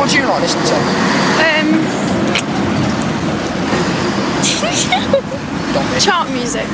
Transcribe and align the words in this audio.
What 0.00 0.10
do 0.10 0.16
you 0.16 0.26
like 0.26 0.40
listening 0.40 0.64
to? 0.64 0.74
Um, 1.44 1.68
chart 6.00 6.30
music. 6.30 6.66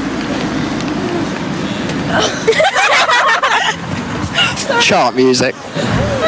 Chart 4.80 5.14
music. 5.14 5.54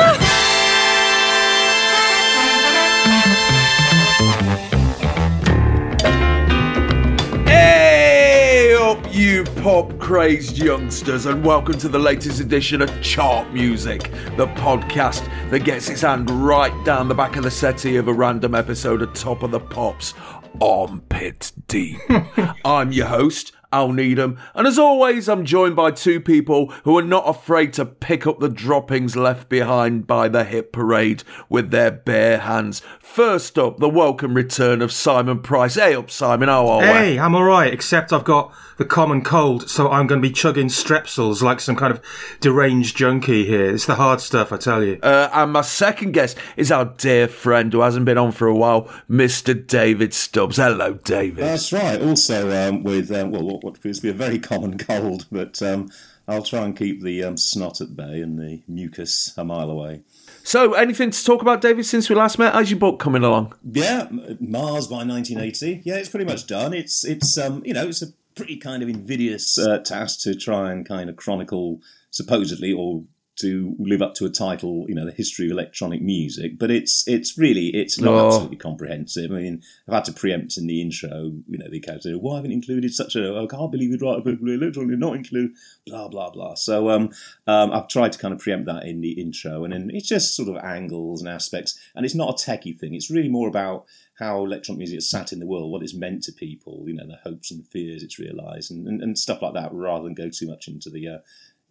pop 9.69 9.99
crazed 9.99 10.57
youngsters, 10.57 11.27
and 11.27 11.45
welcome 11.45 11.77
to 11.77 11.91
the 11.91 11.99
latest 11.99 12.41
edition 12.41 12.81
of 12.81 13.03
Chart 13.03 13.53
Music, 13.53 14.05
the 14.39 14.47
podcast 14.57 15.29
that 15.51 15.59
gets 15.59 15.91
its 15.91 16.01
hand 16.01 16.31
right 16.31 16.73
down 16.87 17.07
the 17.07 17.15
back 17.15 17.37
of 17.37 17.43
the 17.43 17.51
settee 17.51 17.97
of 17.97 18.09
a 18.09 18.13
random 18.15 18.55
episode 18.55 19.03
of 19.03 19.13
Top 19.13 19.43
of 19.43 19.51
the 19.51 19.61
Pops, 19.61 20.15
armpit 20.63 21.53
deep. 21.67 22.01
I'm 22.65 22.93
your 22.93 23.09
host, 23.09 23.53
Al 23.73 23.93
Needham, 23.93 24.39
and 24.55 24.67
as 24.67 24.79
always, 24.79 25.29
I'm 25.29 25.45
joined 25.45 25.77
by 25.77 25.91
two 25.91 26.21
people 26.21 26.69
who 26.85 26.97
are 26.97 27.03
not 27.03 27.29
afraid 27.29 27.73
to 27.75 27.85
pick 27.85 28.27
up 28.27 28.41
the 28.41 28.49
droppings 28.49 29.15
left 29.15 29.49
behind 29.49 30.07
by 30.07 30.29
the 30.29 30.45
hit 30.45 30.73
parade 30.73 31.23
with 31.51 31.71
their 31.71 31.91
bare 31.91 32.39
hands. 32.39 32.81
First 32.99 33.59
up, 33.59 33.79
the 33.79 33.89
welcome 33.89 34.35
return 34.35 34.81
of 34.81 34.93
Simon 34.93 35.41
Price. 35.41 35.75
Hey 35.75 35.95
up, 35.95 36.11
Simon, 36.11 36.49
how 36.49 36.67
are 36.67 36.81
we? 36.81 36.87
Hey, 36.87 37.19
I'm 37.19 37.35
alright, 37.35 37.73
except 37.73 38.13
I've 38.13 38.25
got 38.25 38.55
the 38.79 38.85
common 38.85 39.23
cold, 39.23 39.69
so 39.69 39.91
I'm 39.91 40.07
going 40.07 40.23
to 40.23 40.29
be 40.29 40.33
chugging 40.33 40.69
strepsils 40.69 41.43
like 41.43 41.61
some 41.61 41.77
kind 41.77 41.93
of 41.93 42.01
deranged 42.41 42.97
junkie 42.97 43.45
here. 43.45 43.75
It's 43.75 43.87
the 43.87 43.97
hard 43.97 44.21
stuff, 44.21 44.53
I 44.53 44.57
tell 44.57 44.83
you. 44.83 44.99
Uh, 45.03 45.29
and 45.33 45.53
my 45.53 45.63
second 45.63 46.13
guest 46.13 46.39
is 46.57 46.73
our 46.73 46.87
dear 46.87 47.29
friend 47.29 47.73
who 47.73 47.81
hasn't 47.81 48.07
been 48.07 48.19
on 48.19 48.33
for 48.33 48.47
a 48.47 48.55
while, 48.55 48.85
Mr. 49.11 49.67
David 49.67 50.15
Stubbs. 50.15 50.57
Hello, 50.57 50.95
David. 50.95 51.45
That's 51.45 51.73
right. 51.73 52.01
Also, 52.01 52.69
um, 52.69 52.85
with 52.85 53.11
um, 53.11 53.33
well, 53.33 53.58
what, 53.59 53.73
what 53.73 53.79
appears 53.79 53.99
to 53.99 54.03
be 54.03 54.09
a 54.11 54.13
very 54.13 54.39
common 54.51 54.79
cold, 54.79 55.27
but 55.31 55.61
um, 55.63 55.91
I'll 56.27 56.43
try 56.43 56.65
and 56.65 56.77
keep 56.77 57.03
the 57.03 57.25
um, 57.25 57.37
snot 57.37 57.81
at 57.81 57.97
bay 57.97 58.21
and 58.21 58.39
the 58.39 58.63
mucus 58.69 59.33
a 59.37 59.45
mile 59.45 59.71
away. 59.71 60.03
so, 60.43 60.75
anything 60.75 61.11
to 61.11 61.25
talk 61.25 61.43
about, 61.43 61.61
David, 61.61 61.87
since 61.87 62.09
we 62.09 62.15
last 62.17 62.39
met? 62.39 62.55
How's 62.55 62.71
your 62.71 62.81
book 62.81 63.01
coming 63.01 63.25
along? 63.25 63.55
Yeah, 63.65 64.09
Mars 64.41 64.87
by 64.87 65.05
1980. 65.05 65.83
Yeah, 65.85 65.97
it's 65.97 66.09
pretty 66.09 66.27
much 66.27 66.47
done. 66.47 66.75
It's 66.75 67.05
it's 67.05 67.39
um, 67.39 67.63
you 67.65 67.75
know 67.75 67.87
it's 67.89 68.03
a 68.03 68.09
pretty 68.35 68.57
kind 68.57 68.83
of 68.83 68.89
invidious 68.89 69.59
uh, 69.59 69.79
task 69.79 70.21
to 70.21 70.35
try 70.35 70.71
and 70.71 70.87
kind 70.87 71.11
of 71.11 71.17
chronicle 71.17 71.81
supposedly 72.11 72.73
or 72.73 73.03
to 73.41 73.75
live 73.79 74.03
up 74.03 74.15
to 74.15 74.27
a 74.27 74.31
title, 74.31 74.85
you 74.89 74.95
know, 74.95 75.05
the 75.05 75.13
history 75.13 75.47
of 75.47 75.53
electronic 75.53 76.03
music. 76.03 76.59
But 76.59 76.71
it's 76.71 77.07
it's 77.07 77.39
really 77.39 77.69
it's 77.69 78.01
not 78.01 78.15
Oh. 78.15 78.27
absolutely 78.27 78.57
comprehensive. 78.57 79.31
I 79.31 79.35
mean, 79.37 79.63
I've 79.87 79.95
had 79.95 80.05
to 80.07 80.13
preempt 80.13 80.57
in 80.59 80.67
the 80.67 80.81
intro, 80.83 81.33
you 81.49 81.59
know, 81.59 81.69
the 81.71 81.81
character, 81.81 82.19
why 82.19 82.37
haven't 82.37 82.53
included 82.53 82.93
such 82.93 83.15
a? 83.17 83.37
I 83.37 83.47
can't 83.47 83.71
believe 83.71 83.91
you'd 83.91 84.03
write 84.03 84.19
a 84.19 84.23
book 84.23 84.39
electronic, 84.43 84.99
not 84.99 85.17
include 85.17 85.53
blah 85.87 86.09
blah 86.09 86.31
blah. 86.31 86.55
So 86.55 86.91
um, 86.91 87.11
um, 87.47 87.71
I've 87.73 87.89
tried 87.89 88.13
to 88.13 88.19
kind 88.19 88.35
of 88.35 88.41
preempt 88.41 88.67
that 88.67 88.85
in 88.85 89.01
the 89.01 89.13
intro, 89.13 89.65
and 89.65 89.73
then 89.73 89.91
it's 89.93 90.09
just 90.09 90.35
sort 90.35 90.49
of 90.49 90.57
angles 90.65 91.21
and 91.21 91.29
aspects, 91.29 91.79
and 91.95 92.05
it's 92.05 92.15
not 92.15 92.31
a 92.31 92.51
techie 92.51 92.79
thing. 92.79 92.95
It's 92.95 93.11
really 93.11 93.29
more 93.29 93.49
about 93.49 93.87
how 94.19 94.45
electronic 94.45 94.79
music 94.79 94.97
has 94.97 95.09
sat 95.09 95.33
in 95.33 95.39
the 95.39 95.47
world, 95.47 95.71
what 95.71 95.81
it's 95.81 95.95
meant 95.95 96.25
to 96.25 96.33
people, 96.33 96.83
you 96.89 96.93
know, 96.95 97.07
the 97.07 97.21
hopes 97.23 97.53
and 97.53 97.65
fears 97.65 98.03
it's 98.03 98.19
realised, 98.19 98.69
and, 98.73 98.89
and, 98.89 99.01
and 99.01 99.17
stuff 99.17 99.41
like 99.41 99.55
that, 99.55 99.73
rather 99.73 100.03
than 100.03 100.15
go 100.15 100.29
too 100.29 100.49
much 100.49 100.67
into 100.67 100.91
the, 100.91 101.07
uh, 101.07 101.19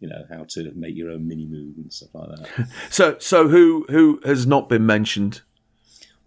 you 0.00 0.08
know, 0.08 0.24
how 0.30 0.44
to 0.50 0.72
make 0.74 0.96
your 0.96 1.10
own 1.10 1.28
Minimoog 1.28 1.76
and 1.76 1.92
stuff 1.92 2.14
like 2.14 2.28
that. 2.36 2.68
So, 2.90 3.16
so 3.18 3.48
who 3.48 3.86
who 3.88 4.20
has 4.24 4.46
not 4.46 4.68
been 4.68 4.86
mentioned? 4.86 5.42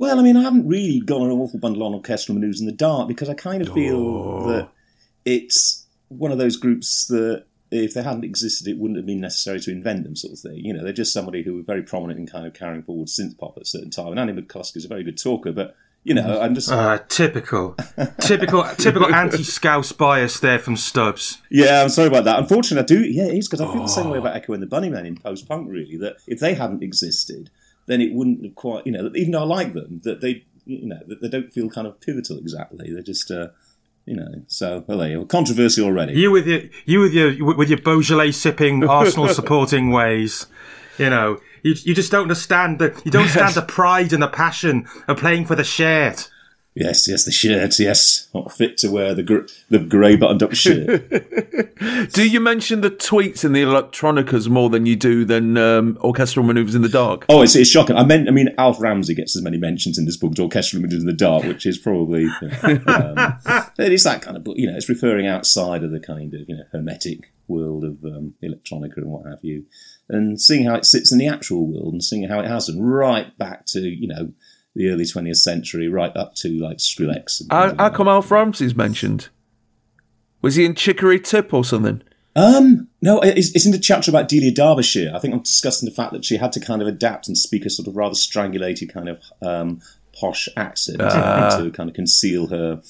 well, 0.02 0.20
I 0.20 0.24
mean, 0.24 0.36
I 0.36 0.42
haven't 0.42 0.68
really 0.68 1.00
gone 1.00 1.22
on 1.22 1.30
an 1.30 1.40
awful 1.40 1.59
bundle 1.59 1.84
on 1.84 1.94
orchestral 1.94 2.34
manoeuvres 2.34 2.60
in 2.60 2.66
the 2.66 2.72
dark 2.72 3.08
because 3.08 3.30
I 3.30 3.36
kind 3.36 3.62
of 3.62 3.72
feel 3.72 3.98
oh. 3.98 4.48
that 4.48 4.70
it's 5.26 5.86
one 6.08 6.31
of 6.31 6.40
those 6.40 6.56
groups 6.56 7.06
that 7.10 7.46
if 7.70 7.94
they 7.94 8.02
hadn't 8.02 8.24
existed, 8.24 8.68
it 8.68 8.80
wouldn't 8.80 8.98
have 8.98 9.06
been 9.06 9.22
necessary 9.22 9.60
to 9.60 9.72
invent 9.72 10.04
them, 10.04 10.16
sort 10.16 10.34
of 10.34 10.40
thing. 10.40 10.56
You 10.56 10.74
know, 10.74 10.84
they're 10.84 10.92
just 10.92 11.14
somebody 11.14 11.44
who 11.44 11.56
were 11.56 11.62
very 11.62 11.84
prominent 11.84 12.20
in 12.20 12.26
kind 12.26 12.48
of 12.48 12.56
carrying 12.56 12.81
forward 12.81 13.10
synth 13.10 13.38
pop 13.38 13.54
at 13.58 13.62
a 13.62 13.66
certain 13.68 13.92
time. 13.92 14.08
And 14.08 14.20
Andy 14.20 14.34
McCluskey 14.34 14.78
is 14.78 14.86
a 14.86 14.88
very 14.88 15.04
good 15.04 15.22
talker, 15.22 15.52
but 15.52 15.76
you 16.03 16.16
know, 16.16 16.41
I'm 16.41 16.56
just 16.56 16.72
Uh, 16.72 17.00
typical, 17.09 17.75
typical, 18.19 18.63
typical 18.78 19.13
anti-scouse 19.13 19.91
bias 19.91 20.39
there 20.39 20.57
from 20.57 20.75
Stubbs. 20.75 21.41
Yeah, 21.51 21.84
I'm 21.84 21.89
sorry 21.89 22.07
about 22.07 22.23
that. 22.23 22.39
Unfortunately, 22.39 22.84
I 22.84 23.00
do. 23.00 23.06
Yeah, 23.07 23.25
it 23.25 23.38
is 23.38 23.47
because 23.47 23.62
I 23.62 23.72
feel 23.72 23.84
the 23.84 23.88
same 23.88 24.09
way 24.09 24.17
about 24.17 24.35
Echo 24.35 24.53
and 24.53 24.63
the 24.63 24.67
Bunnymen 24.67 25.06
in 25.06 25.17
post 25.17 25.47
punk. 25.47 25.69
Really, 25.69 25.97
that 25.97 26.16
if 26.28 26.39
they 26.39 26.56
hadn't 26.56 26.81
existed, 26.81 27.51
then 27.85 28.01
it 28.01 28.13
wouldn't 28.13 28.44
have 28.44 28.56
quite. 28.56 28.85
You 28.85 28.94
know, 28.94 29.12
even 29.16 29.31
though 29.31 29.41
I 29.41 29.45
like 29.45 29.73
them, 29.73 30.01
that 30.03 30.22
they, 30.22 30.44
you 30.66 30.88
know, 30.88 31.00
that 31.07 31.22
they 31.22 31.29
don't 31.29 31.53
feel 31.53 31.69
kind 31.69 31.85
of 31.85 32.00
pivotal 32.01 32.38
exactly. 32.38 32.91
They're 32.91 33.03
just, 33.03 33.29
uh, 33.29 33.50
you 34.06 34.16
know. 34.16 34.44
So 34.47 34.83
well, 34.88 34.97
there 34.97 35.09
you 35.09 35.19
go. 35.19 35.25
Controversy 35.25 35.83
already. 35.83 36.13
You 36.19 36.31
with 36.31 36.47
your, 36.47 36.62
you 36.85 37.00
with 37.01 37.13
your, 37.13 37.56
with 37.56 37.69
your 37.69 37.79
Beaujolais 37.79 38.31
sipping, 38.31 38.83
Arsenal 38.83 39.28
supporting 39.33 39.91
ways. 39.91 40.47
You 40.97 41.09
know, 41.09 41.39
you, 41.64 41.76
you 41.84 41.96
just 41.96 42.12
don't 42.12 42.24
understand 42.24 42.80
the, 42.80 43.00
you 43.04 43.12
don't 43.12 43.24
understand 43.24 43.56
the 43.56 43.62
pride 43.62 44.14
and 44.14 44.24
the 44.24 44.28
passion 44.28 44.88
of 45.08 45.18
playing 45.18 45.46
for 45.46 45.56
the 45.56 45.64
shirt. 45.64 46.30
Yes, 46.74 47.06
yes, 47.06 47.26
the 47.26 47.32
shirt. 47.32 47.78
Yes, 47.80 48.30
not 48.34 48.50
fit 48.54 48.78
to 48.78 48.90
wear 48.90 49.14
the 49.14 49.24
gr- 49.24 49.46
the 49.70 49.80
grey 49.80 50.16
buttoned 50.16 50.42
up 50.42 50.54
shirt. 50.54 51.10
Do 52.14 52.30
you 52.30 52.40
mention 52.40 52.80
the 52.80 52.90
tweets 52.90 53.44
in 53.44 53.52
the 53.52 53.62
electronicas 53.62 54.48
more 54.48 54.70
than 54.70 54.86
you 54.86 54.96
do 54.96 55.26
than 55.26 55.58
um, 55.58 55.98
orchestral 56.02 56.46
manoeuvres 56.46 56.74
in 56.74 56.82
the 56.82 56.88
dark? 56.88 57.26
Oh, 57.28 57.42
it's, 57.42 57.58
it's 57.58 57.70
shocking. 57.70 57.98
I 57.98 58.06
meant, 58.06 58.30
I 58.30 58.32
mean, 58.32 58.56
Alf 58.58 58.80
Ramsey 58.80 59.14
gets 59.14 59.36
as 59.36 59.44
many 59.44 59.58
mentions 59.58 59.98
in 59.98 60.06
this 60.06 60.16
book 60.16 60.32
as 60.34 60.40
Orchestral 60.40 60.82
manoeuvres 60.82 61.04
in 61.04 61.08
the 61.08 61.14
Dark, 61.14 61.44
which 61.44 61.66
is 61.66 61.78
probably, 61.78 62.22
you 62.22 62.30
know, 62.64 62.82
um, 62.88 63.38
it's 63.78 64.06
that 64.06 64.22
kind 64.22 64.38
of 64.38 64.46
book. 64.46 64.56
You 64.58 64.68
know, 64.72 64.78
it's 64.78 64.88
referring 64.88 65.28
outside 65.28 65.84
of 65.84 65.92
the 65.92 66.00
kind 66.00 66.34
of 66.34 66.48
you 66.48 66.56
know 66.56 66.64
hermetic 66.72 67.34
world 67.50 67.84
of 67.84 68.04
um, 68.06 68.34
electronica 68.42 68.98
and 68.98 69.08
what 69.08 69.26
have 69.26 69.40
you, 69.44 69.66
and 70.09 70.41
seeing 70.41 70.66
how 70.66 70.75
it 70.75 70.85
sits 70.85 71.12
in 71.12 71.17
the 71.17 71.28
actual 71.28 71.66
world 71.66 71.94
and 71.94 72.03
seeing 72.03 72.28
how 72.28 72.39
it 72.39 72.47
has, 72.47 72.69
and 72.69 72.88
right 72.88 73.38
back 73.38 73.66
to 73.67 73.81
you 73.81 74.07
know 74.07 74.31
the 74.75 74.89
early 74.89 75.03
20th 75.03 75.38
century, 75.38 75.89
right 75.89 76.16
up 76.16 76.35
to 76.35 76.50
like 76.59 76.78
Skrillex. 76.78 77.41
And 77.41 77.51
How, 77.51 77.75
how 77.75 77.89
come. 77.89 78.07
Alf 78.07 78.31
Ramsey's 78.31 78.75
mentioned? 78.75 79.29
Was 80.41 80.56
he 80.56 80.66
in 80.66 80.75
Chicory 80.75 81.19
Tip 81.19 81.53
or 81.53 81.63
something? 81.63 82.01
Um, 82.35 82.88
no, 83.01 83.19
it's, 83.19 83.53
it's 83.53 83.66
in 83.66 83.73
the 83.73 83.79
chapter 83.79 84.09
about 84.09 84.29
Delia 84.29 84.51
Derbyshire. 84.51 85.12
I 85.13 85.19
think 85.19 85.34
I'm 85.34 85.41
discussing 85.41 85.88
the 85.88 85.94
fact 85.94 86.13
that 86.13 86.23
she 86.23 86.38
had 86.38 86.53
to 86.53 86.59
kind 86.59 86.81
of 86.81 86.88
adapt 86.88 87.28
and 87.28 87.38
speak 87.38 87.66
a 87.66 87.69
sort 87.69 87.88
of 87.88 87.95
rather 87.95 88.16
strangulated 88.16 88.94
kind 88.94 89.09
of 89.09 89.22
um, 89.41 89.81
posh 90.18 90.47
accent 90.56 91.00
to 91.00 91.72
kind 91.72 91.89
of 91.89 91.95
conceal 91.95 92.47
her, 92.47 92.81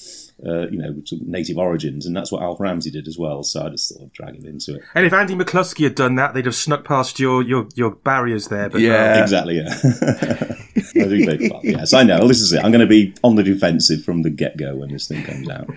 uh, 0.46 0.68
you 0.68 0.78
know, 0.78 0.94
sort 1.04 1.22
of 1.22 1.28
native 1.28 1.56
origins, 1.58 2.06
and 2.06 2.16
that's 2.16 2.32
what 2.32 2.42
Alf 2.42 2.58
Ramsey 2.60 2.90
did 2.90 3.06
as 3.08 3.18
well. 3.18 3.42
So 3.42 3.64
I 3.66 3.68
just 3.70 3.88
sort 3.88 4.02
I'd 4.02 4.12
drag 4.12 4.34
him 4.36 4.46
into 4.46 4.74
it. 4.76 4.82
And 4.94 5.06
if 5.06 5.12
Andy 5.12 5.34
McCluskey 5.34 5.84
had 5.84 5.94
done 5.94 6.16
that, 6.16 6.34
they'd 6.34 6.46
have 6.46 6.54
snuck 6.54 6.84
past 6.84 7.18
your, 7.20 7.42
your, 7.42 7.68
your 7.74 7.90
barriers 7.92 8.48
there. 8.48 8.68
But 8.68 8.80
Yeah. 8.80 9.16
no. 9.16 9.22
Exactly, 9.22 9.56
yeah. 9.58 10.54
I 10.94 11.08
do 11.08 11.26
beg 11.26 11.40
your. 11.40 11.60
Yes, 11.62 11.92
I 11.94 12.02
know. 12.02 12.26
This 12.26 12.40
is 12.40 12.52
it. 12.52 12.62
I'm 12.64 12.70
going 12.72 12.80
to 12.80 12.86
be 12.86 13.14
on 13.22 13.36
the 13.36 13.42
defensive 13.42 14.04
from 14.04 14.22
the 14.22 14.30
get 14.30 14.56
go 14.56 14.76
when 14.76 14.90
this 14.90 15.06
thing 15.08 15.22
comes 15.24 15.48
out. 15.48 15.68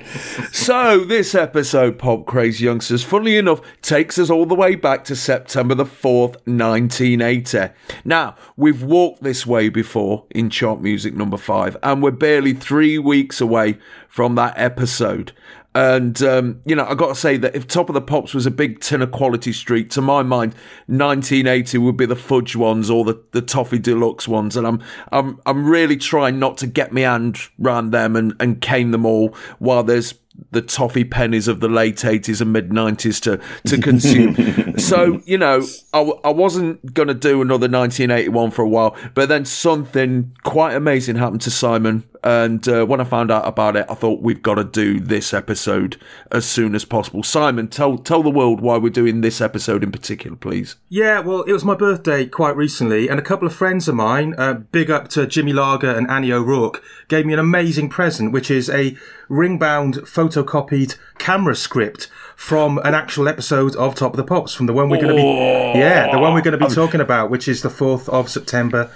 So, 0.52 1.04
this 1.06 1.36
episode, 1.36 1.98
Pop 2.00 2.26
Crazy 2.26 2.66
Youngsters, 2.66 3.04
funnily 3.04 3.38
enough, 3.38 3.62
takes 3.82 4.18
us 4.18 4.30
all 4.30 4.46
the 4.46 4.56
way 4.56 4.76
back 4.76 5.04
to 5.06 5.16
September 5.16 5.76
the 5.76 5.86
4th, 5.86 6.36
1980. 6.48 7.74
Now, 8.04 8.36
we've 8.58 8.84
walked 8.84 9.24
this 9.24 9.46
way 9.46 9.70
before 9.70 10.26
in 10.32 10.50
chart 10.50 10.82
music 10.82 11.14
number 11.14 11.38
five, 11.38 11.78
and 11.84 12.02
we're 12.02 12.12
barely 12.12 12.54
three 12.54 12.98
weeks 12.98 13.40
away 13.42 13.78
from 14.10 14.36
that 14.36 14.55
episode. 14.56 15.32
And, 15.76 16.22
um, 16.24 16.62
you 16.66 16.74
know, 16.74 16.86
i 16.86 16.96
got 16.96 17.10
to 17.10 17.16
say 17.16 17.36
that 17.36 17.54
if 17.54 17.68
Top 17.68 17.90
of 17.90 17.96
the 17.96 18.02
Pops 18.02 18.34
was 18.34 18.46
a 18.46 18.52
big 18.52 18.80
tin 18.80 19.02
of 19.02 19.12
quality 19.12 19.52
street, 19.52 19.92
to 19.92 20.02
my 20.02 20.24
mind, 20.24 20.54
1980 20.88 21.78
would 21.80 21.98
be 21.98 22.06
the 22.06 22.16
fudge 22.16 22.56
ones 22.56 22.90
or 22.90 23.04
the, 23.04 23.22
the 23.32 23.42
toffee 23.42 23.78
deluxe 23.78 24.26
ones. 24.26 24.56
And 24.56 24.66
I'm, 24.66 24.82
I'm, 25.12 25.42
I'm 25.46 25.68
really 25.68 25.98
trying 25.98 26.40
not 26.40 26.58
to 26.60 26.68
get 26.68 26.94
my 26.94 27.02
hand 27.02 27.40
round 27.60 27.92
them 27.92 28.16
and, 28.16 28.34
and 28.40 28.62
cane 28.62 28.92
them 28.92 29.06
all 29.06 29.36
while 29.60 29.84
there's 29.84 30.14
the 30.52 30.62
toffee 30.62 31.04
pennies 31.04 31.48
of 31.48 31.60
the 31.60 31.68
late 31.68 31.98
80s 31.98 32.42
and 32.42 32.54
mid 32.54 32.70
90s 32.70 33.22
to, 33.24 33.42
to 33.70 33.82
consume. 33.82 34.78
so, 34.78 35.22
you 35.26 35.38
know, 35.38 35.66
I, 35.94 36.00
I 36.24 36.30
wasn't 36.30 36.94
going 36.94 37.08
to 37.08 37.14
do 37.14 37.42
another 37.42 37.68
1981 37.68 38.52
for 38.52 38.62
a 38.62 38.70
while, 38.70 38.96
but 39.14 39.30
then 39.30 39.46
something 39.46 40.36
quite 40.44 40.76
amazing 40.76 41.18
happened 41.18 41.42
to 41.42 41.52
Simon. 41.52 42.04
And 42.26 42.68
uh, 42.68 42.86
when 42.86 43.00
I 43.00 43.04
found 43.04 43.30
out 43.30 43.48
about 43.48 43.76
it, 43.76 43.86
I 43.88 43.94
thought 43.94 44.24
we've 44.24 44.42
got 44.42 44.56
to 44.56 44.64
do 44.64 45.00
this 45.00 45.32
episode 45.32 46.02
as 46.32 46.44
soon 46.44 46.74
as 46.74 46.84
possible. 46.84 47.22
Simon, 47.22 47.68
tell 47.68 48.00
tell 48.00 48.24
the 48.24 48.32
world 48.32 48.62
why 48.62 48.78
we're 48.78 48.90
doing 48.90 49.22
this 49.22 49.42
episode 49.42 49.84
in 49.84 49.92
particular, 49.92 50.36
please. 50.36 50.76
Yeah, 50.90 51.20
well, 51.20 51.44
it 51.44 51.54
was 51.54 51.64
my 51.64 51.76
birthday 51.76 52.26
quite 52.26 52.58
recently, 52.58 53.08
and 53.10 53.20
a 53.20 53.22
couple 53.22 53.48
of 53.48 53.54
friends 53.54 53.88
of 53.88 53.94
mine, 53.94 54.34
uh, 54.40 54.56
big 54.56 54.90
up 54.90 55.08
to 55.10 55.28
Jimmy 55.28 55.54
Lager 55.54 55.92
and 55.92 56.10
Annie 56.10 56.32
O'Rourke, 56.32 56.84
gave 57.10 57.28
me 57.28 57.34
an 57.34 57.40
amazing 57.40 57.90
present, 57.90 58.32
which 58.32 58.50
is 58.50 58.72
a 58.72 58.98
ring-bound, 59.30 59.98
photocopied 59.98 60.98
camera 61.20 61.56
script 61.56 62.10
from 62.36 62.80
an 62.80 62.96
actual 62.96 63.28
episode 63.28 63.76
of 63.76 63.94
Top 63.94 64.14
of 64.14 64.18
the 64.18 64.24
Pops, 64.24 64.56
from 64.56 64.66
the 64.66 64.74
one 64.74 64.90
we're 64.90 65.00
going 65.00 65.16
to 65.16 65.22
be, 65.22 65.80
yeah, 65.80 66.12
the 66.12 66.18
one 66.18 66.34
we're 66.34 66.42
going 66.42 66.58
to 66.58 66.68
be 66.68 66.74
talking 66.74 67.02
about, 67.02 67.30
which 67.30 67.48
is 67.48 67.62
the 67.62 67.70
fourth 67.70 68.10
of 68.10 68.30
September, 68.30 68.90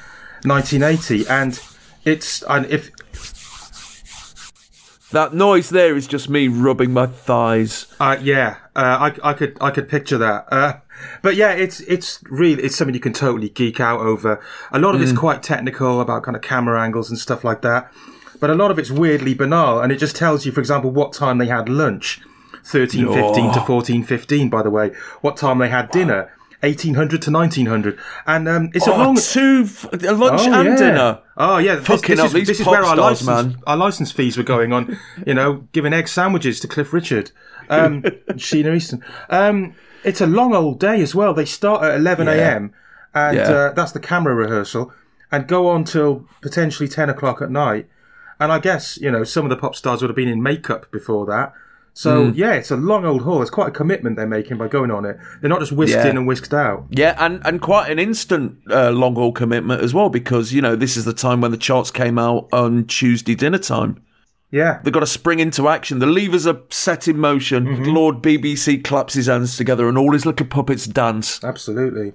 1980, 0.46 1.28
and 1.28 1.62
it's 2.06 2.44
and 2.44 2.66
if 2.68 2.92
That 5.12 5.34
noise 5.34 5.69
there 5.69 5.96
is 5.96 6.06
just 6.06 6.30
me 6.30 6.48
rubbing 6.48 6.94
my 6.94 7.07
thighs. 7.07 7.88
Uh, 8.00 8.18
yeah, 8.22 8.57
uh, 8.75 9.12
I, 9.24 9.30
I 9.30 9.34
could 9.34 9.57
I 9.60 9.72
could 9.72 9.90
picture 9.90 10.19
that. 10.19 10.46
Uh, 10.51 10.74
but 11.22 11.36
yeah, 11.36 11.51
it's 11.51 11.80
it's 11.81 12.24
really 12.30 12.62
it's 12.62 12.75
something 12.75 12.94
you 12.94 13.01
can 13.01 13.13
totally 13.13 13.50
geek 13.50 13.80
out 13.80 14.01
over. 14.01 14.40
A 14.72 14.80
lot 14.80 14.94
of 14.96 15.01
it's 15.01 15.12
quite 15.12 15.42
technical 15.42 16.00
about 16.00 16.24
kind 16.24 16.36
of 16.36 16.44
camera 16.44 16.80
angles 16.81 17.10
and 17.10 17.18
stuff 17.18 17.44
like 17.44 17.62
that. 17.63 17.92
But 18.40 18.50
a 18.50 18.56
lot 18.56 18.72
of 18.72 18.80
it's 18.80 18.92
weirdly 18.92 19.34
banal, 19.34 19.81
and 19.81 19.92
it 19.92 19.98
just 19.98 20.16
tells 20.16 20.45
you, 20.45 20.52
for 20.52 20.60
example, 20.62 20.92
what 20.92 21.12
time 21.12 21.40
they 21.40 21.48
had 21.48 21.68
lunch. 21.68 22.22
1315 22.72 23.54
to 23.54 23.60
1415, 23.60 24.50
by 24.50 24.62
the 24.62 24.69
way. 24.69 24.92
What 25.22 25.38
time 25.38 25.57
they 25.57 25.69
had 25.69 25.90
dinner. 25.92 26.31
1800 26.61 27.21
to 27.23 27.31
1900. 27.31 27.97
And 28.27 28.47
um, 28.47 28.69
it's 28.73 28.88
a 28.88 28.94
Oh, 28.94 28.97
long... 28.97 29.15
two 29.15 29.67
a 29.94 30.13
lunch 30.13 30.41
Oh, 30.44 30.53
and 30.53 30.69
yeah. 30.69 30.75
dinner. 30.75 31.19
Oh 31.38 31.57
yeah, 31.57 31.75
this, 31.75 31.88
Fucking 31.88 32.15
this 32.17 32.31
hell, 32.31 32.35
is, 32.41 32.47
this 32.47 32.59
is 32.59 32.65
where 32.67 32.83
our 32.83 32.95
stars, 32.95 33.25
license, 33.27 33.53
man. 33.56 33.63
our 33.67 33.77
license 33.77 34.11
fees 34.11 34.38
were 34.38 34.44
going 34.44 34.73
on. 34.73 34.97
You 35.25 35.33
know, 35.33 35.67
giving 35.71 35.94
egg 35.94 36.07
sandwiches 36.07 36.59
to 36.61 36.67
Cliff 36.67 36.91
Richard, 36.94 37.31
um, 37.69 38.01
Sheena 38.31 38.75
Easton. 38.75 39.03
Um, 39.29 39.73
it's 40.03 40.21
a 40.21 40.27
long 40.27 40.53
old 40.53 40.79
day 40.79 41.01
as 41.01 41.15
well. 41.15 41.33
They 41.33 41.45
start 41.45 41.83
at 41.83 41.95
eleven 41.95 42.27
a.m. 42.27 42.73
and 43.13 43.38
Yeah. 43.38 43.44
uh, 43.50 43.73
that's 43.73 43.91
the 43.94 44.00
camera 44.01 44.35
rehearsal, 44.35 44.91
and 45.31 45.47
go 45.47 45.67
on 45.69 45.85
till 45.85 46.27
potentially 46.41 46.89
ten 46.89 47.09
o'clock 47.09 47.41
at 47.41 47.50
night. 47.51 47.88
And 48.41 48.51
I 48.51 48.59
guess 48.59 48.97
you 48.97 49.09
know 49.11 49.23
some 49.23 49.45
of 49.45 49.50
the 49.50 49.57
pop 49.57 49.75
stars 49.75 50.01
would 50.01 50.09
have 50.09 50.15
been 50.15 50.27
in 50.29 50.44
makeup 50.44 50.91
before 50.91 51.25
that. 51.27 51.53
So 52.01 52.28
Hmm. 52.28 52.31
yeah, 52.34 52.54
it's 52.54 52.72
a 52.72 52.78
long 52.78 53.04
old 53.04 53.24
haul. 53.24 53.42
It's 53.42 53.51
quite 53.51 53.68
a 53.68 53.72
commitment 53.72 54.16
they're 54.16 54.25
making 54.25 54.56
by 54.57 54.69
going 54.69 54.90
on 54.90 55.04
it. 55.04 55.18
They're 55.42 55.50
not 55.50 55.60
just 55.60 55.74
whisked 55.74 55.98
Yeah. 55.98 56.07
in 56.07 56.16
and 56.16 56.25
whisked 56.25 56.54
out. 56.54 56.86
Yeah, 56.92 57.13
and, 57.19 57.42
and 57.44 57.60
quite 57.62 57.92
an 57.92 58.00
instant 58.00 58.56
uh, 58.72 58.92
long 58.92 59.16
haul 59.16 59.34
commitment 59.34 59.81
as 59.84 59.94
well, 59.94 60.07
because, 60.10 60.54
you 60.54 60.62
know, 60.62 60.78
this 60.78 60.96
is 60.96 61.04
the 61.04 61.12
time 61.12 61.42
when 61.42 61.51
the 61.51 61.57
charts 61.57 61.92
came 61.92 62.18
out 62.18 62.48
on 62.54 62.86
Tuesday 62.86 63.36
dinner 63.36 63.57
time. 63.57 63.98
Yeah, 64.50 64.80
They've 64.81 64.94
got 64.94 65.01
to 65.01 65.06
spring 65.07 65.40
into 65.42 65.68
action. 65.68 66.00
The 66.00 66.06
levers 66.06 66.48
are 66.48 66.60
set 66.69 67.10
in 67.10 67.18
motion. 67.18 67.66
Mm-hmm. 67.68 67.84
Lord 67.94 68.22
BBC 68.22 68.81
claps 68.81 69.13
his 69.16 69.28
hands 69.28 69.57
together 69.57 69.90
and 69.90 69.98
all 69.98 70.13
his 70.13 70.25
little 70.25 70.45
puppets 70.48 70.88
dance. 70.88 71.44
absolutely. 71.44 72.13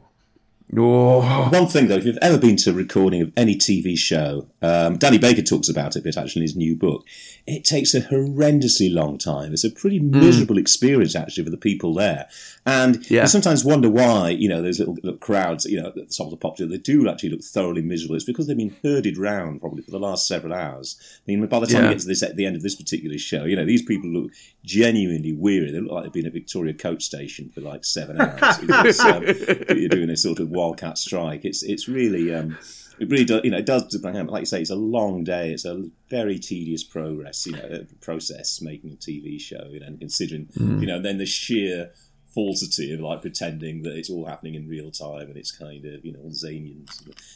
Oh, 0.77 1.49
One 1.53 1.67
thing 1.69 1.89
though, 1.89 1.97
if 1.97 2.05
you've 2.07 2.19
ever 2.23 2.39
been 2.39 2.57
to 2.57 2.71
a 2.71 2.73
recording 2.73 3.21
of 3.21 3.31
any 3.37 3.55
TV 3.55 3.97
show, 3.99 4.49
um, 4.63 4.97
Danny 4.97 5.19
Baker 5.19 5.43
talks 5.43 5.69
about 5.69 5.95
it, 5.95 6.03
but 6.03 6.17
actually 6.17 6.41
in 6.41 6.45
his 6.49 6.57
new 6.57 6.75
book, 6.75 7.05
it 7.47 7.65
takes 7.65 7.95
a 7.95 8.01
horrendously 8.01 8.93
long 8.93 9.19
time. 9.19 9.53
It's 9.53 9.63
a 9.63 9.71
pretty 9.71 10.01
miserable 10.01 10.57
experience 10.59 11.15
actually 11.15 11.45
for 11.45 11.51
the 11.51 11.59
people 11.59 11.93
there, 11.95 12.29
and 12.65 13.09
Yeah. 13.11 13.23
you 13.23 13.29
sometimes 13.29 13.63
wonder 13.65 13.91
why 13.91 14.31
you 14.31 14.49
know 14.49 14.63
those 14.63 14.79
little, 14.79 14.95
little 14.95 15.19
crowds, 15.19 15.67
you 15.67 15.81
know, 15.81 15.89
at 15.89 15.95
the 15.95 16.07
top 16.07 16.27
of 16.29 16.31
the 16.31 16.37
pop, 16.39 16.57
they 16.57 16.79
do 16.79 17.09
actually 17.09 17.29
look 17.29 17.43
thoroughly 17.45 17.83
miserable. 17.83 18.17
It's 18.17 18.25
because 18.25 18.47
they've 18.47 18.57
been 18.57 18.75
herded 18.83 19.19
round 19.19 19.61
probably 19.61 19.83
for 19.83 19.91
the 19.91 20.01
last 20.01 20.27
several 20.27 20.55
hours. 20.55 20.97
I 21.29 21.31
mean, 21.31 21.47
by 21.47 21.61
the 21.61 21.67
time 21.67 21.83
Yeah. 21.85 21.89
you 21.91 21.95
get 21.95 22.01
to 22.01 22.09
this 22.09 22.23
at 22.23 22.37
the 22.37 22.47
end 22.47 22.57
of 22.57 22.63
this 22.63 22.75
particular 22.75 23.19
show, 23.19 23.45
you 23.45 23.55
know, 23.55 23.67
these 23.67 23.83
people 23.83 24.09
look 24.11 24.33
genuinely 24.65 25.33
weary. 25.33 25.71
They 25.71 25.81
look 25.81 25.93
like 25.93 26.05
they've 26.05 26.13
been 26.13 26.27
at 26.27 26.33
Victoria 26.33 26.75
Coach 26.75 27.05
Station 27.05 27.51
for 27.51 27.61
like 27.61 27.85
seven 27.85 28.21
hours. 28.21 28.99
Um, 29.01 29.23
you're 29.69 29.89
doing 29.89 30.11
a 30.11 30.17
sort 30.17 30.41
of 30.41 30.51
wildcat 30.51 30.99
strike. 30.99 31.45
It's 31.45 31.63
it's 31.63 31.87
really 31.87 32.35
um, 32.35 32.59
it 32.99 33.11
really 33.11 33.25
does 33.25 33.43
you 33.45 33.51
know 33.51 33.59
it 33.59 33.67
does 33.67 33.95
like 34.03 34.41
you 34.41 34.47
say 34.47 34.61
it's 34.61 34.71
a 34.71 34.77
long 34.77 35.23
day. 35.23 35.53
It's 35.53 35.65
a 35.65 35.85
very 36.09 36.39
tedious 36.39 36.83
progress 36.83 37.47
you 37.47 37.53
know 37.53 37.63
uh, 37.63 37.79
process 38.01 38.61
making 38.63 38.93
a 38.93 38.97
TV 38.97 39.41
show 39.41 39.69
you 39.71 39.81
know, 39.81 39.87
and 39.87 40.01
considering 40.01 40.49
you 40.57 40.87
know 40.87 41.01
then 41.01 41.19
the 41.19 41.27
sheer 41.27 41.91
falsity 42.35 42.93
of 42.93 42.99
like 42.99 43.23
pretending 43.23 43.83
that 43.83 43.97
it's 43.97 44.11
all 44.11 44.27
happening 44.27 44.57
in 44.57 44.69
real 44.69 44.91
time 44.91 45.29
and 45.29 45.37
it's 45.37 45.57
kind 45.57 45.85
of 45.85 46.05
you 46.05 46.13
know 46.13 46.21
all 46.21 46.33
zany 46.33 46.73
and 46.73 46.89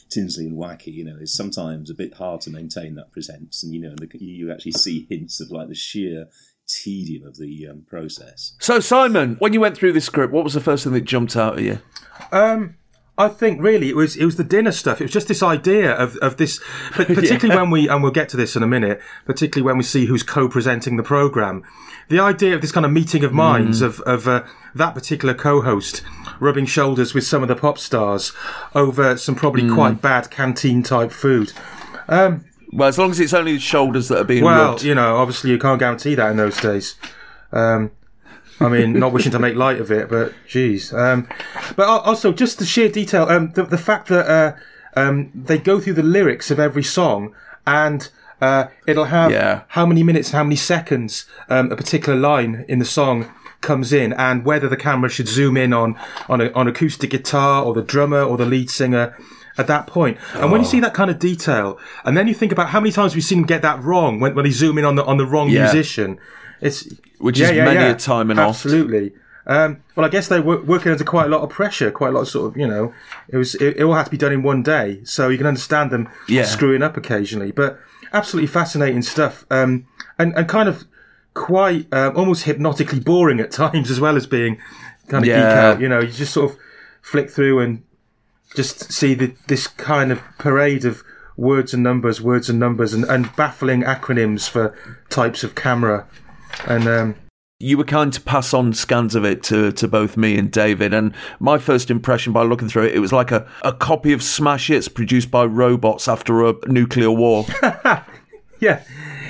Tinsley 0.08 0.46
and 0.46 0.58
wacky. 0.58 0.92
You 0.92 1.04
know, 1.04 1.16
it's 1.20 1.34
sometimes 1.34 1.90
a 1.90 1.94
bit 1.94 2.14
hard 2.14 2.40
to 2.42 2.50
maintain 2.50 2.94
that 2.94 3.12
presence, 3.12 3.62
and 3.62 3.74
you 3.74 3.80
know, 3.80 3.94
the, 3.96 4.08
you 4.18 4.50
actually 4.50 4.72
see 4.72 5.06
hints 5.08 5.40
of 5.40 5.50
like 5.50 5.68
the 5.68 5.74
sheer 5.74 6.26
tedium 6.68 7.26
of 7.26 7.36
the 7.36 7.68
um, 7.68 7.82
process. 7.88 8.52
So, 8.60 8.80
Simon, 8.80 9.36
when 9.38 9.52
you 9.52 9.60
went 9.60 9.76
through 9.76 9.92
this 9.92 10.04
script, 10.04 10.32
what 10.32 10.44
was 10.44 10.54
the 10.54 10.60
first 10.60 10.84
thing 10.84 10.92
that 10.92 11.04
jumped 11.04 11.36
out 11.36 11.58
at 11.58 11.64
you? 11.64 11.78
Um, 12.30 12.76
I 13.18 13.26
think 13.26 13.60
really 13.60 13.88
it 13.88 13.96
was 13.96 14.16
it 14.16 14.24
was 14.24 14.36
the 14.36 14.44
dinner 14.44 14.70
stuff. 14.70 15.00
It 15.00 15.04
was 15.04 15.12
just 15.12 15.26
this 15.26 15.42
idea 15.42 15.92
of, 15.92 16.16
of 16.18 16.36
this, 16.36 16.60
but 16.96 17.08
particularly 17.08 17.60
when 17.60 17.70
we 17.70 17.88
and 17.88 18.00
we'll 18.02 18.12
get 18.12 18.28
to 18.30 18.36
this 18.36 18.54
in 18.54 18.62
a 18.62 18.66
minute. 18.66 19.00
Particularly 19.26 19.66
when 19.66 19.76
we 19.76 19.82
see 19.82 20.06
who's 20.06 20.22
co-presenting 20.22 20.96
the 20.96 21.02
program, 21.02 21.64
the 22.08 22.20
idea 22.20 22.54
of 22.54 22.60
this 22.60 22.70
kind 22.70 22.86
of 22.86 22.92
meeting 22.92 23.24
of 23.24 23.32
minds 23.32 23.82
of 23.82 24.00
of 24.02 24.28
uh, 24.28 24.44
that 24.76 24.94
particular 24.94 25.34
co-host 25.34 26.02
rubbing 26.38 26.66
shoulders 26.66 27.12
with 27.12 27.24
some 27.24 27.42
of 27.42 27.48
the 27.48 27.56
pop 27.56 27.78
stars 27.78 28.32
over 28.76 29.16
some 29.16 29.34
probably 29.34 29.68
quite 29.68 30.00
bad 30.00 30.30
canteen 30.30 30.84
type 30.84 31.10
food. 31.10 31.52
Well, 32.72 32.88
as 32.88 32.98
long 32.98 33.10
as 33.10 33.20
it's 33.20 33.32
only 33.34 33.54
the 33.54 33.60
shoulders 33.60 34.08
that 34.08 34.18
are 34.18 34.24
being 34.24 34.44
Well, 34.44 34.70
rubbed. 34.72 34.82
you 34.82 34.94
know, 34.94 35.16
obviously 35.16 35.50
you 35.50 35.58
can't 35.58 35.78
guarantee 35.78 36.14
that 36.16 36.30
in 36.30 36.36
those 36.36 36.60
days. 36.60 36.96
Um, 37.52 37.90
I 38.60 38.68
mean, 38.68 38.92
not 38.94 39.12
wishing 39.12 39.32
to 39.32 39.38
make 39.38 39.54
light 39.54 39.80
of 39.80 39.90
it, 39.92 40.08
but 40.10 40.32
geez. 40.46 40.92
Um, 40.92 41.28
but 41.76 41.86
also, 41.86 42.32
just 42.32 42.58
the 42.58 42.66
sheer 42.66 42.88
detail, 42.88 43.24
um, 43.28 43.52
the, 43.52 43.62
the 43.64 43.78
fact 43.78 44.08
that 44.08 44.26
uh, 44.28 44.52
um, 45.00 45.30
they 45.34 45.58
go 45.58 45.80
through 45.80 45.92
the 45.94 46.02
lyrics 46.02 46.50
of 46.50 46.58
every 46.58 46.82
song 46.82 47.34
and 47.66 48.08
uh, 48.40 48.66
it'll 48.86 49.04
have 49.04 49.30
Yeah. 49.30 49.62
how 49.68 49.86
many 49.86 50.02
minutes, 50.02 50.32
how 50.32 50.42
many 50.42 50.56
seconds 50.56 51.26
um, 51.48 51.70
a 51.72 51.76
particular 51.76 52.18
line 52.18 52.64
in 52.68 52.80
the 52.80 52.84
song 52.84 53.30
comes 53.60 53.92
in, 53.92 54.12
and 54.12 54.44
whether 54.44 54.68
the 54.68 54.76
camera 54.76 55.08
should 55.10 55.26
zoom 55.28 55.56
in 55.56 55.72
on 55.72 55.96
on, 56.28 56.40
a, 56.40 56.50
on 56.52 56.68
acoustic 56.68 57.10
guitar 57.10 57.64
or 57.64 57.74
the 57.74 57.82
drummer 57.82 58.22
or 58.22 58.36
the 58.36 58.46
lead 58.46 58.70
singer 58.70 59.16
at 59.58 59.66
that 59.66 59.86
point. 59.86 60.16
And 60.34 60.50
when 60.52 60.60
you 60.60 60.66
see 60.66 60.80
that 60.80 60.94
kind 60.94 61.10
of 61.10 61.18
detail, 61.18 61.78
and 62.04 62.16
then 62.16 62.28
you 62.28 62.34
think 62.34 62.52
about 62.52 62.68
how 62.70 62.80
many 62.80 62.92
times 62.92 63.14
we've 63.14 63.24
seen 63.24 63.38
them 63.38 63.46
get 63.46 63.62
that 63.62 63.82
wrong 63.82 64.20
when, 64.20 64.34
when 64.34 64.44
they 64.44 64.50
zoom 64.50 64.78
in 64.78 64.84
on 64.84 64.94
the 64.94 65.04
on 65.04 65.16
the 65.18 65.26
wrong 65.26 65.50
Yeah. 65.50 65.62
musician, 65.64 66.18
it's 66.60 66.88
Which 67.18 67.38
is 67.40 67.50
many 67.52 67.84
a 67.84 67.94
time 67.94 68.30
and 68.30 68.38
absolutely. 68.40 69.12
Um, 69.46 69.78
well, 69.96 70.04
I 70.04 70.10
guess 70.10 70.28
they 70.28 70.40
were 70.40 70.60
working 70.62 70.92
under 70.92 71.04
quite 71.04 71.24
a 71.24 71.30
lot 71.30 71.40
of 71.40 71.48
pressure, 71.48 71.90
quite 71.90 72.08
a 72.08 72.12
lot 72.12 72.20
of 72.20 72.28
sort 72.28 72.50
of, 72.52 72.56
you 72.58 72.66
know, 72.66 72.92
it 73.30 73.38
was 73.38 73.54
it, 73.54 73.78
it 73.78 73.82
all 73.82 73.94
had 73.94 74.04
to 74.04 74.10
be 74.10 74.18
done 74.18 74.30
in 74.32 74.42
one 74.42 74.62
day, 74.62 75.00
so 75.04 75.28
you 75.30 75.38
can 75.38 75.46
understand 75.46 75.90
them 75.90 76.08
Yeah. 76.28 76.44
screwing 76.44 76.82
up 76.82 76.96
occasionally. 76.98 77.50
But 77.50 77.78
absolutely 78.12 78.46
fascinating 78.48 79.02
stuff, 79.02 79.44
um, 79.50 79.86
and 80.18 80.34
and 80.36 80.46
kind 80.48 80.68
of 80.68 80.84
quite 81.34 81.86
um, 81.92 82.14
almost 82.16 82.44
hypnotically 82.44 83.00
boring 83.00 83.40
at 83.40 83.50
times, 83.62 83.90
as 83.90 83.98
well 84.00 84.16
as 84.16 84.26
being 84.26 84.58
kind 85.08 85.24
of 85.24 85.28
geek 85.28 85.34
out. 85.34 85.80
You 85.80 85.88
know, 85.88 86.00
you 86.00 86.08
just 86.12 86.34
sort 86.34 86.50
of 86.52 86.58
flick 87.00 87.30
through 87.30 87.60
and 87.60 87.82
just 88.54 88.92
see 88.92 89.14
the, 89.14 89.34
this 89.46 89.66
kind 89.66 90.12
of 90.12 90.20
parade 90.38 90.84
of 90.84 91.02
words 91.36 91.72
and 91.72 91.82
numbers, 91.82 92.20
words 92.20 92.50
and 92.50 92.58
numbers, 92.58 92.92
and, 92.92 93.04
and 93.04 93.34
baffling 93.36 93.82
acronyms 93.82 94.48
for 94.48 94.76
types 95.08 95.44
of 95.44 95.54
camera. 95.54 96.06
And 96.66 96.88
um, 96.88 97.14
you 97.60 97.76
were 97.76 97.84
kind 97.84 98.12
to 98.12 98.20
pass 98.20 98.54
on 98.54 98.72
scans 98.72 99.14
of 99.14 99.24
it 99.24 99.42
to, 99.44 99.72
to 99.72 99.88
both 99.88 100.16
me 100.16 100.38
and 100.38 100.50
David. 100.50 100.94
And 100.94 101.14
my 101.40 101.58
first 101.58 101.90
impression 101.90 102.32
by 102.32 102.42
looking 102.42 102.68
through 102.68 102.84
it, 102.84 102.94
it 102.94 103.00
was 103.00 103.12
like 103.12 103.30
a, 103.30 103.48
a 103.62 103.72
copy 103.72 104.12
of 104.12 104.22
Smash 104.22 104.68
Hits 104.68 104.88
produced 104.88 105.30
by 105.30 105.44
robots 105.44 106.08
after 106.08 106.46
a 106.46 106.54
nuclear 106.66 107.10
war. 107.10 107.46
yeah, 108.60 108.82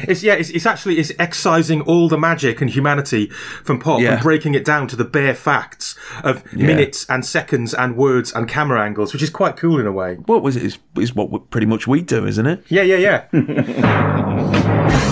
it's 0.06 0.22
yeah, 0.22 0.34
it's, 0.34 0.50
it's 0.50 0.66
actually 0.66 0.98
it's 0.98 1.12
excising 1.18 1.80
all 1.82 2.08
the 2.08 2.18
magic 2.18 2.60
and 2.60 2.70
humanity 2.70 3.26
from 3.64 3.78
pop 3.78 4.00
Yeah. 4.00 4.14
and 4.14 4.22
breaking 4.22 4.54
it 4.54 4.64
down 4.64 4.86
to 4.88 4.96
the 4.96 5.04
bare 5.04 5.34
facts 5.34 5.96
of 6.22 6.50
minutes 6.54 7.06
and 7.08 7.24
seconds 7.24 7.74
and 7.74 7.96
words 7.96 8.32
and 8.32 8.48
camera 8.48 8.82
angles, 8.82 9.12
which 9.12 9.22
is 9.22 9.30
quite 9.30 9.56
cool 9.56 9.80
in 9.80 9.86
a 9.86 9.92
way. 9.92 10.14
what 10.26 10.42
was 10.42 10.56
it? 10.56 10.62
Is, 10.62 10.78
is 10.96 11.14
what 11.14 11.50
pretty 11.50 11.66
much 11.66 11.86
we 11.86 12.02
do, 12.02 12.26
isn't 12.26 12.46
it? 12.46 12.62
Yeah, 12.68 12.82
yeah, 12.82 12.96
yeah. 12.96 13.24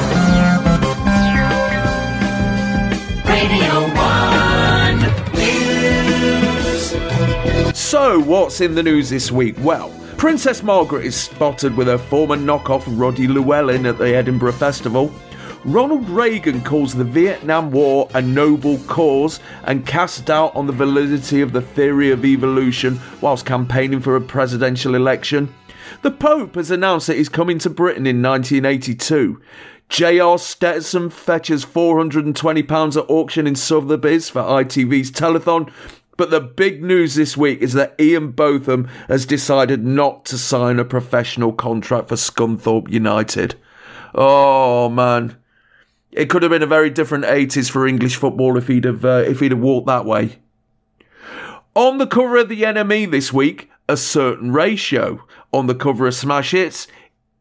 So, 7.75 8.21
what's 8.21 8.61
in 8.61 8.75
the 8.75 8.83
news 8.83 9.11
this 9.11 9.31
week? 9.31 9.57
Well, 9.61 9.93
Princess 10.19 10.63
Margaret 10.63 11.05
is 11.05 11.15
spotted 11.15 11.77
with 11.77 11.89
her 11.89 11.99
former 11.99 12.37
knockoff 12.37 12.85
Roddy 12.87 13.29
Llewellyn 13.29 13.85
at 13.85 13.99
the 13.99 14.15
Edinburgh 14.15 14.53
Festival. 14.53 15.13
Ronald 15.67 16.09
Reagan 16.09 16.63
calls 16.63 16.95
the 16.95 17.05
Vietnam 17.05 17.71
War 17.71 18.09
a 18.15 18.23
noble 18.23 18.79
cause 18.87 19.41
and 19.65 19.87
casts 19.87 20.23
doubt 20.23 20.57
on 20.57 20.67
the 20.67 20.73
validity 20.73 21.43
of 21.43 21.53
the 21.53 21.61
theory 21.61 22.11
of 22.11 22.25
evolution 22.25 22.99
whilst 23.21 23.45
campaigning 23.45 24.01
for 24.01 24.17
a 24.17 24.21
presidential 24.21 24.95
election. 24.95 25.55
The 26.01 26.11
Pope 26.11 26.55
has 26.55 26.71
announced 26.71 27.09
that 27.09 27.19
he's 27.19 27.29
coming 27.29 27.59
to 27.59 27.71
Britain 27.71 28.07
in 28.07 28.23
1982. 28.23 29.41
J.R. 29.91 30.39
Stetson 30.39 31.11
fetches 31.11 31.65
£420 31.65 32.97
at 32.97 33.11
auction 33.11 33.47
in 33.47 33.55
Sotheby's 33.55 34.31
for 34.31 34.41
ITV's 34.41 35.11
telethon. 35.11 35.71
But 36.17 36.31
the 36.31 36.41
big 36.41 36.83
news 36.83 37.15
this 37.15 37.37
week 37.37 37.61
is 37.61 37.75
that 37.75 37.95
Ian 38.01 38.31
Botham 38.31 38.89
has 39.09 39.27
decided 39.27 39.85
not 39.85 40.25
to 40.27 40.39
sign 40.39 40.79
a 40.79 40.85
professional 40.85 41.53
contract 41.53 42.09
for 42.09 42.15
Scunthorpe 42.15 42.91
United. 42.91 43.55
Oh 44.15 44.89
man, 44.89 45.37
it 46.13 46.31
could 46.31 46.43
have 46.43 46.51
been 46.51 46.63
a 46.63 46.67
very 46.67 46.89
different 46.89 47.25
80s 47.25 47.71
for 47.71 47.87
English 47.87 48.17
football 48.17 48.57
if 48.57 48.69
he'd 48.69 48.85
have 48.85 49.05
uh, 49.05 49.25
if 49.27 49.41
he'd 49.41 49.53
have 49.53 49.61
walked 49.61 49.87
that 49.89 50.07
way. 50.07 50.39
On 51.75 51.99
the 51.99 52.07
cover 52.07 52.39
of 52.39 52.49
the 52.49 52.63
NME 52.63 53.11
this 53.11 53.33
week, 53.33 53.71
a 53.87 53.99
certain 53.99 54.53
ratio. 54.53 55.23
On 55.53 55.67
the 55.67 55.75
cover 55.75 56.07
of 56.07 56.15
Smash 56.15 56.53
Hits, 56.53 56.87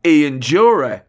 Ian 0.05 0.39
Dury. 0.39 1.03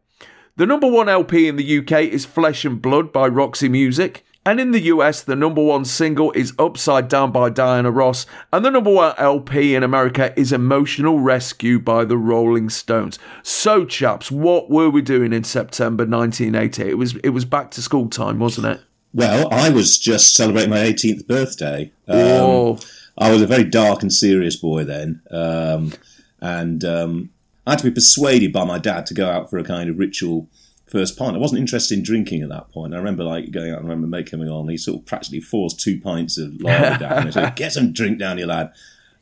The 0.56 0.66
number 0.66 0.87
one 0.87 1.08
LP 1.08 1.49
in 1.49 1.56
the 1.56 1.78
UK 1.78 2.02
is 2.02 2.25
Flesh 2.25 2.64
and 2.64 2.80
Blood 2.80 3.12
by 3.12 3.26
Roxy 3.26 3.68
Music. 3.68 4.25
And 4.47 4.61
in 4.61 4.71
the 4.71 4.83
US, 4.83 5.23
the 5.23 5.35
number 5.35 5.61
one 5.61 5.85
single 5.85 6.31
is 6.31 6.53
Upside 6.57 7.09
Down 7.09 7.33
by 7.33 7.50
Diana 7.50 7.91
Ross, 7.91 8.26
and 8.53 8.65
the 8.65 8.71
number 8.71 8.93
one 8.93 9.12
LP 9.19 9.75
in 9.75 9.83
America 9.83 10.33
is 10.38 10.53
Emotional 10.53 11.19
Rescue 11.19 11.81
by 11.81 12.05
the 12.05 12.17
Rolling 12.17 12.71
Stones. 12.71 13.19
So, 13.43 13.85
chaps, 13.85 14.31
what 14.31 14.71
were 14.71 14.88
we 14.88 15.03
doing 15.03 15.33
in 15.33 15.43
September 15.43 16.07
1980? 16.07 16.83
It 16.88 16.97
was 16.97 17.17
it 17.25 17.31
was 17.31 17.45
back 17.45 17.73
to 17.73 17.83
school 17.83 18.09
time, 18.09 18.38
wasn't 18.38 18.69
it? 18.69 18.81
Well, 19.12 19.53
I 19.53 19.71
was 19.71 19.99
just 19.99 20.37
celebrating 20.37 20.71
my 20.71 20.79
18th 20.79 21.26
birthday. 21.26 21.91
Um, 22.07 22.17
oh. 22.17 22.79
I 23.19 23.33
was 23.33 23.43
a 23.43 23.49
very 23.49 23.65
dark 23.65 24.03
and 24.03 24.12
serious 24.12 24.55
boy 24.55 24.85
then, 24.85 25.23
um, 25.33 25.93
and 26.41 26.85
um, 26.85 27.31
I 27.67 27.73
had 27.73 27.81
to 27.81 27.87
be 27.87 27.91
persuaded 27.91 28.53
by 28.53 28.65
my 28.65 28.79
dad 28.79 29.07
to 29.07 29.15
go 29.15 29.29
out 29.29 29.50
for 29.50 29.59
a 29.59 29.65
kind 29.65 29.91
of 29.91 29.99
ritual 29.99 30.47
first 30.87 31.19
pint. 31.19 31.37
I 31.37 31.38
wasn't 31.38 31.61
interested 31.61 31.99
in 31.99 32.05
drinking 32.05 32.43
at 32.43 32.49
that 32.49 32.71
point. 32.71 32.95
I 32.95 32.99
remember 32.99 33.25
like 33.25 33.50
going 33.50 33.73
out 33.73 33.78
and 33.78 33.87
I 33.87 33.90
remember 33.90 34.07
mate 34.07 34.31
coming 34.31 34.49
on. 34.49 34.69
He 34.69 34.76
sort 34.76 35.00
of 35.00 35.07
practically 35.07 35.40
forced 35.40 35.81
two 35.81 36.00
pints 36.00 36.38
of 36.38 36.61
lager 36.61 36.99
down. 36.99 37.12
And 37.19 37.26
he 37.26 37.33
said, 37.33 37.55
"Get 37.57 37.73
some 37.73 37.93
drink 37.93 38.19
down, 38.19 38.38
you 38.38 38.47
lad." 38.47 38.73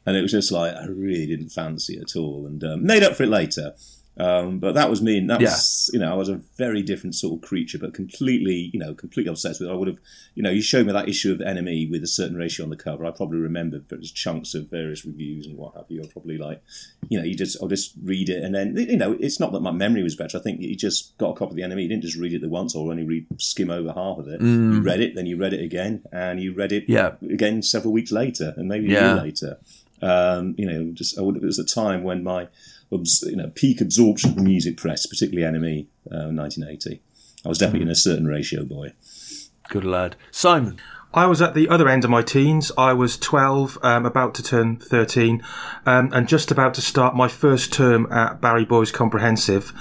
And 0.06 0.16
it 0.16 0.22
was 0.22 0.32
just 0.32 0.52
like 0.52 0.74
I 0.74 0.84
really 0.86 1.26
didn't 1.26 1.48
fancy 1.48 1.96
it 1.96 2.02
at 2.02 2.16
all, 2.16 2.46
and 2.46 2.62
um, 2.64 2.84
made 2.84 3.02
up 3.02 3.14
for 3.14 3.22
it 3.22 3.30
later. 3.30 3.74
Um, 4.16 4.60
but 4.60 4.74
that 4.74 4.88
was 4.88 5.02
me. 5.02 5.18
And 5.18 5.28
that 5.30 5.40
was, 5.40 5.90
you 5.92 5.98
know, 5.98 6.12
I 6.12 6.14
was 6.14 6.28
a 6.28 6.36
very 6.56 6.82
different 6.82 7.16
sort 7.16 7.34
of 7.42 7.48
creature, 7.48 7.78
but 7.78 7.94
completely, 7.94 8.70
you 8.72 8.78
know, 8.78 8.94
completely 8.94 9.30
obsessed 9.30 9.60
with 9.60 9.68
it. 9.68 9.72
I 9.72 9.74
would 9.74 9.88
have, 9.88 9.98
you 10.36 10.42
know, 10.42 10.50
you 10.50 10.62
showed 10.62 10.86
me 10.86 10.92
that 10.92 11.08
issue 11.08 11.32
of 11.32 11.40
NME 11.40 11.90
with 11.90 12.04
a 12.04 12.06
certain 12.06 12.36
ratio 12.36 12.62
on 12.64 12.70
the 12.70 12.76
cover. 12.76 13.04
I 13.04 13.10
probably 13.10 13.38
remember 13.38 13.80
there's 13.88 14.12
chunks 14.12 14.54
of 14.54 14.70
various 14.70 15.04
reviews 15.04 15.46
and 15.46 15.56
what 15.56 15.74
have 15.74 15.86
you. 15.88 16.00
I 16.00 16.06
probably 16.06 16.38
like, 16.38 16.62
you 17.08 17.18
know, 17.18 17.24
you 17.24 17.34
just, 17.34 17.56
I'll 17.60 17.68
just 17.68 17.94
read 18.04 18.28
it. 18.28 18.44
And 18.44 18.54
then, 18.54 18.76
you 18.76 18.96
know, 18.96 19.16
it's 19.18 19.40
not 19.40 19.52
that 19.52 19.60
my 19.60 19.72
memory 19.72 20.04
was 20.04 20.14
better. 20.14 20.38
I 20.38 20.40
think 20.40 20.60
you 20.60 20.76
just 20.76 21.18
got 21.18 21.30
a 21.30 21.34
copy 21.34 21.50
of 21.50 21.56
the 21.68 21.74
NME. 21.74 21.82
You 21.82 21.88
didn't 21.88 22.02
just 22.04 22.16
read 22.16 22.34
it 22.34 22.40
the 22.40 22.48
once 22.48 22.76
or 22.76 22.90
only 22.92 23.02
read, 23.04 23.26
skim 23.40 23.68
over 23.70 23.92
half 23.92 24.18
of 24.18 24.28
it. 24.28 24.40
You 24.40 24.80
read 24.80 25.00
it, 25.00 25.16
then 25.16 25.26
you 25.26 25.36
read 25.36 25.52
it 25.54 25.60
again, 25.64 26.02
and 26.12 26.40
you 26.40 26.54
read 26.54 26.70
it 26.70 26.84
Yeah. 26.86 27.14
again 27.28 27.62
several 27.62 27.92
weeks 27.92 28.12
later, 28.12 28.54
and 28.56 28.68
maybe 28.68 28.86
a 28.86 28.90
year 28.90 29.22
later. 29.22 29.58
Um, 30.02 30.54
you 30.58 30.66
know, 30.66 30.90
just 30.92 31.18
I 31.18 31.22
would, 31.22 31.36
it 31.36 31.42
was 31.42 31.58
a 31.58 31.64
time 31.64 32.02
when 32.04 32.22
my 32.22 32.48
you 33.22 33.36
know 33.36 33.50
peak 33.54 33.80
absorption 33.80 34.30
of 34.30 34.42
music 34.42 34.76
press, 34.76 35.06
particularly 35.06 35.58
NME, 35.58 35.86
uh, 36.10 36.30
1980. 36.30 37.00
I 37.44 37.48
was 37.48 37.58
definitely 37.58 37.82
in 37.82 37.90
a 37.90 37.94
certain 37.94 38.26
ratio 38.26 38.64
boy. 38.64 38.92
Good 39.68 39.84
lad. 39.84 40.16
Simon. 40.30 40.80
I 41.14 41.26
was 41.26 41.40
at 41.40 41.54
the 41.54 41.68
other 41.68 41.88
end 41.88 42.02
of 42.04 42.10
my 42.10 42.22
teens. 42.22 42.72
I 42.76 42.92
was 42.92 43.16
12, 43.16 43.78
um, 43.82 44.04
about 44.04 44.34
to 44.34 44.42
turn 44.42 44.76
13, 44.76 45.42
um, 45.86 46.10
and 46.12 46.26
just 46.26 46.50
about 46.50 46.74
to 46.74 46.80
start 46.80 47.14
my 47.14 47.28
first 47.28 47.72
term 47.72 48.10
at 48.10 48.40
Barry 48.40 48.64
Boys 48.64 48.90
Comprehensive, 48.90 49.72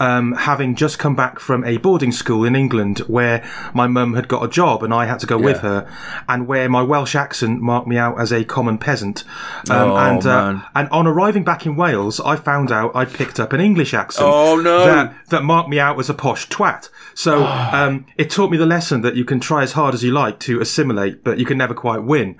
um, 0.00 0.32
having 0.32 0.74
just 0.74 0.98
come 0.98 1.14
back 1.14 1.38
from 1.38 1.62
a 1.64 1.76
boarding 1.76 2.10
school 2.10 2.44
in 2.44 2.56
England 2.56 2.98
where 3.06 3.48
my 3.72 3.86
mum 3.86 4.14
had 4.14 4.26
got 4.26 4.44
a 4.44 4.48
job 4.48 4.82
and 4.82 4.92
I 4.92 5.06
had 5.06 5.20
to 5.20 5.26
go 5.26 5.38
with 5.38 5.60
her, 5.60 5.88
and 6.28 6.48
where 6.48 6.68
my 6.68 6.82
Welsh 6.82 7.14
accent 7.14 7.60
marked 7.60 7.86
me 7.86 7.96
out 7.96 8.18
as 8.20 8.32
a 8.32 8.44
common 8.44 8.76
peasant. 8.78 9.22
Um, 9.70 9.92
Oh, 9.92 9.96
and, 9.96 10.26
uh, 10.26 10.60
and 10.74 10.88
on 10.90 11.06
arriving 11.06 11.44
back 11.44 11.64
in 11.66 11.76
Wales, 11.76 12.18
I 12.20 12.36
found 12.36 12.72
out 12.72 12.92
I'd 12.94 13.12
picked 13.12 13.38
up 13.38 13.52
an 13.52 13.60
English 13.60 13.94
accent. 13.94 14.28
Oh, 14.28 14.60
no. 14.60 14.84
That, 14.84 15.14
that 15.28 15.42
marked 15.44 15.68
me 15.68 15.78
out 15.78 15.98
as 15.98 16.08
a 16.10 16.14
posh 16.14 16.48
twat. 16.48 16.88
So 17.14 17.44
um, 17.72 18.06
it 18.16 18.30
taught 18.30 18.50
me 18.50 18.56
the 18.56 18.66
lesson 18.66 19.02
that 19.02 19.14
you 19.16 19.24
can 19.24 19.38
try 19.38 19.62
as 19.62 19.72
hard 19.72 19.94
as 19.94 20.02
you 20.02 20.10
like 20.12 20.38
to 20.40 20.60
assimilate, 20.72 21.22
but 21.22 21.38
you 21.38 21.44
can 21.44 21.58
never 21.58 21.74
quite 21.74 22.02
win. 22.02 22.36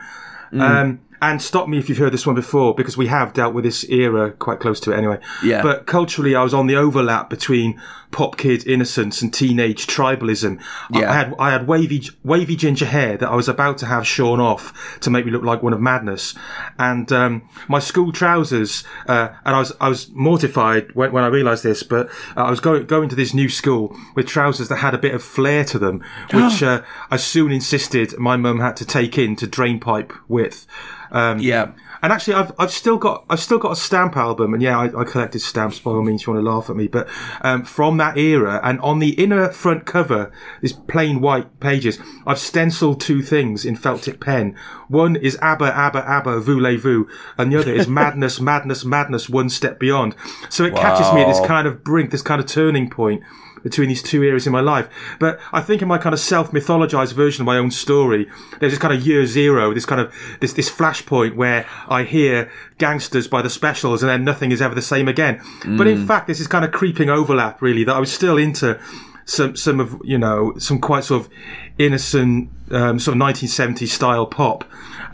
Um, 0.53 1.01
and 1.23 1.41
stop 1.41 1.69
me 1.69 1.79
if 1.79 1.89
you've 1.89 1.99
heard 1.99 2.13
this 2.13 2.27
one 2.27 2.35
before, 2.35 2.75
because 2.75 2.97
we 2.97 3.07
have 3.07 3.33
dealt 3.33 3.55
with 3.55 3.65
this 3.65 3.85
era 3.85 4.33
quite 4.33 4.59
close 4.59 4.81
to 4.81 4.93
it 4.93 4.97
anyway. 4.97 5.19
Yeah. 5.43 5.63
But 5.63 5.87
culturally, 5.87 6.35
I 6.35 6.43
was 6.43 6.53
on 6.53 6.67
the 6.67 6.77
overlap 6.77 7.31
between 7.31 7.81
pop 8.13 8.37
kid 8.37 8.67
innocence 8.67 9.23
and 9.23 9.33
teenage 9.35 9.87
tribalism. 9.87 10.59
I- 10.93 11.01
Yeah. 11.01 11.11
I 11.11 11.15
had 11.15 11.35
I 11.39 11.51
had 11.51 11.67
wavy 11.67 12.09
wavy 12.23 12.55
ginger 12.57 12.87
hair 12.87 13.17
that 13.17 13.29
I 13.29 13.35
was 13.35 13.49
about 13.49 13.79
to 13.79 13.87
have 13.87 14.07
shorn 14.07 14.39
off 14.41 14.73
to 15.01 15.11
make 15.11 15.25
me 15.27 15.33
look 15.33 15.43
like 15.43 15.63
one 15.63 15.73
of 15.73 15.81
madness, 15.81 16.35
and 16.79 17.11
um, 17.13 17.43
my 17.69 17.79
school 17.81 18.13
trousers. 18.13 18.85
Uh, 19.09 19.29
and 19.45 19.57
I 19.57 19.59
was 19.59 19.73
I 19.81 19.89
was 19.89 20.11
mortified 20.13 20.93
when, 20.95 21.13
when 21.13 21.25
I 21.25 21.29
realised 21.29 21.63
this, 21.65 21.83
but 21.83 22.09
uh, 22.37 22.45
I 22.45 22.51
was 22.51 22.61
going 22.61 22.87
going 22.87 23.09
to 23.09 23.17
this 23.17 23.35
new 23.35 23.49
school 23.49 23.97
with 24.15 24.27
trousers 24.27 24.69
that 24.69 24.77
had 24.77 24.95
a 24.95 24.99
bit 24.99 25.15
of 25.15 25.23
flair 25.23 25.65
to 25.65 25.79
them, 25.79 26.03
which 26.33 26.63
uh, 26.63 26.83
I 27.11 27.17
soon 27.17 27.51
insisted 27.53 28.17
my 28.19 28.37
mum 28.37 28.61
had 28.61 28.77
to 28.77 28.85
take 28.85 29.19
in 29.19 29.37
to 29.37 29.47
drain 29.47 29.81
pipe 29.81 30.13
width. 30.29 30.67
Um, 31.11 31.39
Yeah. 31.41 31.73
And 32.03 32.13
actually, 32.13 32.35
I've 32.35 32.53
I've 32.59 32.73
still 32.73 32.99
got 32.99 33.25
I've 33.31 33.41
still 33.41 33.59
got 33.59 33.73
a 33.73 33.77
stamp 33.77 34.17
album, 34.17 34.55
and 34.55 34.63
yeah, 34.63 34.77
I, 34.77 34.87
I 35.01 35.05
collected 35.05 35.41
stamps. 35.41 35.79
By 35.79 35.93
all 35.93 36.03
means, 36.03 36.23
if 36.23 36.27
you 36.27 36.33
want 36.33 36.45
to 36.45 36.51
laugh 36.51 36.69
at 36.69 36.75
me, 36.75 36.89
but 36.89 37.09
um, 37.43 37.65
from 37.65 37.97
that 37.99 38.19
era, 38.19 38.61
and 38.65 38.81
on 38.81 38.99
the 38.99 39.11
inner 39.11 39.51
front 39.53 39.87
cover, 39.87 40.33
these 40.61 40.73
plain 40.73 41.21
white 41.21 41.61
pages, 41.61 42.01
I've 42.27 42.41
stenciled 42.41 43.01
two 43.01 43.23
things 43.23 43.65
in 43.65 43.77
felt 43.77 44.03
tip 44.03 44.21
pen. 44.21 44.57
One 44.89 45.15
is 45.15 45.39
ABBA, 45.41 45.73
ABBA, 45.73 46.05
ABBA, 46.05 46.41
voulez-vous, 46.41 47.09
and 47.39 47.53
the 47.53 47.61
other 47.61 47.73
is 47.73 47.87
Madness, 48.03 48.41
Madness, 48.41 48.85
Madness, 48.85 49.29
one 49.29 49.49
step 49.49 49.79
beyond. 49.79 50.17
So 50.49 50.65
it 50.65 50.75
catches 50.75 51.13
me 51.15 51.23
at 51.23 51.29
this 51.29 51.47
kind 51.47 51.69
of 51.69 51.85
brink, 51.85 52.11
this 52.11 52.23
kind 52.23 52.41
of 52.41 52.47
turning 52.47 52.91
point 52.91 53.23
between 53.63 53.89
these 53.89 54.03
two 54.03 54.23
eras 54.23 54.47
in 54.47 54.53
my 54.53 54.61
life. 54.61 54.89
But 55.19 55.41
I 55.53 55.61
think 55.61 55.83
in 55.83 55.89
my 55.89 55.99
kind 55.99 56.13
of 56.13 56.21
self-mythologized 56.21 57.13
version 57.13 57.43
of 57.43 57.47
my 57.47 57.59
own 57.59 57.71
story, 57.71 58.29
there's 58.61 58.73
this 58.73 58.79
kind 58.79 58.95
of 58.95 59.07
year 59.07 59.27
zero, 59.27 59.73
this 59.75 59.87
kind 59.87 60.01
of 60.01 60.15
this 60.41 60.53
this 60.53 60.71
flashpoint 60.71 61.37
where 61.37 61.67
I 61.89 62.05
hear 62.05 62.51
gangsters 62.79 63.29
by 63.29 63.43
the 63.43 63.51
specials, 63.51 64.03
and 64.03 64.11
then 64.11 64.25
nothing 64.25 64.53
is 64.53 64.61
ever 64.63 64.75
the 64.75 64.83
same 64.83 65.09
again. 65.09 65.41
But 65.77 65.87
in 65.87 66.07
fact, 66.07 66.27
this 66.27 66.41
is 66.41 66.47
kind 66.47 66.65
of 66.65 66.73
creeping 66.73 67.09
overlap, 67.11 67.63
really, 67.63 67.85
that 67.85 67.95
I 67.95 68.01
was 68.01 68.13
still 68.13 68.37
into 68.37 68.79
some 69.25 69.57
some 69.57 69.81
of 69.81 70.01
you 70.05 70.19
know 70.19 70.55
some 70.59 70.81
quite 70.81 71.05
sort 71.05 71.23
of 71.23 71.33
innocent 71.79 72.51
um, 72.71 72.99
sort 72.99 73.17
of 73.17 73.23
1970s 73.23 73.89
style 73.89 74.27
pop, 74.27 74.65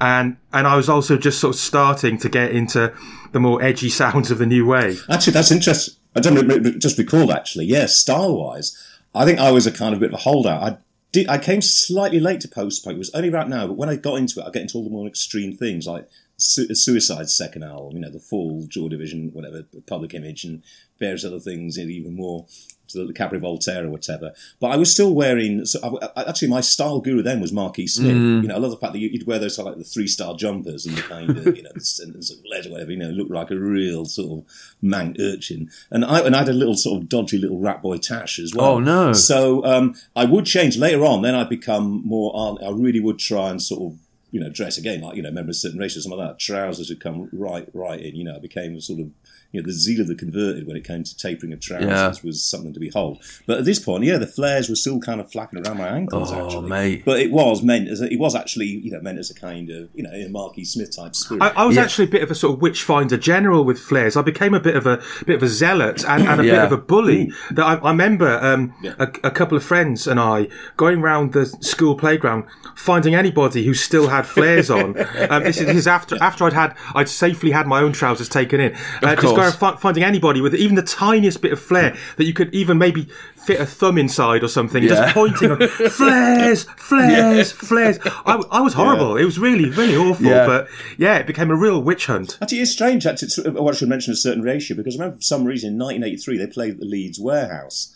and 0.01 0.37
and 0.53 0.67
I 0.67 0.77
was 0.77 0.89
also 0.89 1.17
just 1.17 1.41
sort 1.41 1.55
of 1.55 1.61
starting 1.61 2.19
to 2.19 2.29
get 2.29 2.53
into 2.53 2.93
the 3.33 3.41
more 3.41 3.63
edgy 3.63 3.89
sounds 4.03 4.31
of 4.31 4.39
the 4.39 4.47
new 4.47 4.67
wave. 4.67 5.05
Actually, 5.11 5.35
that's 5.35 5.51
interesting. 5.51 5.95
I 6.15 6.21
don't 6.21 6.79
just 6.81 6.99
recalled 6.99 7.31
actually. 7.31 7.67
Yes, 7.67 7.97
style 7.97 8.37
wise, 8.37 8.77
I 9.15 9.25
think 9.25 9.39
I 9.39 9.53
was 9.53 9.67
a 9.67 9.73
kind 9.73 9.95
of 9.95 10.01
bit 10.01 10.11
of 10.11 10.15
a 10.15 10.23
holdout. 10.23 10.63
I 10.63 10.79
did. 11.13 11.29
I 11.29 11.39
came 11.39 11.63
slightly 11.63 12.21
late 12.21 12.41
to 12.43 12.49
post 12.49 12.85
punk. 12.85 12.97
It 12.97 12.99
was 12.99 13.15
only 13.15 13.31
right 13.31 13.49
now, 13.49 13.67
but 13.67 13.77
when 13.77 13.89
I 13.89 13.97
got 13.97 14.17
into 14.17 14.41
it, 14.41 14.47
I 14.47 14.51
get 14.51 14.63
into 14.63 14.79
all 14.79 14.85
the 14.85 14.91
more 14.91 15.07
extreme 15.07 15.57
things 15.57 15.87
like 15.87 16.09
Su- 16.39 16.75
Suicide's 16.75 17.35
second 17.35 17.65
album. 17.65 17.95
You 17.97 18.01
know, 18.01 18.11
the 18.11 18.21
Fall, 18.21 18.65
Joy 18.69 18.89
Division, 18.89 19.31
whatever, 19.33 19.65
Public 19.87 20.15
Image, 20.15 20.45
and 20.45 20.63
various 20.99 21.25
other 21.25 21.41
things. 21.41 21.77
and 21.77 21.91
Even 21.91 22.15
more. 22.15 22.47
to 22.89 23.07
The 23.07 23.13
Cabaret 23.13 23.41
Voltaire 23.41 23.85
or 23.85 23.91
whatever, 23.91 24.33
but 24.61 24.69
I 24.69 24.77
was 24.77 24.91
still 24.91 25.15
wearing. 25.15 25.67
So 25.67 25.79
I, 26.03 26.09
I- 26.23 26.31
actually, 26.31 26.49
my 26.49 26.63
style 26.63 27.01
guru 27.01 27.23
then 27.23 27.39
was 27.39 27.53
Marquis 27.53 27.87
Smith. 27.89 28.13
You 28.17 28.49
know, 28.49 28.55
I 28.55 28.59
love 28.59 28.71
the 28.71 28.79
fact 28.79 28.95
that 28.95 28.99
you- 28.99 29.11
you'd 29.11 29.27
wear 29.27 29.39
those 29.39 29.59
like 29.59 29.77
the 29.77 29.85
three 29.85 30.07
star 30.07 30.35
jumpers 30.35 30.87
and 30.87 30.97
the 30.97 31.03
kind 31.03 31.29
of 31.37 31.55
you 31.55 31.63
know, 31.65 31.71
the 31.75 31.83
sentence 31.83 32.31
of 32.31 32.39
lead 32.51 32.65
or 32.67 32.71
whatever. 32.71 32.91
You 32.93 32.97
know, 32.97 33.11
look 33.11 33.29
like 33.29 33.51
a 33.51 33.59
real 33.59 34.07
sort 34.07 34.39
of 34.39 34.47
mank 34.83 35.21
urchin. 35.21 35.69
And 35.91 36.03
I 36.03 36.21
and 36.21 36.35
I 36.35 36.39
had 36.39 36.49
a 36.49 36.55
little 36.55 36.77
sort 36.77 37.03
of 37.03 37.11
dodgy 37.11 37.37
little 37.37 37.59
rat 37.61 37.83
boy 37.83 37.99
tash 37.99 38.39
as 38.39 38.55
well. 38.55 38.77
Oh, 38.77 38.81
no. 38.81 39.13
So 39.13 39.63
um, 39.67 39.95
I 40.17 40.25
would 40.25 40.47
change 40.47 40.79
later 40.79 41.05
on. 41.05 41.21
Then 41.21 41.35
I'd 41.35 41.51
become 41.51 42.01
more. 42.07 42.59
I 42.65 42.71
really 42.71 43.01
would 43.01 43.19
try 43.19 43.51
and 43.51 43.61
sort 43.61 43.83
of 43.93 43.99
you 44.31 44.41
know, 44.41 44.51
dress 44.51 44.79
again, 44.79 45.01
like 45.01 45.17
you 45.17 45.23
know, 45.23 45.31
member 45.31 45.51
of 45.51 45.57
certain 45.57 45.79
race 45.79 45.97
or 45.97 46.01
something 46.01 46.19
like 46.19 46.29
that. 46.29 46.39
Trousers 46.39 46.89
would 46.89 47.01
come 47.01 47.29
right, 47.33 47.69
right 47.73 48.01
in. 48.01 48.17
You 48.17 48.25
know, 48.25 48.37
it 48.37 48.43
became 48.43 48.77
a 48.77 48.81
sort 48.81 49.01
of 49.01 49.11
you 49.53 49.61
know, 49.63 49.67
the 49.67 49.73
zeal 49.73 50.01
of 50.03 50.09
the 50.09 50.15
converted 50.15 50.67
when 50.67 50.77
it 50.77 50.85
came 50.85 51.03
to 51.03 51.17
tapering 51.17 51.53
of 51.55 51.61
trousers 51.61 51.89
Yeah. 51.89 52.13
was 52.23 52.43
something 52.43 52.75
to 52.75 52.81
behold. 52.81 53.23
But 53.47 53.59
at 53.59 53.65
this 53.65 53.79
point, 53.79 54.05
yeah, 54.05 54.19
the 54.19 54.27
flares 54.27 54.69
were 54.69 54.75
still 54.75 55.01
kind 55.01 55.21
of 55.21 55.33
flapping 55.33 55.67
around 55.67 55.79
my 55.79 55.89
ankles. 55.89 56.31
Oh, 56.31 56.45
actually, 56.47 56.69
mate. 56.69 57.05
But 57.07 57.21
it 57.21 57.31
was 57.33 57.63
meant 57.63 57.89
as 57.89 58.01
a, 58.03 58.13
it 58.13 58.19
was 58.19 58.35
actually 58.35 58.67
you 58.67 58.91
know 58.91 59.01
meant 59.01 59.19
as 59.19 59.31
a 59.31 59.35
kind 59.35 59.71
of 59.71 59.89
you 59.95 60.03
know 60.03 60.11
a 60.11 60.29
Marquis 60.29 60.65
Smith 60.67 60.95
type 60.95 61.15
spirit. 61.17 61.43
I, 61.43 61.49
I 61.63 61.65
was 61.67 61.77
Yeah. 61.77 61.83
actually 61.83 62.05
a 62.07 62.11
bit 62.11 62.23
of 62.23 62.31
a 62.31 62.35
sort 62.35 62.55
of 62.55 62.61
witchfinder 62.63 63.17
general 63.17 63.65
with 63.65 63.79
flares. 63.79 64.17
I 64.17 64.23
became 64.23 64.53
a 64.53 64.61
bit 64.61 64.77
of 64.77 64.87
a 64.87 65.03
bit 65.27 65.37
of 65.37 65.43
a 65.43 65.49
zealot 65.49 66.05
and, 66.07 66.25
and 66.29 66.41
a 66.41 66.45
bit 66.45 66.55
of 66.59 66.73
a 66.73 66.77
bully. 66.77 67.33
That 67.53 67.65
I, 67.65 67.75
I 67.77 67.91
remember 67.91 68.39
um, 68.43 68.75
Yeah. 68.83 68.95
a, 68.99 69.05
a 69.25 69.31
couple 69.31 69.57
of 69.57 69.65
friends 69.65 70.07
and 70.07 70.21
I 70.21 70.49
going 70.77 71.01
round 71.01 71.33
the 71.33 71.47
school 71.47 71.95
playground, 71.97 72.45
finding 72.77 73.15
anybody 73.15 73.65
who 73.65 73.73
still 73.73 74.09
had 74.09 74.27
flares 74.27 74.71
on. 74.71 74.95
Um, 75.31 75.43
this, 75.45 75.59
is, 75.59 75.67
this 75.67 75.77
is 75.77 75.87
after 75.87 76.17
after 76.23 76.45
I'd 76.45 76.53
had 76.53 76.75
I'd 76.95 77.09
safely 77.09 77.51
had 77.51 77.67
my 77.67 77.81
own 77.81 77.93
trousers 77.93 78.29
taken 78.29 78.61
in. 78.61 78.75
Uh, 79.03 79.15
just 79.15 79.21
course. 79.23 79.37
Going 79.41 79.53
fi- 79.53 79.77
finding 79.77 80.05
anybody 80.05 80.41
with 80.41 80.55
even 80.55 80.77
the 80.77 80.83
tiniest 80.83 81.41
bit 81.41 81.53
of 81.53 81.61
flare 81.61 81.91
hmm. 81.91 81.97
that 82.17 82.25
you 82.25 82.33
could 82.33 82.55
even 82.55 82.79
maybe 82.79 83.09
fit 83.37 83.61
a 83.61 83.67
thumb 83.67 83.97
inside 83.97 84.45
or 84.45 84.49
something, 84.49 84.83
Yeah. 84.83 84.89
just 84.89 85.15
pointing 85.15 85.51
on 85.51 85.69
flares, 85.91 86.65
flares, 86.77 87.53
flares. 87.53 87.99
I, 88.05 88.43
I 88.51 88.61
was 88.61 88.75
horrible. 88.75 89.17
It 89.17 89.25
was 89.25 89.39
really, 89.39 89.71
really 89.71 89.97
awful. 89.97 90.27
Yeah. 90.27 90.47
But 90.47 90.69
yeah, 90.99 91.17
it 91.17 91.27
became 91.27 91.51
a 91.51 91.57
real 91.57 91.83
witch 91.83 92.07
hunt. 92.07 92.39
Actually, 92.43 92.61
it's 92.61 92.73
strange. 92.73 93.07
Actually, 93.07 93.27
it's, 93.27 93.39
uh, 93.39 93.65
I 93.65 93.73
should 93.73 93.89
mention 93.89 94.13
a 94.13 94.17
certain 94.17 94.43
ratio 94.43 94.77
because 94.77 94.97
I 94.97 94.99
remember 94.99 95.17
for 95.17 95.23
some 95.23 95.45
reason 95.45 95.73
in 95.73 95.79
1983 95.79 96.39
they 96.39 96.47
played 96.47 96.75
at 96.75 96.81
the 96.81 96.87
Leeds 96.87 97.19
warehouse, 97.19 97.95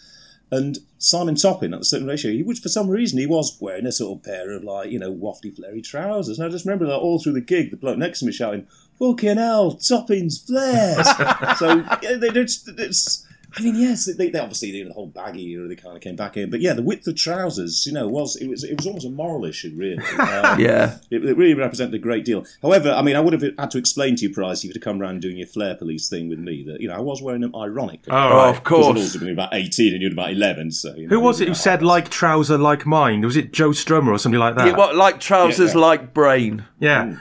and 0.50 0.78
Simon 0.98 1.34
Topping 1.34 1.74
at 1.74 1.80
a 1.80 1.84
certain 1.84 2.06
ratio, 2.06 2.30
he 2.30 2.42
was 2.42 2.58
for 2.58 2.68
some 2.68 2.88
reason 2.88 3.18
he 3.18 3.26
was 3.26 3.56
wearing 3.60 3.86
a 3.86 3.92
sort 3.92 4.18
of 4.18 4.24
pair 4.24 4.50
of 4.52 4.62
like 4.62 4.90
you 4.90 4.98
know 4.98 5.12
wafty 5.12 5.54
flary 5.54 5.82
trousers, 5.82 6.38
and 6.38 6.46
I 6.46 6.50
just 6.50 6.64
remember 6.64 6.86
that 6.86 6.96
all 6.96 7.18
through 7.18 7.32
the 7.32 7.40
gig, 7.40 7.70
the 7.70 7.76
bloke 7.76 7.98
next 7.98 8.20
to 8.20 8.26
me 8.26 8.32
shouting, 8.32 8.66
"Fucking 8.98 9.36
hell, 9.36 9.74
toppings, 9.74 10.46
flares!" 10.46 11.06
so 11.58 11.84
yeah, 12.02 12.16
they, 12.16 12.28
it's, 12.40 12.66
it's. 12.68 13.26
I 13.54 13.60
mean, 13.60 13.74
yes, 13.74 14.06
they, 14.16 14.30
they 14.30 14.38
obviously 14.38 14.72
they, 14.72 14.82
the 14.82 14.94
whole 14.94 15.08
baggy 15.08 15.42
era 15.50 15.68
they 15.68 15.76
kind 15.76 15.94
of 15.94 16.00
came 16.02 16.16
back 16.16 16.38
in, 16.38 16.48
but 16.48 16.62
yeah, 16.62 16.72
the 16.72 16.80
width 16.80 17.06
of 17.06 17.16
trousers, 17.16 17.84
you 17.86 17.92
know, 17.92 18.08
was 18.08 18.34
it 18.36 18.48
was 18.48 18.64
it 18.64 18.78
was 18.78 18.86
almost 18.86 19.04
a 19.06 19.10
moral 19.10 19.44
issue, 19.44 19.70
really. 19.76 20.02
Um, 20.18 20.58
Yeah. 20.58 20.96
it, 21.10 21.22
it 21.22 21.36
really 21.36 21.52
represented 21.52 21.94
a 21.94 21.98
great 21.98 22.24
deal. 22.24 22.46
However, 22.62 22.90
I 22.92 23.02
mean, 23.02 23.14
I 23.14 23.20
would 23.20 23.34
have 23.34 23.44
had 23.58 23.70
to 23.72 23.76
explain 23.78 24.16
to 24.16 24.22
you, 24.22 24.32
Price, 24.32 24.60
if 24.60 24.64
you'd 24.68 24.76
have 24.76 24.82
come 24.82 25.02
around 25.02 25.20
doing 25.20 25.36
your 25.36 25.46
flare 25.48 25.74
Police 25.74 26.08
thing 26.08 26.30
with 26.30 26.38
me, 26.38 26.64
that, 26.66 26.80
you 26.80 26.88
know, 26.88 26.94
I 26.94 27.00
was 27.00 27.20
wearing 27.20 27.42
them 27.42 27.54
ironically. 27.54 28.10
Oh, 28.10 28.16
Oh, 28.16 28.36
right. 28.36 28.48
of 28.56 28.64
Because 28.64 28.86
I'd 28.86 28.92
course. 28.94 28.98
also 29.00 29.18
been 29.18 29.28
about 29.28 29.52
18 29.52 29.92
and 29.92 30.02
you'd 30.02 30.12
about 30.14 30.30
11, 30.32 30.70
so... 30.70 30.94
You 30.94 31.08
know, 31.08 31.16
Who 31.16 31.20
was 31.20 31.42
it 31.42 31.48
who 31.48 31.52
said 31.54 31.82
like 31.82 32.08
trouser 32.08 32.56
like 32.56 32.86
mine? 32.86 33.20
Was 33.20 33.36
it 33.36 33.52
Joe 33.52 33.70
Strummer 33.72 34.12
or 34.12 34.18
somebody 34.18 34.38
like 34.40 34.56
that? 34.56 34.68
Yeah, 34.68 34.76
what, 34.78 34.96
like 34.96 35.20
trousers, 35.20 35.74
Yeah. 35.74 35.80
like 35.80 36.14
brain. 36.14 36.64
yeah. 36.80 37.16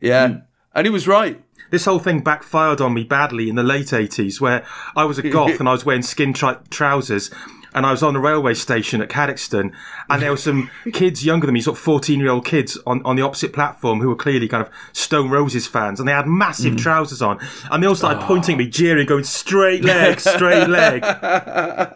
Yeah. 0.00 0.38
And 0.74 0.86
he 0.86 0.90
was 0.90 1.08
right. 1.08 1.42
This 1.70 1.84
whole 1.84 1.98
thing 1.98 2.20
backfired 2.20 2.80
on 2.80 2.94
me 2.94 3.04
badly 3.04 3.48
in 3.48 3.56
the 3.56 3.62
late 3.62 3.88
80s 3.88 4.40
where 4.40 4.64
I 4.96 5.04
was 5.04 5.18
a 5.18 5.28
goth 5.28 5.60
and 5.60 5.68
I 5.68 5.72
was 5.72 5.84
wearing 5.84 6.02
skin 6.02 6.32
tri- 6.32 6.58
trousers 6.70 7.30
and 7.74 7.84
I 7.84 7.90
was 7.90 8.02
on 8.02 8.16
a 8.16 8.20
railway 8.20 8.54
station 8.54 9.02
at 9.02 9.10
Cadoxton 9.10 9.72
and 10.08 10.22
there 10.22 10.30
were 10.30 10.38
some 10.38 10.70
kids 10.92 11.24
younger 11.24 11.46
than 11.46 11.54
me, 11.54 11.60
sort 11.60 11.76
of 11.76 11.84
14 11.84 12.18
year 12.18 12.30
old 12.30 12.46
kids 12.46 12.78
on, 12.86 13.02
on 13.04 13.16
the 13.16 13.22
opposite 13.22 13.52
platform 13.52 14.00
who 14.00 14.08
were 14.08 14.16
clearly 14.16 14.48
kind 14.48 14.66
of 14.66 14.72
Stone 14.92 15.30
Roses 15.30 15.66
fans 15.66 16.00
and 16.00 16.08
they 16.08 16.12
had 16.12 16.26
massive 16.26 16.74
mm. 16.74 16.78
trousers 16.78 17.20
on 17.20 17.38
and 17.70 17.82
they 17.82 17.86
all 17.86 17.94
started 17.94 18.22
ah. 18.22 18.26
pointing 18.26 18.54
at 18.54 18.58
me, 18.58 18.68
jeering, 18.68 19.06
going 19.06 19.24
straight 19.24 19.84
leg, 19.84 20.20
straight 20.20 20.68
leg. 20.68 21.04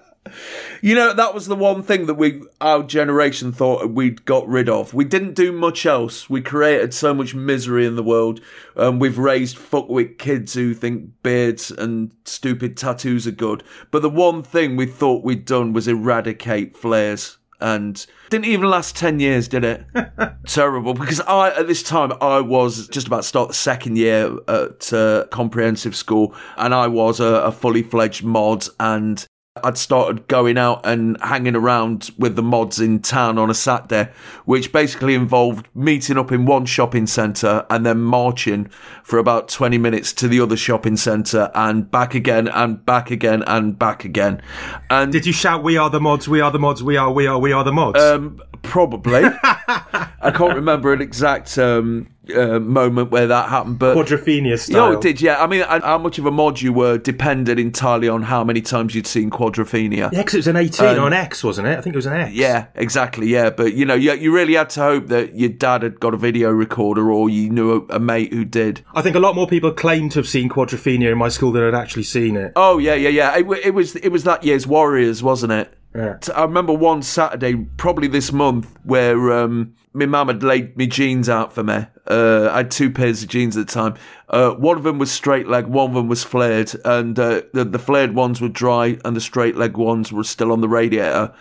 You 0.84 0.96
know, 0.96 1.12
that 1.14 1.32
was 1.32 1.46
the 1.46 1.54
one 1.54 1.84
thing 1.84 2.06
that 2.06 2.14
we, 2.14 2.42
our 2.60 2.82
generation 2.82 3.52
thought 3.52 3.88
we'd 3.90 4.24
got 4.24 4.48
rid 4.48 4.68
of. 4.68 4.92
We 4.92 5.04
didn't 5.04 5.34
do 5.34 5.52
much 5.52 5.86
else. 5.86 6.28
We 6.28 6.42
created 6.42 6.92
so 6.92 7.14
much 7.14 7.36
misery 7.36 7.86
in 7.86 7.94
the 7.94 8.02
world. 8.02 8.40
Um, 8.76 8.98
we've 8.98 9.16
raised 9.16 9.56
fuckwit 9.56 10.18
kids 10.18 10.54
who 10.54 10.74
think 10.74 11.22
beards 11.22 11.70
and 11.70 12.10
stupid 12.24 12.76
tattoos 12.76 13.28
are 13.28 13.30
good. 13.30 13.62
But 13.92 14.02
the 14.02 14.10
one 14.10 14.42
thing 14.42 14.74
we 14.74 14.86
thought 14.86 15.22
we'd 15.22 15.44
done 15.44 15.72
was 15.72 15.86
eradicate 15.86 16.76
flares. 16.76 17.38
And 17.60 18.04
didn't 18.30 18.46
even 18.46 18.68
last 18.68 18.96
10 18.96 19.20
years, 19.20 19.46
did 19.46 19.62
it? 19.62 19.86
Terrible. 20.48 20.94
Because 20.94 21.20
I, 21.20 21.50
at 21.50 21.68
this 21.68 21.84
time, 21.84 22.12
I 22.20 22.40
was 22.40 22.88
just 22.88 23.06
about 23.06 23.18
to 23.18 23.28
start 23.28 23.46
the 23.50 23.54
second 23.54 23.98
year 23.98 24.36
at 24.48 24.92
uh, 24.92 25.26
comprehensive 25.30 25.94
school. 25.94 26.34
And 26.56 26.74
I 26.74 26.88
was 26.88 27.20
a, 27.20 27.24
a 27.24 27.52
fully 27.52 27.84
fledged 27.84 28.24
mod. 28.24 28.66
And 28.80 29.24
I'd 29.62 29.76
started 29.76 30.28
going 30.28 30.56
out 30.56 30.80
and 30.86 31.18
hanging 31.20 31.54
around 31.54 32.10
with 32.16 32.36
the 32.36 32.42
mods 32.42 32.80
in 32.80 33.00
town 33.00 33.36
on 33.36 33.50
a 33.50 33.54
Saturday, 33.54 34.10
which 34.46 34.72
basically 34.72 35.14
involved 35.14 35.68
meeting 35.74 36.16
up 36.16 36.32
in 36.32 36.46
one 36.46 36.64
shopping 36.64 37.06
centre 37.06 37.66
and 37.68 37.84
then 37.84 38.00
marching 38.00 38.70
for 39.02 39.18
about 39.18 39.50
20 39.50 39.76
minutes 39.76 40.14
to 40.14 40.26
the 40.26 40.40
other 40.40 40.56
shopping 40.56 40.96
centre 40.96 41.50
and 41.54 41.90
back 41.90 42.14
again 42.14 42.48
and 42.48 42.86
back 42.86 43.10
again 43.10 43.42
and 43.46 43.78
back 43.78 44.06
again. 44.06 44.40
And 44.88 45.12
Did 45.12 45.26
you 45.26 45.34
shout, 45.34 45.62
we 45.62 45.76
are 45.76 45.90
the 45.90 46.00
mods, 46.00 46.26
we 46.26 46.40
are 46.40 46.50
the 46.50 46.58
mods, 46.58 46.82
we 46.82 46.96
are, 46.96 47.12
we 47.12 47.26
are, 47.26 47.38
we 47.38 47.52
are 47.52 47.62
the 47.62 47.72
mods? 47.72 48.00
um, 48.00 48.40
probably. 48.62 49.24
I 49.44 50.30
can't 50.34 50.54
remember 50.54 50.94
an 50.94 51.02
exact 51.02 51.58
um, 51.58 52.08
uh, 52.36 52.58
moment 52.60 53.10
where 53.10 53.26
that 53.26 53.48
happened, 53.48 53.78
but 53.78 53.96
Quadrophenia 53.96 54.58
style. 54.58 54.84
Oh, 54.84 54.92
it 54.92 55.00
did, 55.00 55.20
yeah. 55.20 55.42
I 55.42 55.46
mean, 55.46 55.62
how 55.62 55.98
much 55.98 56.18
of 56.18 56.26
a 56.26 56.30
mod 56.30 56.60
you 56.60 56.72
were 56.72 56.96
depended 56.98 57.58
entirely 57.58 58.08
on 58.08 58.22
how 58.22 58.44
many 58.44 58.60
times 58.60 58.94
you'd 58.94 59.06
seen 59.08 59.28
Quadrophenia. 59.30 60.12
Yeah, 60.12 60.22
'cause 60.22 60.34
it 60.34 60.38
was 60.38 60.46
an 60.46 60.56
18 60.56 60.86
Um, 60.86 60.98
or 61.02 61.06
an 61.08 61.12
X, 61.12 61.42
wasn't 61.42 61.66
it? 61.68 61.76
I 61.76 61.80
think 61.80 61.94
it 61.94 61.98
was 61.98 62.06
an 62.06 62.12
X. 62.14 62.32
Yeah, 62.34 62.66
exactly. 62.76 63.26
Yeah, 63.28 63.50
but 63.50 63.74
you 63.74 63.84
know, 63.84 63.94
you, 63.94 64.12
you 64.14 64.32
really 64.32 64.54
had 64.54 64.70
to 64.70 64.80
hope 64.80 65.08
that 65.08 65.36
your 65.36 65.48
dad 65.50 65.82
had 65.82 65.98
got 66.00 66.14
a 66.14 66.16
video 66.16 66.50
recorder 66.50 67.10
or 67.10 67.28
you 67.28 67.50
knew 67.50 67.86
a, 67.90 67.96
a 67.96 67.98
mate 67.98 68.32
who 68.32 68.44
did. 68.44 68.82
I 68.94 69.02
think 69.02 69.16
a 69.16 69.20
lot 69.20 69.34
more 69.34 69.46
people 69.48 69.72
claim 69.72 70.08
to 70.10 70.18
have 70.20 70.28
seen 70.28 70.48
Quadrophenia 70.48 71.10
in 71.10 71.18
my 71.18 71.28
school 71.28 71.50
than 71.52 71.64
had 71.64 71.74
actually 71.74 72.04
seen 72.04 72.36
it. 72.36 72.52
Oh 72.56 72.78
yeah, 72.78 72.94
yeah, 72.94 73.08
yeah. 73.08 73.36
It, 73.38 73.46
it 73.64 73.74
was 73.74 73.96
it 73.96 74.10
was 74.10 74.24
that 74.24 74.44
year's 74.44 74.66
Warriors, 74.66 75.22
wasn't 75.22 75.52
it? 75.52 75.72
Yeah. 75.94 76.18
I 76.34 76.42
remember 76.42 76.72
one 76.72 77.02
Saturday, 77.02 77.54
probably 77.76 78.08
this 78.08 78.32
month, 78.32 78.74
where 78.84 79.32
um, 79.32 79.74
my 79.92 80.06
mum 80.06 80.28
had 80.28 80.42
laid 80.42 80.76
me 80.76 80.86
jeans 80.86 81.28
out 81.28 81.52
for 81.52 81.62
me. 81.62 81.86
Uh, 82.06 82.48
I 82.50 82.58
had 82.58 82.70
two 82.70 82.90
pairs 82.90 83.22
of 83.22 83.28
jeans 83.28 83.56
at 83.56 83.66
the 83.66 83.72
time. 83.72 83.94
Uh, 84.28 84.52
one 84.52 84.76
of 84.76 84.84
them 84.84 84.98
was 84.98 85.12
straight 85.12 85.48
leg, 85.48 85.66
one 85.66 85.90
of 85.90 85.94
them 85.94 86.08
was 86.08 86.24
flared, 86.24 86.72
and 86.84 87.18
uh, 87.18 87.42
the, 87.52 87.64
the 87.64 87.78
flared 87.78 88.14
ones 88.14 88.40
were 88.40 88.48
dry, 88.48 88.98
and 89.04 89.14
the 89.14 89.20
straight 89.20 89.56
leg 89.56 89.76
ones 89.76 90.12
were 90.12 90.24
still 90.24 90.50
on 90.50 90.60
the 90.60 90.68
radiator. 90.68 91.34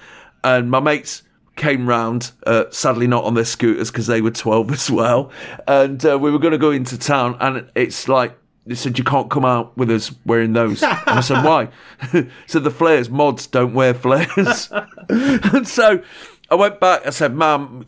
And 0.43 0.69
my 0.69 0.79
mates 0.79 1.23
came 1.55 1.87
round, 1.87 2.31
uh, 2.45 2.65
sadly 2.71 3.07
not 3.07 3.23
on 3.23 3.35
their 3.35 3.45
scooters 3.45 3.91
because 3.91 4.07
they 4.07 4.21
were 4.21 4.31
12 4.31 4.71
as 4.73 4.91
well. 4.91 5.31
And 5.67 6.03
uh, 6.05 6.19
we 6.19 6.31
were 6.31 6.39
going 6.39 6.53
to 6.53 6.57
go 6.57 6.71
into 6.71 6.97
town, 6.97 7.37
and 7.39 7.69
it's 7.75 8.07
like, 8.07 8.37
they 8.65 8.75
said, 8.75 8.97
You 8.97 9.03
can't 9.03 9.29
come 9.29 9.45
out 9.45 9.75
with 9.77 9.89
us 9.89 10.13
wearing 10.25 10.53
those. 10.53 10.83
And 10.83 10.99
I 11.05 11.21
said, 11.21 11.43
Why? 11.45 11.69
so 12.47 12.59
the 12.59 12.71
flares, 12.71 13.09
mods 13.09 13.47
don't 13.47 13.73
wear 13.73 13.93
flares. 13.93 14.71
and 15.09 15.67
so 15.67 16.01
I 16.49 16.55
went 16.55 16.79
back, 16.79 17.05
I 17.05 17.09
said, 17.09 17.33
Mum, 17.33 17.85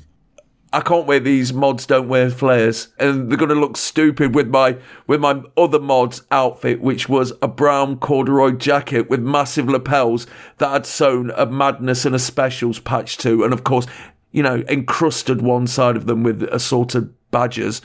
I 0.74 0.82
can't 0.82 1.06
wear 1.06 1.20
these 1.20 1.54
mods 1.54 1.86
don't 1.86 2.08
wear 2.08 2.32
flares 2.32 2.88
and 2.98 3.30
they're 3.30 3.38
going 3.38 3.50
to 3.50 3.56
look 3.56 3.78
stupid 3.78 4.34
with 4.34 4.48
my 4.48 4.76
with 5.06 5.22
my 5.22 5.44
other 5.56 5.80
mods 5.80 6.24
outfit 6.32 6.82
which 6.82 7.08
was 7.08 7.32
a 7.44 7.48
brown 7.48 7.98
corduroy 8.00 8.54
jacket 8.54 9.08
with 9.08 9.20
massive 9.20 9.70
lapels 9.70 10.26
that 10.58 10.72
had 10.72 10.88
sewn 10.88 11.32
a 11.36 11.46
madness 11.46 12.06
and 12.06 12.16
a 12.16 12.20
specials 12.20 12.80
patch 12.80 13.20
to 13.20 13.44
and 13.44 13.54
of 13.54 13.64
course 13.64 13.86
you 14.32 14.42
know 14.42 14.64
encrusted 14.68 15.44
one 15.44 15.68
side 15.68 15.96
of 15.96 16.08
them 16.08 16.24
with 16.24 16.42
assorted 16.52 17.14
badges 17.30 17.84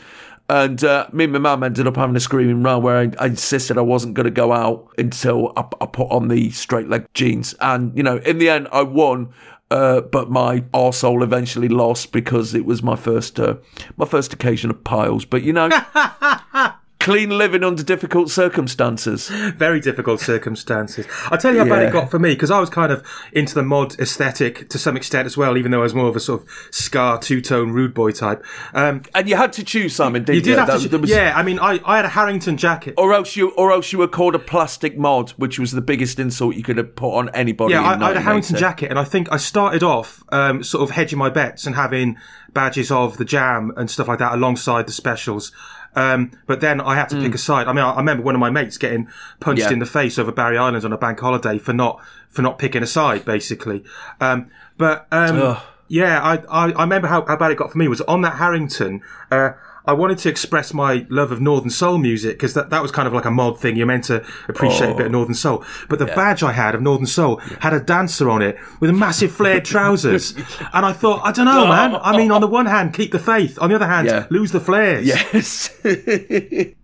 and 0.49 0.83
uh, 0.83 1.07
me 1.13 1.25
and 1.25 1.33
my 1.35 1.39
mum 1.39 1.63
ended 1.63 1.87
up 1.87 1.97
having 1.97 2.17
a 2.17 2.21
screaming 2.21 2.63
row 2.63 2.79
where 2.79 2.97
I, 2.97 3.11
I 3.19 3.27
insisted 3.27 3.77
I 3.77 3.83
wasn't 3.83 4.15
going 4.15 4.25
to 4.25 4.31
go 4.31 4.53
out 4.53 4.89
until 4.97 5.53
I, 5.57 5.65
I 5.81 5.87
put 5.87 6.11
on 6.11 6.29
the 6.29 6.51
straight 6.51 6.89
leg 6.89 7.07
jeans. 7.15 7.55
And, 7.61 7.97
you 7.97 8.03
know, 8.03 8.17
in 8.19 8.39
the 8.39 8.49
end, 8.49 8.69
I 8.73 8.83
won. 8.83 9.33
Uh, 9.71 10.01
but 10.01 10.31
my 10.31 10.61
arsehole 10.73 11.23
eventually 11.23 11.69
lost 11.69 12.11
because 12.11 12.55
it 12.55 12.65
was 12.65 12.83
my 12.83 12.97
first 12.97 13.39
uh, 13.39 13.55
my 13.99 14.07
first 14.07 14.33
occasion 14.33 14.71
of 14.71 14.83
piles. 14.83 15.27
But 15.27 15.43
you 15.43 15.53
know, 15.53 15.69
clean 17.09 17.31
living 17.39 17.65
under 17.65 17.83
difficult 17.83 18.31
circumstances. 18.31 19.29
Very 19.57 19.81
difficult 19.81 20.21
circumstances. 20.21 21.07
I'll 21.31 21.39
tell 21.39 21.55
you 21.55 21.61
how 21.61 21.65
bad 21.65 21.85
it 21.85 21.93
got 21.93 22.11
for 22.11 22.19
me, 22.19 22.35
because 22.35 22.51
I 22.51 22.61
was 22.61 22.69
kind 22.69 22.93
of 22.93 23.03
into 23.33 23.55
the 23.55 23.63
mod 23.63 23.99
aesthetic 23.99 24.69
to 24.69 24.79
some 24.79 24.95
extent 24.95 25.25
as 25.25 25.35
well, 25.35 25.57
even 25.57 25.71
though 25.71 25.81
I 25.81 25.85
was 25.85 25.95
more 25.95 26.09
of 26.09 26.17
a 26.17 26.21
sort 26.21 26.43
of 26.43 26.49
scar, 26.71 27.19
two 27.19 27.41
tone, 27.41 27.71
rude 27.71 27.95
boy 27.95 28.11
type. 28.13 28.45
Um, 28.75 29.03
And 29.15 29.27
you 29.27 29.37
had 29.37 29.55
to 29.55 29.65
choose, 29.65 29.95
Simon, 29.95 30.25
didn't 30.25 30.35
you 30.35 30.41
you? 30.41 30.45
did 30.57 30.59
have 30.59 30.67
That- 30.83 30.91
to. 30.91 30.99
was- 30.99 31.09
yeah, 31.11 31.33
I 31.35 31.43
mean, 31.43 31.59
I, 31.59 31.81
I 31.87 31.97
had 31.97 32.05
a 32.05 32.09
Harrington 32.11 32.59
jacket. 32.59 32.93
Or 32.99 33.15
else 33.15 33.37
you, 33.37 33.51
or 33.53 33.73
else 33.73 33.91
you 33.91 33.99
were 33.99 34.09
called 34.09 34.35
a 34.35 34.39
plastic 34.39 34.99
mod, 34.99 35.31
which 35.39 35.59
was 35.59 35.73
the 35.73 35.81
biggest 35.81 36.19
insult 36.19 36.57
you 36.57 36.63
could 36.63 36.77
have 36.77 36.95
put 36.95 37.15
on 37.17 37.31
anybody. 37.31 37.73
Yeah, 37.73 37.83
I, 37.83 37.95
I 38.05 38.09
had 38.09 38.17
a 38.19 38.21
Harrington 38.21 38.57
jacket, 38.57 38.91
and 38.91 38.99
I 38.99 39.05
think 39.05 39.33
I 39.33 39.39
started 39.39 39.83
off 39.83 40.23
um, 40.31 40.63
sort 40.63 40.83
of 40.83 40.91
hedging 40.95 41.19
my 41.19 41.31
bets 41.31 41.67
and 41.67 41.75
having 41.75 42.19
badges 42.53 42.91
of 42.91 43.17
the 43.17 43.25
Jam 43.25 43.73
and 43.79 43.91
stuff 43.91 44.09
like 44.09 44.19
that 44.19 44.33
alongside 44.35 44.87
the 44.87 44.93
specials. 44.93 45.53
Um, 45.99 46.31
but 46.47 46.61
then 46.61 46.81
I 46.81 46.95
had 46.95 47.09
to 47.11 47.21
pick 47.21 47.35
a 47.35 47.39
side. 47.39 47.67
I 47.67 47.73
mean, 47.73 47.85
I, 47.85 47.91
I 47.91 47.97
remember 47.97 48.23
one 48.23 48.35
of 48.35 48.41
my 48.41 48.51
mates 48.51 48.79
getting 48.79 49.09
punched 49.41 49.63
Yeah. 49.63 49.73
in 49.73 49.79
the 49.81 49.87
face 49.87 50.19
over 50.19 50.31
Barry 50.31 50.57
Islands 50.57 50.85
on 50.85 50.93
a 50.93 50.99
bank 50.99 51.19
holiday 51.19 51.59
for 51.59 51.73
not 51.73 52.01
for 52.29 52.43
not 52.43 52.59
picking 52.59 52.83
a 52.83 52.87
side, 52.87 53.25
basically. 53.25 53.83
Um, 54.21 54.51
but 54.77 55.07
um, 55.11 55.57
Yeah, 55.89 56.21
I, 56.23 56.35
I, 56.49 56.71
I 56.73 56.83
remember 56.83 57.09
how, 57.09 57.25
how 57.25 57.37
bad 57.37 57.51
it 57.51 57.57
got 57.59 57.73
for 57.73 57.79
me 57.79 57.89
was 57.89 58.01
on 58.03 58.21
that 58.23 58.37
Harrington. 58.37 59.01
Uh, 59.31 59.53
I 59.89 59.95
wanted 59.95 60.19
to 60.19 60.29
express 60.29 60.75
my 60.75 61.07
love 61.09 61.33
of 61.33 61.41
Northern 61.41 61.71
Soul 61.71 61.97
music 61.97 62.37
because 62.37 62.53
that, 62.53 62.69
that 62.69 62.83
was 62.83 62.93
kind 62.93 63.09
of 63.09 63.15
like 63.15 63.25
a 63.25 63.31
mod 63.31 63.59
thing. 63.59 63.75
You're 63.75 63.87
meant 63.87 64.05
to 64.05 64.23
appreciate 64.47 64.91
a 64.91 64.95
bit 64.95 65.07
of 65.07 65.13
oh. 65.13 65.19
Northern 65.19 65.35
Soul. 65.35 65.65
But 65.89 65.99
the 65.99 66.05
badge 66.05 66.43
I 66.43 66.53
had 66.53 66.75
of 66.75 66.83
Northern 66.83 67.07
Soul 67.07 67.37
had 67.61 67.73
a 67.73 67.81
dancer 67.81 68.29
on 68.29 68.43
it 68.43 68.59
with 68.81 68.95
massive 68.95 69.33
flared 69.33 69.65
trousers. 69.73 70.37
and 70.75 70.85
I 70.85 70.93
thought, 70.93 71.23
I 71.25 71.33
don't 71.33 71.47
know, 71.47 71.67
man. 71.67 71.97
I 72.03 72.15
mean, 72.19 72.31
on 72.31 72.43
the 72.43 72.47
one 72.47 72.67
hand, 72.67 72.93
keep 72.93 73.13
the 73.13 73.19
faith. 73.19 73.59
On 73.63 73.71
the 73.71 73.77
other 73.77 73.87
hand, 73.87 74.09
Yeah. 74.09 74.27
lose 74.29 74.53
the 74.53 74.61
flares. 74.61 75.07
Yes. 75.07 75.71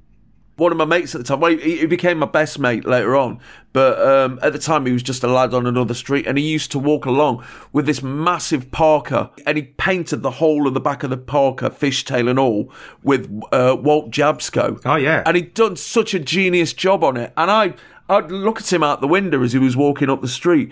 One 0.57 0.71
of 0.71 0.79
my 0.79 0.85
mates 0.85 1.15
at 1.15 1.19
the 1.19 1.25
time, 1.25 1.41
well, 1.41 1.57
he, 1.57 1.79
he 1.79 1.87
became 1.87 2.19
my 2.19 2.27
best 2.27 2.59
mate 2.59 2.87
later 2.87 3.17
on, 3.17 3.41
but 3.73 4.01
um, 4.01 4.39
at 4.41 4.53
the 4.53 4.59
time 4.59 4.87
he 4.87 4.93
was 4.93 5.03
just 5.03 5.25
a 5.25 5.27
lad 5.27 5.53
on 5.53 5.67
another 5.67 5.95
street 5.95 6.27
and 6.27 6.39
he 6.39 6.45
used 6.45 6.71
to 6.73 6.79
walk 6.79 7.07
along 7.07 7.45
with 7.73 7.87
this 7.87 8.03
massive 8.03 8.71
parka 8.71 9.31
and 9.47 9.57
he 9.57 9.65
painted 9.65 10.23
the 10.23 10.31
whole 10.31 10.69
of 10.69 10.75
the 10.75 10.81
back 10.81 11.03
of 11.03 11.11
the 11.11 11.17
parka, 11.17 11.71
fishtail 11.71 12.31
and 12.31 12.39
all, 12.39 12.73
with 13.03 13.29
uh, 13.51 13.77
Walt 13.79 14.13
Jabsco. 14.13 14.81
Oh, 14.85 14.97
yeah. 14.97 15.25
And 15.27 15.37
he'd 15.37 15.55
done 15.55 15.75
such 15.75 16.15
a 16.15 16.21
genius 16.21 16.73
job 16.73 17.03
on 17.03 17.17
it. 17.17 17.33
And 17.37 17.51
I, 17.51 17.75
I'd 18.09 18.31
look 18.31 18.61
at 18.61 18.73
him 18.73 18.85
out 18.85 19.01
the 19.01 19.09
window 19.09 19.43
as 19.43 19.53
he 19.53 19.59
was 19.59 19.77
walking 19.77 20.09
up 20.09 20.23
the 20.23 20.29
street 20.29 20.71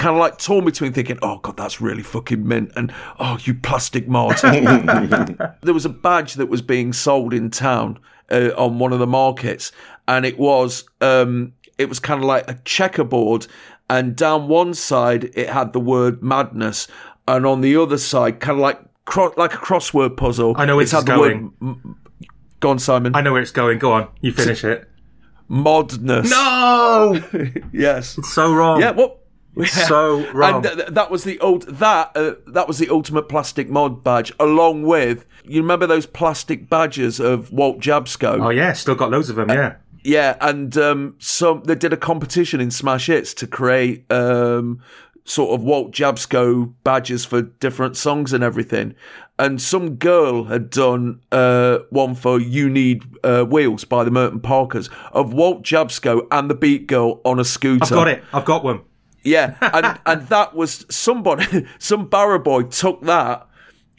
kind 0.00 0.16
of 0.16 0.20
like 0.20 0.38
torn 0.38 0.64
between 0.64 0.92
thinking, 0.94 1.18
oh 1.20 1.38
god, 1.38 1.58
that's 1.58 1.80
really 1.80 2.02
fucking 2.02 2.46
mint, 2.48 2.72
and 2.74 2.92
oh, 3.18 3.38
you 3.42 3.52
plastic 3.52 4.08
mod. 4.08 4.38
there 4.42 5.74
was 5.74 5.84
a 5.84 5.90
badge 5.90 6.34
that 6.34 6.46
was 6.46 6.62
being 6.62 6.92
sold 6.92 7.34
in 7.34 7.50
town 7.50 7.98
uh, 8.30 8.50
on 8.56 8.78
one 8.78 8.92
of 8.92 8.98
the 8.98 9.06
markets, 9.06 9.72
and 10.08 10.24
it 10.24 10.38
was 10.38 10.84
um, 11.00 11.52
it 11.78 11.88
was 11.88 11.98
kind 12.00 12.20
of 12.20 12.24
like 12.26 12.48
a 12.50 12.54
checkerboard, 12.64 13.46
and 13.88 14.16
down 14.16 14.48
one 14.48 14.74
side 14.74 15.24
it 15.34 15.48
had 15.48 15.72
the 15.72 15.80
word 15.80 16.22
madness, 16.22 16.86
and 17.28 17.46
on 17.46 17.60
the 17.60 17.76
other 17.76 17.98
side, 17.98 18.40
kind 18.40 18.58
of 18.58 18.62
like 18.62 18.80
cro- 19.04 19.34
like 19.36 19.54
a 19.54 19.58
crossword 19.58 20.16
puzzle. 20.16 20.54
I 20.56 20.64
know 20.66 20.76
where 20.76 20.82
it's 20.82 20.92
this 20.92 21.02
had 21.02 21.08
is 21.08 21.14
the 21.14 21.20
word. 21.20 21.32
going. 21.32 21.52
m- 21.62 21.96
Go 22.60 22.68
on, 22.70 22.78
Simon. 22.78 23.14
I 23.16 23.22
know 23.22 23.32
where 23.32 23.40
it's 23.40 23.52
going. 23.52 23.78
Go 23.78 23.92
on. 23.92 24.08
You 24.20 24.32
finish 24.32 24.64
it. 24.64 24.86
Modness. 25.48 26.28
No! 26.30 27.20
Yes. 27.72 28.18
It's 28.18 28.32
so 28.32 28.52
wrong. 28.54 28.80
Yeah. 28.80 28.90
What? 28.92 29.19
So 29.66 30.30
wrong. 30.32 30.64
And 30.66 30.78
th- 30.78 30.88
that 30.90 31.10
was 31.10 31.24
the 31.24 31.38
ult- 31.40 31.66
that 31.66 32.12
uh, 32.14 32.34
that 32.46 32.68
was 32.68 32.78
the 32.78 32.88
ultimate 32.88 33.28
plastic 33.28 33.68
mod 33.68 34.02
badge, 34.04 34.32
along 34.38 34.84
with 34.84 35.26
you 35.44 35.60
remember 35.60 35.86
those 35.86 36.06
plastic 36.06 36.70
badges 36.70 37.20
of 37.20 37.52
Walt 37.52 37.80
Jabsco. 37.80 38.44
Oh, 38.44 38.50
yeah. 38.50 38.72
Still 38.72 38.94
got 38.94 39.10
loads 39.10 39.28
of 39.28 39.36
them, 39.36 39.48
yeah. 39.50 39.76
Yeah, 40.02 40.36
and 40.40 40.76
um, 40.78 41.16
some 41.18 41.62
they 41.64 41.74
did 41.74 41.92
a 41.92 41.96
competition 41.96 42.60
in 42.60 42.70
Smash 42.70 43.06
Hits 43.06 43.34
to 43.34 43.46
create 43.46 44.10
um, 44.10 44.80
sort 45.24 45.50
of 45.50 45.62
Walt 45.62 45.92
Jabsco 45.92 46.72
badges 46.84 47.26
for 47.26 47.42
different 47.42 47.96
songs 47.96 48.32
and 48.32 48.42
everything. 48.42 48.94
And 49.38 49.60
some 49.60 49.96
girl 49.96 50.44
had 50.44 50.70
done 50.70 51.20
uh, 51.32 51.80
one 51.90 52.14
for 52.14 52.40
"You 52.40 52.70
Need 52.70 53.04
uh, 53.24 53.44
Wheels" 53.44 53.84
by 53.84 54.04
the 54.04 54.10
Merton 54.10 54.40
Parkas 54.40 54.88
of 55.12 55.34
Walt 55.34 55.62
Jabsco 55.64 56.26
and 56.30 56.48
the 56.48 56.54
Beat 56.54 56.86
Girl 56.86 57.20
on 57.24 57.38
a 57.38 57.44
scooter. 57.44 57.84
I've 57.84 57.90
got 57.90 58.08
it. 58.08 58.24
I've 58.32 58.44
got 58.46 58.64
one. 58.64 58.80
Yeah, 59.22 59.56
and 59.60 59.98
and 60.06 60.28
that 60.28 60.54
was 60.54 60.86
somebody, 60.88 61.66
some 61.78 62.08
barrow 62.08 62.38
boy 62.38 62.64
took 62.64 63.02
that 63.02 63.46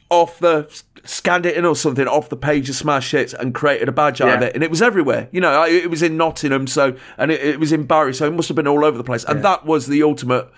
off 0.10 0.40
the 0.40 0.70
scanned 1.04 1.46
it 1.46 1.56
in 1.56 1.66
or 1.66 1.76
something 1.76 2.08
off 2.08 2.30
the 2.30 2.38
page 2.38 2.70
of 2.70 2.76
Smash 2.76 3.12
Hits 3.12 3.34
and 3.34 3.56
created 3.56 3.90
a 3.90 3.92
badge 3.92 4.22
out 4.22 4.36
of 4.36 4.42
it, 4.42 4.54
and 4.54 4.64
it 4.64 4.70
was 4.70 4.82
everywhere. 4.82 5.30
You 5.32 5.42
know, 5.42 5.64
it 5.66 5.90
was 5.90 6.04
in 6.04 6.18
Nottingham, 6.18 6.68
so 6.68 6.96
and 7.18 7.32
it, 7.32 7.42
it 7.42 7.60
was 7.60 7.72
in 7.72 7.86
Barry, 7.86 8.14
so 8.14 8.26
it 8.28 8.34
must 8.34 8.48
have 8.50 8.56
been 8.56 8.68
all 8.68 8.86
over 8.86 8.98
the 8.98 9.04
place. 9.04 9.24
And 9.24 9.44
that 9.44 9.66
was 9.66 9.88
the 9.88 10.04
ultimate, 10.04 10.50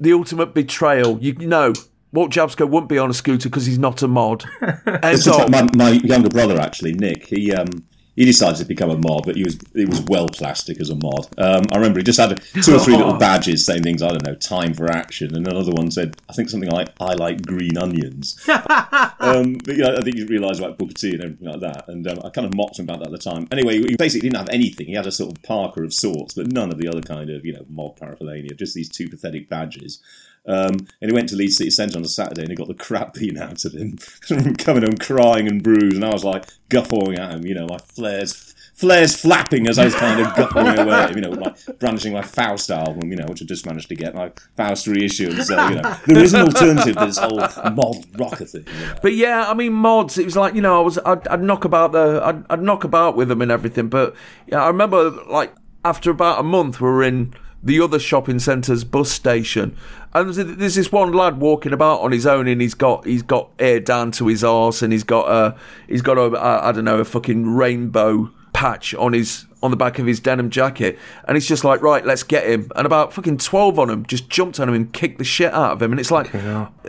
the 0.00 0.12
ultimate 0.12 0.54
betrayal. 0.54 1.18
You 1.20 1.34
know, 1.34 1.72
Walt 2.12 2.30
Jabsco 2.30 2.68
wouldn't 2.68 2.88
be 2.88 2.98
on 2.98 3.10
a 3.10 3.14
scooter 3.14 3.48
because 3.48 3.66
he's 3.66 3.78
not 3.78 4.02
a 4.02 4.08
mod. 4.08 4.44
End 4.62 4.80
It's 4.86 5.24
just 5.24 5.40
of. 5.40 5.50
like 5.50 5.74
my, 5.74 5.90
my 5.90 5.90
younger 5.90 6.30
brother, 6.30 6.58
actually, 6.58 6.94
Nick. 6.94 7.26
He 7.26 7.52
um, 7.52 7.68
he 8.16 8.24
decided 8.24 8.56
to 8.56 8.64
become 8.64 8.90
a 8.90 8.96
mod, 8.96 9.24
but 9.26 9.36
he 9.36 9.44
was 9.44 9.58
he 9.74 9.84
was 9.84 10.00
well 10.08 10.28
plastic 10.28 10.80
as 10.80 10.88
a 10.88 10.96
mod. 10.96 11.26
Um, 11.38 11.64
I 11.70 11.76
remember 11.76 12.00
he 12.00 12.02
just 12.02 12.18
had 12.18 12.40
two 12.62 12.74
or 12.74 12.78
three 12.78 12.96
little 12.96 13.18
badges 13.18 13.64
saying 13.66 13.82
things. 13.82 14.02
I 14.02 14.08
don't 14.08 14.24
know, 14.24 14.34
time 14.34 14.72
for 14.72 14.90
action, 14.90 15.36
and 15.36 15.46
another 15.46 15.72
one 15.72 15.90
said, 15.90 16.16
I 16.28 16.32
think 16.32 16.48
something 16.48 16.70
like 16.70 16.88
"I 16.98 17.14
like 17.14 17.42
green 17.42 17.76
onions." 17.76 18.40
um, 18.48 19.58
but 19.64 19.76
yeah, 19.76 19.96
I 19.98 20.00
think 20.00 20.16
he 20.16 20.24
realised 20.24 20.60
about 20.60 20.78
Booker 20.78 20.94
T 20.94 21.10
and 21.10 21.22
everything 21.22 21.48
like 21.48 21.60
that, 21.60 21.88
and 21.88 22.08
um, 22.08 22.18
I 22.24 22.30
kind 22.30 22.46
of 22.46 22.54
mocked 22.54 22.78
him 22.78 22.86
about 22.86 23.00
that 23.00 23.06
at 23.06 23.12
the 23.12 23.18
time. 23.18 23.46
Anyway, 23.52 23.78
he 23.78 23.96
basically 23.96 24.28
didn't 24.28 24.38
have 24.38 24.48
anything. 24.48 24.86
He 24.86 24.94
had 24.94 25.06
a 25.06 25.12
sort 25.12 25.36
of 25.36 25.42
Parker 25.42 25.84
of 25.84 25.92
sorts, 25.92 26.34
but 26.34 26.50
none 26.50 26.72
of 26.72 26.78
the 26.78 26.88
other 26.88 27.02
kind 27.02 27.28
of 27.28 27.44
you 27.44 27.52
know 27.52 27.66
mod 27.68 27.96
paraphernalia. 27.96 28.54
Just 28.54 28.74
these 28.74 28.88
two 28.88 29.08
pathetic 29.08 29.50
badges. 29.50 30.00
Um, 30.46 30.86
and 31.00 31.10
he 31.10 31.12
went 31.12 31.28
to 31.30 31.36
Leeds 31.36 31.56
City 31.56 31.70
Centre 31.70 31.98
on 31.98 32.04
a 32.04 32.08
Saturday 32.08 32.42
and 32.42 32.50
he 32.50 32.56
got 32.56 32.68
the 32.68 32.74
crap 32.74 33.14
beaten 33.14 33.38
out 33.38 33.64
of 33.64 33.72
him, 33.72 33.98
coming 34.58 34.84
home 34.84 34.96
crying 34.96 35.48
and 35.48 35.62
bruised. 35.62 35.96
And 35.96 36.04
I 36.04 36.12
was 36.12 36.24
like 36.24 36.46
guffawing 36.68 37.18
at 37.18 37.32
him, 37.32 37.46
you 37.46 37.54
know, 37.54 37.66
my 37.66 37.78
flares, 37.78 38.54
flares 38.74 39.16
flapping 39.16 39.66
as 39.66 39.78
I 39.78 39.86
was 39.86 39.94
kind 39.94 40.20
of 40.20 40.34
guffawing 40.36 40.78
away 40.78 41.12
you 41.14 41.20
know, 41.20 41.30
like 41.30 41.78
brandishing 41.78 42.12
my 42.12 42.22
Faust 42.22 42.70
album, 42.70 43.10
you 43.10 43.16
know, 43.16 43.26
which 43.26 43.42
I 43.42 43.44
just 43.44 43.66
managed 43.66 43.88
to 43.88 43.96
get 43.96 44.14
my 44.14 44.30
Faust 44.56 44.86
reissue. 44.86 45.30
And 45.30 45.44
so, 45.44 45.68
you 45.68 45.74
know, 45.76 45.96
there 46.06 46.22
is 46.22 46.34
an 46.34 46.42
alternative 46.42 46.96
to 46.96 47.06
this 47.06 47.18
whole 47.18 47.40
mod 47.72 48.04
rocker 48.18 48.44
thing. 48.44 48.64
You 48.66 48.86
know. 48.86 48.94
But 49.02 49.14
yeah, 49.14 49.48
I 49.48 49.54
mean 49.54 49.72
mods. 49.72 50.16
It 50.16 50.24
was 50.24 50.36
like 50.36 50.54
you 50.54 50.60
know, 50.60 50.80
I 50.80 50.84
was 50.84 50.98
I'd, 50.98 51.26
I'd 51.28 51.42
knock 51.42 51.64
about 51.64 51.92
the 51.92 52.20
I'd, 52.24 52.44
I'd 52.50 52.62
knock 52.62 52.84
about 52.84 53.16
with 53.16 53.28
them 53.28 53.42
and 53.42 53.50
everything. 53.50 53.88
But 53.88 54.14
yeah, 54.46 54.62
I 54.62 54.68
remember 54.68 55.10
like 55.10 55.52
after 55.84 56.10
about 56.10 56.40
a 56.40 56.42
month, 56.42 56.80
we 56.80 56.88
were 56.88 57.02
in 57.02 57.34
the 57.62 57.80
other 57.80 57.98
shopping 57.98 58.38
centre's 58.38 58.84
bus 58.84 59.10
station, 59.10 59.76
and 60.20 60.34
there's 60.34 60.74
this 60.74 60.92
one 60.92 61.12
lad 61.12 61.38
walking 61.38 61.72
about 61.72 62.00
on 62.00 62.12
his 62.12 62.26
own, 62.26 62.46
and 62.46 62.60
he's 62.60 62.74
got 62.74 63.04
he's 63.04 63.22
got 63.22 63.50
hair 63.58 63.80
down 63.80 64.10
to 64.12 64.26
his 64.26 64.44
arse, 64.44 64.82
and 64.82 64.92
he's 64.92 65.04
got 65.04 65.28
a 65.28 65.56
he's 65.88 66.02
got 66.02 66.18
a 66.18 66.38
I 66.38 66.72
don't 66.72 66.84
know 66.84 66.98
a 66.98 67.04
fucking 67.04 67.54
rainbow 67.54 68.30
patch 68.52 68.94
on 68.94 69.12
his 69.12 69.45
on 69.62 69.70
the 69.70 69.76
back 69.76 69.98
of 69.98 70.06
his 70.06 70.20
denim 70.20 70.50
jacket 70.50 70.98
and 71.26 71.36
it's 71.36 71.46
just 71.46 71.64
like 71.64 71.82
right 71.82 72.04
let's 72.04 72.22
get 72.22 72.46
him. 72.46 72.70
And 72.76 72.86
about 72.86 73.12
fucking 73.12 73.38
12 73.38 73.78
on 73.78 73.90
him 73.90 74.06
just 74.06 74.28
jumped 74.28 74.60
on 74.60 74.68
him 74.68 74.74
and 74.74 74.92
kicked 74.92 75.18
the 75.18 75.24
shit 75.24 75.52
out 75.52 75.72
of 75.72 75.82
him 75.82 75.92
and 75.92 76.00
it's 76.00 76.10
like 76.10 76.32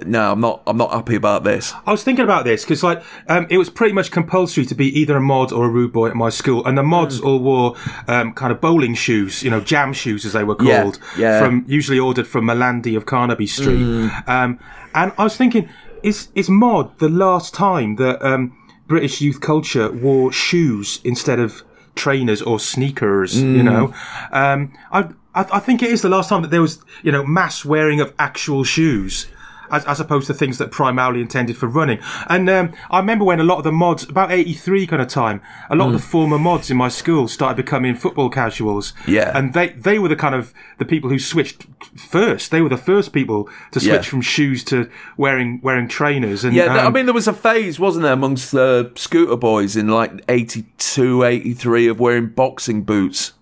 no 0.05 0.31
i'm 0.31 0.39
not 0.39 0.61
i'm 0.67 0.77
not 0.77 0.91
happy 0.91 1.15
about 1.15 1.43
this. 1.43 1.73
I 1.85 1.91
was 1.91 2.03
thinking 2.03 2.23
about 2.23 2.45
this 2.45 2.63
because, 2.63 2.83
like, 2.83 3.03
um, 3.27 3.47
it 3.49 3.57
was 3.57 3.69
pretty 3.69 3.93
much 3.93 4.11
compulsory 4.11 4.65
to 4.65 4.75
be 4.75 4.87
either 4.99 5.17
a 5.17 5.21
mod 5.21 5.51
or 5.51 5.65
a 5.65 5.69
rude 5.69 5.93
boy 5.93 6.09
at 6.09 6.15
my 6.15 6.29
school, 6.29 6.65
and 6.65 6.77
the 6.77 6.83
mods 6.83 7.19
all 7.19 7.39
wore 7.39 7.75
um, 8.07 8.33
kind 8.33 8.51
of 8.51 8.61
bowling 8.61 8.95
shoes, 8.95 9.43
you 9.43 9.49
know, 9.49 9.61
jam 9.61 9.93
shoes 9.93 10.25
as 10.25 10.33
they 10.33 10.43
were 10.43 10.55
called, 10.55 10.99
yeah. 11.17 11.39
from 11.39 11.65
usually 11.67 11.99
ordered 11.99 12.27
from 12.27 12.45
Malandi 12.45 12.95
of 12.95 13.05
Carnaby 13.05 13.47
Street. 13.47 14.11
Um, 14.27 14.59
and 14.93 15.11
I 15.17 15.23
was 15.23 15.37
thinking, 15.37 15.69
is 16.03 16.29
is 16.35 16.49
mod 16.49 16.97
the 16.99 17.09
last 17.09 17.53
time 17.53 17.95
that 17.95 18.23
um, 18.25 18.55
British 18.87 19.21
youth 19.21 19.41
culture 19.41 19.91
wore 19.91 20.31
shoes 20.31 20.99
instead 21.03 21.39
of 21.39 21.63
trainers 21.97 22.41
or 22.41 22.59
sneakers? 22.59 23.41
You 23.57 23.63
know, 23.63 23.93
um, 24.31 24.73
I, 24.91 24.99
I 25.35 25.45
I 25.53 25.59
think 25.59 25.83
it 25.83 25.91
is 25.91 26.01
the 26.01 26.09
last 26.09 26.29
time 26.29 26.41
that 26.43 26.51
there 26.51 26.61
was 26.61 26.79
you 27.03 27.11
know 27.11 27.25
mass 27.25 27.65
wearing 27.65 27.99
of 28.01 28.13
actual 28.17 28.63
shoes 28.63 29.27
as, 29.71 29.85
as 29.85 29.99
opposed 29.99 30.27
to 30.27 30.33
things 30.33 30.57
that 30.57 30.71
primarily 30.71 31.21
intended 31.21 31.57
for 31.57 31.67
running. 31.67 31.99
And 32.27 32.49
um, 32.49 32.73
I 32.89 32.99
remember 32.99 33.25
when 33.25 33.39
a 33.39 33.43
lot 33.43 33.57
of 33.57 33.63
the 33.63 33.71
mods, 33.71 34.03
about 34.03 34.31
83 34.31 34.87
kind 34.87 35.01
of 35.01 35.07
time, 35.07 35.41
a 35.69 35.75
lot 35.75 35.87
of 35.87 35.93
the 35.93 35.99
former 35.99 36.37
mods 36.39 36.69
in 36.71 36.77
my 36.77 36.89
school 36.89 37.27
started 37.27 37.55
becoming 37.57 37.95
football 37.95 38.29
casuals. 38.29 38.93
Yeah. 39.07 39.31
And 39.37 39.53
they, 39.53 39.69
they 39.69 39.99
were 39.99 40.09
the 40.09 40.15
kind 40.15 40.35
of, 40.35 40.53
the 40.77 40.85
people 40.85 41.09
who 41.09 41.19
switched 41.19 41.65
first. 41.97 42.51
They 42.51 42.61
were 42.61 42.69
the 42.69 42.77
first 42.77 43.13
people 43.13 43.49
to 43.71 43.79
switch 43.79 43.91
Yeah. 43.93 44.01
from 44.01 44.21
shoes 44.21 44.63
to 44.65 44.89
wearing, 45.17 45.59
wearing 45.63 45.87
trainers. 45.87 46.43
And, 46.43 46.55
Yeah, 46.55 46.65
th- 46.65 46.77
I 46.81 46.85
um, 46.85 46.93
mean, 46.93 47.05
there 47.05 47.13
was 47.13 47.27
a 47.27 47.33
phase, 47.33 47.79
wasn't 47.79 48.03
there, 48.03 48.13
amongst 48.13 48.51
the 48.51 48.91
scooter 48.95 49.35
boys 49.35 49.75
in 49.75 49.87
like 49.87 50.23
82, 50.29 51.23
83 51.23 51.87
of 51.87 51.99
wearing 51.99 52.27
boxing 52.27 52.83
boots. 52.83 53.33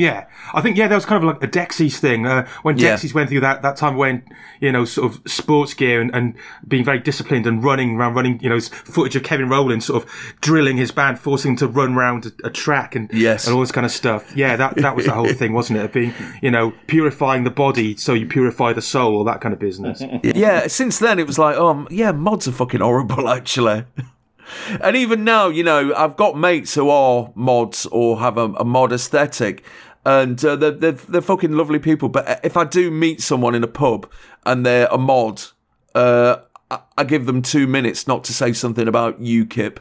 Yeah, 0.00 0.24
I 0.54 0.60
think 0.62 0.76
yeah, 0.76 0.88
that 0.88 0.94
was 0.94 1.04
kind 1.04 1.22
of 1.22 1.28
like 1.28 1.42
a 1.44 1.48
Dexys 1.48 1.98
thing 1.98 2.26
uh, 2.26 2.46
when 2.62 2.78
Yeah. 2.78 2.94
Dexys 2.94 3.12
went 3.14 3.28
through 3.28 3.40
that 3.40 3.60
that 3.62 3.76
time 3.76 3.96
when 3.96 4.22
you 4.60 4.72
know 4.72 4.84
sort 4.84 5.12
of 5.12 5.20
sports 5.30 5.74
gear 5.74 6.00
and, 6.00 6.10
and 6.14 6.34
being 6.66 6.84
very 6.84 6.98
disciplined 6.98 7.46
and 7.46 7.62
running 7.62 7.96
around 7.96 8.14
running 8.14 8.40
you 8.42 8.48
know 8.48 8.56
s- 8.56 8.68
footage 8.68 9.16
of 9.16 9.22
Kevin 9.22 9.48
Rowland 9.48 9.82
sort 9.84 10.02
of 10.02 10.10
drilling 10.40 10.76
his 10.76 10.90
band, 10.90 11.18
forcing 11.18 11.50
him 11.52 11.56
to 11.58 11.68
run 11.68 11.94
around 11.94 12.26
a, 12.26 12.46
a 12.48 12.50
track 12.50 12.94
and 12.96 13.10
Yes. 13.12 13.46
and 13.46 13.54
all 13.54 13.60
this 13.60 13.72
kind 13.72 13.84
of 13.84 13.92
stuff. 13.92 14.34
Yeah, 14.36 14.56
that 14.56 14.76
that 14.76 14.96
was 14.96 15.04
the 15.06 15.12
whole 15.12 15.32
thing, 15.32 15.52
wasn't 15.52 15.78
it? 15.80 15.92
Being 15.92 16.14
you 16.42 16.50
know 16.50 16.72
purifying 16.86 17.44
the 17.44 17.50
body 17.50 17.96
so 17.96 18.14
you 18.14 18.26
purify 18.26 18.72
the 18.72 18.82
soul, 18.82 19.16
all 19.16 19.24
that 19.24 19.40
kind 19.40 19.52
of 19.52 19.58
business. 19.58 20.02
Yeah, 20.22 20.66
since 20.68 20.98
then 20.98 21.18
it 21.18 21.26
was 21.26 21.38
like, 21.38 21.56
oh, 21.56 21.86
yeah, 21.90 22.12
mods 22.12 22.48
are 22.48 22.52
fucking 22.52 22.80
horrible, 22.80 23.28
actually. 23.38 23.84
And 24.82 24.96
even 24.96 25.22
now, 25.24 25.48
you 25.48 25.62
know, 25.62 25.94
I've 25.94 26.16
got 26.16 26.36
mates 26.36 26.74
who 26.74 26.88
are 26.90 27.30
mods 27.34 27.86
or 27.86 28.18
have 28.20 28.36
a, 28.38 28.46
a 28.54 28.64
mod 28.64 28.92
aesthetic, 28.92 29.64
and 30.04 30.42
uh, 30.44 30.56
they're, 30.56 30.70
they're 30.70 30.92
they're 30.92 31.20
fucking 31.20 31.52
lovely 31.52 31.78
people. 31.78 32.08
But 32.08 32.40
if 32.42 32.56
I 32.56 32.64
do 32.64 32.90
meet 32.90 33.20
someone 33.20 33.54
in 33.54 33.62
a 33.62 33.68
pub 33.68 34.10
and 34.46 34.64
they're 34.64 34.88
a 34.90 34.98
mod, 34.98 35.42
uh, 35.94 36.36
I, 36.70 36.80
I 36.98 37.04
give 37.04 37.26
them 37.26 37.42
two 37.42 37.66
minutes 37.66 38.06
not 38.06 38.24
to 38.24 38.32
say 38.32 38.52
something 38.52 38.88
about 38.88 39.20
UKIP. 39.20 39.78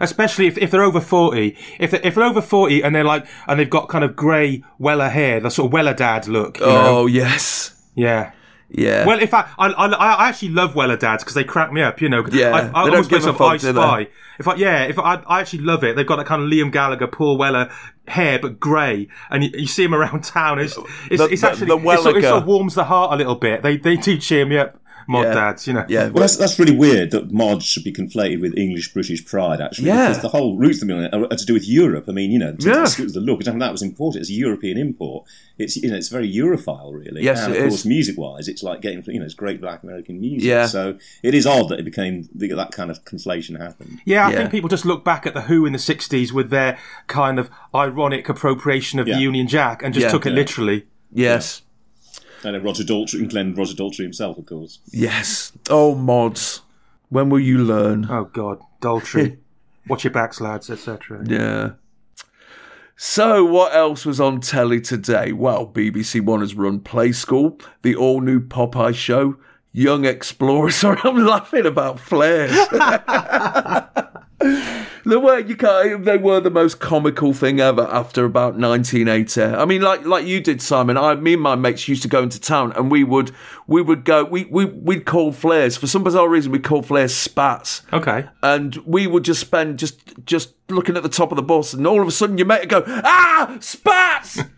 Especially 0.00 0.46
if, 0.46 0.58
if 0.58 0.70
they're 0.70 0.82
over 0.82 1.00
forty, 1.00 1.56
if 1.78 1.90
they're, 1.90 2.00
if 2.02 2.14
they're 2.14 2.24
over 2.24 2.42
forty 2.42 2.82
and 2.82 2.94
they're 2.94 3.04
like 3.04 3.26
and 3.46 3.60
they've 3.60 3.70
got 3.70 3.88
kind 3.88 4.04
of 4.04 4.16
grey 4.16 4.64
Weller 4.78 5.08
hair, 5.08 5.38
the 5.38 5.50
sort 5.50 5.66
of 5.66 5.72
Weller 5.72 5.94
dad 5.94 6.26
look. 6.26 6.58
You 6.58 6.66
know? 6.66 6.98
Oh 6.98 7.06
yes, 7.06 7.74
Yeah. 7.94 8.32
Yeah. 8.74 9.06
Well, 9.06 9.18
in 9.18 9.28
fact, 9.28 9.50
I, 9.58 9.66
I, 9.68 9.86
I 9.88 10.28
actually 10.28 10.48
love 10.48 10.74
Weller 10.74 10.96
dads 10.96 11.22
because 11.22 11.34
they 11.34 11.44
crack 11.44 11.72
me 11.72 11.82
up. 11.82 12.00
You 12.00 12.08
know, 12.08 12.26
Yeah, 12.30 12.70
I, 12.74 12.82
I 12.82 12.84
they 12.86 12.90
don't 12.90 13.08
give 13.08 13.26
a 13.26 13.32
fuck, 13.34 13.40
I 13.52 13.56
do 13.58 13.66
they? 13.72 13.80
Spy. 13.80 14.08
If 14.38 14.48
I, 14.48 14.54
yeah, 14.54 14.84
if 14.84 14.98
I, 14.98 15.16
I 15.26 15.40
actually 15.40 15.60
love 15.60 15.84
it. 15.84 15.94
They've 15.94 16.06
got 16.06 16.16
that 16.16 16.26
kind 16.26 16.42
of 16.42 16.48
Liam 16.48 16.72
Gallagher, 16.72 17.06
Paul 17.06 17.36
Weller 17.36 17.70
hair, 18.08 18.38
but 18.38 18.58
grey, 18.58 19.08
and 19.30 19.44
you, 19.44 19.50
you 19.54 19.66
see 19.66 19.84
him 19.84 19.94
around 19.94 20.24
town. 20.24 20.58
It's, 20.58 20.76
it's, 21.10 21.18
The- 21.22 21.28
it's 21.28 21.42
the- 21.42 21.50
actually 21.50 21.66
the 21.66 21.76
it, 21.76 21.98
sort, 22.00 22.16
it 22.16 22.22
sort 22.22 22.42
of 22.42 22.46
warms 22.46 22.74
the 22.74 22.84
heart 22.84 23.12
a 23.12 23.16
little 23.16 23.34
bit. 23.36 23.62
They 23.62 23.76
they 23.76 23.96
do 23.96 24.16
cheer 24.18 24.46
me 24.46 24.58
up, 24.58 24.80
mod 25.08 25.24
Yeah. 25.26 25.34
dads. 25.34 25.66
You 25.66 25.72
know. 25.74 25.84
yeah. 25.88 26.08
Well, 26.08 26.20
that's, 26.22 26.36
that's 26.36 26.58
really 26.58 26.76
weird 26.76 27.10
that 27.12 27.30
mods 27.32 27.64
should 27.66 27.84
be 27.84 27.92
conflated 27.92 28.40
with 28.40 28.56
English 28.56 28.92
British 28.92 29.24
pride, 29.24 29.60
actually. 29.60 29.88
Yeah. 29.88 30.08
Because 30.08 30.22
the 30.22 30.28
whole 30.28 30.56
roots 30.56 30.82
of 30.82 30.88
the 30.88 30.94
million 30.94 31.14
are, 31.14 31.24
are 31.24 31.36
to 31.36 31.44
do 31.46 31.54
with 31.54 31.68
Europe. 31.68 32.04
I 32.08 32.12
mean, 32.12 32.30
you 32.30 32.38
know, 32.38 32.54
to, 32.56 32.68
Yeah. 32.68 32.84
to 32.84 33.06
the 33.06 33.20
look, 33.20 33.46
and 33.46 33.60
that 33.62 33.72
was 33.72 33.82
imported. 33.82 34.20
It's 34.20 34.30
a 34.30 34.34
European 34.34 34.78
import. 34.78 35.26
It's 35.58 35.76
you 35.76 35.90
know, 35.90 35.96
it's 35.96 36.08
very 36.08 36.32
Europhile, 36.32 36.92
really. 36.92 37.22
Yes, 37.22 37.44
and 37.44 37.54
it 37.54 37.62
of 37.62 37.68
course, 37.68 37.84
music-wise, 37.84 38.48
it's 38.48 38.62
like 38.62 38.80
getting 38.80 39.02
you 39.06 39.18
know, 39.20 39.24
it's 39.24 39.34
great 39.34 39.60
Black 39.60 39.82
American 39.82 40.20
music. 40.20 40.48
Yeah. 40.48 40.66
So 40.66 40.98
it 41.22 41.34
is 41.34 41.46
odd 41.46 41.68
that 41.68 41.78
it 41.78 41.84
became 41.84 42.28
that 42.34 42.70
kind 42.72 42.90
of 42.90 43.04
conflation 43.04 43.58
happened. 43.60 44.00
Yeah, 44.04 44.26
I 44.26 44.30
Yeah. 44.30 44.36
think 44.38 44.50
people 44.50 44.68
just 44.68 44.84
look 44.86 45.04
back 45.04 45.26
at 45.26 45.34
the 45.34 45.42
Who 45.42 45.66
in 45.66 45.72
the 45.72 45.78
'60s 45.78 46.32
with 46.32 46.50
their 46.50 46.78
kind 47.06 47.38
of 47.38 47.50
ironic 47.74 48.28
appropriation 48.28 48.98
of 48.98 49.06
Yeah. 49.06 49.16
the 49.16 49.20
Union 49.22 49.46
Jack 49.46 49.82
and 49.82 49.92
just 49.94 50.04
Yeah. 50.04 50.10
took 50.10 50.26
it 50.26 50.30
literally. 50.30 50.86
yes. 51.12 51.62
And 52.44 52.54
then 52.54 52.62
Roger 52.62 52.82
Daltrey 52.82 53.20
and 53.20 53.30
Glenn 53.30 53.54
Roger 53.54 53.74
Daltrey 53.74 54.02
himself, 54.02 54.36
of 54.38 54.46
course. 54.46 54.80
Yes. 54.90 55.52
Oh, 55.70 55.94
mods. 55.94 56.62
When 57.08 57.28
will 57.28 57.40
you 57.40 57.58
learn? 57.58 58.06
Oh 58.10 58.24
God, 58.24 58.58
Daltrey, 58.80 59.36
watch 59.88 60.04
your 60.04 60.12
backs, 60.12 60.40
lads, 60.40 60.70
etc. 60.70 61.22
Yeah. 61.26 61.72
So, 62.96 63.44
what 63.44 63.74
else 63.74 64.06
was 64.06 64.20
on 64.20 64.40
telly 64.40 64.80
today? 64.80 65.32
Well, 65.32 65.66
BBC 65.66 66.20
One 66.22 66.40
has 66.40 66.54
run 66.54 66.80
Play 66.80 67.12
School, 67.12 67.58
the 67.82 67.94
all 67.96 68.20
new 68.20 68.40
Popeye 68.40 68.94
show, 68.94 69.36
Young 69.72 70.04
Explorer. 70.04 70.70
Sorry, 70.72 71.00
I'm 71.04 71.18
laughing 71.26 71.66
about 71.66 72.00
flares. 72.00 72.56
the 75.04 75.18
way 75.18 75.44
you 75.46 75.56
can't, 75.56 76.04
they 76.04 76.16
were 76.16 76.40
the 76.40 76.50
most 76.50 76.80
comical 76.80 77.32
thing 77.32 77.60
ever 77.60 77.82
after 77.90 78.24
about 78.24 78.56
1980. 78.56 79.42
I 79.42 79.64
mean, 79.64 79.82
like 79.82 80.04
like 80.04 80.26
you 80.26 80.40
did, 80.40 80.62
Simon. 80.62 80.96
I, 80.96 81.14
me 81.14 81.34
and 81.34 81.42
my 81.42 81.54
mates 81.54 81.88
used 81.88 82.02
to 82.02 82.08
go 82.08 82.22
into 82.22 82.40
town, 82.40 82.72
and 82.72 82.90
we 82.90 83.04
would 83.04 83.32
we 83.66 83.82
would 83.82 84.04
go. 84.04 84.24
We 84.24 84.44
we 84.44 84.64
we'd 84.66 85.04
call 85.06 85.32
flares 85.32 85.76
for 85.76 85.86
some 85.86 86.02
bizarre 86.04 86.28
reason. 86.28 86.52
We 86.52 86.58
called 86.58 86.86
flares 86.86 87.14
spats 87.14 87.82
Okay. 87.92 88.26
and 88.42 88.76
we 88.86 89.06
would 89.06 89.24
just 89.24 89.40
spend 89.40 89.78
just 89.78 90.00
just 90.24 90.54
looking 90.68 90.96
at 90.96 91.02
the 91.02 91.08
top 91.08 91.32
of 91.32 91.36
the 91.36 91.42
bus, 91.42 91.72
and 91.74 91.86
all 91.86 92.00
of 92.00 92.08
a 92.08 92.12
sudden 92.12 92.38
your 92.38 92.46
mate 92.46 92.60
would 92.60 92.68
go, 92.68 92.84
ah, 92.86 93.56
spats. 93.60 94.40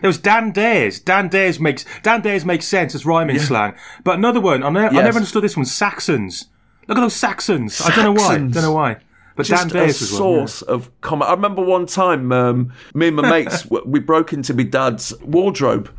There 0.00 0.08
was 0.08 0.18
Dan 0.18 0.50
Dares. 0.50 0.98
Dan 0.98 1.28
Dares 1.28 1.60
makes 1.60 1.84
Dan 2.02 2.22
Dares 2.22 2.44
makes 2.44 2.66
sense 2.66 2.92
as 2.96 3.06
rhyming 3.06 3.38
slang. 3.38 3.74
But 4.02 4.16
another 4.18 4.40
one, 4.40 4.64
I, 4.64 4.68
ne- 4.70 4.80
I 4.88 4.90
never 4.90 5.18
understood 5.18 5.44
this 5.44 5.56
one. 5.56 5.64
Saxons. 5.64 6.46
Look 6.88 6.98
at 6.98 7.00
those 7.02 7.14
Saxons. 7.14 7.80
I 7.80 7.94
don't 7.94 8.04
know 8.06 8.12
why. 8.12 8.28
Saxons. 8.30 8.54
Don't 8.54 8.64
know 8.64 8.72
why. 8.72 8.96
But 9.36 9.46
just 9.46 9.68
Dan 9.68 9.82
a 9.82 9.86
was 9.86 10.00
one. 10.00 10.10
yeah. 10.10 10.18
source 10.18 10.62
of 10.62 10.90
comment. 11.00 11.30
I 11.30 11.34
remember 11.34 11.62
one 11.64 11.86
time, 11.86 12.32
um, 12.32 12.72
me 12.94 13.08
and 13.08 13.16
my 13.16 13.28
mates, 13.30 13.66
we 13.86 14.00
broke 14.00 14.32
into 14.32 14.54
my 14.54 14.62
dad's 14.64 15.12
wardrobe, 15.22 15.90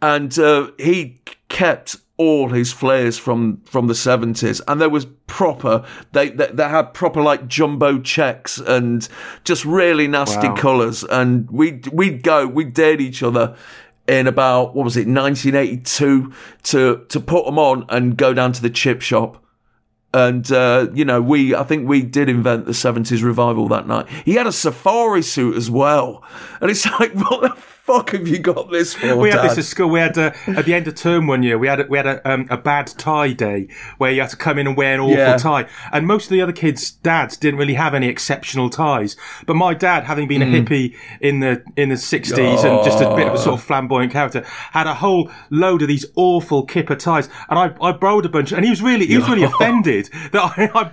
and 0.00 0.38
uh, 0.38 0.70
he 0.78 1.20
kept 1.48 1.96
all 2.16 2.48
his 2.48 2.72
flares 2.72 3.16
from 3.18 3.60
from 3.64 3.86
the 3.86 3.94
seventies, 3.94 4.60
and 4.68 4.80
there 4.80 4.88
was 4.90 5.06
proper. 5.26 5.84
They, 6.12 6.30
they 6.30 6.46
they 6.48 6.68
had 6.68 6.92
proper 6.94 7.22
like 7.22 7.46
jumbo 7.48 8.00
checks 8.00 8.58
and 8.58 9.08
just 9.44 9.64
really 9.64 10.08
nasty 10.08 10.48
Wow. 10.48 10.56
colours, 10.56 11.04
and 11.04 11.48
we 11.50 11.80
we'd 11.92 12.22
go, 12.22 12.46
we 12.46 12.64
dared 12.64 13.00
each 13.00 13.22
other. 13.22 13.56
In 14.06 14.26
about 14.26 14.74
what 14.74 14.84
was 14.86 14.96
it, 14.96 15.06
1982, 15.06 16.32
to 16.62 17.04
to 17.08 17.20
put 17.20 17.44
them 17.44 17.58
on 17.58 17.84
and 17.90 18.16
go 18.16 18.32
down 18.32 18.52
to 18.52 18.62
the 18.62 18.70
chip 18.70 19.02
shop 19.02 19.44
and 20.14 20.50
uh, 20.52 20.86
you 20.94 21.04
know 21.04 21.20
we 21.20 21.54
i 21.54 21.62
think 21.62 21.88
we 21.88 22.02
did 22.02 22.28
invent 22.28 22.64
the 22.64 22.72
70s 22.72 23.22
revival 23.22 23.68
that 23.68 23.86
night. 23.86 24.08
He 24.24 24.34
had 24.34 24.46
a 24.46 24.52
safari 24.52 25.22
suit 25.22 25.56
as 25.56 25.70
well. 25.70 26.22
And 26.60 26.70
it's 26.70 26.86
like 27.00 27.12
what 27.14 27.40
the 27.42 27.62
fuck 27.88 28.10
have 28.10 28.28
you 28.28 28.38
got 28.38 28.70
this 28.70 28.92
for 28.94 29.16
We 29.16 29.30
had 29.30 29.42
this 29.48 29.56
at 29.58 29.64
school. 29.64 29.88
We 29.88 29.98
had 30.00 30.16
uh, 30.18 30.32
at 30.48 30.66
the 30.66 30.74
end 30.74 30.86
of 30.88 30.94
term 30.94 31.26
one 31.26 31.42
year. 31.42 31.56
We 31.58 31.68
had 31.68 31.80
a, 31.80 31.84
we 31.88 31.96
had 31.96 32.06
a, 32.06 32.30
um, 32.30 32.46
a 32.50 32.58
bad 32.58 32.86
tie 32.98 33.32
day 33.32 33.68
where 33.96 34.10
you 34.12 34.20
had 34.20 34.28
to 34.30 34.36
come 34.36 34.58
in 34.58 34.66
and 34.66 34.76
wear 34.76 34.92
an 34.94 35.00
awful 35.00 35.16
Yeah. 35.16 35.36
tie. 35.38 35.66
And 35.90 36.06
most 36.06 36.24
of 36.26 36.30
the 36.30 36.42
other 36.42 36.52
kids' 36.52 36.90
dads 36.90 37.36
didn't 37.38 37.58
really 37.58 37.74
have 37.74 37.94
any 37.94 38.08
exceptional 38.08 38.68
ties. 38.68 39.16
But 39.46 39.54
my 39.56 39.72
dad, 39.72 40.04
having 40.04 40.28
been 40.28 40.42
Hmm. 40.42 40.54
a 40.54 40.60
hippie 40.62 40.94
in 41.20 41.40
the 41.40 41.62
in 41.76 41.88
the 41.88 41.96
sixties 41.96 42.62
and 42.62 42.84
just 42.84 43.00
a 43.00 43.14
bit 43.16 43.26
of 43.26 43.34
a 43.34 43.38
sort 43.38 43.54
of 43.58 43.62
flamboyant 43.62 44.12
character, 44.12 44.44
had 44.72 44.86
a 44.86 44.94
whole 44.94 45.30
load 45.50 45.80
of 45.82 45.88
these 45.88 46.04
awful 46.14 46.64
kipper 46.66 46.94
ties. 46.94 47.28
And 47.48 47.58
I, 47.58 47.74
I 47.80 47.92
borrowed 47.92 48.26
a 48.26 48.28
bunch, 48.28 48.52
and 48.52 48.64
he 48.64 48.70
was 48.70 48.82
really 48.82 49.06
he 49.06 49.16
was 49.16 49.28
really 49.28 49.42
offended 49.52 50.10
that 50.32 50.42
I, 50.58 50.70
I 50.74 50.90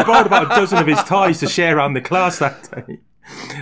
I 0.00 0.02
borrowed 0.04 0.26
about 0.26 0.46
a 0.46 0.48
dozen 0.48 0.78
of 0.78 0.86
his 0.86 1.02
ties 1.04 1.40
to 1.40 1.46
share 1.48 1.76
around 1.76 1.92
the 1.94 2.00
class 2.00 2.38
that 2.38 2.68
day. 2.86 2.98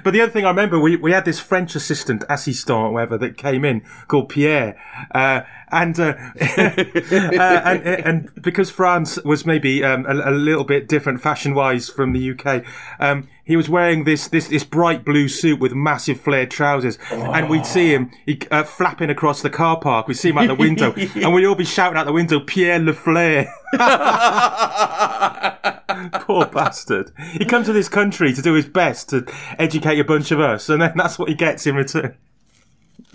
But 0.05 0.12
the 0.12 0.21
other 0.21 0.33
thing 0.33 0.44
I 0.44 0.51
remember, 0.51 0.79
we, 0.79 0.97
we 0.97 1.12
had 1.12 1.25
this 1.25 1.40
French 1.40 1.75
assistant, 1.75 2.25
assistant, 2.29 2.92
whatever, 2.92 3.18
that 3.18 3.37
came 3.37 3.64
in 3.64 3.83
called 4.07 4.29
Pierre, 4.29 4.81
uh, 5.14 5.42
and, 5.70 5.98
uh, 5.98 6.14
uh, 6.40 7.62
and 7.64 7.87
and 7.87 8.42
because 8.42 8.70
France 8.70 9.18
was 9.24 9.46
maybe 9.46 9.85
um, 9.85 10.07
a, 10.07 10.31
a 10.31 10.33
little 10.33 10.64
bit 10.64 10.88
different 10.88 11.20
fashion 11.20 11.54
wise 11.54 11.88
from 11.88 12.12
the 12.12 12.31
UK, 12.31 12.64
um, 13.00 13.28
he 13.44 13.57
was 13.57 13.68
wearing 13.68 14.04
this 14.04 14.28
this 14.28 14.48
this 14.48 14.62
bright 14.62 15.04
blue 15.04 15.26
suit 15.26 15.59
with 15.59 15.72
massive 15.72 16.20
flared 16.20 16.50
trousers, 16.50 16.98
and 17.11 17.48
we'd 17.48 17.64
see 17.64 17.94
him 17.94 18.11
he, 18.26 18.38
uh, 18.50 18.62
flapping 18.62 19.11
across 19.11 19.40
the 19.40 19.50
car 19.50 19.81
park. 19.81 20.07
We'd 20.07 20.14
see 20.14 20.28
him 20.28 20.38
out 20.38 20.48
the 20.48 20.54
window, 20.54 20.92
and 20.92 21.33
we'd 21.33 21.46
all 21.46 21.54
be 21.54 21.64
shouting 21.64 21.98
out 21.98 22.04
the 22.04 22.12
window, 22.12 22.40
Pierre 22.40 22.78
Le 22.78 22.92
Flair. 22.92 23.52
Poor 26.20 26.46
bastard. 26.46 27.11
He 27.33 27.46
comes 27.46 27.66
to 27.66 27.72
this 27.72 27.88
country 27.88 28.35
to 28.35 28.42
do 28.42 28.54
his 28.54 28.66
best 28.66 29.09
to 29.11 29.26
educate 29.59 29.98
a 29.98 30.04
bunch 30.04 30.31
of 30.31 30.40
us, 30.40 30.68
and 30.68 30.83
then 30.83 30.92
that's 30.94 31.18
what 31.18 31.31
he 31.31 31.35
gets 31.35 31.66
in 31.66 31.74
return. 31.74 32.14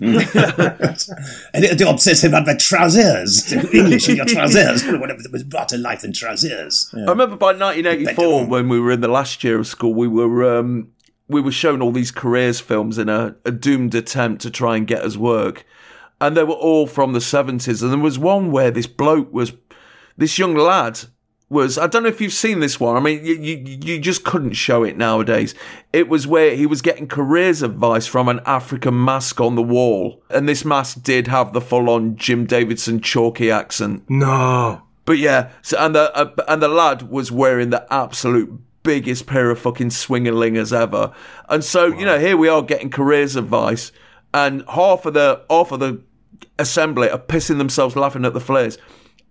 And 0.00 1.64
it 1.64 1.78
do 1.78 1.88
obsess 1.88 2.24
about 2.24 2.46
the 2.46 2.56
trousers. 2.56 3.52
English 3.72 4.08
in 4.08 4.16
your 4.16 4.26
trousers. 4.26 4.84
Whatever 4.84 5.20
was 5.30 5.44
brought 5.44 5.68
to 5.68 5.78
life 5.78 6.04
in 6.04 6.12
trousers. 6.12 6.92
I 6.94 7.10
remember 7.10 7.36
by 7.36 7.52
1984 7.52 8.46
when 8.46 8.68
we 8.68 8.80
were 8.80 8.90
in 8.90 9.00
the 9.00 9.08
last 9.08 9.44
year 9.44 9.58
of 9.58 9.66
school, 9.66 9.94
we 9.94 10.08
were 10.08 10.58
um, 10.58 10.88
we 11.28 11.40
were 11.40 11.52
shown 11.52 11.80
all 11.80 11.92
these 11.92 12.10
careers 12.10 12.60
films 12.60 12.98
in 12.98 13.08
a, 13.08 13.36
a 13.44 13.52
doomed 13.52 13.94
attempt 13.94 14.42
to 14.42 14.50
try 14.50 14.76
and 14.76 14.86
get 14.86 15.02
us 15.02 15.16
work, 15.16 15.64
and 16.20 16.36
they 16.36 16.44
were 16.44 16.54
all 16.54 16.86
from 16.86 17.12
the 17.12 17.20
70s. 17.20 17.82
And 17.82 17.92
there 17.92 17.98
was 17.98 18.18
one 18.18 18.50
where 18.50 18.70
this 18.70 18.88
bloke 18.88 19.32
was 19.32 19.52
this 20.16 20.38
young 20.38 20.54
lad 20.54 21.00
was 21.54 21.78
I 21.78 21.86
don't 21.86 22.02
know 22.02 22.08
if 22.10 22.20
you've 22.20 22.32
seen 22.32 22.60
this 22.60 22.78
one. 22.78 22.96
I 22.96 23.00
mean, 23.00 23.24
you, 23.24 23.34
you 23.34 23.78
you 23.82 23.98
just 23.98 24.24
couldn't 24.24 24.52
show 24.52 24.82
it 24.82 24.98
nowadays. 24.98 25.54
It 25.92 26.08
was 26.08 26.26
where 26.26 26.54
he 26.54 26.66
was 26.66 26.82
getting 26.82 27.06
careers 27.06 27.62
advice 27.62 28.06
from 28.06 28.28
an 28.28 28.40
African 28.44 29.02
mask 29.02 29.40
on 29.40 29.54
the 29.54 29.62
wall, 29.62 30.22
and 30.28 30.46
this 30.46 30.64
mask 30.64 31.02
did 31.02 31.28
have 31.28 31.52
the 31.54 31.60
full-on 31.62 32.16
Jim 32.16 32.44
Davidson 32.44 33.00
chalky 33.00 33.50
accent. 33.50 34.02
No. 34.10 34.82
But 35.06 35.18
yeah, 35.18 35.50
so 35.62 35.78
and 35.78 35.94
the 35.94 36.14
uh, 36.14 36.34
and 36.48 36.62
the 36.62 36.68
lad 36.68 37.02
was 37.10 37.30
wearing 37.30 37.70
the 37.70 37.86
absolute 37.92 38.52
biggest 38.82 39.26
pair 39.26 39.50
of 39.50 39.58
fucking 39.58 39.88
swingerlingers 39.90 40.78
ever, 40.78 41.12
and 41.48 41.64
so 41.64 41.86
you 41.86 42.04
know 42.04 42.18
here 42.18 42.36
we 42.36 42.48
are 42.48 42.62
getting 42.62 42.90
careers 42.90 43.36
advice, 43.36 43.92
and 44.32 44.64
half 44.68 45.06
of 45.06 45.14
the 45.14 45.42
half 45.48 45.72
of 45.72 45.80
the 45.80 46.02
assembly 46.58 47.08
are 47.10 47.18
pissing 47.18 47.58
themselves 47.58 47.96
laughing 47.96 48.24
at 48.24 48.32
the 48.32 48.40
flares, 48.40 48.78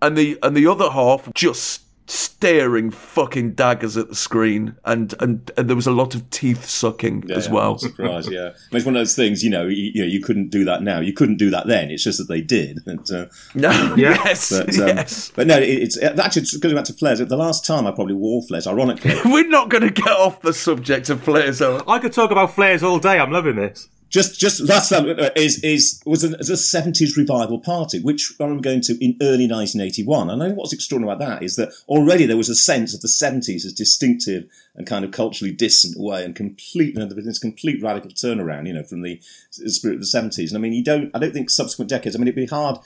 and 0.01 0.17
the 0.17 0.37
and 0.43 0.55
the 0.55 0.67
other 0.67 0.89
half 0.91 1.31
just 1.33 1.82
staring 2.05 2.91
fucking 2.91 3.53
daggers 3.53 3.95
at 3.97 4.09
the 4.09 4.15
screen, 4.15 4.75
and 4.85 5.13
and, 5.19 5.51
and 5.57 5.69
there 5.69 5.75
was 5.75 5.87
a 5.87 5.91
lot 5.91 6.15
of 6.15 6.29
teeth 6.29 6.65
sucking 6.65 7.31
as 7.31 7.49
well. 7.49 7.79
I'm 7.99 8.21
yeah. 8.31 8.51
It's 8.71 8.85
one 8.85 8.95
of 8.95 8.99
those 8.99 9.15
things, 9.15 9.43
you 9.43 9.49
know, 9.49 9.67
you, 9.67 9.91
you 9.93 10.01
know, 10.01 10.07
you 10.07 10.21
couldn't 10.21 10.49
do 10.49 10.65
that 10.65 10.83
now. 10.83 10.99
You 10.99 11.13
couldn't 11.13 11.37
do 11.37 11.49
that 11.51 11.67
then. 11.67 11.91
It's 11.91 12.03
just 12.03 12.17
that 12.17 12.27
they 12.27 12.41
did. 12.41 12.79
And, 12.93 13.09
uh, 13.11 13.25
No, 13.55 13.71
Yeah. 13.95 14.21
yes, 14.25 14.49
but, 14.49 14.69
um, 14.79 14.87
yes. 14.97 15.31
but 15.35 15.47
no, 15.47 15.57
it, 15.57 15.69
it's 15.69 15.97
uh, 15.97 16.15
actually 16.21 16.45
going 16.59 16.75
back 16.75 16.85
to 16.85 16.93
flares. 16.93 17.19
The 17.19 17.37
last 17.37 17.65
time 17.65 17.87
I 17.87 17.91
probably 17.91 18.13
wore 18.15 18.41
flares, 18.43 18.67
ironically, 18.67 19.15
We're 19.25 19.47
not 19.47 19.69
going 19.69 19.83
to 19.83 19.89
get 19.89 20.09
off 20.09 20.41
the 20.41 20.53
subject 20.53 21.09
of 21.09 21.23
flares, 21.23 21.59
though. 21.59 21.81
I 21.87 21.99
could 21.99 22.13
talk 22.13 22.29
about 22.31 22.53
flares 22.53 22.83
all 22.83 22.99
day. 22.99 23.19
I'm 23.19 23.31
loving 23.31 23.55
this. 23.55 23.87
Just 24.13 24.39
just 24.39 24.61
last 24.61 24.89
time 24.89 25.09
uh, 25.09 25.29
is 25.35 25.61
is 25.63 25.99
was 26.05 26.23
a, 26.23 26.35
a 26.37 26.55
seventies 26.55 27.17
revival 27.17 27.59
party, 27.59 27.99
which 27.99 28.31
I 28.39 28.43
remember 28.43 28.61
going 28.61 28.81
to 28.81 28.93
in 29.03 29.17
early 29.21 29.49
1981. 29.49 30.29
And 30.29 30.43
I 30.43 30.47
know 30.47 30.53
what's 30.53 30.71
extraordinary 30.71 31.15
about 31.15 31.27
that 31.27 31.43
is 31.43 31.55
that 31.55 31.73
already 31.87 32.27
there 32.27 32.37
was 32.37 32.47
a 32.47 32.55
sense 32.55 32.93
of 32.93 33.01
the 33.01 33.07
seventies 33.07 33.65
as 33.65 33.73
distinctive 33.73 34.47
and 34.75 34.85
kind 34.85 35.03
of 35.03 35.09
culturally 35.09 35.51
distant 35.51 35.99
way, 35.99 36.23
and 36.23 36.35
complete 36.35 36.93
you 36.93 36.99
know, 36.99 37.07
this 37.07 37.39
complete 37.39 37.81
radical 37.81 38.11
turnaround, 38.11 38.67
you 38.67 38.73
know, 38.73 38.83
from 38.83 39.01
the 39.01 39.19
spirit 39.49 39.95
of 39.95 40.01
the 40.01 40.07
seventies. 40.07 40.51
And 40.51 40.59
I 40.59 40.61
mean, 40.61 40.73
you 40.73 40.83
don't, 40.83 41.09
I 41.15 41.19
don't 41.19 41.33
think 41.33 41.49
subsequent 41.49 41.89
decades. 41.89 42.15
I 42.15 42.19
mean, 42.19 42.27
it'd 42.27 42.35
be 42.35 42.45
hard. 42.45 42.77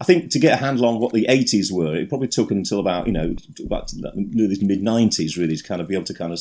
I 0.00 0.04
think 0.04 0.30
to 0.30 0.38
get 0.38 0.52
a 0.52 0.64
handle 0.64 0.86
on 0.86 1.00
what 1.00 1.14
the 1.14 1.26
80s 1.28 1.72
were, 1.72 1.96
it 1.96 2.10
probably 2.10 2.28
took 2.28 2.50
until 2.50 2.78
about, 2.78 3.06
you 3.06 3.12
know, 3.12 3.34
about 3.64 3.92
mid 3.94 4.82
90s 4.82 5.38
really 5.38 5.56
to 5.56 5.64
kind 5.64 5.80
of 5.80 5.88
be 5.88 5.94
able 5.94 6.04
to 6.04 6.14
kind 6.14 6.32
of 6.32 6.38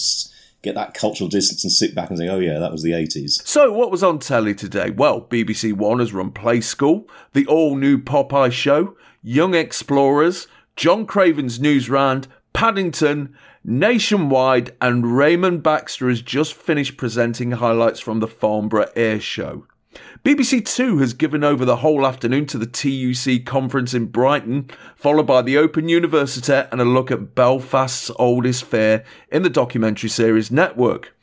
get 0.66 0.76
that 0.76 0.94
cultural 0.94 1.30
distance 1.30 1.64
and 1.64 1.72
sit 1.72 1.96
back 1.96 2.10
and 2.10 2.18
say, 2.18 2.28
oh 2.28 2.40
yeah, 2.40 2.60
that 2.60 2.72
was 2.72 2.84
the 2.84 2.92
80s. 2.92 3.48
So, 3.48 3.72
what 3.72 3.92
was 3.92 4.04
on 4.04 4.20
telly 4.20 4.54
today? 4.54 4.90
Well, 4.90 5.22
BBC 5.22 5.74
One 5.74 6.00
has 6.00 6.12
run 6.12 6.32
Play 6.32 6.60
School, 6.60 7.08
the 7.34 7.46
all 7.46 7.76
new 7.76 7.98
Popeye 7.98 8.52
show, 8.52 8.98
Young 9.24 9.54
Explorers, 9.54 10.48
John 10.76 11.06
Craven's 11.06 11.60
News 11.60 11.90
Round, 11.90 12.28
Paddington, 12.54 13.36
Nationwide, 13.64 14.76
and 14.82 15.16
Raymond 15.16 15.64
Baxter 15.64 16.10
has 16.10 16.22
just 16.22 16.54
finished 16.54 16.98
presenting 16.98 17.52
highlights 17.52 18.00
from 18.00 18.20
the 18.20 18.28
Farnborough 18.28 18.92
Air 18.96 19.20
Show. 19.20 19.66
BBC 20.26 20.66
Two 20.66 20.98
has 20.98 21.14
given 21.14 21.44
over 21.44 21.66
the 21.66 21.76
whole 21.76 22.04
afternoon 22.04 22.48
to 22.48 22.58
the 22.58 22.66
TUC 22.66 23.46
conference 23.46 23.94
in 23.94 24.08
Brighton, 24.08 24.72
followed 24.96 25.28
by 25.28 25.44
the 25.44 25.56
Open 25.56 25.88
University 25.88 26.52
and 26.72 26.82
a 26.82 26.84
look 26.84 27.12
at 27.12 27.36
Belfast's 27.36 28.10
oldest 28.16 28.64
fair 28.64 29.06
in 29.32 29.44
the 29.44 29.52
documentary 29.52 30.10
series 30.10 30.50
Network. 30.50 31.16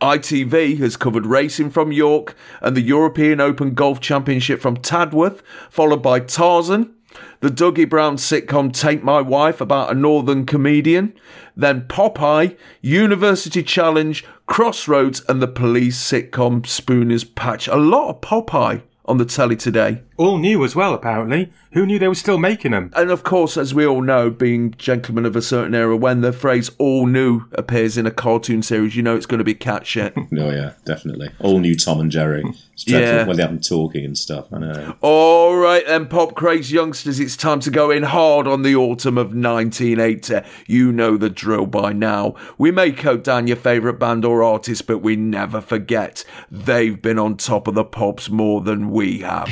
ITV 0.00 0.78
has 0.78 0.96
covered 0.96 1.26
racing 1.26 1.70
from 1.70 1.90
York 1.90 2.36
and 2.60 2.76
the 2.76 2.80
European 2.80 3.40
Open 3.40 3.74
Golf 3.74 3.98
Championship 3.98 4.60
from 4.60 4.76
Tadworth, 4.76 5.42
followed 5.68 6.00
by 6.04 6.20
Tarzan, 6.20 6.94
the 7.40 7.50
Duggie 7.50 7.88
Brown 7.88 8.16
sitcom 8.16 8.72
Take 8.72 9.02
My 9.02 9.20
Wife 9.20 9.60
about 9.60 9.90
a 9.90 9.94
northern 9.94 10.46
comedian, 10.46 11.12
then 11.56 11.82
Popeye, 11.82 12.56
University 12.80 13.62
Challenge, 13.62 14.24
Crossroads, 14.46 15.22
and 15.28 15.40
the 15.40 15.48
police 15.48 15.98
sitcom 15.98 16.66
Spooner's 16.66 17.24
Patch. 17.24 17.68
A 17.68 17.76
lot 17.76 18.10
of 18.10 18.20
Popeye 18.20 18.82
on 19.04 19.18
the 19.18 19.24
telly 19.24 19.56
today. 19.56 20.02
All 20.16 20.38
new 20.38 20.64
as 20.64 20.76
well, 20.76 20.94
apparently. 20.94 21.50
Who 21.72 21.84
knew 21.86 21.98
they 21.98 22.06
were 22.06 22.14
still 22.14 22.38
making 22.38 22.70
them? 22.70 22.92
And 22.94 23.10
of 23.10 23.24
course, 23.24 23.56
as 23.56 23.74
we 23.74 23.84
all 23.84 24.00
know, 24.00 24.30
being 24.30 24.70
gentlemen 24.78 25.26
of 25.26 25.34
a 25.34 25.42
certain 25.42 25.74
era, 25.74 25.96
when 25.96 26.20
the 26.20 26.32
phrase 26.32 26.70
all 26.78 27.06
new 27.06 27.46
appears 27.52 27.98
in 27.98 28.06
a 28.06 28.12
cartoon 28.12 28.62
series, 28.62 28.94
you 28.94 29.02
know 29.02 29.16
it's 29.16 29.26
going 29.26 29.38
to 29.38 29.44
be 29.44 29.54
cat 29.54 29.86
shit. 29.86 30.14
Oh 30.44 30.50
yeah, 30.50 30.72
definitely. 30.84 31.30
All 31.40 31.58
new 31.58 31.74
Tom 31.74 32.00
and 32.00 32.10
Jerry. 32.10 32.44
It's 32.74 32.84
dreadful 32.84 33.08
Yeah. 33.16 33.26
when 33.26 33.36
they 33.36 33.42
have 33.42 33.50
them 33.52 33.60
talking 33.60 34.04
and 34.04 34.16
stuff. 34.18 34.46
I 34.52 34.58
know. 34.58 34.94
All 35.00 35.56
right, 35.56 35.84
then, 35.86 36.06
pop 36.06 36.34
craze 36.34 36.70
youngsters, 36.70 37.18
it's 37.18 37.36
time 37.36 37.60
to 37.60 37.70
go 37.70 37.90
in 37.90 38.02
hard 38.02 38.46
on 38.46 38.62
the 38.62 38.76
autumn 38.76 39.16
of 39.16 39.28
1980. 39.34 40.40
You 40.66 40.92
know 40.92 41.16
the 41.16 41.30
drill 41.30 41.66
by 41.66 41.92
now. 41.92 42.34
We 42.58 42.70
may 42.70 42.92
coat 42.92 43.24
down 43.24 43.46
your 43.46 43.56
favourite 43.56 43.98
band 43.98 44.24
or 44.24 44.42
artist, 44.42 44.86
but 44.86 44.98
we 44.98 45.16
never 45.16 45.60
forget 45.60 46.24
they've 46.50 47.00
been 47.00 47.18
on 47.18 47.36
top 47.36 47.66
of 47.66 47.74
the 47.74 47.84
pops 47.84 48.28
more 48.28 48.60
than 48.60 48.90
we 48.90 49.20
have. 49.20 49.48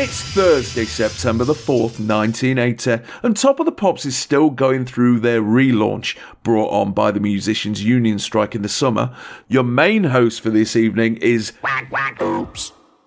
It's 0.00 0.22
Thursday, 0.22 0.84
September 0.84 1.42
the 1.42 1.54
4th, 1.54 1.98
1980, 1.98 3.02
and 3.24 3.36
Top 3.36 3.58
of 3.58 3.66
the 3.66 3.72
Pops 3.72 4.06
is 4.06 4.16
still 4.16 4.48
going 4.48 4.84
through 4.84 5.18
their 5.18 5.42
relaunch, 5.42 6.16
brought 6.44 6.70
on 6.70 6.92
by 6.92 7.10
the 7.10 7.18
Musicians' 7.18 7.82
Union 7.82 8.20
strike 8.20 8.54
in 8.54 8.62
the 8.62 8.68
summer. 8.68 9.12
Your 9.48 9.64
main 9.64 10.04
host 10.04 10.40
for 10.40 10.50
this 10.50 10.76
evening 10.76 11.16
is 11.16 11.52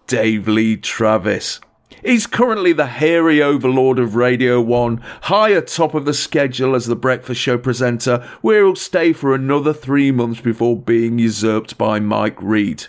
Dave 0.07 0.49
Lee 0.49 0.75
Travis. 0.75 1.61
He's 2.03 2.27
currently 2.27 2.73
the 2.73 2.87
hairy 2.87 3.41
overlord 3.41 3.97
of 3.97 4.17
Radio 4.17 4.59
1, 4.59 4.97
high 5.21 5.51
atop 5.51 5.93
of 5.93 6.03
the 6.03 6.13
schedule 6.13 6.75
as 6.75 6.87
the 6.87 6.95
breakfast 6.97 7.39
show 7.39 7.57
presenter, 7.57 8.27
where 8.41 8.65
he'll 8.65 8.75
stay 8.75 9.13
for 9.13 9.33
another 9.33 9.71
three 9.71 10.11
months 10.11 10.41
before 10.41 10.75
being 10.75 11.19
usurped 11.19 11.77
by 11.77 12.01
Mike 12.01 12.41
Read. 12.41 12.87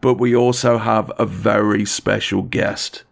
But 0.00 0.14
we 0.14 0.34
also 0.34 0.78
have 0.78 1.12
a 1.20 1.24
very 1.24 1.84
special 1.84 2.42
guest. 2.42 3.04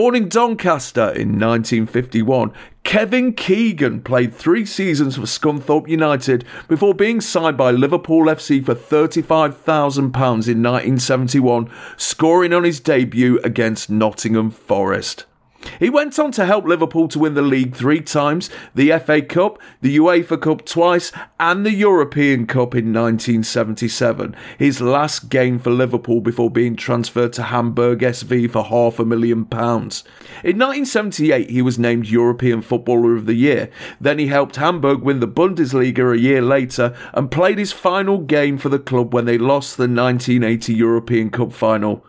Born 0.00 0.16
in 0.16 0.30
Doncaster 0.30 1.10
in 1.10 1.38
1951, 1.38 2.54
Kevin 2.84 3.34
Keegan 3.34 4.00
played 4.00 4.32
three 4.32 4.64
seasons 4.64 5.16
for 5.16 5.26
Scunthorpe 5.26 5.88
United 5.88 6.42
before 6.68 6.94
being 6.94 7.20
signed 7.20 7.58
by 7.58 7.70
Liverpool 7.70 8.24
FC 8.24 8.64
for 8.64 8.74
£35,000 8.74 9.98
in 9.98 10.62
1971, 10.62 11.70
scoring 11.98 12.54
on 12.54 12.64
his 12.64 12.80
debut 12.80 13.38
against 13.44 13.90
Nottingham 13.90 14.50
Forest. 14.50 15.26
He 15.78 15.90
went 15.90 16.18
on 16.18 16.32
to 16.32 16.46
help 16.46 16.64
Liverpool 16.64 17.08
to 17.08 17.18
win 17.18 17.34
the 17.34 17.42
league 17.42 17.74
three 17.74 18.00
times, 18.00 18.50
the 18.74 18.90
FA 18.98 19.20
Cup, 19.22 19.58
the 19.80 19.96
UEFA 19.96 20.40
Cup 20.40 20.64
twice, 20.64 21.12
and 21.38 21.64
the 21.64 21.72
European 21.72 22.46
Cup 22.46 22.74
in 22.74 22.92
1977. 22.92 24.34
His 24.58 24.80
last 24.80 25.28
game 25.28 25.58
for 25.58 25.70
Liverpool 25.70 26.20
before 26.20 26.50
being 26.50 26.76
transferred 26.76 27.32
to 27.34 27.44
Hamburg 27.44 28.00
SV 28.00 28.50
for 28.50 28.64
half 28.64 28.98
a 28.98 29.04
million 29.04 29.44
pounds. 29.44 30.04
In 30.42 30.58
1978, 30.58 31.50
he 31.50 31.62
was 31.62 31.78
named 31.78 32.08
European 32.08 32.62
Footballer 32.62 33.14
of 33.16 33.26
the 33.26 33.34
Year. 33.34 33.70
Then 34.00 34.18
he 34.18 34.28
helped 34.28 34.56
Hamburg 34.56 35.02
win 35.02 35.20
the 35.20 35.28
Bundesliga 35.28 36.14
a 36.14 36.18
year 36.18 36.42
later 36.42 36.96
and 37.12 37.30
played 37.30 37.58
his 37.58 37.72
final 37.72 38.18
game 38.18 38.56
for 38.58 38.68
the 38.68 38.78
club 38.78 39.12
when 39.12 39.26
they 39.26 39.38
lost 39.38 39.76
the 39.76 39.82
1980 39.82 40.74
European 40.74 41.30
Cup 41.30 41.52
final 41.52 42.04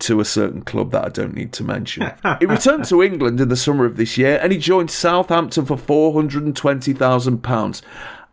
to 0.00 0.20
a 0.20 0.24
certain 0.24 0.62
club 0.62 0.92
that 0.92 1.04
I 1.04 1.08
don't 1.08 1.34
need 1.34 1.52
to 1.54 1.64
mention. 1.64 2.12
he 2.38 2.46
returned 2.46 2.84
to 2.86 3.02
England 3.02 3.40
in 3.40 3.48
the 3.48 3.56
summer 3.56 3.84
of 3.84 3.96
this 3.96 4.16
year 4.18 4.38
and 4.42 4.52
he 4.52 4.58
joined 4.58 4.90
Southampton 4.90 5.66
for 5.66 5.76
£420,000. 5.76 7.82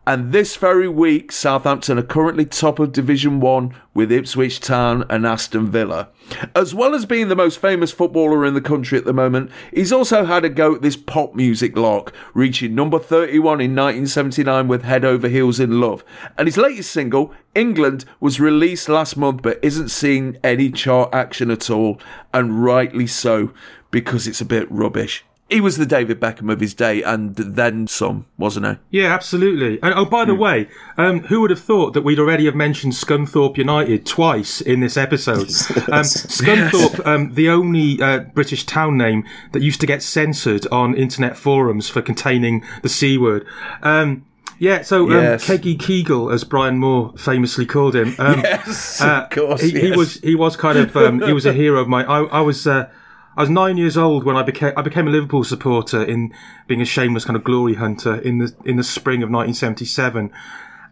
And 0.08 0.32
this 0.32 0.56
very 0.56 0.88
week, 0.88 1.30
Southampton 1.30 1.98
are 1.98 2.02
currently 2.02 2.46
top 2.46 2.78
of 2.78 2.92
Division 2.92 3.40
1 3.40 3.74
with 3.92 4.10
Ipswich 4.10 4.58
Town 4.58 5.04
and 5.10 5.26
Aston 5.26 5.70
Villa. 5.70 6.08
As 6.56 6.74
well 6.74 6.94
as 6.94 7.04
being 7.04 7.28
the 7.28 7.36
most 7.36 7.58
famous 7.58 7.92
footballer 7.92 8.46
in 8.46 8.54
the 8.54 8.62
country 8.62 8.96
at 8.96 9.04
the 9.04 9.12
moment, 9.12 9.50
he's 9.70 9.92
also 9.92 10.24
had 10.24 10.46
a 10.46 10.48
go 10.48 10.74
at 10.74 10.80
this 10.80 10.96
pop 10.96 11.34
music 11.34 11.76
lark, 11.76 12.14
reaching 12.32 12.74
number 12.74 12.98
31 12.98 13.60
in 13.60 13.76
1979 13.76 14.66
with 14.66 14.82
Head 14.82 15.04
Over 15.04 15.28
Heels 15.28 15.60
in 15.60 15.78
Love. 15.78 16.02
And 16.38 16.48
his 16.48 16.56
latest 16.56 16.90
single, 16.90 17.34
England, 17.54 18.06
was 18.18 18.40
released 18.40 18.88
last 18.88 19.18
month 19.18 19.42
but 19.42 19.62
isn't 19.62 19.90
seeing 19.90 20.38
any 20.42 20.70
chart 20.70 21.10
action 21.12 21.50
at 21.50 21.68
all, 21.68 22.00
and 22.32 22.64
rightly 22.64 23.06
so, 23.06 23.52
because 23.90 24.26
it's 24.26 24.40
a 24.40 24.46
bit 24.46 24.72
rubbish. 24.72 25.22
He 25.48 25.62
was 25.62 25.78
the 25.78 25.86
David 25.86 26.20
Beckham 26.20 26.52
of 26.52 26.60
his 26.60 26.74
day, 26.74 27.02
and 27.02 27.34
then 27.34 27.86
some, 27.86 28.26
wasn't 28.36 28.66
he? 28.66 29.00
Yeah, 29.00 29.14
absolutely. 29.14 29.82
And 29.82 29.94
oh, 29.94 30.04
by 30.04 30.26
the 30.26 30.34
way, 30.34 30.68
um, 30.98 31.20
who 31.20 31.40
would 31.40 31.48
have 31.48 31.60
thought 31.60 31.94
that 31.94 32.02
we'd 32.02 32.18
already 32.18 32.44
have 32.44 32.54
mentioned 32.54 32.92
Scunthorpe 32.92 33.56
United 33.56 34.04
twice 34.04 34.60
in 34.60 34.80
this 34.80 34.96
episode? 34.96 35.48
Um, 35.88 36.04
Scunthorpe, 36.04 37.06
um, 37.06 37.32
the 37.34 37.48
only 37.48 38.00
uh, 38.02 38.20
British 38.34 38.64
town 38.66 38.98
name 38.98 39.24
that 39.52 39.62
used 39.62 39.80
to 39.80 39.86
get 39.86 40.02
censored 40.02 40.66
on 40.66 40.94
internet 40.94 41.36
forums 41.36 41.88
for 41.88 42.02
containing 42.02 42.62
the 42.82 42.90
c 42.90 43.16
word. 43.16 43.46
Um, 43.82 44.26
yeah, 44.58 44.82
so 44.82 45.04
um, 45.04 45.12
Yes. 45.12 45.46
Keggy 45.46 45.78
Kegel, 45.78 46.30
as 46.30 46.44
Brian 46.44 46.78
Moore 46.78 47.14
famously 47.16 47.64
called 47.64 47.94
him, 47.96 48.14
um, 48.18 48.40
Yes, 48.44 49.00
uh, 49.00 49.22
of 49.22 49.30
course. 49.30 49.62
he, 49.62 49.70
he 49.70 49.88
yes. 49.88 49.96
was 49.96 50.14
he 50.16 50.34
was 50.34 50.56
kind 50.56 50.78
of 50.78 50.94
um, 50.96 51.20
he 51.22 51.32
was 51.32 51.46
a 51.46 51.52
hero 51.62 51.80
of 51.80 51.88
mine. 51.88 52.04
I, 52.06 52.18
I 52.18 52.40
was 52.40 52.66
uh, 52.66 52.90
I 53.38 53.42
was 53.42 53.50
nine 53.50 53.76
years 53.76 53.96
old 53.96 54.24
when 54.24 54.34
I 54.34 54.42
became 54.42 54.72
I 54.76 54.82
became 54.82 55.06
a 55.06 55.12
Liverpool 55.12 55.44
supporter 55.44 56.02
in 56.02 56.34
being 56.66 56.80
a 56.82 56.84
shameless 56.84 57.24
kind 57.24 57.36
of 57.36 57.44
glory 57.44 57.74
hunter 57.74 58.16
in 58.16 58.38
the 58.38 58.52
in 58.64 58.74
the 58.74 58.82
spring 58.82 59.22
of 59.22 59.30
1977, 59.30 60.32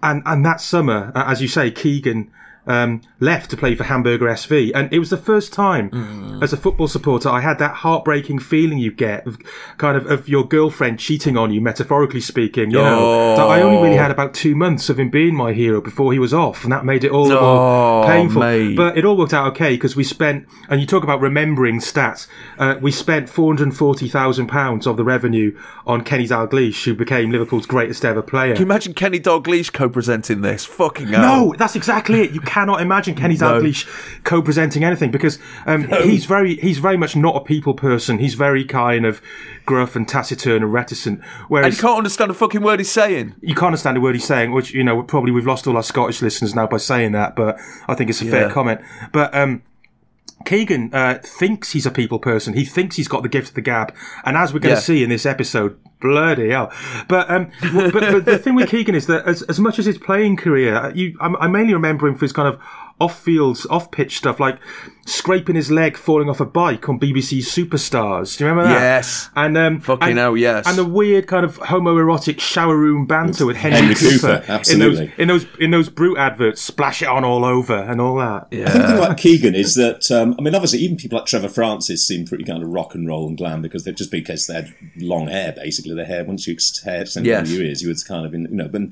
and 0.00 0.22
and 0.24 0.46
that 0.46 0.61
summer, 0.61 1.11
as 1.16 1.42
you 1.42 1.48
say, 1.48 1.72
Keegan. 1.72 2.30
Um, 2.68 3.00
left 3.20 3.50
to 3.50 3.57
play 3.57 3.76
for 3.76 3.85
Hamburger 3.85 4.26
SV, 4.26 4.72
and 4.74 4.92
it 4.92 4.98
was 4.98 5.11
the 5.11 5.16
first 5.16 5.52
time 5.52 5.88
Mm. 5.90 6.42
as 6.42 6.52
a 6.52 6.57
football 6.57 6.88
supporter 6.88 7.29
I 7.29 7.40
had 7.40 7.59
that 7.61 7.74
heartbreaking 7.76 8.40
feeling 8.40 8.79
you 8.79 8.90
get 8.90 9.24
of 9.26 9.38
kind 9.79 9.96
of 9.96 10.07
of 10.11 10.29
your 10.29 10.44
girlfriend 10.44 10.98
cheating 10.98 11.37
on 11.38 11.52
you, 11.52 11.61
metaphorically 11.61 12.20
speaking. 12.20 12.70
You 12.72 12.79
know, 12.79 13.37
that 13.37 13.46
I 13.46 13.62
only 13.62 13.81
really 13.83 13.96
had 13.96 14.11
about 14.11 14.35
two 14.35 14.57
months 14.57 14.88
of 14.88 14.98
him 14.98 15.11
being 15.11 15.35
my 15.37 15.52
hero 15.52 15.81
before 15.81 16.12
he 16.12 16.18
was 16.18 16.35
off, 16.35 16.64
and 16.64 16.72
that 16.72 16.85
made 16.85 17.05
it 17.05 17.12
all 17.12 17.29
the 17.29 17.38
Oh, 17.38 18.00
more 18.02 18.07
painful. 18.07 18.40
mate. 18.40 18.74
But 18.76 18.98
it 18.98 19.05
all 19.05 19.16
worked 19.16 19.33
out 19.35 19.46
okay 19.52 19.74
because 19.74 19.94
we 19.94 20.02
spent, 20.02 20.46
and 20.68 20.81
you 20.81 20.87
talk 20.87 21.05
about 21.05 21.20
remembering 21.20 21.79
stats, 21.79 22.26
uh, 22.59 22.74
we 22.81 22.90
spent 22.90 23.29
£440,000 23.29 24.87
of 24.87 24.96
the 24.96 25.05
revenue 25.05 25.57
on 25.87 26.02
Kenny 26.02 26.26
Dalglish, 26.26 26.85
who 26.85 26.94
became 26.94 27.31
Liverpool's 27.31 27.66
greatest 27.66 28.05
ever 28.05 28.22
player. 28.22 28.55
Can 28.55 28.62
you 28.62 28.66
imagine 28.66 28.94
Kenny 28.94 29.20
Dalglish 29.20 29.72
co-presenting 29.72 30.40
this? 30.40 30.64
Fucking 30.64 31.09
hell. 31.09 31.20
No, 31.46 31.55
that's 31.57 31.76
exactly 31.76 32.20
it. 32.22 32.33
You 32.33 32.40
cannot 32.57 32.81
imagine 32.81 33.14
Kenny 33.14 33.37
No. 33.37 33.61
Dalglish 33.61 33.87
co-presenting 34.25 34.83
anything 34.83 35.11
because 35.11 35.38
um, 35.66 35.88
he's 36.03 36.25
very 36.25 36.57
he's 36.57 36.79
very 36.79 36.97
much 36.97 37.14
not 37.14 37.37
a 37.37 37.40
people 37.40 37.75
person. 37.75 38.19
He's 38.19 38.33
very 38.33 38.64
kind 38.64 39.05
of 39.05 39.21
gruff 39.66 39.95
and 39.95 40.09
taciturn 40.09 40.62
and 40.62 40.73
reticent. 40.73 41.21
And 41.51 41.75
you 41.75 41.79
can't 41.79 41.99
understand 41.99 42.31
a 42.31 42.35
fucking 42.35 42.62
word 42.62 42.81
he's 42.81 42.90
saying. 42.90 43.35
you 43.42 43.55
can't 43.55 43.66
understand 43.66 43.99
a 43.99 44.01
word 44.01 44.14
he's 44.14 44.25
saying, 44.25 44.53
which 44.53 44.73
you 44.73 44.83
know 44.83 45.03
probably 45.03 45.33
we've 45.33 45.47
lost 45.47 45.66
all 45.66 45.77
our 45.77 45.83
Scottish 45.83 46.23
listeners 46.23 46.55
now 46.55 46.66
by 46.66 46.79
saying 46.79 47.12
that, 47.12 47.37
but 47.37 47.59
I 47.88 47.95
think 47.95 48.09
it's 48.09 48.23
a 48.23 48.25
fair 48.25 48.51
comment. 48.51 48.81
But 49.12 49.35
um, 49.35 49.62
Keegan 50.46 50.94
uh, 50.94 51.18
thinks 51.22 51.72
he's 51.72 51.85
a 51.85 51.90
people 51.90 52.18
person. 52.18 52.54
He 52.54 52.64
thinks 52.64 52.96
he's 52.96 53.09
got 53.09 53.22
the 53.22 53.28
gift 53.28 53.48
of 53.48 53.54
the 53.54 53.61
gab, 53.61 53.94
and 54.24 54.37
as 54.37 54.54
we're 54.54 54.61
going 54.61 54.74
to 54.74 54.80
Yeah. 54.80 54.85
see 54.85 55.02
in 55.02 55.11
this 55.11 55.26
episode, 55.26 55.78
bloody 56.00 56.50
hell! 56.50 56.72
But 57.09 57.30
um, 57.30 57.50
but, 57.74 57.92
but 57.92 58.24
the 58.24 58.38
thing 58.38 58.54
with 58.54 58.70
Keegan 58.70 58.94
is 58.94 59.06
that 59.09 59.26
as, 59.26 59.42
as 59.42 59.61
much 59.61 59.78
as 59.78 59.85
his 59.87 59.98
playing 59.98 60.37
career, 60.37 60.74
uh, 60.76 60.92
you 60.94 61.16
I, 61.20 61.26
I 61.40 61.46
mainly 61.48 61.74
remember 61.74 62.06
him 62.09 62.14
for 62.14 62.24
his 62.24 62.32
kind 62.32 62.48
of 62.48 62.61
off 62.98 63.20
fields, 63.20 63.66
off 63.66 63.90
pitch 63.90 64.16
stuff. 64.16 64.40
Like 64.40 64.58
scraping 65.07 65.54
his 65.57 65.71
leg 65.71 65.96
falling 65.96 66.29
off 66.29 66.40
a 66.40 66.44
bike 66.44 66.88
on 66.88 67.00
BBC 67.00 67.38
Superstars. 67.38 68.37
Do 68.37 68.44
you 68.44 68.50
remember 68.50 68.69
that? 68.69 68.81
Yes. 68.81 69.31
And 69.35 69.57
um, 69.57 69.81
Fucking 69.81 70.09
and, 70.11 70.19
hell, 70.19 70.37
yes. 70.37 70.67
And 70.67 70.77
the 70.77 70.85
weird 70.85 71.27
kind 71.27 71.44
of 71.44 71.59
homoerotic 71.59 72.40
shower 72.40 72.77
room 72.77 73.07
banter 73.07 73.46
with 73.46 73.57
Henry, 73.57 73.79
Henry 73.79 73.94
Cooper, 73.94 74.40
Cooper, 74.40 74.44
absolutely. 74.52 75.13
in 75.19 75.29
those 75.29 75.44
in 75.44 75.46
those 75.46 75.61
in 75.61 75.71
those 75.71 75.88
Brut 75.88 76.19
adverts, 76.19 76.61
splash 76.61 77.02
it 77.02 77.09
on 77.09 77.25
all 77.25 77.44
over 77.44 77.75
and 77.77 78.00
all 78.00 78.17
that. 78.17 78.48
I 78.52 78.57
think 78.71 78.83
the 78.83 78.87
thing 78.88 78.98
about 78.98 79.17
Keegan 79.17 79.54
is 79.54 79.75
that 79.77 80.11
um, 80.11 80.35
I 80.38 80.42
mean, 80.42 80.54
obviously, 80.54 80.81
even 80.81 80.96
people 80.96 81.19
like 81.19 81.27
Trevor 81.27 81.48
Francis 81.48 82.07
seem 82.07 82.27
pretty 82.27 82.44
kind 82.44 82.63
of 82.63 82.69
rock 82.69 82.94
and 82.94 83.07
roll 83.09 83.29
and 83.29 83.37
glam 83.37 83.63
because 83.63 83.85
they're 83.85 83.94
just 83.94 84.11
because 84.11 84.46
they 84.46 84.54
had 84.54 84.75
long 84.96 85.29
hair. 85.29 85.52
Basically, 85.52 85.94
their 85.94 86.04
hair 86.04 86.25
once 86.25 86.46
you 86.46 86.52
ex- 86.54 86.83
hair 86.83 87.04
Yes. 87.23 87.50
your 87.50 87.63
ears, 87.63 87.83
you 87.83 87.88
would 87.88 88.04
kind 88.07 88.27
of 88.27 88.35
in, 88.35 88.42
you 88.42 88.48
know, 88.57 88.69
but 88.69 88.83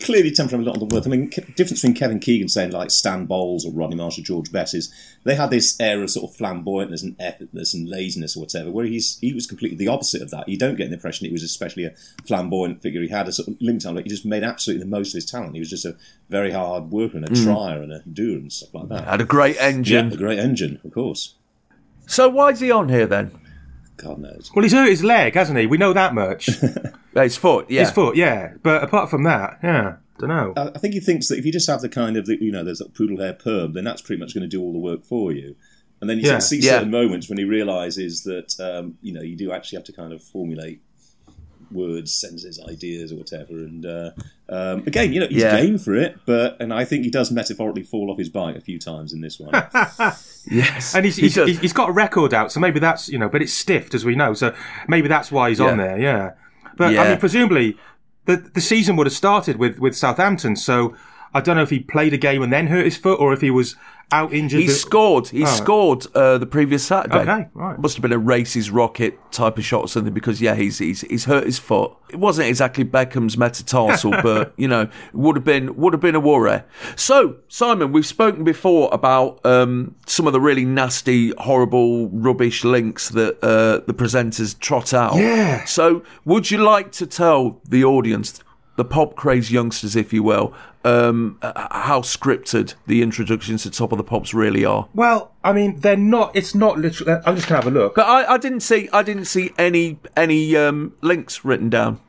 clearly 0.00 0.30
temperament 0.30 0.66
a 0.66 0.70
lot 0.70 0.80
of 0.82 0.88
the 0.88 0.94
work. 0.94 1.06
I 1.06 1.10
mean, 1.10 1.30
ke- 1.30 1.54
difference 1.54 1.80
between 1.82 1.94
Kevin 1.94 2.18
Keegan 2.20 2.48
saying 2.48 2.72
like 2.72 2.90
Stan 2.90 3.26
Bowles 3.26 3.64
or 3.64 3.72
Rodney 3.72 3.96
Marsh 3.96 4.18
or 4.18 4.22
George 4.22 4.52
Best 4.52 4.74
is 4.74 4.92
they 5.24 5.34
had 5.34 5.50
this 5.50 5.78
air 5.80 6.02
of 6.02 6.10
sort 6.10 6.30
of 6.30 6.36
flamboyantness 6.36 7.02
and 7.02 7.16
effortless 7.20 7.74
and 7.74 7.88
laziness 7.88 8.36
or 8.36 8.40
whatever, 8.40 8.70
where 8.70 8.86
he's 8.86 9.18
he 9.20 9.32
was 9.32 9.46
completely 9.46 9.76
the 9.76 9.88
opposite 9.88 10.22
of 10.22 10.30
that. 10.30 10.48
You 10.48 10.58
don't 10.58 10.76
get 10.76 10.88
the 10.88 10.94
impression 10.94 11.26
he 11.26 11.32
was 11.32 11.42
especially 11.42 11.84
a 11.84 11.94
flamboyant 12.26 12.82
figure. 12.82 13.02
He 13.02 13.08
had 13.08 13.28
a 13.28 13.32
sort 13.32 13.48
of 13.48 13.56
limit 13.60 13.82
time, 13.82 13.94
like 13.94 14.04
he 14.04 14.10
just 14.10 14.26
made 14.26 14.42
absolutely 14.42 14.84
the 14.84 14.90
most 14.90 15.10
of 15.10 15.14
his 15.14 15.26
talent. 15.26 15.54
He 15.54 15.60
was 15.60 15.70
just 15.70 15.84
a 15.84 15.96
very 16.28 16.50
hard 16.50 16.90
worker 16.90 17.16
and 17.16 17.26
a 17.26 17.30
mm. 17.30 17.44
trier 17.44 17.82
and 17.82 17.92
a 17.92 18.00
doer 18.00 18.38
and 18.38 18.52
stuff 18.52 18.74
like 18.74 18.88
that. 18.88 19.04
Had 19.04 19.20
a 19.20 19.24
great 19.24 19.56
Yeah, 19.56 19.62
engine. 19.62 20.12
a 20.12 20.16
great 20.16 20.38
engine, 20.38 20.80
of 20.84 20.92
course. 20.92 21.34
So 22.06 22.28
why 22.28 22.50
is 22.50 22.60
he 22.60 22.70
on 22.70 22.88
here 22.88 23.06
then? 23.06 23.30
God 23.96 24.18
knows. 24.18 24.50
Well, 24.54 24.64
he's 24.64 24.72
hurt 24.72 24.88
his 24.88 25.04
leg, 25.04 25.34
hasn't 25.34 25.58
he? 25.58 25.66
We 25.66 25.78
know 25.78 25.92
that 25.92 26.14
much. 26.14 26.50
His 27.14 27.36
foot, 27.36 27.70
yeah. 27.70 27.80
His 27.80 27.90
foot, 27.90 28.16
yeah. 28.16 28.54
But 28.62 28.82
apart 28.82 29.10
from 29.10 29.24
that, 29.24 29.58
yeah, 29.62 29.96
don't 30.26 30.30
know. 30.30 30.52
I 30.56 30.70
I 30.74 30.78
think 30.78 30.94
he 30.94 31.00
thinks 31.00 31.28
that 31.28 31.38
if 31.38 31.44
you 31.46 31.52
just 31.52 31.68
have 31.68 31.80
the 31.82 31.88
kind 31.88 32.16
of, 32.16 32.26
the, 32.26 32.36
you 32.42 32.50
know, 32.52 32.64
there's 32.64 32.78
that 32.78 32.94
poodle 32.94 33.18
hair 33.20 33.32
perm, 33.34 33.72
then 33.74 33.84
that's 33.84 34.02
pretty 34.02 34.20
much 34.20 34.34
going 34.34 34.42
to 34.42 34.48
do 34.48 34.62
all 34.62 34.72
the 34.72 34.78
work 34.78 35.04
for 35.04 35.32
you. 35.32 35.54
And 36.00 36.10
then 36.10 36.18
you 36.18 36.24
sort 36.24 36.32
Yeah. 36.32 36.36
of 36.38 36.42
see 36.42 36.56
Yeah. 36.60 36.70
certain 36.72 36.90
moments 36.90 37.28
when 37.28 37.38
he 37.38 37.44
realizes 37.44 38.22
that, 38.24 38.58
um, 38.60 38.98
you 39.02 39.12
know, 39.12 39.22
you 39.22 39.36
do 39.36 39.52
actually 39.52 39.76
have 39.76 39.84
to 39.84 39.92
kind 39.92 40.12
of 40.12 40.22
formulate 40.22 40.80
words, 41.70 42.12
sentences, 42.12 42.60
ideas, 42.68 43.12
or 43.12 43.16
whatever. 43.16 43.52
And 43.54 43.86
uh, 43.86 44.10
um, 44.48 44.82
again, 44.86 45.12
you 45.12 45.20
know, 45.20 45.26
he's 45.28 45.42
Yeah. 45.42 45.60
game 45.60 45.78
for 45.78 45.94
it, 45.94 46.16
but 46.26 46.56
and 46.60 46.72
I 46.74 46.84
think 46.84 47.04
he 47.04 47.10
does 47.10 47.30
metaphorically 47.30 47.82
fall 47.82 48.10
off 48.10 48.18
his 48.18 48.28
bike 48.28 48.56
a 48.56 48.60
few 48.60 48.78
times 48.78 49.12
in 49.12 49.20
this 49.20 49.38
one. 49.40 49.52
Yes. 50.50 50.94
And 50.96 51.04
he's, 51.04 51.14
He 51.16 51.22
he's, 51.22 51.34
does. 51.36 51.46
he's, 51.48 51.60
he's 51.60 51.72
got 51.72 51.88
a 51.88 51.92
record 51.92 52.34
out, 52.34 52.50
so 52.50 52.58
maybe 52.58 52.80
that's, 52.80 53.08
you 53.08 53.16
know, 53.18 53.28
but 53.28 53.42
it's 53.42 53.52
stiffed, 53.52 53.94
as 53.94 54.04
we 54.04 54.16
know, 54.16 54.34
so 54.34 54.52
maybe 54.88 55.06
that's 55.06 55.30
why 55.30 55.48
he's 55.50 55.60
on 55.60 55.78
there, 55.78 55.96
yeah. 56.00 56.32
But, 56.76 56.92
Yeah. 56.94 57.02
I 57.02 57.08
mean, 57.10 57.18
presumably, 57.18 57.76
the, 58.24 58.36
the 58.36 58.60
season 58.60 58.96
would 58.96 59.06
have 59.06 59.14
started 59.14 59.56
with, 59.56 59.78
with 59.78 59.96
Southampton, 59.96 60.56
so 60.56 60.94
I 61.34 61.40
don't 61.40 61.56
know 61.56 61.62
if 61.62 61.70
he 61.70 61.80
played 61.80 62.12
a 62.12 62.18
game 62.18 62.42
and 62.42 62.52
then 62.52 62.66
hurt 62.66 62.84
his 62.84 62.96
foot, 62.96 63.18
or 63.20 63.32
if 63.32 63.40
he 63.40 63.50
was 63.50 63.74
out 64.10 64.30
injured. 64.34 64.60
He 64.60 64.68
scored. 64.68 65.28
He 65.28 65.44
Oh. 65.44 65.46
scored 65.46 66.06
uh, 66.14 66.36
the 66.36 66.44
previous 66.44 66.84
Saturday. 66.84 67.20
Okay, 67.20 67.48
right. 67.54 67.78
Must 67.78 67.96
have 67.96 68.02
been 68.02 68.12
a 68.12 68.18
Racey's 68.18 68.70
Rocket 68.70 69.18
type 69.32 69.56
of 69.56 69.64
shot 69.64 69.80
or 69.84 69.88
something 69.88 70.12
because 70.12 70.38
yeah, 70.42 70.54
he's 70.54 70.78
he's 70.78 71.00
he's 71.00 71.24
hurt 71.24 71.44
his 71.46 71.58
foot. 71.58 71.92
It 72.10 72.16
wasn't 72.18 72.48
exactly 72.48 72.84
Beckham's 72.84 73.38
metatarsal, 73.38 74.10
but 74.22 74.52
you 74.58 74.68
know, 74.68 74.88
would 75.14 75.36
have 75.36 75.44
been 75.46 75.74
would 75.76 75.94
have 75.94 76.02
been 76.02 76.14
a 76.14 76.20
worry. 76.20 76.62
So 76.94 77.36
Simon, 77.48 77.90
we've 77.92 78.04
spoken 78.04 78.44
before 78.44 78.90
about 78.92 79.40
um, 79.46 79.94
some 80.06 80.26
of 80.26 80.34
the 80.34 80.40
really 80.42 80.66
nasty, 80.66 81.32
horrible, 81.38 82.10
rubbish 82.10 82.64
links 82.64 83.08
that 83.10 83.42
uh, 83.42 83.82
the 83.86 83.94
presenters 83.94 84.58
trot 84.58 84.92
out. 84.92 85.14
Yeah. 85.16 85.64
So 85.64 86.02
would 86.26 86.50
you 86.50 86.58
like 86.58 86.92
to 86.92 87.06
tell 87.06 87.62
the 87.66 87.82
audience? 87.84 88.40
The 88.82 88.88
pop 88.88 89.14
craze 89.14 89.52
youngsters, 89.52 89.94
if 89.94 90.12
you 90.12 90.24
will, 90.24 90.52
um, 90.84 91.38
how 91.40 92.00
scripted 92.00 92.74
the 92.88 93.00
introductions 93.00 93.62
to 93.62 93.70
Top 93.70 93.92
of 93.92 93.96
the 93.96 94.02
Pops 94.02 94.34
really 94.34 94.64
are. 94.64 94.88
Well, 94.92 95.30
I 95.44 95.52
mean, 95.52 95.78
they're 95.78 95.96
not, 95.96 96.34
it's 96.34 96.52
not 96.52 96.80
literally, 96.80 97.12
I'm 97.24 97.36
just 97.36 97.46
to 97.46 97.54
have 97.54 97.68
a 97.68 97.70
look. 97.70 97.94
But 97.94 98.08
I, 98.08 98.34
I 98.34 98.38
didn't 98.38 98.58
see 98.58 98.88
I 98.92 99.04
didn't 99.04 99.26
see 99.26 99.52
any 99.56 100.00
any 100.16 100.56
um, 100.56 100.94
links 101.00 101.44
written 101.44 101.70
down. 101.70 102.00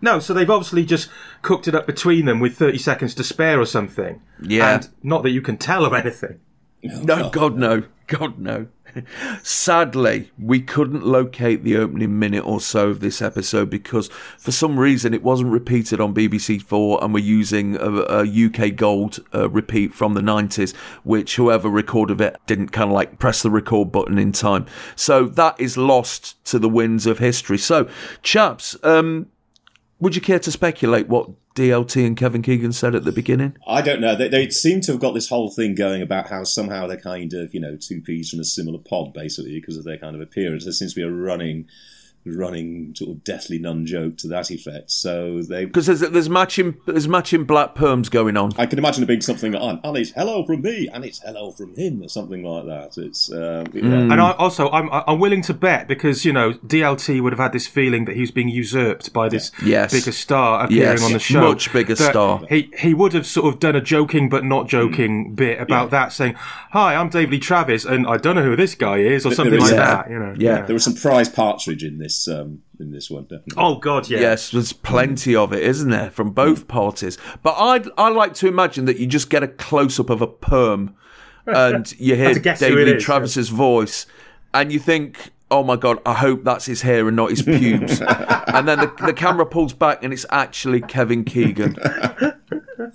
No, 0.00 0.20
so 0.20 0.32
they've 0.32 0.48
obviously 0.48 0.84
just 0.84 1.10
cooked 1.42 1.66
it 1.66 1.74
up 1.74 1.88
between 1.88 2.26
them 2.26 2.38
with 2.38 2.56
30 2.56 2.78
seconds 2.78 3.12
to 3.16 3.24
spare 3.24 3.60
or 3.60 3.66
something. 3.66 4.22
Yeah. 4.40 4.76
And 4.76 4.88
not 5.02 5.24
that 5.24 5.30
you 5.30 5.42
can 5.42 5.56
tell 5.56 5.84
or 5.84 5.96
anything. 5.96 6.38
No, 6.84 7.28
God 7.30 7.56
no, 7.56 7.82
God 8.06 8.38
no. 8.38 8.68
Sadly, 9.42 10.30
we 10.38 10.60
couldn't 10.60 11.04
locate 11.04 11.64
the 11.64 11.76
opening 11.76 12.18
minute 12.18 12.44
or 12.44 12.60
so 12.60 12.88
of 12.90 13.00
this 13.00 13.22
episode 13.22 13.70
because 13.70 14.08
for 14.38 14.52
some 14.52 14.78
reason 14.78 15.14
it 15.14 15.22
wasn't 15.22 15.50
repeated 15.50 16.00
on 16.00 16.14
BBC 16.14 16.62
Four, 16.62 17.02
and 17.02 17.14
we're 17.14 17.24
using 17.24 17.76
a, 17.76 18.22
a 18.22 18.46
UK 18.46 18.76
Gold 18.76 19.20
uh, 19.34 19.48
repeat 19.50 19.94
from 19.94 20.14
the 20.14 20.22
nineties, 20.22 20.72
which 21.04 21.36
whoever 21.36 21.68
recorded 21.68 22.20
it 22.20 22.36
didn't 22.46 22.68
kind 22.68 22.90
of 22.90 22.94
like 22.94 23.18
press 23.18 23.42
the 23.42 23.50
record 23.50 23.92
button 23.92 24.18
in 24.18 24.32
time. 24.32 24.66
So 24.96 25.26
that 25.26 25.58
is 25.60 25.76
lost 25.76 26.42
to 26.46 26.58
the 26.58 26.68
winds 26.68 27.06
of 27.06 27.18
history. 27.18 27.58
So, 27.58 27.88
chaps, 28.22 28.76
um, 28.82 29.26
would 30.00 30.16
you 30.16 30.22
care 30.22 30.38
to 30.38 30.50
speculate 30.50 31.08
what 31.08 31.30
DLT 31.54 32.06
and 32.06 32.16
Kevin 32.16 32.42
Keegan 32.42 32.72
said 32.72 32.94
at 32.94 33.04
the 33.04 33.12
beginning? 33.12 33.56
I 33.66 33.82
don't 33.82 34.00
know. 34.00 34.16
They, 34.16 34.28
they 34.28 34.48
seem 34.50 34.80
to 34.82 34.92
have 34.92 35.00
got 35.00 35.12
this 35.12 35.28
whole 35.28 35.50
thing 35.50 35.74
going 35.74 36.00
about 36.00 36.28
how 36.28 36.44
somehow 36.44 36.86
they're 36.86 36.96
kind 36.96 37.32
of, 37.34 37.52
you 37.54 37.60
know, 37.60 37.76
two 37.76 38.00
peas 38.00 38.30
from 38.30 38.40
a 38.40 38.44
similar 38.44 38.78
pod, 38.78 39.12
basically, 39.12 39.60
because 39.60 39.76
of 39.76 39.84
their 39.84 39.98
kind 39.98 40.14
of 40.14 40.22
appearance. 40.22 40.64
There 40.64 40.72
seems 40.72 40.94
to 40.94 41.00
be 41.00 41.06
a 41.06 41.10
running, 41.10 41.68
running 42.26 42.94
sort 42.94 43.10
of 43.10 43.24
deathly 43.24 43.58
nun 43.58 43.86
joke 43.86 44.16
to 44.18 44.28
that 44.28 44.50
effect. 44.50 44.90
So 44.90 45.42
they. 45.42 45.64
Because 45.64 45.86
there's 45.86 46.00
there's 46.00 46.28
matching 46.28 46.76
there's 46.86 47.08
matching 47.08 47.44
black 47.44 47.74
perms 47.74 48.10
going 48.10 48.36
on. 48.36 48.52
I 48.58 48.66
can 48.66 48.78
imagine 48.78 49.02
it 49.02 49.06
being 49.06 49.20
something 49.20 49.52
like, 49.52 49.80
and 49.82 49.96
it's 49.96 50.10
hello 50.10 50.44
from 50.44 50.62
me, 50.62 50.88
and 50.92 51.04
it's 51.04 51.20
hello 51.20 51.50
from 51.52 51.74
him, 51.76 52.02
or 52.02 52.08
something 52.08 52.42
like 52.42 52.66
that. 52.66 52.98
It's 53.02 53.32
um, 53.32 53.66
yeah. 53.72 53.82
And 54.12 54.20
I, 54.20 54.32
also, 54.32 54.70
I'm 54.70 54.88
I'm 54.92 55.18
willing 55.18 55.42
to 55.42 55.54
bet 55.54 55.88
because 55.88 56.24
you 56.24 56.32
know 56.32 56.52
DLT 56.54 57.20
would 57.22 57.32
have 57.32 57.40
had 57.40 57.52
this 57.52 57.66
feeling 57.66 58.04
that 58.04 58.14
he 58.14 58.20
was 58.20 58.30
being 58.30 58.48
usurped 58.48 59.12
by 59.12 59.28
this 59.28 59.50
Yes. 59.64 59.92
bigger 59.92 60.12
star 60.12 60.64
appearing 60.64 60.80
Yes, 60.98 61.02
on 61.04 61.12
the 61.12 61.18
show, 61.18 61.40
much 61.40 61.72
bigger 61.72 61.96
star. 61.96 62.42
He 62.48 62.70
he 62.78 62.94
would 62.94 63.12
have 63.12 63.26
sort 63.26 63.52
of 63.52 63.60
done 63.60 63.76
a 63.76 63.80
joking 63.80 64.28
but 64.28 64.44
not 64.44 64.68
joking 64.68 65.34
bit 65.34 65.60
about 65.60 65.90
that, 65.90 66.12
saying, 66.12 66.34
"Hi, 66.72 66.94
I'm 66.94 67.08
Dave 67.08 67.30
Lee 67.30 67.38
Travis, 67.38 67.84
and 67.84 68.06
I 68.06 68.16
don't 68.16 68.34
know 68.36 68.42
who 68.44 68.56
this 68.56 68.74
guy 68.74 68.98
is," 68.98 69.24
or 69.26 69.32
something 69.32 69.52
there 69.52 69.60
like 69.60 69.70
is- 69.70 69.76
that. 69.76 70.10
You 70.10 70.18
know, 70.18 70.34
Yeah. 70.38 70.62
There 70.66 70.74
was 70.74 70.84
some 70.84 70.94
prize 70.94 71.28
partridge 71.28 71.82
in 71.84 71.98
this 71.98 72.09
um, 72.28 72.62
in 72.78 72.90
this 72.90 73.10
one, 73.10 73.24
definitely. 73.24 73.54
Oh 73.56 73.76
God, 73.76 74.08
yeah. 74.08 74.20
Yes, 74.20 74.50
there's 74.50 74.72
plenty 74.72 75.34
of 75.34 75.52
it, 75.52 75.62
isn't 75.62 75.90
there, 75.90 76.10
from 76.10 76.30
both 76.30 76.68
parties? 76.68 77.18
But 77.42 77.54
I 77.58 77.82
I 77.96 78.08
like 78.10 78.34
to 78.34 78.48
imagine 78.48 78.84
that 78.86 78.98
you 78.98 79.06
just 79.06 79.30
get 79.30 79.42
a 79.42 79.48
close 79.48 79.98
up 80.00 80.10
of 80.10 80.22
a 80.22 80.26
perm, 80.26 80.94
and 81.46 81.92
you 81.98 82.16
hear 82.16 82.26
Have 82.26 82.34
to 82.34 82.40
guess 82.40 82.60
David 82.60 82.88
is, 82.88 83.04
Travis's 83.04 83.48
voice, 83.48 84.06
and 84.54 84.72
you 84.72 84.78
think. 84.78 85.30
Oh 85.52 85.64
my 85.64 85.74
god! 85.74 85.98
I 86.06 86.14
hope 86.14 86.44
that's 86.44 86.66
his 86.66 86.82
hair 86.82 87.08
and 87.08 87.16
not 87.16 87.30
his 87.30 87.42
pubes. 87.42 88.00
and 88.46 88.68
then 88.68 88.78
the, 88.78 88.94
the 89.04 89.12
camera 89.12 89.44
pulls 89.44 89.72
back, 89.72 90.04
and 90.04 90.12
it's 90.12 90.24
actually 90.30 90.80
Kevin 90.80 91.24
Keegan. 91.24 91.76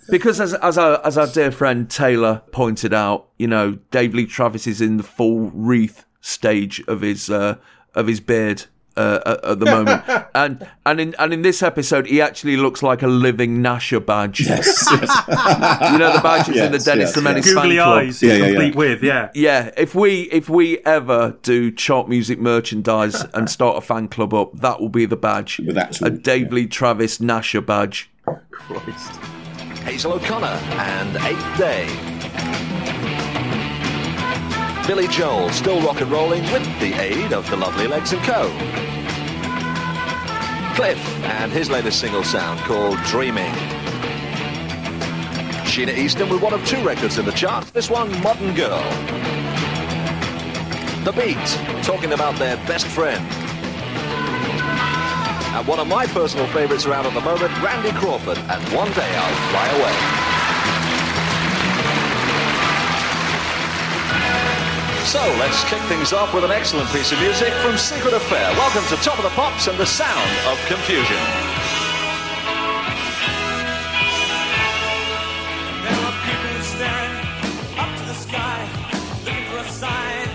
Because 0.09 0.39
as 0.39 0.53
as 0.55 0.77
our 0.77 1.05
as 1.05 1.17
our 1.17 1.27
dear 1.27 1.51
friend 1.51 1.89
Taylor 1.89 2.41
pointed 2.51 2.93
out, 2.93 3.27
you 3.37 3.47
know, 3.47 3.79
Dave 3.91 4.13
Lee 4.13 4.25
Travis 4.25 4.67
is 4.67 4.81
in 4.81 4.97
the 4.97 5.03
full 5.03 5.51
wreath 5.51 6.05
stage 6.21 6.81
of 6.87 7.01
his 7.01 7.29
uh, 7.29 7.57
of 7.93 8.07
his 8.07 8.19
beard 8.19 8.65
uh, 8.97 9.19
at, 9.25 9.45
at 9.45 9.59
the 9.59 9.65
moment, 9.65 10.03
and 10.35 10.67
and 10.85 10.99
in 10.99 11.15
and 11.19 11.33
in 11.33 11.41
this 11.41 11.61
episode, 11.63 12.05
he 12.07 12.21
actually 12.21 12.57
looks 12.57 12.81
like 12.83 13.01
a 13.01 13.07
living 13.07 13.61
Gnasher 13.61 14.05
badge. 14.05 14.41
Yes, 14.41 14.87
yes. 14.91 15.11
You 15.91 15.97
know 15.97 16.13
the 16.13 16.21
badges 16.23 16.55
in 16.57 16.71
the 16.71 16.77
Yes, 16.77 16.85
Dennis 16.85 17.07
yes, 17.09 17.15
the 17.15 17.21
Menace 17.21 17.45
yes. 17.45 17.55
fan 17.55 17.63
Googly 17.63 17.75
club. 17.77 17.97
eyes, 17.99 18.21
Yeah, 18.23 18.33
yeah, 18.33 18.45
complete 18.47 18.73
yeah. 18.73 18.77
with 18.79 19.03
yeah. 19.03 19.29
Yeah, 19.33 19.71
if 19.77 19.95
we 19.95 20.21
if 20.31 20.49
we 20.49 20.79
ever 20.79 21.35
do 21.43 21.71
chart 21.71 22.07
music 22.09 22.39
merchandise 22.39 23.23
and 23.33 23.49
start 23.49 23.77
a 23.77 23.81
fan 23.81 24.07
club 24.07 24.33
up, 24.33 24.53
that 24.59 24.79
will 24.79 24.89
be 24.89 25.05
the 25.05 25.17
badge. 25.17 25.59
With 25.59 25.77
actual- 25.77 26.07
a 26.07 26.09
Dave 26.11 26.51
Lee 26.53 26.67
Travis 26.67 27.17
Gnasher 27.19 27.65
badge. 27.65 28.09
Christ. 28.51 29.11
Hazel 29.83 30.13
O'Connor 30.13 30.47
and 30.47 31.15
Eighth 31.17 31.57
Day. 31.57 32.64
Billy 34.87 35.07
Joel 35.07 35.49
still 35.49 35.81
rock 35.81 35.99
and 35.99 36.11
rolling 36.11 36.43
with 36.51 36.63
the 36.79 36.93
aid 36.93 37.33
of 37.33 37.49
the 37.49 37.57
lovely 37.57 37.87
Legs 37.87 38.13
and 38.13 38.21
Co. 38.21 38.49
Cliff 40.75 40.99
and 41.23 41.51
his 41.51 41.71
latest 41.71 41.99
single 41.99 42.23
sound 42.23 42.59
called 42.59 42.95
Dreaming. 43.05 43.51
Sheena 45.65 45.97
Easton 45.97 46.29
with 46.29 46.39
one 46.39 46.53
of 46.53 46.63
two 46.67 46.79
records 46.85 47.17
in 47.17 47.25
the 47.25 47.31
chart. 47.31 47.65
This 47.73 47.89
one, 47.89 48.11
Modern 48.21 48.53
Girl. 48.53 48.83
The 51.03 51.13
Beat, 51.13 51.83
talking 51.83 52.13
about 52.13 52.37
their 52.37 52.55
best 52.67 52.85
friend. 52.85 53.25
And 55.55 55.67
one 55.67 55.79
of 55.79 55.87
my 55.87 56.05
personal 56.05 56.45
favorites 56.47 56.85
around 56.85 57.07
at 57.07 57.15
the 57.15 57.21
moment, 57.21 57.51
Randy 57.63 57.91
Crawford, 57.93 58.37
and 58.37 58.61
One 58.71 58.91
Day 58.91 59.15
I'll 59.15 59.49
Fly 59.49 59.67
Away. 59.79 60.44
So 65.05 65.19
let's 65.37 65.63
kick 65.65 65.81
things 65.83 66.13
off 66.13 66.33
with 66.33 66.43
an 66.43 66.49
excellent 66.49 66.89
piece 66.89 67.11
of 67.11 67.19
music 67.19 67.53
from 67.61 67.77
Secret 67.77 68.15
Affair. 68.15 68.51
Welcome 68.53 68.83
to 68.89 68.95
Top 69.03 69.19
of 69.19 69.23
the 69.23 69.29
Pops 69.29 69.67
and 69.67 69.77
the 69.77 69.85
sound 69.85 70.29
of 70.47 70.57
confusion. 70.65 71.15
There 75.83 75.93
are 75.93 76.11
people 76.25 76.63
staring 76.63 77.21
up 77.77 77.95
to 77.99 78.03
the 78.03 78.13
sky, 78.15 78.67
looking 79.23 79.45
for 79.45 79.57
a 79.57 79.69
sign 79.69 80.25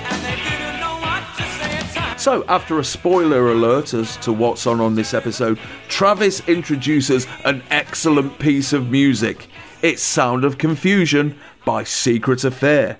So, 2.16 2.44
after 2.46 2.78
a 2.78 2.84
spoiler 2.84 3.50
alert 3.50 3.92
as 3.92 4.16
to 4.18 4.32
what's 4.32 4.68
on 4.68 4.80
on 4.80 4.94
this 4.94 5.14
episode, 5.14 5.58
Travis 5.88 6.46
introduces 6.48 7.26
an 7.44 7.64
excellent 7.70 8.38
piece 8.38 8.72
of 8.72 8.88
music. 8.88 9.48
It's 9.82 10.02
Sound 10.02 10.44
of 10.44 10.58
Confusion 10.58 11.36
by 11.64 11.82
Secret 11.82 12.44
Affair. 12.44 12.98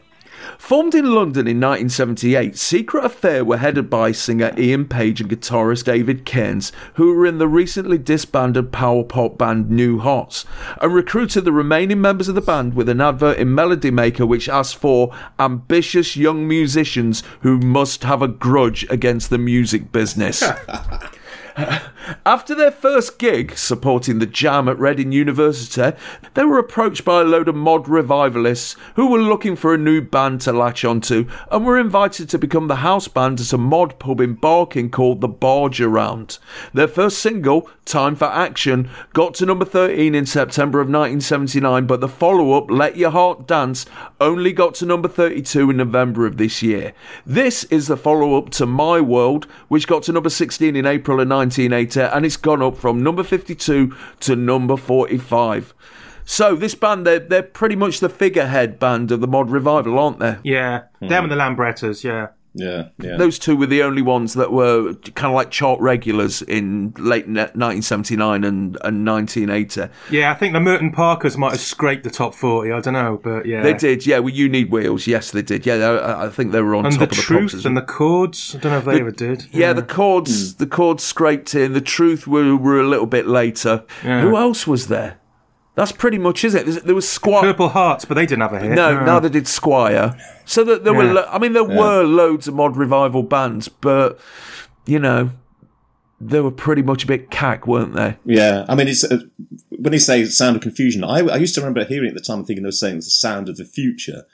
Formed 0.70 0.94
in 0.94 1.06
London 1.06 1.48
in 1.48 1.56
1978, 1.56 2.56
Secret 2.56 3.04
Affair 3.04 3.44
were 3.44 3.56
headed 3.56 3.90
by 3.90 4.12
singer 4.12 4.52
Ian 4.56 4.84
Page 4.86 5.20
and 5.20 5.28
guitarist 5.28 5.86
David 5.86 6.24
Cairns, 6.24 6.70
who 6.94 7.12
were 7.12 7.26
in 7.26 7.38
the 7.38 7.48
recently 7.48 7.98
disbanded 7.98 8.70
power 8.70 9.02
pop 9.02 9.36
band 9.36 9.68
New 9.68 9.98
Hearts, 9.98 10.44
and 10.80 10.94
recruited 10.94 11.44
the 11.44 11.50
remaining 11.50 12.00
members 12.00 12.28
of 12.28 12.36
the 12.36 12.40
band 12.40 12.74
with 12.74 12.88
an 12.88 13.00
advert 13.00 13.38
in 13.38 13.52
Melody 13.52 13.90
Maker 13.90 14.24
which 14.24 14.48
asked 14.48 14.76
for 14.76 15.12
ambitious 15.40 16.16
young 16.16 16.46
musicians 16.46 17.24
who 17.40 17.58
must 17.58 18.04
have 18.04 18.22
a 18.22 18.28
grudge 18.28 18.86
against 18.90 19.28
the 19.30 19.38
music 19.38 19.90
business. 19.90 20.40
After 22.24 22.55
their 22.55 22.70
first 22.70 23.18
gig 23.18 23.57
supporting 23.57 24.18
the 24.18 24.26
Jam 24.26 24.68
at 24.68 24.78
Reading 24.78 25.12
University, 25.12 25.92
they 26.34 26.44
were 26.44 26.59
approached 26.59 27.05
by 27.05 27.20
a 27.20 27.24
load 27.24 27.48
of 27.48 27.55
mod 27.55 27.88
revivalists 27.88 28.74
who 28.96 29.09
were 29.09 29.20
looking 29.20 29.55
for 29.55 29.74
a 29.74 29.78
new 29.78 30.01
band 30.01 30.40
to 30.42 30.53
latch 30.53 30.84
onto 30.84 31.26
and 31.51 31.66
were 31.66 31.78
invited 31.78 32.28
to 32.30 32.38
become 32.38 32.68
the 32.68 32.76
house 32.76 33.07
band 33.07 33.40
at 33.40 33.53
a 33.53 33.59
mod 33.59 33.98
pub 33.98 34.20
in 34.20 34.34
Barking 34.34 34.90
called 34.90 35.20
the 35.20 35.28
Barge 35.28 35.80
Around. 35.80 36.38
Their 36.72 36.88
first 36.88 37.18
single, 37.18 37.68
Time 37.84 38.16
for 38.16 38.26
Action, 38.26 38.88
got 39.12 39.34
to 39.34 39.46
number 39.46 39.64
13 39.64 40.14
in 40.14 40.24
September 40.24 40.80
of 40.80 40.86
1979, 40.86 41.86
but 41.86 42.01
the 42.01 42.09
follow 42.09 42.53
up, 42.53 42.70
Let 42.70 42.96
Your 42.96 43.11
Heart 43.11 43.46
Dance, 43.46 43.84
only 44.20 44.53
got 44.53 44.74
to 44.76 44.86
number 44.86 45.09
32 45.09 45.70
in 45.70 45.76
November 45.76 46.24
of 46.26 46.36
this 46.36 46.62
year. 46.62 46.94
This 47.26 47.64
is 47.64 47.88
the 47.88 47.96
follow 47.96 48.38
up 48.38 48.51
to 48.51 48.66
My 48.66 49.01
World, 49.01 49.46
which 49.68 49.86
got 49.86 50.05
to 50.05 50.12
number 50.12 50.30
16 50.30 50.76
in 50.76 50.86
April 50.86 51.20
of 51.20 51.28
1980 51.28 51.89
and 51.97 52.24
it's 52.24 52.36
gone 52.36 52.62
up 52.62 52.76
from 52.76 53.03
number 53.03 53.22
52 53.22 53.95
to 54.20 54.36
number 54.36 54.76
45. 54.76 55.74
So 56.24 56.55
this 56.55 56.74
band, 56.74 57.07
they're, 57.07 57.18
they're 57.18 57.43
pretty 57.43 57.76
much 57.76 58.01
the 58.01 58.09
figurehead 58.09 58.78
band 58.78 59.11
of 59.11 59.20
the 59.20 59.26
mod 59.26 59.51
revival, 59.51 59.99
aren't 59.99 60.20
they? 60.20 60.36
Yeah, 60.45 60.82
them 61.01 61.09
hmm. 61.09 61.12
and 61.12 61.32
the 61.32 61.36
Lambrettas, 61.36 62.05
yeah. 62.05 62.28
Yeah, 62.53 62.88
yeah. 62.98 63.16
Those 63.16 63.38
two 63.38 63.57
were 63.57 63.66
the 63.66 63.82
only 63.82 64.03
ones 64.03 64.34
that 64.34 64.53
were 64.53 64.94
kind 65.14 65.26
of 65.26 65.34
like 65.34 65.51
chart 65.51 65.78
regulars 65.80 66.42
in 66.42 66.92
late 66.98 67.26
1979 67.26 68.42
and, 68.44 68.76
and 68.82 69.07
1980. 69.07 69.92
Yeah, 70.11 70.32
I 70.32 70.34
think 70.34 70.53
the 70.55 70.61
Merton 70.61 70.90
Parkas 70.90 71.36
might 71.36 71.53
have 71.53 71.61
scraped 71.61 72.03
the 72.05 72.11
top 72.11 72.34
40, 72.34 72.72
I 72.72 72.80
don't 72.80 72.94
know, 72.94 73.20
but 73.22 73.46
yeah. 73.46 73.62
They 73.62 73.74
did, 73.74 74.05
yeah. 74.05 74.18
Well, 74.18 74.34
you 74.34 74.48
need 74.48 74.70
wheels. 74.70 75.07
Yes, 75.07 75.30
they 75.30 75.42
did. 75.42 75.64
Yeah, 75.64 75.74
I, 75.76 76.26
I 76.26 76.28
think 76.28 76.51
they 76.53 76.61
were 76.61 76.74
on 76.74 76.86
And 76.86 76.94
top 76.94 77.01
the 77.01 77.05
of 77.05 77.16
the 77.16 77.22
Truth 77.22 77.53
pops. 77.53 77.64
and 77.64 77.76
the 77.76 77.82
Chords, 77.82 78.57
I 78.57 78.59
don't 78.59 78.72
know 78.72 78.78
if 78.78 78.84
they 78.84 79.01
ever 79.01 79.11
did. 79.12 79.46
Yeah, 79.53 79.72
the 79.72 79.82
chords, 79.82 80.53
hmm. 80.53 80.59
the 80.59 80.66
chords 80.66 81.05
scraped 81.05 81.55
in. 81.55 81.72
The 81.72 81.80
truth 81.80 82.26
were, 82.26 82.57
were 82.57 82.80
a 82.80 82.86
little 82.88 83.07
bit 83.07 83.26
later. 83.26 83.84
Yeah. 84.05 84.22
Who 84.22 84.36
else 84.36 84.66
was 84.66 84.88
there? 84.88 85.19
That's 85.76 85.92
pretty 85.92 86.18
much 86.18 86.44
is 86.44 86.54
it. 86.54 86.66
There's- 86.66 86.82
There 86.82 86.94
was 86.94 87.08
Squire. 87.08 87.42
Purple 87.42 87.68
Hearts, 87.70 88.04
but 88.04 88.14
they 88.14 88.26
didn't 88.26 88.42
have 88.42 88.52
a 88.52 88.58
hit. 88.60 88.70
No, 88.72 88.90
neither 89.06 89.28
did 89.28 89.46
Squire. 89.48 90.14
So 90.44 90.64
that 90.64 90.84
there 90.84 90.92
were, 90.92 91.04
lo- 91.14 91.28
I 91.30 91.38
mean, 91.38 91.52
there 91.52 91.64
were 91.64 92.02
loads 92.02 92.48
of 92.48 92.54
mod 92.54 92.76
revival 92.76 93.22
bands, 93.22 93.68
but 93.68 94.18
you 94.86 94.98
know, 94.98 95.30
they 96.20 96.40
were 96.40 96.50
pretty 96.50 96.82
much 96.82 97.04
a 97.04 97.06
bit 97.06 97.30
cack, 97.30 97.66
weren't 97.66 97.94
they? 97.94 98.16
Yeah, 98.26 98.66
I 98.68 98.74
mean, 98.74 98.88
it's 98.88 99.04
uh, 99.04 99.20
when 99.70 99.92
they 99.92 99.98
say 99.98 100.24
"sound 100.26 100.56
of 100.56 100.62
confusion." 100.62 101.02
I, 101.04 101.20
I 101.20 101.36
used 101.36 101.54
to 101.54 101.60
remember 101.60 101.84
hearing 101.84 102.08
it 102.08 102.10
at 102.10 102.14
the 102.16 102.20
time, 102.20 102.44
thinking 102.44 102.62
they 102.64 102.68
were 102.68 102.72
saying 102.72 102.96
it's 102.98 103.06
the 103.06 103.10
sound 103.12 103.48
of 103.48 103.56
the 103.56 103.64
future. 103.64 104.24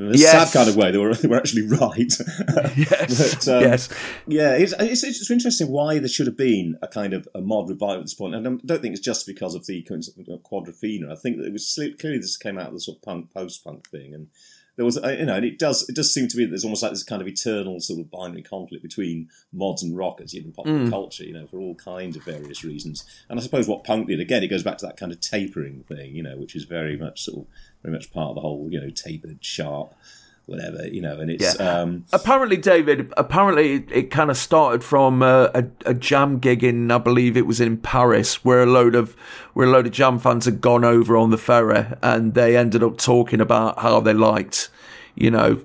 In 0.00 0.14
a 0.14 0.16
Yes. 0.16 0.50
sad 0.52 0.58
kind 0.58 0.68
of 0.68 0.76
way, 0.76 0.90
they 0.90 0.98
were 0.98 1.14
they 1.22 1.28
were 1.28 1.36
actually 1.36 1.66
right. 1.66 2.12
Yes, 2.76 3.34
But, 3.44 3.48
um, 3.48 3.62
yes. 3.62 3.88
Yeah, 4.26 4.52
it's, 4.54 4.72
it's, 4.78 5.04
it's 5.04 5.30
interesting 5.30 5.68
why 5.68 5.98
there 5.98 6.08
should 6.08 6.26
have 6.26 6.36
been 6.36 6.78
a 6.82 6.88
kind 6.88 7.12
of 7.12 7.28
a 7.34 7.40
mod 7.40 7.68
revival 7.68 7.96
at 7.98 8.02
this 8.02 8.14
point. 8.14 8.34
And 8.34 8.46
I 8.46 8.50
don't 8.64 8.80
think 8.82 8.94
it's 8.94 9.04
just 9.04 9.26
because 9.26 9.54
of 9.54 9.66
the 9.66 9.82
Quadrophenia. 9.82 11.10
I 11.10 11.16
think 11.16 11.36
that 11.38 11.46
it 11.46 11.52
was 11.52 11.78
clearly 11.98 12.18
this 12.18 12.36
came 12.36 12.58
out 12.58 12.68
of 12.68 12.74
the 12.74 12.80
sort 12.80 12.98
of 12.98 13.02
punk 13.02 13.32
post 13.32 13.62
punk 13.64 13.88
thing, 13.88 14.14
and 14.14 14.28
there 14.76 14.84
was 14.84 14.96
uh, 14.96 15.08
you 15.18 15.26
know, 15.26 15.34
and 15.34 15.44
it 15.44 15.58
does 15.58 15.86
it 15.88 15.94
does 15.94 16.12
seem 16.14 16.26
to 16.28 16.36
be 16.36 16.44
that 16.44 16.50
there's 16.50 16.64
almost 16.64 16.82
like 16.82 16.92
this 16.92 17.02
kind 17.02 17.20
of 17.20 17.28
eternal 17.28 17.80
sort 17.80 18.00
of 18.00 18.10
binary 18.10 18.42
conflict 18.42 18.82
between 18.82 19.28
mods 19.52 19.82
and 19.82 19.96
rockers 19.96 20.32
in 20.32 20.52
popular 20.52 20.88
culture, 20.88 21.24
you 21.24 21.34
know, 21.34 21.46
for 21.46 21.58
all 21.58 21.74
kinds 21.74 22.16
of 22.16 22.22
various 22.24 22.64
reasons. 22.64 23.04
And 23.28 23.38
I 23.38 23.42
suppose 23.42 23.68
what 23.68 23.84
punk 23.84 24.08
did 24.08 24.20
again, 24.20 24.42
it 24.42 24.48
goes 24.48 24.62
back 24.62 24.78
to 24.78 24.86
that 24.86 24.96
kind 24.96 25.12
of 25.12 25.20
tapering 25.20 25.82
thing, 25.82 26.14
you 26.16 26.22
know, 26.22 26.38
which 26.38 26.56
is 26.56 26.64
very 26.64 26.96
much 26.96 27.22
sort 27.24 27.38
of 27.46 27.46
very 27.82 27.92
much 27.94 28.12
part 28.12 28.30
of 28.30 28.34
the 28.36 28.40
whole 28.42 28.68
you 28.70 28.80
know 28.80 28.90
tapered 28.90 29.38
sharp. 29.44 29.94
Whatever 30.46 30.88
you 30.88 31.00
know, 31.00 31.20
and 31.20 31.30
it's 31.30 31.54
Yeah. 31.60 31.80
um, 31.82 32.04
Apparently, 32.12 32.56
David. 32.56 33.12
Apparently, 33.16 33.74
it, 33.74 33.92
it 33.92 34.10
kind 34.10 34.30
of 34.30 34.36
started 34.36 34.82
from 34.82 35.22
uh, 35.22 35.48
a, 35.54 35.64
a 35.86 35.94
jam 35.94 36.40
gig 36.40 36.64
in, 36.64 36.90
I 36.90 36.98
believe 36.98 37.36
it 37.36 37.46
was 37.46 37.60
in 37.60 37.76
Paris, 37.76 38.44
where 38.44 38.64
a 38.64 38.66
load 38.66 38.96
of 38.96 39.14
where 39.54 39.68
a 39.68 39.70
load 39.70 39.86
of 39.86 39.92
jam 39.92 40.18
fans 40.18 40.46
had 40.46 40.60
gone 40.60 40.82
over 40.84 41.16
on 41.16 41.30
the 41.30 41.38
ferry, 41.38 41.86
and 42.02 42.34
they 42.34 42.56
ended 42.56 42.82
up 42.82 42.98
talking 42.98 43.40
about 43.40 43.78
how 43.78 44.00
they 44.00 44.12
liked, 44.14 44.70
you 45.14 45.30
know, 45.30 45.60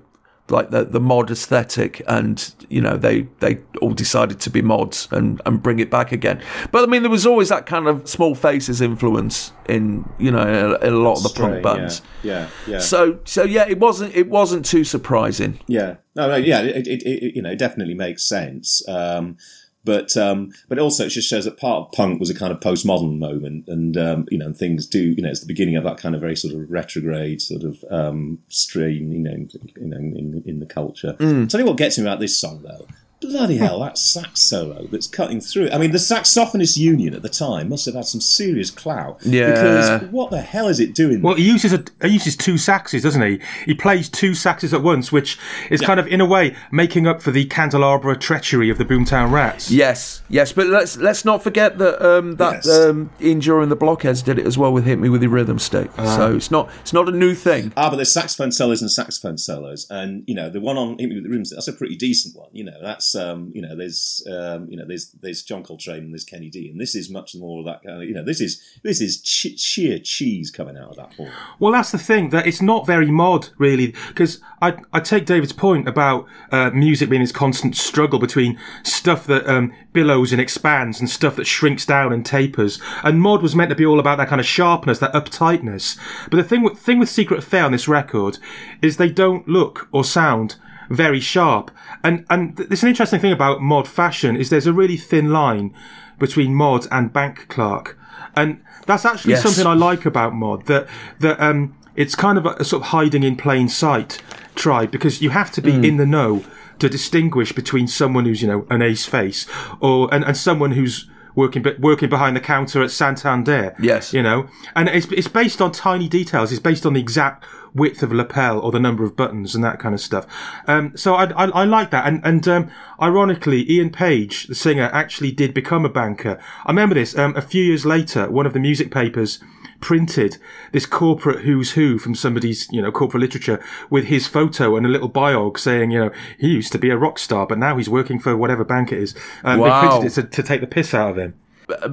like 0.49 0.69
the 0.69 0.85
the 0.85 0.99
mod 0.99 1.31
aesthetic, 1.31 2.01
and 2.07 2.53
you 2.69 2.81
know 2.81 2.97
they 2.97 3.23
they 3.39 3.59
all 3.81 3.93
decided 3.93 4.39
to 4.41 4.49
be 4.49 4.61
mods 4.61 5.07
and 5.11 5.41
and 5.45 5.61
bring 5.61 5.79
it 5.79 5.89
back 5.89 6.11
again. 6.11 6.41
But 6.71 6.83
I 6.83 6.85
mean, 6.87 7.01
there 7.01 7.11
was 7.11 7.25
always 7.25 7.49
that 7.49 7.65
kind 7.65 7.87
of 7.87 8.07
small 8.07 8.35
faces 8.35 8.81
influence 8.81 9.51
in 9.67 10.07
you 10.19 10.31
know 10.31 10.41
in 10.41 10.55
a, 10.55 10.87
in 10.87 10.93
a 10.93 10.97
lot 10.97 11.17
of 11.17 11.23
the 11.23 11.29
punk 11.29 11.63
bands. 11.63 12.01
Yeah, 12.21 12.49
yeah, 12.67 12.73
yeah. 12.73 12.79
So 12.79 13.19
so 13.25 13.43
yeah, 13.43 13.67
it 13.67 13.79
wasn't 13.79 14.15
it 14.15 14.29
wasn't 14.29 14.65
too 14.65 14.83
surprising. 14.83 15.59
Yeah, 15.67 15.95
no, 16.15 16.29
no, 16.29 16.35
yeah, 16.35 16.61
it, 16.61 16.87
it, 16.87 17.03
it 17.03 17.35
you 17.35 17.41
know, 17.41 17.51
it 17.51 17.59
definitely 17.59 17.95
makes 17.95 18.23
sense. 18.23 18.87
Um, 18.87 19.37
but 19.85 20.17
um, 20.17 20.51
but 20.67 20.79
also 20.79 21.05
it 21.05 21.09
just 21.09 21.29
shows 21.29 21.45
that 21.45 21.57
part 21.57 21.85
of 21.85 21.91
punk 21.93 22.19
was 22.19 22.29
a 22.29 22.35
kind 22.35 22.51
of 22.51 22.59
postmodern 22.59 23.19
moment, 23.19 23.67
and 23.67 23.95
um, 23.95 24.27
you 24.31 24.37
know, 24.37 24.51
things 24.51 24.85
do 24.85 24.99
you 25.11 25.21
know, 25.21 25.29
it's 25.29 25.41
the 25.41 25.45
beginning 25.45 25.75
of 25.75 25.83
that 25.83 25.97
kind 25.97 26.15
of 26.15 26.21
very 26.21 26.35
sort 26.35 26.53
of 26.53 26.69
retrograde 26.69 27.41
sort 27.41 27.63
of 27.63 27.83
um, 27.91 28.39
strain, 28.49 29.11
you 29.11 29.19
know, 29.19 29.31
in, 29.31 29.49
you 29.77 29.87
know, 29.87 29.97
in, 29.97 30.43
in 30.45 30.59
the 30.59 30.65
culture. 30.65 31.15
Tell 31.47 31.59
you 31.59 31.65
what 31.65 31.77
gets 31.77 31.97
me 31.97 32.03
about 32.03 32.19
this 32.19 32.37
song 32.37 32.63
though. 32.63 32.87
Bloody 33.25 33.57
hell, 33.57 33.79
that 33.81 33.97
sax 33.97 34.41
solo 34.41 34.87
that's 34.91 35.07
cutting 35.07 35.41
through. 35.41 35.69
I 35.71 35.77
mean, 35.77 35.91
the 35.91 35.97
saxophonist 35.97 36.77
union 36.77 37.13
at 37.13 37.21
the 37.21 37.29
time 37.29 37.69
must 37.69 37.85
have 37.85 37.95
had 37.95 38.05
some 38.05 38.21
serious 38.21 38.71
clout. 38.71 39.19
Yeah. 39.25 39.47
Because 39.51 40.11
what 40.11 40.31
the 40.31 40.41
hell 40.41 40.67
is 40.67 40.79
it 40.79 40.93
doing? 40.93 41.21
Well, 41.21 41.35
he 41.35 41.43
uses 41.43 41.73
a, 41.73 41.83
he 42.01 42.09
uses 42.09 42.35
two 42.35 42.53
saxes, 42.55 43.01
doesn't 43.03 43.21
he? 43.21 43.39
He 43.65 43.73
plays 43.73 44.09
two 44.09 44.31
saxes 44.31 44.73
at 44.73 44.81
once, 44.81 45.11
which 45.11 45.37
is 45.69 45.81
kind 45.81 45.99
of 45.99 46.07
in 46.07 46.21
a 46.21 46.25
way 46.25 46.55
making 46.71 47.07
up 47.07 47.21
for 47.21 47.31
the 47.31 47.45
candelabra 47.45 48.17
treachery 48.17 48.69
of 48.69 48.77
the 48.77 48.85
Boomtown 48.85 49.31
Rats. 49.31 49.71
Yes, 49.71 50.21
yes, 50.29 50.51
but 50.53 50.67
let's 50.67 50.97
let's 50.97 51.25
not 51.25 51.43
forget 51.43 51.77
that 51.77 52.01
um, 52.05 52.35
that 52.37 52.65
Yes. 52.65 52.69
um, 52.69 53.09
Ian 53.21 53.41
Dury 53.41 53.63
and 53.63 53.71
the 53.71 53.75
Blockheads 53.75 54.21
did 54.21 54.39
it 54.39 54.45
as 54.45 54.57
well 54.57 54.71
with 54.71 54.85
"Hit 54.85 54.99
Me 54.99 55.09
with 55.09 55.21
Your 55.21 55.31
Rhythm 55.31 55.59
Stick." 55.59 55.89
so 55.95 56.35
it's 56.35 56.51
not 56.51 56.69
it's 56.81 56.93
not 56.93 57.09
a 57.09 57.11
new 57.11 57.33
thing. 57.33 57.73
Ah, 57.75 57.89
but 57.89 57.95
there's 57.97 58.11
saxophone 58.11 58.51
solos 58.51 58.81
and 58.81 58.91
saxophone 58.91 59.37
solos, 59.37 59.87
and 59.89 60.23
you 60.27 60.35
know 60.35 60.49
the 60.49 60.59
one 60.61 60.77
on 60.77 60.97
Hit 60.99 61.09
Me 61.09 61.15
with 61.15 61.23
the 61.23 61.29
Rhythm 61.29 61.45
Stick, 61.45 61.57
that's 61.57 61.67
a 61.67 61.73
pretty 61.73 61.95
decent 61.95 62.35
one. 62.35 62.49
You 62.53 62.63
know, 62.65 62.77
that's 62.81 63.14
um, 63.15 63.51
you 63.53 63.61
know 63.61 63.75
there's 63.75 64.25
um, 64.31 64.67
you 64.69 64.77
know 64.77 64.85
there's 64.87 65.11
there's 65.21 65.43
John 65.43 65.63
Coltrane 65.63 66.03
and 66.03 66.13
there's 66.13 66.23
Kenny 66.23 66.49
G, 66.49 66.69
and 66.69 66.79
this 66.79 66.95
is 66.95 67.09
much 67.09 67.35
more 67.35 67.59
of 67.59 67.65
that 67.65 67.83
kind 67.83 68.01
of 68.01 68.07
you 68.07 68.13
know 68.13 68.23
this 68.23 68.41
is 68.41 68.61
this 68.83 69.01
is 69.01 69.21
ch- 69.21 69.59
sheer 69.59 69.99
cheese 69.99 70.51
coming 70.51 70.77
out 70.77 70.89
of 70.89 70.95
that. 70.97 71.29
Well, 71.59 71.71
that's 71.71 71.91
the 71.91 71.97
thing 71.97 72.29
that 72.29 72.47
it's 72.47 72.61
not 72.61 72.85
very 72.85 73.09
mod, 73.09 73.49
really, 73.57 73.93
because 74.07 74.41
I 74.61 74.77
I 74.93 74.99
take 74.99 75.25
David's 75.25 75.53
point 75.53 75.87
about 75.87 76.27
uh, 76.51 76.71
music 76.71 77.09
being 77.09 77.21
this 77.21 77.31
constant 77.31 77.75
struggle 77.75 78.19
between 78.19 78.59
stuff 78.83 79.25
that 79.27 79.47
um, 79.47 79.73
billows 79.93 80.31
and 80.31 80.41
expands 80.41 80.99
and 80.99 81.09
stuff 81.09 81.35
that 81.37 81.45
shrinks 81.45 81.85
down 81.85 82.13
and 82.13 82.25
tapers. 82.25 82.79
And 83.03 83.21
mod 83.21 83.41
was 83.41 83.55
meant 83.55 83.69
to 83.69 83.75
be 83.75 83.85
all 83.85 83.99
about 83.99 84.17
that 84.17 84.27
kind 84.27 84.41
of 84.41 84.47
sharpness, 84.47 84.99
that 84.99 85.13
uptightness. 85.13 85.97
But 86.29 86.37
the 86.37 86.43
thing 86.43 86.63
with, 86.63 86.77
thing 86.77 86.99
with 86.99 87.09
Secret 87.09 87.39
Affair 87.39 87.63
on 87.65 87.71
this 87.71 87.87
record 87.87 88.37
is 88.81 88.97
they 88.97 89.09
don't 89.09 89.47
look 89.47 89.87
or 89.91 90.03
sound 90.03 90.55
very 90.89 91.19
sharp. 91.19 91.71
And 92.03 92.25
and 92.29 92.55
th- 92.57 92.69
there's 92.69 92.83
an 92.83 92.89
interesting 92.89 93.19
thing 93.19 93.31
about 93.33 93.61
mod 93.61 93.87
fashion 93.87 94.35
is 94.35 94.49
there's 94.49 94.67
a 94.67 94.73
really 94.73 94.97
thin 94.97 95.31
line 95.31 95.73
between 96.19 96.53
mod 96.53 96.87
and 96.91 97.11
bank 97.11 97.47
clerk. 97.49 97.97
And 98.35 98.61
that's 98.85 99.05
actually 99.05 99.31
Yes. 99.33 99.43
something 99.43 99.65
I 99.65 99.73
like 99.73 100.05
about 100.05 100.33
mod 100.33 100.65
that 100.67 100.87
that 101.19 101.39
um 101.39 101.75
it's 101.95 102.15
kind 102.15 102.37
of 102.37 102.45
a, 102.45 102.49
a 102.59 102.63
sort 102.65 102.83
of 102.83 102.87
hiding 102.89 103.23
in 103.23 103.35
plain 103.35 103.69
sight 103.69 104.21
tribe 104.55 104.91
because 104.91 105.21
you 105.21 105.29
have 105.29 105.51
to 105.51 105.61
be 105.61 105.73
in 105.87 105.97
the 105.97 106.05
know 106.05 106.43
to 106.79 106.89
distinguish 106.89 107.53
between 107.53 107.87
someone 107.87 108.25
who's 108.25 108.41
you 108.41 108.47
know 108.47 108.67
an 108.69 108.81
ace 108.81 109.05
face 109.05 109.47
or 109.79 110.13
and, 110.13 110.23
and 110.25 110.35
someone 110.37 110.71
who's 110.73 111.07
working 111.35 111.65
working 111.79 112.09
behind 112.09 112.35
the 112.35 112.39
counter 112.41 112.81
at 112.83 112.91
Santander. 112.91 113.75
Yes. 113.79 114.13
you 114.13 114.21
know, 114.23 114.47
and 114.75 114.87
it's 114.89 115.07
it's 115.11 115.27
based 115.27 115.61
on 115.61 115.71
tiny 115.71 116.07
details. 116.07 116.51
It's 116.51 116.61
based 116.61 116.85
on 116.85 116.93
the 116.93 116.99
exact 117.01 117.43
width 117.75 118.01
of 118.01 118.11
lapel 118.11 118.59
or 118.59 118.71
the 118.71 118.79
number 118.79 119.03
of 119.03 119.15
buttons 119.15 119.53
and 119.53 119.63
that 119.63 119.79
kind 119.79 119.93
of 119.93 120.01
stuff. 120.01 120.25
Um, 120.65 120.95
so 120.95 121.13
I, 121.15 121.25
I, 121.31 121.45
I 121.49 121.63
like 121.65 121.91
that. 121.91 122.07
And, 122.07 122.21
and 122.23 122.47
um, 122.47 122.71
ironically, 123.01 123.69
Ian 123.71 123.89
Page, 123.91 124.47
the 124.47 124.55
singer, 124.55 124.89
actually 124.93 125.31
did 125.31 125.53
become 125.53 125.85
a 125.85 125.89
banker. 125.89 126.39
I 126.65 126.71
remember 126.71 126.95
this. 126.95 127.17
Um, 127.17 127.35
a 127.35 127.41
few 127.41 127.63
years 127.63 127.85
later, 127.85 128.29
one 128.31 128.45
of 128.45 128.53
the 128.53 128.59
music 128.59 128.89
papers 128.91 129.39
printed 129.81 130.37
this 130.71 130.85
corporate 130.85 131.43
who's 131.43 131.73
who 131.73 131.99
from 131.99 132.15
somebody's, 132.15 132.67
you 132.71 132.81
know, 132.81 132.91
corporate 132.91 133.21
literature 133.21 133.63
with 133.89 134.05
his 134.05 134.25
photo 134.25 134.75
and 134.77 134.85
a 134.85 134.89
little 134.89 135.09
biog 135.09 135.59
saying, 135.59 135.91
you 135.91 135.99
know, 135.99 136.11
he 136.39 136.47
used 136.47 136.71
to 136.71 136.79
be 136.79 136.89
a 136.89 136.97
rock 136.97 137.19
star, 137.19 137.45
but 137.45 137.57
now 137.57 137.77
he's 137.77 137.89
working 137.89 138.17
for 138.17 138.35
whatever 138.37 138.63
bank 138.63 138.91
it 138.91 138.99
is. 138.99 139.13
And 139.43 139.59
Wow. 139.61 139.81
they 139.81 139.87
printed 139.87 140.17
it 140.17 140.21
to, 140.31 140.41
to 140.41 140.47
take 140.47 140.61
the 140.61 140.67
piss 140.67 140.93
out 140.93 141.11
of 141.11 141.17
him. 141.17 141.33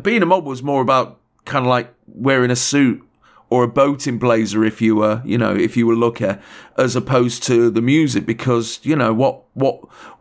being 0.01 0.23
a 0.23 0.27
mob 0.27 0.45
was 0.45 0.63
more 0.63 0.81
about 0.81 1.19
kind 1.45 1.65
of 1.65 1.69
like 1.69 1.93
wearing 2.07 2.51
a 2.51 2.57
suit 2.57 3.03
or 3.53 3.65
a 3.65 3.69
boating 3.69 4.19
blazer 4.19 4.65
if 4.65 4.81
you 4.81 4.93
were, 4.97 5.17
you 5.33 5.39
know, 5.43 5.55
if 5.67 5.77
you 5.77 5.85
were 5.87 5.95
looker, 6.07 6.33
as 6.79 6.97
opposed 6.97 7.43
to 7.51 7.57
the 7.71 7.83
music 7.95 8.25
because 8.35 8.67
you 8.83 8.97
know 8.97 9.13
what 9.23 9.35
what 9.55 9.77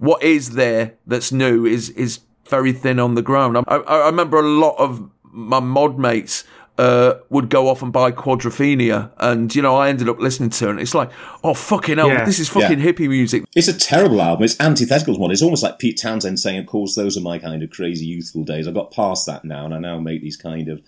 what 0.07 0.19
is 0.35 0.43
there 0.61 0.83
that's 1.07 1.31
new 1.31 1.65
is 1.65 1.89
is 1.91 2.19
very 2.55 2.73
thin 2.73 2.99
on 2.99 3.15
the 3.15 3.21
ground. 3.29 3.57
I, 3.57 3.61
I 3.67 3.97
I 4.05 4.05
remember 4.07 4.37
a 4.39 4.47
lot 4.65 4.75
of 4.85 4.91
my 5.31 5.59
mod 5.59 5.97
mates. 5.97 6.43
Uh, 6.77 7.19
would 7.29 7.49
go 7.49 7.67
off 7.67 7.83
and 7.83 7.91
buy 7.93 8.09
Quadrophenia, 8.11 9.11
and 9.17 9.53
you 9.55 9.61
know 9.61 9.75
I 9.75 9.89
ended 9.89 10.09
up 10.09 10.19
listening 10.19 10.49
to 10.51 10.67
it. 10.67 10.69
And 10.71 10.79
it's 10.79 10.95
like, 10.95 11.11
oh 11.43 11.53
fucking 11.53 11.97
hell, 11.99 12.07
Yeah. 12.07 12.25
this 12.25 12.39
is 12.39 12.49
fucking 12.49 12.79
Yeah. 12.79 12.85
hippie 12.91 13.09
music. 13.09 13.43
It's 13.55 13.67
a 13.67 13.77
terrible 13.77 14.19
album. 14.21 14.45
It's 14.45 14.59
antithetical 14.59 15.13
to 15.15 15.19
one. 15.19 15.31
It's 15.31 15.43
almost 15.43 15.61
like 15.63 15.77
Pete 15.79 15.99
Townshend 16.01 16.39
saying, 16.39 16.57
"Of 16.59 16.65
course, 16.65 16.95
those 16.95 17.17
are 17.17 17.21
my 17.21 17.37
kind 17.37 17.61
of 17.61 17.69
crazy 17.69 18.05
youthful 18.05 18.43
days. 18.45 18.67
I 18.67 18.71
got 18.71 18.89
past 18.91 19.25
that 19.27 19.43
now, 19.45 19.65
and 19.65 19.75
I 19.75 19.79
now 19.79 19.99
make 19.99 20.21
these 20.23 20.37
kind 20.37 20.69
of 20.69 20.81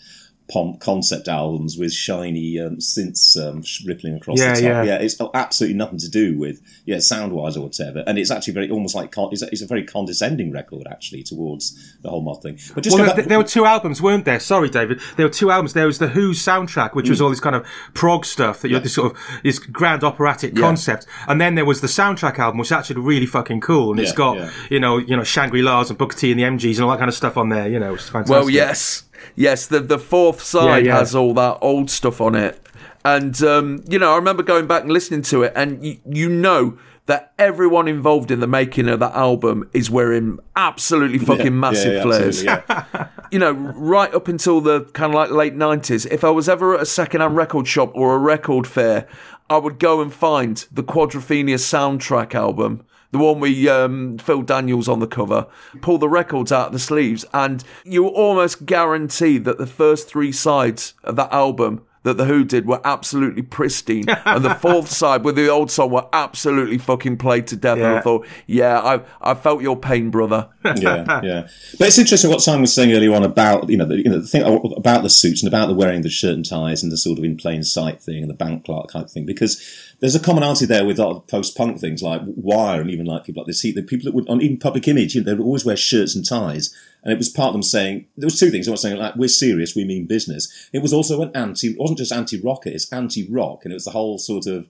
pomp 0.53 0.79
concept 0.79 1.27
albums 1.27 1.77
with 1.77 1.91
shiny 1.91 2.59
um, 2.59 2.77
synths 2.77 3.35
um, 3.43 3.63
rippling 3.87 4.15
across 4.15 4.39
Yeah, 4.39 4.53
the 4.53 4.61
top. 4.61 4.63
yeah. 4.69 4.83
yeah, 4.83 4.95
it's 4.97 5.19
absolutely 5.33 5.75
nothing 5.77 5.97
to 5.99 6.09
do 6.09 6.37
with 6.37 6.61
yeah 6.85 6.99
sound 6.99 7.33
wise 7.33 7.57
or 7.57 7.61
whatever. 7.63 8.03
And 8.05 8.19
it's 8.19 8.29
actually 8.29 8.53
very 8.53 8.69
almost 8.69 8.93
like 8.93 9.11
con- 9.11 9.29
it's, 9.31 9.41
a, 9.41 9.47
it's 9.47 9.61
a 9.63 9.65
very 9.67 9.83
condescending 9.83 10.51
record 10.51 10.85
actually 10.89 11.23
towards 11.23 11.97
the 12.01 12.09
whole 12.09 12.21
mod 12.21 12.43
thing. 12.43 12.59
But 12.75 12.83
just 12.83 12.95
Well, 12.95 13.05
there, 13.07 13.15
back- 13.15 13.25
there 13.25 13.37
were 13.39 13.43
two 13.43 13.65
albums, 13.65 14.01
weren't 14.01 14.25
there? 14.25 14.39
Sorry, 14.39 14.69
David. 14.69 14.99
There 15.17 15.25
were 15.25 15.33
two 15.33 15.49
albums. 15.49 15.73
There 15.73 15.87
was 15.87 15.97
the 15.99 16.09
Who's 16.09 16.39
soundtrack, 16.43 16.93
which 16.93 17.09
was 17.09 17.19
Mm. 17.19 17.23
all 17.23 17.29
this 17.31 17.39
kind 17.39 17.55
of 17.55 17.65
prog 17.95 18.25
stuff 18.25 18.61
that 18.61 18.67
you 18.69 18.75
had 18.75 18.83
this 18.83 18.93
sort 18.93 19.11
of 19.13 19.17
this 19.43 19.57
grand 19.59 20.03
operatic 20.03 20.55
concept, 20.55 21.07
and 21.27 21.41
then 21.41 21.55
there 21.55 21.65
was 21.65 21.81
the 21.81 21.87
soundtrack 21.87 22.37
album, 22.37 22.59
which 22.59 22.67
is 22.67 22.71
actually 22.73 23.01
really 23.01 23.25
fucking 23.25 23.61
cool, 23.61 23.91
and 23.91 23.99
it's 23.99 24.11
got 24.11 24.37
yeah. 24.37 24.51
you 24.69 24.79
know 24.79 24.97
you 24.97 25.15
know 25.17 25.23
Shangri 25.23 25.61
La's 25.61 25.89
and 25.89 25.97
Booker 25.97 26.15
T 26.17 26.31
and 26.31 26.39
the 26.39 26.43
MGs 26.43 26.75
and 26.75 26.81
all 26.85 26.91
that 26.91 26.97
kind 26.99 27.09
of 27.09 27.15
stuff 27.15 27.37
on 27.37 27.49
there. 27.49 27.67
You 27.67 27.79
know, 27.79 27.95
it's 27.95 28.09
fantastic. 28.09 28.31
Well, 28.35 28.49
yes, 28.49 29.03
yes. 29.35 29.67
The 29.67 29.79
the 29.79 29.99
fourth 29.99 30.41
side 30.41 30.85
Yeah, 30.85 30.93
yeah. 30.93 30.99
has 30.99 31.15
all 31.15 31.33
that 31.35 31.57
old 31.61 31.89
stuff 31.89 32.21
on 32.21 32.35
it, 32.35 32.59
and 33.05 33.41
um, 33.43 33.83
you 33.87 33.99
know, 33.99 34.13
I 34.13 34.15
remember 34.15 34.43
going 34.43 34.67
back 34.67 34.83
and 34.83 34.91
listening 34.91 35.21
to 35.23 35.43
it, 35.43 35.53
and 35.55 35.83
you, 35.85 35.97
you 36.09 36.29
know 36.29 36.77
that 37.05 37.33
everyone 37.37 37.89
involved 37.89 38.31
in 38.31 38.39
the 38.39 38.47
making 38.47 38.87
of 38.87 38.99
that 39.01 39.13
album 39.13 39.69
is 39.73 39.91
wearing 39.91 40.39
absolutely 40.55 41.17
fucking 41.19 41.45
Yeah, 41.47 41.49
massive 41.51 41.93
yeah, 41.95 42.01
flares. 42.03 42.43
yeah. 42.43 43.07
You 43.33 43.39
know, 43.39 43.51
right 43.51 44.13
up 44.13 44.27
until 44.27 44.61
the 44.61 44.81
kind 44.93 45.11
of 45.11 45.15
like 45.15 45.31
late 45.31 45.55
nineties. 45.55 46.05
If 46.05 46.23
I 46.23 46.29
was 46.29 46.47
ever 46.47 46.75
at 46.75 46.81
a 46.81 46.85
second-hand 46.85 47.35
record 47.35 47.67
shop 47.67 47.91
or 47.95 48.13
a 48.15 48.19
record 48.19 48.67
fair, 48.67 49.07
I 49.49 49.57
would 49.57 49.79
go 49.79 50.01
and 50.01 50.13
find 50.13 50.63
the 50.71 50.83
Quadrophenia 50.83 51.55
soundtrack 51.57 52.35
album. 52.35 52.85
The 53.13 53.19
one 53.19 53.39
with 53.39 53.65
um, 53.67 54.17
Phil 54.17 54.41
Daniels 54.41 54.89
on 54.89 54.99
the 54.99 55.07
cover, 55.07 55.45
pull 55.81 55.97
the 55.99 56.09
records 56.09 56.51
out 56.51 56.67
of 56.67 56.73
the 56.73 56.79
sleeves, 56.79 57.23
and 57.33 57.63
you 57.85 58.07
almost 58.07 58.65
guarantee 58.65 59.37
that 59.37 59.57
the 59.59 59.67
first 59.67 60.09
three 60.09 60.31
sides 60.31 60.95
of 61.03 61.15
that 61.15 61.31
album 61.31 61.83
that 62.01 62.17
the 62.17 62.25
Who 62.25 62.43
did 62.43 62.65
were 62.65 62.81
absolutely 62.83 63.43
pristine, 63.43 64.09
and 64.25 64.43
the 64.43 64.55
fourth 64.55 64.89
side 64.89 65.23
with 65.23 65.37
the 65.37 65.47
old 65.47 65.71
song 65.71 65.89
were 65.91 66.05
absolutely 66.11 66.77
fucking 66.77 67.15
played 67.17 67.47
to 67.47 67.55
death. 67.55 67.77
And 67.77 67.85
I 67.87 67.93
Yeah. 67.93 68.01
thought, 68.01 68.27
yeah, 68.45 68.79
I 68.81 68.99
I 69.21 69.33
felt 69.35 69.61
your 69.61 69.77
pain, 69.77 70.09
brother. 70.09 70.49
yeah, 70.65 71.21
yeah. 71.23 71.47
But 71.79 71.87
it's 71.87 71.97
interesting 71.97 72.29
what 72.29 72.41
Simon 72.41 72.61
was 72.61 72.73
saying 72.73 72.91
earlier 72.91 73.13
on 73.15 73.23
about 73.23 73.69
you 73.69 73.77
know 73.77 73.85
the, 73.85 73.97
you 73.99 74.09
know 74.09 74.19
the 74.19 74.27
thing 74.27 74.43
about 74.75 75.03
the 75.03 75.09
suits 75.09 75.43
and 75.43 75.47
about 75.53 75.67
the 75.67 75.75
wearing 75.75 76.01
the 76.01 76.09
shirt 76.09 76.33
and 76.33 76.45
ties 76.45 76.83
and 76.83 76.91
the 76.91 76.97
sort 76.97 77.19
of 77.19 77.23
in 77.23 77.37
plain 77.37 77.63
sight 77.63 78.01
thing 78.01 78.21
and 78.21 78.29
the 78.29 78.33
bank 78.35 78.65
clerk 78.65 78.91
type 78.91 79.09
thing 79.09 79.25
because 79.25 79.63
there's 80.03 80.15
a 80.15 80.19
commonality 80.19 80.65
there 80.65 80.83
with 80.83 80.99
a 80.99 81.05
lot 81.05 81.15
of 81.15 81.27
post 81.27 81.55
punk 81.55 81.79
things 81.79 82.03
like 82.03 82.19
Wire 82.25 82.81
and 82.81 82.91
even 82.91 83.05
like 83.05 83.23
people 83.23 83.41
like 83.41 83.47
this. 83.47 83.61
The 83.61 83.81
people 83.81 84.03
that 84.03 84.13
would 84.13 84.27
on 84.27 84.41
even 84.41 84.57
Public 84.57 84.85
Image, 84.89 85.15
you 85.15 85.21
know, 85.21 85.25
they 85.25 85.33
would 85.33 85.45
always 85.45 85.63
wear 85.63 85.77
shirts 85.77 86.13
and 86.13 86.27
ties. 86.27 86.75
And 87.03 87.13
it 87.13 87.17
was 87.17 87.29
part 87.29 87.47
of 87.47 87.53
them 87.53 87.63
saying 87.63 88.07
there 88.17 88.27
was 88.27 88.37
two 88.37 88.51
things. 88.51 88.67
I 88.67 88.71
was 88.71 88.81
saying 88.81 88.97
like 88.97 89.15
we're 89.15 89.29
serious, 89.29 89.77
we 89.77 89.85
mean 89.85 90.05
business. 90.05 90.69
It 90.73 90.81
was 90.81 90.91
also 90.91 91.21
an 91.21 91.31
anti. 91.33 91.67
It 91.69 91.79
wasn't 91.79 91.99
just 91.99 92.11
anti 92.11 92.37
rocker, 92.37 92.67
it's 92.67 92.91
anti 92.91 93.25
rock, 93.31 93.61
and 93.63 93.71
it 93.71 93.75
was 93.75 93.85
the 93.85 93.91
whole 93.91 94.17
sort 94.17 94.45
of 94.45 94.67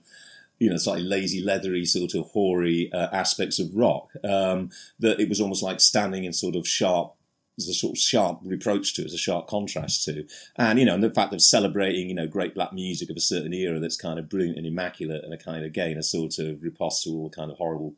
you 0.60 0.70
know, 0.70 0.78
slightly 0.78 1.04
lazy, 1.04 1.42
leathery, 1.42 1.84
sort 1.84 2.14
of 2.14 2.28
hoary 2.28 2.92
uh, 2.94 3.08
aspects 3.12 3.58
of 3.58 3.76
rock. 3.76 4.10
Um, 4.24 4.70
that 5.00 5.20
it 5.20 5.30
was 5.30 5.42
almost 5.42 5.64
like 5.64 5.80
standing 5.80 6.26
in 6.26 6.34
sort 6.34 6.56
of 6.56 6.68
sharp, 6.68 7.16
as 7.58 7.68
a 7.68 7.74
sort 7.74 7.94
of 7.94 8.00
sharp 8.00 8.40
reproach 8.44 8.94
to, 8.96 9.06
as 9.06 9.14
a 9.14 9.18
sharp 9.18 9.48
contrast 9.48 10.04
to, 10.06 10.26
and 10.56 10.80
you 10.80 10.86
know, 10.86 10.96
and 10.96 11.04
the 11.04 11.10
fact 11.10 11.34
of 11.34 11.42
celebrating, 11.42 12.10
you 12.10 12.16
know, 12.16 12.28
great 12.28 12.56
black 12.56 12.74
music 12.74 13.10
of 13.10 13.18
a 13.18 13.22
certain 13.22 13.54
era 13.54 13.80
that's 13.80 13.98
kind 13.98 14.20
of 14.20 14.30
brilliant 14.30 14.58
and 14.58 14.68
immaculate, 14.68 15.24
and 15.24 15.34
a 15.34 15.38
kind 15.38 15.60
of 15.60 15.66
again 15.66 15.98
a 15.98 16.04
sort 16.04 16.40
of 16.40 16.62
riposte 16.64 17.04
to 17.04 17.12
all 17.12 17.30
kind 17.30 17.52
of 17.52 17.58
horrible, 17.58 17.96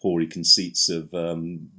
hoary 0.00 0.26
conceits 0.26 0.88
of. 0.88 1.12
Um, 1.14 1.70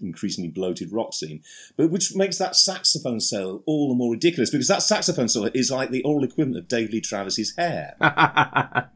increasingly 0.00 0.50
bloated 0.50 0.92
rock 0.92 1.14
scene, 1.14 1.40
but 1.76 1.88
which 1.88 2.14
makes 2.16 2.36
that 2.36 2.56
saxophone 2.56 3.20
solo 3.20 3.62
all 3.64 3.88
the 3.88 3.94
more 3.94 4.12
ridiculous 4.12 4.50
because 4.50 4.68
that 4.68 4.82
saxophone 4.82 5.28
solo 5.28 5.48
is 5.54 5.70
like 5.70 5.90
the 5.90 6.02
oral 6.02 6.24
equivalent 6.24 6.58
of 6.58 6.68
Dave 6.68 6.90
Lee 6.90 7.00
Travis's 7.00 7.54
hair. 7.56 7.94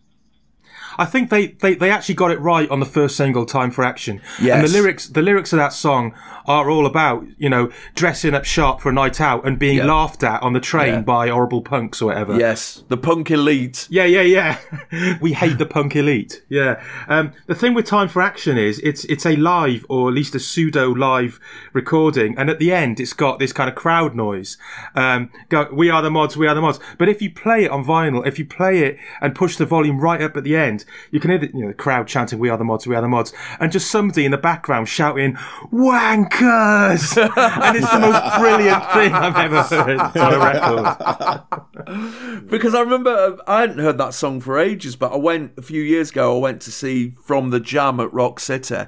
I 0.98 1.04
think 1.04 1.30
they, 1.30 1.48
they, 1.48 1.74
they 1.74 1.90
actually 1.90 2.16
got 2.16 2.30
it 2.32 2.40
right 2.40 2.68
on 2.70 2.80
the 2.80 2.86
first 2.86 3.16
single, 3.16 3.46
"Time 3.46 3.70
for 3.70 3.84
Action." 3.84 4.20
Yes. 4.40 4.56
And 4.58 4.66
the 4.68 4.72
lyrics 4.72 5.06
the 5.08 5.22
lyrics 5.22 5.52
of 5.52 5.58
that 5.58 5.72
song 5.72 6.14
are 6.46 6.70
all 6.70 6.86
about 6.86 7.24
you 7.36 7.48
know 7.48 7.70
dressing 7.94 8.34
up 8.34 8.44
sharp 8.44 8.80
for 8.80 8.88
a 8.88 8.92
night 8.92 9.20
out 9.20 9.46
and 9.46 9.58
being 9.58 9.76
Yeah. 9.76 9.84
laughed 9.86 10.22
at 10.24 10.42
on 10.42 10.54
the 10.54 10.60
train 10.60 10.94
Yeah. 10.94 11.00
by 11.02 11.28
horrible 11.28 11.62
punks 11.62 12.00
or 12.02 12.06
whatever. 12.06 12.38
Yes, 12.38 12.82
the 12.88 12.96
punk 12.96 13.30
elite. 13.30 13.86
Yeah, 13.90 14.04
yeah, 14.06 14.22
yeah. 14.22 15.18
we 15.20 15.34
hate 15.34 15.58
the 15.58 15.66
punk 15.66 15.94
elite. 15.94 16.42
Yeah. 16.48 16.82
Um, 17.08 17.32
the 17.46 17.54
thing 17.54 17.74
with 17.74 17.84
Time 17.86 18.08
for 18.08 18.22
Action 18.22 18.56
is 18.58 18.78
it's 18.80 19.04
it's 19.04 19.24
a 19.26 19.36
live 19.36 19.84
or 19.88 20.08
at 20.08 20.14
least 20.14 20.34
a 20.34 20.40
pseudo 20.40 20.90
live 20.90 21.38
recording, 21.72 22.36
and 22.38 22.50
at 22.50 22.58
the 22.58 22.72
end 22.72 22.98
it's 22.98 23.12
got 23.12 23.38
this 23.38 23.52
kind 23.52 23.68
of 23.68 23.76
crowd 23.76 24.14
noise. 24.14 24.56
Um, 24.94 25.30
go, 25.48 25.68
we 25.72 25.90
are 25.90 26.02
the 26.02 26.10
mods, 26.10 26.36
we 26.36 26.46
are 26.46 26.54
the 26.54 26.60
mods. 26.60 26.80
But 26.98 27.08
if 27.08 27.22
you 27.22 27.30
play 27.30 27.64
it 27.64 27.70
on 27.70 27.84
vinyl, 27.84 28.26
if 28.26 28.38
you 28.38 28.44
play 28.44 28.80
it 28.80 28.98
and 29.20 29.34
push 29.34 29.56
the 29.56 29.66
volume 29.66 30.00
right 30.00 30.20
up 30.20 30.36
at 30.36 30.44
the 30.44 30.56
end, 30.56 30.84
you 31.10 31.20
can 31.20 31.30
hear 31.30 31.38
the, 31.38 31.46
you 31.48 31.62
know, 31.62 31.68
the 31.68 31.74
crowd 31.74 32.06
chanting 32.06 32.38
"We 32.38 32.48
are 32.48 32.56
the 32.56 32.64
mods, 32.64 32.86
we 32.86 32.94
are 32.94 33.02
the 33.02 33.08
mods," 33.08 33.32
and 33.60 33.72
just 33.72 33.90
somebody 33.90 34.24
in 34.24 34.30
the 34.30 34.38
background 34.38 34.88
shouting 34.88 35.34
"Wankers," 35.72 37.16
and 37.36 37.76
it's 37.76 37.90
the 37.90 37.98
most 38.00 38.38
brilliant 38.38 38.84
thing 38.92 39.12
I've 39.12 39.36
ever 39.36 39.62
heard 39.62 40.00
on 40.16 40.34
a 40.34 40.38
record. 40.38 41.42
Because 42.48 42.74
I 42.74 42.80
remember 42.80 43.10
uh, 43.10 43.36
I 43.46 43.60
hadn't 43.60 43.78
heard 43.78 43.98
that 43.98 44.14
song 44.14 44.40
for 44.40 44.58
ages, 44.58 44.96
but 44.96 45.12
I 45.12 45.16
went 45.16 45.52
a 45.56 45.62
few 45.62 45.82
years 45.82 46.10
ago. 46.10 46.36
I 46.36 46.40
went 46.40 46.60
to 46.62 46.72
see 46.72 47.14
From 47.22 47.50
the 47.50 47.60
Jam 47.60 48.00
at 48.00 48.12
Rock 48.12 48.40
City, 48.40 48.84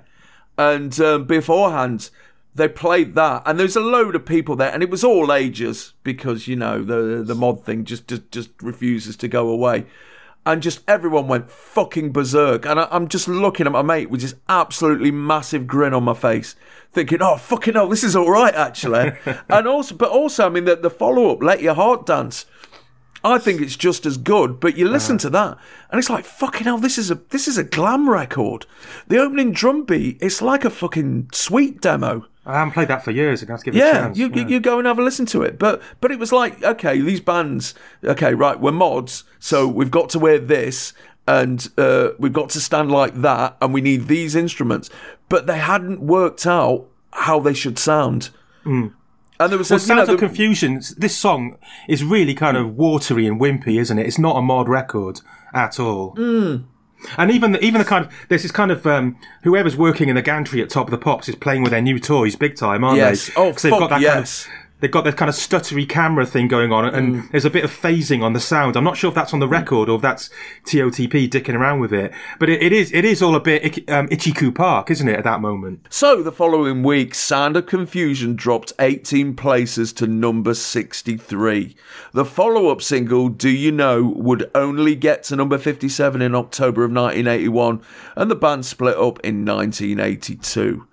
and 0.59 0.99
um, 1.01 1.25
beforehand 1.25 2.11
they 2.55 2.69
played 2.69 3.15
that, 3.15 3.43
and 3.47 3.59
there's 3.59 3.77
a 3.77 3.81
load 3.81 4.15
of 4.17 4.27
people 4.27 4.57
there, 4.57 4.73
and 4.73 4.83
it 4.83 4.91
was 4.91 5.05
all 5.05 5.33
ages 5.33 5.95
because 6.03 6.49
you 6.49 6.57
know 6.57 6.83
the 6.83 7.23
the 7.23 7.35
mod 7.35 7.65
thing 7.65 7.85
just 7.85 8.09
just, 8.09 8.31
just 8.31 8.51
refuses 8.61 9.17
to 9.17 9.29
go 9.29 9.49
away. 9.49 9.87
And 10.51 10.61
just 10.61 10.81
everyone 10.89 11.29
went 11.29 11.49
fucking 11.49 12.11
berserk. 12.11 12.67
And 12.67 12.81
I, 12.81 12.89
I'm 12.91 13.07
just 13.07 13.29
looking 13.29 13.67
at 13.67 13.73
my 13.73 13.83
mate 13.83 14.11
with 14.11 14.21
this 14.21 14.35
absolutely 14.49 15.13
massive 15.13 15.69
grin 15.69 15.95
on 15.95 16.03
my 16.03 16.15
face, 16.15 16.57
thinking, 16.91 17.23
oh, 17.23 17.37
fucking 17.37 17.75
hell, 17.75 17.87
this 17.87 18.03
is 18.03 18.17
all 18.17 18.29
right, 18.29 18.53
actually. 18.53 19.13
and 19.49 19.69
also, 19.69 19.95
but 19.95 20.11
also, 20.11 20.47
I 20.47 20.49
mean, 20.49 20.65
the, 20.65 20.75
the 20.75 20.91
follow 20.91 21.31
up, 21.31 21.41
Let 21.41 21.63
Your 21.63 21.75
Heart 21.75 22.07
Dance, 22.07 22.47
I 23.23 23.39
think 23.39 23.61
it's 23.61 23.77
just 23.77 24.07
as 24.07 24.17
good, 24.17 24.59
but 24.59 24.77
you 24.77 24.89
listen 24.89 25.15
uh-huh. 25.15 25.29
to 25.29 25.31
that 25.31 25.59
and 25.91 25.99
it's 26.01 26.11
like 26.11 26.25
fucking 26.25 26.65
hell. 26.65 26.79
This 26.79 26.99
is 26.99 27.11
a 27.11 27.17
this 27.17 27.47
is 27.47 27.59
a 27.59 27.65
glam 27.65 28.09
record. 28.09 28.65
The 29.09 29.19
opening 29.19 29.53
drum 29.53 29.85
beat, 29.85 30.19
it's 30.21 30.41
like 30.41 30.65
a 30.65 30.71
fucking 30.71 31.29
sweet 31.33 31.81
demo. 31.81 32.27
I 32.47 32.55
haven't 32.59 32.73
played 32.73 32.89
that 32.89 33.05
for 33.05 33.11
years. 33.11 33.43
I'm 33.43 33.49
going 33.49 33.59
to 33.59 33.65
give 33.65 33.75
it 33.77 33.79
a 33.79 33.81
Yeah, 33.85 33.93
chance. 33.93 34.19
you, 34.19 34.31
you 34.35 34.47
you 34.47 34.61
go 34.61 34.79
and 34.79 34.87
have 34.87 34.99
a 34.99 35.03
listen 35.03 35.27
to 35.27 35.43
it. 35.43 35.59
But 35.59 35.83
but 36.01 36.11
it 36.11 36.19
was 36.19 36.33
like 36.33 36.63
okay, 36.63 36.99
these 37.01 37.21
bands, 37.21 37.75
okay, 38.03 38.35
right, 38.35 38.59
we're 38.59 38.73
mods, 38.73 39.25
so 39.39 39.69
we've 39.69 39.91
got 39.91 40.09
to 40.11 40.19
wear 40.19 40.39
this 40.39 40.93
and 41.29 41.69
uh, 41.79 42.09
we've 42.19 42.33
got 42.33 42.49
to 42.51 42.61
stand 42.61 42.91
like 42.91 43.15
that, 43.23 43.57
and 43.61 43.73
we 43.75 43.81
need 43.81 44.09
these 44.09 44.35
instruments. 44.35 44.91
But 45.29 45.47
they 45.47 45.59
hadn't 45.59 46.01
worked 46.01 46.47
out 46.47 46.87
how 47.13 47.39
they 47.41 47.55
should 47.55 47.79
sound. 47.79 48.31
And 48.65 48.93
there 49.39 49.57
was 49.59 49.71
Well, 49.71 49.79
a, 49.81 49.83
you 49.83 49.95
know, 49.95 50.03
of 50.03 50.09
the- 50.09 50.17
Confusion, 50.17 50.81
this 50.99 51.17
song 51.17 51.57
is 51.89 52.03
really 52.03 52.35
kind 52.35 52.57
of 52.57 52.77
watery 52.77 53.27
and 53.27 53.41
wimpy, 53.41 53.79
isn't 53.81 53.99
it? 53.99 54.07
It's 54.07 54.19
not 54.19 54.37
a 54.37 54.43
mod 54.43 54.69
record 54.69 55.21
at 55.55 55.79
all. 55.79 56.11
Hmm. 56.17 56.57
And 57.17 57.31
even 57.31 57.53
the, 57.53 57.65
even 57.65 57.79
the 57.79 57.85
kind 57.85 58.05
of 58.07 58.13
there's 58.29 58.43
this 58.43 58.53
kind 58.53 58.71
of 58.71 58.87
um, 58.87 59.17
whoever's 59.43 59.77
working 59.77 60.09
in 60.09 60.17
the 60.17 60.23
gantry 60.23 60.61
at 60.63 60.71
Top 60.71 60.87
of 60.87 60.91
the 60.91 60.99
Pops 60.99 61.29
is 61.29 61.35
playing 61.35 61.63
with 61.63 61.71
their 61.71 61.81
new 61.83 61.99
toys 61.99 62.37
big 62.37 62.57
time, 62.57 62.85
aren't 62.85 62.99
Yes. 62.99 63.27
they? 63.29 63.33
Oh, 63.37 63.53
'Cause 63.53 63.63
they've 63.63 63.71
fuck 63.71 63.81
got 63.81 63.91
that 63.91 64.01
yes. 64.01 64.45
kind 64.47 64.55
of 64.57 64.70
they've 64.81 64.91
got 64.91 65.05
that 65.05 65.17
kind 65.17 65.29
of 65.29 65.35
stuttery 65.35 65.89
camera 65.89 66.27
thing 66.27 66.49
going 66.49 66.73
on, 66.73 66.85
and 66.87 67.15
Mm. 67.17 67.31
there's 67.31 67.45
a 67.45 67.51
bit 67.51 67.65
of 67.65 67.71
phasing 67.71 68.23
on 68.23 68.33
the 68.33 68.41
sound. 68.41 68.77
I'm 68.77 68.85
not 68.85 68.97
sure 68.97 69.09
if 69.09 69.15
that's 69.15 69.33
on 69.33 69.41
the 69.41 69.49
record 69.49 69.89
or 69.89 69.97
if 69.97 70.03
that's 70.03 70.31
TOTP 70.67 71.29
dicking 71.29 71.55
around 71.55 71.81
with 71.81 71.93
it, 71.93 72.13
but 72.39 72.49
it, 72.49 72.63
it 72.63 72.73
is 72.73 72.93
it 72.93 73.05
is 73.05 73.23
all 73.23 73.35
a 73.35 73.41
bit 73.41 73.89
um, 73.91 74.09
Itchycoo 74.09 74.55
Park, 74.55 74.91
isn't 74.91 75.09
it? 75.09 75.17
At 75.17 75.25
that 75.25 75.41
moment. 75.41 75.87
So 75.91 76.23
the 76.23 76.33
following 76.33 76.83
week, 76.83 77.15
Sound 77.15 77.57
of 77.57 77.67
Confusion 77.67 78.37
dropped 78.37 78.73
18 78.79 79.35
places 79.37 79.93
to 79.95 80.07
number 80.07 80.55
63. 80.55 81.75
The 82.13 82.25
follow 82.25 82.69
up 82.69 82.83
single, 82.83 83.29
Do 83.29 83.49
You 83.51 83.73
Know, 83.73 84.03
would 84.17 84.51
only 84.55 84.95
get 84.95 85.23
to 85.25 85.37
number 85.37 85.59
57 85.59 86.21
in 86.23 86.35
October 86.35 86.85
of 86.85 86.91
1981, 86.91 87.81
and 88.17 88.31
the 88.31 88.35
band 88.35 88.65
split 88.67 88.97
up 88.97 89.19
in 89.25 89.45
1982. 89.45 90.87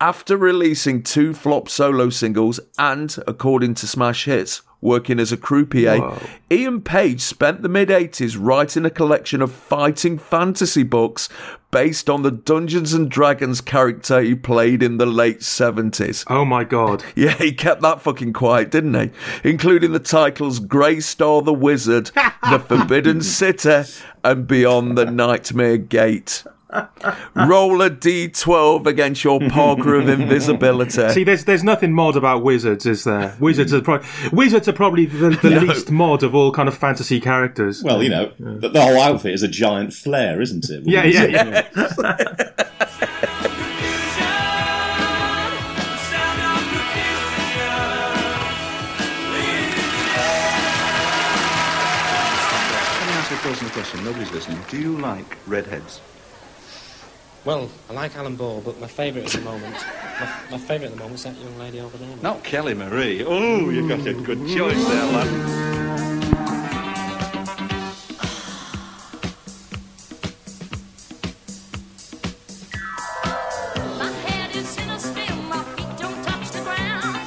After 0.00 0.36
releasing 0.38 1.02
two 1.02 1.34
flop 1.34 1.68
solo 1.68 2.08
singles 2.08 2.58
and, 2.78 3.14
according 3.26 3.74
to 3.74 3.86
Smash 3.86 4.24
Hits, 4.24 4.62
working 4.80 5.20
as 5.20 5.30
a 5.30 5.36
croupier, 5.36 6.18
Ian 6.50 6.80
Page 6.80 7.20
spent 7.20 7.60
the 7.60 7.68
mid 7.68 7.90
80s 7.90 8.34
writing 8.40 8.86
a 8.86 8.90
collection 8.90 9.42
of 9.42 9.52
fighting 9.52 10.16
fantasy 10.16 10.84
books 10.84 11.28
based 11.70 12.08
on 12.08 12.22
the 12.22 12.30
Dungeons 12.30 12.94
and 12.94 13.10
Dragons 13.10 13.60
character 13.60 14.22
he 14.22 14.34
played 14.34 14.82
in 14.82 14.96
the 14.96 15.04
late 15.04 15.40
70s. 15.40 16.24
Oh 16.28 16.46
my 16.46 16.64
god! 16.64 17.04
Yeah, 17.14 17.34
he 17.34 17.52
kept 17.52 17.82
that 17.82 18.00
fucking 18.00 18.32
quiet, 18.32 18.70
didn't 18.70 18.94
he? 18.94 19.10
Including 19.44 19.92
the 19.92 19.98
titles 19.98 20.60
Grey 20.60 21.00
Star 21.00 21.42
the 21.42 21.52
Wizard, 21.52 22.06
The 22.48 22.58
Forbidden 22.66 23.20
City, 23.20 23.82
and 24.24 24.46
Beyond 24.46 24.96
the 24.96 25.04
Nightmare 25.04 25.76
Gate. 25.76 26.44
Roll 27.34 27.82
a 27.82 27.90
d12 27.90 28.86
against 28.86 29.24
your 29.24 29.40
Parker 29.48 29.94
of 29.96 30.08
Invisibility. 30.08 31.08
See, 31.10 31.24
there's 31.24 31.44
there's 31.44 31.64
nothing 31.64 31.92
mod 31.92 32.16
about 32.16 32.42
wizards, 32.42 32.86
is 32.86 33.04
there? 33.04 33.36
Wizards 33.40 33.72
are 33.74 33.80
pro- 33.80 34.02
wizards 34.32 34.68
are 34.68 34.72
probably 34.72 35.06
the, 35.06 35.30
the 35.30 35.50
least 35.60 35.90
mod 35.90 36.22
of 36.22 36.34
all 36.34 36.52
kind 36.52 36.68
of 36.68 36.76
fantasy 36.76 37.20
characters. 37.20 37.82
Well, 37.82 38.02
you 38.02 38.10
know, 38.10 38.32
the, 38.38 38.68
the 38.68 38.80
whole 38.80 39.00
outfit 39.00 39.32
is 39.34 39.42
a 39.42 39.48
giant 39.48 39.92
flare, 39.92 40.40
isn't 40.40 40.68
it? 40.70 40.84
yeah, 40.86 41.04
yeah, 41.04 41.24
yeah. 41.26 42.66
Let 51.80 53.06
me 53.06 53.12
ask 53.14 53.32
a 53.32 53.36
personal 53.36 53.72
question. 53.72 54.04
Nobody's 54.04 54.32
listening. 54.32 54.58
Do 54.68 54.78
you 54.80 54.98
like 54.98 55.36
redheads? 55.46 56.00
Well, 57.50 57.68
I 57.88 57.94
like 57.94 58.14
Alan 58.14 58.36
Ball, 58.36 58.60
but 58.60 58.80
my 58.80 58.86
favourite 58.86 59.26
at 59.26 59.32
the 59.32 59.40
moment, 59.44 59.74
my, 59.74 60.32
my 60.52 60.58
favourite 60.58 60.84
at 60.84 60.90
the 60.92 60.98
moment 60.98 61.14
is 61.16 61.24
that 61.24 61.36
young 61.36 61.58
lady 61.58 61.80
over 61.80 61.98
there. 61.98 62.16
Not 62.22 62.44
Kelly 62.44 62.74
Marie. 62.74 63.24
Oh, 63.24 63.70
you've 63.70 63.88
got 63.88 64.06
a 64.06 64.14
good 64.14 64.38
mm. 64.38 64.56
choice 64.56 64.86
there, 64.86 65.04
lad. 65.06 65.26
My 73.98 74.12
head 74.12 74.54
is 74.54 74.78
in 74.78 74.88
a 74.88 75.00
spin, 75.00 75.44
my 75.48 75.64
feet 75.74 75.98
don't 75.98 76.22
touch 76.22 76.50
the 76.52 76.60
ground. 76.62 77.18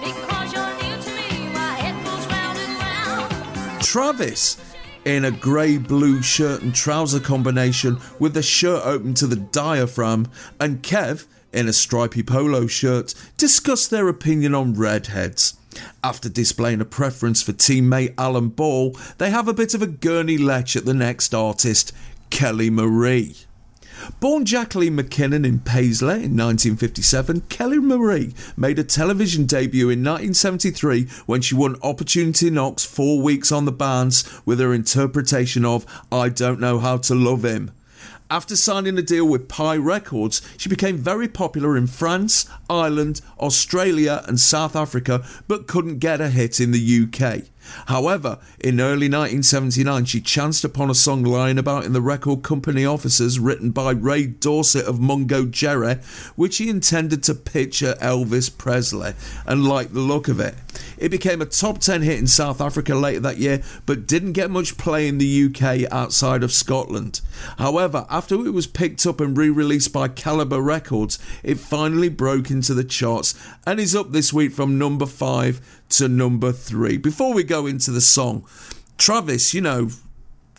Because 0.00 0.52
you're 0.54 0.74
near 0.82 0.96
to 0.96 1.10
me, 1.10 1.52
my 1.52 1.74
head 1.74 2.02
goes 2.06 2.26
round 2.26 2.58
and 2.58 2.80
round. 2.80 3.82
Travis 3.82 4.56
in 5.04 5.24
a 5.24 5.30
grey 5.30 5.78
blue 5.78 6.22
shirt 6.22 6.62
and 6.62 6.74
trouser 6.74 7.20
combination 7.20 7.98
with 8.18 8.34
the 8.34 8.42
shirt 8.42 8.82
open 8.84 9.14
to 9.14 9.26
the 9.26 9.36
diaphragm, 9.36 10.28
and 10.60 10.82
Kev 10.82 11.26
in 11.52 11.68
a 11.68 11.72
stripy 11.72 12.22
polo 12.22 12.66
shirt 12.66 13.14
discuss 13.36 13.86
their 13.86 14.08
opinion 14.08 14.54
on 14.54 14.74
redheads. 14.74 15.56
After 16.04 16.28
displaying 16.28 16.80
a 16.80 16.86
preference 16.86 17.42
for 17.42 17.52
teammate 17.52 18.14
Alan 18.18 18.48
Ball, 18.48 18.96
they 19.18 19.30
have 19.30 19.48
a 19.48 19.54
bit 19.54 19.74
of 19.74 19.82
a 19.82 19.86
gurney 19.86 20.38
lech 20.38 20.76
at 20.76 20.84
the 20.84 20.94
next 20.94 21.34
artist, 21.34 21.92
Kelly 22.30 22.70
Marie. 22.70 23.36
Born 24.20 24.44
Jacqueline 24.44 24.96
McKinnon 24.96 25.46
in 25.46 25.60
Paisley 25.60 26.24
in 26.24 26.36
1957, 26.36 27.42
Kelly 27.42 27.78
Marie 27.78 28.34
made 28.56 28.78
a 28.78 28.84
television 28.84 29.46
debut 29.46 29.90
in 29.90 30.00
1973 30.00 31.06
when 31.26 31.40
she 31.40 31.54
won 31.54 31.76
Opportunity 31.82 32.50
Knocks 32.50 32.84
four 32.84 33.20
weeks 33.20 33.52
on 33.52 33.64
the 33.64 33.72
bands 33.72 34.24
with 34.44 34.58
her 34.60 34.74
interpretation 34.74 35.64
of 35.64 35.86
I 36.10 36.28
Don't 36.28 36.60
Know 36.60 36.78
How 36.78 36.96
to 36.98 37.14
Love 37.14 37.44
Him. 37.44 37.70
After 38.30 38.56
signing 38.56 38.96
a 38.96 39.02
deal 39.02 39.26
with 39.26 39.48
Pye 39.48 39.76
Records, 39.76 40.40
she 40.56 40.68
became 40.70 40.96
very 40.96 41.28
popular 41.28 41.76
in 41.76 41.86
France, 41.86 42.46
Ireland, 42.68 43.20
Australia, 43.38 44.24
and 44.26 44.40
South 44.40 44.74
Africa, 44.74 45.24
but 45.46 45.66
couldn't 45.66 45.98
get 45.98 46.20
a 46.20 46.30
hit 46.30 46.58
in 46.58 46.70
the 46.70 47.06
UK. 47.06 47.51
However, 47.86 48.38
in 48.58 48.80
early 48.80 49.08
1979, 49.08 50.04
she 50.06 50.20
chanced 50.20 50.64
upon 50.64 50.90
a 50.90 50.94
song 50.94 51.22
lying 51.22 51.58
about 51.58 51.84
in 51.84 51.92
the 51.92 52.00
record 52.00 52.42
company 52.42 52.84
offices 52.84 53.38
written 53.38 53.70
by 53.70 53.90
Ray 53.92 54.26
Dorset 54.26 54.86
of 54.86 55.00
Mungo 55.00 55.46
Jerry, 55.46 55.96
which 56.36 56.58
he 56.58 56.68
intended 56.68 57.22
to 57.24 57.34
at 57.62 58.00
Elvis 58.00 58.56
Presley 58.56 59.12
and 59.46 59.66
liked 59.66 59.94
the 59.94 60.00
look 60.00 60.28
of 60.28 60.40
it. 60.40 60.54
It 60.96 61.10
became 61.10 61.42
a 61.42 61.46
top 61.46 61.78
10 61.78 62.02
hit 62.02 62.18
in 62.18 62.26
South 62.26 62.60
Africa 62.60 62.94
later 62.94 63.20
that 63.20 63.38
year, 63.38 63.62
but 63.86 64.06
didn't 64.06 64.32
get 64.32 64.50
much 64.50 64.78
play 64.78 65.06
in 65.06 65.18
the 65.18 65.44
UK 65.46 65.92
outside 65.92 66.42
of 66.42 66.52
Scotland. 66.52 67.20
However, 67.58 68.06
after 68.08 68.34
it 68.46 68.52
was 68.52 68.66
picked 68.66 69.06
up 69.06 69.20
and 69.20 69.36
re 69.36 69.50
released 69.50 69.92
by 69.92 70.08
Calibre 70.08 70.60
Records, 70.60 71.18
it 71.42 71.58
finally 71.58 72.08
broke 72.08 72.50
into 72.50 72.74
the 72.74 72.84
charts 72.84 73.34
and 73.66 73.78
is 73.80 73.94
up 73.94 74.12
this 74.12 74.32
week 74.32 74.52
from 74.52 74.78
number 74.78 75.06
5 75.06 75.81
to 75.92 76.08
number 76.08 76.52
3. 76.52 76.96
Before 76.98 77.32
we 77.34 77.42
go 77.44 77.66
into 77.66 77.90
the 77.90 78.00
song, 78.00 78.46
Travis, 78.98 79.54
you 79.54 79.60
know, 79.60 79.88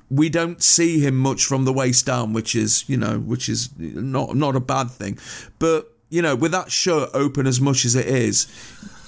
we 0.09 0.29
don't 0.29 0.61
see 0.61 0.99
him 0.99 1.17
much 1.17 1.45
from 1.45 1.65
the 1.65 1.73
waist 1.73 2.05
down, 2.05 2.33
which 2.33 2.55
is, 2.55 2.87
you 2.87 2.97
know, 2.97 3.19
which 3.19 3.49
is 3.49 3.69
not 3.77 4.35
not 4.35 4.55
a 4.55 4.59
bad 4.59 4.91
thing. 4.91 5.17
But, 5.59 5.91
you 6.09 6.21
know, 6.21 6.35
with 6.35 6.51
that 6.51 6.71
shirt 6.71 7.09
open 7.13 7.47
as 7.47 7.59
much 7.59 7.85
as 7.85 7.95
it 7.95 8.05
is, 8.05 8.45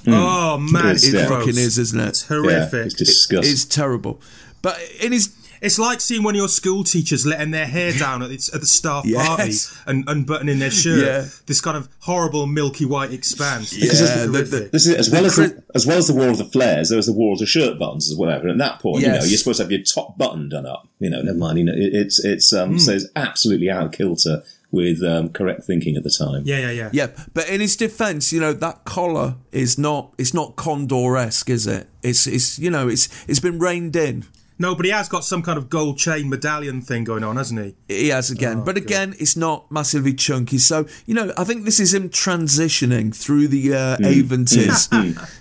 hmm. 0.03 0.13
Oh 0.13 0.57
man, 0.57 0.95
It's, 0.95 1.03
it's 1.03 1.13
it 1.13 1.17
yeah. 1.17 1.27
fucking 1.27 1.49
is, 1.57 1.77
isn't 1.77 1.99
it? 1.99 2.07
It's 2.07 2.27
horrific. 2.27 2.73
Yeah, 2.73 2.85
it's 2.85 2.93
disgusting. 2.95 3.51
It's 3.51 3.65
terrible. 3.65 4.21
But 4.61 4.79
in 4.99 5.11
his 5.11 5.35
It's 5.65 5.79
like 5.79 5.99
seeing 6.01 6.23
one 6.23 6.35
of 6.35 6.37
your 6.39 6.47
school 6.47 6.83
teachers 6.83 7.25
letting 7.25 7.51
their 7.51 7.65
hair 7.65 7.91
down 7.99 8.21
at, 8.23 8.31
its, 8.31 8.53
at 8.53 8.61
the 8.61 8.67
staff 8.67 9.05
Yes. 9.05 9.27
party 9.27 9.81
and 9.87 10.07
unbuttoning 10.07 10.59
their 10.59 10.71
shirt. 10.71 11.05
Yeah. 11.05 11.25
This 11.45 11.59
kind 11.61 11.75
of 11.75 11.89
horrible 11.99 12.45
milky 12.47 12.85
white 12.85 13.11
expanse. 13.11 13.75
Yeah, 13.75 13.85
It's 13.91 13.99
the- 13.99 14.27
the- 14.27 14.69
This 14.71 14.85
is, 14.87 14.95
as 14.95 15.09
well 15.11 15.25
as 15.25 15.35
the, 15.35 15.63
as 15.73 15.85
well 15.85 15.97
as 15.97 16.07
the 16.07 16.13
war 16.13 16.29
of 16.29 16.37
the 16.37 16.45
flares, 16.45 16.89
there 16.89 16.97
was 16.97 17.07
the 17.07 17.13
war 17.13 17.33
of 17.33 17.39
the 17.39 17.45
shirt 17.45 17.77
buttons 17.79 18.09
as 18.11 18.17
well. 18.17 18.39
And 18.39 18.49
at 18.51 18.57
that 18.59 18.79
point, 18.79 19.01
you 19.01 19.07
know, 19.09 19.23
you're 19.23 19.37
supposed 19.37 19.57
to 19.57 19.63
have 19.63 19.71
your 19.71 19.81
top 19.83 20.17
button 20.17 20.49
done 20.49 20.65
up. 20.65 20.87
You 20.99 21.09
know, 21.09 21.21
never 21.21 21.37
mind. 21.37 21.57
You 21.57 21.65
know, 21.65 21.73
it, 21.73 21.93
it's 21.93 22.23
it's 22.23 22.53
um, 22.53 22.71
Hmm. 22.73 22.77
so 22.77 22.91
it's 22.93 23.05
absolutely 23.15 23.69
out 23.69 23.85
of 23.87 23.91
kilter 23.91 24.43
with 24.71 25.01
um, 25.03 25.29
correct 25.29 25.63
thinking 25.63 25.95
at 25.95 26.03
the 26.03 26.09
time. 26.09 26.43
yeah, 26.45 26.59
yeah, 26.59 26.71
yeah. 26.71 26.89
Yeah, 26.91 27.07
but 27.33 27.47
in 27.49 27.61
his 27.61 27.75
defence, 27.75 28.33
you 28.33 28.39
know 28.39 28.53
that 28.53 28.83
collar 28.85 29.35
is 29.51 29.77
not 29.77 30.13
it's 30.17 30.33
not 30.33 30.55
Condor 30.55 31.17
esque, 31.17 31.49
is 31.49 31.65
it? 31.67 31.87
It's 32.03 32.27
it's 32.27 32.59
you 32.59 32.69
know 32.69 32.87
it's 32.87 33.07
it's 33.27 33.39
been 33.39 33.59
reined 33.59 33.95
in. 33.95 34.25
No, 34.57 34.73
but 34.73 34.85
he 34.85 34.91
has 34.91 35.09
got 35.09 35.25
some 35.25 35.41
kind 35.41 35.57
of 35.57 35.69
gold 35.69 35.97
chain 35.97 36.29
medallion 36.29 36.81
thing 36.81 37.03
going 37.03 37.23
on, 37.23 37.35
hasn't 37.35 37.59
he? 37.59 37.75
He 37.93 38.07
has 38.09 38.31
again, 38.31 38.63
but 38.63 38.77
again, 38.77 39.13
it's 39.19 39.35
not 39.35 39.69
massively 39.69 40.13
chunky. 40.13 40.59
So 40.59 40.87
you 41.05 41.13
know, 41.13 41.33
I 41.37 41.43
think 41.43 41.65
this 41.65 41.79
is 41.79 41.93
him 41.93 42.09
transitioning 42.09 43.13
through 43.13 43.49
the 43.49 43.73
uh, 43.73 43.97
Aventies 44.05 44.87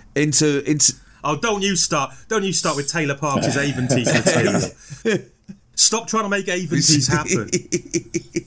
into 0.15 0.69
into. 0.69 0.93
Oh, 1.23 1.37
don't 1.37 1.61
you 1.61 1.75
start! 1.75 2.13
Don't 2.27 2.43
you 2.43 2.53
start 2.53 2.75
with 2.75 2.91
Taylor 2.91 3.15
Parkes' 3.15 3.55
Aventies 3.57 4.13
material. 4.13 5.21
Stop 5.75 6.07
trying 6.07 6.23
to 6.23 6.29
make 6.29 6.47
Aventies 6.47 7.07
happen. 7.07 7.49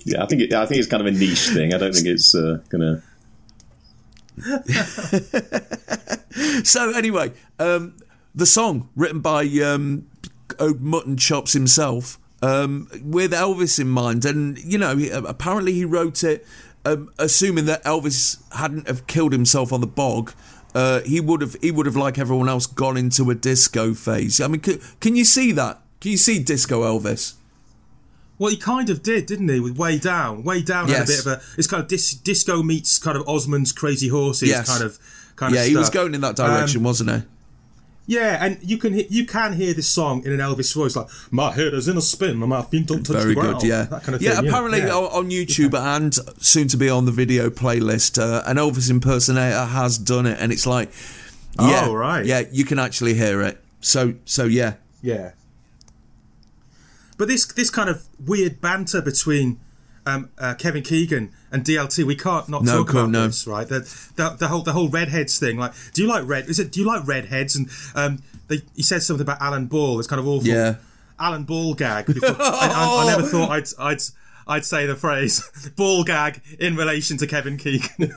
Yeah, 0.05 0.23
I 0.23 0.27
think 0.27 0.41
it, 0.41 0.53
I 0.55 0.65
think 0.65 0.79
it's 0.79 0.89
kind 0.89 1.03
of 1.03 1.07
a 1.07 1.11
niche 1.11 1.49
thing. 1.49 1.75
I 1.75 1.79
don't 1.79 1.95
think 1.95 2.07
it's 2.07 2.35
uh, 2.35 2.63
gonna. 2.71 3.03
So 6.65 6.91
anyway, 6.93 7.33
um, 7.59 7.97
the 8.35 8.47
song 8.47 8.89
written 8.97 9.21
by 9.21 9.43
um, 9.63 10.07
Old 10.59 10.81
Mutton 10.81 11.17
Chops 11.17 11.53
himself, 11.53 12.19
um, 12.43 12.89
with 13.03 13.33
Elvis 13.33 13.79
in 13.79 13.89
mind, 13.89 14.25
and 14.25 14.59
you 14.59 14.79
know, 14.79 14.97
he, 14.97 15.11
apparently 15.11 15.73
he 15.73 15.85
wrote 15.85 16.23
it 16.25 16.47
um, 16.85 17.11
assuming 17.19 17.67
that 17.67 17.83
Elvis 17.85 18.39
hadn't 18.55 18.87
have 18.87 19.07
killed 19.07 19.33
himself 19.33 19.73
on 19.73 19.81
the 19.81 19.87
bog. 19.87 20.33
Uh, 20.75 21.01
he 21.01 21.21
would 21.21 21.41
have, 21.41 21.57
he 21.61 21.71
would 21.71 21.87
have, 21.87 21.97
like 21.97 22.19
everyone 22.19 22.49
else, 22.49 22.67
gone 22.67 22.97
into 22.97 23.31
a 23.31 23.35
disco 23.35 23.95
phase. 23.95 24.41
I 24.41 24.47
mean, 24.49 24.61
can, 24.61 24.81
can 25.01 25.17
you 25.17 25.25
see 25.25 25.53
that? 25.53 25.81
Can 26.01 26.13
you 26.13 26.17
see 26.17 26.39
disco 26.43 26.83
Elvis? 26.83 27.35
Well, 28.39 28.51
he 28.51 28.57
kind 28.57 28.89
of 28.89 29.03
did, 29.03 29.27
didn't 29.27 29.49
he? 29.49 29.59
With 29.59 29.77
Way 29.77 29.99
Down. 29.99 30.45
Way 30.45 30.63
Down 30.63 30.89
had 30.89 31.03
a 31.03 31.07
bit 31.07 31.21
of 31.21 31.27
a. 31.27 31.41
It's 31.57 31.67
kind 31.67 31.83
of 31.83 31.89
dis, 31.89 32.15
disco 32.15 32.63
meets 32.63 32.99
kind 32.99 33.17
of 33.17 33.27
Osmond's 33.29 33.73
Crazy 33.73 34.09
Horses 34.09 34.49
Yes. 34.49 34.69
kind 34.69 34.85
of. 34.85 34.99
Kind 35.35 35.55
Yeah, 35.55 35.63
of 35.63 35.69
he 35.69 35.77
was 35.77 35.91
going 35.91 36.15
in 36.15 36.21
that 36.21 36.37
direction, 36.37 36.79
Um, 36.79 36.85
wasn't 36.85 37.11
he? 37.11 37.23
Yeah, 38.09 38.43
and 38.43 38.59
you 38.63 38.79
can 38.79 38.95
you 38.95 39.27
can 39.27 39.53
hear 39.53 39.75
this 39.75 39.87
song 39.87 40.25
in 40.25 40.33
an 40.33 40.39
Elvis 40.39 40.75
voice, 40.75 40.97
like 40.97 41.09
"My 41.31 41.53
head 41.53 41.75
is 41.75 41.89
in 41.89 41.99
a 41.99 42.01
spin, 42.01 42.41
and 42.41 42.49
my 42.49 42.63
feet 42.63 42.87
don't 42.87 43.05
touch 43.05 43.17
Very 43.17 43.35
the 43.35 43.41
ground." 43.41 43.61
good, 43.61 43.69
yeah. 43.69 43.83
that 43.83 44.03
kind 44.03 44.15
of 44.17 44.23
yeah, 44.23 44.37
thing. 44.37 44.49
apparently 44.49 44.79
yeah. 44.79 44.95
on 44.95 45.29
YouTube 45.29 45.79
and 45.79 46.15
soon 46.43 46.69
to 46.69 46.79
be 46.79 46.89
on 46.89 47.05
the 47.05 47.13
video 47.13 47.51
playlist, 47.51 48.19
uh, 48.19 48.43
an 48.47 48.57
Elvis 48.57 48.91
impersonator 48.91 49.67
has 49.67 49.99
done 49.99 50.25
it, 50.25 50.39
and 50.41 50.53
it's 50.53 50.67
like 50.67 50.91
Yeah, 51.61 51.85
Oh, 51.89 51.95
right. 51.95 52.25
Yeah, 52.25 52.45
you 52.51 52.65
can 52.65 52.79
actually 52.79 53.13
hear 53.13 53.43
it. 53.43 53.63
So, 53.83 54.15
so 54.25 54.45
yeah, 54.45 54.75
Yeah. 55.03 55.33
But 57.19 57.29
this 57.29 57.45
this 57.45 57.69
kind 57.69 57.91
of 57.91 58.07
weird 58.25 58.63
banter 58.63 59.03
between 59.03 59.61
um, 60.09 60.31
uh, 60.39 60.55
Kevin 60.55 60.83
Keegan 60.83 61.31
and 61.53 61.65
DLT, 61.65 62.05
we 62.05 62.17
can't 62.17 62.49
not 62.49 62.63
No, 62.65 62.79
talk 62.79 62.91
about 62.91 63.11
no. 63.11 63.27
this, 63.27 63.47
right? 63.47 63.69
The, 63.69 63.81
the 64.17 64.31
the 64.39 64.49
whole 64.49 64.63
the 64.63 64.73
whole 64.73 64.89
redheads 64.89 65.39
thing. 65.39 65.59
Like, 65.59 65.73
do 65.93 66.03
you 66.03 66.09
like 66.09 66.27
red? 66.27 66.49
Is 66.49 66.59
it? 66.59 66.73
Do 66.73 66.81
you 66.81 66.87
like 66.87 67.07
redheads? 67.07 67.57
And 67.57 67.69
um, 67.95 68.23
they, 68.49 68.63
he 68.75 68.83
said 68.83 69.03
something 69.03 69.23
about 69.23 69.41
Alan 69.41 69.67
Ball. 69.67 69.99
It's 69.99 70.09
kind 70.09 70.21
of 70.21 70.27
awful. 70.27 70.49
Yeah. 70.49 70.77
Alan 71.21 71.45
Ball 71.45 71.75
gag. 71.75 72.07
Before, 72.07 72.31
I, 72.41 72.71
I, 72.75 73.03
I 73.05 73.07
never 73.17 73.23
thought 73.29 73.51
I'd 73.51 73.69
I'd. 73.79 74.03
I'd 74.51 74.65
say 74.65 74.87
the 74.87 74.97
phrase 74.97 75.43
"ball 75.77 76.05
gag" 76.05 76.41
in 76.59 76.75
relation 76.75 77.19
to 77.19 77.27
Kevin 77.27 77.59
Keegan, 77.59 78.15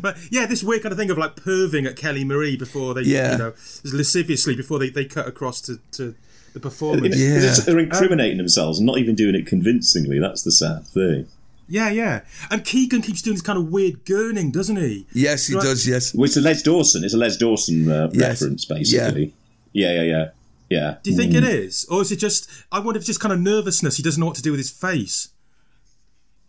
but 0.00 0.16
yeah, 0.30 0.46
this 0.46 0.64
weird 0.64 0.82
kind 0.82 0.92
of 0.92 0.98
thing 0.98 1.10
of 1.10 1.18
like 1.18 1.36
perving 1.36 1.86
at 1.86 1.94
Kelly 1.96 2.24
Marie 2.24 2.56
before 2.56 2.94
they, 2.94 3.02
Yeah. 3.02 3.32
you 3.32 3.38
know, 3.38 3.52
lasciviously 3.84 4.56
before 4.56 4.78
they, 4.78 4.90
they 4.90 5.04
cut 5.04 5.26
across 5.28 5.60
to, 5.62 5.78
to 5.92 6.14
the 6.52 6.60
performance. 6.60 7.16
It- 7.16 7.20
it's- 7.20 7.64
they're 7.64 7.78
incriminating 7.78 8.36
themselves 8.38 8.78
and 8.78 8.86
not 8.86 8.98
even 8.98 9.14
doing 9.14 9.34
it 9.34 9.46
convincingly. 9.46 10.18
That's 10.18 10.42
the 10.42 10.52
sad 10.52 10.86
thing. 10.86 11.26
Yeah, 11.68 11.90
yeah. 11.90 12.20
And 12.50 12.64
Keegan 12.64 13.00
keeps 13.02 13.22
doing 13.22 13.34
this 13.36 13.42
kind 13.42 13.58
of 13.58 13.68
weird 13.70 14.04
gurning, 14.04 14.52
doesn't 14.52 14.76
he? 14.76 15.06
yes, 15.14 15.46
he 15.46 15.54
Right. 15.54 15.62
does. 15.64 15.86
Yes, 15.88 16.14
Well, 16.14 16.24
it's 16.26 16.36
a 16.36 16.40
Les 16.42 16.60
Dawson. 16.62 17.04
It's 17.04 17.14
a 17.14 17.16
Les 17.18 17.36
Dawson 17.36 17.90
uh, 17.90 18.10
Yes. 18.12 18.42
reference, 18.42 18.64
basically. 18.66 19.32
Yeah, 19.72 19.92
yeah, 19.94 20.02
yeah, 20.02 20.28
yeah. 20.68 20.94
Do 21.02 21.10
you 21.10 21.16
think 21.16 21.32
it 21.34 21.44
is, 21.44 21.86
or 21.88 22.02
is 22.02 22.12
it 22.12 22.16
just? 22.16 22.46
I 22.70 22.78
wonder 22.80 22.98
if 22.98 23.02
it's 23.02 23.06
just 23.06 23.20
kind 23.20 23.32
of 23.32 23.40
nervousness. 23.40 23.96
He 23.96 24.02
doesn't 24.02 24.20
know 24.20 24.26
what 24.26 24.34
to 24.36 24.42
do 24.42 24.50
with 24.50 24.60
his 24.60 24.70
face. 24.70 25.28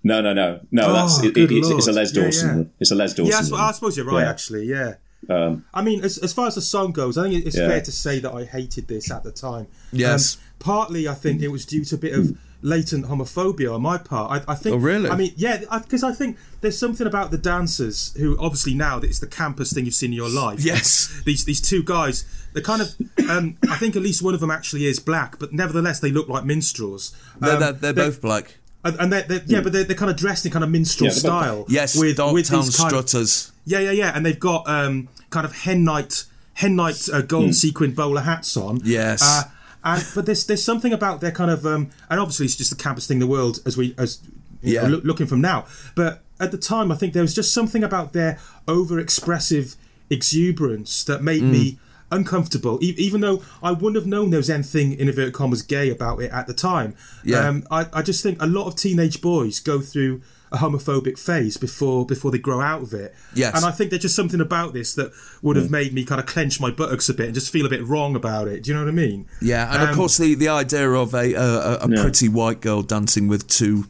No, 0.03 0.19
no, 0.21 0.33
no, 0.33 0.59
no. 0.71 0.83
Oh, 0.87 0.93
that's 0.93 1.23
it, 1.23 1.37
it, 1.37 1.49
it's, 1.49 1.69
it's 1.69 1.87
a 1.87 1.91
lord. 1.93 1.95
Les 1.95 2.13
Yeah, 2.13 2.23
Dawson. 2.23 2.57
yeah. 2.57 2.63
It's 2.81 2.91
a 2.91 2.95
Les 2.95 3.13
Dawson. 3.13 3.27
yeah, 3.31 3.37
I, 3.37 3.41
sp- 3.47 3.53
I 3.55 3.71
suppose 3.71 3.95
you're 3.95 4.05
right. 4.05 4.23
Yeah. 4.23 4.29
Actually, 4.29 4.65
yeah. 4.65 4.95
Um, 5.29 5.65
I 5.73 5.81
mean, 5.81 6.03
as, 6.03 6.17
as 6.17 6.33
far 6.33 6.47
as 6.47 6.55
the 6.55 6.61
song 6.61 6.91
goes, 6.91 7.17
I 7.17 7.29
think 7.29 7.45
it's 7.45 7.57
Yeah. 7.57 7.67
fair 7.67 7.81
to 7.81 7.91
say 7.91 8.19
that 8.19 8.33
I 8.33 8.43
hated 8.45 8.87
this 8.87 9.09
at 9.11 9.23
the 9.23 9.31
time. 9.31 9.67
Yes. 9.91 10.35
Um, 10.35 10.41
partly, 10.59 11.07
I 11.07 11.13
think 11.13 11.41
it 11.41 11.47
was 11.49 11.65
due 11.65 11.83
to 11.85 11.95
a 11.95 11.97
bit 11.97 12.13
of 12.13 12.37
latent 12.61 13.05
homophobia 13.07 13.73
on 13.75 13.81
my 13.81 13.97
part. 13.97 14.43
I, 14.47 14.51
I 14.53 14.55
think. 14.55 14.75
Oh, 14.75 14.77
really? 14.79 15.09
I 15.09 15.15
mean, 15.17 15.33
yeah, 15.35 15.63
because 15.81 16.03
I, 16.03 16.13
think 16.13 16.37
there's 16.61 16.77
something 16.77 17.05
about 17.07 17.31
the 17.31 17.37
dancers 17.37 18.13
who, 18.17 18.37
obviously, 18.39 18.73
now 18.73 18.99
that 18.99 19.07
it's 19.07 19.19
the 19.19 19.27
campus 19.27 19.73
thing 19.73 19.85
you've 19.85 19.93
seen 19.95 20.11
in 20.11 20.17
your 20.17 20.29
life. 20.29 20.59
Yes. 20.63 21.21
These 21.25 21.45
these 21.45 21.61
two 21.61 21.83
guys, 21.83 22.25
they're 22.53 22.61
kind 22.63 22.81
of. 22.81 22.95
Um, 23.29 23.57
I 23.69 23.77
think 23.77 23.95
at 23.95 24.01
least 24.01 24.21
one 24.21 24.33
of 24.33 24.39
them 24.41 24.51
actually 24.51 24.85
is 24.85 24.99
black, 24.99 25.39
but 25.39 25.53
nevertheless, 25.53 25.99
they 26.01 26.11
look 26.11 26.27
like 26.27 26.43
minstrels. 26.45 27.15
they're, 27.39 27.53
Um, 27.53 27.59
they're, 27.59 27.71
they're 27.73 27.93
both 27.93 28.21
black. 28.21 28.55
and, 28.83 28.97
and 28.99 29.13
they're, 29.13 29.23
they're, 29.23 29.41
yeah, 29.45 29.61
but 29.61 29.71
they're, 29.71 29.85
they're 29.85 29.95
kind 29.95 30.11
of 30.11 30.17
dressed 30.17 30.45
in 30.45 30.51
kind 30.51 30.63
of 30.65 30.69
minstrel 30.69 31.07
Yeah, 31.07 31.13
style. 31.15 31.65
Yes, 31.69 31.97
with 31.97 32.17
Dark 32.17 32.33
with 32.33 32.47
Town 32.49 32.65
these 32.65 32.75
kind 32.75 32.93
of- 32.93 33.07
Strutters. 33.09 33.51
Yeah, 33.65 33.79
yeah, 33.79 33.91
yeah, 33.91 34.11
and 34.15 34.25
they've 34.25 34.39
got 34.39 34.67
um, 34.67 35.07
kind 35.29 35.45
of 35.45 35.53
hen 35.63 35.83
night, 35.83 36.25
hen 36.53 36.75
night 36.75 37.07
uh, 37.11 37.21
gold 37.21 37.55
sequin 37.55 37.93
bowler 37.93 38.21
hats 38.21 38.55
on. 38.57 38.79
Yes. 38.83 39.21
uh, 39.23 39.49
and 39.85 40.05
but 40.15 40.25
there's 40.25 40.45
there's 40.45 40.63
something 40.63 40.93
about 40.93 41.19
their 41.21 41.31
kind 41.31 41.51
of 41.51 41.65
um, 41.65 41.89
and 42.09 42.19
obviously 42.19 42.45
it's 42.45 42.55
just 42.55 42.69
the 42.69 42.81
campus 42.81 43.05
thing, 43.07 43.15
in 43.15 43.19
the 43.19 43.27
world 43.27 43.59
as 43.65 43.75
we 43.75 43.93
as 43.97 44.19
you 44.61 44.75
know, 44.75 44.87
Yeah. 44.87 44.99
looking 45.03 45.27
from 45.27 45.41
now. 45.41 45.65
But 45.95 46.21
at 46.39 46.51
the 46.51 46.57
time, 46.57 46.91
I 46.91 46.95
think 46.95 47.13
there 47.13 47.21
was 47.21 47.35
just 47.35 47.53
something 47.53 47.83
about 47.83 48.13
their 48.13 48.39
over-expressive 48.67 49.75
exuberance 50.09 51.03
that 51.05 51.21
made 51.23 51.43
me 51.43 51.79
uncomfortable. 52.11 52.79
E- 52.83 52.95
even 52.97 53.21
though 53.21 53.41
I 53.61 53.71
wouldn't 53.71 53.95
have 53.95 54.05
known 54.07 54.29
there 54.29 54.39
was 54.39 54.49
anything 54.49 54.93
in 54.93 55.09
inverted 55.09 55.33
commas 55.33 55.61
gay 55.61 55.89
about 55.89 56.21
it 56.21 56.31
at 56.31 56.47
the 56.47 56.53
time. 56.53 56.95
Yeah. 57.23 57.47
Um, 57.47 57.65
I, 57.71 57.87
I 57.93 58.01
just 58.01 58.21
think 58.23 58.41
a 58.41 58.45
lot 58.45 58.67
of 58.67 58.75
teenage 58.75 59.21
boys 59.21 59.59
go 59.59 59.79
through 59.81 60.21
a 60.53 60.57
homophobic 60.57 61.17
phase 61.17 61.57
before 61.57 62.05
before 62.05 62.29
they 62.31 62.37
grow 62.37 62.61
out 62.61 62.83
of 62.83 62.93
it. 62.93 63.13
Yes. 63.33 63.55
And 63.55 63.65
I 63.65 63.71
think 63.71 63.89
there's 63.89 64.03
just 64.03 64.15
something 64.15 64.39
about 64.39 64.73
this 64.73 64.93
that 64.95 65.11
would 65.41 65.55
have 65.55 65.71
made 65.71 65.93
me 65.93 66.05
kind 66.05 66.21
of 66.21 66.27
clench 66.27 66.61
my 66.61 66.69
buttocks 66.69 67.09
a 67.09 67.13
bit 67.13 67.25
and 67.25 67.33
just 67.33 67.51
feel 67.51 67.65
a 67.65 67.69
bit 67.69 67.83
wrong 67.85 68.15
about 68.15 68.47
it. 68.47 68.63
Do 68.63 68.69
you 68.71 68.75
know 68.77 68.83
what 68.83 68.89
I 68.89 68.93
mean? 68.93 69.25
Yeah, 69.41 69.73
and 69.73 69.81
of 69.83 69.89
Um, 69.89 69.95
course 69.95 70.17
the, 70.17 70.35
the 70.35 70.49
idea 70.49 70.89
of 70.91 71.13
a 71.15 71.33
a, 71.33 71.41
a, 71.41 71.75
a 71.81 71.89
Yeah. 71.89 72.01
pretty 72.01 72.29
white 72.29 72.61
girl 72.61 72.83
dancing 72.83 73.27
with 73.27 73.47
two 73.47 73.85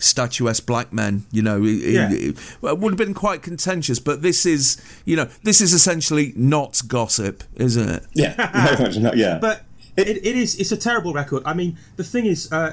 statuesque 0.00 0.66
black 0.66 0.92
men, 0.92 1.24
you 1.32 1.42
know, 1.42 1.62
it, 1.64 1.68
it- 1.68 1.92
Yeah. 1.94 2.10
it 2.12 2.78
would 2.78 2.92
have 2.92 2.98
been 2.98 3.14
quite 3.14 3.42
contentious. 3.42 3.98
But 3.98 4.22
this 4.22 4.44
is, 4.46 4.76
you 5.04 5.16
know, 5.16 5.28
this 5.42 5.60
is 5.60 5.72
essentially 5.72 6.32
not 6.36 6.80
gossip, 6.86 7.44
isn't 7.56 7.88
it? 7.88 8.06
yeah, 8.14 8.76
no, 8.94 9.00
no, 9.00 9.12
yeah. 9.14 9.38
But 9.40 9.62
it, 9.96 10.08
it 10.08 10.36
is 10.36 10.56
it's 10.56 10.72
a 10.72 10.76
terrible 10.76 11.12
record. 11.14 11.42
I 11.46 11.54
mean, 11.54 11.78
the 11.96 12.04
thing 12.04 12.26
is, 12.26 12.50
uh, 12.52 12.72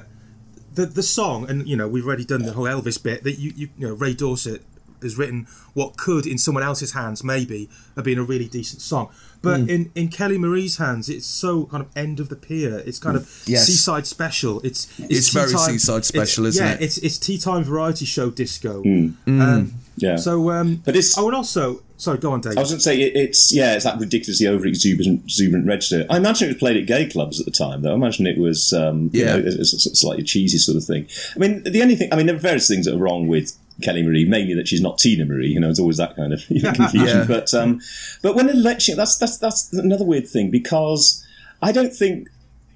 the 0.74 0.86
the 0.86 1.04
song, 1.04 1.50
and 1.50 1.68
you 1.68 1.76
know, 1.76 1.88
we've 1.88 2.06
already 2.06 2.26
done 2.26 2.44
the 2.44 2.54
whole 2.54 2.66
Elvis 2.66 3.02
bit. 3.02 3.24
That 3.24 3.40
you 3.40 3.54
you, 3.56 3.70
you 3.78 3.88
know, 3.88 3.94
Ray 3.94 4.14
Dorset 4.14 4.62
has 5.02 5.18
written 5.18 5.46
what 5.74 5.98
could, 5.98 6.26
in 6.26 6.38
someone 6.38 6.64
else's 6.64 6.94
hands, 6.94 7.24
maybe 7.26 7.70
have 7.98 8.06
been 8.06 8.18
a 8.18 8.24
really 8.24 8.48
decent 8.48 8.82
song. 8.82 9.10
But 9.42 9.60
Hmm. 9.62 9.70
in, 9.70 9.92
in 9.96 10.08
Kelly 10.08 10.38
Marie's 10.38 10.78
hands, 10.78 11.10
it's 11.10 11.28
so 11.28 11.66
kind 11.66 11.84
of 11.84 11.90
end 11.94 12.22
of 12.22 12.30
the 12.30 12.38
pier. 12.38 12.82
It's 12.86 13.00
kind 13.00 13.18
of 13.18 13.30
Yes. 13.46 13.66
seaside 13.68 14.08
special. 14.08 14.62
It's 14.62 14.88
It's 14.98 15.30
tea 15.32 15.40
very 15.40 15.52
time- 15.52 15.72
seaside 15.72 15.98
it's- 15.98 16.08
special, 16.08 16.46
isn't 16.46 16.66
yeah, 16.66 16.74
it? 16.76 16.82
it's 16.82 16.98
it's 17.00 17.18
tea 17.18 17.38
time 17.38 17.64
variety 17.66 18.06
show 18.06 18.30
disco. 18.30 18.82
Hmm. 18.82 19.10
Um, 19.42 19.74
yeah. 19.98 20.16
So, 20.18 20.50
um, 20.52 20.82
But 20.86 20.96
it's- 20.96 21.18
oh, 21.18 21.28
and 21.28 21.36
also, 21.36 21.82
sorry, 21.98 22.18
go 22.18 22.32
on, 22.32 22.42
Dave. 22.42 22.58
I 22.58 22.62
was 22.62 22.70
going 22.70 22.78
to 22.80 22.84
say 22.84 23.00
it, 23.02 23.16
it's 23.16 23.54
yeah, 23.54 23.76
it's 23.76 23.84
that 23.84 24.00
ridiculously 24.00 24.48
over 24.48 24.66
exuberant, 24.66 25.24
exuberant 25.26 25.66
register. 25.68 26.06
I 26.10 26.18
imagine 26.18 26.48
it 26.50 26.54
was 26.54 26.58
played 26.60 26.78
at 26.78 26.86
gay 26.86 27.08
clubs 27.10 27.40
at 27.40 27.46
the 27.46 27.52
time, 27.52 27.82
though. 27.82 27.92
I 27.92 27.96
imagine 27.96 28.26
it 28.28 28.38
was 28.38 28.74
um, 28.74 29.10
you 29.14 29.24
Yeah. 29.26 29.38
know, 29.38 29.44
it's, 29.46 29.74
it's 29.74 29.86
a 29.86 29.96
slightly 29.96 30.24
cheesy 30.24 30.58
sort 30.58 30.78
of 30.78 30.84
thing. 30.84 31.08
I 31.36 31.40
mean, 31.40 31.64
the 31.64 31.82
only 31.82 31.96
thing 31.96 32.10
I 32.12 32.16
mean, 32.16 32.26
there 32.26 32.36
are 32.36 32.40
various 32.40 32.68
things 32.68 32.86
that 32.86 32.96
are 32.96 32.98
wrong 33.00 33.28
with 33.28 33.54
Kelly 33.82 34.04
Marie, 34.04 34.26
mainly 34.26 34.54
that 34.56 34.68
she's 34.68 34.82
not 34.82 34.98
Teena 35.00 35.28
Marie. 35.28 35.48
You 35.50 35.60
know, 35.60 35.70
it's 35.70 35.80
always 35.80 35.98
that 35.98 36.16
kind 36.16 36.34
of 36.34 36.44
you 36.50 36.62
know, 36.64 36.72
confusion. 36.82 37.08
Yeah. 37.20 37.26
But 37.28 37.54
um, 37.54 37.80
but 38.22 38.36
when 38.36 38.50
election, 38.50 38.98
that's 38.98 39.18
that's 39.18 39.38
that's 39.38 39.72
another 39.74 40.06
weird 40.06 40.28
thing 40.28 40.50
because 40.52 41.26
I 41.62 41.72
don't 41.72 41.94
think. 41.94 42.30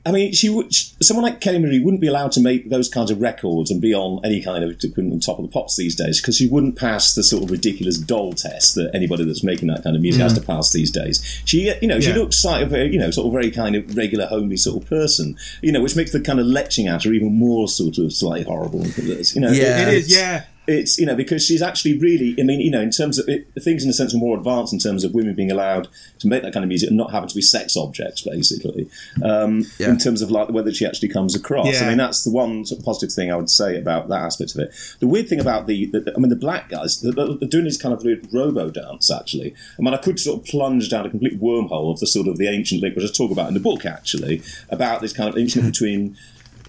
I 0.07 0.11
mean, 0.13 0.31
she 0.31 0.47
would. 0.47 0.73
Someone 0.73 1.25
like 1.25 1.41
Kelly 1.41 1.59
Marie 1.59 1.83
wouldn't 1.83 1.99
be 1.99 2.07
allowed 2.07 2.31
to 2.33 2.39
make 2.39 2.69
those 2.69 2.87
kinds 2.87 3.11
of 3.11 3.19
records 3.19 3.69
and 3.69 3.81
be 3.81 3.93
on 3.93 4.23
any 4.23 4.41
kind 4.41 4.63
of 4.63 4.79
top 4.79 5.37
of 5.37 5.43
the 5.43 5.51
pops 5.51 5.75
these 5.75 5.95
days 5.97 6.21
because 6.21 6.37
she 6.37 6.47
wouldn't 6.47 6.77
pass 6.77 7.13
the 7.13 7.23
sort 7.23 7.43
of 7.43 7.51
ridiculous 7.51 7.97
doll 7.97 8.31
test 8.31 8.75
that 8.75 8.89
anybody 8.93 9.25
that's 9.25 9.43
making 9.43 9.67
that 9.67 9.83
kind 9.83 9.97
of 9.97 10.01
music 10.01 10.21
has 10.21 10.33
to 10.33 10.39
mm. 10.39 10.45
pass 10.47 10.71
these 10.71 10.91
days. 10.91 11.21
She, 11.43 11.69
uh, 11.69 11.75
you 11.81 11.89
know, 11.89 11.99
she 11.99 12.09
Yeah. 12.11 12.15
looks 12.15 12.45
like 12.45 12.63
a 12.63 12.65
very, 12.65 12.89
you 12.93 12.99
know, 12.99 13.11
sort 13.11 13.27
of 13.27 13.33
very 13.33 13.51
kind 13.51 13.75
of 13.75 13.97
regular, 13.97 14.27
homely 14.27 14.55
sort 14.55 14.81
of 14.81 14.89
person. 14.89 15.35
You 15.61 15.73
know, 15.73 15.81
which 15.81 15.97
makes 15.97 16.13
the 16.13 16.21
kind 16.21 16.39
of 16.39 16.45
leching 16.45 16.89
at 16.89 17.03
her 17.03 17.11
even 17.11 17.33
more 17.33 17.67
sort 17.67 17.97
of 17.97 18.13
slightly 18.13 18.45
horrible. 18.45 18.85
You 18.87 19.41
know, 19.41 19.51
Yeah. 19.51 19.81
it 19.89 19.93
is, 19.93 20.05
it's- 20.05 20.11
yeah. 20.11 20.43
It's 20.67 20.97
you 20.97 21.05
know 21.05 21.15
because 21.15 21.45
she's 21.45 21.61
actually 21.61 21.97
really 21.97 22.35
I 22.39 22.43
mean 22.43 22.59
you 22.59 22.69
know 22.69 22.81
in 22.81 22.91
terms 22.91 23.17
of 23.17 23.27
it, 23.29 23.47
things 23.61 23.83
in 23.83 23.89
a 23.89 23.93
sense 23.93 24.13
are 24.13 24.17
more 24.17 24.37
advanced 24.37 24.73
in 24.73 24.79
terms 24.79 25.03
of 25.03 25.13
women 25.13 25.33
being 25.33 25.49
allowed 25.51 25.87
to 26.19 26.27
make 26.27 26.43
that 26.43 26.51
kind 26.53 26.63
of 26.63 26.67
music 26.67 26.89
and 26.89 26.97
not 26.97 27.11
having 27.11 27.29
to 27.29 27.35
be 27.35 27.41
sex 27.41 27.77
objects 27.77 28.21
basically 28.21 28.89
um, 29.23 29.63
Yeah. 29.79 29.89
in 29.89 29.97
terms 29.97 30.21
of 30.21 30.29
like 30.29 30.49
whether 30.49 30.73
she 30.73 30.85
actually 30.85 31.07
comes 31.09 31.35
across 31.35 31.67
Yeah. 31.71 31.85
I 31.85 31.89
mean 31.89 31.97
that's 31.97 32.23
the 32.23 32.31
one 32.31 32.65
sort 32.65 32.79
of 32.79 32.85
positive 32.85 33.13
thing 33.13 33.31
I 33.31 33.35
would 33.37 33.49
say 33.49 33.77
about 33.77 34.09
that 34.09 34.21
aspect 34.21 34.55
of 34.55 34.59
it 34.61 34.73
the 34.99 35.07
weird 35.07 35.29
thing 35.29 35.39
about 35.39 35.67
the, 35.67 35.85
the 35.87 36.13
I 36.15 36.19
mean 36.19 36.29
the 36.29 36.35
black 36.35 36.69
guys 36.69 36.99
they're, 37.01 37.13
they're 37.13 37.47
doing 37.47 37.63
this 37.65 37.81
kind 37.81 37.93
of 37.93 38.03
weird 38.03 38.27
robo 38.33 38.69
dance 38.69 39.09
actually 39.09 39.53
I 39.79 39.81
mean 39.81 39.93
I 39.93 39.97
could 39.97 40.19
sort 40.19 40.39
of 40.41 40.45
plunge 40.47 40.89
down 40.89 41.05
a 41.05 41.09
complete 41.09 41.39
wormhole 41.41 41.91
of 41.93 41.99
the 41.99 42.07
sort 42.07 42.27
of 42.27 42.37
the 42.37 42.47
ancient 42.47 42.81
link 42.81 42.95
which 42.95 43.05
I 43.09 43.13
talk 43.13 43.31
about 43.31 43.47
in 43.47 43.53
the 43.53 43.59
book 43.61 43.85
actually 43.85 44.41
about 44.69 45.01
this 45.01 45.13
kind 45.13 45.29
of 45.29 45.37
ancient 45.37 45.65
between 45.71 46.17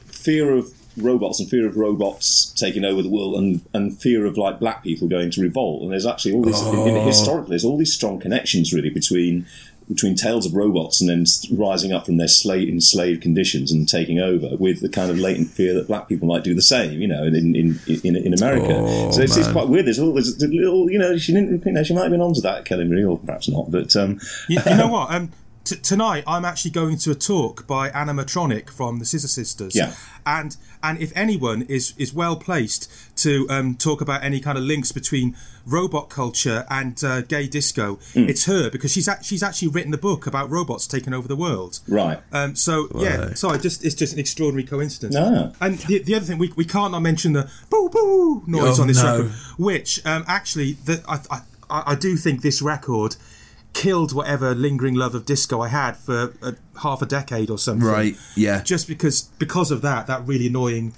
fear 0.07 0.53
of 0.53 0.73
robots 1.03 1.41
and 1.41 1.49
fear 1.49 1.67
of 1.67 1.77
robots 1.77 2.53
taking 2.57 2.85
over 2.85 3.03
the 3.03 3.09
world 3.09 3.37
and, 3.37 3.61
and 3.73 3.99
fear 3.99 4.27
of 4.27 4.37
like 4.37 4.59
black 4.59 4.83
people 4.83 5.09
going 5.09 5.31
to 5.31 5.41
revolt. 5.41 5.83
And 5.83 5.93
there's 5.93 6.07
actually 6.07 6.35
all 6.35 6.43
this 6.43 6.61
in, 6.63 6.75
in, 6.75 7.07
historically 7.07 7.51
there's 7.51 7.65
all 7.65 7.77
these 7.77 7.95
strong 7.95 8.21
connections 8.21 8.73
really 8.73 8.91
between 8.91 9.47
between 9.89 10.15
tales 10.15 10.45
of 10.45 10.53
robots 10.53 11.01
and 11.01 11.09
then 11.09 11.25
rising 11.57 11.95
up 11.95 12.05
from 12.05 12.19
their 12.19 12.29
slave 12.29 12.69
enslaved 12.69 13.23
conditions 13.23 13.73
and 13.73 13.89
taking 13.89 14.19
over 14.19 14.55
with 14.57 14.83
the 14.83 14.89
kind 14.89 15.11
of 15.11 15.19
latent 15.19 15.49
fear 15.49 15.73
that 15.73 15.87
black 15.87 16.09
people 16.09 16.29
might 16.29 16.45
do 16.45 16.55
the 16.55 16.61
same 16.61 17.01
you 17.01 17.09
know 17.09 17.25
in 17.25 17.57
in 17.57 17.81
in, 18.05 18.17
in 18.17 18.35
America. 18.35 18.75
Oh, 18.79 19.11
so 19.11 19.23
it's, 19.23 19.37
it's 19.37 19.51
quite 19.51 19.69
weird. 19.69 19.87
There's 19.87 19.99
all 19.99 20.13
there's 20.13 20.43
a 20.43 20.47
little 20.47 20.91
you 20.91 20.99
know 20.99 21.17
she 21.17 21.33
didn't 21.33 21.65
you 21.65 21.73
know 21.73 21.83
she 21.83 21.95
might 21.95 22.03
have 22.03 22.11
been 22.11 22.21
onto 22.21 22.43
that 22.43 22.65
Kelly 22.67 22.85
Marie 22.85 23.05
or 23.05 23.19
perhaps 23.19 23.49
not 23.49 23.71
but 23.71 23.97
um 23.97 24.21
You, 24.49 24.61
you 24.65 24.77
know 24.77 24.89
what? 24.89 25.11
Um, 25.11 25.33
t- 25.69 25.77
tonight 25.77 26.25
I'm 26.27 26.45
actually 26.45 26.71
going 26.73 26.97
to 26.99 27.11
a 27.11 27.15
talk 27.15 27.67
by 27.67 27.91
Ana 27.91 28.15
Matronic 28.15 28.71
from 28.71 28.99
the 28.99 29.05
Scissor 29.05 29.29
Sisters. 29.29 29.75
Yeah. 29.77 29.95
And 30.27 30.57
and 30.83 31.01
if 31.01 31.13
anyone 31.17 31.63
is 31.63 31.95
is 31.97 32.13
well 32.15 32.37
placed 32.37 32.91
to 33.19 33.47
um, 33.51 33.75
talk 33.77 34.01
about 34.01 34.23
any 34.23 34.41
kind 34.41 34.57
of 34.59 34.65
links 34.65 34.93
between 34.93 35.37
robot 35.67 36.09
culture 36.09 36.65
and 36.71 37.03
uh, 37.05 37.21
gay 37.23 37.47
disco, 37.47 37.99
Hmm. 38.15 38.29
it's 38.29 38.45
her 38.47 38.71
because 38.71 38.93
she's 38.93 39.09
act- 39.09 39.25
she's 39.25 39.43
actually 39.43 39.69
written 39.69 39.93
a 39.95 39.99
book 39.99 40.27
about 40.27 40.51
robots 40.51 40.87
taking 40.87 41.13
over 41.15 41.27
the 41.29 41.37
world. 41.37 41.81
right 41.89 42.21
Um, 42.33 42.55
so 42.57 42.89
yeah, 42.97 43.35
sorry, 43.35 43.59
just 43.59 43.85
it's 43.85 43.95
just 43.95 44.13
an 44.13 44.19
extraordinary 44.19 44.67
coincidence. 44.67 45.17
Ah. 45.17 45.53
And 45.61 45.79
the, 45.81 45.99
the 46.03 46.15
other 46.15 46.25
thing 46.27 46.39
we, 46.39 46.53
we 46.57 46.65
can't 46.65 46.93
not 46.93 47.01
mention 47.03 47.33
the 47.33 47.51
boo 47.71 47.89
boo 47.91 48.43
noise 48.47 48.79
Oh, 48.79 48.83
on 48.83 48.89
this 48.89 49.03
no. 49.03 49.17
record, 49.19 49.33
which 49.59 50.05
um, 50.07 50.25
actually 50.27 50.73
the, 50.85 51.03
I, 51.09 51.21
I 51.31 51.41
I 51.93 51.95
do 51.97 52.17
think 52.17 52.41
this 52.43 52.63
record 52.63 53.17
killed 53.73 54.13
whatever 54.13 54.55
lingering 54.55 54.95
love 54.95 55.15
of 55.15 55.25
disco 55.25 55.61
I 55.61 55.69
had 55.69 55.97
for 55.97 56.35
a, 56.43 56.55
half 56.83 57.01
a 57.03 57.07
decade 57.07 57.51
or 57.51 57.59
something. 57.59 57.87
Right, 57.87 58.17
yeah. 58.37 58.63
Just 58.63 58.89
because 58.89 59.23
because 59.39 59.71
of 59.71 59.83
that 59.83 60.07
that 60.09 60.27
really 60.27 60.49
annoying 60.49 60.95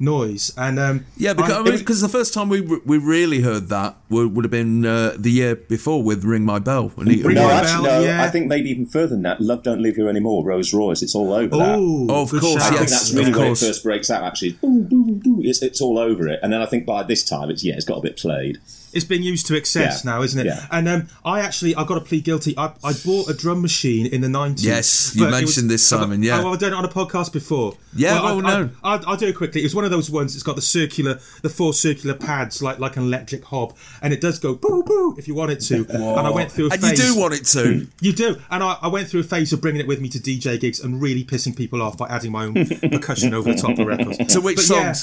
noise. 0.00 0.52
And 0.56 0.78
um, 0.80 1.06
Yeah, 1.16 1.32
because, 1.34 1.52
I 1.52 1.60
it 1.60 1.64
mean, 1.64 1.84
was- 1.86 2.00
the 2.00 2.08
first 2.08 2.34
time 2.34 2.48
we 2.48 2.60
we 2.60 2.98
really 2.98 3.40
heard 3.42 3.68
that 3.68 3.96
would, 4.08 4.34
would 4.34 4.44
have 4.44 4.50
been 4.50 4.84
uh, 4.86 5.14
the 5.16 5.30
year 5.30 5.54
before 5.54 6.02
with 6.02 6.24
"Ring 6.24 6.44
My 6.44 6.58
Bell." 6.58 6.90
And 6.96 7.06
Ring 7.06 7.34
No, 7.34 7.44
My 7.46 7.52
actually, 7.52 7.84
Bell, 7.88 8.00
no. 8.00 8.06
yeah. 8.06 8.22
I 8.24 8.28
think 8.28 8.46
maybe 8.48 8.70
even 8.70 8.86
further 8.86 9.08
than 9.08 9.22
that. 9.22 9.40
Love 9.40 9.62
don't 9.62 9.80
live 9.80 9.96
here 9.96 10.08
anymore. 10.08 10.44
Rose 10.44 10.72
Royce. 10.74 11.02
It's 11.02 11.14
all 11.14 11.32
over 11.32 11.56
that. 11.56 11.76
oh, 11.78 12.22
of 12.22 12.30
good 12.30 12.40
course, 12.40 12.62
I 12.62 12.70
think 12.70 12.88
that's 12.90 13.12
really 13.12 13.30
of 13.30 13.36
when 13.36 13.46
it 13.52 13.58
first 13.58 13.82
breaks 13.84 14.10
out. 14.10 14.24
Actually. 14.24 14.58
It's, 14.62 15.62
it's 15.62 15.80
all 15.80 15.98
over 15.98 16.26
it. 16.28 16.40
And 16.42 16.52
then 16.52 16.60
I 16.62 16.66
think 16.66 16.84
by 16.86 17.02
this 17.02 17.22
time, 17.24 17.50
it's 17.50 17.62
yeah, 17.62 17.74
it's 17.74 17.84
got 17.84 17.98
a 17.98 18.02
bit 18.02 18.16
played. 18.16 18.58
It's 18.92 19.04
being 19.04 19.22
used 19.22 19.46
to 19.46 19.56
excess 19.56 20.04
Yeah. 20.04 20.12
now, 20.12 20.22
isn't 20.22 20.38
it? 20.40 20.46
Yeah. 20.46 20.66
And 20.70 20.88
um, 20.88 21.08
I 21.24 21.40
actually, 21.40 21.74
I've 21.74 21.86
got 21.86 21.94
to 21.94 22.00
plead 22.04 22.24
guilty. 22.24 22.54
I, 22.56 22.72
I 22.84 22.92
bought 23.04 23.28
a 23.28 23.34
drum 23.34 23.62
machine 23.62 24.06
in 24.06 24.20
the 24.20 24.28
nineties. 24.28 24.64
Yes, 24.66 25.14
you 25.16 25.28
mentioned 25.28 25.70
this, 25.70 25.86
Simon, 25.86 26.22
yeah. 26.22 26.42
oh, 26.42 26.52
I've 26.52 26.58
done 26.58 26.72
it 26.72 26.76
on 26.76 26.84
a 26.84 26.88
podcast 26.88 27.32
before. 27.32 27.76
Yeah, 27.94 28.14
Well, 28.22 28.34
oh, 28.34 28.38
I, 28.38 28.42
no. 28.42 28.70
I, 28.82 28.94
I'll, 28.94 29.08
I'll 29.10 29.16
do 29.16 29.26
it 29.28 29.36
quickly. 29.36 29.60
It 29.60 29.64
was 29.64 29.74
one 29.74 29.84
of 29.84 29.90
those 29.90 30.10
ones. 30.10 30.34
It's 30.34 30.42
got 30.42 30.56
the 30.56 30.62
circular, 30.62 31.20
the 31.42 31.50
four 31.50 31.74
circular 31.74 32.14
pads, 32.14 32.62
like 32.62 32.78
like 32.78 32.96
an 32.96 33.02
electric 33.04 33.44
hob, 33.44 33.76
and 34.00 34.12
it 34.12 34.20
does 34.20 34.38
go 34.38 34.54
boo 34.54 34.82
boo 34.82 35.14
if 35.18 35.28
you 35.28 35.34
want 35.34 35.50
it 35.52 35.60
to. 35.60 35.86
And 36.12 36.26
I 36.26 36.30
went 36.30 36.50
through 36.52 36.68
a 36.68 36.72
and 36.72 36.82
you 36.82 36.94
do 36.96 37.16
want 37.18 37.34
it 37.34 37.44
to. 37.46 37.86
You 38.00 38.12
do, 38.12 38.36
and 38.50 38.62
I, 38.62 38.76
I 38.82 38.88
went 38.88 39.08
through 39.08 39.20
a 39.20 39.24
phase 39.24 39.52
of 39.52 39.60
bringing 39.60 39.80
it 39.80 39.86
with 39.86 40.00
me 40.00 40.08
to 40.10 40.18
DJ 40.18 40.58
gigs 40.58 40.80
and 40.80 41.00
really 41.00 41.24
pissing 41.24 41.56
people 41.56 41.80
off 41.80 41.96
by 41.96 42.08
adding 42.08 42.32
my 42.32 42.44
own 42.44 42.54
percussion 42.90 43.32
over 43.34 43.52
the 43.52 43.60
top 43.60 43.70
of 43.70 43.76
the 43.76 43.84
records. 43.86 44.18
To 44.34 44.40
which 44.40 44.56
But 44.56 44.68
yeah. 44.70 44.94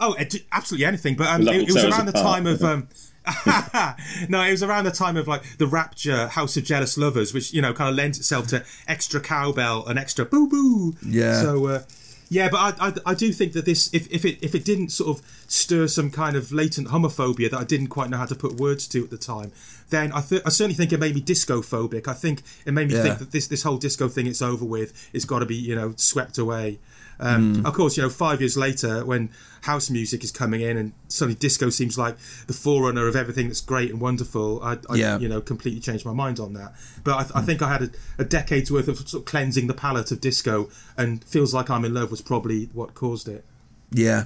Songs? 0.00 0.16
Oh, 0.18 0.38
absolutely 0.52 0.86
anything. 0.86 1.16
But 1.16 1.28
um, 1.28 1.42
it, 1.48 1.68
it 1.68 1.72
was 1.72 1.84
around 1.84 2.06
the 2.06 2.18
apart. 2.18 2.24
time 2.36 2.46
of. 2.46 2.62
Um, 2.64 2.88
no, 4.28 4.40
it 4.42 4.52
was 4.52 4.62
around 4.62 4.84
the 4.84 4.92
time 4.92 5.16
of 5.16 5.26
like 5.26 5.58
the 5.58 5.66
Rapture 5.66 6.28
House 6.28 6.56
of 6.56 6.62
Jealous 6.62 6.96
Lovers, 6.96 7.34
which 7.34 7.52
you 7.52 7.60
know 7.60 7.72
kind 7.72 7.90
of 7.90 7.96
lends 7.96 8.18
itself 8.18 8.46
to 8.48 8.64
extra 8.86 9.20
cowbell 9.20 9.84
and 9.86 9.98
extra 9.98 10.24
boo 10.24 10.48
boo. 10.48 10.94
Yeah. 11.04 11.40
So 11.42 11.66
uh, 11.66 11.82
yeah, 12.28 12.48
but 12.48 12.58
I, 12.80 12.88
I 12.88 12.92
I 13.06 13.14
do 13.14 13.32
think 13.32 13.52
that 13.54 13.64
this 13.64 13.92
if 13.92 14.08
if 14.12 14.24
it 14.24 14.38
if 14.42 14.54
it 14.54 14.64
didn't 14.64 14.90
sort 14.90 15.18
of 15.18 15.26
stir 15.48 15.88
some 15.88 16.10
kind 16.12 16.36
of 16.36 16.52
latent 16.52 16.88
homophobia 16.88 17.50
that 17.50 17.58
I 17.58 17.64
didn't 17.64 17.88
quite 17.88 18.10
know 18.10 18.16
how 18.18 18.26
to 18.26 18.36
put 18.36 18.60
words 18.60 18.86
to 18.88 19.02
at 19.02 19.10
the 19.10 19.18
time, 19.18 19.50
then 19.90 20.12
I 20.12 20.20
th- 20.20 20.42
I 20.46 20.50
certainly 20.50 20.74
think 20.74 20.92
it 20.92 21.00
made 21.00 21.16
me 21.16 21.20
disco 21.20 21.62
phobic. 21.62 22.06
I 22.06 22.14
think 22.14 22.42
it 22.64 22.72
made 22.74 22.88
me 22.88 22.94
Yeah. 22.94 23.02
think 23.02 23.18
that 23.18 23.32
this 23.32 23.48
this 23.48 23.64
whole 23.64 23.76
disco 23.78 24.08
thing 24.08 24.28
it's 24.28 24.42
over 24.42 24.64
with. 24.64 25.08
It's 25.12 25.24
got 25.24 25.40
to 25.40 25.46
be 25.46 25.56
you 25.56 25.74
know 25.74 25.94
swept 25.96 26.38
away. 26.38 26.78
Um, 27.18 27.64
Of 27.64 27.72
course, 27.72 27.96
you 27.96 28.02
know, 28.02 28.10
five 28.10 28.42
years 28.42 28.58
later, 28.58 29.02
when 29.02 29.30
house 29.66 29.90
music 29.90 30.22
is 30.24 30.30
coming 30.30 30.60
in 30.60 30.76
and 30.76 30.92
suddenly 31.08 31.34
disco 31.34 31.70
seems 31.70 31.96
like 31.98 32.16
the 32.46 32.52
forerunner 32.52 33.06
of 33.08 33.16
everything 33.16 33.46
that's 33.48 33.60
great 33.60 33.90
and 33.90 34.00
wonderful, 34.00 34.62
I, 34.62 34.78
I 34.88 34.94
Yeah. 34.96 35.18
you 35.18 35.28
know, 35.28 35.40
completely 35.40 35.80
changed 35.80 36.04
my 36.06 36.12
mind 36.12 36.38
on 36.40 36.52
that. 36.54 36.70
But 37.04 37.14
I, 37.34 37.40
I 37.40 37.42
think 37.42 37.62
I 37.62 37.68
had 37.72 37.82
a, 37.82 37.90
a 38.18 38.24
decade's 38.24 38.70
worth 38.70 38.88
of, 38.88 38.96
sort 38.98 39.22
of 39.22 39.24
cleansing 39.24 39.66
the 39.66 39.74
palate 39.74 40.10
of 40.12 40.20
disco, 40.20 40.68
and 40.96 41.22
feels 41.24 41.52
like 41.52 41.68
I'm 41.68 41.84
in 41.84 41.92
love 41.94 42.10
was 42.10 42.22
probably 42.22 42.70
what 42.72 42.94
caused 42.94 43.28
it. 43.28 43.44
Yeah. 43.90 44.24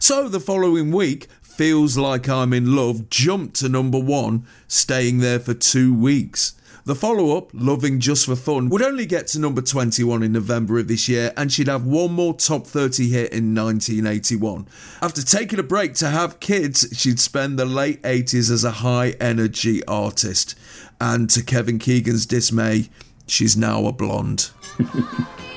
So 0.00 0.28
the 0.28 0.40
following 0.40 0.90
week, 0.92 1.28
Feels 1.42 1.96
Like 1.98 2.28
I'm 2.28 2.52
in 2.52 2.76
Love 2.76 3.10
jumped 3.10 3.56
to 3.60 3.68
number 3.68 3.98
one, 3.98 4.46
staying 4.68 5.18
there 5.18 5.40
for 5.40 5.54
two 5.54 5.92
weeks. 5.92 6.54
The 6.88 6.94
follow 6.94 7.36
up, 7.36 7.50
Loving 7.52 8.00
Just 8.00 8.24
for 8.24 8.34
Fun, 8.34 8.70
would 8.70 8.80
only 8.80 9.04
get 9.04 9.26
to 9.26 9.38
number 9.38 9.60
21 9.60 10.22
in 10.22 10.32
November 10.32 10.78
of 10.78 10.88
this 10.88 11.06
year, 11.06 11.34
and 11.36 11.52
she'd 11.52 11.68
have 11.68 11.84
one 11.84 12.14
more 12.14 12.32
top 12.32 12.66
30 12.66 13.10
hit 13.10 13.30
in 13.30 13.54
1981. 13.54 14.66
After 15.02 15.20
taking 15.20 15.58
a 15.58 15.62
break 15.62 15.92
to 15.96 16.08
have 16.08 16.40
kids, 16.40 16.88
she'd 16.98 17.20
spend 17.20 17.58
the 17.58 17.66
late 17.66 18.00
80s 18.04 18.50
as 18.50 18.64
a 18.64 18.70
high 18.70 19.10
energy 19.20 19.84
artist. 19.84 20.58
And 20.98 21.28
to 21.28 21.42
Kevin 21.42 21.78
Keegan's 21.78 22.24
dismay, 22.24 22.88
she's 23.26 23.54
now 23.54 23.84
a 23.84 23.92
blonde. 23.92 24.48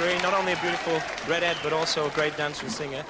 Marie 0.00 0.12
at 0.12 0.22
number 0.22 0.30
three. 0.30 0.30
Not 0.30 0.34
only 0.38 0.52
a 0.52 0.56
beautiful 0.56 0.94
redhead, 1.30 1.56
but 1.62 1.72
also 1.72 2.06
a 2.06 2.10
great 2.10 2.36
dancer 2.36 2.64
and 2.64 2.72
singer. 2.72 3.04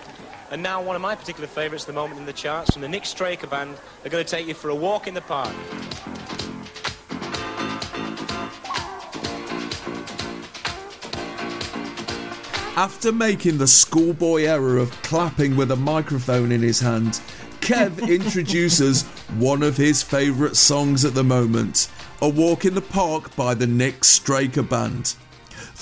And 0.51 0.63
now 0.63 0.83
one 0.83 0.97
of 0.97 1.03
my 1.03 1.15
particular 1.15 1.47
favourites 1.47 1.85
at 1.85 1.89
the 1.89 1.93
moment 1.93 2.21
in 2.21 2.27
the 2.27 2.33
charts 2.33 2.73
from 2.73 2.83
the 2.83 2.89
Nick 2.89 3.07
Straker 3.07 3.47
Band. 3.47 3.77
They're 4.03 4.11
going 4.11 4.25
to 4.25 4.31
take 4.31 4.47
you 4.47 4.55
for 4.55 4.71
a 4.71 4.75
walk 4.75 5.07
in 5.07 5.15
the 5.15 5.21
park. 5.21 5.55
After 12.77 13.13
making 13.13 13.59
the 13.59 13.69
schoolboy 13.69 14.43
error 14.43 14.79
of 14.79 14.91
clapping 15.03 15.57
with 15.57 15.71
a 15.71 15.77
microphone 15.77 16.51
in 16.51 16.61
his 16.61 16.81
hand, 16.81 17.21
Kev 17.61 18.09
introduces 18.09 19.05
one 19.39 19.63
of 19.63 19.77
his 19.77 20.03
favourite 20.03 20.57
songs 20.57 21.05
at 21.05 21.15
the 21.15 21.25
moment 21.25 21.89
A 22.21 22.29
Walk 22.29 22.65
in 22.65 22.75
the 22.75 22.83
Park 22.83 23.35
by 23.37 23.55
the 23.55 23.67
Nick 23.67 24.03
Straker 24.03 24.63
Band. 24.63 25.15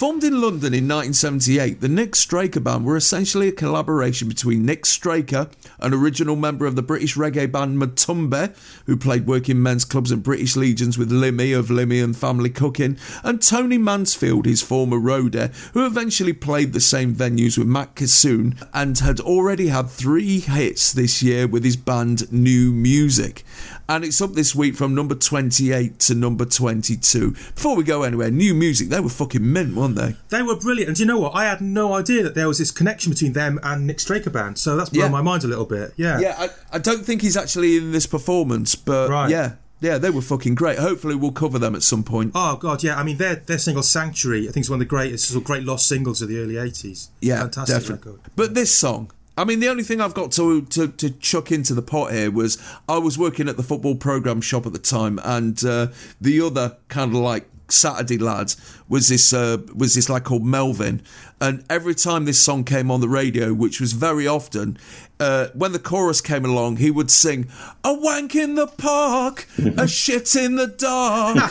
Formed 0.03 0.25
in 0.25 0.41
London 0.41 0.75
in 0.75 0.89
1978, 0.89 1.81
the 1.81 1.89
Nick 1.89 2.17
Straker 2.17 2.59
Band 2.59 2.85
were 2.85 2.97
essentially 2.97 3.47
a 3.47 3.53
collaboration 3.53 4.27
between 4.27 4.67
Nick 4.67 4.85
Straker, 4.85 5.49
an 5.79 5.95
original 5.95 6.35
member 6.35 6.67
of 6.67 6.75
the 6.75 6.83
British 6.83 7.15
reggae 7.15 7.53
band 7.53 7.79
Matumbi, 7.81 8.53
who 8.87 8.97
played 8.97 9.29
working 9.29 9.63
men's 9.63 9.85
clubs 9.85 10.11
and 10.11 10.21
British 10.21 10.57
legions 10.57 10.99
with 10.99 11.13
Limmy 11.13 11.57
of 11.57 11.69
Limmy 11.69 12.03
and 12.03 12.17
Family 12.17 12.51
Cooking, 12.51 12.99
and 13.23 13.41
Tony 13.41 13.79
Mansfield, 13.79 14.45
his 14.45 14.61
former 14.61 14.99
roader, 14.99 15.55
who 15.73 15.87
eventually 15.87 16.33
played 16.33 16.73
the 16.73 16.81
same 16.81 17.15
venues 17.15 17.57
with 17.57 17.69
Mac 17.69 17.95
Kissoon 17.95 18.61
and 18.75 18.99
had 18.99 19.21
already 19.21 19.69
had 19.69 19.89
three 19.89 20.41
hits 20.41 20.93
this 20.93 21.23
year 21.23 21.47
with 21.47 21.63
his 21.63 21.77
band 21.77 22.33
New 22.33 22.73
Musik. 22.73 23.45
And 23.93 24.07
it's 24.07 24.23
up 24.23 24.33
this 24.33 24.55
week 24.55 24.75
from 24.75 24.95
number 24.95 25.15
28 25.15 25.99
to 25.99 26.15
number 26.15 26.47
22. 26.47 27.33
Before 27.33 27.77
we 27.77 27.85
go 27.85 28.05
anywhere, 28.05 28.31
New 28.31 28.55
Musik, 28.55 28.89
they 28.89 29.01
were 29.01 29.11
fucking 29.11 29.53
mint, 29.53 29.75
weren't 29.77 29.97
they? 29.97 30.17
They 30.31 30.41
were 30.41 30.57
brilliant, 30.57 30.89
and 30.89 30.97
do 30.97 31.03
you 31.03 31.07
know 31.07 31.21
what? 31.21 31.35
I 31.35 31.45
had 31.45 31.61
no 31.61 31.93
idea 31.93 32.23
that 32.23 32.35
there 32.35 32.49
was 32.49 32.57
this 32.57 32.71
connection 32.71 33.13
between 33.13 33.35
them 33.35 33.61
and 33.63 33.87
Nick 33.87 34.01
Straker 34.01 34.31
Band. 34.31 34.57
So 34.59 34.77
that's 34.77 34.89
blown 34.89 35.05
Yeah. 35.05 35.11
my 35.11 35.21
mind 35.21 35.45
a 35.45 35.47
little 35.47 35.67
bit. 35.67 35.93
Yeah. 35.99 36.19
Yeah, 36.21 36.37
I, 36.39 36.49
I 36.73 36.79
don't 36.79 37.05
think 37.05 37.21
he's 37.21 37.37
actually 37.37 37.77
in 37.77 37.93
this 37.93 38.07
performance, 38.07 38.75
but 38.77 39.11
Right. 39.11 39.29
yeah, 39.29 39.57
yeah, 39.83 39.99
they 39.99 40.09
were 40.09 40.23
fucking 40.23 40.55
great. 40.55 40.79
Hopefully, 40.79 41.15
we'll 41.15 41.31
cover 41.33 41.59
them 41.59 41.75
at 41.75 41.83
some 41.83 42.03
point. 42.03 42.33
Oh 42.35 42.57
god, 42.57 42.83
yeah. 42.83 42.99
I 42.99 43.03
mean, 43.03 43.19
their 43.19 43.35
their 43.37 43.59
single 43.59 43.83
"Sanctuary" 43.83 44.49
I 44.49 44.53
think 44.53 44.65
is 44.65 44.71
one 44.71 44.77
of 44.77 44.81
the 44.81 44.87
greatest, 44.87 45.29
sort 45.29 45.37
of 45.43 45.45
great 45.45 45.65
lost 45.65 45.87
singles 45.87 46.23
of 46.23 46.31
the 46.31 46.39
early 46.39 46.55
'80s. 46.55 47.09
Yeah, 47.21 47.41
fantastic 47.41 47.77
definitely. 47.77 48.13
record. 48.13 48.31
But 48.37 48.55
this 48.55 48.73
song, 48.75 49.11
I 49.37 49.45
mean, 49.45 49.61
the 49.61 49.69
only 49.69 49.83
thing 49.83 50.01
I've 50.01 50.15
got 50.15 50.33
to, 50.33 50.63
to 50.63 50.89
to 50.89 51.11
chuck 51.11 51.51
into 51.51 51.75
the 51.75 51.83
pot 51.83 52.13
here 52.13 52.31
was 52.31 52.63
I 52.89 52.99
was 52.99 53.19
working 53.19 53.49
at 53.49 53.57
the 53.57 53.63
football 53.63 53.95
program 53.95 54.41
shop 54.41 54.67
at 54.67 54.73
the 54.73 54.79
time, 54.79 55.19
and 55.25 55.63
uh, 55.65 55.89
the 56.21 56.41
other 56.41 56.77
kind 56.89 57.15
of 57.15 57.21
like 57.21 57.49
Saturday 57.69 58.19
lad 58.19 58.55
was 58.89 59.09
this 59.09 59.33
uh, 59.33 59.59
was 59.75 59.95
this 59.95 60.11
lad 60.11 60.25
called 60.25 60.45
Melvin, 60.45 61.03
and 61.41 61.65
every 61.71 61.95
time 61.95 62.27
this 62.27 62.41
song 62.41 62.65
came 62.65 62.91
on 62.91 63.01
the 63.01 63.09
radio, 63.09 63.55
which 63.55 63.81
was 63.81 63.93
very 63.93 64.27
often. 64.27 64.79
Uh, 65.19 65.49
when 65.55 65.71
the 65.71 65.79
chorus 65.79 66.21
came 66.21 66.45
along, 66.45 66.79
he 66.79 66.91
would 66.91 67.11
sing 67.11 67.49
"A 67.85 67.95
wank 67.95 68.35
in 68.35 68.57
the 68.57 68.67
park, 68.67 69.47
a 69.79 69.87
shit 69.89 70.35
in 70.35 70.57
the 70.57 70.67
dark," 70.67 71.51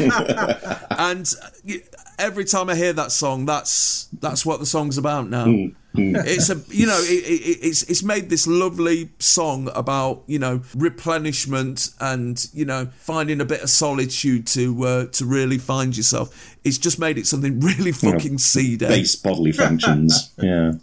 and 1.00 1.34
uh, 1.42 1.74
every 2.20 2.46
time 2.46 2.70
I 2.70 2.76
hear 2.76 2.94
that 2.94 3.12
song, 3.12 3.46
that's 3.46 4.08
that's 4.20 4.46
what 4.46 4.60
the 4.60 4.66
song's 4.66 4.98
about 4.98 5.30
now. 5.30 5.46
It's 5.94 6.50
a 6.50 6.62
you 6.70 6.86
know 6.86 7.00
it, 7.02 7.24
it, 7.26 7.60
it's 7.62 7.84
it's 7.84 8.04
made 8.04 8.30
this 8.30 8.48
lovely 8.48 9.10
song 9.20 9.70
about 9.76 10.24
you 10.28 10.40
know 10.40 10.62
replenishment 10.76 11.90
and 12.00 12.48
you 12.54 12.66
know 12.66 12.88
finding 12.98 13.42
a 13.42 13.46
bit 13.46 13.62
of 13.62 13.70
solitude 13.70 14.48
to 14.48 14.84
uh, 14.86 15.06
to 15.08 15.26
really 15.26 15.58
find 15.58 15.96
yourself. 15.98 16.56
It's 16.64 16.78
just 16.78 17.00
made 17.00 17.18
it 17.18 17.28
something 17.28 17.60
really 17.60 17.92
fucking 17.92 18.38
seedy. 18.38 18.86
Base 18.86 19.16
bodily 19.16 19.52
functions. 19.52 20.32
yeah. 20.42 20.74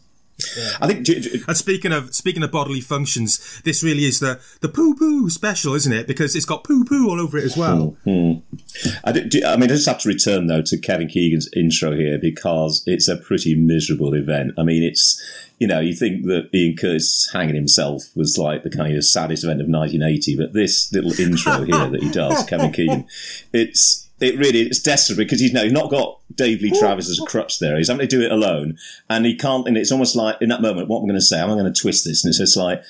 I 0.80 0.86
think. 0.86 1.09
And 1.49 1.57
speaking 1.57 1.93
of 1.93 2.14
speaking 2.14 2.43
of 2.43 2.53
bodily 2.53 2.80
functions, 2.80 3.61
this 3.64 3.82
really 3.82 4.05
is 4.05 4.20
the 4.20 4.41
the 4.61 4.68
poo 4.68 4.95
poo 4.95 5.28
special, 5.30 5.74
isn't 5.74 5.93
it? 5.93 6.07
Because 6.07 6.36
it's 6.36 6.45
got 6.45 6.62
poo 6.64 6.84
poo 6.84 7.09
all 7.09 7.20
over 7.20 7.39
it 7.39 7.45
as 7.45 7.57
well. 7.57 7.97
Hmm, 8.05 8.32
hmm. 8.34 8.89
I, 9.05 9.12
do- 9.12 9.24
do- 9.28 9.45
I 9.45 9.57
mean, 9.57 9.64
I 9.64 9.74
just 9.74 9.89
have 9.89 9.99
to 10.01 10.09
return 10.09 10.47
though 10.47 10.62
to 10.62 10.78
Kevin 10.78 11.09
Keegan's 11.09 11.49
intro 11.57 11.95
here 11.97 12.18
because 12.18 12.82
it's 12.86 13.09
a 13.09 13.16
pretty 13.16 13.55
miserable 13.57 14.14
event. 14.14 14.53
I 14.57 14.62
mean, 14.62 14.82
it's 14.84 15.20
you 15.59 15.66
know 15.66 15.80
you 15.80 15.95
think 15.95 16.24
that 16.26 16.51
Ian 16.55 16.76
Curtis 16.76 17.28
hanging 17.32 17.57
himself 17.57 18.05
was 18.14 18.39
like 18.39 18.62
the 18.62 18.70
kind 18.70 18.97
of 18.97 19.05
saddest 19.05 19.43
event 19.43 19.61
of 19.61 19.68
1980, 19.68 20.36
but 20.36 20.53
this 20.53 20.93
little 20.93 21.18
intro 21.20 21.64
here 21.64 21.91
that 21.91 22.03
he 22.03 22.11
does, 22.11 22.45
Kevin 22.47 22.70
Keegan, 22.72 23.07
it's 23.53 24.08
it 24.21 24.39
really 24.39 24.62
it's 24.62 24.81
desperate 24.81 25.16
because 25.16 25.41
he's, 25.41 25.53
no, 25.53 25.62
he's 25.62 25.73
not 25.73 25.91
got 25.91 26.19
Dave 26.35 26.61
Lee 26.61 26.79
Travis 26.79 27.09
as 27.09 27.21
a 27.21 27.25
crutch 27.25 27.59
there. 27.59 27.77
He's 27.77 27.89
having 27.89 28.07
to 28.07 28.16
do 28.16 28.25
it 28.25 28.33
alone, 28.33 28.79
and 29.09 29.25
he 29.25 29.37
can't. 29.37 29.66
And 29.66 29.77
it's 29.77 29.93
almost 29.93 30.16
like 30.16 30.37
in 30.41 30.49
that 30.49 30.62
moment, 30.62 30.89
what 30.89 30.99
am 30.99 31.03
I'm 31.03 31.09
going 31.09 31.21
to 31.21 31.25
say, 31.25 31.41
I'm 31.41 31.49
going 31.49 31.73
to 31.73 31.81
twist 31.81 32.05
this, 32.05 32.25
and 32.25 32.31
it's 32.31 32.39
just 32.39 32.57
like. 32.57 32.83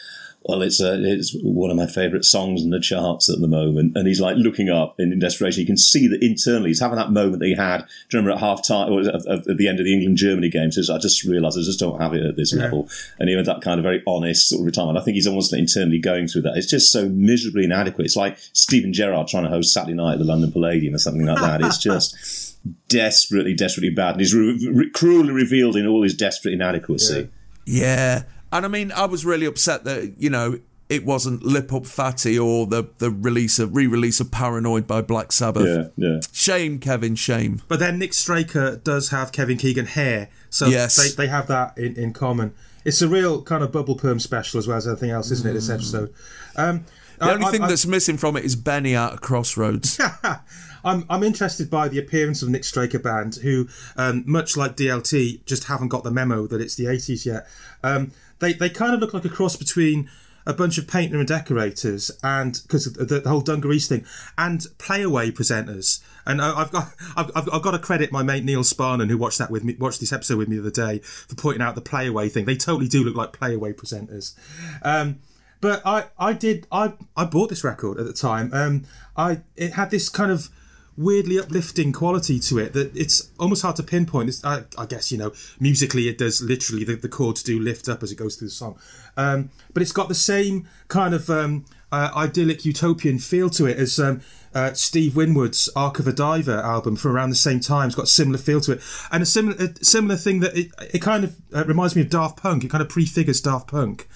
Well, 0.48 0.62
it's 0.62 0.80
uh, 0.80 0.96
it's 0.98 1.36
one 1.42 1.70
of 1.70 1.76
my 1.76 1.86
favourite 1.86 2.24
songs 2.24 2.62
in 2.62 2.70
the 2.70 2.80
charts 2.80 3.28
at 3.28 3.38
the 3.38 3.46
moment, 3.46 3.92
and 3.96 4.08
he's 4.08 4.18
like 4.18 4.36
looking 4.38 4.70
up 4.70 4.98
in, 4.98 5.18
desperation. 5.18 5.60
You 5.60 5.66
can 5.66 5.76
see 5.76 6.08
that 6.08 6.22
internally 6.24 6.70
he's 6.70 6.80
having 6.80 6.96
that 6.96 7.12
moment 7.12 7.40
that 7.40 7.46
he 7.48 7.54
had. 7.54 7.82
Do 8.08 8.16
you 8.16 8.22
remember 8.22 8.30
at 8.30 8.38
half 8.40 8.66
time 8.66 8.90
or 8.90 9.00
at, 9.00 9.08
at, 9.08 9.46
at 9.46 9.56
the 9.58 9.68
end 9.68 9.78
of 9.78 9.84
the 9.84 9.92
England 9.92 10.16
Germany 10.16 10.48
game? 10.48 10.72
Says, 10.72 10.88
"I 10.88 10.96
just 10.96 11.22
realised 11.24 11.58
I 11.58 11.62
just 11.62 11.78
don't 11.78 12.00
have 12.00 12.14
it 12.14 12.24
at 12.24 12.36
this 12.36 12.54
Yeah. 12.54 12.62
level," 12.62 12.88
and 13.18 13.28
he 13.28 13.36
had 13.36 13.44
that 13.44 13.60
kind 13.60 13.78
of 13.78 13.84
very 13.84 14.02
honest 14.06 14.48
sort 14.48 14.60
of 14.62 14.66
retirement. 14.66 14.96
I 14.96 15.02
think 15.02 15.16
he's 15.16 15.26
almost 15.26 15.52
internally 15.52 15.98
going 15.98 16.28
through 16.28 16.42
that. 16.42 16.56
It's 16.56 16.66
just 16.70 16.92
so 16.92 17.10
miserably 17.10 17.64
inadequate. 17.64 18.06
It's 18.06 18.16
like 18.16 18.38
Steven 18.54 18.94
Gerrard 18.94 19.28
trying 19.28 19.44
to 19.44 19.50
host 19.50 19.74
Saturday 19.74 19.92
night 19.96 20.14
at 20.14 20.18
the 20.20 20.24
London 20.24 20.50
Palladium 20.50 20.94
or 20.94 20.98
something 20.98 21.26
like 21.26 21.42
that. 21.42 21.60
It's 21.60 21.76
just 21.76 22.56
desperately, 22.88 23.52
desperately 23.52 23.90
bad, 23.90 24.12
and 24.12 24.20
he's 24.20 24.34
re- 24.34 24.66
re- 24.72 24.90
cruelly 24.92 25.32
revealed 25.32 25.76
in 25.76 25.86
all 25.86 26.02
his 26.02 26.14
desperate 26.14 26.54
inadequacy. 26.54 27.28
Yeah. 27.66 28.22
And 28.52 28.64
I 28.64 28.68
mean, 28.68 28.92
I 28.92 29.04
was 29.06 29.24
really 29.24 29.46
upset 29.46 29.84
that, 29.84 30.14
you 30.18 30.30
know, 30.30 30.58
it 30.88 31.04
wasn't 31.04 31.42
Lip 31.42 31.70
Up 31.72 31.84
Fatty 31.84 32.38
or 32.38 32.66
the, 32.66 32.88
the 32.96 33.10
release 33.10 33.58
of 33.58 33.76
re-release 33.76 34.20
of 34.20 34.30
Paranoid 34.30 34.86
by 34.86 35.02
Black 35.02 35.32
Sabbath. 35.32 35.92
Yeah, 35.96 36.08
yeah. 36.14 36.20
Shame, 36.32 36.78
Kevin, 36.78 37.14
shame. 37.14 37.60
But 37.68 37.78
then 37.78 37.98
Nick 37.98 38.14
Straker 38.14 38.76
does 38.82 39.10
have 39.10 39.30
Kevin 39.30 39.58
Keegan 39.58 39.84
hair, 39.84 40.30
so 40.48 40.66
Yes. 40.66 40.96
they, 40.96 41.24
they 41.26 41.28
have 41.30 41.46
that 41.48 41.76
in, 41.76 41.94
in 41.96 42.14
common. 42.14 42.54
It's 42.86 43.02
a 43.02 43.08
real 43.08 43.42
kind 43.42 43.62
of 43.62 43.70
bubble 43.70 43.96
perm 43.96 44.18
special 44.18 44.56
as 44.58 44.66
well 44.66 44.78
as 44.78 44.86
anything 44.88 45.10
else, 45.10 45.30
isn't 45.30 45.46
it? 45.50 45.52
This 45.52 45.68
episode. 45.68 46.14
Um, 46.56 46.86
The 47.18 47.26
I- 47.26 47.32
only 47.34 47.44
I- 47.46 47.50
thing 47.50 47.62
I- 47.64 47.68
that's 47.68 47.84
missing 47.84 48.16
from 48.16 48.38
it 48.38 48.46
is 48.46 48.56
Benny 48.56 48.96
out 48.96 49.12
of 49.12 49.20
Crossroads. 49.20 50.00
I'm 50.84 51.04
I'm 51.10 51.22
interested 51.24 51.68
by 51.68 51.88
the 51.88 51.98
appearance 51.98 52.40
of 52.40 52.48
Nick 52.48 52.62
Straker 52.64 53.00
Band, 53.00 53.34
who, 53.42 53.68
um, 53.96 54.22
much 54.26 54.56
like 54.56 54.76
DLT, 54.76 55.44
just 55.44 55.64
haven't 55.64 55.88
got 55.88 56.04
the 56.04 56.10
memo 56.10 56.46
that 56.46 56.60
it's 56.60 56.76
the 56.76 56.84
80s 56.84 57.26
yet. 57.26 57.46
Um, 57.82 58.12
they 58.40 58.52
they 58.52 58.70
kind 58.70 58.94
of 58.94 59.00
look 59.00 59.14
like 59.14 59.24
a 59.24 59.28
cross 59.28 59.56
between 59.56 60.08
a 60.46 60.54
bunch 60.54 60.78
of 60.78 60.88
painter 60.88 61.18
and 61.18 61.28
decorators, 61.28 62.10
and 62.22 62.60
because 62.62 62.90
the, 62.94 63.20
the 63.20 63.28
whole 63.28 63.42
dungarees 63.42 63.86
thing, 63.86 64.04
and 64.38 64.60
playaway 64.78 65.30
presenters. 65.30 66.00
And 66.26 66.40
I, 66.40 66.60
I've 66.60 66.70
got 66.70 66.94
I've, 67.16 67.30
I've 67.36 67.62
got 67.62 67.72
to 67.72 67.78
credit 67.78 68.10
my 68.12 68.22
mate 68.22 68.44
Neil 68.44 68.62
Sparnan, 68.62 69.10
who 69.10 69.18
watched 69.18 69.38
that 69.38 69.50
with 69.50 69.62
me, 69.62 69.76
watched 69.78 70.00
this 70.00 70.12
episode 70.12 70.38
with 70.38 70.48
me 70.48 70.56
the 70.56 70.62
other 70.62 70.70
day, 70.70 70.98
for 71.00 71.34
pointing 71.34 71.62
out 71.62 71.74
the 71.74 71.82
playaway 71.82 72.32
thing. 72.32 72.46
They 72.46 72.56
totally 72.56 72.88
do 72.88 73.04
look 73.04 73.14
like 73.14 73.32
playaway 73.32 73.74
presenters. 73.74 74.34
Um, 74.82 75.20
but 75.60 75.82
I, 75.84 76.06
I 76.18 76.32
did 76.32 76.66
I, 76.72 76.94
I 77.16 77.24
bought 77.24 77.50
this 77.50 77.64
record 77.64 77.98
at 77.98 78.06
the 78.06 78.12
time. 78.12 78.50
Um, 78.52 78.84
I 79.16 79.42
it 79.56 79.74
had 79.74 79.90
this 79.90 80.08
kind 80.08 80.30
of 80.30 80.48
weirdly 80.98 81.38
uplifting 81.38 81.92
quality 81.92 82.40
to 82.40 82.58
it 82.58 82.72
that 82.72 82.94
it's 82.94 83.30
almost 83.38 83.62
hard 83.62 83.76
to 83.76 83.82
pinpoint. 83.84 84.28
It's, 84.28 84.44
I, 84.44 84.64
I 84.76 84.84
guess 84.84 85.12
you 85.12 85.16
know 85.16 85.32
musically 85.60 86.08
it 86.08 86.18
does 86.18 86.42
literally 86.42 86.84
the, 86.84 86.96
the 86.96 87.08
chords 87.08 87.42
do 87.42 87.58
lift 87.60 87.88
up 87.88 88.02
as 88.02 88.10
it 88.10 88.16
goes 88.16 88.36
through 88.36 88.48
the 88.48 88.54
song, 88.54 88.78
um, 89.16 89.50
but 89.72 89.82
it's 89.82 89.92
got 89.92 90.08
the 90.08 90.14
same 90.14 90.68
kind 90.88 91.14
of 91.14 91.30
um, 91.30 91.64
uh, 91.92 92.10
idyllic 92.16 92.64
utopian 92.64 93.18
feel 93.18 93.48
to 93.50 93.66
it 93.66 93.78
as 93.78 93.98
um, 94.00 94.20
uh, 94.54 94.72
Steve 94.72 95.14
Winwood's 95.14 95.70
Arc 95.76 96.00
of 96.00 96.08
a 96.08 96.12
Diver 96.12 96.58
album 96.58 96.96
from 96.96 97.12
around 97.12 97.30
the 97.30 97.36
same 97.36 97.60
time. 97.60 97.86
It's 97.86 97.96
got 97.96 98.04
a 98.04 98.08
similar 98.08 98.38
feel 98.38 98.60
to 98.62 98.72
it, 98.72 98.82
and 99.12 99.22
a 99.22 99.26
similar 99.26 99.56
a 99.56 99.84
similar 99.84 100.16
thing 100.16 100.40
that 100.40 100.56
it, 100.58 100.72
it 100.92 101.00
kind 101.00 101.22
of 101.22 101.36
uh, 101.54 101.64
reminds 101.64 101.94
me 101.94 102.02
of 102.02 102.10
Daft 102.10 102.42
Punk. 102.42 102.64
It 102.64 102.70
kind 102.70 102.82
of 102.82 102.88
prefigures 102.88 103.40
Daft 103.40 103.68
Punk 103.68 104.08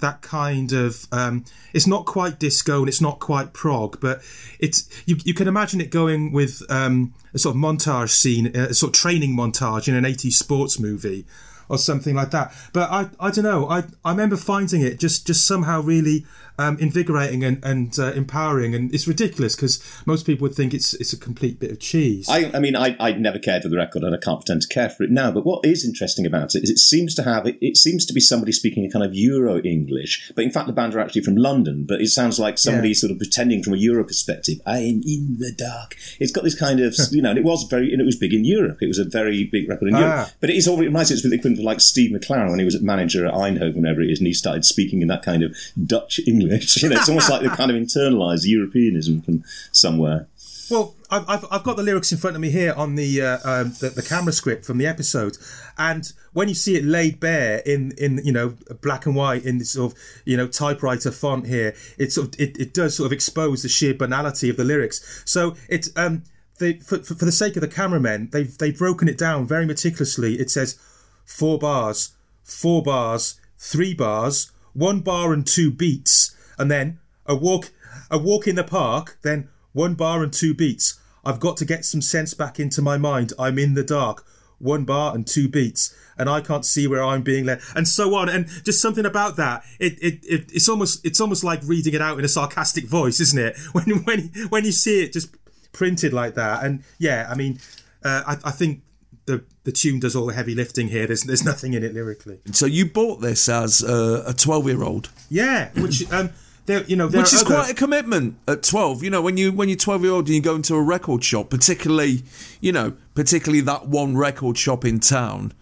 that 0.00 0.22
kind 0.22 0.72
of 0.72 1.06
um, 1.12 1.44
it's 1.72 1.86
not 1.86 2.06
quite 2.06 2.38
disco 2.38 2.80
and 2.80 2.88
it's 2.88 3.00
not 3.00 3.18
quite 3.18 3.52
prog, 3.52 4.00
but 4.00 4.22
it's 4.58 4.88
you, 5.06 5.16
you 5.24 5.34
can 5.34 5.48
imagine 5.48 5.80
it 5.80 5.90
going 5.90 6.32
with 6.32 6.62
um, 6.68 7.14
a 7.34 7.38
sort 7.38 7.54
of 7.54 7.60
montage 7.60 8.10
scene, 8.10 8.48
a 8.56 8.74
sort 8.74 8.94
of 8.94 9.00
training 9.00 9.36
montage 9.36 9.88
in 9.88 9.94
an 9.94 10.04
80s 10.04 10.32
sports 10.32 10.78
movie 10.78 11.26
or 11.68 11.78
something 11.78 12.14
like 12.14 12.32
that. 12.32 12.52
But 12.72 12.90
I 12.90 13.08
I 13.18 13.30
don't 13.30 13.44
know. 13.44 13.68
I 13.68 13.84
I 14.04 14.10
remember 14.10 14.36
finding 14.36 14.82
it 14.82 14.98
just 14.98 15.26
just 15.26 15.46
somehow 15.46 15.80
really 15.80 16.26
um, 16.60 16.78
invigorating 16.78 17.42
and 17.44 17.64
and 17.64 17.98
uh, 17.98 18.12
empowering, 18.12 18.74
and 18.74 18.92
it's 18.94 19.06
ridiculous 19.08 19.56
because 19.56 19.82
most 20.06 20.26
people 20.26 20.42
would 20.46 20.54
think 20.54 20.74
it's 20.74 20.94
it's 20.94 21.12
a 21.12 21.16
complete 21.18 21.58
bit 21.58 21.70
of 21.70 21.80
cheese. 21.80 22.28
I, 22.28 22.50
I 22.54 22.58
mean, 22.60 22.76
I, 22.76 22.96
I 23.00 23.12
never 23.12 23.38
cared 23.38 23.62
for 23.62 23.68
the 23.68 23.76
record, 23.76 24.02
and 24.02 24.14
I 24.14 24.18
can't 24.18 24.40
pretend 24.40 24.62
to 24.62 24.68
care 24.68 24.90
for 24.90 25.02
it 25.04 25.10
now. 25.10 25.30
But 25.30 25.44
what 25.44 25.64
is 25.64 25.84
interesting 25.84 26.26
about 26.26 26.54
it 26.54 26.62
is 26.62 26.70
it 26.70 26.78
seems 26.78 27.14
to 27.16 27.22
have 27.22 27.46
it, 27.46 27.56
it 27.60 27.76
seems 27.76 28.04
to 28.06 28.12
be 28.12 28.20
somebody 28.20 28.52
speaking 28.52 28.84
a 28.84 28.90
kind 28.90 29.04
of 29.04 29.14
Euro 29.14 29.60
English, 29.62 30.32
but 30.34 30.44
in 30.44 30.50
fact 30.50 30.66
the 30.66 30.72
band 30.72 30.94
are 30.94 31.00
actually 31.00 31.22
from 31.22 31.36
London. 31.36 31.84
But 31.88 32.00
it 32.00 32.08
sounds 32.08 32.38
like 32.38 32.58
somebody 32.58 32.88
Yeah. 32.88 32.94
sort 32.94 33.12
of 33.12 33.18
pretending 33.18 33.62
from 33.62 33.74
a 33.74 33.78
Euro 33.78 34.04
perspective. 34.04 34.58
I 34.66 34.78
am 34.78 35.02
in 35.06 35.36
the 35.38 35.52
dark. 35.52 35.96
It's 36.18 36.32
got 36.32 36.44
this 36.44 36.58
kind 36.58 36.80
of 36.80 36.94
you 37.10 37.22
know, 37.22 37.30
and 37.30 37.38
it 37.38 37.44
was 37.44 37.64
very, 37.64 37.92
and 37.92 38.00
it 38.00 38.04
was 38.04 38.16
big 38.16 38.34
in 38.34 38.44
Europe. 38.44 38.78
It 38.80 38.88
was 38.88 38.98
a 38.98 39.04
very 39.04 39.44
big 39.44 39.68
record 39.68 39.88
in 39.88 39.96
Europe. 39.96 40.14
Ah. 40.28 40.32
But 40.40 40.50
it 40.50 40.56
is 40.56 40.68
all 40.68 40.78
it 40.80 40.84
reminds 40.84 41.10
me 41.10 41.14
it's 41.14 41.22
with 41.24 41.32
the 41.32 41.38
equivalent 41.38 41.60
of 41.60 41.64
like 41.64 41.80
Steve 41.80 42.10
McClaren 42.10 42.50
when 42.50 42.58
he 42.58 42.64
was 42.64 42.80
manager 42.82 43.26
at 43.26 43.34
Eindhoven, 43.34 43.76
whenever 43.76 44.00
it 44.02 44.10
is, 44.10 44.18
and 44.18 44.26
he 44.26 44.34
started 44.34 44.64
speaking 44.64 45.02
in 45.02 45.08
that 45.08 45.22
kind 45.22 45.42
of 45.42 45.56
Dutch 45.86 46.20
English. 46.26 46.49
You 46.50 46.88
know, 46.88 46.96
it's 46.96 47.08
almost 47.08 47.30
like 47.30 47.42
the 47.42 47.48
kind 47.48 47.70
of 47.70 47.76
internalized 47.76 48.42
Europeanism 48.44 49.22
from 49.22 49.44
somewhere. 49.72 50.28
Well, 50.70 50.94
I've, 51.10 51.44
I've, 51.50 51.64
got 51.64 51.76
the 51.76 51.82
lyrics 51.82 52.12
in 52.12 52.18
front 52.18 52.36
of 52.36 52.42
me 52.42 52.50
here 52.50 52.72
on 52.76 52.94
the, 52.94 53.20
uh, 53.20 53.38
um, 53.44 53.72
the 53.80 53.90
the 53.90 54.02
camera 54.02 54.32
script 54.32 54.64
from 54.64 54.78
the 54.78 54.86
episode, 54.86 55.36
and 55.76 56.12
when 56.32 56.48
you 56.48 56.54
see 56.54 56.76
it 56.76 56.84
laid 56.84 57.18
bare 57.18 57.58
in 57.66 57.92
in 57.98 58.20
you 58.24 58.32
know 58.32 58.56
black 58.80 59.06
and 59.06 59.16
white 59.16 59.44
in 59.44 59.58
this 59.58 59.70
sort 59.70 59.92
of 59.92 59.98
you 60.24 60.36
know 60.36 60.46
typewriter 60.46 61.10
font 61.10 61.48
here, 61.48 61.74
it 61.98 62.12
sort 62.12 62.28
of 62.28 62.40
it, 62.40 62.56
it 62.58 62.72
does 62.72 62.96
sort 62.96 63.06
of 63.06 63.12
expose 63.12 63.64
the 63.64 63.68
sheer 63.68 63.94
banality 63.94 64.48
of 64.48 64.56
the 64.56 64.62
lyrics. 64.62 65.22
So 65.26 65.56
it's 65.68 65.90
um 65.96 66.22
they 66.60 66.74
for, 66.74 66.98
for, 66.98 67.14
for 67.14 67.24
the 67.24 67.32
sake 67.32 67.56
of 67.56 67.62
the 67.62 67.68
cameramen, 67.68 68.28
they've 68.30 68.56
they've 68.58 68.78
broken 68.78 69.08
it 69.08 69.18
down 69.18 69.48
very 69.48 69.66
meticulously. 69.66 70.38
It 70.38 70.50
says 70.50 70.78
four 71.24 71.58
bars, 71.58 72.14
four 72.44 72.80
bars, 72.82 73.40
three 73.58 73.94
bars, 73.94 74.52
one 74.72 75.00
bar 75.00 75.32
and 75.32 75.44
two 75.44 75.72
beats, 75.72 76.36
and 76.60 76.70
then 76.70 76.98
a 77.26 77.34
walk 77.34 77.70
a 78.10 78.18
walk 78.18 78.46
in 78.46 78.56
the 78.56 78.64
park, 78.64 79.18
then 79.22 79.48
one 79.72 79.94
bar 79.94 80.22
and 80.22 80.32
two 80.32 80.54
beats. 80.54 81.00
I've 81.24 81.40
got 81.40 81.56
to 81.58 81.64
get 81.64 81.84
some 81.84 82.02
sense 82.02 82.34
back 82.34 82.58
into 82.58 82.82
my 82.82 82.96
mind. 82.96 83.32
I'm 83.38 83.58
in 83.58 83.74
the 83.74 83.84
dark. 83.84 84.24
One 84.58 84.84
bar 84.84 85.14
and 85.14 85.26
two 85.26 85.48
beats, 85.48 85.94
and 86.18 86.28
I 86.28 86.42
can't 86.42 86.66
see 86.66 86.86
where 86.86 87.02
I'm 87.02 87.22
being 87.22 87.46
led, 87.46 87.62
and 87.74 87.88
so 87.88 88.14
on. 88.14 88.28
And 88.28 88.46
just 88.62 88.82
something 88.82 89.06
about 89.06 89.36
that. 89.36 89.64
It, 89.78 89.94
it, 90.02 90.20
it 90.22 90.52
it's 90.52 90.68
almost 90.68 91.04
it's 91.04 91.18
almost 91.18 91.42
like 91.42 91.60
reading 91.64 91.94
it 91.94 92.02
out 92.02 92.18
in 92.18 92.26
a 92.26 92.28
sarcastic 92.28 92.84
voice, 92.84 93.20
isn't 93.20 93.38
it? 93.38 93.56
When 93.72 94.04
when 94.04 94.30
when 94.50 94.64
you 94.66 94.72
see 94.72 95.02
it 95.02 95.14
just 95.14 95.34
printed 95.72 96.12
like 96.12 96.34
that, 96.34 96.62
and 96.62 96.84
yeah, 96.98 97.26
I 97.30 97.36
mean, 97.36 97.58
uh, 98.04 98.22
I, 98.26 98.48
I 98.48 98.50
think 98.50 98.82
the 99.24 99.44
the 99.64 99.72
tune 99.72 100.00
does 100.00 100.14
all 100.14 100.26
the 100.26 100.34
heavy 100.34 100.54
lifting 100.54 100.88
here. 100.88 101.06
There's 101.06 101.22
there's 101.22 101.44
nothing 101.44 101.72
in 101.72 101.82
it 101.82 101.94
lyrically. 101.94 102.40
So 102.52 102.66
you 102.66 102.84
bought 102.84 103.22
this 103.22 103.48
as 103.48 103.82
a 103.82 104.34
12 104.36 104.66
year 104.66 104.82
old. 104.82 105.08
Yeah, 105.30 105.70
which 105.80 106.10
um, 106.12 106.30
there 106.70 106.84
you 106.84 106.96
know, 106.96 107.08
there 107.08 107.22
Which 107.22 107.32
is 107.34 107.42
other- 107.42 107.54
quite 107.54 107.70
a 107.70 107.74
commitment 107.74 108.36
at 108.48 108.62
12. 108.62 109.02
You 109.04 109.10
know, 109.10 109.22
when 109.22 109.36
you 109.36 109.52
when 109.52 109.68
you're 109.68 109.76
12 109.78 110.02
year 110.04 110.12
old 110.12 110.26
and 110.26 110.34
you 110.36 110.40
go 110.40 110.54
into 110.54 110.74
a 110.74 110.82
record 110.82 111.22
shop, 111.24 111.50
particularly, 111.50 112.22
you 112.60 112.72
know, 112.72 112.94
particularly 113.14 113.60
that 113.62 113.88
one 113.88 114.16
record 114.16 114.56
shop 114.58 114.84
in 114.84 115.00
town. 115.00 115.52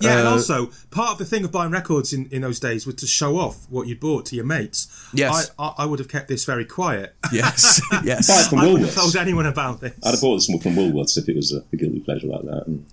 Yeah, 0.00 0.18
and 0.18 0.28
Uh, 0.28 0.32
also 0.32 0.70
part 0.90 1.12
of 1.12 1.18
the 1.18 1.24
thing 1.24 1.42
of 1.44 1.50
buying 1.52 1.70
records 1.70 2.12
in, 2.12 2.26
in 2.30 2.42
those 2.42 2.60
days 2.60 2.84
was 2.86 2.96
to 2.96 3.06
show 3.06 3.38
off 3.38 3.66
what 3.70 3.86
you'd 3.88 3.98
bought 3.98 4.26
to 4.26 4.36
your 4.36 4.44
mates. 4.44 4.88
Yes. 5.14 5.50
I, 5.58 5.64
I, 5.68 5.74
I 5.78 5.86
would 5.86 5.98
have 6.00 6.08
kept 6.08 6.28
this 6.28 6.44
very 6.44 6.66
quiet. 6.66 7.14
Yes, 7.32 7.80
yes. 8.04 8.28
Buy 8.28 8.40
it 8.40 8.48
from 8.50 8.58
I 8.58 8.62
wouldn't 8.64 8.80
have 8.84 8.90
Woolworths. 8.90 9.00
told 9.00 9.16
anyone 9.16 9.46
about 9.46 9.80
this. 9.80 9.94
I'd 10.04 10.10
have 10.10 10.20
bought 10.20 10.40
some 10.42 10.58
from 10.58 10.74
Woolworths 10.74 11.16
if 11.16 11.28
it 11.30 11.34
was 11.36 11.50
a, 11.52 11.62
a 11.72 11.76
guilty 11.76 12.00
pleasure 12.00 12.26
like 12.26 12.42
that. 12.42 12.66
And 12.66 12.84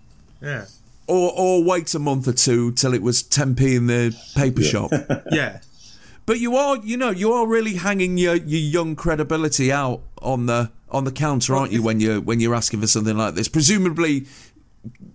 Yeah, 0.42 0.66
Or 1.08 1.34
or 1.36 1.62
wait 1.64 1.94
a 1.94 2.00
month 2.00 2.26
or 2.30 2.34
two 2.34 2.72
till 2.72 2.94
it 2.94 3.02
was 3.02 3.22
10p 3.22 3.76
in 3.76 3.88
the 3.88 4.16
paper 4.36 4.62
shop. 4.64 4.92
yeah, 5.32 5.60
But 6.26 6.40
you 6.40 6.56
are, 6.56 6.78
you 6.78 6.96
know, 6.98 7.10
you 7.10 7.34
are 7.34 7.46
really 7.48 7.76
hanging 7.76 8.18
your, 8.18 8.36
your 8.36 8.60
young 8.62 8.96
credibility 8.96 9.72
out 9.72 10.02
on 10.22 10.46
the 10.46 10.72
on 10.90 11.04
the 11.04 11.12
counter, 11.12 11.56
aren't 11.56 11.72
you? 11.72 11.82
When 11.84 12.00
you 12.00 12.22
when 12.22 12.40
you're 12.40 12.56
asking 12.56 12.80
for 12.82 12.88
something 12.88 13.18
like 13.18 13.36
this, 13.36 13.48
presumably 13.50 14.26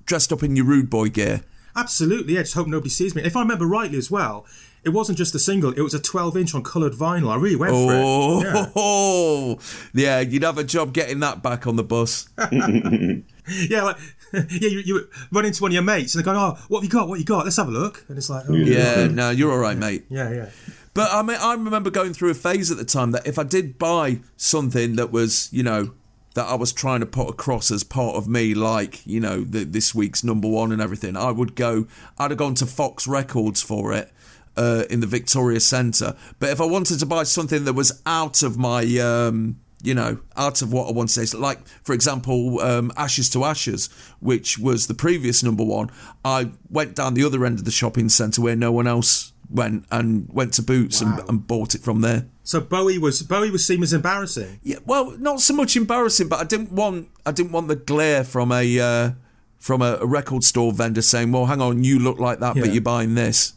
dressed 0.04 0.32
up 0.32 0.42
in 0.42 0.56
your 0.56 0.64
rude 0.66 0.90
boy 0.90 1.09
gear. 1.09 1.42
absolutely. 1.76 2.34
Yeah, 2.34 2.42
just 2.42 2.54
hope 2.54 2.66
nobody 2.66 2.90
sees 2.90 3.14
me. 3.14 3.22
If 3.22 3.36
I 3.36 3.40
remember 3.40 3.66
rightly 3.66 3.96
as 3.98 4.11
well, 4.11 4.44
it 4.84 4.90
wasn't 4.90 5.16
just 5.18 5.34
a 5.34 5.38
single; 5.38 5.72
it 5.72 5.80
was 5.80 5.94
a 5.94 5.98
12 6.00 6.36
inch 6.36 6.54
on 6.54 6.62
coloured 6.62 6.92
vinyl. 6.92 7.30
I 7.30 7.36
really 7.36 7.56
went 7.56 7.72
for 7.72 7.92
Oh, 7.94 9.54
it. 9.54 9.59
Yeah. 9.94 10.20
yeah, 10.20 10.20
you'd 10.20 10.42
have 10.42 10.59
a 10.59 10.64
job 10.64 10.92
getting 10.92 11.20
that 11.20 11.42
back 11.42 11.66
on 11.66 11.76
the 11.76 11.84
bus. 11.84 12.28
Yeah, 13.50 13.82
like 13.82 13.96
yeah, 14.34 14.42
you, 14.68 14.80
you 14.84 15.09
run 15.32 15.46
into 15.46 15.62
one 15.62 15.70
of 15.70 15.74
your 15.74 15.82
mates 15.82 16.14
and 16.14 16.22
they 16.22 16.24
go, 16.30 16.36
"Oh, 16.36 16.59
what 16.68 16.80
have 16.80 16.84
you 16.84 16.90
got? 16.90 17.09
What 17.09 17.14
have 17.14 17.20
you 17.20 17.24
got? 17.24 17.44
Let's 17.44 17.56
have 17.56 17.68
a 17.68 17.70
look." 17.70 18.04
And 18.09 18.18
it's 18.18 18.28
like, 18.28 18.44
oh, 18.46 18.52
Yeah, 18.52 19.06
no, 19.06 19.30
you're 19.30 19.50
all 19.50 19.56
right, 19.59 19.76
mate. 19.78 20.04
yeah, 20.11 20.30
yeah. 20.30 20.50
But 20.99 21.12
I 21.12 21.22
mean, 21.22 21.36
I 21.40 21.53
remember 21.53 21.90
going 21.90 22.12
through 22.12 22.30
a 22.30 22.34
phase 22.34 22.72
at 22.72 22.76
the 22.76 22.84
time 22.84 23.12
that 23.12 23.24
if 23.24 23.38
I 23.38 23.44
did 23.44 23.78
buy 23.78 24.18
something 24.36 24.96
that 24.96 25.12
was, 25.12 25.49
you 25.53 25.62
know, 25.62 25.94
that 26.34 26.46
I 26.49 26.57
was 26.57 26.72
trying 26.72 26.99
to 26.99 27.07
put 27.07 27.30
across 27.30 27.70
as 27.70 27.84
part 27.84 28.16
of 28.16 28.26
me, 28.26 28.53
like 28.53 29.07
you 29.07 29.20
know, 29.20 29.42
the, 29.42 29.62
this 29.62 29.94
week's 29.94 30.24
number 30.24 30.49
one 30.49 30.72
and 30.72 30.82
everything, 30.82 31.16
I 31.16 31.30
would 31.30 31.55
go. 31.55 31.86
I'd 32.18 32.32
have 32.32 32.38
gone 32.38 32.57
to 32.57 32.66
Fox 32.66 33.07
Records 33.07 33.62
for 33.62 33.92
it. 33.92 34.11
Uh, 34.57 34.82
in 34.90 34.99
the 34.99 35.07
Victoria 35.07 35.61
Centre, 35.61 36.16
but 36.40 36.49
if 36.49 36.61
I 36.61 36.64
wanted 36.64 36.99
to 36.99 37.07
buy 37.07 37.22
something 37.22 37.64
that 37.64 37.74
was 37.74 38.03
out 38.05 38.42
of 38.42 38.59
my, 38.59 38.82
um, 38.99 39.61
you 39.84 39.94
know, 39.94 40.18
out 40.36 40.62
of 40.62 40.72
what 40.72 40.88
I 40.88 40.90
wanted 40.90 41.14
to 41.14 41.26
say, 41.28 41.38
like 41.38 41.64
for 41.84 41.92
example, 41.92 42.61
um, 42.61 42.90
Ashes 42.96 43.30
to 43.30 43.44
Ashes, 43.44 43.88
which 44.18 44.59
was 44.59 44.88
the 44.88 44.94
previous 44.94 45.44
number 45.44 45.62
one, 45.62 45.90
I 46.24 46.51
went 46.70 46.96
down 46.96 47.14
the 47.14 47.22
other 47.22 47.46
end 47.46 47.61
of 47.61 47.66
the 47.66 47.70
shopping 47.70 48.08
centre 48.08 48.42
where 48.42 48.57
no 48.57 48.72
one 48.72 48.88
else 48.88 49.33
went 49.50 49.84
and 49.91 50.29
went 50.33 50.53
to 50.54 50.62
Boots 50.62 51.00
and, 51.00 51.18
and 51.29 51.46
bought 51.46 51.75
it 51.75 51.80
from 51.83 52.00
there. 52.00 52.26
So 52.45 52.61
Bowie 52.61 52.99
was 52.99 53.22
Bowie 53.22 53.50
was 53.50 53.66
seen 53.66 53.83
as 53.83 53.92
embarrassing. 53.92 54.61
Yeah, 54.62 54.79
well, 54.87 55.11
not 55.18 55.41
so 55.41 55.54
much 55.54 55.76
embarrassing, 55.76 56.29
but 56.29 56.41
I 56.41 56.45
didn't 56.45 56.72
want 56.72 57.08
I 57.26 57.33
didn't 57.33 57.53
want 57.53 57.68
the 57.68 57.76
glare 57.76 58.25
from 58.25 58.53
a 58.53 58.80
uh, 58.80 59.11
from 59.58 59.83
a, 59.83 59.99
a 60.00 60.07
record 60.07 60.45
store 60.45 60.72
vendor 60.72 61.03
saying, 61.03 61.33
"Well, 61.33 61.46
hang 61.46 61.61
on, 61.61 61.84
you 61.84 61.99
look 61.99 62.18
like 62.18 62.38
that, 62.41 62.57
Yeah. 62.57 62.62
but 62.62 62.72
you're 62.72 62.83
buying 62.83 63.14
this." 63.14 63.53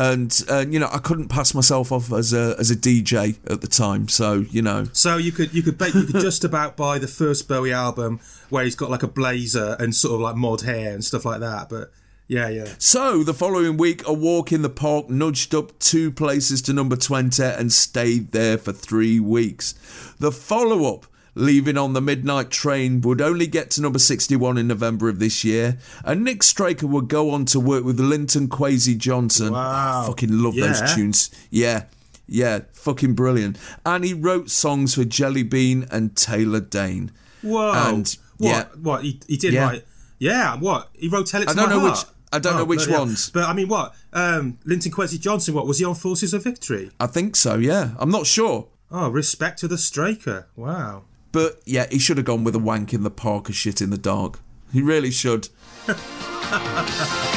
And 0.00 0.32
uh, 0.48 0.64
you 0.68 0.78
know, 0.78 0.88
I 0.92 0.98
couldn't 0.98 1.26
pass 1.28 1.54
myself 1.54 1.90
off 1.90 2.12
as 2.12 2.32
a 2.32 2.54
as 2.58 2.70
a 2.70 2.76
DJ 2.76 3.36
at 3.50 3.60
the 3.62 3.66
time, 3.66 4.06
so 4.08 4.44
you 4.50 4.62
know. 4.62 4.86
So 4.92 5.16
you 5.16 5.32
could 5.32 5.52
you 5.52 5.62
could 5.62 5.80
you 5.92 6.04
could 6.04 6.20
just 6.20 6.44
about 6.44 6.76
buy 6.76 6.98
the 6.98 7.08
first 7.08 7.48
Bowie 7.48 7.72
album 7.72 8.20
where 8.48 8.62
he's 8.64 8.76
got 8.76 8.90
like 8.90 9.02
a 9.02 9.08
blazer 9.08 9.76
and 9.80 9.92
sort 9.94 10.14
of 10.14 10.20
like 10.20 10.36
mod 10.36 10.60
hair 10.62 10.92
and 10.92 11.04
stuff 11.04 11.24
like 11.24 11.40
that. 11.40 11.68
But 11.68 11.90
yeah, 12.28 12.48
yeah. 12.48 12.74
So 12.78 13.22
the 13.24 13.34
following 13.34 13.76
week, 13.76 14.06
A 14.06 14.12
Walk 14.12 14.52
in 14.52 14.62
the 14.62 14.68
Park 14.70 15.08
nudged 15.08 15.54
up 15.54 15.78
two 15.78 16.10
places 16.12 16.60
to 16.62 16.72
number 16.72 16.94
20 16.96 17.42
and 17.42 17.72
stayed 17.72 18.32
there 18.32 18.58
for 18.58 18.72
three 18.72 19.18
weeks. 19.18 19.74
The 20.18 20.30
follow 20.30 20.94
up, 20.94 21.06
Leaving 21.34 21.78
on 21.78 21.92
the 21.92 22.00
Midnight 22.00 22.50
Train, 22.50 23.00
would 23.02 23.20
only 23.20 23.46
get 23.46 23.70
to 23.72 23.80
number 23.80 23.98
61 24.00 24.58
in 24.58 24.66
November 24.66 25.08
of 25.08 25.20
this 25.20 25.44
year, 25.44 25.78
and 26.04 26.24
Nick 26.24 26.42
Straker 26.42 26.86
would 26.86 27.08
go 27.08 27.30
on 27.30 27.44
to 27.46 27.60
work 27.60 27.84
with 27.84 28.00
Linton 28.00 28.48
Kwesi 28.48 28.98
Johnson. 28.98 29.52
Wow. 29.52 30.02
I 30.02 30.06
fucking 30.06 30.42
love 30.42 30.54
Yeah. 30.56 30.66
those 30.72 30.94
tunes. 30.94 31.30
Yeah. 31.50 31.84
Yeah, 32.26 32.60
fucking 32.72 33.14
brilliant. 33.14 33.56
And 33.86 34.04
he 34.04 34.12
wrote 34.12 34.50
songs 34.50 34.94
for 34.96 35.04
Jellybean 35.04 35.88
and 35.90 36.14
Taylor 36.14 36.60
Dayne. 36.60 37.10
Whoa. 37.40 37.72
And 37.72 38.16
what? 38.36 38.48
yeah, 38.50 38.64
What 38.82 39.02
he, 39.04 39.20
he 39.26 39.36
did 39.38 39.54
Yeah. 39.54 39.64
write? 39.66 39.86
Yeah. 40.18 40.56
What 40.56 40.90
he 40.92 41.08
wrote? 41.08 41.26
Tell 41.28 41.40
it 41.40 41.46
to 41.46 41.52
I 41.52 41.54
don't 41.54 41.70
know 41.70 41.80
heart. 41.80 41.98
which- 41.98 42.06
I 42.32 42.38
don't 42.38 42.56
know 42.56 42.64
which 42.64 42.78
bloody 42.80 42.92
hell. 42.92 43.00
ones. 43.06 43.30
But 43.30 43.44
I 43.44 43.52
mean, 43.52 43.68
what? 43.68 43.94
Um, 44.12 44.58
Linton 44.64 44.92
Kwesi 44.92 45.18
Johnson. 45.18 45.54
What 45.54 45.66
was 45.66 45.78
he 45.78 45.84
on 45.84 45.94
Forces 45.94 46.34
of 46.34 46.44
Victory? 46.44 46.90
I 47.00 47.06
think 47.06 47.36
so, 47.36 47.56
yeah. 47.56 47.92
I'm 47.98 48.10
not 48.10 48.26
sure. 48.26 48.68
Oh, 48.90 49.08
respect 49.08 49.58
to 49.60 49.68
the 49.68 49.78
Straker. 49.78 50.48
Wow. 50.56 51.04
But 51.32 51.60
yeah, 51.66 51.86
he 51.90 51.98
should 51.98 52.16
have 52.16 52.26
gone 52.26 52.44
with 52.44 52.54
a 52.54 52.58
wank 52.58 52.94
in 52.94 53.02
the 53.02 53.10
park 53.10 53.50
or 53.50 53.52
shit 53.52 53.80
in 53.80 53.90
the 53.90 53.98
dark. 53.98 54.40
He 54.72 54.82
really 54.82 55.10
should. 55.10 55.48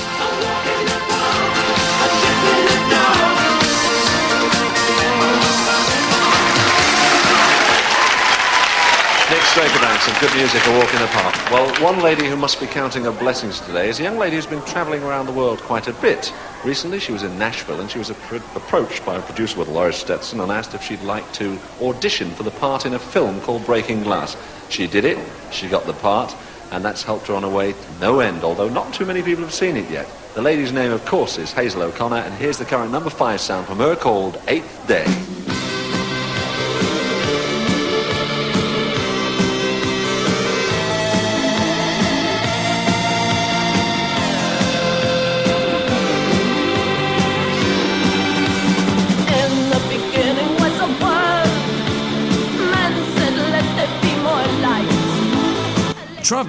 Band, 9.56 10.00
some 10.00 10.18
good 10.22 10.34
music, 10.38 10.66
A 10.66 10.80
Walk 10.80 10.94
in 10.94 11.02
the 11.02 11.08
Park. 11.08 11.36
Well, 11.52 11.84
one 11.84 12.02
lady 12.02 12.26
who 12.26 12.38
must 12.38 12.62
be 12.62 12.68
counting 12.68 13.04
her 13.04 13.12
blessings 13.12 13.60
today 13.60 13.90
is 13.90 14.00
a 14.00 14.04
young 14.04 14.18
lady 14.18 14.38
who's 14.38 14.46
been 14.46 14.62
travelling 14.62 15.04
around 15.04 15.26
the 15.26 15.34
world 15.34 15.60
quite 15.64 15.88
a 15.88 15.94
bit. 15.94 16.34
Recently, 16.64 17.02
she 17.02 17.12
was 17.12 17.24
in 17.24 17.38
Nashville 17.38 17.82
and 17.82 17.92
she 17.92 17.98
was 17.98 18.10
appro- 18.10 18.56
approached 18.56 19.06
by 19.06 19.18
a 19.18 19.22
producer 19.22 19.60
with 19.60 19.68
Laura 19.68 19.92
Stetson 19.92 20.40
and 20.40 20.54
asked 20.54 20.74
if 20.74 20.82
she'd 20.82 21.02
like 21.02 21.30
to 21.34 21.60
audition 21.82 22.32
for 22.32 22.44
the 22.44 22.52
part 22.52 22.86
in 22.86 22.94
a 22.94 23.00
film 23.00 23.42
called 23.42 23.66
Breaking 23.66 24.04
Glass. 24.04 24.38
She 24.70 24.88
did 24.88 25.04
it, 25.04 25.18
she 25.52 25.68
got 25.68 25.86
the 25.86 25.94
part, 25.94 26.34
and 26.72 26.86
that's 26.86 27.04
helped 27.04 27.28
her 27.28 27.34
on 27.34 27.44
her 27.44 27.50
way 27.50 27.74
to 27.74 28.00
no 28.00 28.22
end, 28.22 28.46
although 28.46 28.70
not 28.70 28.94
too 28.94 29.06
many 29.06 29.22
people 29.22 29.44
have 29.44 29.54
seen 29.54 29.76
it 29.76 29.90
yet. 29.90 30.08
The 30.34 30.42
lady's 30.42 30.72
name, 30.72 30.94
of 30.94 31.06
course, 31.06 31.38
is 31.38 31.52
Hazel 31.52 31.82
O'Connor, 31.82 32.16
and 32.16 32.34
here's 32.36 32.58
the 32.58 32.64
current 32.64 32.90
number 32.94 33.10
five 33.10 33.42
sound 33.42 33.68
from 33.68 33.80
her 33.80 33.98
called 33.98 34.42
Eighth 34.48 34.88
Day. 34.88 35.04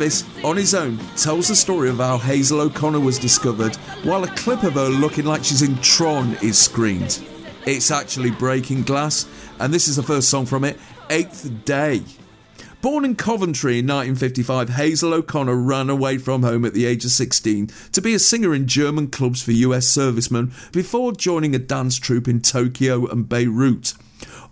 On 0.02 0.56
his 0.56 0.74
own, 0.74 0.98
tells 1.16 1.46
the 1.46 1.54
story 1.54 1.88
of 1.88 1.98
how 1.98 2.18
Hazel 2.18 2.60
O'Connor 2.60 2.98
was 2.98 3.20
discovered 3.20 3.76
while 4.02 4.24
a 4.24 4.34
clip 4.34 4.64
of 4.64 4.72
her 4.72 4.88
looking 4.88 5.24
like 5.24 5.44
she's 5.44 5.62
in 5.62 5.76
Tron 5.76 6.36
is 6.42 6.58
screened. 6.58 7.24
It's 7.66 7.92
actually 7.92 8.32
Breaking 8.32 8.82
Glass, 8.82 9.28
and 9.60 9.72
this 9.72 9.86
is 9.86 9.94
the 9.94 10.02
first 10.02 10.28
song 10.28 10.44
from 10.44 10.64
it, 10.64 10.76
Eighth 11.08 11.64
Day. 11.64 12.02
Born 12.80 13.04
in 13.04 13.14
Coventry 13.14 13.78
in 13.78 13.86
1955, 13.86 14.70
Hazel 14.70 15.14
O'Connor 15.14 15.54
ran 15.54 15.88
away 15.88 16.18
from 16.18 16.42
home 16.42 16.64
at 16.64 16.74
the 16.74 16.84
age 16.84 17.04
of 17.04 17.12
16 17.12 17.68
to 17.92 18.00
be 18.02 18.12
a 18.12 18.18
singer 18.18 18.52
in 18.52 18.66
German 18.66 19.06
clubs 19.06 19.40
for 19.40 19.52
US 19.52 19.86
servicemen 19.86 20.50
before 20.72 21.12
joining 21.12 21.54
a 21.54 21.60
dance 21.60 21.96
troupe 21.96 22.26
in 22.26 22.40
Tokyo 22.40 23.06
and 23.06 23.28
Beirut. 23.28 23.94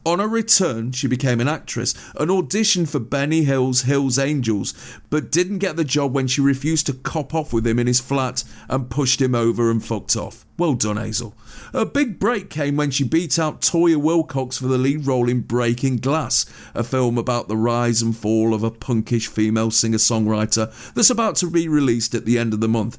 On 0.06 0.18
her 0.18 0.28
return, 0.28 0.92
she 0.92 1.06
became 1.06 1.40
an 1.40 1.48
actress 1.48 1.94
and 2.18 2.30
auditioned 2.30 2.88
for 2.88 2.98
Benny 2.98 3.44
Hill's 3.44 3.82
Hill's 3.82 4.18
Angels, 4.18 4.72
but 5.10 5.30
didn't 5.30 5.58
get 5.58 5.76
the 5.76 5.84
job 5.84 6.14
when 6.14 6.26
she 6.26 6.40
refused 6.40 6.86
to 6.86 6.94
cop 6.94 7.34
off 7.34 7.52
with 7.52 7.66
him 7.66 7.78
in 7.78 7.86
his 7.86 8.00
flat 8.00 8.42
and 8.70 8.88
pushed 8.88 9.20
him 9.20 9.34
over 9.34 9.70
and 9.70 9.84
fucked 9.84 10.16
off. 10.16 10.46
Well 10.56 10.72
done, 10.72 10.96
Hazel. 10.96 11.34
Her 11.74 11.84
big 11.84 12.18
break 12.18 12.48
came 12.48 12.76
when 12.76 12.90
she 12.90 13.04
beat 13.04 13.38
out 13.38 13.60
Toyah 13.60 14.00
Willcox 14.00 14.58
for 14.58 14.68
the 14.68 14.78
lead 14.78 15.06
role 15.06 15.28
in 15.28 15.42
Breaking 15.42 15.98
Glass, 15.98 16.46
a 16.74 16.82
film 16.82 17.18
about 17.18 17.48
the 17.48 17.56
rise 17.56 18.00
and 18.00 18.16
fall 18.16 18.54
of 18.54 18.62
a 18.62 18.70
punkish 18.70 19.28
female 19.28 19.70
singer 19.70 19.98
songwriter 19.98 20.72
that's 20.94 21.10
about 21.10 21.36
to 21.36 21.50
be 21.50 21.68
released 21.68 22.14
at 22.14 22.24
the 22.24 22.38
end 22.38 22.54
of 22.54 22.60
the 22.60 22.68
month. 22.68 22.98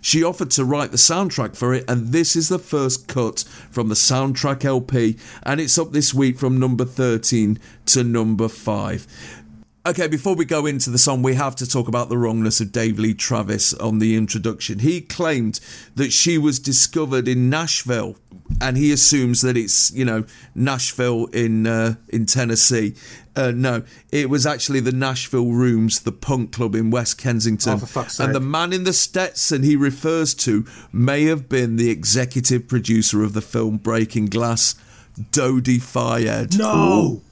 She 0.00 0.22
offered 0.22 0.50
to 0.52 0.64
write 0.64 0.90
the 0.90 0.96
soundtrack 0.96 1.56
for 1.56 1.74
it, 1.74 1.84
and 1.88 2.08
this 2.08 2.36
is 2.36 2.48
the 2.48 2.58
first 2.58 3.08
cut 3.08 3.44
from 3.70 3.88
the 3.88 3.94
soundtrack 3.94 4.64
LP, 4.64 5.16
and 5.42 5.60
it's 5.60 5.78
up 5.78 5.92
this 5.92 6.14
week 6.14 6.38
from 6.38 6.58
number 6.58 6.84
13 6.84 7.58
to 7.86 8.04
number 8.04 8.48
5. 8.48 9.37
Okay, 9.88 10.06
before 10.06 10.34
we 10.34 10.44
go 10.44 10.66
into 10.66 10.90
the 10.90 10.98
song, 10.98 11.22
we 11.22 11.34
have 11.34 11.56
to 11.56 11.66
talk 11.66 11.88
about 11.88 12.10
the 12.10 12.18
wrongness 12.18 12.60
of 12.60 12.72
Dave 12.72 12.98
Lee 12.98 13.14
Travis 13.14 13.72
on 13.72 14.00
the 14.00 14.16
introduction. 14.16 14.80
He 14.80 15.00
claimed 15.00 15.60
that 15.94 16.12
she 16.12 16.36
was 16.36 16.58
discovered 16.58 17.26
in 17.26 17.48
Nashville, 17.48 18.16
and 18.60 18.76
he 18.76 18.92
assumes 18.92 19.40
that 19.40 19.56
it's 19.56 19.90
you 19.92 20.04
know 20.04 20.26
Nashville 20.54 21.24
in 21.28 21.66
uh, 21.66 21.94
in 22.10 22.26
Tennessee. 22.26 22.96
Uh, 23.34 23.50
no, 23.52 23.82
it 24.12 24.28
was 24.28 24.44
actually 24.44 24.80
the 24.80 24.92
Nashville 24.92 25.52
Rooms, 25.52 26.00
the 26.00 26.12
punk 26.12 26.52
club 26.52 26.74
in 26.74 26.90
West 26.90 27.16
Kensington. 27.16 27.72
Oh, 27.72 27.78
for 27.78 27.86
fuck's 27.86 28.20
and 28.20 28.34
the 28.34 28.40
man 28.40 28.74
in 28.74 28.84
the 28.84 28.92
Stetson 28.92 29.62
he 29.62 29.74
refers 29.74 30.34
to 30.34 30.66
may 30.92 31.24
have 31.24 31.48
been 31.48 31.76
the 31.76 31.88
executive 31.88 32.68
producer 32.68 33.22
of 33.22 33.32
the 33.32 33.40
film 33.40 33.78
Breaking 33.78 34.26
Glass, 34.26 34.74
Dodi 35.32 35.80
Fayed. 35.80 36.58
No. 36.58 37.22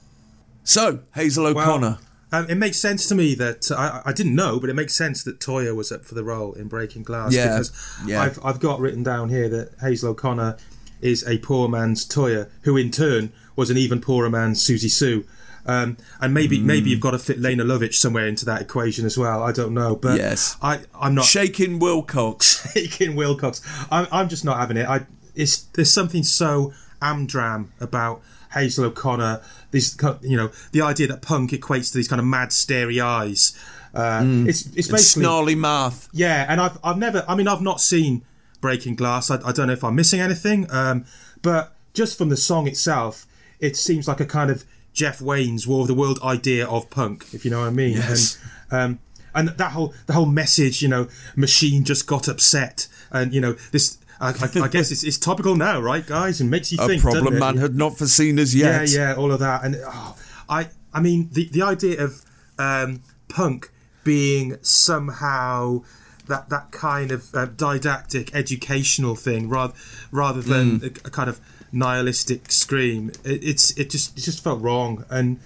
So 0.63 1.01
Hazel 1.13 1.45
O'Connor. 1.45 1.99
Um, 2.31 2.49
it 2.49 2.55
makes 2.55 2.77
sense 2.77 3.07
to 3.07 3.15
me 3.15 3.35
that 3.35 3.71
I, 3.71 4.01
I 4.05 4.11
didn't 4.13 4.35
know, 4.35 4.59
but 4.59 4.69
it 4.69 4.73
makes 4.73 4.93
sense 4.93 5.23
that 5.23 5.39
Toyah 5.39 5.73
was 5.75 5.91
up 5.93 6.03
for 6.03 6.13
the 6.13 6.23
role 6.25 6.53
in 6.53 6.67
Breaking 6.67 7.03
Glass 7.03 7.33
Yeah, 7.33 7.45
because 7.59 7.71
yeah. 8.05 8.21
I've 8.21 8.37
I've 8.43 8.59
got 8.59 8.79
written 8.81 9.01
down 9.03 9.29
here 9.29 9.47
that 9.49 9.71
Hazel 9.79 10.11
O'Connor 10.11 10.57
is 11.01 11.25
a 11.27 11.37
poor 11.37 11.69
man's 11.69 12.05
Toyah, 12.05 12.49
who 12.63 12.75
in 12.75 12.91
turn 12.91 13.31
was 13.55 13.69
an 13.69 13.77
even 13.77 14.01
poorer 14.01 14.29
man's 14.29 14.61
Siouxsie 14.61 14.89
Sioux. 14.91 15.25
Um, 15.65 15.97
and 16.21 16.33
maybe 16.33 16.57
Mm. 16.59 16.63
maybe 16.63 16.89
you've 16.89 16.99
got 17.01 17.11
to 17.11 17.19
fit 17.19 17.39
Lene 17.39 17.59
Lovich 17.59 17.95
somewhere 17.95 18.25
into 18.27 18.45
that 18.45 18.61
equation 18.61 19.05
as 19.05 19.17
well. 19.17 19.43
I 19.43 19.51
don't 19.51 19.73
know, 19.73 19.95
but 19.95 20.17
Yes. 20.17 20.55
I 20.61 20.79
I'm 20.99 21.13
not 21.15 21.25
Shaking 21.25 21.79
Wilcox. 21.79 22.71
shaking 22.73 23.15
Wilcox. 23.15 23.61
I'm, 23.91 24.07
I'm 24.11 24.27
just 24.29 24.43
not 24.45 24.57
having 24.59 24.77
it. 24.77 24.87
I 24.87 25.05
it's 25.35 25.61
there's 25.73 25.91
something 25.91 26.23
so 26.23 26.73
amdram 27.01 27.67
about 27.79 28.21
Hazel 28.57 28.85
O'Connor. 28.85 29.41
This 29.71 29.95
you 30.21 30.37
know 30.37 30.51
the 30.71 30.81
idea 30.81 31.07
that 31.07 31.21
punk 31.21 31.51
equates 31.51 31.91
to 31.91 31.97
these 31.97 32.07
kind 32.07 32.19
of 32.19 32.25
mad 32.25 32.51
starey 32.51 32.99
eyes. 33.01 33.57
Uh, 33.93 34.21
It's 34.47 34.65
it's 34.65 34.75
It's 34.77 34.87
basically 34.89 35.23
snarly 35.23 35.55
mouth. 35.55 36.07
yeah, 36.13 36.45
and 36.49 36.59
I've 36.61 36.77
I've 36.83 36.97
never. 36.97 37.25
I 37.27 37.35
mean, 37.35 37.47
I've 37.47 37.61
not 37.61 37.81
seen 37.81 38.23
Breaking 38.61 38.95
Glass. 38.95 39.31
I, 39.31 39.35
I 39.45 39.51
don't 39.51 39.67
know 39.67 39.73
if 39.73 39.83
I'm 39.83 39.95
missing 39.95 40.19
anything. 40.19 40.67
Um, 40.71 41.05
but 41.41 41.75
just 41.93 42.17
from 42.17 42.29
the 42.29 42.37
song 42.37 42.67
itself, 42.67 43.25
it 43.59 43.75
seems 43.75 44.07
like 44.07 44.19
a 44.19 44.25
kind 44.25 44.51
of 44.51 44.65
Jeff 44.93 45.21
Wayne's 45.21 45.65
War 45.67 45.81
of 45.81 45.87
the 45.87 45.93
World 45.95 46.19
idea 46.23 46.67
of 46.67 46.89
punk, 46.89 47.27
if 47.33 47.43
you 47.45 47.51
know 47.51 47.59
what 47.59 47.67
I 47.67 47.71
mean. 47.71 47.97
Yes. 47.97 48.37
And, 48.71 48.81
um, 48.81 48.99
and 49.33 49.49
that 49.49 49.71
whole 49.71 49.93
the 50.05 50.13
whole 50.13 50.25
message, 50.25 50.81
you 50.81 50.87
know, 50.89 51.07
machine 51.35 51.83
just 51.83 52.07
got 52.07 52.27
upset, 52.27 52.87
and 53.11 53.33
you 53.33 53.41
know 53.41 53.53
this. 53.71 53.97
I, 54.19 54.29
I, 54.29 54.61
I 54.63 54.67
guess 54.67 54.91
it's, 54.91 55.03
it's 55.03 55.17
topical 55.17 55.55
now, 55.55 55.79
right, 55.79 56.05
guys? 56.05 56.41
And 56.41 56.49
makes 56.49 56.71
you 56.71 56.79
A 56.81 56.87
think. 56.87 57.01
problem 57.01 57.25
doesn't 57.25 57.37
it? 57.37 57.39
man 57.39 57.57
had 57.57 57.75
not 57.75 57.97
foreseen 57.97 58.39
as 58.39 58.55
yet. 58.55 58.89
yeah, 58.89 59.09
yeah, 59.09 59.15
all 59.15 59.31
of 59.31 59.39
that, 59.39 59.63
and 59.63 59.75
oh, 59.85 60.17
I, 60.49 60.69
I 60.93 61.01
mean, 61.01 61.29
the 61.31 61.47
the 61.49 61.61
idea 61.61 62.03
of 62.03 62.23
um, 62.57 63.01
punk 63.29 63.71
being 64.03 64.57
somehow 64.61 65.83
that 66.27 66.49
that 66.49 66.71
kind 66.71 67.11
of 67.11 67.33
uh, 67.35 67.45
didactic, 67.45 68.33
educational 68.33 69.15
thing, 69.15 69.49
rather 69.49 69.73
rather 70.11 70.41
than 70.41 70.81
a, 70.83 70.87
a 70.87 71.11
kind 71.11 71.29
of 71.29 71.39
nihilistic 71.71 72.51
scream. 72.51 73.11
It, 73.23 73.43
it's 73.43 73.77
it 73.77 73.89
just 73.89 74.17
it 74.17 74.21
just 74.21 74.43
felt 74.43 74.61
wrong, 74.61 75.05
and 75.09 75.39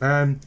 um, 0.00 0.40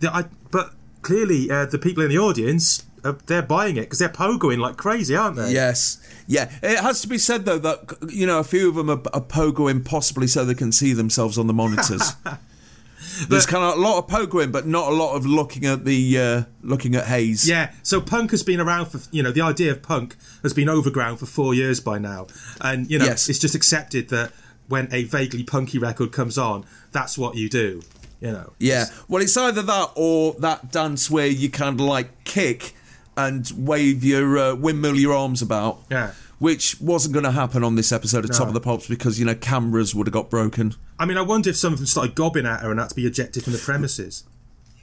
the, 0.00 0.12
I, 0.12 0.24
but 0.50 0.72
clearly 1.02 1.50
uh, 1.50 1.66
the 1.66 1.78
people 1.78 2.02
in 2.02 2.08
the 2.08 2.18
audience 2.18 2.84
they're 3.12 3.42
buying 3.42 3.76
it 3.76 3.82
because 3.82 3.98
they're 3.98 4.08
pogoing 4.08 4.58
like 4.58 4.76
crazy, 4.76 5.14
aren't 5.14 5.36
they? 5.36 5.52
Yes. 5.52 5.98
Yeah. 6.26 6.50
It 6.62 6.78
has 6.80 7.00
to 7.02 7.08
be 7.08 7.18
said, 7.18 7.44
though, 7.44 7.58
that, 7.58 7.96
you 8.10 8.26
know, 8.26 8.38
a 8.40 8.44
few 8.44 8.68
of 8.68 8.74
them 8.74 8.88
are, 8.90 9.02
are 9.12 9.20
pogoing 9.20 9.84
possibly 9.84 10.26
so 10.26 10.44
they 10.44 10.54
can 10.54 10.72
see 10.72 10.92
themselves 10.92 11.36
on 11.38 11.46
the 11.46 11.52
monitors. 11.52 12.12
There's 13.28 13.46
kind 13.46 13.62
of 13.62 13.76
a 13.76 13.80
lot 13.80 13.98
of 13.98 14.06
pogoing, 14.08 14.50
but 14.50 14.66
not 14.66 14.90
a 14.90 14.94
lot 14.94 15.14
of 15.14 15.24
looking 15.26 15.66
at 15.66 15.84
the 15.84 16.18
uh, 16.18 16.42
looking 16.62 16.96
at 16.96 17.04
Hayes. 17.04 17.48
Yeah, 17.48 17.72
so 17.82 18.00
punk 18.00 18.32
has 18.32 18.42
been 18.42 18.60
around 18.60 18.86
for 18.86 18.98
you 19.12 19.22
know 19.22 19.30
the 19.30 19.42
idea 19.42 19.70
of 19.70 19.82
punk 19.82 20.16
has 20.42 20.52
been 20.52 20.68
overground 20.68 21.20
for 21.20 21.26
four 21.26 21.54
years 21.54 21.78
by 21.80 21.98
now, 21.98 22.26
and 22.60 22.90
you 22.90 22.98
know 22.98 23.04
Yes. 23.04 23.28
it's 23.28 23.38
just 23.38 23.54
accepted 23.54 24.08
that 24.08 24.32
when 24.68 24.88
a 24.92 25.04
vaguely 25.04 25.44
punky 25.44 25.78
record 25.78 26.10
comes 26.10 26.38
on, 26.38 26.64
that's 26.90 27.16
what 27.16 27.36
you 27.36 27.48
do. 27.48 27.82
You 28.20 28.32
know. 28.32 28.52
Yeah. 28.58 28.86
Well, 29.06 29.22
it's 29.22 29.36
either 29.36 29.62
that 29.62 29.90
or 29.94 30.32
that 30.40 30.72
dance 30.72 31.08
where 31.10 31.26
you 31.26 31.50
kind 31.50 31.78
of 31.78 31.86
like 31.86 32.24
kick 32.24 32.74
and 33.16 33.50
wave 33.56 34.04
your 34.04 34.38
uh, 34.38 34.54
windmill 34.54 34.96
your 34.96 35.14
arms 35.14 35.42
about. 35.42 35.80
Yeah. 35.90 36.12
Which 36.38 36.80
wasn't 36.80 37.14
going 37.14 37.24
to 37.24 37.30
happen 37.30 37.62
on 37.64 37.76
this 37.76 37.92
episode 37.92 38.24
of 38.24 38.30
No. 38.30 38.36
Top 38.36 38.48
of 38.48 38.54
the 38.54 38.60
Pops 38.60 38.88
because 38.88 39.18
you 39.18 39.24
know 39.24 39.34
cameras 39.34 39.94
would 39.94 40.06
have 40.06 40.12
got 40.12 40.30
broken. 40.30 40.74
I 40.98 41.06
mean, 41.06 41.16
I 41.16 41.22
wonder 41.22 41.50
if 41.50 41.56
some 41.56 41.72
of 41.72 41.78
them 41.78 41.86
started 41.86 42.14
gobbing 42.14 42.44
at 42.44 42.60
her 42.60 42.70
and 42.70 42.80
had 42.80 42.90
to 42.90 42.94
be 42.94 43.06
ejected 43.06 43.44
from 43.44 43.52
the 43.52 43.58
premises. 43.58 44.24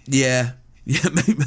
Yeah. 0.06 0.52
Yeah. 0.84 1.10
Maybe, 1.14 1.44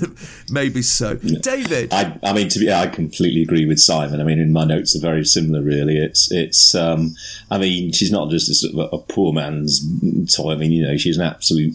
maybe 0.48 0.82
so. 0.82 1.16
David. 1.16 1.92
I, 1.92 2.16
I 2.22 2.32
mean, 2.32 2.48
to 2.50 2.58
be, 2.60 2.72
I 2.72 2.86
completely 2.86 3.42
agree 3.42 3.66
with 3.66 3.80
Simon. 3.80 4.20
I 4.20 4.24
mean, 4.24 4.38
in 4.38 4.52
my 4.52 4.64
notes 4.64 4.94
are 4.94 5.00
very 5.00 5.24
similar. 5.24 5.60
Really, 5.60 5.96
it's 5.96 6.30
it's. 6.30 6.72
Um, 6.72 7.16
I 7.50 7.58
mean, 7.58 7.90
she's 7.90 8.12
not 8.12 8.30
just 8.30 8.48
a, 8.48 8.54
sort 8.54 8.74
of 8.74 8.92
a, 8.92 8.96
a 8.96 8.98
poor 9.00 9.32
man's 9.32 9.84
toy. 10.32 10.52
I 10.52 10.54
mean, 10.54 10.70
you 10.70 10.86
know, 10.86 10.96
she's 10.96 11.16
an 11.16 11.24
absolute 11.26 11.74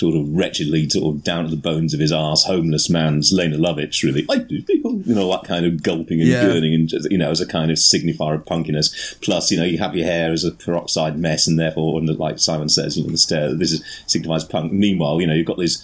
sort 0.00 0.16
of 0.16 0.28
wretchedly 0.32 0.88
sort 0.88 1.14
of 1.14 1.22
down 1.22 1.44
to 1.44 1.50
the 1.50 1.56
bones 1.56 1.94
of 1.94 2.00
his 2.00 2.10
ass, 2.10 2.44
homeless 2.44 2.90
man's 2.90 3.32
Lene 3.32 3.52
Lovich. 3.52 4.02
Really, 4.02 4.26
I 4.28 4.38
do, 4.38 4.62
people, 4.62 5.00
you 5.02 5.14
know, 5.14 5.30
that 5.30 5.44
kind 5.44 5.64
of 5.64 5.82
gulping 5.82 6.20
and 6.20 6.28
Yeah. 6.28 6.44
gurning, 6.44 6.74
and 6.74 6.88
just, 6.88 7.10
you 7.10 7.18
know, 7.18 7.30
as 7.30 7.40
a 7.40 7.46
kind 7.46 7.70
of 7.70 7.76
signifier 7.76 8.34
of 8.34 8.44
punkiness. 8.44 9.20
Plus, 9.20 9.50
you 9.50 9.58
know, 9.58 9.64
you 9.64 9.78
have 9.78 9.94
your 9.94 10.06
hair 10.06 10.32
as 10.32 10.42
a 10.42 10.50
peroxide 10.50 11.18
mess, 11.18 11.46
and 11.46 11.58
therefore, 11.58 11.98
and 11.98 12.08
like 12.18 12.38
Simon 12.40 12.68
says, 12.68 12.96
you 12.96 13.04
know, 13.04 13.10
the 13.10 13.18
stare. 13.18 13.54
This 13.54 13.72
is 13.72 13.84
signifies 14.06 14.44
punk. 14.44 14.72
Meanwhile, 14.72 15.20
you 15.20 15.26
know, 15.26 15.34
you've 15.34 15.46
got 15.46 15.58
this 15.58 15.82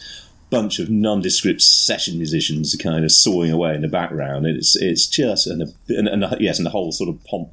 bunch 0.49 0.79
of 0.79 0.89
nondescript 0.89 1.61
session 1.61 2.17
musicians 2.19 2.77
kind 2.81 3.05
of 3.05 3.11
sawing 3.11 3.51
away 3.51 3.75
in 3.75 3.83
the 3.83 3.89
background. 3.89 4.47
It's 4.47 4.77
it's 4.77 5.07
just 5.07 5.47
and, 5.47 5.75
and, 5.89 6.09
and 6.09 6.25
yes, 6.41 6.59
and 6.59 6.67
the 6.67 6.71
whole 6.71 6.93
sort 6.93 7.09
of 7.11 7.23
pomp, 7.25 7.51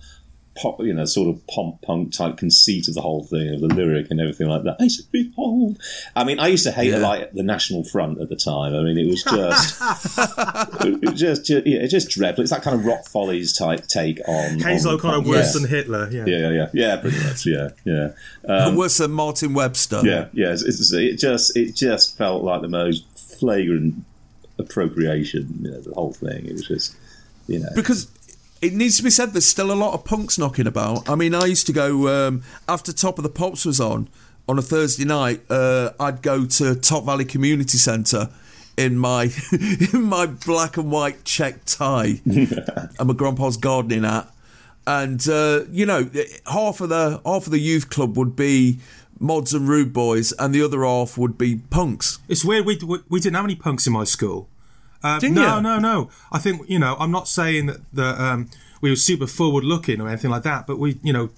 pop, 0.56 0.80
you 0.82 0.94
know, 0.94 1.06
sort 1.06 1.28
of 1.30 1.46
pomp 1.48 1.82
punk 1.82 2.12
type 2.14 2.38
conceit 2.38 2.88
of 2.88 2.94
the 2.94 3.02
whole 3.02 3.24
thing 3.24 3.56
of 3.56 3.62
the 3.62 3.68
lyric 3.68 4.12
and 4.12 4.20
everything 4.22 4.48
like 4.48 4.64
that. 4.64 4.78
I 4.80 4.88
said, 4.88 5.06
behold. 5.12 5.80
I 6.16 6.24
mean, 6.24 6.40
I 6.40 6.48
used 6.48 6.64
to 6.66 6.72
hate 6.72 6.92
Yeah. 6.92 6.98
like 6.98 7.32
the 7.34 7.42
National 7.44 7.84
Front 7.84 8.22
at 8.22 8.30
the 8.30 8.36
time. 8.36 8.76
I 8.76 8.84
mean, 8.84 8.98
it 8.98 9.08
was 9.08 9.24
just, 9.24 9.82
it 10.86 11.02
was 11.10 11.20
just, 11.20 11.46
just 11.46 11.66
yeah, 11.68 11.80
it's 11.80 11.92
just 11.92 12.10
dreadful. 12.10 12.44
It's 12.44 12.52
that 12.52 12.62
kind 12.62 12.80
of 12.80 12.86
rock 12.86 13.08
follies 13.08 13.54
type 13.58 13.88
take 13.88 14.20
on 14.28 14.60
Hazel 14.60 14.92
on 14.94 15.00
kind 15.00 15.16
of 15.16 15.24
punk. 15.24 15.28
worse 15.36 15.56
Yeah. 15.56 15.62
than 15.62 15.70
Hitler. 15.70 16.10
Yeah. 16.12 16.26
Yeah, 16.28 16.38
yeah, 16.38 16.50
yeah, 16.52 16.68
yeah, 16.74 16.96
pretty 16.98 17.18
much, 17.24 17.46
yeah, 17.46 17.70
yeah. 17.86 18.10
Um, 18.48 18.76
worse 18.76 18.98
than 18.98 19.12
Martin 19.12 19.54
Webster. 19.54 20.02
yeah, 20.04 20.28
yeah. 20.34 20.52
It's, 20.52 20.64
it's, 20.64 20.92
it 20.94 21.18
just 21.18 21.56
it 21.58 21.76
just 21.76 22.18
felt 22.18 22.44
like 22.44 22.62
the 22.62 22.68
most 22.68 23.06
flagrant 23.18 24.04
appropriation. 24.60 25.60
You 25.62 25.72
know, 25.72 25.82
the 25.82 25.94
whole 25.94 26.14
thing. 26.14 26.46
It 26.46 26.52
was 26.54 26.68
just, 26.68 26.96
you 27.48 27.60
know, 27.60 27.70
because 27.76 28.06
it 28.64 28.74
needs 28.74 28.96
to 28.96 29.04
be 29.04 29.10
said 29.10 29.34
there's 29.34 29.46
still 29.46 29.72
a 29.72 29.76
lot 29.76 29.94
of 29.94 30.06
punks 30.06 30.38
knocking 30.38 30.68
about. 30.68 31.10
I 31.10 31.16
mean, 31.16 31.36
I 31.36 31.46
used 31.46 31.68
to 31.68 31.74
go 31.74 32.28
um, 32.28 32.44
after 32.70 32.94
Top 32.94 33.20
of 33.20 33.24
the 33.24 33.30
Pops 33.30 33.66
was 33.66 33.82
on 33.82 34.08
on 34.48 34.58
a 34.58 34.62
Thursday 34.62 35.04
night. 35.04 35.42
Uh, 35.50 35.92
I'd 36.00 36.22
go 36.22 36.46
to 36.46 36.74
Top 36.76 37.04
Valley 37.04 37.26
Community 37.26 37.78
Centre 37.78 38.30
in 38.78 38.98
my 38.98 39.30
in 39.94 40.04
my 40.04 40.28
black 40.28 40.78
and 40.78 40.90
white 40.90 41.26
check 41.26 41.66
tie 41.66 42.22
and 42.26 43.04
my 43.04 43.14
grandpa's 43.14 43.58
gardening 43.58 44.04
hat, 44.04 44.34
and 44.88 45.28
uh, 45.28 45.66
you 45.70 45.86
know 45.86 46.10
half 46.50 46.80
of 46.80 46.88
the 46.88 47.22
half 47.26 47.46
of 47.46 47.52
the 47.52 47.60
youth 47.60 47.90
club 47.90 48.16
would 48.16 48.34
be 48.34 48.80
mods 49.20 49.54
and 49.54 49.68
rude 49.68 49.92
boys, 49.92 50.32
and 50.40 50.56
the 50.56 50.64
other 50.64 50.86
half 50.86 51.18
would 51.18 51.38
be 51.38 51.58
punks. 51.70 52.20
It's 52.30 52.46
weird. 52.46 52.66
We, 52.66 52.78
we 52.78 53.00
we 53.10 53.20
didn't 53.20 53.36
have 53.36 53.46
any 53.46 53.56
punks 53.56 53.86
in 53.88 53.92
my 53.92 54.06
school. 54.06 54.48
Um, 55.04 55.20
Didn't 55.20 55.36
no, 55.36 55.58
you? 55.58 55.62
no, 55.62 55.80
no. 55.80 56.10
I 56.32 56.40
think 56.40 56.68
you 56.70 56.80
know. 56.80 56.96
I'm 57.00 57.12
not 57.12 57.28
saying 57.28 57.66
that 57.68 57.82
that 57.94 58.20
um, 58.20 58.50
we 58.82 58.90
were 58.90 58.96
super 58.96 59.28
forward 59.28 59.64
looking 59.64 60.02
or 60.02 60.08
anything 60.08 60.32
like 60.32 60.44
that, 60.44 60.66
but 60.66 60.80
we, 60.80 61.00
you 61.04 61.14
know, 61.14 61.30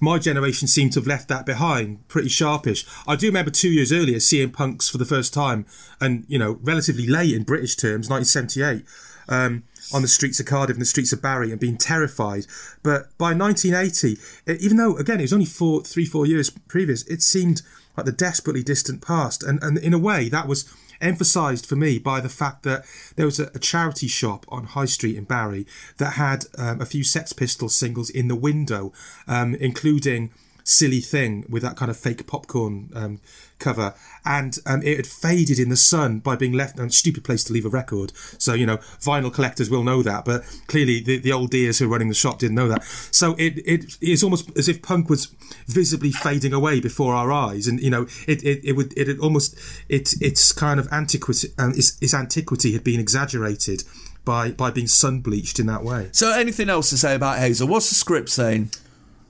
my 0.00 0.18
generation 0.18 0.68
seemed 0.68 0.92
to 0.92 1.00
have 1.00 1.06
left 1.06 1.28
that 1.28 1.46
behind 1.46 2.06
pretty 2.08 2.28
sharpish. 2.28 2.86
I 3.06 3.16
do 3.16 3.26
remember 3.26 3.50
two 3.50 3.70
years 3.70 3.92
earlier 3.92 4.20
seeing 4.20 4.50
punks 4.50 4.88
for 4.88 4.98
the 4.98 5.04
first 5.04 5.32
time, 5.32 5.66
and 6.00 6.24
you 6.28 6.38
know, 6.38 6.58
relatively 6.62 7.06
late 7.06 7.34
in 7.34 7.42
British 7.42 7.76
terms, 7.76 8.08
1978. 8.10 8.84
Um, 9.28 9.64
on 9.92 10.02
the 10.02 10.08
streets 10.08 10.40
of 10.40 10.46
Cardiff 10.46 10.76
and 10.76 10.80
the 10.80 10.86
streets 10.86 11.12
of 11.12 11.22
Barry 11.22 11.50
and 11.50 11.60
being 11.60 11.76
terrified. 11.76 12.46
But 12.82 13.16
by 13.18 13.34
1980, 13.34 14.18
e- 14.48 14.56
even 14.60 14.76
though 14.76 14.96
again 14.96 15.18
it 15.18 15.22
was 15.22 15.32
only 15.32 15.46
four, 15.46 15.82
three, 15.82 16.04
four 16.04 16.26
years 16.26 16.50
previous, 16.50 17.02
it 17.04 17.22
seemed 17.22 17.62
like 17.96 18.06
the 18.06 18.12
desperately 18.12 18.62
distant 18.62 19.00
past. 19.00 19.42
And 19.42 19.62
and 19.62 19.78
in 19.78 19.94
a 19.94 19.98
way, 19.98 20.28
that 20.28 20.46
was 20.48 20.64
emphasised 21.00 21.66
for 21.66 21.76
me 21.76 21.98
by 21.98 22.20
the 22.20 22.28
fact 22.28 22.62
that 22.62 22.84
there 23.16 23.26
was 23.26 23.40
a, 23.40 23.50
a 23.54 23.58
charity 23.58 24.08
shop 24.08 24.46
on 24.48 24.64
High 24.64 24.86
Street 24.86 25.16
in 25.16 25.24
Barry 25.24 25.66
that 25.98 26.14
had 26.14 26.46
um, 26.58 26.80
a 26.80 26.86
few 26.86 27.04
Sex 27.04 27.32
Pistols 27.32 27.74
singles 27.74 28.10
in 28.10 28.28
the 28.28 28.36
window, 28.36 28.92
um, 29.26 29.54
including 29.56 30.30
silly 30.64 31.00
thing 31.00 31.46
with 31.48 31.62
that 31.62 31.76
kind 31.76 31.90
of 31.90 31.96
fake 31.96 32.26
popcorn 32.26 32.90
um, 32.94 33.20
cover, 33.58 33.94
and 34.26 34.58
um, 34.66 34.82
it 34.82 34.96
had 34.96 35.06
faded 35.06 35.58
in 35.58 35.68
the 35.68 35.76
sun 35.76 36.18
by 36.18 36.36
being 36.36 36.52
left. 36.52 36.78
In 36.78 36.84
a 36.84 36.90
stupid 36.90 37.24
place 37.24 37.44
to 37.44 37.52
leave 37.52 37.64
a 37.64 37.68
record. 37.68 38.12
So 38.38 38.52
you 38.52 38.66
know, 38.66 38.78
vinyl 39.00 39.32
collectors 39.32 39.70
will 39.70 39.84
know 39.84 40.02
that, 40.02 40.24
but 40.24 40.44
clearly 40.66 41.00
the, 41.00 41.18
the 41.18 41.32
old 41.32 41.50
dears 41.50 41.78
who 41.78 41.88
were 41.88 41.92
running 41.92 42.08
the 42.08 42.14
shop 42.14 42.40
didn't 42.40 42.56
know 42.56 42.68
that. 42.68 42.84
So 43.12 43.34
it 43.38 43.58
it 43.64 43.96
is 44.00 44.22
almost 44.22 44.50
as 44.58 44.68
if 44.68 44.82
punk 44.82 45.08
was 45.08 45.26
visibly 45.66 46.10
fading 46.10 46.52
away 46.52 46.80
before 46.80 47.14
our 47.14 47.30
eyes, 47.30 47.66
and 47.68 47.80
you 47.80 47.90
know, 47.90 48.06
it 48.26 48.42
it, 48.42 48.64
it 48.64 48.72
would 48.72 48.96
it 48.98 49.06
had 49.08 49.18
almost 49.20 49.56
it 49.88 50.20
its 50.20 50.52
kind 50.52 50.80
of 50.80 50.88
antiquity 50.92 51.48
um, 51.58 51.70
its, 51.70 51.96
its 52.02 52.12
antiquity 52.12 52.72
had 52.72 52.84
been 52.84 53.00
exaggerated. 53.00 53.84
By, 54.24 54.50
by 54.50 54.72
being 54.72 54.88
sun 54.88 55.20
bleached 55.20 55.60
in 55.60 55.66
that 55.66 55.84
way. 55.84 56.08
So, 56.10 56.32
anything 56.32 56.68
else 56.68 56.90
to 56.90 56.98
say 56.98 57.14
about 57.14 57.38
Hazel? 57.38 57.68
What's 57.68 57.90
the 57.90 57.94
script 57.94 58.28
saying, 58.28 58.70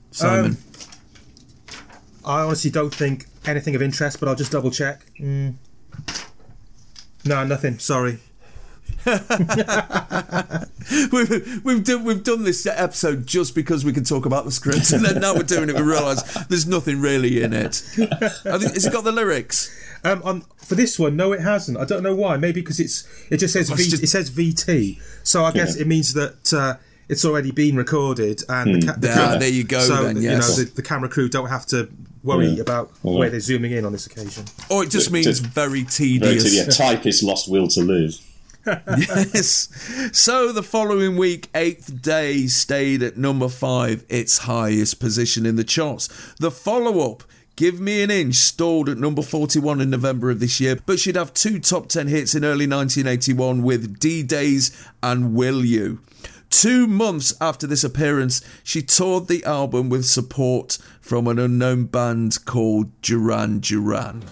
Simon? 0.09 0.53
Um, 0.53 0.57
I 2.25 2.41
honestly 2.41 2.71
don't 2.71 2.91
think 2.91 3.27
anything 3.47 3.75
of 3.75 3.81
interest, 3.81 4.19
but 4.19 4.27
I'll 4.29 4.35
just 4.35 4.51
double 4.51 4.71
check. 4.71 5.05
Mm. 5.19 5.55
No, 7.25 7.43
nothing. 7.45 7.79
Sorry. 7.79 8.19
we've 11.11 11.61
we've 11.63 11.83
done 11.83 12.03
we've 12.03 12.23
done 12.23 12.43
this 12.43 12.65
episode 12.65 13.25
just 13.25 13.55
because 13.55 13.83
we 13.85 13.93
can 13.93 14.03
talk 14.03 14.25
about 14.25 14.45
the 14.45 14.51
script, 14.51 14.91
and 14.91 15.03
then 15.03 15.21
now 15.21 15.33
we're 15.35 15.43
doing 15.43 15.69
it. 15.69 15.75
We 15.75 15.81
realise 15.81 16.21
there's 16.45 16.67
nothing 16.67 16.99
really 17.01 17.41
in 17.41 17.53
it. 17.53 17.83
I 17.97 18.57
think, 18.57 18.73
has 18.73 18.85
it 18.85 18.93
got 18.93 19.03
the 19.03 19.11
lyrics? 19.11 19.73
Um, 20.03 20.21
on, 20.23 20.41
for 20.57 20.75
this 20.75 20.97
one, 20.99 21.15
no, 21.15 21.33
it 21.33 21.41
hasn't. 21.41 21.77
I 21.77 21.85
don't 21.85 22.03
know 22.03 22.15
why. 22.15 22.37
Maybe 22.37 22.61
because 22.61 22.79
it's 22.79 23.07
it 23.29 23.37
just 23.37 23.53
says 23.53 23.69
v, 23.69 23.75
just- 23.83 24.03
it 24.03 24.07
says 24.07 24.29
VT, 24.31 24.99
so 25.23 25.43
I 25.43 25.51
guess 25.51 25.75
Yeah. 25.75 25.81
it 25.83 25.87
means 25.87 26.13
that 26.13 26.53
uh, 26.53 26.75
it's 27.09 27.25
already 27.25 27.51
been 27.51 27.75
recorded, 27.75 28.43
and 28.49 28.81
the, 28.81 28.87
ca- 28.87 28.95
the 28.97 29.11
Ah, 29.11 29.15
camera- 29.15 29.39
there 29.39 29.49
you 29.49 29.63
go 29.63 29.79
So 29.79 30.03
then, 30.03 30.21
you 30.21 30.29
know 30.29 30.37
the, 30.39 30.71
the 30.75 30.81
camera 30.83 31.09
crew 31.09 31.29
don't 31.29 31.49
have 31.49 31.65
to 31.67 31.89
worry 32.27 32.47
Yeah. 32.49 32.61
about 32.61 32.91
Yeah. 33.03 33.11
where 33.17 33.29
they're 33.29 33.39
zooming 33.39 33.71
in 33.71 33.85
on 33.85 33.91
this 33.93 34.05
occasion. 34.05 34.43
Or 34.69 34.83
it 34.83 34.89
just 34.91 35.07
Ju- 35.07 35.13
means 35.13 35.25
just- 35.25 35.41
very 35.43 35.67
very 35.67 35.83
tedious. 35.83 36.43
to, 36.43 36.49
yeah, 36.49 36.65
typist 36.65 37.23
lost 37.23 37.49
will 37.49 37.67
to 37.69 37.81
live. 37.81 38.15
yes. 38.67 39.69
So 40.11 40.51
the 40.51 40.63
following 40.63 41.15
week, 41.17 41.47
Eighth 41.55 42.01
Day 42.01 42.47
stayed 42.47 43.01
at 43.01 43.17
number 43.17 43.47
five, 43.49 44.03
its 44.09 44.39
highest 44.39 44.99
position 44.99 45.45
in 45.45 45.55
the 45.55 45.63
charts. 45.63 46.09
The 46.39 46.51
follow 46.51 47.09
up, 47.11 47.23
Give 47.55 47.79
Me 47.79 48.01
an 48.03 48.11
Inch, 48.11 48.35
stalled 48.35 48.87
at 48.89 48.97
number 48.97 49.21
41 49.21 49.81
in 49.81 49.89
November 49.89 50.29
of 50.29 50.39
this 50.39 50.59
year, 50.59 50.77
but 50.85 50.99
she'd 50.99 51.15
have 51.15 51.33
two 51.33 51.59
top 51.59 51.87
10 51.89 52.07
hits 52.07 52.35
in 52.35 52.43
early 52.45 52.67
1981 52.67 53.63
with 53.63 53.99
D 53.99 54.21
Days 54.21 54.71
and 55.01 55.33
Will 55.33 55.63
You. 55.65 55.99
Two 56.49 56.87
months 56.87 57.33
after 57.41 57.67
this 57.67 57.83
appearance, 57.83 58.41
she 58.63 58.81
toured 58.81 59.27
the 59.27 59.43
album 59.43 59.89
with 59.89 60.05
support 60.05 60.77
from 61.07 61.25
an 61.27 61.39
unknown 61.39 61.85
band 61.85 62.43
called 62.43 62.91
Duran 62.99 63.63
Duran. 63.63 64.27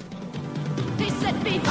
He 1.00 1.08
said, 1.24 1.32
Behold, 1.40 1.64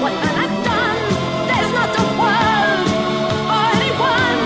what 0.00 0.16
I 0.16 0.40
have 0.40 0.56
done. 0.64 1.04
There's 1.44 1.68
not 1.76 1.92
a 2.00 2.08
world 2.16 2.88
or 2.96 3.60
anyone. 3.76 4.40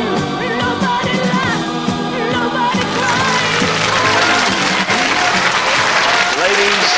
Nobody 0.58 1.14
laughed, 1.22 1.70
nobody 2.34 2.82
cried. 2.98 3.46
Ladies, 6.34 6.90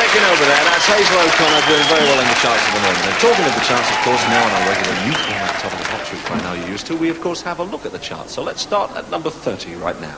taking 0.00 0.24
over 0.32 0.48
there. 0.48 0.64
That's 0.72 0.88
Hazel 0.88 1.20
O'Connor 1.28 1.60
doing 1.68 1.84
very 1.92 2.08
well 2.08 2.24
in 2.24 2.28
the 2.32 2.40
charts 2.40 2.64
at 2.64 2.72
the 2.72 2.80
moment. 2.88 3.04
And 3.04 3.20
talking 3.20 3.44
of 3.44 3.52
the 3.52 3.64
charts, 3.68 3.92
of 3.92 4.00
course, 4.00 4.24
now 4.32 4.40
on 4.48 4.52
our 4.56 4.64
regular 4.64 4.96
new 5.04 5.12
format, 5.28 5.52
Top 5.60 5.76
of 5.76 5.80
the 5.84 5.84
Pops, 5.92 6.08
which 6.08 6.24
by 6.24 6.40
now 6.40 6.56
you're 6.56 6.72
used 6.72 6.88
to, 6.88 6.96
we 6.96 7.12
of 7.12 7.20
course 7.20 7.44
have 7.44 7.60
a 7.60 7.68
look 7.68 7.84
at 7.84 7.92
the 7.92 8.00
charts. 8.00 8.32
So 8.32 8.40
let's 8.40 8.64
start 8.64 8.96
at 8.96 9.10
number 9.12 9.28
30 9.28 9.76
right 9.76 10.00
now. 10.00 10.16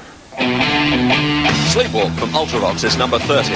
Sleepwalk 1.68 2.18
from 2.18 2.30
Ultravox 2.30 2.82
is 2.82 2.96
number 2.96 3.18
30. 3.18 3.52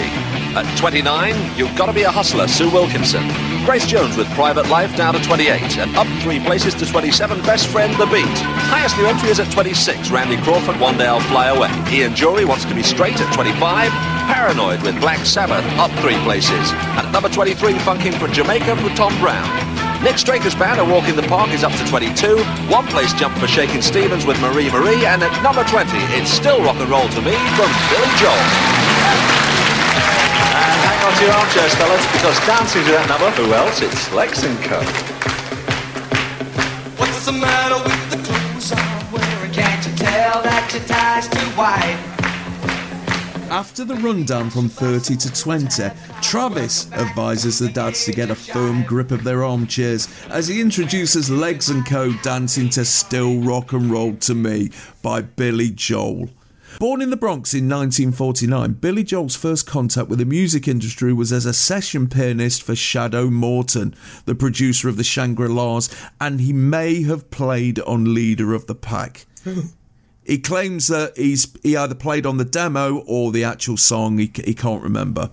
At 0.55 0.79
29, 0.79 1.35
You've 1.57 1.75
Gotta 1.79 1.95
Be 1.95 2.03
a 2.03 2.11
Hustler, 2.11 2.47
Sue 2.47 2.71
Wilkinson. 2.71 3.27
Grace 3.65 3.87
Jones 3.87 4.19
with 4.19 4.29
Private 4.35 4.69
Life 4.69 4.95
down 4.97 5.15
to 5.15 5.23
28, 5.23 5.79
and 5.79 5.97
up 5.97 6.07
three 6.23 6.39
places 6.39 6.75
to 6.75 6.85
27, 6.85 7.41
Best 7.41 7.69
Friend 7.69 7.91
The 7.99 8.05
Beat. 8.07 8.37
Highest 8.69 8.99
new 8.99 9.07
entry 9.07 9.31
is 9.31 9.41
at 9.41 9.51
26, 9.51 10.11
Randy 10.11 10.37
Crawford, 10.43 10.79
One 10.79 10.99
Day 10.99 11.07
I'll 11.07 11.21
Fly 11.21 11.49
Away. 11.49 11.71
Ian 11.91 12.13
Dury 12.13 12.47
wants 12.47 12.67
to 12.67 12.75
be 12.75 12.83
straight 12.83 13.19
at 13.19 13.33
25, 13.33 13.91
Paranoid 14.29 14.83
with 14.83 15.01
Black 15.01 15.25
Sabbath, 15.25 15.65
up 15.79 15.91
three 16.03 16.19
places. 16.23 16.71
And 16.99 17.07
at 17.07 17.13
number 17.13 17.31
23, 17.31 17.79
Funking 17.79 18.13
from 18.13 18.31
Jamaica 18.33 18.77
for 18.77 18.91
Tom 18.91 19.19
Browne. 19.21 19.82
Nick 20.03 20.19
Straker's 20.19 20.55
band, 20.57 20.81
A 20.81 20.85
Walk 20.85 21.09
in 21.09 21.15
the 21.15 21.23
Park, 21.23 21.51
is 21.55 21.63
up 21.63 21.71
to 21.79 21.85
22. 21.87 22.37
One 22.67 22.85
place 22.89 23.13
jump 23.15 23.39
for 23.39 23.47
Shakin' 23.47 23.81
Stevens 23.81 24.27
with 24.27 24.35
Marie 24.41 24.69
Marie. 24.69 25.07
And 25.07 25.23
at 25.23 25.31
number 25.47 25.63
20, 25.63 25.95
it's 26.19 26.29
still 26.29 26.59
rock 26.65 26.75
and 26.83 26.91
roll 26.91 27.07
to 27.07 27.23
me 27.23 27.39
from 27.55 27.71
Billy 27.87 28.11
Joel. 28.19 28.35
And 30.59 30.79
hang 30.83 30.99
on 31.07 31.15
to 31.15 31.23
your 31.23 31.33
armchairs, 31.39 31.75
fellas, 31.79 32.03
because 32.11 32.35
dancing 32.51 32.83
to 32.83 32.91
that 32.99 33.07
number, 33.07 33.31
who 33.31 33.55
else? 33.55 33.81
It's 33.81 34.13
Legs 34.13 34.43
and 34.43 34.59
Co. 34.67 34.83
What's 36.99 37.25
the 37.25 37.33
matter 37.39 37.79
with 37.87 38.11
the 38.11 38.19
clothes 38.27 38.73
I'm 38.75 39.13
wearing? 39.13 39.53
Can't 39.53 39.87
you 39.87 39.95
tell 39.95 40.43
that 40.43 40.67
your 40.75 40.83
tie's 40.83 41.31
too 41.31 41.47
wide? 41.57 42.12
After 43.53 43.85
the 43.85 43.97
rundown 43.97 44.49
from 44.49 44.71
30 44.71 45.15
to 45.15 45.31
20, 45.31 45.91
Travis 46.23 46.91
advises 46.93 47.59
the 47.59 47.69
dads 47.69 48.07
to 48.07 48.13
get 48.13 48.31
a 48.31 48.35
firm 48.35 48.83
grip 48.83 49.11
of 49.11 49.25
their 49.25 49.45
armchairs 49.45 50.09
as 50.31 50.49
he 50.49 50.59
introduces 50.59 51.29
Legs 51.29 51.69
and 51.69 51.85
Co. 51.85 52.15
dancing 52.23 52.71
to 52.71 52.87
Still 52.87 53.43
Rock 53.43 53.75
and 53.75 53.91
Roll 53.91 54.15
to 54.17 54.35
Me 54.35 54.71
by 55.03 55.21
Billy 55.21 55.69
Joel. 55.69 56.31
Born 56.79 57.03
in 57.03 57.11
the 57.11 57.17
Bronx 57.19 57.53
in 57.53 57.69
1949, 57.69 58.73
Billy 58.73 59.05
Joel's 59.05 59.37
first 59.37 59.67
contact 59.67 60.09
with 60.09 60.21
the 60.21 60.25
music 60.25 60.67
industry 60.67 61.13
was 61.13 61.31
as 61.31 61.45
a 61.45 61.53
session 61.53 62.09
pianist 62.09 62.63
for 62.63 62.75
Shadow 62.75 63.29
Morton, 63.29 63.95
the 64.25 64.35
producer 64.35 64.89
of 64.89 64.97
the 64.97 65.05
Shangri 65.05 65.49
La's, 65.49 65.95
and 66.19 66.41
he 66.41 66.55
may 66.55 67.03
have 67.03 67.31
played 67.31 67.81
on 67.81 68.15
Leader 68.15 68.55
of 68.55 68.67
the 68.67 68.75
Pack. 68.75 69.27
He 70.25 70.39
claims 70.39 70.89
that 70.89 71.17
he's 71.17 71.53
he 71.63 71.77
either 71.77 71.95
played 71.95 72.27
on 72.27 72.37
the 72.37 72.45
demo 72.45 72.99
or 73.07 73.33
the 73.33 73.45
actual 73.45 73.77
song. 73.77 74.19
He, 74.19 74.31
he 74.45 74.55
can't 74.55 74.83
remember. 74.83 75.31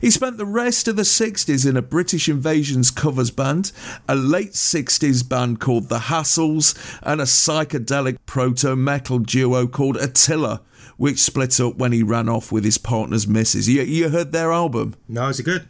He 0.00 0.10
spent 0.10 0.36
the 0.36 0.46
rest 0.46 0.88
of 0.88 0.96
the 0.96 1.02
60s 1.02 1.68
in 1.68 1.76
a 1.76 1.82
British 1.82 2.28
Invasions 2.28 2.90
covers 2.90 3.30
band, 3.30 3.70
a 4.08 4.16
late 4.16 4.52
60s 4.52 5.28
band 5.28 5.60
called 5.60 5.88
The 5.88 6.00
Hassles, 6.00 6.74
and 7.02 7.20
a 7.20 7.24
psychedelic 7.24 8.18
proto 8.26 8.74
metal 8.74 9.20
duo 9.20 9.68
called 9.68 9.96
Attila, 9.96 10.62
which 10.96 11.20
split 11.20 11.60
up 11.60 11.76
when 11.76 11.92
he 11.92 12.02
ran 12.02 12.28
off 12.28 12.50
with 12.50 12.64
his 12.64 12.78
partner's 12.78 13.28
missus. 13.28 13.68
You, 13.68 13.82
you 13.82 14.08
heard 14.08 14.32
their 14.32 14.50
album? 14.50 14.96
No, 15.08 15.28
it 15.28 15.40
good? 15.44 15.68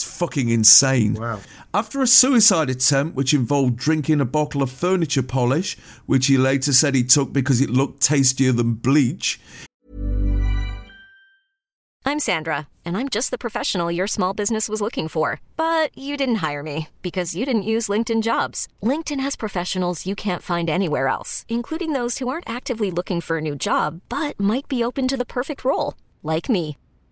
It's 0.00 0.16
fucking 0.16 0.48
insane. 0.48 1.12
Wow. 1.12 1.40
After 1.74 2.00
a 2.00 2.06
suicide 2.06 2.70
attempt, 2.70 3.16
which 3.16 3.34
involved 3.34 3.76
drinking 3.76 4.22
a 4.22 4.24
bottle 4.24 4.62
of 4.62 4.70
furniture 4.70 5.22
polish, 5.22 5.76
which 6.06 6.26
he 6.26 6.38
later 6.38 6.72
said 6.72 6.94
he 6.94 7.04
took 7.04 7.34
because 7.34 7.60
it 7.60 7.68
looked 7.68 8.00
tastier 8.00 8.52
than 8.52 8.72
bleach, 8.72 9.38
I'm 12.06 12.18
Sandra, 12.18 12.66
and 12.82 12.96
I'm 12.96 13.10
just 13.10 13.30
the 13.30 13.36
professional 13.36 13.92
your 13.92 14.06
small 14.06 14.32
business 14.32 14.70
was 14.70 14.80
looking 14.80 15.06
for. 15.06 15.38
But 15.58 15.90
you 15.94 16.16
didn't 16.16 16.36
hire 16.36 16.62
me 16.62 16.88
because 17.02 17.36
you 17.36 17.44
didn't 17.44 17.70
use 17.74 17.88
LinkedIn 17.92 18.22
jobs. 18.22 18.68
LinkedIn 18.82 19.20
has 19.20 19.36
professionals 19.36 20.06
you 20.06 20.14
can't 20.14 20.42
find 20.42 20.70
anywhere 20.70 21.08
else, 21.08 21.44
including 21.46 21.92
those 21.92 22.16
who 22.18 22.28
aren't 22.28 22.48
actively 22.48 22.90
looking 22.90 23.20
for 23.20 23.36
a 23.36 23.42
new 23.42 23.54
job 23.54 24.00
but 24.08 24.40
might 24.40 24.66
be 24.66 24.82
open 24.82 25.06
to 25.08 25.18
the 25.18 25.26
perfect 25.26 25.62
role, 25.62 25.92
like 26.22 26.48
me. 26.48 26.78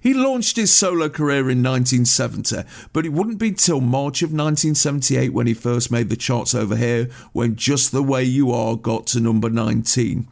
He 0.00 0.14
launched 0.14 0.56
his 0.56 0.72
solo 0.72 1.08
career 1.08 1.50
in 1.50 1.62
1970, 1.62 2.62
but 2.92 3.06
it 3.06 3.12
wouldn't 3.12 3.38
be 3.38 3.52
till 3.52 3.80
March 3.80 4.22
of 4.22 4.30
1978 4.30 5.32
when 5.32 5.46
he 5.46 5.54
first 5.54 5.90
made 5.90 6.08
the 6.08 6.16
charts 6.16 6.54
over 6.54 6.76
here, 6.76 7.08
when 7.32 7.56
Just 7.56 7.92
the 7.92 8.02
Way 8.02 8.24
You 8.24 8.52
Are 8.52 8.76
got 8.76 9.06
to 9.08 9.20
number 9.20 9.50
19. 9.50 10.28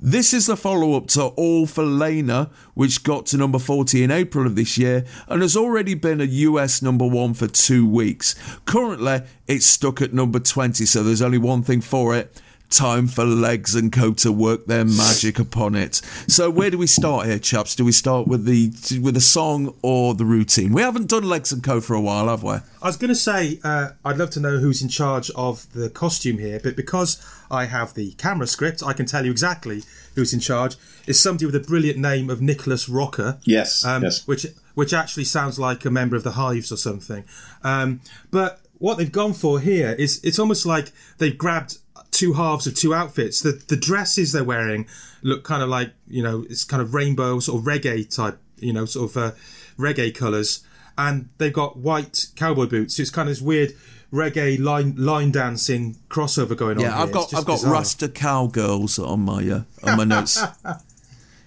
This 0.00 0.34
is 0.34 0.46
the 0.46 0.56
follow 0.56 0.96
up 0.96 1.06
to 1.08 1.26
All 1.28 1.66
for 1.66 1.84
Leyna, 1.84 2.50
which 2.74 3.02
got 3.02 3.26
to 3.26 3.38
number 3.38 3.58
40 3.58 4.02
in 4.02 4.10
April 4.10 4.46
of 4.46 4.56
this 4.56 4.76
year 4.76 5.06
and 5.28 5.40
has 5.40 5.56
already 5.56 5.94
been 5.94 6.20
a 6.20 6.24
US 6.24 6.82
number 6.82 7.06
one 7.06 7.32
for 7.32 7.46
two 7.46 7.88
weeks. 7.88 8.34
Currently, 8.66 9.22
it's 9.46 9.64
stuck 9.64 10.02
at 10.02 10.12
number 10.12 10.38
20, 10.38 10.84
so 10.84 11.02
there's 11.02 11.22
only 11.22 11.38
one 11.38 11.62
thing 11.62 11.80
for 11.80 12.14
it 12.14 12.40
time 12.74 13.06
for 13.06 13.24
legs 13.24 13.74
and 13.74 13.92
co 13.92 14.12
to 14.14 14.32
work 14.32 14.66
their 14.66 14.84
magic 14.84 15.38
upon 15.38 15.74
it. 15.74 15.96
So 16.26 16.50
where 16.50 16.70
do 16.70 16.78
we 16.78 16.86
start 16.86 17.26
here, 17.26 17.38
chaps? 17.38 17.74
Do 17.74 17.84
we 17.84 17.92
start 17.92 18.26
with 18.26 18.44
the 18.44 18.72
with 19.00 19.14
the 19.14 19.20
song 19.20 19.74
or 19.82 20.14
the 20.14 20.24
routine? 20.24 20.72
We 20.72 20.82
haven't 20.82 21.08
done 21.08 21.24
legs 21.24 21.52
and 21.52 21.62
co 21.62 21.80
for 21.80 21.94
a 21.94 22.00
while, 22.00 22.28
have 22.28 22.42
we? 22.42 22.54
I 22.54 22.86
was 22.86 22.96
going 22.96 23.08
to 23.08 23.14
say, 23.14 23.60
uh, 23.64 23.90
I'd 24.04 24.18
love 24.18 24.30
to 24.30 24.40
know 24.40 24.58
who's 24.58 24.82
in 24.82 24.88
charge 24.88 25.30
of 25.30 25.72
the 25.72 25.88
costume 25.88 26.38
here, 26.38 26.60
but 26.62 26.76
because 26.76 27.24
I 27.50 27.64
have 27.66 27.94
the 27.94 28.12
camera 28.12 28.46
script, 28.46 28.82
I 28.82 28.92
can 28.92 29.06
tell 29.06 29.24
you 29.24 29.30
exactly 29.30 29.82
who's 30.14 30.34
in 30.34 30.40
charge. 30.40 30.76
It's 31.06 31.20
somebody 31.20 31.46
with 31.46 31.54
a 31.54 31.60
brilliant 31.60 31.98
name 31.98 32.28
of 32.28 32.42
Nicholas 32.42 32.88
Rocker. 32.88 33.38
Yes, 33.44 33.84
um, 33.84 34.02
yes. 34.02 34.26
Which 34.26 34.46
which 34.74 34.92
actually 34.92 35.24
sounds 35.24 35.58
like 35.58 35.84
a 35.84 35.90
member 35.90 36.16
of 36.16 36.24
the 36.24 36.32
Hives 36.32 36.72
or 36.72 36.76
something. 36.76 37.24
Um, 37.62 38.00
but 38.30 38.60
what 38.78 38.98
they've 38.98 39.10
gone 39.10 39.32
for 39.32 39.60
here 39.60 39.92
is 39.98 40.20
it's 40.24 40.38
almost 40.38 40.66
like 40.66 40.92
they've 41.18 41.38
grabbed 41.38 41.78
two 42.14 42.34
halves 42.34 42.66
of 42.66 42.74
two 42.74 42.94
outfits. 42.94 43.40
The 43.42 43.52
the 43.52 43.76
dresses 43.76 44.32
they're 44.32 44.44
wearing 44.44 44.86
look 45.22 45.44
kind 45.44 45.62
of 45.62 45.68
like 45.68 45.92
you 46.08 46.22
know 46.22 46.46
it's 46.48 46.64
kind 46.64 46.80
of 46.80 46.94
rainbow 46.94 47.40
sort 47.40 47.60
of 47.60 47.66
reggae 47.66 48.08
type 48.14 48.38
you 48.58 48.72
know 48.72 48.86
sort 48.86 49.10
of 49.10 49.16
uh, 49.16 49.32
reggae 49.78 50.14
colours, 50.14 50.64
and 50.96 51.28
they've 51.38 51.52
got 51.52 51.76
white 51.76 52.26
cowboy 52.36 52.66
boots. 52.66 52.98
It's 52.98 53.10
kind 53.10 53.28
of 53.28 53.34
this 53.34 53.42
weird 53.42 53.74
reggae 54.12 54.58
line 54.58 54.94
line 54.96 55.32
dancing 55.32 55.96
crossover 56.08 56.56
going 56.56 56.78
on. 56.78 56.84
Yeah. 56.84 57.02
I've 57.02 57.12
got 57.12 57.34
I've 57.34 57.44
got 57.44 57.56
bizarre. 57.56 57.72
Rasta 57.72 58.08
cowgirls 58.08 58.98
on 58.98 59.20
my 59.20 59.48
uh, 59.48 59.62
on 59.82 59.96
my 59.98 60.04
notes. 60.04 60.42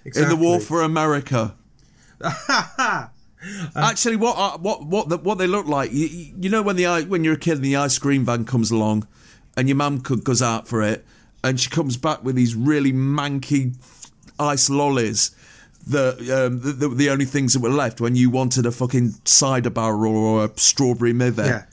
In 0.04 0.28
the 0.28 0.36
war 0.36 0.58
for 0.58 0.80
America. 0.80 1.54
Actually, 3.76 4.16
what 4.16 4.36
uh, 4.36 4.58
what 4.58 4.86
what 4.86 5.08
the, 5.08 5.18
what 5.18 5.38
they 5.38 5.46
look 5.46 5.66
like? 5.66 5.92
You, 5.92 6.06
you 6.40 6.48
know 6.48 6.62
when 6.62 6.76
the 6.76 7.04
when 7.08 7.24
you're 7.24 7.34
a 7.34 7.38
kid 7.38 7.56
and 7.56 7.64
the 7.64 7.76
ice 7.76 7.98
cream 7.98 8.24
van 8.24 8.44
comes 8.44 8.70
along, 8.70 9.06
and 9.58 9.68
your 9.68 9.76
mum 9.76 9.98
goes 9.98 10.40
out 10.40 10.66
for 10.68 10.82
it, 10.82 11.04
and 11.44 11.58
she 11.60 11.68
comes 11.68 11.96
back 11.96 12.22
with 12.24 12.36
these 12.36 12.54
really 12.54 12.92
manky 12.92 13.74
ice 14.38 14.70
lollies. 14.70 15.32
The, 15.86 16.46
um, 16.46 16.60
the, 16.60 16.72
the 16.72 16.88
the 16.88 17.10
only 17.10 17.24
things 17.24 17.54
that 17.54 17.60
were 17.60 17.70
left 17.70 18.00
when 18.00 18.14
you 18.14 18.30
wanted 18.30 18.66
a 18.66 18.70
fucking 18.72 19.14
cider 19.24 19.70
barrel 19.70 20.14
or 20.16 20.44
a 20.44 20.50
strawberry 20.56 21.12
Mivvi. 21.12 21.46
Yeah. 21.46 21.64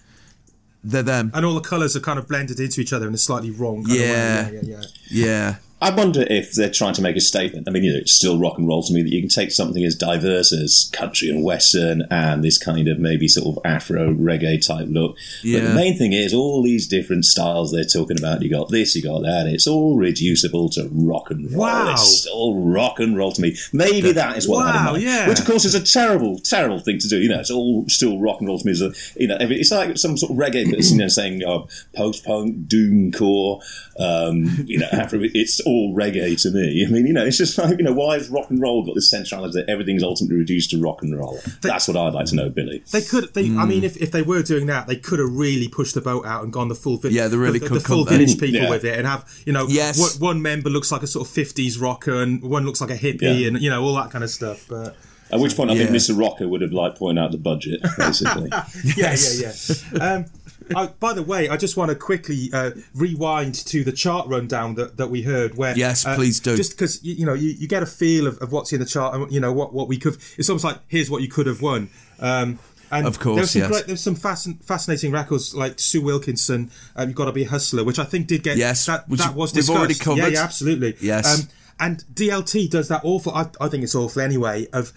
They're 0.84 1.04
them. 1.04 1.32
And 1.34 1.46
all 1.46 1.54
the 1.56 1.62
colours 1.68 1.96
are 1.96 2.00
kind 2.00 2.20
of 2.20 2.28
blended 2.28 2.60
into 2.60 2.80
each 2.80 2.94
other 2.94 3.08
in 3.08 3.14
a 3.14 3.18
slightly 3.18 3.50
wrong 3.52 3.84
kind 3.84 4.00
Yeah. 4.00 4.40
of 4.42 4.52
way. 4.52 4.60
Yeah, 4.62 4.62
yeah, 4.64 4.82
yeah. 5.12 5.26
Yeah. 5.26 5.56
I 5.86 5.94
wonder 5.94 6.26
if 6.28 6.54
they're 6.54 6.72
trying 6.72 6.96
to 6.96 7.04
make 7.04 7.16
a 7.16 7.22
statement. 7.22 7.68
I 7.68 7.72
mean, 7.72 7.84
you 7.84 7.94
know, 7.94 8.00
it's 8.00 8.16
still 8.16 8.40
rock 8.40 8.58
and 8.58 8.68
roll 8.68 8.82
to 8.82 8.92
me 8.92 9.04
that 9.04 9.12
you 9.12 9.22
can 9.22 9.30
take 9.30 9.52
something 9.52 9.84
as 9.84 9.94
diverse 9.94 10.52
as 10.52 10.90
country 10.92 11.30
and 11.30 11.44
western 11.44 12.08
and 12.10 12.44
this 12.44 12.58
kind 12.58 12.88
of 12.88 12.98
maybe 12.98 13.28
sort 13.28 13.56
of 13.56 13.64
Afro 13.64 14.12
reggae 14.12 14.66
type 14.66 14.88
look. 14.90 15.16
But 15.44 15.68
the 15.68 15.76
main 15.76 15.96
thing 15.96 16.12
is 16.12 16.34
all 16.34 16.64
these 16.64 16.88
different 16.88 17.24
styles 17.26 17.72
they're 17.72 17.84
talking 17.84 18.18
about. 18.18 18.42
You 18.42 18.50
got 18.50 18.70
this, 18.70 18.96
you 18.96 19.04
got 19.04 19.22
that. 19.22 19.46
It's 19.46 19.68
all 19.68 19.96
reducible 19.96 20.70
to 20.70 20.90
rock 20.92 21.30
and 21.30 21.52
roll. 21.52 21.62
Wow. 21.62 21.92
It's 21.92 22.26
all 22.26 22.60
rock 22.68 23.00
and 23.00 23.16
roll 23.16 23.32
to 23.34 23.42
me. 23.42 23.56
Maybe 23.72 24.12
that 24.12 24.38
is 24.38 24.48
what 24.48 24.66
I 24.66 24.72
had 24.72 24.80
in 24.80 24.86
mind. 24.94 25.04
yeah. 25.04 25.30
Which, 25.30 25.40
of 25.40 25.46
course, 25.46 25.66
is 25.66 25.76
a 25.76 25.84
terrible, 25.84 26.40
terrible 26.40 26.80
thing 26.80 26.98
to 26.98 27.08
do. 27.08 27.20
You 27.20 27.30
know, 27.30 27.40
it's 27.40 27.52
all 27.52 27.86
still 27.90 28.20
rock 28.20 28.40
and 28.40 28.48
roll 28.48 28.58
to 28.58 28.66
me. 28.66 28.74
So, 28.74 28.92
you 29.18 29.28
know, 29.28 29.38
it's 29.40 29.70
like 29.70 30.00
some 30.00 30.18
sort 30.18 30.32
of 30.32 30.38
reggae 30.38 30.72
that's 30.72 30.92
you 30.92 30.98
know 30.98 31.10
saying 31.10 31.44
uh, 31.44 31.60
post 31.96 32.26
punk, 32.26 32.68
doomcore, 32.68 33.62
um, 33.98 34.64
you 34.66 34.80
know, 34.80 34.88
Afro. 34.92 35.20
It's 35.24 35.60
all 35.62 35.96
reggae 35.96 36.40
to 36.42 36.52
me. 36.52 36.86
I 36.88 36.92
mean, 36.92 37.08
you 37.08 37.14
know, 37.14 37.26
it's 37.26 37.38
just 37.38 37.58
like 37.58 37.78
you 37.78 37.84
know, 37.84 37.94
why 37.94 38.16
has 38.16 38.30
rock 38.30 38.50
and 38.50 38.62
roll 38.62 38.86
got 38.86 38.96
this 38.96 39.10
centrality 39.10 39.60
that 39.62 39.70
everything's 39.70 40.04
ultimately 40.04 40.38
reduced 40.38 40.72
to 40.72 40.82
rock 40.82 41.02
and 41.02 41.18
roll? 41.18 41.40
That's 41.62 41.88
what 41.88 41.96
I'd 41.98 42.14
like 42.14 42.26
to 42.28 42.36
know, 42.36 42.50
Billy. 42.50 42.84
They 42.92 43.02
could. 43.02 43.34
They, 43.34 43.46
Hmm. 43.48 43.60
I 43.60 43.66
mean, 43.66 43.84
if, 43.84 43.96
if 43.98 44.12
they 44.12 44.22
were 44.24 44.42
doing 44.44 44.66
that, 44.68 44.88
they 44.88 44.96
could 44.96 45.20
have 45.20 45.32
really 45.32 45.68
pushed 45.68 45.94
the 45.94 46.02
boat 46.02 46.26
out 46.26 46.44
and 46.44 46.52
gone 46.52 46.68
the 46.68 46.76
full. 46.76 46.98
vi- 46.98 47.10
Yeah, 47.10 47.28
they 47.28 47.38
really 47.38 47.60
the, 47.60 47.68
could, 47.68 47.78
the 47.78 47.88
full 47.88 48.04
couldn't 48.06 48.20
they? 48.20 48.26
village 48.26 48.40
people 48.40 48.62
Yeah. 48.64 48.70
with 48.70 48.84
it 48.84 48.98
and 48.98 49.08
have 49.08 49.30
you 49.46 49.54
know. 49.54 49.68
Yes. 49.68 50.20
One, 50.20 50.36
one 50.36 50.42
member 50.42 50.70
looks 50.70 50.92
like 50.92 51.04
a 51.04 51.08
sort 51.08 51.28
of 51.28 51.34
fifties 51.34 51.78
rocker 51.78 52.22
and 52.22 52.42
one 52.42 52.66
looks 52.66 52.82
like 52.82 52.90
a 52.90 52.98
hippie 52.98 53.22
Yeah. 53.42 53.48
and 53.50 53.62
you 53.62 53.70
know 53.70 53.84
all 53.84 53.96
that 53.96 54.12
kind 54.12 54.24
of 54.24 54.30
stuff. 54.30 54.66
But 54.68 54.96
At 55.32 55.40
which 55.40 55.56
point, 55.56 55.72
I 55.72 55.76
think 55.78 55.90
Mr. 55.90 56.18
Rocker 56.18 56.48
would 56.48 56.62
have 56.62 56.72
like 56.74 56.96
pointed 56.96 57.24
out 57.24 57.32
the 57.32 57.38
budget, 57.38 57.82
basically. 57.98 58.50
yeah, 58.98 59.16
yeah, 59.38 59.52
yeah. 59.94 60.00
Um, 60.04 60.26
I, 60.76 60.88
by 60.88 61.14
the 61.14 61.24
way, 61.24 61.50
I 61.50 61.58
just 61.58 61.78
want 61.78 61.90
to 61.90 61.96
quickly 61.96 62.50
uh, 62.54 62.72
rewind 62.94 63.56
to 63.68 63.84
the 63.84 63.92
chart 63.92 64.28
rundown 64.28 64.76
that, 64.76 64.98
that 64.98 65.10
we 65.10 65.22
heard. 65.22 65.58
Where 65.58 65.78
Yes, 65.78 66.06
uh, 66.06 66.16
please 66.16 66.40
do. 66.40 66.56
Just 66.56 66.72
because 66.72 67.04
you, 67.04 67.16
you 67.16 67.26
know 67.26 67.34
you, 67.34 67.50
you 67.50 67.68
get 67.68 67.84
a 67.84 67.86
feel 67.86 68.28
of, 68.28 68.38
of 68.40 68.52
what's 68.52 68.72
in 68.74 68.80
the 68.80 68.86
chart, 68.86 69.14
and 69.16 69.32
you 69.32 69.40
know 69.40 69.54
what, 69.54 69.74
what 69.74 69.88
we 69.88 69.98
could. 69.98 70.18
It's 70.38 70.50
almost 70.50 70.64
like 70.64 70.80
here's 70.88 71.10
what 71.10 71.22
you 71.22 71.28
could 71.28 71.48
have 71.48 71.62
won. 71.62 71.90
Um, 72.20 72.60
and 72.92 73.08
Of 73.08 73.20
course, 73.20 73.38
there's 73.38 73.52
some 73.52 73.62
yes. 73.64 73.72
great, 73.72 73.88
there's 73.88 74.02
some 74.02 74.16
fascin- 74.16 74.64
fascinating 74.64 75.12
records 75.12 75.56
like 75.56 75.80
Sue 75.80 76.02
Wilkinson. 76.02 76.70
Um, 76.96 77.10
You've 77.10 77.18
got 77.18 77.26
to 77.26 77.32
be 77.32 77.44
a 77.44 77.50
hustler, 77.50 77.84
which 77.84 78.00
I 78.00 78.04
think 78.04 78.28
did 78.28 78.44
get 78.44 78.58
Yes, 78.58 78.86
that, 78.86 79.10
that 79.10 79.36
was 79.36 79.52
we've 79.54 79.62
discussed. 79.62 79.78
already 79.78 79.96
covered. 79.96 80.18
Yeah, 80.20 80.28
yeah, 80.28 80.44
absolutely. 80.44 80.96
Yes. 81.02 81.42
Um, 81.42 81.50
and 81.80 82.04
DLT 82.14 82.70
does 82.70 82.88
that 82.90 83.02
awful. 83.04 83.34
I, 83.34 83.48
I 83.60 83.70
think 83.70 83.84
it's 83.84 83.96
awful 83.96 84.22
anyway. 84.22 84.68
Of 84.72 84.94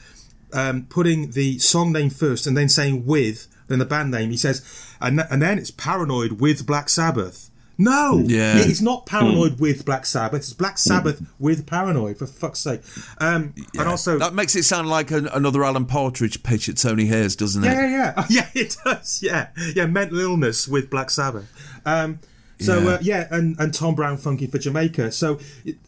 um, 0.52 0.86
putting 0.88 1.30
the 1.32 1.58
song 1.58 1.92
name 1.92 2.10
first 2.10 2.46
and 2.46 2.56
then 2.56 2.68
saying 2.68 3.06
with 3.06 3.48
then 3.68 3.78
the 3.78 3.84
band 3.84 4.10
name. 4.10 4.30
He 4.30 4.36
says, 4.36 4.64
and, 5.00 5.20
and 5.30 5.40
then 5.40 5.58
it's 5.58 5.70
Paranoid 5.70 6.40
with 6.40 6.66
Black 6.66 6.88
Sabbath. 6.88 7.50
No, 7.80 8.24
Yeah. 8.26 8.54
it's 8.58 8.80
not 8.80 9.06
Paranoid 9.06 9.60
with 9.60 9.84
Black 9.84 10.04
Sabbath. 10.04 10.38
It's 10.40 10.52
Black 10.52 10.78
Sabbath 10.78 11.22
with 11.38 11.64
Paranoid. 11.64 12.18
For 12.18 12.26
fuck's 12.26 12.58
sake. 12.58 12.80
Um, 13.18 13.54
And 13.78 13.88
also, 13.88 14.18
that 14.18 14.34
makes 14.34 14.56
it 14.56 14.64
sound 14.64 14.88
like 14.88 15.12
an, 15.12 15.28
another 15.28 15.62
Alan 15.62 15.86
Partridge 15.86 16.42
pitch 16.42 16.68
at 16.68 16.76
Tony 16.76 17.06
Hayers, 17.06 17.36
doesn't 17.36 17.62
it? 17.62 17.68
yeah, 17.68 17.86
yeah, 17.86 17.88
yeah, 17.88 18.14
Oh, 18.16 18.26
yeah, 18.28 18.46
it 18.54 18.76
does. 18.84 19.20
Yeah, 19.22 19.48
yeah, 19.76 19.86
mental 19.86 20.18
illness 20.18 20.66
with 20.66 20.90
Black 20.90 21.08
Sabbath. 21.10 21.46
Um, 21.86 22.18
so 22.60 22.78
Yeah. 22.80 22.88
uh, 22.90 22.98
yeah, 23.00 23.28
and, 23.30 23.56
and 23.58 23.72
Tom 23.72 23.94
Browne 23.94 24.16
funking 24.16 24.50
for 24.50 24.58
Jamaica. 24.58 25.12
So, 25.12 25.38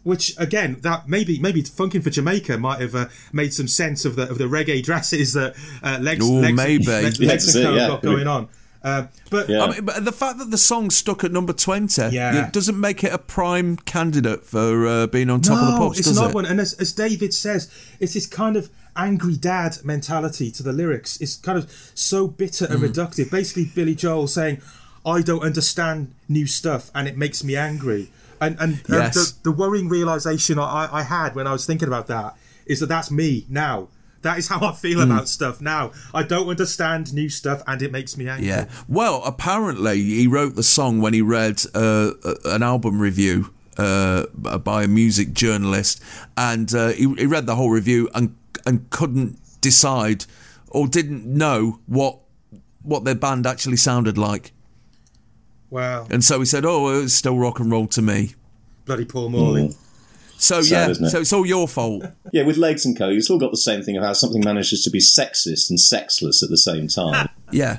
which 0.04 0.34
again, 0.38 0.76
that 0.82 1.08
maybe 1.08 1.38
maybe 1.40 1.62
funking 1.62 2.00
for 2.02 2.10
Jamaica 2.10 2.58
might 2.58 2.80
have 2.80 2.94
uh, 2.94 3.06
made 3.32 3.52
some 3.52 3.68
sense 3.68 4.04
of 4.04 4.16
the 4.16 4.28
of 4.30 4.38
the 4.38 4.44
reggae 4.44 4.82
dresses 4.82 5.32
that 5.34 5.54
uh, 5.82 5.98
Lex, 6.00 6.24
Ooh, 6.24 6.40
Lex, 6.40 6.54
maybe. 6.54 6.86
Lex, 6.86 7.18
Lex 7.18 7.18
that's 7.44 7.54
and 7.54 7.64
it, 7.68 7.74
yeah. 7.74 7.88
got 7.88 8.02
going 8.02 8.26
on. 8.26 8.48
Uh, 8.82 9.06
but 9.30 9.48
Yeah. 9.48 9.62
I 9.64 9.70
mean, 9.72 9.84
but 9.84 10.04
the 10.06 10.12
fact 10.12 10.38
that 10.38 10.50
the 10.50 10.56
song 10.56 10.88
stuck 10.90 11.22
at 11.22 11.30
number 11.32 11.52
20 11.52 12.08
Yeah. 12.12 12.46
it 12.46 12.52
doesn't 12.54 12.80
make 12.80 13.04
it 13.04 13.12
a 13.12 13.18
prime 13.18 13.76
candidate 13.76 14.42
for 14.44 14.86
uh, 14.86 15.06
being 15.06 15.28
on 15.28 15.42
top 15.42 15.58
of 15.60 15.66
the 15.72 15.78
pops, 15.78 15.98
it's 15.98 16.08
does 16.08 16.16
an 16.16 16.30
it? 16.30 16.34
one. 16.34 16.46
And 16.46 16.58
as, 16.58 16.72
as 16.74 16.90
David 16.92 17.34
says, 17.34 17.70
it's 18.00 18.14
this 18.14 18.26
kind 18.26 18.56
of 18.56 18.70
angry 18.96 19.36
dad 19.36 19.76
mentality 19.84 20.50
to 20.52 20.62
the 20.62 20.72
lyrics. 20.72 21.20
It's 21.20 21.36
kind 21.36 21.58
of 21.58 21.70
so 21.94 22.26
bitter 22.26 22.64
and 22.70 22.78
Hmm. 22.78 22.86
reductive. 22.86 23.30
Basically, 23.30 23.66
Billy 23.66 23.94
Joel 23.94 24.26
saying, 24.28 24.62
"I 25.04 25.22
don't 25.22 25.42
understand 25.42 26.14
new 26.28 26.46
stuff, 26.46 26.90
and 26.94 27.06
it 27.08 27.16
makes 27.16 27.42
me 27.44 27.56
angry." 27.56 28.10
And 28.40 28.56
and 28.58 28.80
uh, 28.88 29.08
the, 29.10 29.32
the 29.42 29.52
worrying 29.52 29.88
realization 29.88 30.58
I, 30.58 30.88
I 30.90 31.02
had 31.02 31.34
when 31.34 31.46
I 31.46 31.52
was 31.52 31.66
thinking 31.66 31.88
about 31.88 32.06
that 32.08 32.36
is 32.66 32.80
that 32.80 32.86
that's 32.86 33.10
me 33.10 33.44
now. 33.48 33.88
That 34.22 34.38
is 34.38 34.48
how 34.52 34.60
I 34.66 34.72
feel 34.72 34.98
Hmm. 35.02 35.10
about 35.10 35.28
stuff 35.28 35.60
now. 35.60 35.92
I 36.14 36.22
don't 36.22 36.48
understand 36.48 37.12
new 37.14 37.28
stuff, 37.28 37.62
and 37.66 37.82
it 37.82 37.90
makes 37.92 38.16
me 38.16 38.28
angry. 38.28 38.48
Yeah. 38.48 38.66
Well, 38.88 39.22
apparently 39.24 40.02
he 40.02 40.26
wrote 40.26 40.54
the 40.56 40.62
song 40.62 41.00
when 41.00 41.12
he 41.14 41.22
read 41.22 41.62
uh, 41.74 42.12
an 42.44 42.62
album 42.62 43.00
review 43.00 43.52
uh, 43.78 44.26
by 44.58 44.84
a 44.84 44.88
music 44.88 45.32
journalist, 45.32 46.02
and 46.36 46.74
uh, 46.74 46.88
he, 46.88 47.12
he 47.14 47.26
read 47.26 47.46
the 47.46 47.56
whole 47.56 47.70
review 47.70 48.08
and 48.14 48.34
and 48.66 48.88
couldn't 48.90 49.38
decide 49.62 50.24
or 50.68 50.86
didn't 50.86 51.24
know 51.26 51.78
what 51.86 52.18
what 52.82 53.04
their 53.04 53.14
band 53.14 53.46
actually 53.46 53.76
sounded 53.76 54.16
like, 54.18 54.52
Wow, 55.70 56.06
and 56.10 56.24
so 56.24 56.38
he 56.40 56.44
said, 56.44 56.64
"Oh, 56.64 57.02
it's 57.02 57.14
still 57.14 57.38
rock 57.38 57.60
and 57.60 57.70
roll 57.70 57.86
to 57.88 58.02
me." 58.02 58.34
bloody 58.90 59.04
Paul 59.04 59.28
Morley. 59.28 59.76
So 60.36 60.62
Sad, 60.62 60.96
yeah, 60.98 61.06
it? 61.06 61.10
so 61.10 61.20
it's 61.20 61.32
all 61.32 61.46
your 61.46 61.68
fault. 61.68 62.04
Yeah, 62.32 62.42
with 62.44 62.56
Legs 62.56 62.86
and 62.86 62.96
Co, 62.96 63.08
you've 63.08 63.24
still 63.24 63.38
got 63.38 63.50
the 63.50 63.56
same 63.56 63.82
thing 63.82 63.96
of 63.96 64.04
how 64.04 64.12
something 64.12 64.42
manages 64.44 64.84
to 64.84 64.90
be 64.90 65.00
sexist 65.00 65.68
and 65.68 65.80
sexless 65.80 66.44
at 66.44 66.48
the 66.48 66.58
same 66.58 66.88
time. 66.88 67.28
Yeah. 67.52 67.78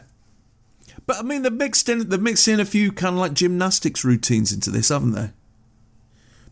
But 1.06 1.18
I 1.18 1.22
mean, 1.22 1.44
they've 1.44 1.54
mixed 1.54 1.88
in 1.88 2.10
they've 2.10 2.22
mixed 2.22 2.48
in 2.50 2.60
a 2.60 2.66
few 2.66 2.92
kind 2.92 3.16
of 3.16 3.20
like 3.22 3.34
gymnastics 3.34 4.04
routines 4.04 4.52
into 4.52 4.70
this, 4.70 4.90
haven't 4.90 5.14
they? 5.14 5.30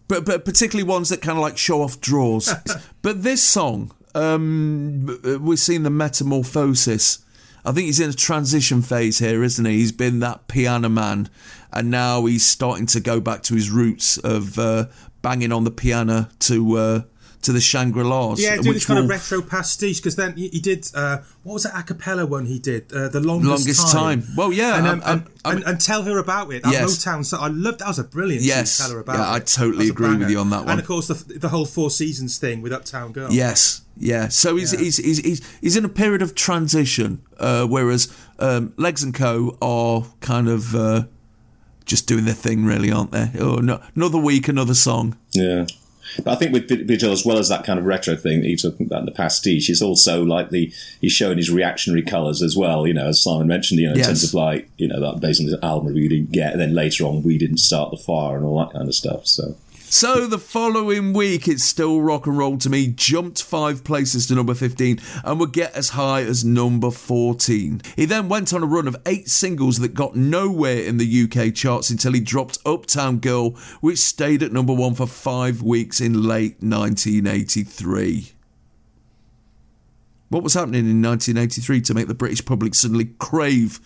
But 0.07 0.26
but 0.26 0.45
particularly 0.45 0.90
ones 0.90 1.10
that 1.10 1.22
kind 1.22 1.38
of 1.38 1.41
like 1.41 1.57
show 1.57 1.82
off 1.82 1.99
draws. 1.99 2.53
but 3.02 3.24
this 3.24 3.44
song, 3.44 3.91
um, 4.16 5.20
we're 5.41 5.57
seeing 5.57 5.84
the 5.84 5.90
metamorphosis. 5.90 7.20
I 7.65 7.72
think 7.72 7.88
he's 7.88 7.99
in 7.99 8.10
a 8.10 8.14
transition 8.14 8.81
phase 8.81 9.19
here, 9.19 9.44
isn't 9.44 9.65
he? 9.65 9.73
He's 9.73 9.91
been 9.91 10.19
that 10.19 10.48
piano 10.48 10.90
man, 10.90 11.30
and 11.73 11.91
now 11.91 12.26
he's 12.26 12.45
starting 12.45 12.86
to 12.88 12.99
go 12.99 13.19
back 13.19 13.44
to 13.44 13.56
his 13.56 13.69
roots 13.69 14.18
of 14.18 14.57
uh, 14.57 14.86
banging 15.22 15.52
on 15.52 15.65
the 15.65 15.72
piano 15.72 16.30
to 16.40 16.77
uh, 16.77 17.02
to 17.41 17.53
the 17.53 17.61
Shangri 17.61 18.03
La's. 18.03 18.41
Yeah, 18.41 18.57
do 18.57 18.74
this 18.74 18.86
kind 18.86 18.99
of 18.99 19.10
retro 19.10 19.41
pastiche 19.41 19.98
because 19.99 20.16
then 20.18 20.36
he, 20.36 20.49
he 20.49 20.60
did 20.60 20.88
uh, 20.94 21.20
what 21.44 21.53
was 21.53 21.64
that 21.64 21.78
a 21.80 21.84
cappella 21.84 22.26
one 22.26 22.45
he 22.45 22.60
did 22.60 22.91
uh, 22.94 23.07
the 23.07 23.22
longest, 23.22 23.49
Longest 23.49 23.91
Time. 23.94 24.24
Well, 24.36 24.52
yeah, 24.52 24.78
and, 24.78 24.88
I'm- 24.88 24.98
um, 24.98 25.03
I'm- 25.06 25.26
and, 25.45 25.56
and, 25.60 25.64
and 25.68 25.82
tell 25.82 26.03
her 26.03 26.18
about 26.18 26.52
it. 26.52 26.64
That 26.64 26.74
Yes. 26.74 26.98
Motown 27.06 27.26
song, 27.26 27.40
I 27.41 27.48
loved. 27.48 27.80
That 27.80 27.88
was 27.88 27.99
a 27.99 28.03
brilliant. 28.03 28.44
Yes. 28.44 28.78
tell 28.78 28.91
her 28.91 28.99
about 28.99 29.18
Yeah, 29.18 29.32
it. 29.32 29.36
I 29.36 29.40
totally 29.40 29.72
That 29.72 29.78
was 29.99 30.07
agree 30.07 30.18
with 30.18 30.30
you 30.30 30.40
on 30.40 30.49
that 30.49 30.60
one. 30.61 30.70
And 30.72 30.80
of 30.82 30.86
course, 30.86 31.07
the 31.07 31.14
the 31.40 31.48
whole 31.49 31.66
Four 31.66 31.90
Seasons 31.91 32.38
thing 32.38 32.61
with 32.61 32.74
Uptown 32.74 33.14
Girl. 33.14 33.32
Yes, 33.32 33.84
yeah. 33.98 34.28
So 34.28 34.57
he's 34.57 34.72
he's, 34.72 34.98
he's 34.98 35.20
he's 35.20 35.57
he's 35.61 35.76
in 35.78 35.86
a 35.86 35.90
period 35.90 36.22
of 36.22 36.36
transition, 36.36 37.22
uh, 37.38 37.66
whereas 37.66 38.14
um, 38.40 38.74
Legs 38.76 39.02
and 39.02 39.14
Co 39.14 39.57
are 39.61 40.03
kind 40.20 40.49
of 40.49 40.76
uh, 40.76 41.03
just 41.86 42.06
doing 42.06 42.26
their 42.26 42.34
thing, 42.34 42.66
really, 42.66 42.91
aren't 42.91 43.11
they? 43.11 43.32
Oh, 43.40 43.56
no, 43.56 43.82
another 43.95 44.18
week, 44.20 44.48
another 44.49 44.74
song. 44.76 45.18
Yeah. 45.32 45.66
But 46.18 46.27
I 46.31 46.36
think 46.36 46.53
with 46.53 46.68
Vigil, 46.88 47.11
as 47.11 47.26
well 47.26 47.38
as 47.38 47.49
that 47.49 47.64
kind 47.64 47.80
of 47.80 47.86
retro 47.86 48.15
thing 48.15 48.41
that 48.41 48.48
you're 48.48 48.57
talking 48.57 48.86
about, 48.86 48.99
in 49.02 49.06
the 49.06 49.11
pastiche, 49.11 49.68
he's 49.68 49.81
also 49.81 50.23
like 50.23 50.49
the 50.49 50.72
he's 51.02 51.11
showing 51.11 51.38
his 51.38 51.49
reactionary 51.49 52.02
colours 52.03 52.41
as 52.41 52.56
well. 52.57 52.86
You 52.88 52.94
know, 52.94 53.07
as 53.07 53.22
Simon 53.22 53.48
mentioned, 53.48 53.80
you 53.80 53.88
know, 53.88 53.94
in 53.94 53.98
Yes. 53.99 54.07
terms 54.07 54.23
of 54.26 54.34
like 54.34 54.69
you 54.77 54.88
know 54.88 54.99
that 54.99 55.19
based 55.22 55.41
on 55.41 55.48
the 55.48 55.64
album 55.65 55.88
review 55.88 56.03
you 56.03 56.10
didn't 56.10 56.31
get, 56.31 56.52
and 56.53 56.61
then 56.61 56.73
later 56.73 57.06
on 57.06 57.23
we 57.23 57.38
didn't 57.38 57.57
start 57.60 57.91
the 57.91 57.98
fire 57.98 58.36
and 58.38 58.45
all 58.45 58.60
that 58.60 58.72
kind 58.73 58.88
of 58.88 58.95
stuff. 58.95 59.27
So 59.27 59.56
So 59.91 60.28
the 60.28 60.38
following 60.38 61.14
week, 61.14 61.48
it's 61.48 61.64
still 61.64 61.99
rock 61.99 62.28
and 62.28 62.38
roll 62.38 62.60
to 62.60 62.70
me. 62.70 62.90
Jumped 62.90 63.41
five 63.41 63.84
places 63.84 64.28
to 64.28 64.36
number 64.36 64.53
15 64.53 64.99
and 65.24 65.40
would 65.40 65.52
get 65.52 65.74
as 65.74 65.90
high 65.90 66.22
as 66.22 66.45
number 66.45 66.91
14. 66.91 67.82
He 67.95 68.06
then 68.06 68.30
went 68.30 68.53
on 68.53 68.61
a 68.61 68.68
run 68.68 68.88
of 68.88 68.95
eight 69.07 69.30
singles 69.30 69.80
that 69.80 69.95
got 69.95 70.16
nowhere 70.16 70.78
in 70.84 70.98
the 70.98 71.24
UK 71.24 71.56
charts 71.56 71.90
until 71.90 72.14
he 72.14 72.20
dropped 72.20 72.60
Uptown 72.68 73.18
Girl, 73.18 73.49
which 73.82 73.98
stayed 73.98 74.44
at 74.44 74.53
number 74.53 74.74
one 74.76 74.94
for 74.94 75.07
five 75.07 75.64
weeks 75.64 75.99
in 75.99 76.22
late 76.22 76.61
1983. 76.61 78.34
What 80.30 80.44
was 80.44 80.53
happening 80.53 80.88
in 80.88 81.02
1983 81.02 81.82
to 81.82 81.94
make 81.95 82.07
the 82.07 82.14
British 82.14 82.45
public 82.45 82.76
suddenly 82.76 83.06
crave 83.18 83.80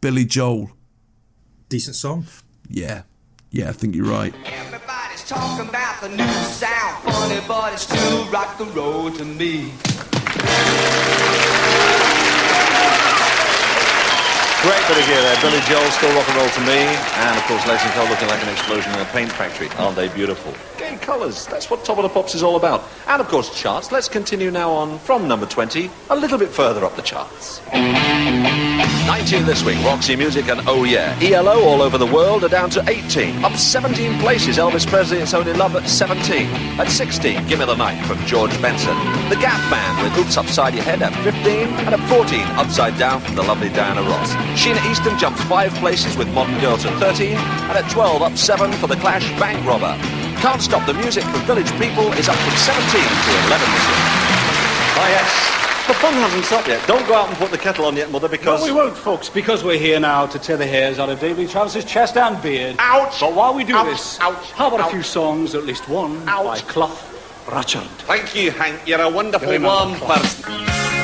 Billy 0.00 0.26
Joel? 0.26 0.70
Decent 1.68 1.96
song. 1.96 2.26
Yeah, 2.68 3.02
yeah, 3.50 3.70
I 3.70 3.72
think 3.72 3.96
you're 3.96 4.06
right. 4.06 4.32
Talking 5.26 5.70
about 5.70 6.02
the 6.02 6.10
new 6.10 6.28
sound. 6.52 7.02
Funny, 7.04 7.40
but 7.48 7.72
it's 7.72 7.84
still 7.84 8.26
rock 8.26 8.60
and 8.60 8.76
roll 8.76 9.10
to 9.10 9.24
me. 9.24 9.72
Great 14.64 14.80
bit 14.88 14.96
of 14.96 15.06
gear 15.06 15.20
there. 15.20 15.36
Billy 15.42 15.60
Joel, 15.68 15.90
still 15.90 16.14
rock 16.16 16.26
and 16.26 16.36
roll 16.38 16.48
to 16.48 16.60
me. 16.62 16.80
And, 17.20 17.36
of 17.36 17.44
course, 17.44 17.66
Legs 17.66 17.82
and 17.84 17.92
Co. 17.92 18.04
looking 18.08 18.28
like 18.28 18.42
an 18.42 18.48
explosion 18.48 18.94
in 18.94 19.00
a 19.00 19.04
paint 19.12 19.30
factory. 19.30 19.68
Aren't 19.76 19.94
they 19.96 20.08
beautiful? 20.08 20.54
Gay 20.78 20.96
colours. 20.96 21.46
That's 21.46 21.68
what 21.68 21.84
Top 21.84 21.98
of 21.98 22.02
the 22.02 22.08
Pops 22.08 22.34
is 22.34 22.42
all 22.42 22.56
about. 22.56 22.82
And, 23.06 23.20
of 23.20 23.28
course, 23.28 23.54
charts. 23.54 23.92
Let's 23.92 24.08
continue 24.08 24.50
now 24.50 24.70
on 24.70 24.98
from 25.00 25.28
number 25.28 25.44
20, 25.44 25.90
a 26.08 26.16
little 26.16 26.38
bit 26.38 26.48
further 26.48 26.82
up 26.82 26.96
the 26.96 27.02
charts. 27.02 27.60
19 27.72 29.44
this 29.44 29.62
week, 29.64 29.76
Roxy 29.84 30.16
Music 30.16 30.48
and 30.48 30.62
Oh 30.66 30.84
Yeah. 30.84 31.14
ELO 31.20 31.62
all 31.64 31.82
over 31.82 31.98
the 31.98 32.06
world 32.06 32.42
are 32.42 32.48
down 32.48 32.70
to 32.70 32.82
18. 32.88 33.44
Up 33.44 33.54
17 33.56 34.18
places, 34.18 34.56
Elvis 34.56 34.86
Presley 34.86 35.20
and 35.20 35.28
Tony 35.28 35.52
Love 35.52 35.76
at 35.76 35.86
17. 35.88 36.46
At 36.80 36.88
16, 36.88 37.46
Gimme 37.48 37.66
the 37.66 37.74
Night 37.76 38.02
from 38.06 38.18
George 38.26 38.50
Benson. 38.62 38.96
The 39.28 39.36
Gap 39.36 39.60
Band 39.70 40.02
with 40.02 40.18
Oops 40.18 40.36
Upside 40.38 40.74
Your 40.74 40.84
Head 40.84 41.02
at 41.02 41.12
15. 41.22 41.68
And 41.84 41.94
at 41.94 42.08
14, 42.08 42.40
Upside 42.56 42.98
Down 42.98 43.20
from 43.20 43.34
the 43.34 43.42
lovely 43.42 43.68
Diana 43.68 44.02
Ross. 44.02 44.32
Sheena 44.54 44.78
Easton 44.90 45.18
jumps 45.18 45.42
5 45.44 45.74
places 45.74 46.16
with 46.16 46.28
Modern 46.32 46.58
Girls 46.60 46.86
at 46.86 46.96
13. 46.98 47.36
And 47.36 47.78
at 47.78 47.90
12, 47.90 48.22
up 48.22 48.36
7 48.38 48.72
for 48.74 48.86
The 48.86 48.96
Clash 48.96 49.28
Bank 49.38 49.64
Robber. 49.66 49.96
Can't 50.40 50.62
Stop 50.62 50.86
the 50.86 50.94
Music 50.94 51.24
for 51.24 51.38
Village 51.38 51.70
People 51.72 52.12
is 52.12 52.28
up 52.28 52.36
from 52.36 52.54
17 52.56 52.84
to 52.86 53.30
11 53.50 53.70
this 53.72 53.86
week. 53.88 54.04
Ah, 54.96 55.08
yes. 55.08 55.64
The 55.86 55.94
fun 55.94 56.14
hasn't 56.14 56.44
stopped 56.44 56.68
yet. 56.68 56.86
Don't 56.86 57.06
go 57.06 57.14
out 57.14 57.28
and 57.28 57.36
put 57.36 57.50
the 57.50 57.58
kettle 57.58 57.84
on 57.84 57.96
yet, 57.96 58.10
Mother, 58.10 58.28
because... 58.28 58.60
No, 58.60 58.72
we 58.72 58.80
won't, 58.80 58.96
folks, 58.96 59.28
because 59.28 59.64
we're 59.64 59.78
here 59.78 60.00
now 60.00 60.24
to 60.26 60.38
tear 60.38 60.56
the 60.56 60.66
hairs 60.66 60.98
out 60.98 61.10
of 61.10 61.20
David 61.20 61.50
Travis's 61.50 61.84
chest 61.84 62.16
and 62.16 62.40
beard. 62.42 62.76
Ouch! 62.78 63.20
But 63.20 63.34
while 63.34 63.52
we 63.54 63.64
do 63.64 63.76
Ouch, 63.76 63.86
this, 63.88 64.18
ouch, 64.20 64.52
how 64.52 64.68
about 64.68 64.80
ouch. 64.80 64.88
a 64.88 64.92
few 64.92 65.02
songs, 65.02 65.54
at 65.54 65.64
least 65.64 65.88
one, 65.88 66.26
ouch. 66.26 66.44
by 66.44 66.72
Cliff 66.72 67.48
Richard? 67.52 67.88
Thank 68.06 68.34
you, 68.34 68.50
Hank. 68.52 68.80
You're 68.86 69.02
a 69.02 69.10
wonderful, 69.10 69.48
warm 69.60 69.94
person. 69.96 71.03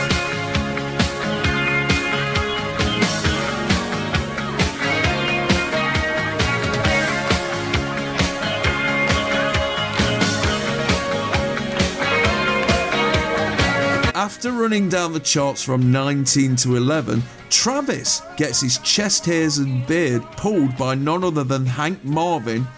After 14.30 14.52
running 14.52 14.88
down 14.88 15.12
the 15.12 15.18
charts 15.18 15.60
from 15.60 15.90
19 15.90 16.54
to 16.56 16.76
11, 16.76 17.20
Travis 17.50 18.22
gets 18.36 18.60
his 18.60 18.78
chest 18.78 19.26
hairs 19.26 19.58
and 19.58 19.84
beard 19.88 20.22
pulled 20.36 20.76
by 20.76 20.94
none 20.94 21.24
other 21.24 21.42
than 21.42 21.66
Hank 21.66 22.04
Marvin, 22.04 22.68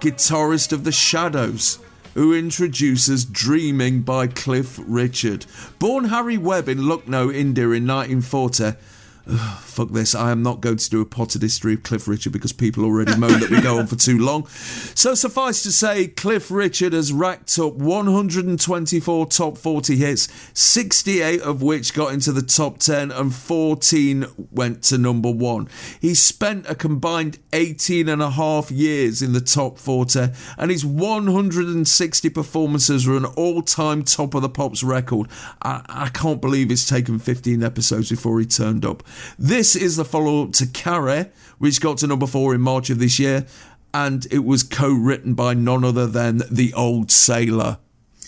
guitarist 0.00 0.70
of 0.70 0.84
the 0.84 0.92
Shadows, 0.92 1.78
who 2.12 2.34
introduces 2.34 3.24
Dreaming 3.24 4.02
by 4.02 4.26
Cliff 4.26 4.78
Richard. 4.86 5.46
Born 5.78 6.04
Harry 6.04 6.36
Webb 6.36 6.68
in 6.68 6.86
Lucknow, 6.86 7.30
India 7.30 7.64
in 7.64 7.86
1940. 7.86 8.74
Fuck 9.60 9.90
this. 9.90 10.14
I 10.14 10.30
am 10.30 10.42
not 10.42 10.62
going 10.62 10.78
to 10.78 10.90
do 10.90 11.02
a 11.02 11.04
potted 11.04 11.42
history 11.42 11.74
of 11.74 11.82
Cliff 11.82 12.08
Richard 12.08 12.32
because 12.32 12.52
people 12.52 12.84
already 12.84 13.14
moan 13.16 13.40
that 13.40 13.50
we 13.50 13.60
go 13.60 13.78
on 13.78 13.86
for 13.86 13.96
too 13.96 14.18
long. 14.18 14.46
So 14.98 15.14
suffice 15.14 15.62
to 15.62 15.70
say, 15.70 16.08
Cliff 16.08 16.50
Richard 16.50 16.92
has 16.92 17.12
racked 17.12 17.56
up 17.58 17.74
124 17.74 19.26
top 19.26 19.56
40 19.56 19.96
hits, 19.96 20.28
68 20.54 21.40
of 21.42 21.62
which 21.62 21.94
got 21.94 22.12
into 22.12 22.32
the 22.32 22.42
top 22.42 22.78
10 22.78 23.12
and 23.12 23.32
14 23.32 24.26
went 24.50 24.82
to 24.84 24.98
number 24.98 25.30
one. 25.30 25.68
He 26.00 26.14
spent 26.14 26.68
a 26.68 26.74
combined 26.74 27.38
18 27.52 28.08
and 28.08 28.20
a 28.20 28.30
half 28.30 28.72
years 28.72 29.22
in 29.22 29.34
the 29.34 29.40
top 29.40 29.78
40 29.78 30.30
and 30.56 30.70
his 30.70 30.84
160 30.84 32.28
performances 32.30 33.06
are 33.06 33.16
an 33.16 33.24
all-time 33.24 34.02
top 34.02 34.34
of 34.34 34.42
the 34.42 34.48
pops 34.48 34.82
record. 34.82 35.28
I, 35.62 35.84
I 35.88 36.08
can't 36.08 36.40
believe 36.40 36.72
it's 36.72 36.88
taken 36.88 37.20
15 37.20 37.62
episodes 37.62 38.10
before 38.10 38.40
he 38.40 38.46
turned 38.46 38.84
up. 38.84 39.04
This 39.38 39.74
is 39.76 39.96
the 39.96 40.04
follow-up 40.04 40.52
to 40.54 40.66
Carrie, 40.66 41.26
which 41.58 41.80
got 41.80 41.98
to 41.98 42.06
number 42.06 42.26
four 42.26 42.54
in 42.54 42.60
March 42.60 42.90
of 42.90 42.98
this 42.98 43.18
year, 43.18 43.46
and 43.94 44.26
it 44.30 44.44
was 44.44 44.62
co-written 44.62 45.34
by 45.34 45.54
none 45.54 45.84
other 45.84 46.06
than 46.06 46.42
the 46.50 46.72
old 46.74 47.10
sailor. 47.10 47.78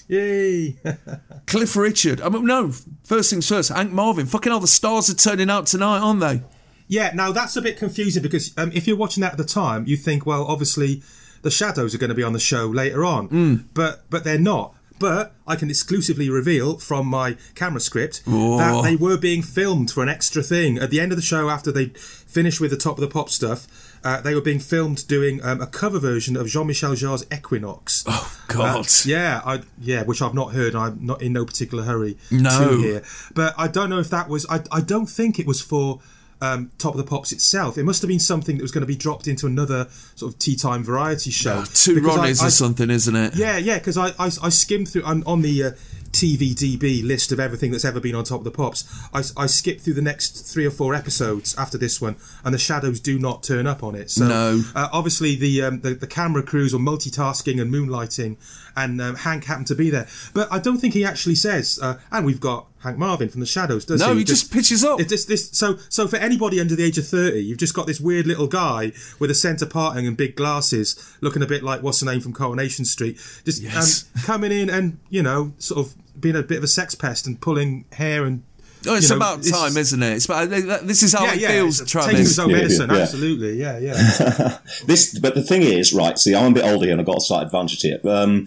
Yay! 0.08 0.76
Cliff 1.46 1.76
Richard. 1.76 2.20
I 2.20 2.28
mean, 2.28 2.46
no, 2.46 2.72
first 3.04 3.30
things 3.30 3.48
first, 3.48 3.70
Hank 3.70 3.92
Marvin. 3.92 4.26
Fucking 4.26 4.50
all 4.52 4.58
the 4.60 4.66
stars 4.66 5.08
are 5.08 5.14
turning 5.14 5.50
out 5.50 5.66
tonight, 5.66 5.98
aren't 6.00 6.20
they? 6.20 6.42
Yeah, 6.88 7.12
now 7.14 7.30
that's 7.30 7.56
a 7.56 7.62
bit 7.62 7.76
confusing 7.78 8.22
because 8.22 8.52
um, 8.58 8.72
if 8.74 8.88
you're 8.88 8.96
watching 8.96 9.20
that 9.20 9.32
at 9.32 9.38
the 9.38 9.44
time, 9.44 9.86
you 9.86 9.96
think, 9.96 10.26
well, 10.26 10.44
obviously 10.44 11.02
the 11.42 11.50
Shadows 11.50 11.94
are 11.94 11.98
going 11.98 12.08
to 12.08 12.14
be 12.16 12.24
on 12.24 12.32
the 12.32 12.40
show 12.40 12.66
later 12.66 13.04
on, 13.04 13.28
Mm. 13.28 13.64
but 13.74 14.04
but 14.10 14.24
they're 14.24 14.38
not. 14.40 14.74
But 15.00 15.34
I 15.46 15.56
can 15.56 15.70
exclusively 15.70 16.30
reveal 16.30 16.78
from 16.78 17.06
my 17.08 17.36
camera 17.56 17.80
script 17.80 18.22
that 18.26 18.82
they 18.84 18.94
were 18.94 19.16
being 19.16 19.42
filmed 19.42 19.90
for 19.90 20.02
an 20.04 20.08
extra 20.08 20.42
thing 20.42 20.78
at 20.78 20.90
the 20.90 21.00
end 21.00 21.10
of 21.10 21.16
the 21.16 21.22
show 21.22 21.48
after 21.50 21.72
they 21.72 21.86
finished 21.86 22.60
with 22.60 22.70
the 22.70 22.76
top 22.76 22.98
of 22.98 23.00
the 23.00 23.08
pop 23.08 23.28
stuff. 23.30 23.66
Uh, 24.04 24.20
they 24.20 24.34
were 24.34 24.40
being 24.40 24.58
filmed 24.60 25.06
doing 25.08 25.42
um, 25.42 25.60
a 25.60 25.66
cover 25.66 25.98
version 25.98 26.36
of 26.36 26.46
Jean-Michel 26.46 26.94
Jarre's 26.94 27.24
Equinox. 27.32 28.04
Oh 28.06 28.40
God! 28.48 28.86
Uh, 28.86 28.88
yeah, 29.04 29.40
I 29.44 29.62
yeah, 29.80 30.04
which 30.04 30.20
I've 30.22 30.34
not 30.34 30.52
heard. 30.52 30.74
I'm 30.74 31.04
not 31.04 31.20
in 31.22 31.32
no 31.32 31.44
particular 31.44 31.84
hurry 31.84 32.16
No. 32.30 32.50
to 32.70 32.78
hear. 32.78 33.02
But 33.34 33.54
I 33.58 33.68
don't 33.68 33.90
know 33.90 33.98
if 33.98 34.08
that 34.10 34.28
was. 34.28 34.46
I 34.50 34.60
I 34.70 34.80
don't 34.80 35.06
think 35.06 35.38
it 35.38 35.46
was 35.46 35.60
for. 35.60 36.00
Um, 36.42 36.70
Top 36.78 36.94
of 36.94 36.98
the 36.98 37.04
Pops 37.04 37.32
itself. 37.32 37.76
It 37.76 37.84
must 37.84 38.00
have 38.00 38.08
been 38.08 38.18
something 38.18 38.56
that 38.56 38.62
was 38.62 38.72
going 38.72 38.80
to 38.80 38.86
be 38.86 38.96
dropped 38.96 39.28
into 39.28 39.46
another 39.46 39.88
sort 40.16 40.32
of 40.32 40.38
tea 40.38 40.56
time 40.56 40.82
variety 40.82 41.30
show. 41.30 41.64
Two 41.74 41.96
Because 41.96 42.16
I- 42.16 42.28
Ronnies 42.30 42.42
I- 42.42 42.46
or 42.46 42.50
something, 42.50 42.88
isn't 42.90 43.14
it? 43.14 43.36
Yeah, 43.36 43.58
yeah, 43.58 43.78
because 43.78 43.98
I, 43.98 44.08
I 44.18 44.30
I 44.42 44.48
skimmed 44.48 44.88
through 44.88 45.02
on, 45.02 45.22
on 45.26 45.42
the 45.42 45.64
uh, 45.64 45.70
TVDB 46.12 47.04
list 47.04 47.32
of 47.32 47.40
everything 47.40 47.70
that's 47.70 47.84
ever 47.84 48.00
been 48.00 48.14
on 48.14 48.24
Top 48.24 48.38
of 48.40 48.44
the 48.44 48.50
Pops. 48.50 48.84
I, 49.12 49.22
I 49.42 49.46
skipped 49.46 49.82
through 49.82 49.94
the 49.94 50.02
next 50.02 50.30
three 50.52 50.66
or 50.66 50.70
four 50.70 50.94
episodes 50.94 51.54
after 51.56 51.76
this 51.78 52.00
one, 52.00 52.16
and 52.44 52.54
the 52.54 52.58
shadows 52.58 53.00
do 53.00 53.18
not 53.18 53.42
turn 53.42 53.66
up 53.66 53.82
on 53.82 53.94
it. 53.94 54.10
So 54.10 54.26
No. 54.26 54.62
uh, 54.74 54.88
obviously 54.92 55.34
the, 55.36 55.62
um, 55.62 55.80
the 55.80 55.94
the 55.94 56.06
camera 56.06 56.42
crews 56.42 56.72
are 56.74 56.78
multitasking 56.78 57.60
and 57.60 57.72
moonlighting, 57.72 58.36
and 58.76 59.00
um, 59.00 59.16
Hank 59.16 59.44
happened 59.44 59.66
to 59.68 59.74
be 59.74 59.90
there. 59.90 60.06
But 60.34 60.48
I 60.52 60.58
don't 60.58 60.78
think 60.78 60.94
he 60.94 61.04
actually 61.04 61.34
says. 61.34 61.78
Uh, 61.82 61.98
and 62.12 62.24
we've 62.26 62.40
got 62.40 62.66
Hank 62.82 62.96
Marvin 62.98 63.28
from 63.28 63.40
the 63.40 63.46
Shadows, 63.46 63.84
does 63.84 64.00
No, 64.00 64.08
he? 64.08 64.12
No, 64.12 64.18
he 64.18 64.24
just 64.24 64.52
pitches 64.52 64.84
up. 64.84 65.00
It's 65.00 65.10
this, 65.10 65.24
this, 65.26 65.50
so, 65.52 65.78
so 65.88 66.06
for 66.08 66.16
anybody 66.16 66.60
under 66.60 66.74
the 66.74 66.84
age 66.84 66.98
of 66.98 67.06
thirty, 67.06 67.40
you've 67.40 67.58
just 67.58 67.74
got 67.74 67.86
this 67.86 68.00
weird 68.00 68.26
little 68.26 68.46
guy 68.46 68.92
with 69.18 69.30
a 69.30 69.34
centre 69.34 69.66
parting 69.66 70.06
and 70.06 70.16
big 70.16 70.36
glasses, 70.36 71.16
looking 71.20 71.42
a 71.42 71.46
bit 71.46 71.62
like 71.62 71.82
what's 71.82 72.00
the 72.00 72.06
name 72.06 72.20
from 72.20 72.32
Coronation 72.32 72.84
Street, 72.84 73.16
just 73.44 73.62
Yes. 73.62 74.04
um, 74.16 74.22
coming 74.24 74.52
in 74.52 74.70
and 74.70 74.98
you 75.08 75.22
know, 75.22 75.52
sort 75.58 75.86
of 75.86 75.94
being 76.20 76.36
a 76.36 76.42
bit 76.42 76.58
of 76.58 76.64
a 76.64 76.68
sex 76.68 76.94
pest 76.94 77.26
and 77.26 77.40
pulling 77.40 77.84
hair 77.92 78.24
and. 78.24 78.42
Oh, 78.86 78.94
it's 78.94 79.10
you 79.10 79.18
know, 79.18 79.34
about 79.34 79.42
time, 79.44 79.76
isn't 79.76 80.02
it? 80.02 80.12
It's 80.14 80.24
about, 80.24 80.48
this 80.48 81.02
is 81.02 81.12
how 81.12 81.24
yeah, 81.24 81.34
it 81.34 81.40
yeah, 81.40 81.48
feels, 81.48 81.84
Travis. 81.84 82.10
Taking 82.10 82.18
his 82.20 82.38
own 82.38 82.50
Yeah, 82.50 82.56
yeah, 82.56 82.62
medicine, 82.62 82.90
yeah. 82.90 82.96
absolutely, 82.96 83.60
yeah, 83.60 83.78
yeah. 83.78 84.58
this, 84.86 85.18
but 85.18 85.34
the 85.34 85.42
thing 85.42 85.62
is, 85.62 85.92
right? 85.92 86.18
See, 86.18 86.34
I'm 86.34 86.52
a 86.52 86.54
bit 86.54 86.64
older 86.64 86.84
here 86.84 86.92
and 86.92 87.00
I've 87.00 87.06
got 87.06 87.18
a 87.18 87.20
slight 87.20 87.42
advantage 87.44 87.82
here. 87.82 87.98
Um, 88.04 88.46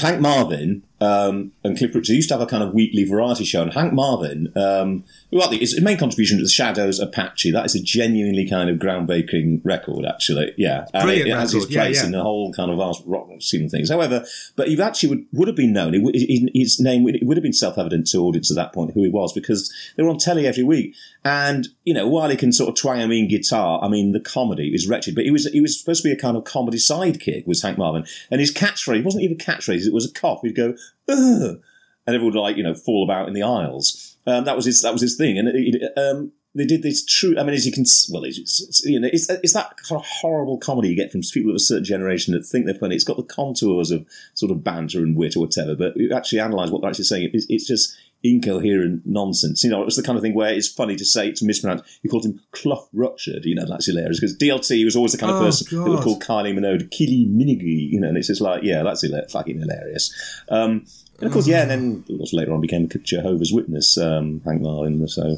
Hank 0.00 0.20
Marvin 0.20 0.82
um, 1.00 1.52
and 1.64 1.78
Cliff 1.78 1.94
Richard 1.94 2.12
used 2.12 2.28
to 2.28 2.34
have 2.34 2.42
a 2.42 2.46
kind 2.46 2.62
of 2.62 2.74
weekly 2.74 3.04
variety 3.04 3.44
show, 3.44 3.62
and 3.62 3.72
Hank 3.72 3.92
Marvin, 3.92 4.52
um, 4.56 5.04
well, 5.30 5.50
his 5.50 5.80
main 5.80 5.96
contribution 5.96 6.36
to 6.38 6.42
the 6.42 6.50
Shadows 6.50 6.98
Apache. 6.98 7.50
That 7.52 7.64
is 7.64 7.74
a 7.74 7.82
genuinely 7.82 8.48
kind 8.48 8.68
of 8.68 8.76
groundbreaking 8.78 9.62
record, 9.64 10.04
actually. 10.04 10.52
Yeah, 10.56 10.86
and 10.92 11.04
Brilliant 11.04 11.28
it, 11.28 11.32
it 11.32 11.36
has 11.36 11.52
his 11.52 11.64
record, 11.64 11.74
yeah, 11.74 11.82
place 11.82 11.96
yeah. 12.00 12.06
in 12.06 12.12
the 12.12 12.22
whole 12.22 12.52
kind 12.52 12.70
of 12.70 12.78
vast 12.78 13.02
rock 13.06 13.28
scene 13.40 13.64
of 13.64 13.70
things. 13.70 13.90
However, 13.90 14.24
but 14.56 14.68
he 14.68 14.80
actually 14.80 15.08
would, 15.08 15.26
would 15.32 15.48
have 15.48 15.56
been 15.56 15.72
known. 15.72 15.94
It, 15.94 16.50
his- 16.54 16.80
name 16.80 17.04
would, 17.04 17.16
it 17.16 17.26
would 17.26 17.36
have 17.36 17.42
been 17.42 17.52
self-evident 17.52 18.06
to 18.08 18.18
audience 18.18 18.50
at 18.50 18.54
that 18.56 18.72
point 18.72 18.92
who 18.94 19.02
he 19.02 19.10
was 19.10 19.32
because 19.32 19.72
they 19.96 20.02
were 20.02 20.08
on 20.08 20.18
telly 20.18 20.46
every 20.46 20.62
week. 20.62 20.94
And 21.24 21.68
you 21.84 21.92
know, 21.92 22.08
while 22.08 22.30
he 22.30 22.36
can 22.36 22.52
sort 22.52 22.70
of 22.70 22.76
twang 22.76 23.02
a 23.02 23.08
mean 23.08 23.28
guitar, 23.28 23.82
I 23.82 23.88
mean, 23.88 24.12
the 24.12 24.20
comedy 24.20 24.74
is 24.74 24.88
wretched. 24.88 25.14
But 25.14 25.24
he 25.24 25.30
was 25.30 25.46
he 25.46 25.60
was 25.60 25.78
supposed 25.78 26.02
to 26.02 26.08
be 26.08 26.12
a 26.12 26.18
kind 26.18 26.36
of 26.36 26.44
comedy 26.44 26.78
sidekick, 26.78 27.46
was 27.46 27.62
Hank 27.62 27.76
Marvin, 27.76 28.06
and 28.30 28.40
his 28.40 28.54
catchphrase 28.54 29.04
wasn't 29.04 29.24
even 29.24 29.36
catchphrase; 29.36 29.86
it 29.86 29.92
was 29.92 30.08
a 30.08 30.12
cough. 30.12 30.40
He'd 30.42 30.56
go, 30.56 30.74
Ugh, 31.08 31.60
and 32.06 32.16
everyone 32.16 32.34
would 32.34 32.40
like 32.40 32.56
you 32.56 32.62
know 32.62 32.74
fall 32.74 33.04
about 33.04 33.28
in 33.28 33.34
the 33.34 33.42
aisles. 33.42 34.16
Um, 34.26 34.44
that 34.44 34.56
was 34.56 34.64
his 34.64 34.80
that 34.82 34.92
was 34.92 35.02
his 35.02 35.16
thing, 35.16 35.38
and 35.38 35.48
it, 35.48 35.92
um, 35.98 36.32
they 36.54 36.66
did 36.66 36.82
this 36.82 37.04
true. 37.04 37.38
I 37.38 37.42
mean, 37.42 37.54
as 37.54 37.64
you 37.64 37.72
can, 37.72 37.84
well, 38.10 38.24
it's, 38.24 38.38
it's, 38.38 38.84
you 38.84 38.98
know, 38.98 39.08
it's, 39.12 39.30
it's 39.30 39.52
that 39.52 39.76
kind 39.76 40.00
of 40.00 40.06
horrible 40.06 40.58
comedy 40.58 40.88
you 40.88 40.96
get 40.96 41.12
from 41.12 41.20
people 41.32 41.50
of 41.50 41.56
a 41.56 41.60
certain 41.60 41.84
generation 41.84 42.34
that 42.34 42.44
think 42.44 42.66
they're 42.66 42.74
funny. 42.74 42.96
It's 42.96 43.04
got 43.04 43.18
the 43.18 43.22
contours 43.22 43.90
of 43.90 44.06
sort 44.34 44.50
of 44.50 44.64
banter 44.64 44.98
and 44.98 45.16
wit 45.16 45.36
or 45.36 45.40
whatever, 45.40 45.76
but 45.76 45.96
you 45.96 46.12
actually 46.12 46.40
analyse 46.40 46.70
what 46.70 46.80
they're 46.80 46.90
actually 46.90 47.04
saying. 47.04 47.30
It's, 47.32 47.46
it's 47.48 47.66
just 47.66 47.96
incoherent 48.22 49.02
nonsense. 49.06 49.64
You 49.64 49.70
know, 49.70 49.84
it's 49.84 49.96
the 49.96 50.02
kind 50.02 50.16
of 50.16 50.22
thing 50.22 50.34
where 50.34 50.52
it's 50.52 50.68
funny 50.68 50.96
to 50.96 51.04
say 51.04 51.28
it's 51.28 51.42
mispronounced. 51.42 51.84
You 52.02 52.10
called 52.10 52.24
him 52.26 52.40
Clough 52.52 52.88
Rutchard. 52.94 53.44
You 53.44 53.54
know, 53.54 53.66
that's 53.66 53.86
hilarious 53.86 54.20
because 54.20 54.36
DLT 54.36 54.84
was 54.84 54.96
always 54.96 55.12
the 55.12 55.18
kind 55.18 55.32
of 55.32 55.40
Oh, 55.40 55.44
person 55.46 55.84
that 55.84 55.90
would 55.90 56.00
call 56.02 56.18
Kylie 56.20 56.52
Minogue 56.54 56.90
Killy 56.90 57.26
Minigi. 57.28 57.90
You 57.90 58.00
know, 58.00 58.08
and 58.08 58.16
it's 58.16 58.26
just 58.28 58.40
like, 58.40 58.62
yeah, 58.62 58.82
that's 58.82 59.04
hila- 59.06 59.30
fucking 59.30 59.58
hilarious. 59.58 60.12
Um, 60.48 60.84
and 61.18 61.26
of 61.26 61.32
course, 61.32 61.46
yeah, 61.46 61.62
and 61.62 61.70
then 61.70 62.04
of 62.08 62.18
course, 62.18 62.32
later 62.32 62.52
on 62.52 62.60
became 62.60 62.84
a 62.84 62.98
Jehovah's 62.98 63.52
Witness, 63.52 63.96
um, 63.98 64.40
Hank 64.44 64.62
Marvin. 64.62 65.06
So, 65.08 65.36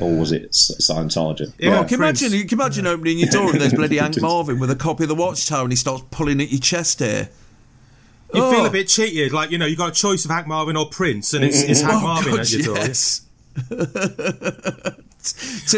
or 0.00 0.18
was 0.18 0.32
it 0.32 0.48
S- 0.50 0.72
Scientology? 0.80 1.50
Oh, 1.64 1.82
can 1.84 1.88
you 1.90 1.96
imagine? 1.96 2.32
You 2.32 2.44
can 2.44 2.60
imagine 2.60 2.86
opening 2.86 3.18
your 3.18 3.28
door 3.30 3.50
and 3.52 3.60
there's 3.60 3.72
bloody 3.74 3.96
Hank 3.98 4.20
Marvin 4.20 4.58
with 4.60 4.70
a 4.70 4.76
copy 4.76 5.04
of 5.04 5.08
the 5.08 5.14
Watchtower 5.14 5.62
and 5.62 5.72
he 5.72 5.76
starts 5.76 6.04
pulling 6.10 6.40
at 6.40 6.50
your 6.50 6.60
chest 6.60 6.98
here. 7.00 7.28
You 8.34 8.42
Oh. 8.44 8.50
feel 8.50 8.66
a 8.66 8.70
bit 8.70 8.88
cheated, 8.88 9.32
like 9.32 9.50
you 9.50 9.58
know, 9.58 9.66
you 9.66 9.76
got 9.76 9.88
a 9.90 9.94
choice 9.94 10.24
of 10.24 10.30
Hank 10.30 10.46
Marvin 10.46 10.76
or 10.76 10.86
Prince, 10.90 11.32
and 11.34 11.44
it's, 11.44 11.62
it's 11.62 11.80
Hank 11.80 11.94
Oh, 11.94 12.00
Marvin 12.06 12.32
God, 12.32 12.40
at 12.40 12.50
your 12.50 12.62
door. 12.62 12.76
yes. 12.76 13.22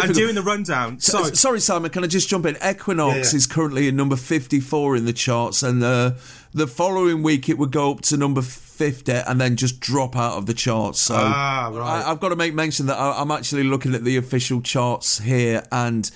And 0.03 0.15
doing 0.15 0.35
the 0.37 0.43
rundown. 0.43 1.01
So, 1.01 1.19
Sorry, 1.25 1.37
sorry, 1.37 1.61
Simon. 1.61 1.91
Can 1.91 2.05
I 2.05 2.07
just 2.07 2.29
jump 2.29 2.47
in? 2.47 2.57
Equinox 2.65 3.15
Yeah, 3.17 3.23
yeah. 3.33 3.37
is 3.37 3.47
currently 3.47 3.89
in 3.89 3.97
number 3.97 4.15
fifty-four 4.17 4.95
in 4.97 5.07
the 5.07 5.13
charts, 5.15 5.63
and 5.63 5.83
uh, 5.83 6.13
the 6.53 6.67
following 6.69 7.23
week 7.23 7.49
it 7.49 7.59
would 7.59 7.73
go 7.73 7.91
up 7.91 8.03
to 8.03 8.17
number 8.17 8.43
fifty 8.43 9.13
and 9.13 9.41
then 9.41 9.57
just 9.57 9.81
drop 9.81 10.15
out 10.15 10.37
of 10.37 10.47
the 10.47 10.55
charts. 10.55 11.01
So 11.01 11.15
Ah, 11.19 11.71
right. 11.73 12.05
I, 12.05 12.11
I've 12.11 12.21
got 12.21 12.29
to 12.29 12.37
make 12.37 12.55
mention 12.55 12.87
that 12.87 12.99
I, 12.99 13.21
I'm 13.21 13.31
actually 13.31 13.65
looking 13.65 13.95
at 13.95 14.05
the 14.05 14.19
official 14.19 14.61
charts 14.61 15.19
here, 15.19 15.65
and 15.73 16.09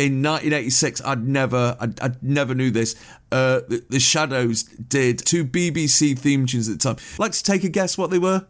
in 0.00 0.22
1986, 0.22 1.02
I'd 1.04 1.28
never, 1.28 1.76
I'd, 1.78 2.00
I'd 2.00 2.22
never 2.22 2.54
knew 2.54 2.70
this. 2.70 2.94
Uh, 3.30 3.60
the, 3.68 3.84
the 3.90 4.00
Shadows 4.00 4.62
did 4.62 5.18
two 5.18 5.44
BBC 5.44 6.18
theme 6.18 6.46
tunes 6.46 6.70
at 6.70 6.78
the 6.78 6.82
time. 6.82 6.96
Like 7.18 7.32
to 7.32 7.42
take 7.42 7.64
a 7.64 7.68
guess 7.68 7.98
what 7.98 8.10
they 8.10 8.18
were? 8.18 8.46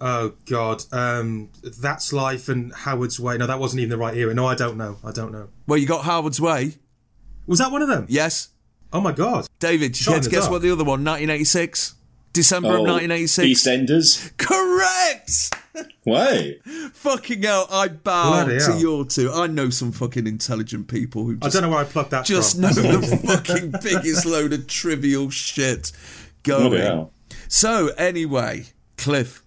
Oh 0.00 0.34
God, 0.44 0.84
um, 0.92 1.50
that's 1.62 2.12
life 2.12 2.48
and 2.48 2.72
Howard's 2.72 3.18
Way. 3.18 3.36
No, 3.36 3.48
that 3.48 3.58
wasn't 3.58 3.80
even 3.80 3.90
the 3.90 3.96
right 3.96 4.16
era. 4.16 4.32
No, 4.32 4.46
I 4.46 4.54
don't 4.54 4.76
know. 4.76 4.98
I 5.02 5.10
don't 5.10 5.32
know. 5.32 5.48
Well, 5.66 5.78
you 5.78 5.86
got 5.88 6.04
Howard's 6.04 6.40
Way. 6.40 6.74
Was 7.46 7.58
that 7.58 7.72
one 7.72 7.82
of 7.82 7.88
them? 7.88 8.06
Yes. 8.08 8.50
Oh 8.92 9.00
my 9.00 9.10
God, 9.10 9.48
David, 9.58 9.98
you 9.98 10.04
Shot 10.04 10.14
in 10.14 10.20
care 10.20 10.22
to 10.24 10.30
guess 10.30 10.40
dark. 10.42 10.52
what 10.52 10.62
the 10.62 10.70
other 10.70 10.84
one? 10.84 11.02
1986, 11.04 11.95
December 12.36 12.68
of 12.68 12.80
Oh, 12.80 12.82
1986. 12.84 13.66
EastEnders. 13.66 14.36
Correct. 14.36 15.54
Way. 16.06 16.58
fucking 16.94 17.42
hell! 17.42 17.66
I 17.70 17.88
bow 17.88 18.44
Bloody 18.44 18.58
to 18.60 18.64
hell. 18.64 18.78
your 18.80 19.04
two. 19.04 19.30
I 19.32 19.46
know 19.46 19.68
some 19.70 19.92
fucking 19.92 20.26
intelligent 20.26 20.88
people 20.88 21.24
who 21.24 21.32
I 21.42 21.46
just, 21.46 21.52
don't 21.54 21.62
know 21.64 21.68
where 21.70 21.80
I 21.80 21.84
plugged 21.84 22.12
that 22.12 22.24
just 22.24 22.52
from. 22.54 22.62
know 22.62 22.70
the 22.72 23.16
fucking 23.26 23.74
biggest 23.82 24.24
load 24.24 24.52
of 24.54 24.66
trivial 24.68 25.28
shit 25.30 25.92
Bloody 26.44 26.78
going. 26.78 27.10
So 27.48 27.88
anyway, 27.98 28.66
Cliff. 28.96 29.42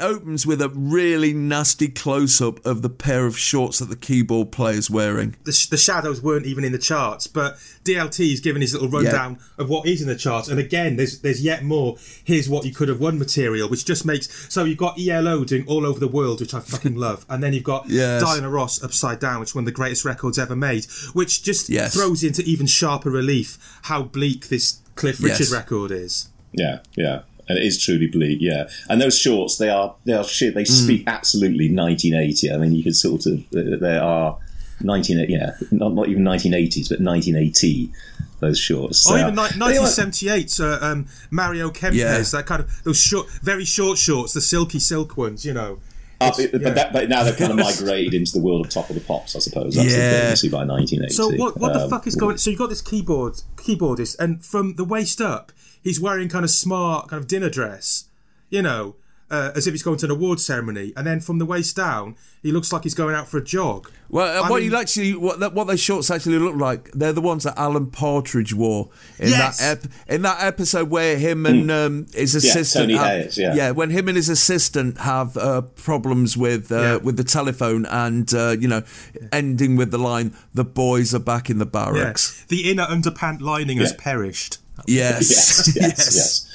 Opens 0.00 0.46
with 0.46 0.60
a 0.62 0.68
really 0.70 1.32
nasty 1.32 1.88
close 1.88 2.40
up 2.40 2.64
of 2.66 2.82
the 2.82 2.88
pair 2.90 3.26
of 3.26 3.38
shorts 3.38 3.78
that 3.78 3.86
the 3.86 3.96
keyboard 3.96 4.52
player 4.52 4.76
is 4.76 4.90
wearing. 4.90 5.36
The, 5.44 5.52
sh- 5.52 5.66
the 5.66 5.76
shadows 5.76 6.20
weren't 6.22 6.46
even 6.46 6.64
in 6.64 6.72
the 6.72 6.78
charts, 6.78 7.26
but 7.26 7.56
DLT's 7.84 8.40
given 8.40 8.62
his 8.62 8.72
little 8.72 8.88
rundown 8.88 9.38
of 9.58 9.68
what 9.68 9.86
is 9.86 10.02
in 10.02 10.08
the 10.08 10.16
charts. 10.16 10.48
And 10.48 10.58
again, 10.60 10.96
there's 10.96 11.20
there's 11.20 11.42
yet 11.42 11.62
more. 11.64 11.96
Here's 12.24 12.48
what 12.48 12.64
you 12.64 12.72
could 12.74 12.88
have 12.88 13.00
won 13.00 13.18
material, 13.18 13.68
which 13.68 13.84
just 13.84 14.04
makes 14.04 14.52
so 14.52 14.64
you've 14.64 14.78
got 14.78 14.98
ELO 15.00 15.44
doing 15.44 15.64
all 15.66 15.86
over 15.86 15.98
the 16.00 16.08
world, 16.08 16.40
which 16.40 16.54
I 16.54 16.60
fucking 16.60 16.94
love, 17.06 17.24
and 17.28 17.42
then 17.42 17.52
you've 17.52 17.64
got 17.64 17.88
Yes. 17.88 18.22
Diana 18.22 18.48
Ross 18.50 18.82
Upside 18.82 19.18
Down, 19.20 19.40
which 19.40 19.54
one 19.54 19.62
of 19.62 19.66
the 19.66 19.72
greatest 19.72 20.04
records 20.04 20.38
ever 20.38 20.56
made, 20.56 20.86
which 21.12 21.42
just 21.42 21.68
Yes. 21.68 21.94
throws 21.94 22.22
into 22.22 22.42
even 22.42 22.66
sharper 22.66 23.10
relief 23.10 23.78
how 23.82 24.02
bleak 24.02 24.48
this 24.48 24.78
Cliff 24.94 25.18
Yes. 25.20 25.40
Richard 25.40 25.52
record 25.52 25.90
is. 25.92 26.28
Yeah, 26.52 26.80
yeah. 26.96 27.20
And 27.50 27.58
it 27.58 27.64
is 27.64 27.82
truly 27.82 28.06
bleak, 28.06 28.38
yeah. 28.40 28.68
And 28.88 29.00
those 29.00 29.18
shorts, 29.18 29.56
they 29.58 29.68
are 29.70 29.94
they 30.04 30.12
are 30.12 30.22
shit. 30.24 30.54
They 30.54 30.62
Mm. 30.62 30.68
speak 30.84 31.02
absolutely 31.08 31.68
1980. 31.68 32.52
I 32.52 32.56
mean, 32.58 32.72
you 32.72 32.84
could 32.84 32.94
sort 32.96 33.26
of 33.26 33.40
uh, 33.56 33.76
they 33.80 33.96
are 33.96 34.38
19 34.82 35.26
yeah, 35.28 35.50
not 35.72 35.94
not 35.94 36.08
even 36.08 36.22
1980s, 36.22 36.88
but 36.88 37.00
1980. 37.00 37.90
Those 38.38 38.58
shorts. 38.58 39.10
Or 39.10 39.18
even 39.18 39.38
are- 39.38 39.50
ni- 39.50 39.58
1978, 39.58 40.60
uh, 40.60 40.78
um, 40.80 41.06
Mario 41.30 41.70
Kempes, 41.70 41.94
Yeah. 41.94 42.18
that 42.20 42.46
kind 42.46 42.62
of 42.62 42.70
those 42.84 42.98
short, 42.98 43.28
very 43.42 43.64
short 43.66 43.98
shorts, 43.98 44.32
the 44.32 44.40
silky 44.40 44.78
silk 44.78 45.16
ones, 45.16 45.44
you 45.44 45.52
know. 45.52 45.78
Uh, 46.22 46.30
but, 46.36 46.52
but 46.52 46.74
that, 46.74 46.92
but 46.92 47.08
now 47.08 47.22
they've 47.24 47.36
kind 47.36 47.50
of 47.50 47.56
migrated 47.68 48.14
into 48.14 48.32
the 48.32 48.40
world 48.40 48.64
of 48.64 48.70
Top 48.70 48.88
of 48.90 48.94
the 48.94 49.00
Pops, 49.02 49.34
I 49.36 49.40
suppose. 49.40 49.74
That's 49.74 49.90
Yeah. 49.92 50.10
the 50.12 50.18
thing 50.20 50.30
you 50.30 50.36
see 50.36 50.48
by 50.48 50.64
1980. 50.64 51.12
So 51.14 51.30
what? 51.36 51.58
What 51.58 51.72
the 51.74 51.84
Um, 51.84 51.90
fuck 51.90 52.06
is 52.06 52.14
going? 52.14 52.36
So 52.38 52.48
you've 52.50 52.58
got 52.58 52.70
this 52.70 52.80
keyboard 52.82 53.34
keyboardist, 53.56 54.16
and 54.18 54.44
from 54.44 54.74
the 54.76 54.84
waist 54.84 55.20
up, 55.20 55.52
he's 55.82 56.00
wearing 56.00 56.28
kind 56.28 56.44
of 56.44 56.50
smart 56.50 57.08
kind 57.08 57.20
of 57.20 57.28
dinner 57.28 57.50
dress, 57.50 58.04
you 58.48 58.62
know, 58.62 58.96
uh, 59.30 59.52
as 59.54 59.66
if 59.66 59.72
he's 59.72 59.82
going 59.82 59.96
to 59.96 60.06
an 60.06 60.10
award 60.10 60.40
ceremony, 60.40 60.92
and 60.96 61.06
then 61.06 61.20
from 61.20 61.38
the 61.38 61.46
waist 61.46 61.76
down, 61.76 62.16
he 62.42 62.50
looks 62.50 62.72
like 62.72 62.82
he's 62.82 62.94
going 62.94 63.14
out 63.14 63.28
for 63.28 63.38
a 63.38 63.44
jog. 63.44 63.88
Well, 64.08 64.44
uh, 64.44 64.48
what 64.48 64.60
mean- 64.60 64.72
you 64.72 64.76
actually 64.76 65.14
what 65.14 65.38
that, 65.38 65.54
what 65.54 65.68
those 65.68 65.78
shorts 65.78 66.10
actually 66.10 66.40
look 66.40 66.56
like? 66.56 66.90
They're 66.92 67.12
the 67.12 67.20
ones 67.20 67.44
that 67.44 67.56
Alan 67.56 67.92
Partridge 67.92 68.52
wore 68.52 68.88
in 69.20 69.28
Yes! 69.28 69.60
that 69.60 69.84
ep- 69.84 69.92
in 70.08 70.22
that 70.22 70.42
episode 70.42 70.90
where 70.90 71.16
him 71.16 71.46
and 71.46 71.70
um, 71.70 72.06
his. 72.12 72.34
Yeah, 72.34 72.50
assistant 72.50 72.90
Tony 72.90 72.96
have, 72.96 73.06
Hayes, 73.06 73.38
yeah. 73.38 73.70
when 73.70 73.90
him 73.90 74.08
and 74.08 74.16
his 74.16 74.28
assistant 74.28 74.98
have 74.98 75.36
uh, 75.36 75.60
problems 75.60 76.36
with 76.36 76.72
uh, 76.72 76.98
with 77.00 77.16
the 77.16 77.24
telephone 77.24 77.86
and 77.86 78.32
uh, 78.34 78.56
you 78.58 78.66
know 78.66 78.82
ending 79.30 79.76
with 79.76 79.92
the 79.92 79.98
line 79.98 80.34
"the 80.54 80.64
boys 80.64 81.14
are 81.14 81.20
back 81.20 81.48
in 81.48 81.58
the 81.58 81.66
barracks." 81.66 82.36
Yeah. 82.40 82.46
The 82.48 82.70
inner 82.72 82.86
underpant 82.86 83.40
lining 83.40 83.78
has 83.78 83.92
perished. 83.92 84.58
Yes, 84.86 85.30
Yes, 85.30 85.76
yes, 85.76 85.96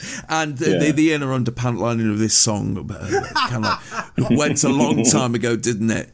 yes, 0.01 0.23
And 0.29 0.61
uh, 0.61 0.65
Yeah. 0.65 0.79
the, 0.79 0.91
the 0.91 1.13
inner 1.13 1.27
underpant 1.27 1.79
lining 1.79 2.09
of 2.11 2.19
this 2.19 2.33
song 2.33 2.77
uh, 2.91 3.47
kind 3.49 3.65
of 3.65 4.29
went 4.37 4.63
a 4.63 4.69
long 4.69 5.03
time 5.03 5.35
ago, 5.35 5.55
didn't 5.55 5.91
it? 5.91 6.11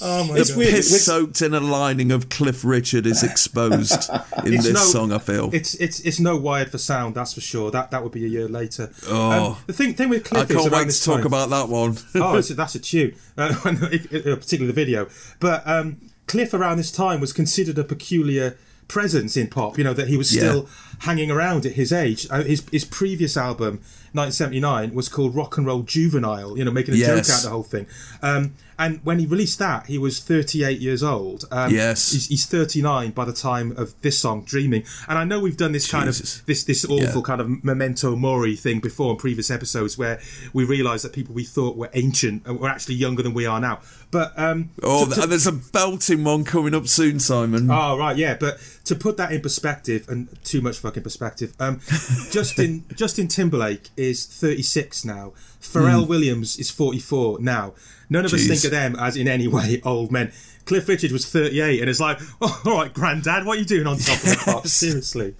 Oh 0.00 0.24
my 0.28 0.34
The 0.38 0.44
god! 0.54 0.62
piss 0.70 1.04
soaked 1.04 1.42
inner 1.42 1.58
lining 1.58 2.12
of 2.12 2.28
Cliff 2.28 2.64
Richard 2.64 3.06
is 3.06 3.24
exposed 3.24 4.08
in 4.44 4.52
this 4.52 4.70
no- 4.72 4.78
song. 4.78 5.10
I 5.12 5.18
feel. 5.18 5.50
it's 5.52 5.74
it's 5.74 5.98
it's 6.00 6.20
no 6.20 6.36
wired 6.36 6.70
for 6.70 6.78
sound. 6.78 7.16
That's 7.16 7.34
for 7.34 7.40
sure. 7.40 7.72
That 7.72 7.90
that 7.90 8.02
would 8.04 8.12
be 8.12 8.24
a 8.24 8.28
year 8.28 8.46
later. 8.46 8.92
Oh. 9.08 9.30
Um, 9.52 9.56
the 9.66 9.72
thing 9.72 9.94
thing 9.94 10.10
with 10.10 10.24
Cliff 10.24 10.48
I 10.48 10.54
can't 10.54 10.70
wait 10.72 10.90
to 10.90 11.02
talk 11.02 11.16
time- 11.18 11.26
about 11.26 11.50
that 11.50 11.68
one. 11.68 11.96
oh, 12.14 12.36
it's, 12.36 12.50
that's 12.50 12.76
a 12.76 12.78
tune, 12.78 13.16
uh, 13.36 13.52
if, 13.90 14.12
if- 14.12 14.24
particularly 14.24 14.68
the 14.68 14.72
video. 14.72 15.08
But 15.40 15.66
um, 15.66 15.96
Cliff 16.28 16.54
around 16.54 16.76
this 16.76 16.92
time 16.92 17.18
was 17.20 17.32
considered 17.32 17.76
a 17.76 17.82
peculiar 17.84 18.56
presence 18.86 19.36
in 19.36 19.48
pop. 19.48 19.76
You 19.76 19.82
know 19.82 19.94
that 19.94 20.06
he 20.06 20.16
was 20.16 20.32
Yeah. 20.36 20.60
Hanging 21.04 21.30
around 21.30 21.64
at 21.66 21.72
his 21.72 21.92
age. 21.92 22.26
Uh, 22.30 22.42
his 22.42 22.62
his 22.72 22.84
previous 22.84 23.36
album, 23.36 23.80
1979, 24.12 24.94
was 24.94 25.08
called 25.08 25.34
Rock 25.34 25.56
and 25.58 25.66
Roll 25.66 25.82
Juvenile. 25.82 26.56
You 26.58 26.64
know, 26.64 26.70
making 26.70 26.94
a 26.94 26.96
Yes. 26.98 27.08
joke 27.26 27.34
out 27.34 27.38
of 27.38 27.42
the 27.44 27.50
whole 27.50 27.62
thing. 27.62 27.86
Um, 28.22 28.52
and 28.78 29.00
when 29.04 29.18
he 29.18 29.26
released 29.26 29.58
that, 29.58 29.86
he 29.86 29.98
was 29.98 30.20
38 30.20 30.80
years 30.80 31.02
old. 31.02 31.44
Um, 31.50 31.72
Yes. 31.72 32.12
he's, 32.12 32.26
he's 32.28 32.46
39 32.46 33.10
by 33.12 33.24
the 33.24 33.32
time 33.32 33.72
of 33.76 33.94
this 34.02 34.18
song, 34.18 34.44
Dreaming. 34.44 34.84
And 35.08 35.18
I 35.18 35.24
know 35.24 35.40
we've 35.40 35.56
done 35.56 35.72
this 35.72 35.90
kind 35.90 36.06
Jesus. 36.06 36.40
of 36.40 36.46
this 36.46 36.64
this 36.64 36.84
awful 36.84 37.20
Yeah. 37.20 37.22
kind 37.24 37.40
of 37.40 37.64
memento 37.64 38.16
mori 38.16 38.56
thing 38.56 38.80
before 38.80 39.12
in 39.12 39.16
previous 39.16 39.50
episodes 39.50 39.96
where 39.98 40.20
we 40.52 40.64
realised 40.64 41.04
that 41.04 41.12
people 41.12 41.34
we 41.34 41.44
thought 41.44 41.76
were 41.76 41.90
ancient 41.94 42.48
uh, 42.48 42.54
were 42.54 42.68
actually 42.68 42.94
younger 42.96 43.22
than 43.22 43.34
we 43.34 43.46
are 43.46 43.60
now. 43.60 43.80
But 44.10 44.32
um, 44.38 44.70
Oh, 44.82 45.06
to- 45.08 45.20
to- 45.22 45.26
there's 45.26 45.46
a 45.46 45.52
belting 45.52 46.22
one 46.24 46.44
coming 46.44 46.74
up 46.74 46.86
soon, 46.86 47.18
Simon. 47.20 47.68
Oh 47.70 47.96
right, 47.98 48.16
yeah, 48.16 48.36
but 48.38 48.58
to 48.84 48.94
put 48.94 49.16
that 49.16 49.32
in 49.32 49.40
perspective, 49.40 50.06
and 50.08 50.28
too 50.44 50.60
much 50.60 50.78
fucking 50.78 51.02
perspective, 51.02 51.52
um, 51.58 51.80
Justin 52.30 52.84
Justin 52.94 53.28
Timberlake 53.28 53.88
is 53.96 54.26
36 54.26 55.04
now. 55.04 55.32
Pharrell 55.64 56.04
Hmm. 56.04 56.08
Williams 56.10 56.58
is 56.58 56.70
44 56.70 57.38
now. 57.40 57.74
None 58.10 58.24
of 58.24 58.32
us 58.32 58.46
think 58.46 58.64
of 58.64 58.70
them 58.70 58.94
as 58.98 59.16
in 59.16 59.26
any 59.26 59.48
way 59.56 59.80
old 59.84 60.12
men. 60.12 60.30
Cliff 60.66 60.88
Richard 60.88 61.10
was 61.12 61.26
38, 61.28 61.80
and 61.80 61.90
it's 61.90 62.00
like, 62.00 62.18
oh, 62.40 62.62
all 62.66 62.78
right, 62.78 62.92
Granddad, 62.92 63.44
what 63.44 63.56
are 63.56 63.60
you 63.60 63.66
doing 63.66 63.86
on 63.86 63.98
top 63.98 64.16
of 64.16 64.22
the 64.22 64.42
pops? 64.44 64.72
Seriously. 64.72 65.34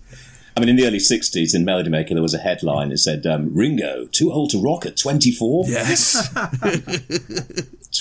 I 0.56 0.60
mean, 0.60 0.68
in 0.68 0.76
the 0.76 0.86
early 0.86 0.98
60s, 0.98 1.54
in 1.54 1.64
Melody 1.64 1.90
Maker, 1.90 2.14
there 2.14 2.22
was 2.22 2.34
a 2.34 2.38
headline 2.38 2.90
that 2.90 2.98
said, 2.98 3.26
um, 3.26 3.52
Ringo, 3.52 4.06
too 4.12 4.30
old 4.30 4.50
to 4.50 4.62
rock 4.62 4.86
at 4.86 4.96
24? 4.96 5.64
Yes. 5.66 6.28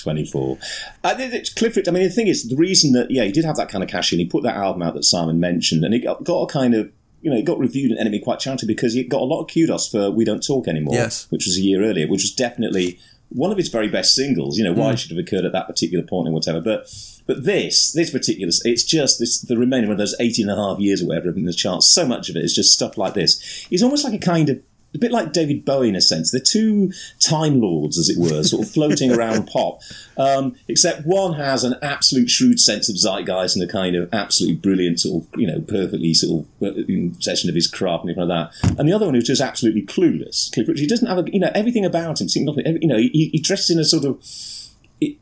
24. 0.01 0.57
I 1.03 1.13
think 1.15 1.31
that 1.31 1.49
Cliff 1.55 1.75
Richard, 1.75 1.89
I 1.89 1.91
mean, 1.91 2.03
the 2.03 2.09
thing 2.09 2.27
is, 2.27 2.47
the 2.47 2.55
reason 2.55 2.91
that, 2.93 3.09
yeah, 3.09 3.23
he 3.23 3.31
did 3.31 3.45
have 3.45 3.55
that 3.55 3.69
kind 3.69 3.83
of 3.83 3.89
cash 3.89 4.13
in, 4.13 4.19
he 4.19 4.25
put 4.25 4.43
that 4.43 4.55
album 4.55 4.81
out 4.81 4.93
that 4.95 5.03
Simon 5.03 5.39
mentioned, 5.39 5.83
and 5.83 5.93
it 5.93 5.99
got, 5.99 6.23
got 6.23 6.41
a 6.43 6.47
kind 6.47 6.73
of, 6.75 6.91
you 7.23 7.31
know, 7.31 7.37
it 7.37 7.45
got 7.45 7.57
reviewed 7.59 7.91
in 7.91 7.97
NME 8.07 8.21
quite 8.23 8.39
charitably 8.39 8.75
because 8.75 8.95
it 8.95 9.09
got 9.09 9.21
a 9.21 9.25
lot 9.25 9.41
of 9.41 9.47
kudos 9.53 9.87
for 9.89 10.11
We 10.11 10.25
Don't 10.25 10.45
Talk 10.45 10.67
Anymore, 10.67 10.93
Yes. 10.95 11.25
which 11.29 11.45
was 11.45 11.57
a 11.57 11.61
year 11.61 11.83
earlier, 11.83 12.07
which 12.07 12.21
was 12.23 12.31
definitely 12.31 12.99
one 13.29 13.49
of 13.51 13.57
his 13.57 13.69
very 13.69 13.87
best 13.87 14.13
singles. 14.13 14.57
You 14.59 14.63
know, 14.65 14.73
why 14.73 14.91
Mm. 14.91 14.93
it 14.93 14.99
should 14.99 15.11
have 15.11 15.17
occurred 15.19 15.45
at 15.45 15.53
that 15.53 15.65
particular 15.67 16.03
point 16.05 16.27
and 16.27 16.33
whatever. 16.35 16.61
But 16.61 16.87
but 17.25 17.45
this, 17.45 17.93
this 17.93 18.09
particular, 18.11 18.51
it's 18.65 18.83
just 18.83 19.17
this 19.19 19.39
the 19.39 19.57
remaining 19.57 19.89
of 19.89 19.97
those 19.97 20.13
18 20.19 20.49
and 20.49 20.59
a 20.59 20.61
half 20.61 20.79
years 20.79 21.01
or 21.01 21.07
whatever 21.07 21.29
in 21.29 21.45
the 21.45 21.53
charts. 21.53 21.89
So 21.93 22.05
much 22.05 22.29
of 22.29 22.35
it 22.35 22.43
is 22.43 22.53
just 22.53 22.73
stuff 22.73 22.97
like 22.97 23.13
this. 23.13 23.39
He's 23.69 23.81
almost 23.81 24.03
like 24.03 24.13
a 24.13 24.17
kind 24.19 24.49
of 24.49 24.59
a 24.93 24.97
bit 24.97 25.11
like 25.11 25.33
David 25.33 25.65
Bowie 25.65 25.89
in 25.89 25.95
a 25.95 26.01
sense. 26.01 26.31
They're 26.31 26.41
two 26.41 26.91
time 27.19 27.59
lords, 27.59 27.97
as 27.97 28.09
it 28.09 28.17
were, 28.17 28.43
sort 28.43 28.63
of 28.63 28.71
floating 28.71 29.11
around 29.15 29.47
pop. 29.47 29.81
Um, 30.17 30.55
except 30.67 31.05
one 31.05 31.33
has 31.33 31.63
an 31.63 31.75
absolute 31.81 32.29
shrewd 32.29 32.59
sense 32.59 32.89
of 32.89 32.97
zeitgeist 32.97 33.55
and 33.55 33.67
a 33.67 33.71
kind 33.71 33.95
of 33.95 34.09
absolutely 34.13 34.57
brilliant, 34.57 34.99
sort 34.99 35.23
of, 35.23 35.39
you 35.39 35.47
know, 35.47 35.61
perfectly 35.61 36.13
sort 36.13 36.45
of 36.61 36.67
uh, 36.67 36.83
possession 37.15 37.49
of 37.49 37.55
his 37.55 37.67
craft 37.67 38.03
and 38.03 38.11
everything 38.11 38.29
like 38.29 38.51
that. 38.51 38.79
And 38.79 38.87
the 38.87 38.93
other 38.93 39.05
one 39.05 39.15
who's 39.15 39.27
just 39.27 39.41
absolutely 39.41 39.83
clueless. 39.83 40.51
Cliff 40.53 40.67
Richard, 40.67 40.81
he 40.81 40.87
doesn't 40.87 41.07
have, 41.07 41.19
a, 41.19 41.33
you 41.33 41.39
know, 41.39 41.51
everything 41.55 41.85
about 41.85 42.21
him. 42.21 42.29
seems 42.29 42.45
Nothing, 42.45 42.81
you 42.81 42.87
know, 42.87 42.97
he, 42.97 43.29
he 43.31 43.39
dresses 43.39 43.69
in 43.69 43.79
a 43.79 43.85
sort 43.85 44.05
of 44.05 44.21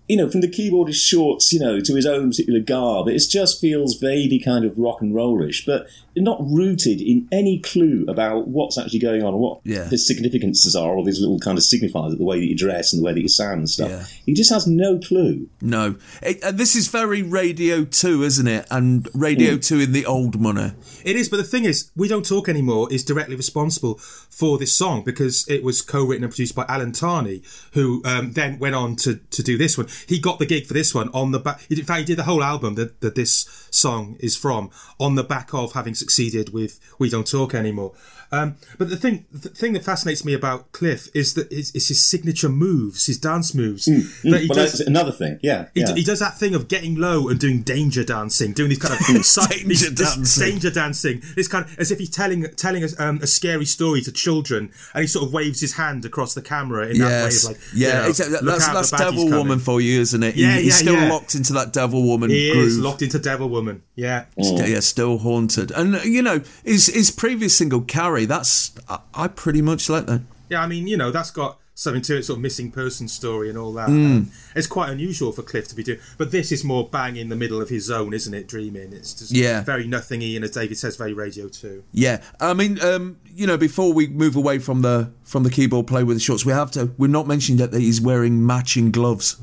you 0.07 0.17
know, 0.17 0.29
from 0.29 0.41
the 0.41 0.47
keyboardist 0.47 1.03
shorts, 1.03 1.51
you 1.53 1.59
know, 1.59 1.79
to 1.79 1.95
his 1.95 2.05
own 2.05 2.29
particular 2.29 2.59
garb, 2.59 3.07
it 3.07 3.19
just 3.29 3.59
feels 3.59 3.95
vaguely 3.95 4.39
kind 4.39 4.65
of 4.65 4.77
rock 4.77 5.01
and 5.01 5.15
rollish, 5.15 5.65
but 5.65 5.87
not 6.15 6.39
rooted 6.41 6.99
in 7.01 7.27
any 7.31 7.59
clue 7.59 8.05
about 8.07 8.47
what's 8.47 8.77
actually 8.77 8.99
going 8.99 9.23
on, 9.23 9.33
or 9.33 9.39
what 9.39 9.59
Yeah. 9.63 9.85
the 9.85 9.97
significances 9.97 10.75
are, 10.75 10.93
or 10.95 11.05
these 11.05 11.19
little 11.19 11.39
kind 11.39 11.57
of 11.57 11.63
signifiers, 11.63 12.11
of 12.13 12.17
the 12.17 12.23
way 12.23 12.39
that 12.39 12.45
you 12.47 12.55
dress 12.55 12.91
and 12.93 13.01
the 13.01 13.05
way 13.05 13.13
that 13.13 13.21
you 13.21 13.29
sound 13.29 13.59
and 13.59 13.69
stuff. 13.69 13.89
Yeah. 13.89 14.05
He 14.25 14.33
just 14.33 14.49
has 14.51 14.67
no 14.67 14.99
clue. 14.99 15.47
No, 15.61 15.95
it, 16.21 16.39
and 16.43 16.57
this 16.57 16.75
is 16.75 16.87
very 16.87 17.21
Radio 17.21 17.85
Two, 17.85 18.23
isn't 18.23 18.47
it? 18.47 18.65
And 18.69 19.07
Radio 19.13 19.55
Mm. 19.55 19.65
Two 19.65 19.79
in 19.79 19.91
the 19.93 20.05
old 20.05 20.39
money. 20.39 20.71
It 21.03 21.15
is, 21.15 21.29
but 21.29 21.37
the 21.37 21.43
thing 21.43 21.65
is, 21.65 21.91
We 21.95 22.07
Don't 22.07 22.25
Talk 22.25 22.49
Anymore 22.49 22.91
is 22.91 23.03
directly 23.03 23.35
responsible 23.35 23.95
for 24.29 24.57
this 24.57 24.73
song 24.73 25.03
because 25.03 25.45
it 25.47 25.63
was 25.63 25.81
co-written 25.81 26.23
and 26.23 26.31
produced 26.31 26.55
by 26.55 26.65
Alan 26.67 26.91
Tarney, 26.91 27.41
who 27.73 28.01
um, 28.05 28.33
then 28.33 28.59
went 28.59 28.75
on 28.75 28.95
to, 28.97 29.15
to 29.15 29.43
do 29.43 29.57
this 29.57 29.77
one. 29.77 29.87
He 30.07 30.19
got 30.19 30.39
the 30.39 30.45
gig 30.45 30.65
for 30.65 30.73
this 30.73 30.93
one 30.93 31.09
on 31.13 31.31
the 31.31 31.39
back. 31.39 31.65
In 31.69 31.83
fact, 31.83 31.99
he 31.99 32.05
did 32.05 32.17
the 32.17 32.23
whole 32.23 32.43
album 32.43 32.75
that, 32.75 33.01
that 33.01 33.15
this 33.15 33.45
song 33.71 34.17
is 34.19 34.35
from 34.35 34.69
on 34.99 35.15
the 35.15 35.23
back 35.23 35.53
of 35.53 35.73
having 35.73 35.93
succeeded 36.01 36.51
with 36.51 36.79
We 36.97 37.09
Don't 37.09 37.27
Talk 37.27 37.53
Anymore. 37.53 37.93
Um, 38.31 38.55
but 38.77 38.89
the 38.89 38.95
thing, 38.97 39.25
the 39.31 39.49
thing 39.49 39.73
that 39.73 39.83
fascinates 39.83 40.23
me 40.23 40.33
about 40.33 40.71
Cliff 40.71 41.09
is 41.13 41.33
that 41.33 41.51
is, 41.51 41.71
is 41.75 41.89
his 41.89 42.03
signature 42.05 42.47
moves, 42.49 43.05
his 43.05 43.17
dance 43.17 43.53
moves. 43.53 43.85
Mm, 43.87 44.31
that 44.31 44.41
he 44.41 44.47
well, 44.47 44.55
does- 44.55 44.77
that's 44.77 44.79
another 44.87 45.11
thing, 45.11 45.39
yeah. 45.43 45.67
he, 45.73 45.81
yeah. 45.81 45.93
he 45.95 46.03
does 46.03 46.19
that 46.19 46.37
thing 46.37 46.55
of 46.55 46.67
getting 46.67 46.95
low 46.95 47.27
and 47.29 47.39
doing 47.39 47.61
danger 47.61 48.03
dancing, 48.03 48.53
doing 48.53 48.69
these 48.69 48.79
kind 48.79 48.93
of 48.93 49.25
side- 49.25 49.49
Danger 49.49 49.89
this 49.89 50.15
dancing. 50.15 50.49
danger 50.49 50.69
dancing. 50.71 51.21
This 51.35 51.47
kind 51.47 51.65
of 51.65 51.77
as 51.79 51.91
if 51.91 51.99
he's 51.99 52.09
telling 52.09 52.45
telling 52.55 52.83
us 52.83 52.97
um, 52.99 53.19
a 53.21 53.27
scary 53.27 53.65
story 53.65 54.01
to 54.01 54.11
children, 54.11 54.71
and 54.93 55.01
he 55.01 55.07
sort 55.07 55.25
of 55.25 55.33
waves 55.33 55.59
his 55.61 55.73
hand 55.73 56.05
across 56.05 56.33
the 56.33 56.41
camera 56.41 56.87
in 56.87 56.99
that 56.99 57.05
way 57.05 57.11
Yes, 57.11 57.43
of 57.43 57.51
like, 57.51 57.61
yeah, 57.75 57.87
you 57.87 57.93
know, 58.03 58.07
exactly. 58.09 58.37
That's 58.43 58.67
that's 58.67 58.91
the 58.91 58.97
baddie's 58.97 59.11
Devil 59.11 59.23
coming. 59.25 59.37
Woman 59.39 59.59
for 59.59 59.81
you, 59.81 59.99
isn't 60.01 60.23
it? 60.23 60.35
He- 60.35 60.41
Yeah, 60.43 60.55
he's 60.55 60.65
yeah, 60.67 60.73
still 60.73 60.93
yeah. 61.01 61.09
locked 61.11 61.35
into 61.35 61.53
that 61.53 61.73
Devil 61.73 62.03
Woman 62.03 62.29
He 62.29 62.51
groove. 62.51 62.67
is 62.67 62.79
locked 62.79 63.01
into 63.01 63.19
Devil 63.19 63.49
Woman. 63.49 63.83
Yeah, 63.95 64.25
St- 64.41 64.69
yeah, 64.69 64.79
still 64.79 65.17
haunted. 65.19 65.71
And 65.71 65.95
uh, 65.97 65.99
you 66.03 66.21
know, 66.21 66.41
his 66.63 66.87
his 66.87 67.11
previous 67.11 67.55
single 67.57 67.81
That's 68.25 68.71
I, 68.89 68.99
I 69.13 69.27
pretty 69.27 69.61
much 69.61 69.89
like 69.89 70.05
that. 70.07 70.21
yeah. 70.49 70.61
I 70.61 70.67
mean, 70.67 70.87
you 70.87 70.97
know, 70.97 71.11
that's 71.11 71.31
got 71.31 71.57
something 71.73 72.01
to 72.03 72.17
it, 72.17 72.23
sort 72.23 72.37
of 72.37 72.41
missing 72.43 72.69
person 72.71 73.07
story 73.07 73.49
and 73.49 73.57
all 73.57 73.73
that. 73.73 73.89
Mm. 73.89 74.27
It's 74.55 74.67
quite 74.67 74.89
unusual 74.91 75.31
for 75.31 75.41
Cliff 75.41 75.67
to 75.69 75.75
be 75.75 75.81
doing, 75.83 75.99
but 76.17 76.29
this 76.31 76.51
is 76.51 76.63
more 76.63 76.87
bang 76.87 77.15
in 77.15 77.29
the 77.29 77.35
middle 77.35 77.59
of 77.59 77.69
his 77.69 77.85
zone, 77.85 78.13
isn't 78.13 78.33
it? 78.33 78.47
Dreaming. 78.47 78.93
It's 78.93 79.13
just 79.13 79.31
Yeah. 79.31 79.63
very 79.63 79.87
nothingy, 79.87 80.35
and 80.35 80.45
as 80.45 80.51
David 80.51 80.77
says, 80.77 80.95
very 80.95 81.13
radio 81.13 81.47
too. 81.47 81.83
Yeah, 81.91 82.21
I 82.39 82.53
mean, 82.53 82.79
um, 82.81 83.17
you 83.33 83.47
know, 83.47 83.57
before 83.57 83.93
we 83.93 84.07
move 84.07 84.35
away 84.35 84.59
from 84.59 84.81
the 84.83 85.09
from 85.23 85.41
the 85.43 85.49
keyboard 85.49 85.87
play 85.87 86.03
with 86.03 86.17
the 86.17 86.21
shorts, 86.21 86.45
we 86.45 86.51
have 86.53 86.69
to. 86.71 86.91
We've 86.97 87.09
not 87.09 87.25
mentioned 87.25 87.59
yet 87.59 87.71
that 87.71 87.79
he's 87.81 88.01
wearing 88.01 88.45
matching 88.45 88.91
gloves. 88.91 89.37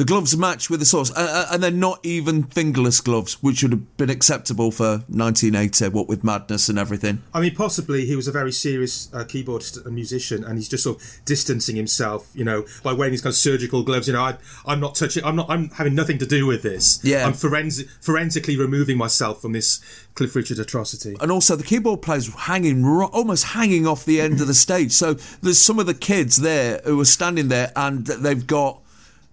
The 0.00 0.06
gloves 0.06 0.34
match 0.34 0.70
with 0.70 0.80
the 0.80 0.86
shorts, 0.86 1.10
uh, 1.10 1.48
and 1.52 1.62
they're 1.62 1.70
not 1.70 2.00
even 2.02 2.44
fingerless 2.44 3.02
gloves, 3.02 3.34
which 3.42 3.62
would 3.62 3.72
have 3.72 3.96
been 3.98 4.08
acceptable 4.08 4.70
for 4.70 5.04
1980. 5.08 5.88
What 5.88 6.08
with 6.08 6.24
Madness 6.24 6.70
and 6.70 6.78
everything. 6.78 7.22
I 7.34 7.40
mean, 7.42 7.54
possibly 7.54 8.06
he 8.06 8.16
was 8.16 8.26
a 8.26 8.32
very 8.32 8.50
serious 8.50 9.12
uh, 9.12 9.24
keyboardist 9.24 9.84
and 9.84 9.94
musician, 9.94 10.42
and 10.42 10.56
he's 10.56 10.70
just 10.70 10.84
sort 10.84 11.02
of 11.02 11.20
distancing 11.26 11.76
himself, 11.76 12.30
you 12.32 12.46
know, 12.46 12.64
by 12.82 12.94
wearing 12.94 13.10
these 13.10 13.20
kind 13.20 13.34
of 13.34 13.36
surgical 13.36 13.82
gloves. 13.82 14.06
You 14.06 14.14
know, 14.14 14.22
I, 14.22 14.38
I'm 14.64 14.80
not 14.80 14.94
touching. 14.94 15.22
I'm 15.22 15.36
not. 15.36 15.50
I'm 15.50 15.68
having 15.68 15.94
nothing 15.94 16.16
to 16.16 16.26
do 16.26 16.46
with 16.46 16.62
this. 16.62 16.98
Yeah. 17.04 17.26
I'm 17.26 17.34
forensic, 17.34 17.90
forensically 18.00 18.56
removing 18.56 18.96
myself 18.96 19.42
from 19.42 19.52
this 19.52 19.82
Cliff 20.14 20.34
Richard 20.34 20.60
atrocity. 20.60 21.14
And 21.20 21.30
also, 21.30 21.56
the 21.56 21.62
keyboard 21.62 22.00
player's 22.00 22.34
hanging, 22.34 22.86
ro- 22.86 23.10
almost 23.12 23.44
hanging 23.44 23.86
off 23.86 24.06
the 24.06 24.22
end 24.22 24.40
of 24.40 24.46
the 24.46 24.54
stage. 24.54 24.92
So 24.92 25.12
there's 25.42 25.60
some 25.60 25.78
of 25.78 25.84
the 25.84 25.92
kids 25.92 26.38
there 26.38 26.80
who 26.86 26.98
are 27.02 27.04
standing 27.04 27.48
there, 27.48 27.70
and 27.76 28.06
they've 28.06 28.46
got 28.46 28.80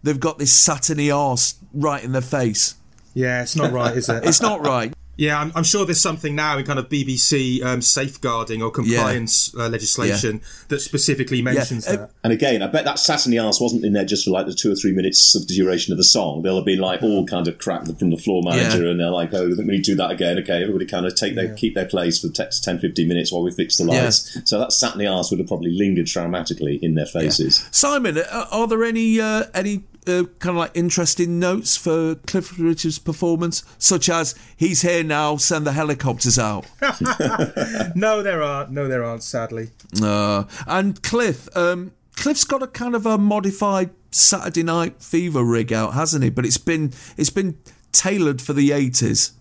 they've 0.03 0.19
got 0.19 0.37
this 0.37 0.53
satiny 0.53 1.11
arse 1.11 1.55
right 1.73 2.03
in 2.03 2.11
their 2.11 2.21
face. 2.21 2.75
Yeah, 3.13 3.41
it's 3.41 3.55
not 3.55 3.71
right, 3.71 3.97
is 3.97 4.09
it? 4.09 4.23
It's 4.27 4.41
not 4.41 4.65
right. 4.65 4.93
Yeah, 5.17 5.39
I'm, 5.39 5.51
I'm 5.55 5.63
sure 5.63 5.83
there's 5.85 5.99
something 5.99 6.35
now 6.35 6.57
in 6.59 6.65
kind 6.65 6.77
of 6.79 6.89
BBC 6.89 7.63
um, 7.63 7.81
safeguarding 7.81 8.61
or 8.61 8.69
compliance 8.71 9.53
uh, 9.55 9.67
legislation 9.67 10.41
that 10.67 10.79
specifically 10.79 11.41
mentions 11.41 11.85
that. 11.85 12.11
And 12.23 12.31
again, 12.31 12.61
I 12.61 12.67
bet 12.67 12.85
that 12.85 12.99
satiny 12.99 13.39
arse 13.39 13.59
wasn't 13.59 13.83
in 13.83 13.93
there 13.93 14.05
just 14.05 14.25
for 14.25 14.31
like 14.31 14.45
the 14.45 14.53
two 14.53 14.71
or 14.71 14.75
three 14.75 14.91
minutes 14.93 15.35
of 15.35 15.47
the 15.47 15.55
duration 15.55 15.91
of 15.91 15.97
the 15.97 16.03
song. 16.03 16.43
There'll 16.43 16.57
have 16.59 16.65
been 16.65 16.79
like 16.79 17.01
all 17.01 17.25
kind 17.25 17.47
of 17.47 17.57
crap 17.57 17.85
from 17.97 18.09
the 18.11 18.17
floor 18.17 18.43
manager, 18.43 18.83
Yeah. 18.83 18.91
and 18.91 18.99
they're 18.99 19.09
like, 19.09 19.33
"Oh, 19.33 19.43
I 19.45 19.55
think 19.55 19.67
we 19.67 19.75
need 19.77 19.83
to 19.85 19.91
do 19.91 19.95
that 19.95 20.11
again." 20.11 20.37
Okay, 20.39 20.61
everybody 20.61 20.85
kind 20.85 21.05
of 21.05 21.15
take 21.15 21.35
their 21.35 21.53
keep 21.55 21.73
their 21.73 21.85
place 21.87 22.19
for 22.19 22.27
the 22.27 22.35
next 22.37 22.63
10, 22.63 22.79
15 22.79 23.07
minutes 23.07 23.31
while 23.31 23.41
we 23.43 23.51
fix 23.51 23.77
the 23.77 23.85
Yeah. 23.85 24.03
lights. 24.03 24.37
So 24.45 24.59
that 24.59 24.71
satiny 24.71 25.07
arse 25.07 25.31
would 25.31 25.39
have 25.39 25.47
probably 25.47 25.71
lingered 25.71 26.05
traumatically 26.05 26.79
in 26.81 26.93
their 26.95 27.05
faces. 27.07 27.65
Simon, 27.71 28.17
uh, 28.19 28.45
are 28.51 28.67
there 28.67 28.83
any 28.83 29.19
uh, 29.19 29.45
any 29.53 29.83
uh, 30.07 30.23
kind 30.39 30.51
of 30.51 30.55
like 30.55 30.71
interesting 30.73 31.37
notes 31.37 31.75
for 31.75 32.15
Cliff 32.15 32.57
Richard's 32.57 32.97
performance, 32.99 33.63
such 33.77 34.07
as 34.09 34.35
he's 34.55 34.81
here 34.81 35.03
now, 35.07 35.37
send 35.37 35.65
the 35.65 35.71
helicopters 35.71 36.37
out? 36.37 36.65
no, 37.95 38.21
there 38.21 38.43
aren't. 38.43 38.71
No, 38.71 38.87
there 38.87 39.03
aren't. 39.03 39.23
Sadly. 39.23 39.69
Uh, 40.01 40.43
and 40.67 41.01
Cliff, 41.01 41.49
um, 41.57 41.91
Cliff's 42.15 42.43
got 42.43 42.61
a 42.61 42.67
kind 42.67 42.93
of 42.95 43.05
a 43.05 43.17
modified 43.17 43.89
Saturday 44.11 44.63
Night 44.63 45.01
Fever 45.01 45.43
rig 45.43 45.73
out, 45.73 45.93
hasn't 45.93 46.23
he? 46.23 46.29
But 46.29 46.45
it's 46.45 46.57
been 46.57 46.93
it's 47.17 47.29
been 47.29 47.57
tailored 47.91 48.41
for 48.41 48.53
the 48.53 48.71
eighties. 48.71 49.31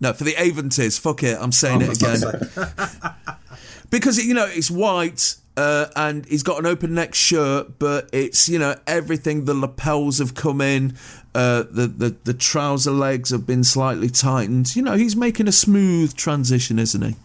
No, 0.00 0.12
for 0.12 0.24
the 0.24 0.36
Aventies. 0.36 0.98
Fuck 0.98 1.22
it, 1.22 1.38
I'm 1.40 1.52
saying 1.52 1.82
Oh, 1.82 1.90
it 1.90 1.96
again. 2.02 2.76
because 3.90 4.18
you 4.24 4.34
know 4.34 4.46
it's 4.46 4.70
white 4.70 5.36
uh, 5.56 5.86
and 5.94 6.26
he's 6.26 6.42
got 6.42 6.58
an 6.58 6.66
open 6.66 6.94
neck 6.94 7.14
shirt, 7.14 7.78
but 7.78 8.08
it's 8.12 8.48
you 8.48 8.58
know 8.58 8.76
everything. 8.86 9.44
The 9.44 9.54
lapels 9.54 10.18
have 10.18 10.34
come 10.34 10.60
in, 10.60 10.96
uh, 11.34 11.64
the 11.70 11.86
the 11.86 12.16
the 12.24 12.34
trouser 12.34 12.90
legs 12.90 13.30
have 13.30 13.46
been 13.46 13.64
slightly 13.64 14.08
tightened. 14.08 14.74
You 14.74 14.82
know 14.82 14.94
he's 14.94 15.16
making 15.16 15.48
a 15.48 15.52
smooth 15.52 16.14
transition, 16.16 16.78
isn't 16.78 17.02
he? 17.02 17.16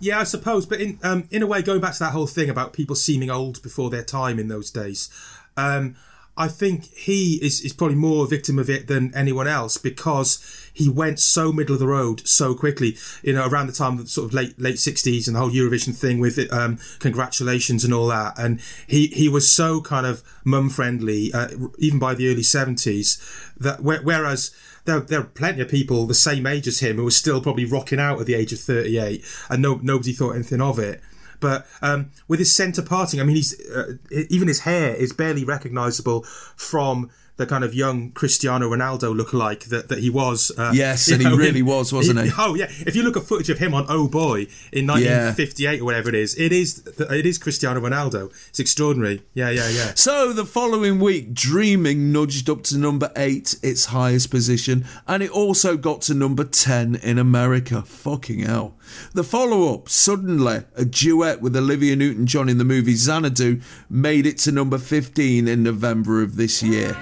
Yeah, 0.00 0.20
I 0.20 0.24
suppose, 0.24 0.66
but 0.66 0.80
in 0.80 0.98
um, 1.02 1.28
in 1.30 1.42
a 1.42 1.46
way, 1.46 1.62
going 1.62 1.80
back 1.80 1.94
to 1.94 1.98
that 2.00 2.12
whole 2.12 2.26
thing 2.26 2.48
about 2.48 2.72
people 2.72 2.94
seeming 2.94 3.30
old 3.30 3.62
before 3.62 3.90
their 3.90 4.04
time 4.04 4.38
in 4.38 4.48
those 4.48 4.70
days, 4.70 5.08
um, 5.56 5.96
I 6.36 6.48
think 6.48 6.86
he 6.86 7.38
is, 7.42 7.60
is 7.60 7.72
probably 7.72 7.96
more 7.96 8.24
a 8.24 8.28
victim 8.28 8.58
of 8.58 8.68
it 8.68 8.88
than 8.88 9.14
anyone 9.14 9.46
else 9.46 9.78
because 9.78 10.70
he 10.72 10.88
went 10.88 11.20
so 11.20 11.52
middle 11.52 11.74
of 11.74 11.78
the 11.78 11.86
road 11.86 12.26
so 12.26 12.54
quickly. 12.54 12.96
You 13.22 13.34
know, 13.34 13.46
around 13.46 13.68
the 13.68 13.72
time 13.72 13.98
of 13.98 14.08
sort 14.08 14.26
of 14.26 14.34
late 14.34 14.58
late 14.60 14.78
sixties 14.78 15.28
and 15.28 15.36
the 15.36 15.40
whole 15.40 15.50
Eurovision 15.50 15.94
thing 15.94 16.18
with 16.18 16.38
it, 16.38 16.52
um, 16.52 16.78
congratulations 16.98 17.84
and 17.84 17.94
all 17.94 18.08
that, 18.08 18.38
and 18.38 18.60
he 18.86 19.06
he 19.08 19.28
was 19.28 19.54
so 19.54 19.80
kind 19.80 20.06
of 20.06 20.22
mum 20.44 20.70
friendly, 20.70 21.32
uh, 21.32 21.48
even 21.78 21.98
by 21.98 22.14
the 22.14 22.28
early 22.28 22.42
seventies. 22.42 23.22
That 23.56 23.80
whe- 23.80 24.02
whereas 24.02 24.50
there, 24.84 25.00
there 25.00 25.20
are 25.20 25.24
plenty 25.24 25.62
of 25.62 25.68
people 25.68 26.06
the 26.06 26.14
same 26.14 26.46
age 26.46 26.66
as 26.66 26.80
him 26.80 26.96
who 26.96 27.04
were 27.04 27.10
still 27.10 27.40
probably 27.40 27.64
rocking 27.64 28.00
out 28.00 28.20
at 28.20 28.26
the 28.26 28.34
age 28.34 28.52
of 28.52 28.60
38 28.60 29.24
and 29.48 29.62
no, 29.62 29.80
nobody 29.82 30.12
thought 30.12 30.34
anything 30.34 30.60
of 30.60 30.78
it. 30.78 31.00
But 31.40 31.66
um, 31.82 32.10
with 32.28 32.38
his 32.38 32.54
centre 32.54 32.82
parting, 32.82 33.20
I 33.20 33.24
mean, 33.24 33.36
he's 33.36 33.58
uh, 33.70 33.94
even 34.30 34.48
his 34.48 34.60
hair 34.60 34.94
is 34.94 35.12
barely 35.12 35.44
recognisable 35.44 36.22
from 36.56 37.10
the 37.36 37.46
kind 37.46 37.64
of 37.64 37.74
young 37.74 38.12
Cristiano 38.12 38.70
Ronaldo 38.70 39.12
lookalike 39.12 39.64
that, 39.64 39.88
that 39.88 39.98
he 39.98 40.08
was. 40.08 40.52
Uh, 40.56 40.70
Yes, 40.72 41.08
and 41.08 41.20
he 41.20 41.26
really 41.36 41.58
in- 41.60 41.66
was, 41.66 41.92
wasn't 41.92 42.20
he? 42.20 42.30
Oh 42.38 42.54
yeah, 42.54 42.66
if 42.86 42.94
you 42.94 43.02
look 43.02 43.16
at 43.16 43.24
footage 43.24 43.50
of 43.50 43.58
him 43.58 43.74
on 43.74 43.86
Oh 43.88 44.06
Boy 44.06 44.46
in 44.70 44.86
1958 44.86 45.80
or 45.80 45.84
whatever 45.84 46.08
it 46.10 46.14
is, 46.14 46.36
it 46.38 46.52
is 46.52 46.86
it 47.10 47.26
is 47.26 47.38
Cristiano 47.38 47.80
Ronaldo. 47.80 48.30
It's 48.50 48.60
extraordinary. 48.60 49.22
Yeah, 49.34 49.50
yeah, 49.50 49.68
yeah. 49.68 49.94
So 49.96 50.32
the 50.32 50.44
following 50.44 51.00
week, 51.00 51.34
Dreaming 51.34 52.12
nudged 52.12 52.48
up 52.48 52.62
to 52.64 52.78
number 52.78 53.10
eight, 53.16 53.56
its 53.64 53.86
highest 53.86 54.30
position, 54.30 54.84
and 55.08 55.20
it 55.20 55.30
also 55.30 55.76
got 55.76 56.02
to 56.02 56.14
number 56.14 56.44
10 56.44 56.94
in 56.96 57.18
America. 57.18 57.82
Fucking 57.82 58.40
hell. 58.40 58.76
The 59.12 59.24
follow 59.24 59.74
up, 59.74 59.88
Suddenly, 59.88 60.64
a 60.76 60.84
duet 60.84 61.40
with 61.40 61.56
Olivia 61.56 61.96
Newton 61.96 62.26
John 62.26 62.48
in 62.48 62.58
the 62.58 62.64
movie 62.64 62.94
Xanadu, 62.94 63.60
made 63.88 64.26
it 64.26 64.38
to 64.38 64.52
number 64.52 64.78
15 64.78 65.48
in 65.48 65.62
November 65.62 66.22
of 66.22 66.36
this 66.36 66.62
year. 66.62 66.96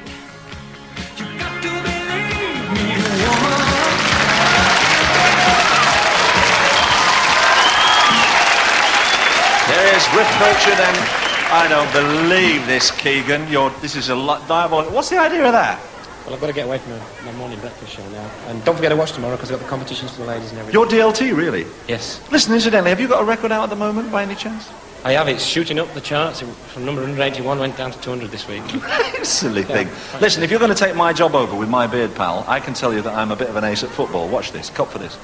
There 9.68 9.96
is 9.96 10.04
Riff 10.14 10.28
Pilchard 10.38 10.80
and 10.80 11.22
I 11.52 11.68
don't 11.68 11.92
believe 11.92 12.66
this, 12.66 12.90
Keegan. 12.90 13.48
You're, 13.48 13.70
this 13.80 13.94
is 13.94 14.08
a 14.08 14.16
lot 14.16 14.46
diabolical. 14.48 14.94
What's 14.94 15.10
the 15.10 15.18
idea 15.18 15.46
of 15.46 15.52
that? 15.52 15.91
Well, 16.24 16.34
I've 16.34 16.40
got 16.40 16.46
to 16.48 16.52
get 16.52 16.66
away 16.66 16.78
from 16.78 16.92
my 17.26 17.32
morning 17.32 17.58
breakfast 17.60 17.92
show 17.92 18.08
now. 18.10 18.30
And 18.46 18.64
don't 18.64 18.76
forget 18.76 18.90
to 18.90 18.96
watch 18.96 19.12
tomorrow 19.12 19.36
because 19.36 19.50
I've 19.50 19.58
got 19.58 19.64
the 19.64 19.70
competitions 19.70 20.12
for 20.12 20.22
the 20.22 20.28
ladies 20.28 20.50
and 20.50 20.60
everything. 20.60 20.80
You're 20.80 20.88
DLT, 20.88 21.36
really? 21.36 21.66
Yes. 21.88 22.20
Listen, 22.30 22.54
incidentally, 22.54 22.90
have 22.90 23.00
you 23.00 23.08
got 23.08 23.22
a 23.22 23.24
record 23.24 23.50
out 23.50 23.64
at 23.64 23.70
the 23.70 23.76
moment 23.76 24.12
by 24.12 24.22
any 24.22 24.34
chance? 24.36 24.70
I 25.04 25.12
have. 25.12 25.26
It's 25.26 25.44
shooting 25.44 25.80
up 25.80 25.92
the 25.94 26.00
charts. 26.00 26.42
It- 26.42 26.46
From 26.72 26.84
number 26.84 27.00
181 27.02 27.58
went 27.58 27.76
down 27.76 27.90
to 27.90 27.98
200 28.00 28.30
this 28.30 28.46
week. 28.46 28.62
Silly 29.24 29.64
thing. 29.64 29.88
Yeah. 29.88 30.18
Listen, 30.20 30.44
if 30.44 30.50
you're 30.50 30.60
going 30.60 30.72
to 30.72 30.78
take 30.78 30.94
my 30.94 31.12
job 31.12 31.34
over 31.34 31.56
with 31.56 31.68
my 31.68 31.88
beard 31.88 32.14
pal, 32.14 32.44
I 32.46 32.60
can 32.60 32.72
tell 32.72 32.94
you 32.94 33.02
that 33.02 33.12
I'm 33.14 33.32
a 33.32 33.36
bit 33.36 33.48
of 33.48 33.56
an 33.56 33.64
ace 33.64 33.82
at 33.82 33.90
football. 33.90 34.28
Watch 34.28 34.52
this. 34.52 34.70
Cut 34.70 34.88
for 34.88 34.98
this. 34.98 35.18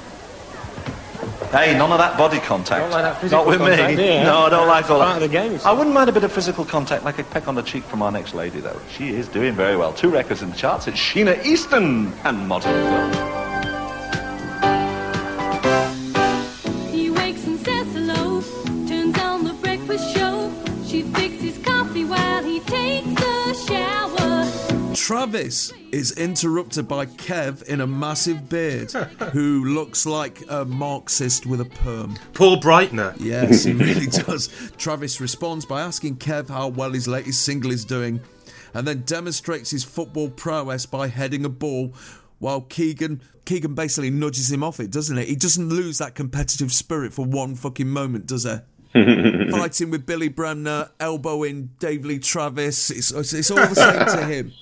Hey, 1.50 1.76
none 1.76 1.90
of 1.92 1.98
that 1.98 2.18
body 2.18 2.38
contact. 2.40 2.82
Don't 2.82 2.90
like 2.90 3.02
that 3.04 3.20
physical 3.20 3.44
Not 3.44 3.50
with 3.50 3.58
contact, 3.58 3.96
me. 3.96 4.22
No, 4.22 4.40
I 4.46 4.50
don't 4.50 4.68
like 4.68 4.90
all 4.90 5.00
Part 5.00 5.18
that. 5.18 5.24
of 5.24 5.30
the 5.30 5.36
game, 5.36 5.58
see. 5.58 5.64
I 5.64 5.72
wouldn't 5.72 5.94
mind 5.94 6.10
a 6.10 6.12
bit 6.12 6.24
of 6.24 6.30
physical 6.32 6.64
contact, 6.64 7.04
like 7.04 7.18
a 7.18 7.24
peck 7.24 7.48
on 7.48 7.54
the 7.54 7.62
cheek 7.62 7.84
from 7.84 8.02
our 8.02 8.12
next 8.12 8.34
lady, 8.34 8.60
though. 8.60 8.80
She 8.96 9.10
is 9.10 9.28
doing 9.28 9.54
very 9.54 9.76
well. 9.76 9.92
Two 9.92 10.10
records 10.10 10.42
in 10.42 10.50
the 10.50 10.56
charts. 10.56 10.86
It's 10.88 10.98
Sheena 10.98 11.42
Easton 11.44 12.12
and 12.24 12.46
Modern 12.48 12.72
Film. 12.72 13.77
Travis 25.08 25.72
is 25.90 26.12
interrupted 26.18 26.86
by 26.86 27.06
Kev 27.06 27.62
in 27.62 27.80
a 27.80 27.86
massive 27.86 28.46
beard 28.50 28.92
who 29.32 29.64
looks 29.64 30.04
like 30.04 30.42
a 30.50 30.66
Marxist 30.66 31.46
with 31.46 31.62
a 31.62 31.64
perm. 31.64 32.18
Paul 32.34 32.60
Breitner. 32.60 33.16
Yes, 33.18 33.64
he 33.64 33.72
really 33.84 34.08
does. 34.08 34.50
Travis 34.76 35.18
responds 35.18 35.64
by 35.64 35.80
asking 35.80 36.16
Kev 36.16 36.50
how 36.50 36.68
well 36.68 36.92
his 36.92 37.08
latest 37.08 37.40
single 37.40 37.70
is 37.70 37.86
doing 37.86 38.20
and 38.74 38.86
then 38.86 39.00
demonstrates 39.06 39.70
his 39.70 39.82
football 39.82 40.28
prowess 40.28 40.84
by 40.84 41.08
heading 41.08 41.46
a 41.46 41.48
ball 41.48 41.94
while 42.38 42.60
Keegan 42.60 43.22
Keegan 43.46 43.74
basically 43.74 44.10
nudges 44.10 44.52
him 44.52 44.62
off 44.62 44.78
it, 44.78 44.90
doesn't 44.90 45.16
he? 45.16 45.24
He 45.24 45.36
doesn't 45.36 45.70
lose 45.70 45.96
that 45.96 46.16
competitive 46.16 46.70
spirit 46.70 47.14
for 47.14 47.24
one 47.24 47.54
fucking 47.54 47.88
moment, 47.88 48.26
does 48.26 48.44
he? 48.44 48.58
Fighting 49.50 49.90
with 49.90 50.04
Billy 50.04 50.28
Bremner, 50.28 50.90
elbowing 51.00 51.70
Dave 51.78 52.04
Lee 52.04 52.18
Travis, 52.18 52.90
it's, 52.90 53.10
it's, 53.10 53.32
it's 53.32 53.50
all 53.50 53.56
the 53.56 53.74
same 53.74 54.18
to 54.18 54.26
him. 54.26 54.52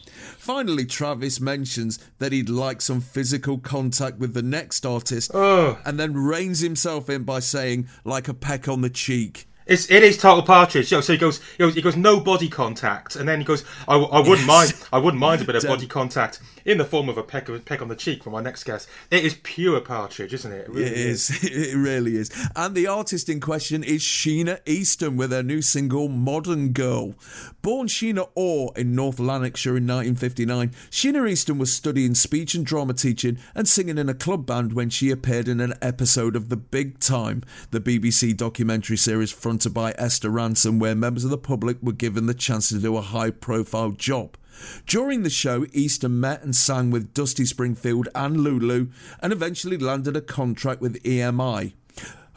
Finally, 0.46 0.86
Travis 0.86 1.40
mentions 1.40 1.98
that 2.20 2.30
he'd 2.30 2.48
like 2.48 2.80
some 2.80 3.00
physical 3.00 3.58
contact 3.58 4.18
with 4.18 4.32
the 4.32 4.42
next 4.42 4.86
artist 4.86 5.34
and 5.34 5.98
then 5.98 6.14
reins 6.14 6.60
himself 6.60 7.10
in 7.10 7.24
by 7.24 7.40
saying, 7.40 7.88
like 8.04 8.28
a 8.28 8.32
peck 8.32 8.68
on 8.68 8.80
the 8.80 8.88
cheek. 8.88 9.48
It's 9.66 9.90
it 9.90 10.04
is 10.04 10.16
total 10.16 10.44
partridge. 10.44 10.86
So 10.86 11.00
he 11.00 11.16
goes, 11.16 11.42
he 11.42 11.58
goes, 11.58 11.74
he 11.74 11.82
goes, 11.82 11.96
no 11.96 12.20
body 12.20 12.48
contact, 12.48 13.16
and 13.16 13.28
then 13.28 13.40
he 13.40 13.44
goes, 13.44 13.64
I, 13.88 13.96
I 13.96 14.20
wouldn't 14.20 14.46
mind, 14.46 14.72
I 14.92 14.98
wouldn't 14.98 15.20
mind 15.20 15.42
a 15.42 15.44
bit 15.44 15.56
of 15.56 15.62
body 15.66 15.88
contact 15.88 16.38
in 16.66 16.78
the 16.78 16.84
form 16.84 17.08
of 17.08 17.16
a 17.16 17.22
peck 17.22 17.48
of 17.48 17.64
peck 17.64 17.80
on 17.80 17.88
the 17.88 17.96
cheek 17.96 18.24
from 18.24 18.32
my 18.32 18.42
next 18.42 18.64
guest. 18.64 18.88
It 19.10 19.24
is 19.24 19.38
pure 19.42 19.80
partridge, 19.80 20.34
isn't 20.34 20.52
it? 20.52 20.66
It 20.66 20.68
really 20.68 20.90
It 20.90 20.96
is. 20.96 21.44
It 21.56 21.76
really 21.76 22.16
is. 22.16 22.30
And 22.56 22.74
the 22.74 22.88
artist 22.88 23.28
in 23.28 23.40
question 23.40 23.84
is 23.84 24.02
Sheena 24.02 24.58
Easton 24.66 25.16
with 25.16 25.30
her 25.30 25.42
new 25.42 25.62
single 25.62 26.08
Modern 26.08 26.72
Girl. 26.72 27.14
Born 27.62 27.86
Sheena 27.86 28.28
Orr 28.34 28.72
in 28.76 28.94
North 28.96 29.20
Lanarkshire 29.20 29.76
in 29.76 29.86
1959, 29.86 30.70
Sheena 30.90 31.30
Easton 31.30 31.58
was 31.58 31.72
studying 31.72 32.14
speech 32.14 32.54
and 32.54 32.66
drama 32.66 32.94
teaching 32.94 33.38
and 33.54 33.68
singing 33.68 33.96
in 33.96 34.08
a 34.08 34.14
club 34.14 34.44
band 34.44 34.72
when 34.72 34.90
she 34.90 35.10
appeared 35.10 35.46
in 35.46 35.60
an 35.60 35.74
episode 35.80 36.34
of 36.34 36.48
The 36.48 36.56
Big 36.56 36.98
Time, 36.98 37.42
the 37.70 37.80
BBC 37.80 38.36
documentary 38.36 38.96
series 38.96 39.30
fronted 39.30 39.72
by 39.72 39.94
Esther 39.96 40.30
Rantzen, 40.30 40.80
where 40.80 40.96
members 40.96 41.24
of 41.24 41.30
the 41.30 41.38
public 41.38 41.80
were 41.80 41.92
given 41.92 42.26
the 42.26 42.34
chance 42.34 42.68
to 42.70 42.78
do 42.78 42.96
a 42.96 43.02
high 43.02 43.30
profile 43.30 43.90
job. 43.90 44.36
During 44.86 45.22
the 45.22 45.30
show, 45.30 45.66
Easton 45.72 46.20
met 46.20 46.42
and 46.42 46.54
sang 46.54 46.90
with 46.90 47.14
Dusty 47.14 47.44
Springfield 47.44 48.08
and 48.14 48.40
Lulu 48.40 48.88
and 49.20 49.32
eventually 49.32 49.78
landed 49.78 50.16
a 50.16 50.20
contract 50.20 50.80
with 50.80 51.02
EMI. 51.02 51.72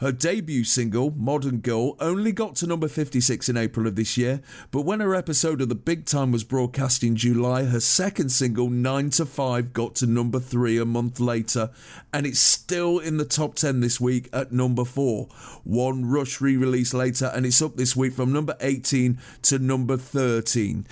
Her 0.00 0.12
debut 0.12 0.64
single, 0.64 1.10
Modern 1.10 1.58
Girl, 1.58 1.94
only 2.00 2.32
got 2.32 2.56
to 2.56 2.66
number 2.66 2.88
56 2.88 3.50
in 3.50 3.58
April 3.58 3.86
of 3.86 3.96
this 3.96 4.16
year, 4.16 4.40
but 4.70 4.86
when 4.86 5.00
her 5.00 5.14
episode 5.14 5.60
of 5.60 5.68
The 5.68 5.74
Big 5.74 6.06
Time 6.06 6.32
was 6.32 6.42
broadcast 6.42 7.04
in 7.04 7.16
July, 7.16 7.64
her 7.64 7.80
second 7.80 8.30
single, 8.30 8.70
9 8.70 9.10
to 9.10 9.26
5, 9.26 9.74
got 9.74 9.94
to 9.96 10.06
number 10.06 10.40
3 10.40 10.78
a 10.78 10.86
month 10.86 11.20
later, 11.20 11.68
and 12.14 12.26
it's 12.26 12.40
still 12.40 12.98
in 12.98 13.18
the 13.18 13.26
top 13.26 13.56
10 13.56 13.80
this 13.80 14.00
week 14.00 14.30
at 14.32 14.52
number 14.52 14.86
4. 14.86 15.28
One 15.64 16.06
Rush 16.06 16.40
re 16.40 16.56
release 16.56 16.94
later, 16.94 17.30
and 17.34 17.44
it's 17.44 17.60
up 17.60 17.76
this 17.76 17.94
week 17.94 18.14
from 18.14 18.32
number 18.32 18.56
18 18.60 19.18
to 19.42 19.58
number 19.58 19.98
13. 19.98 20.86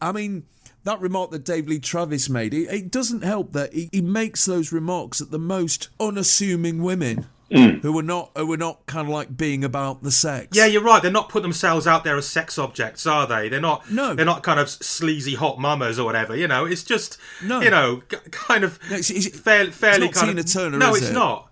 I 0.00 0.12
mean, 0.12 0.44
that 0.84 1.00
remark 1.00 1.30
that 1.32 1.44
Dave 1.44 1.66
Lee 1.66 1.78
Travis 1.78 2.28
made, 2.28 2.54
it, 2.54 2.68
it 2.72 2.90
doesn't 2.90 3.24
help 3.24 3.52
that 3.52 3.72
he, 3.72 3.88
he 3.92 4.00
makes 4.00 4.44
those 4.44 4.72
remarks 4.72 5.20
at 5.20 5.30
the 5.30 5.38
most 5.38 5.88
unassuming 5.98 6.82
women. 6.82 7.26
Who 7.50 7.96
are 7.96 8.02
not 8.02 8.32
who 8.34 8.52
are 8.52 8.56
not 8.56 8.84
kind 8.86 9.06
of 9.06 9.12
like 9.14 9.36
being 9.36 9.62
about 9.62 10.02
the 10.02 10.10
sex. 10.10 10.48
Yeah, 10.56 10.66
you're 10.66 10.82
right. 10.82 11.00
They're 11.00 11.12
not 11.12 11.28
putting 11.28 11.44
themselves 11.44 11.86
out 11.86 12.02
there 12.02 12.16
as 12.16 12.26
sex 12.26 12.58
objects, 12.58 13.06
are 13.06 13.28
they? 13.28 13.48
They're 13.48 13.60
not. 13.60 13.88
No. 13.88 14.12
They're 14.12 14.24
not 14.24 14.42
kind 14.42 14.58
of 14.58 14.68
sleazy 14.68 15.36
hot 15.36 15.60
mamas 15.60 15.96
or 15.96 16.04
whatever. 16.04 16.34
You 16.34 16.48
know, 16.48 16.64
it's 16.64 16.82
just. 16.82 17.16
No. 17.44 17.60
You 17.60 17.70
know, 17.70 18.02
kind 18.32 18.64
of 18.64 18.78
fair, 18.78 19.70
fairly 19.70 20.06
not 20.06 20.14
kind 20.14 20.28
Tina 20.30 20.40
of. 20.40 20.52
Turner, 20.52 20.78
no, 20.78 20.94
it's 20.96 21.10
it? 21.10 21.12
not. 21.12 21.48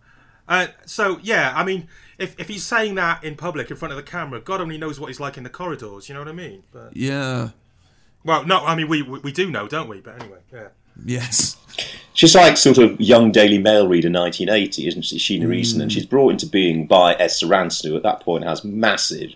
Uh, 0.48 0.68
so 0.86 1.20
yeah, 1.22 1.52
I 1.54 1.62
mean, 1.62 1.86
if 2.18 2.40
if 2.40 2.48
he's 2.48 2.64
saying 2.64 2.96
that 2.96 3.22
in 3.22 3.36
public 3.36 3.70
in 3.70 3.76
front 3.76 3.92
of 3.92 3.96
the 3.96 4.02
camera, 4.02 4.40
God 4.40 4.60
only 4.60 4.78
knows 4.78 4.98
what 4.98 5.06
he's 5.06 5.20
like 5.20 5.36
in 5.36 5.44
the 5.44 5.50
corridors. 5.50 6.08
You 6.08 6.14
know 6.14 6.20
what 6.20 6.28
I 6.28 6.32
mean? 6.32 6.64
But 6.72 6.96
Yeah. 6.96 7.50
Well, 8.24 8.44
no, 8.44 8.60
I 8.64 8.74
mean 8.74 8.88
we 8.88 9.02
we, 9.02 9.18
we 9.20 9.32
do 9.32 9.50
know, 9.50 9.68
don't 9.68 9.88
we? 9.88 10.00
But 10.00 10.20
anyway, 10.20 10.38
yeah. 10.52 10.68
Yes. 11.04 11.56
She's 12.14 12.34
like 12.34 12.58
sort 12.58 12.76
of 12.76 13.00
young 13.00 13.32
Daily 13.32 13.56
Mail 13.56 13.88
reader 13.88 14.10
1980, 14.10 14.86
isn't 14.86 15.02
she? 15.02 15.16
Sheena 15.16 15.46
hmm. 15.46 15.54
Easton, 15.54 15.80
and 15.80 15.90
she's 15.90 16.04
brought 16.04 16.30
into 16.30 16.46
being 16.46 16.86
by 16.86 17.14
Esther 17.14 17.46
Rantzen, 17.46 17.88
who 17.88 17.96
at 17.96 18.02
that 18.02 18.20
point 18.20 18.44
has 18.44 18.62
massive 18.64 19.34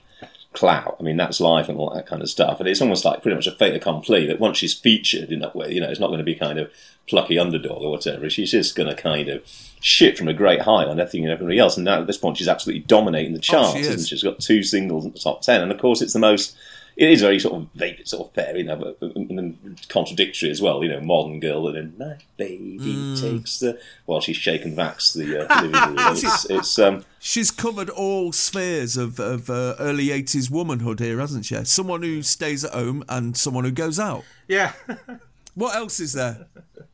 clout. 0.56 0.96
I 0.98 1.02
mean, 1.02 1.16
that's 1.16 1.40
life 1.40 1.68
and 1.68 1.78
all 1.78 1.94
that 1.94 2.06
kind 2.06 2.22
of 2.22 2.28
stuff. 2.28 2.58
And 2.58 2.68
it's 2.68 2.80
almost 2.80 3.04
like 3.04 3.22
pretty 3.22 3.36
much 3.36 3.46
a 3.46 3.52
fait 3.52 3.74
accompli 3.74 4.26
that 4.26 4.40
once 4.40 4.58
she's 4.58 4.74
featured 4.74 5.30
in 5.30 5.38
that 5.40 5.54
way, 5.54 5.72
you 5.72 5.80
know, 5.80 5.88
it's 5.88 6.00
not 6.00 6.08
going 6.08 6.18
to 6.18 6.24
be 6.24 6.34
kind 6.34 6.58
of 6.58 6.70
plucky 7.06 7.38
underdog 7.38 7.82
or 7.82 7.90
whatever. 7.90 8.28
She's 8.28 8.50
just 8.50 8.74
going 8.74 8.88
to 8.88 9.00
kind 9.00 9.28
of 9.28 9.42
shit 9.80 10.18
from 10.18 10.28
a 10.28 10.34
great 10.34 10.62
height 10.62 10.88
on 10.88 10.98
everything 10.98 11.24
and 11.24 11.32
everybody 11.32 11.58
else. 11.58 11.76
And 11.76 11.84
now 11.84 12.00
at 12.00 12.06
this 12.06 12.18
point, 12.18 12.38
she's 12.38 12.48
absolutely 12.48 12.82
dominating 12.82 13.32
the 13.32 13.38
oh, 13.38 13.42
charts. 13.42 13.72
she 13.74 13.80
is. 13.80 13.88
isn't 13.88 14.08
she? 14.08 14.16
She's 14.16 14.24
got 14.24 14.40
two 14.40 14.62
singles 14.62 15.04
in 15.04 15.12
the 15.12 15.18
top 15.18 15.42
ten, 15.42 15.62
and 15.62 15.70
of 15.70 15.78
course, 15.78 16.02
it's 16.02 16.14
the 16.14 16.18
most. 16.18 16.56
It 16.96 17.10
is 17.10 17.20
very 17.20 17.38
sort 17.38 17.54
of 17.60 17.68
vague, 17.74 18.06
sort 18.06 18.28
of 18.28 18.34
fair, 18.34 18.56
you 18.56 18.64
know, 18.64 18.76
but, 18.76 18.98
but- 19.00 19.14
and 19.16 19.38
then 19.38 19.76
contradictory 19.88 20.50
as 20.50 20.62
well. 20.62 20.82
You 20.82 20.88
know, 20.90 21.00
modern 21.00 21.40
girl, 21.40 21.66
and 21.68 21.76
then 21.76 21.94
my 21.98 22.16
baby 22.38 22.78
Mm. 22.78 23.20
takes 23.20 23.58
the 23.58 23.78
while 24.06 24.20
she's 24.22 24.36
shaking 24.36 24.74
Vax 24.74 25.12
the 25.12 25.44
uh, 25.44 25.46
television. 25.60 26.26
it's, 26.26 26.44
it's 26.50 26.78
um, 26.78 27.04
She's 27.20 27.50
covered 27.50 27.90
all 27.90 28.32
spheres 28.32 28.96
of, 28.96 29.18
of 29.20 29.50
uh, 29.50 29.74
early 29.78 30.06
80s 30.08 30.50
womanhood 30.50 31.00
here, 31.00 31.18
hasn't 31.18 31.44
she? 31.44 31.62
Someone 31.64 32.02
who 32.02 32.22
stays 32.22 32.64
at 32.64 32.72
home 32.72 33.04
and 33.10 33.36
someone 33.36 33.64
who 33.64 33.72
goes 33.72 33.98
out. 33.98 34.24
Yeah. 34.48 34.72
What 35.54 35.74
else 35.74 36.00
is 36.00 36.12
there? 36.12 36.48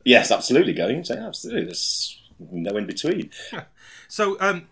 yes, 0.05 0.31
absolutely 0.31 0.71
going. 0.73 1.03
So 1.03 1.15
absolutely, 1.15 1.65
there's 1.65 2.21
no 2.51 2.75
in 2.77 2.85
between. 2.85 3.29
So 4.07 4.37
um, 4.39 4.67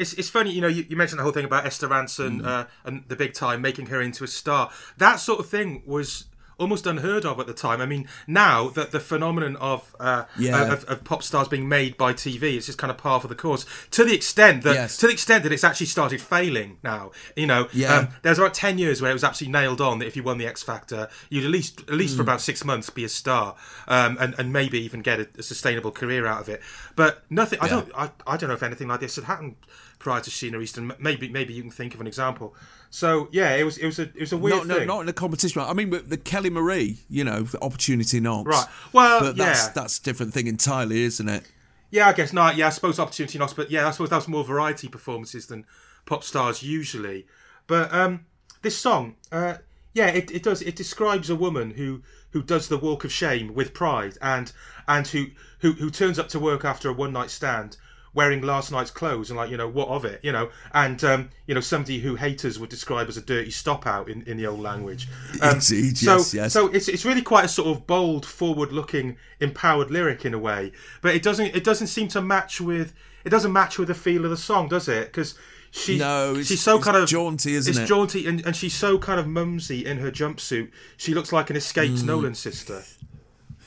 it's 0.00 0.14
it's 0.14 0.30
funny, 0.30 0.50
you 0.50 0.62
know, 0.62 0.68
you, 0.68 0.86
you 0.88 0.96
mentioned 0.96 1.18
the 1.18 1.22
whole 1.22 1.32
thing 1.32 1.44
about 1.44 1.66
Esther 1.66 1.86
Rantzen 1.86 2.44
uh, 2.44 2.66
and 2.84 3.04
the 3.08 3.16
big 3.16 3.34
time 3.34 3.60
making 3.60 3.86
her 3.86 4.00
into 4.00 4.24
a 4.24 4.26
star. 4.26 4.70
That 4.96 5.16
sort 5.16 5.40
of 5.40 5.48
thing 5.48 5.82
was 5.84 6.24
almost 6.60 6.86
unheard 6.86 7.24
of 7.24 7.40
at 7.40 7.46
the 7.46 7.54
time. 7.54 7.80
I 7.80 7.86
mean, 7.86 8.06
now 8.26 8.68
that 8.70 8.92
the 8.92 9.00
phenomenon 9.00 9.56
of 9.56 9.96
uh, 9.98 10.24
Yeah. 10.38 10.72
of, 10.72 10.84
of 10.84 11.02
pop 11.04 11.22
stars 11.22 11.48
being 11.48 11.68
made 11.68 11.96
by 11.96 12.12
TV 12.12 12.56
is 12.56 12.66
just 12.66 12.78
kind 12.78 12.90
of 12.90 12.98
par 12.98 13.20
for 13.20 13.28
the 13.28 13.34
course. 13.34 13.64
To 13.92 14.04
the 14.04 14.14
extent 14.14 14.62
that 14.64 14.74
Yes. 14.74 14.96
to 14.98 15.06
the 15.06 15.12
extent 15.12 15.42
that 15.44 15.52
it's 15.52 15.64
actually 15.64 15.86
started 15.86 16.20
failing 16.20 16.76
now. 16.84 17.12
You 17.34 17.46
know, 17.46 17.68
Yeah. 17.72 17.96
um, 17.96 18.08
there 18.22 18.30
was 18.30 18.38
about 18.38 18.54
ten 18.54 18.78
years 18.78 19.00
where 19.00 19.10
it 19.10 19.14
was 19.14 19.24
absolutely 19.24 19.58
nailed 19.58 19.80
on 19.80 19.98
that 19.98 20.06
if 20.06 20.16
you 20.16 20.22
won 20.22 20.38
the 20.38 20.46
X 20.46 20.62
Factor, 20.62 21.08
you'd 21.30 21.44
at 21.44 21.50
least 21.50 21.80
at 21.88 21.94
least 21.94 22.14
for 22.16 22.22
Mm. 22.22 22.26
about 22.26 22.40
six 22.42 22.64
months 22.64 22.90
be 22.90 23.04
a 23.04 23.08
star, 23.08 23.56
um, 23.88 24.16
and 24.20 24.34
and 24.38 24.52
maybe 24.52 24.78
even 24.78 25.00
get 25.00 25.18
a, 25.18 25.28
a 25.38 25.42
sustainable 25.42 25.90
career 25.90 26.26
out 26.26 26.40
of 26.42 26.48
it. 26.48 26.60
But 26.94 27.24
nothing. 27.30 27.58
I 27.60 27.68
don't. 27.68 27.90
I, 27.96 28.10
I 28.26 28.36
don't 28.36 28.48
know 28.48 28.54
if 28.54 28.62
anything 28.62 28.88
like 28.88 29.00
this 29.00 29.16
had 29.16 29.24
happened 29.24 29.56
prior 29.98 30.20
to 30.20 30.30
Sheena 30.30 30.62
Easton. 30.62 30.92
Maybe 30.98 31.28
maybe 31.28 31.54
you 31.54 31.62
can 31.62 31.70
think 31.70 31.94
of 31.94 32.00
an 32.00 32.06
example. 32.06 32.54
So 32.90 33.28
yeah, 33.30 33.54
it 33.54 33.62
was 33.62 33.78
it 33.78 33.86
was 33.86 34.00
a 34.00 34.02
it 34.02 34.20
was 34.20 34.32
a 34.32 34.36
weird 34.36 34.58
Not, 34.58 34.66
no, 34.66 34.74
thing. 34.78 34.86
not 34.88 35.00
in 35.00 35.08
a 35.08 35.12
competition. 35.12 35.62
I 35.62 35.72
mean, 35.72 35.90
with 35.90 36.10
the 36.10 36.16
Kelly 36.16 36.50
Marie, 36.50 36.98
you 37.08 37.22
know, 37.22 37.42
the 37.42 37.62
opportunity 37.62 38.18
knocks. 38.18 38.48
Right. 38.48 38.66
Well, 38.92 39.20
but 39.20 39.36
that's 39.36 39.66
yeah. 39.66 39.72
that's 39.74 39.98
a 39.98 40.02
different 40.02 40.34
thing 40.34 40.48
entirely, 40.48 41.02
isn't 41.02 41.28
it? 41.28 41.44
Yeah, 41.90 42.08
I 42.08 42.12
guess 42.12 42.32
not. 42.32 42.56
Yeah, 42.56 42.66
I 42.66 42.70
suppose 42.70 42.98
opportunity 42.98 43.38
knocks, 43.38 43.52
but 43.52 43.70
yeah, 43.70 43.86
I 43.86 43.92
suppose 43.92 44.10
that's 44.10 44.26
more 44.26 44.42
variety 44.42 44.88
performances 44.88 45.46
than 45.46 45.66
pop 46.04 46.24
stars 46.24 46.64
usually. 46.64 47.26
But 47.68 47.94
um, 47.94 48.26
this 48.62 48.76
song, 48.76 49.14
uh, 49.30 49.58
yeah, 49.94 50.08
it, 50.08 50.30
it 50.32 50.42
does. 50.42 50.60
It 50.60 50.74
describes 50.74 51.30
a 51.30 51.36
woman 51.36 51.70
who 51.70 52.02
who 52.30 52.42
does 52.42 52.68
the 52.68 52.78
walk 52.78 53.04
of 53.04 53.12
shame 53.12 53.54
with 53.54 53.72
pride, 53.72 54.18
and 54.20 54.52
and 54.88 55.06
who 55.06 55.26
who 55.60 55.72
who 55.72 55.90
turns 55.90 56.18
up 56.18 56.28
to 56.30 56.40
work 56.40 56.64
after 56.64 56.88
a 56.88 56.92
one 56.92 57.12
night 57.12 57.30
stand 57.30 57.76
wearing 58.12 58.42
last 58.42 58.72
night's 58.72 58.90
clothes 58.90 59.30
and 59.30 59.36
like 59.36 59.50
you 59.50 59.56
know 59.56 59.68
what 59.68 59.86
of 59.88 60.04
it 60.04 60.18
you 60.24 60.32
know 60.32 60.50
and 60.74 61.04
um 61.04 61.30
you 61.46 61.54
know 61.54 61.60
somebody 61.60 62.00
who 62.00 62.16
haters 62.16 62.58
would 62.58 62.68
describe 62.68 63.08
as 63.08 63.16
a 63.16 63.20
dirty 63.20 63.50
stop 63.50 63.86
out 63.86 64.08
in, 64.08 64.22
in 64.22 64.36
the 64.36 64.46
old 64.46 64.58
language 64.60 65.06
um, 65.42 65.54
Indeed, 65.54 65.96
so, 65.96 66.16
yes, 66.16 66.34
yes. 66.34 66.52
so 66.52 66.66
it's 66.68 66.88
it's 66.88 67.04
really 67.04 67.22
quite 67.22 67.44
a 67.44 67.48
sort 67.48 67.68
of 67.68 67.86
bold, 67.86 68.26
forward-looking, 68.26 69.16
empowered 69.40 69.90
lyric 69.90 70.24
in 70.24 70.34
a 70.34 70.38
way, 70.38 70.72
but 71.02 71.14
it 71.14 71.22
doesn't 71.22 71.54
it 71.54 71.62
doesn't 71.64 71.86
seem 71.86 72.08
to 72.08 72.20
match 72.20 72.60
with 72.60 72.92
it 73.24 73.30
doesn't 73.30 73.52
match 73.52 73.78
with 73.78 73.88
the 73.88 73.94
feel 73.94 74.24
of 74.24 74.30
the 74.30 74.36
song, 74.36 74.66
does 74.68 74.88
it? 74.88 75.06
Because 75.06 75.34
she 75.70 75.98
No, 75.98 76.30
it's- 76.32 76.46
she's 76.48 76.60
so 76.62 76.76
it's 76.76 76.84
kind 76.84 76.96
of 76.96 77.08
jaunty, 77.08 77.54
isn't 77.54 77.70
it's 77.70 77.78
it? 77.78 77.86
jaunty, 77.86 78.26
and, 78.26 78.44
and 78.44 78.56
she's 78.56 78.74
so 78.74 78.98
kind 78.98 79.20
of 79.20 79.28
mumsy 79.28 79.84
in 79.86 79.98
her 79.98 80.10
jumpsuit. 80.10 80.70
She 80.96 81.14
looks 81.14 81.30
like 81.32 81.48
an 81.50 81.54
escaped 81.56 81.98
Mm. 81.98 82.04
Nolan 82.06 82.34
sister. 82.34 82.82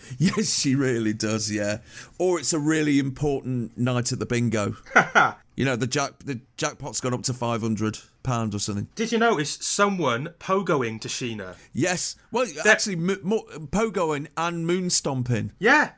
Yes, 0.17 0.59
she 0.59 0.75
really 0.75 1.13
does. 1.13 1.51
Yeah. 1.51 1.79
Or 2.17 2.39
it's 2.39 2.53
a 2.53 2.59
really 2.59 2.99
important 2.99 3.77
night 3.77 4.11
at 4.11 4.19
the 4.19 4.25
bingo. 4.25 4.75
you 5.55 5.65
know, 5.65 5.75
the 5.75 5.87
jack 5.87 6.19
the 6.19 6.39
jackpot's 6.57 7.01
gone 7.01 7.13
up 7.13 7.23
to 7.23 7.33
five 7.33 7.61
hundred 7.61 7.99
pound 8.23 8.55
or 8.55 8.59
something. 8.59 8.87
Did 8.95 9.11
you 9.11 9.17
notice 9.17 9.51
someone 9.61 10.29
pogoing 10.39 10.99
to 11.01 11.07
Sheena? 11.07 11.55
Yes. 11.73 12.15
Well, 12.31 12.47
actually, 12.65 12.95
mo- 12.95 13.17
mo- 13.21 13.45
pogoing 13.71 14.27
and 14.37 14.65
moon 14.65 14.89
stomping. 14.89 15.51
Yeah. 15.59 15.91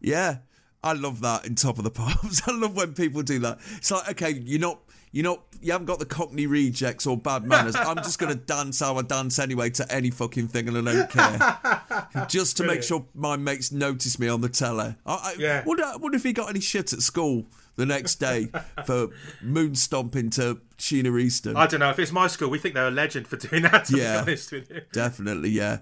Yeah. 0.00 0.38
I 0.82 0.92
love 0.92 1.22
that 1.22 1.46
in 1.46 1.54
Top 1.54 1.78
of 1.78 1.84
the 1.84 1.90
Pops. 1.90 2.42
I 2.46 2.52
love 2.52 2.76
when 2.76 2.92
people 2.92 3.22
do 3.22 3.38
that. 3.38 3.58
It's 3.76 3.90
like, 3.90 4.10
okay, 4.10 4.32
you're 4.32 4.60
not, 4.60 4.80
you're 5.14 5.22
not, 5.22 5.40
you 5.62 5.70
haven't 5.70 5.86
got 5.86 6.00
the 6.00 6.04
Cockney 6.04 6.46
rejects 6.48 7.06
or 7.06 7.16
bad 7.16 7.44
manners. 7.44 7.76
I'm 7.76 7.98
just 7.98 8.18
going 8.18 8.32
to 8.36 8.38
dance 8.38 8.80
how 8.80 8.96
I 8.98 9.02
dance 9.02 9.38
anyway 9.38 9.70
to 9.70 9.90
any 9.92 10.10
fucking 10.10 10.48
thing, 10.48 10.66
and 10.68 10.76
I 10.88 10.92
don't 10.92 11.08
care. 11.10 12.26
just 12.28 12.56
to 12.56 12.64
make 12.64 12.82
sure 12.82 13.06
my 13.14 13.36
mates 13.36 13.70
notice 13.70 14.18
me 14.18 14.26
on 14.28 14.40
the 14.40 14.48
telly. 14.48 14.96
I, 15.06 15.12
I 15.14 15.34
Yeah. 15.38 15.62
wonder, 15.64 15.84
wonder 15.98 16.16
if 16.16 16.24
he 16.24 16.32
got 16.32 16.50
any 16.50 16.58
shit 16.60 16.92
at 16.92 17.00
school 17.00 17.46
the 17.76 17.86
next 17.86 18.16
day 18.16 18.48
for 18.86 19.08
moon 19.40 19.76
stomping 19.76 20.30
to 20.30 20.60
Sheena 20.78 21.20
Easton. 21.20 21.56
I 21.56 21.68
don't 21.68 21.78
know 21.80 21.90
if 21.90 21.98
it's 22.00 22.10
my 22.12 22.26
school. 22.26 22.50
We 22.50 22.58
think 22.58 22.74
they're 22.74 22.88
a 22.88 22.90
legend 22.90 23.28
for 23.28 23.36
doing 23.36 23.62
that. 23.62 23.84
To 23.86 23.96
Yeah. 23.96 24.14
be 24.16 24.18
honest 24.32 24.50
with 24.52 24.68
you. 24.70 24.80
Definitely, 24.92 25.50
yeah. 25.50 25.78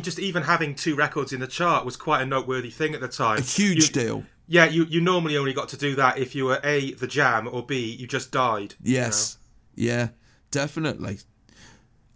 Just 0.00 0.18
even 0.18 0.42
having 0.42 0.74
two 0.74 0.96
records 0.96 1.32
in 1.32 1.38
the 1.40 1.46
chart 1.46 1.84
was 1.84 1.96
quite 1.96 2.22
a 2.22 2.26
noteworthy 2.26 2.70
thing 2.70 2.94
at 2.94 3.00
the 3.00 3.08
time. 3.08 3.38
A 3.38 3.42
huge 3.42 3.88
You- 3.88 3.92
deal. 4.02 4.24
Yeah, 4.52 4.66
you, 4.66 4.84
you 4.84 5.00
normally 5.00 5.38
only 5.38 5.54
got 5.54 5.70
to 5.70 5.78
do 5.78 5.94
that 5.96 6.18
if 6.18 6.34
you 6.34 6.44
were 6.44 6.60
A, 6.62 6.92
the 6.92 7.06
jam, 7.06 7.48
or 7.50 7.64
B, 7.64 7.90
you 7.98 8.06
just 8.06 8.30
died. 8.30 8.74
you 8.82 8.94
Yes. 8.96 9.38
Yeah, 9.74 10.08
definitely. 10.50 11.20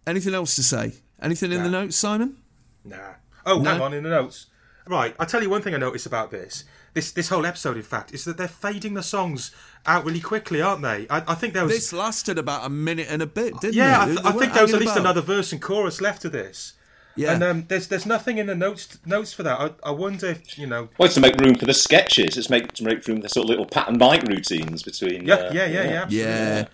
Anything 0.07 0.35
else 0.35 0.55
to 0.57 0.63
say? 0.63 0.93
Anything 1.21 1.51
in 1.51 1.63
the 1.63 1.71
notes, 1.71 1.97
Simon? 1.97 2.37
know? 2.85 2.97
Nah. 2.99 3.13
Oh, 3.47 3.61
No? 3.63 3.71
hang 3.71 3.81
on, 3.81 3.95
in 3.95 4.05
the 4.05 4.11
notes. 4.11 4.47
Right, 4.87 5.17
I'll 5.19 5.25
tell 5.27 5.43
you 5.43 5.49
one 5.49 5.63
thing 5.63 5.75
I 5.75 5.79
noticed 5.79 6.05
about 6.05 6.31
this. 6.31 6.65
this 6.93 7.11
this 7.11 7.29
whole 7.31 7.47
episode, 7.47 7.77
in 7.79 7.83
fact, 7.83 8.13
is 8.13 8.25
that 8.27 8.37
they're 8.37 8.47
fading 8.49 8.93
the 8.95 9.03
songs 9.03 9.51
out 9.87 10.05
really 10.05 10.21
quickly, 10.21 10.61
aren't 10.61 10.83
they? 10.83 11.07
I, 11.09 11.25
I 11.29 11.35
think 11.35 11.55
there 11.55 11.65
was 11.65 11.73
This 11.73 11.93
lasted 11.93 12.39
about 12.39 12.67
a 12.67 12.69
minute 12.69 13.07
and 13.11 13.23
a 13.23 13.27
bit, 13.27 13.59
didn't 13.61 13.75
yeah, 13.77 14.01
it? 14.01 14.03
I, 14.03 14.07
th- 14.07 14.19
I 14.27 14.33
think 14.33 14.53
there 14.53 14.63
was 14.63 14.75
at 14.75 14.81
least 14.81 14.93
about. 14.93 15.01
another 15.01 15.23
verse 15.23 15.53
and 15.53 15.61
chorus 15.63 16.01
left 16.03 16.25
of 16.27 16.33
this. 16.33 16.75
Yeah. 17.17 17.33
and 17.33 17.43
um, 17.43 17.65
there's 17.69 17.89
there's 17.89 18.07
nothing 18.07 18.39
in 18.39 18.47
the 18.47 18.55
notes 18.55 18.99
notes 19.07 19.33
for 19.33 19.43
that. 19.43 19.59
I, 19.59 19.71
I 19.89 19.91
wonder 19.91 20.27
if 20.29 20.59
you 20.59 20.67
know. 20.67 20.89
Well, 20.99 21.07
it's 21.07 21.15
to 21.15 21.21
make 21.21 21.37
room 21.37 21.55
for 21.55 21.65
the 21.65 21.75
sketches. 21.75 22.37
It's 22.37 22.51
make 22.51 22.73
to 22.75 22.85
make 22.85 23.07
room 23.07 23.19
for 23.19 23.23
the 23.23 23.29
sort 23.29 23.45
of 23.45 23.51
little 23.51 23.67
pat 23.67 23.89
and 23.89 23.99
bite 23.99 24.29
routines 24.29 24.83
between. 24.83 25.25
Yeah, 25.25 25.35
uh, 25.35 25.53
yeah, 25.53 25.67
yeah, 25.67 25.85
yeah, 25.85 26.03
absolutely. 26.03 26.19
Yeah. 26.19 26.67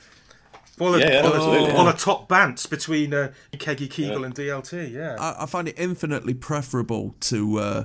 All 0.81 0.90
the, 0.93 0.98
Yeah, 0.98 1.12
yeah, 1.12 1.20
all, 1.23 1.32
the, 1.32 1.40
all 1.77 1.85
yeah. 1.85 1.93
the 1.93 1.98
top 1.98 2.28
bants 2.28 2.69
between 2.69 3.14
uh, 3.14 3.32
Keggy 3.52 3.89
Kegel 3.89 4.24
and 4.24 4.35
DLT. 4.35 4.90
Yeah, 4.90 5.16
I, 5.19 5.44
I 5.44 5.47
find 5.47 5.69
it 5.69 5.74
infinitely 5.78 6.35
preferable 6.35 7.14
to 7.20 7.59
uh, 7.59 7.85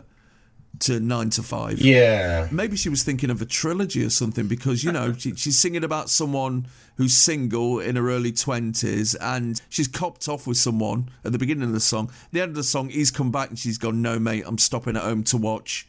to 0.80 1.00
nine 1.00 1.30
to 1.32 1.44
five. 1.44 1.80
Yeah. 1.80 2.48
maybe 2.52 2.78
she 2.78 2.90
was 2.90 3.04
thinking 3.04 3.30
of 3.30 3.42
a 3.42 3.46
trilogy 3.46 4.06
or 4.06 4.10
something 4.10 4.48
because 4.48 4.84
you 4.84 4.92
know 4.92 5.14
she, 5.14 5.36
she's 5.36 5.58
singing 5.58 5.84
about 5.84 6.10
someone 6.10 6.68
who's 6.98 7.16
single 7.16 7.80
in 7.80 7.96
her 7.96 8.10
early 8.10 8.32
twenties 8.32 9.16
and 9.16 9.62
she's 9.70 9.88
copped 9.88 10.28
off 10.28 10.48
with 10.48 10.58
someone 10.58 11.10
at 11.24 11.32
the 11.32 11.38
beginning 11.38 11.64
of 11.64 11.74
the 11.74 11.80
song. 11.80 12.10
At 12.26 12.32
the 12.32 12.42
end 12.42 12.50
of 12.50 12.56
the 12.56 12.64
song, 12.64 12.90
he's 12.90 13.12
come 13.12 13.32
back 13.32 13.50
and 13.50 13.60
she's 13.60 13.78
gone, 13.78 14.02
"No, 14.02 14.20
mate, 14.20 14.44
I'm 14.46 14.58
stopping 14.58 14.96
at 14.96 15.04
home 15.04 15.24
to 15.26 15.38
watch." 15.38 15.88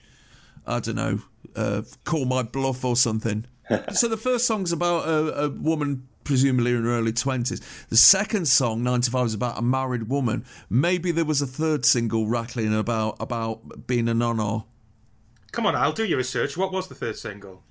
I 0.67 0.81
don't 0.81 0.97
know, 0.97 1.21
uh, 1.57 1.83
call 2.05 2.27
my 2.27 2.43
bluff 2.43 2.85
or 2.85 2.95
something. 2.95 3.47
so 3.95 4.07
the 4.07 4.19
first 4.19 4.47
song's 4.47 4.71
about 4.71 5.09
a, 5.09 5.45
a 5.45 5.49
woman 5.49 6.07
presumably 6.29 6.73
in 6.73 6.85
her 6.85 6.91
early 6.91 7.13
20s. 7.13 7.89
The 7.89 7.97
second 7.97 8.47
song, 8.47 8.83
95, 8.83 9.27
is 9.27 9.35
about 9.35 9.59
a 9.59 9.63
married 9.63 10.11
woman. 10.11 10.45
Maybe 10.69 11.11
there 11.11 11.25
was 11.25 11.41
a 11.41 11.47
third 11.47 11.87
single 11.87 12.27
rattling 12.27 12.79
about 12.79 13.17
about 13.19 13.87
being 13.87 14.09
a 14.09 14.15
nonno. 14.15 14.67
Come 15.53 15.67
on, 15.67 15.75
I'll 15.75 15.93
do 15.93 16.05
your 16.05 16.19
research. 16.19 16.57
What 16.57 16.73
was 16.73 16.89
the 16.89 16.95
third 16.95 17.17
single? 17.17 17.63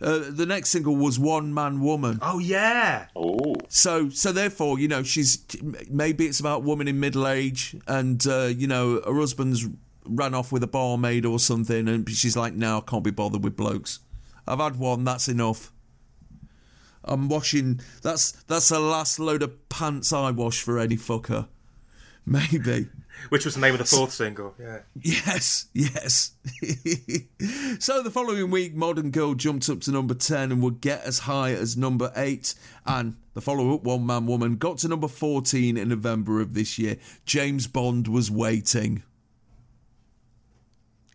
Uh, 0.00 0.30
the 0.30 0.46
next 0.46 0.70
single 0.70 0.96
was 0.96 1.18
One 1.18 1.52
Man 1.52 1.80
Woman. 1.80 2.18
Oh 2.22 2.38
yeah. 2.38 3.08
Oh. 3.14 3.54
So 3.68 4.08
so 4.08 4.32
therefore, 4.32 4.78
you 4.78 4.88
know, 4.88 5.02
she's 5.02 5.44
maybe 5.90 6.26
it's 6.26 6.40
about 6.40 6.62
woman 6.62 6.88
in 6.88 6.98
middle 6.98 7.28
age, 7.28 7.76
and 7.86 8.26
uh, 8.26 8.44
you 8.46 8.66
know, 8.66 9.02
her 9.02 9.14
husband's 9.14 9.66
ran 10.06 10.34
off 10.34 10.52
with 10.52 10.62
a 10.62 10.66
barmaid 10.66 11.26
or 11.26 11.38
something, 11.38 11.86
and 11.86 12.08
she's 12.08 12.36
like, 12.36 12.54
"No, 12.54 12.78
I 12.78 12.80
can't 12.80 13.04
be 13.04 13.10
bothered 13.10 13.44
with 13.44 13.56
blokes. 13.56 14.00
I've 14.46 14.58
had 14.58 14.76
one. 14.76 15.04
That's 15.04 15.28
enough. 15.28 15.70
I'm 17.04 17.28
washing. 17.28 17.80
That's 18.02 18.32
that's 18.32 18.70
the 18.70 18.80
last 18.80 19.18
load 19.18 19.42
of 19.42 19.68
pants 19.68 20.14
I 20.14 20.30
wash 20.30 20.62
for 20.62 20.78
any 20.78 20.96
fucker. 20.96 21.46
Maybe." 22.24 22.88
Which 23.28 23.44
was 23.44 23.54
the 23.54 23.60
name 23.60 23.74
of 23.74 23.78
the 23.78 23.84
fourth 23.84 24.12
single. 24.12 24.54
Yeah. 24.58 24.80
Yes, 24.94 25.66
yes. 25.72 26.32
so 27.78 28.02
the 28.02 28.10
following 28.10 28.50
week, 28.50 28.74
Modern 28.74 29.10
Girl 29.10 29.34
jumped 29.34 29.68
up 29.68 29.80
to 29.82 29.92
number 29.92 30.14
10 30.14 30.50
and 30.52 30.62
would 30.62 30.80
get 30.80 31.02
as 31.04 31.20
high 31.20 31.52
as 31.52 31.76
number 31.76 32.12
8. 32.16 32.54
And 32.86 33.16
the 33.34 33.40
follow 33.40 33.74
up, 33.74 33.82
One 33.84 34.06
Man 34.06 34.26
Woman, 34.26 34.56
got 34.56 34.78
to 34.78 34.88
number 34.88 35.08
14 35.08 35.76
in 35.76 35.88
November 35.88 36.40
of 36.40 36.54
this 36.54 36.78
year. 36.78 36.96
James 37.24 37.66
Bond 37.66 38.08
was 38.08 38.30
waiting. 38.30 39.02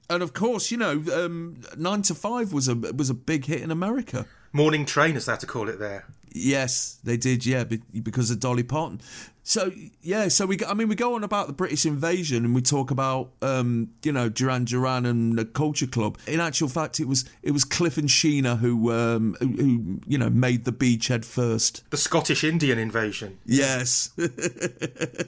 And 0.10 0.22
of 0.22 0.34
course, 0.34 0.72
you 0.72 0.78
know, 0.78 1.04
um, 1.14 1.62
9 1.78 2.02
to 2.04 2.16
5 2.16 2.54
was 2.54 2.68
a, 2.68 2.76
was 2.76 3.10
a 3.10 3.16
big 3.16 3.46
hit 3.46 3.62
in 3.62 3.72
America. 3.72 4.26
Morning 4.54 4.86
Train, 4.86 5.16
as 5.16 5.26
they 5.26 5.34
had 5.34 5.40
to 5.42 5.48
call 5.48 5.68
it 5.68 5.80
there. 5.80 6.06
Yes, 6.32 7.00
they 7.04 7.18
did. 7.18 7.46
Yeah, 7.46 7.64
because 7.64 8.30
of 8.30 8.40
Dolly 8.40 8.64
Parton. 8.64 9.02
So 9.48 9.72
yeah, 10.02 10.28
so 10.28 10.48
we. 10.48 10.58
go- 10.58 10.66
I 10.66 10.74
mean, 10.74 10.88
we 10.88 10.96
go 10.96 11.14
on 11.14 11.24
about 11.24 11.46
the 11.46 11.54
British 11.54 11.86
invasion, 11.86 12.46
and 12.46 12.56
we 12.56 12.64
talk 12.64 12.90
about 12.90 13.30
um, 13.44 13.92
you 14.02 14.12
know 14.12 14.28
Duran 14.28 14.66
Duran 14.66 15.06
and 15.06 15.38
the 15.38 15.46
Culture 15.46 15.86
Club. 15.86 16.18
In 16.26 16.40
actual 16.40 16.68
fact, 16.68 17.00
it 17.00 17.08
was 17.08 17.26
it 17.44 17.52
was 17.52 17.64
Cliff 17.64 18.00
and 18.00 18.10
Sheena 18.10 18.58
who 18.58 18.92
um, 18.92 19.36
who, 19.40 19.48
who 19.48 20.00
you 20.08 20.18
know 20.18 20.32
made 20.32 20.66
the 20.66 20.72
beachhead 20.72 21.26
first. 21.26 21.88
The 21.92 21.98
Scottish 21.98 22.44
Indian 22.44 22.80
invasion. 22.80 23.38
Yes, 23.46 24.08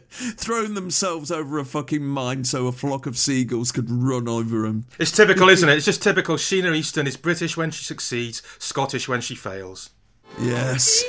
throwing 0.09 0.73
themselves 0.73 1.29
over 1.29 1.59
a 1.59 1.65
fucking 1.65 2.03
mine 2.03 2.43
so 2.43 2.65
a 2.65 2.71
flock 2.71 3.05
of 3.05 3.19
seagulls 3.19 3.71
could 3.71 3.91
run 3.91 4.27
over 4.27 4.63
them. 4.63 4.85
It's 4.97 5.11
typical, 5.11 5.47
isn't 5.47 5.69
it? 5.69 5.75
It's 5.75 5.85
just 5.85 6.01
typical. 6.01 6.37
Sheena 6.37 6.75
Easton 6.75 7.05
is 7.05 7.17
British 7.17 7.55
when 7.55 7.69
she 7.69 7.83
succeeds, 7.83 8.41
Scottish 8.57 9.07
when 9.07 9.21
she 9.21 9.35
fails. 9.35 9.91
Yes. 10.39 11.03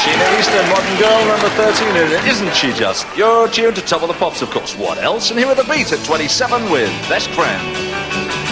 Sheena 0.00 0.38
Easton, 0.38 0.68
Modern 0.70 0.98
Girl, 0.98 1.26
number 1.26 1.50
13, 1.50 1.88
and 1.88 2.26
isn't 2.26 2.54
she 2.54 2.72
just? 2.72 3.06
You're 3.14 3.46
tuned 3.48 3.76
to 3.76 3.82
Top 3.82 4.00
of 4.00 4.08
the 4.08 4.14
Pops, 4.14 4.40
of 4.40 4.50
course. 4.50 4.74
What 4.76 4.96
else? 4.96 5.30
And 5.30 5.38
here 5.38 5.48
are 5.48 5.54
the 5.54 5.64
beat 5.64 5.92
at 5.92 6.02
27 6.06 6.70
with 6.70 6.88
Best 7.10 7.28
Friend. 7.30 8.49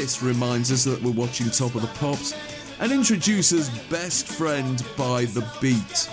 Travis 0.00 0.22
reminds 0.22 0.72
us 0.72 0.84
that 0.84 1.02
we're 1.02 1.10
watching 1.10 1.50
Top 1.50 1.74
of 1.74 1.82
the 1.82 1.88
Pops 1.98 2.34
and 2.80 2.90
introduces 2.90 3.68
Best 3.90 4.26
Friend 4.26 4.82
by 4.96 5.26
The 5.26 5.46
Beat. 5.60 6.08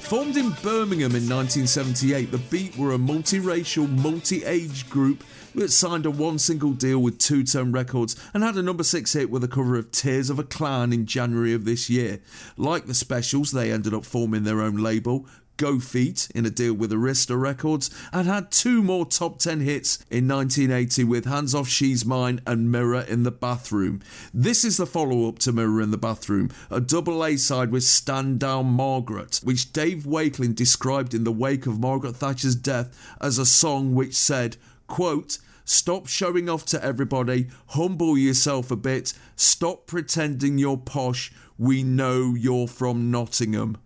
Formed 0.00 0.36
in 0.36 0.50
Birmingham 0.62 1.14
in 1.14 1.26
1978, 1.26 2.30
The 2.30 2.36
Beat 2.36 2.76
were 2.76 2.92
a 2.92 2.98
multiracial, 2.98 3.88
multi 3.88 4.44
age 4.44 4.90
group 4.90 5.24
that 5.54 5.70
signed 5.70 6.04
a 6.04 6.10
one 6.10 6.38
single 6.38 6.72
deal 6.72 6.98
with 6.98 7.18
Two 7.18 7.44
Tone 7.44 7.72
Records 7.72 8.14
and 8.34 8.42
had 8.42 8.56
a 8.56 8.62
number 8.62 8.84
six 8.84 9.14
hit 9.14 9.30
with 9.30 9.42
a 9.42 9.48
cover 9.48 9.76
of 9.76 9.90
Tears 9.90 10.28
of 10.28 10.38
a 10.38 10.44
Clown 10.44 10.92
in 10.92 11.06
January 11.06 11.54
of 11.54 11.64
this 11.64 11.88
year. 11.88 12.20
Like 12.58 12.84
the 12.84 12.92
Specials, 12.92 13.52
they 13.52 13.72
ended 13.72 13.94
up 13.94 14.04
forming 14.04 14.44
their 14.44 14.60
own 14.60 14.76
label, 14.76 15.26
Go 15.56 15.78
Feet 15.78 16.28
in 16.34 16.44
a 16.44 16.50
deal 16.50 16.74
with 16.74 16.90
Arista 16.90 17.40
Records 17.40 17.90
and 18.12 18.26
had 18.26 18.50
two 18.50 18.82
more 18.82 19.06
top 19.06 19.38
10 19.38 19.60
hits 19.60 20.04
in 20.10 20.26
1980 20.26 21.04
with 21.04 21.26
Hands 21.26 21.54
Off 21.54 21.68
She's 21.68 22.04
Mine 22.04 22.40
and 22.46 22.70
Mirror 22.70 23.02
in 23.02 23.22
the 23.22 23.30
Bathroom. 23.30 24.00
This 24.32 24.64
is 24.64 24.76
the 24.76 24.86
follow 24.86 25.28
up 25.28 25.38
to 25.40 25.52
Mirror 25.52 25.82
in 25.82 25.90
the 25.90 25.98
Bathroom, 25.98 26.50
a 26.70 26.80
double 26.80 27.24
A 27.24 27.36
side 27.36 27.70
with 27.70 27.84
Stand 27.84 28.40
Down 28.40 28.66
Margaret, 28.66 29.40
which 29.44 29.72
Dave 29.72 30.06
Wakeling 30.06 30.54
described 30.54 31.14
in 31.14 31.24
the 31.24 31.32
wake 31.32 31.66
of 31.66 31.78
Margaret 31.78 32.16
Thatcher's 32.16 32.56
death 32.56 33.16
as 33.20 33.38
a 33.38 33.46
song 33.46 33.94
which 33.94 34.14
said, 34.14 34.56
quote, 34.86 35.38
Stop 35.64 36.06
showing 36.06 36.48
off 36.48 36.66
to 36.66 36.84
everybody, 36.84 37.48
humble 37.68 38.18
yourself 38.18 38.70
a 38.70 38.76
bit, 38.76 39.14
stop 39.34 39.86
pretending 39.86 40.58
you're 40.58 40.76
posh, 40.76 41.32
we 41.56 41.82
know 41.82 42.34
you're 42.34 42.68
from 42.68 43.10
Nottingham. 43.10 43.78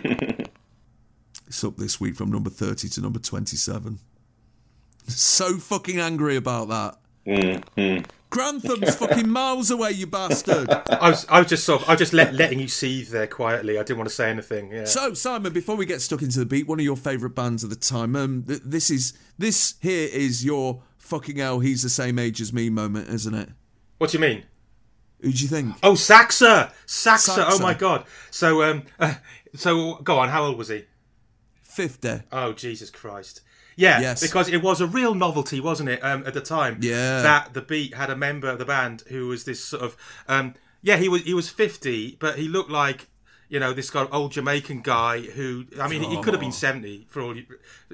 It's 1.46 1.62
up 1.62 1.76
this 1.76 2.00
week 2.00 2.16
from 2.16 2.32
number 2.32 2.50
30 2.50 2.88
to 2.88 3.00
number 3.00 3.20
27. 3.20 4.00
So 5.06 5.56
fucking 5.58 6.00
angry 6.00 6.36
about 6.36 6.68
that. 6.68 8.08
Grantham's 8.30 8.96
fucking 8.96 9.28
miles 9.28 9.70
away, 9.70 9.92
you 9.92 10.06
bastard. 10.08 10.68
I 10.90 11.10
was, 11.10 11.26
I 11.28 11.38
was 11.38 11.48
just 11.48 11.64
sort 11.64 11.82
of, 11.82 11.88
I 11.88 11.92
was 11.92 12.00
just 12.00 12.12
let, 12.12 12.34
letting 12.34 12.58
you 12.58 12.66
seethe 12.66 13.10
there 13.10 13.28
quietly. 13.28 13.78
I 13.78 13.82
didn't 13.82 13.98
want 13.98 14.08
to 14.08 14.14
say 14.14 14.30
anything. 14.30 14.72
Yeah. 14.72 14.84
So, 14.84 15.14
Simon, 15.14 15.52
before 15.52 15.76
we 15.76 15.86
get 15.86 16.00
stuck 16.02 16.22
into 16.22 16.40
the 16.40 16.46
beat, 16.46 16.66
one 16.66 16.80
of 16.80 16.84
your 16.84 16.96
favourite 16.96 17.36
bands 17.36 17.62
of 17.62 17.70
the 17.70 17.76
time. 17.76 18.16
Um, 18.16 18.42
th- 18.42 18.62
this 18.64 18.90
is 18.90 19.12
this 19.38 19.74
here 19.80 20.08
is 20.12 20.44
your 20.44 20.82
fucking 20.98 21.36
hell. 21.36 21.60
He's 21.60 21.82
the 21.82 21.88
same 21.88 22.18
age 22.18 22.40
as 22.40 22.52
me 22.52 22.68
moment, 22.70 23.08
isn't 23.10 23.34
it? 23.34 23.50
What 23.98 24.10
do 24.10 24.18
you 24.18 24.22
mean? 24.22 24.42
Who 25.20 25.30
do 25.30 25.42
you 25.42 25.48
think? 25.48 25.76
Oh, 25.82 25.94
Saxa, 25.94 26.72
Saxa. 26.84 27.46
Oh 27.48 27.60
my 27.60 27.74
god. 27.74 28.04
So, 28.32 28.64
um, 28.64 28.82
uh, 28.98 29.14
so 29.54 29.96
go 29.96 30.18
on. 30.18 30.28
How 30.28 30.44
old 30.44 30.58
was 30.58 30.68
he? 30.68 30.84
Fifty. 31.62 32.20
Oh 32.32 32.52
Jesus 32.52 32.90
Christ. 32.90 33.40
Yeah, 33.76 34.00
Yes. 34.00 34.22
because 34.22 34.48
it 34.48 34.62
was 34.62 34.80
a 34.80 34.86
real 34.86 35.16
novelty, 35.16 35.58
wasn't 35.58 35.88
it, 35.88 35.98
um, 36.04 36.24
at 36.28 36.34
the 36.34 36.40
time? 36.40 36.78
Yeah. 36.80 37.22
That 37.22 37.54
the 37.54 37.60
Beat 37.60 37.94
had 37.94 38.08
a 38.08 38.14
member 38.14 38.48
of 38.48 38.58
the 38.60 38.64
band 38.64 39.02
who 39.08 39.26
was 39.26 39.42
this 39.44 39.64
sort 39.64 39.82
of, 39.82 39.96
um, 40.28 40.54
yeah, 40.80 40.96
he 40.96 41.08
was 41.08 41.22
he 41.22 41.34
was 41.34 41.48
fifty, 41.50 42.16
but 42.20 42.38
he 42.38 42.46
looked 42.46 42.70
like, 42.70 43.08
you 43.48 43.58
know, 43.58 43.72
this 43.72 43.90
old 43.96 44.30
Jamaican 44.30 44.82
guy 44.82 45.22
who, 45.22 45.64
I 45.80 45.88
mean, 45.88 46.02
he 46.08 46.20
could 46.22 46.34
have 46.34 46.40
been 46.40 46.52
seventy 46.52 47.06
for 47.08 47.20
all. 47.22 47.36
You, 47.36 47.44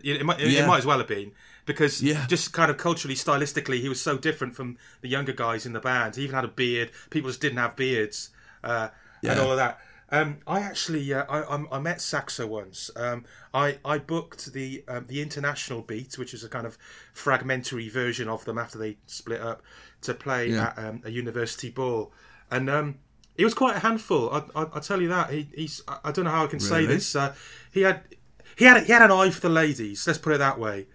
it, 0.04 0.26
might, 0.26 0.40
it 0.40 0.66
might 0.66 0.78
as 0.78 0.86
well 0.86 0.98
have 0.98 1.08
been 1.08 1.32
because 1.64 2.02
Yeah. 2.02 2.26
just 2.26 2.52
kind 2.52 2.70
of 2.70 2.76
culturally, 2.76 3.14
stylistically, 3.14 3.80
he 3.80 3.88
was 3.88 4.02
so 4.02 4.18
different 4.18 4.54
from 4.54 4.76
the 5.00 5.08
younger 5.08 5.32
guys 5.32 5.64
in 5.64 5.72
the 5.72 5.80
band. 5.80 6.16
He 6.16 6.24
even 6.24 6.34
had 6.34 6.44
a 6.44 6.48
beard. 6.48 6.90
People 7.08 7.30
just 7.30 7.40
didn't 7.40 7.58
have 7.58 7.74
beards, 7.76 8.28
uh, 8.62 8.88
and 9.22 9.36
Yeah. 9.38 9.42
all 9.42 9.50
of 9.52 9.56
that. 9.56 9.80
Um, 10.12 10.38
I 10.46 10.60
actually 10.60 11.12
uh, 11.14 11.24
I, 11.28 11.42
I, 11.56 11.64
I 11.72 11.78
met 11.78 12.00
Saxa 12.00 12.46
once. 12.46 12.90
Um, 12.96 13.24
I 13.54 13.78
I 13.84 13.98
booked 13.98 14.52
the 14.52 14.82
um, 14.88 15.06
the 15.08 15.22
international 15.22 15.82
beat, 15.82 16.18
which 16.18 16.34
is 16.34 16.42
a 16.44 16.48
kind 16.48 16.66
of 16.66 16.76
fragmentary 17.14 17.88
version 17.88 18.28
of 18.28 18.44
them 18.44 18.58
after 18.58 18.76
they 18.78 18.96
split 19.06 19.40
up, 19.40 19.62
to 20.02 20.14
play 20.14 20.48
Yeah. 20.50 20.68
at 20.76 20.78
um, 20.78 21.02
a 21.04 21.10
university 21.10 21.70
ball, 21.70 22.12
and 22.50 22.68
um, 22.68 22.98
he 23.36 23.44
was 23.44 23.54
quite 23.54 23.76
a 23.76 23.80
handful. 23.80 24.30
I, 24.30 24.42
I, 24.62 24.66
I 24.74 24.80
tell 24.80 25.00
you 25.00 25.08
that 25.08 25.30
he, 25.30 25.48
he's 25.54 25.82
I, 25.86 26.10
don't 26.12 26.24
know 26.24 26.30
how 26.32 26.44
I 26.44 26.48
can 26.48 26.60
say 26.60 26.86
this. 26.86 27.14
Uh, 27.14 27.34
he 27.70 27.82
had 27.82 28.02
he 28.56 28.64
had 28.64 28.82
he 28.84 28.92
had 28.92 29.02
an 29.02 29.12
eye 29.12 29.30
for 29.30 29.40
the 29.40 29.48
ladies. 29.48 30.06
Let's 30.06 30.18
put 30.18 30.32
it 30.34 30.38
that 30.38 30.58
way. 30.58 30.86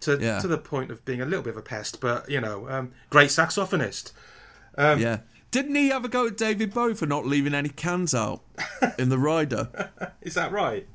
To 0.00 0.16
Yeah. 0.18 0.38
to 0.38 0.48
the 0.48 0.56
point 0.58 0.90
of 0.90 1.04
being 1.04 1.20
a 1.20 1.26
little 1.26 1.42
bit 1.42 1.50
of 1.50 1.56
a 1.58 1.62
pest, 1.62 2.00
but 2.00 2.30
you 2.30 2.40
know, 2.40 2.68
um, 2.70 2.92
great 3.10 3.28
saxophonist. 3.30 4.12
Um, 4.78 4.98
yeah. 5.00 5.18
Didn't 5.50 5.74
he 5.74 5.88
have 5.88 6.04
a 6.04 6.08
go 6.08 6.28
at 6.28 6.36
David 6.36 6.72
Bowie 6.72 6.94
for 6.94 7.06
not 7.06 7.26
leaving 7.26 7.54
any 7.54 7.70
cans 7.70 8.14
out 8.14 8.42
in 8.98 9.08
the 9.08 9.18
rider? 9.18 9.90
Is 10.22 10.34
that 10.34 10.52
right? 10.52 10.86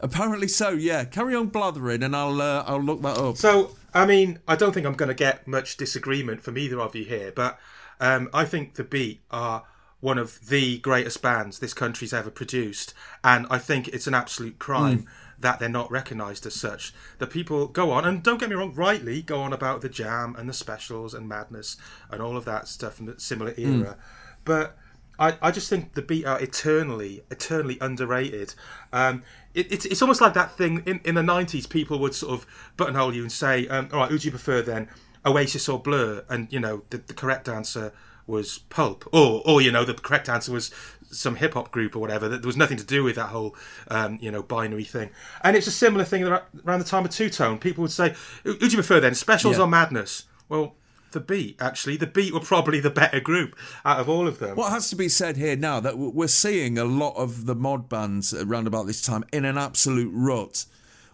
Apparently 0.00 0.48
so. 0.48 0.70
Yeah. 0.70 1.04
Carry 1.04 1.34
on 1.34 1.48
blathering, 1.48 2.02
and 2.02 2.16
I'll 2.16 2.40
uh, 2.40 2.64
I'll 2.66 2.82
look 2.82 3.02
that 3.02 3.18
up. 3.18 3.36
So, 3.36 3.76
I 3.92 4.06
mean, 4.06 4.38
I 4.48 4.56
don't 4.56 4.72
think 4.72 4.86
I'm 4.86 4.94
going 4.94 5.10
to 5.10 5.14
get 5.14 5.46
much 5.46 5.76
disagreement 5.76 6.42
from 6.42 6.56
either 6.56 6.80
of 6.80 6.96
you 6.96 7.04
here, 7.04 7.32
but 7.34 7.58
um, 8.00 8.30
I 8.32 8.44
think 8.46 8.74
the 8.74 8.84
Beat 8.84 9.20
are 9.30 9.64
one 10.00 10.16
of 10.16 10.48
the 10.48 10.78
greatest 10.78 11.20
bands 11.20 11.58
this 11.58 11.74
country's 11.74 12.14
ever 12.14 12.30
produced, 12.30 12.94
and 13.22 13.46
I 13.50 13.58
think 13.58 13.88
it's 13.88 14.06
an 14.06 14.14
absolute 14.14 14.58
crime 14.58 15.00
Mm. 15.00 15.06
That 15.40 15.58
they're 15.58 15.68
not 15.68 15.90
recognised 15.90 16.46
as 16.46 16.54
such. 16.54 16.92
The 17.18 17.26
people 17.26 17.66
go 17.66 17.90
on, 17.90 18.04
and 18.04 18.22
don't 18.22 18.38
get 18.38 18.48
me 18.50 18.56
wrong, 18.56 18.74
rightly 18.74 19.22
go 19.22 19.40
on 19.40 19.52
about 19.52 19.80
the 19.80 19.88
Jam 19.88 20.34
and 20.38 20.48
the 20.48 20.52
Specials 20.54 21.14
and 21.14 21.28
Madness 21.28 21.76
and 22.10 22.20
all 22.22 22.36
of 22.36 22.44
that 22.44 22.68
stuff 22.68 23.00
in 23.00 23.06
the 23.06 23.18
similar 23.18 23.52
Mm. 23.52 23.80
era, 23.80 23.96
but 24.44 24.76
I, 25.18 25.36
I 25.42 25.50
just 25.50 25.68
think 25.68 25.92
the 25.92 26.02
beat 26.02 26.24
are 26.24 26.40
eternally, 26.40 27.22
eternally 27.30 27.76
underrated. 27.80 28.54
Um, 28.92 29.22
it, 29.52 29.70
it's, 29.70 29.84
it's 29.84 30.00
almost 30.00 30.20
like 30.22 30.32
that 30.32 30.56
thing 30.56 30.82
in, 30.86 31.00
in 31.04 31.14
the 31.14 31.20
90s, 31.22 31.68
people 31.68 31.98
would 31.98 32.14
sort 32.14 32.32
of 32.32 32.46
buttonhole 32.78 33.14
you 33.14 33.22
and 33.22 33.30
say, 33.30 33.68
um, 33.68 33.88
all 33.92 33.98
right, 33.98 34.10
who 34.10 34.18
do 34.18 34.24
you 34.26 34.30
prefer 34.30 34.62
then, 34.62 34.88
Oasis 35.26 35.68
or 35.68 35.78
Blur? 35.78 36.24
And, 36.30 36.50
you 36.50 36.58
know, 36.58 36.84
the, 36.88 36.98
the 36.98 37.12
correct 37.12 37.48
answer 37.50 37.92
was 38.26 38.60
Pulp. 38.70 39.06
Or, 39.12 39.42
or, 39.44 39.60
you 39.60 39.70
know, 39.70 39.84
the 39.84 39.92
correct 39.92 40.28
answer 40.30 40.52
was 40.52 40.70
some 41.10 41.36
hip 41.36 41.54
hop 41.54 41.70
group 41.70 41.96
or 41.96 41.98
whatever. 41.98 42.28
That 42.28 42.42
There 42.42 42.48
was 42.48 42.56
nothing 42.56 42.76
to 42.78 42.84
do 42.84 43.02
with 43.04 43.16
that 43.16 43.26
whole, 43.28 43.56
um, 43.88 44.18
you 44.20 44.30
know, 44.30 44.42
binary 44.42 44.84
thing. 44.84 45.10
And 45.42 45.56
it's 45.56 45.66
a 45.66 45.72
similar 45.72 46.04
thing 46.04 46.24
around 46.24 46.78
the 46.78 46.84
time 46.84 47.04
of 47.04 47.10
Two 47.10 47.30
Tone. 47.30 47.58
People 47.58 47.82
would 47.82 47.92
say, 47.92 48.14
who, 48.44 48.56
do 48.56 48.66
you 48.66 48.76
prefer 48.76 49.00
then, 49.00 49.14
Specials 49.14 49.56
Yeah. 49.56 49.64
or 49.64 49.66
Madness? 49.66 50.24
Well, 50.48 50.74
the 51.12 51.20
Beat, 51.20 51.56
actually. 51.60 51.96
The 51.96 52.06
Beat 52.06 52.32
were 52.32 52.40
probably 52.40 52.78
the 52.80 52.90
better 52.90 53.20
group 53.20 53.56
out 53.84 53.98
of 53.98 54.08
all 54.08 54.28
of 54.28 54.38
them. 54.38 54.56
What 54.56 54.70
has 54.72 54.88
to 54.90 54.96
be 54.96 55.08
said 55.08 55.36
here 55.36 55.56
now 55.56 55.80
that 55.80 55.98
we're 55.98 56.28
seeing 56.28 56.78
a 56.78 56.84
lot 56.84 57.16
of 57.16 57.46
the 57.46 57.54
mod 57.56 57.88
bands 57.88 58.32
around 58.32 58.66
about 58.68 58.86
this 58.86 59.02
time 59.02 59.24
in 59.32 59.44
an 59.44 59.58
absolute 59.58 60.12
rut, 60.14 60.66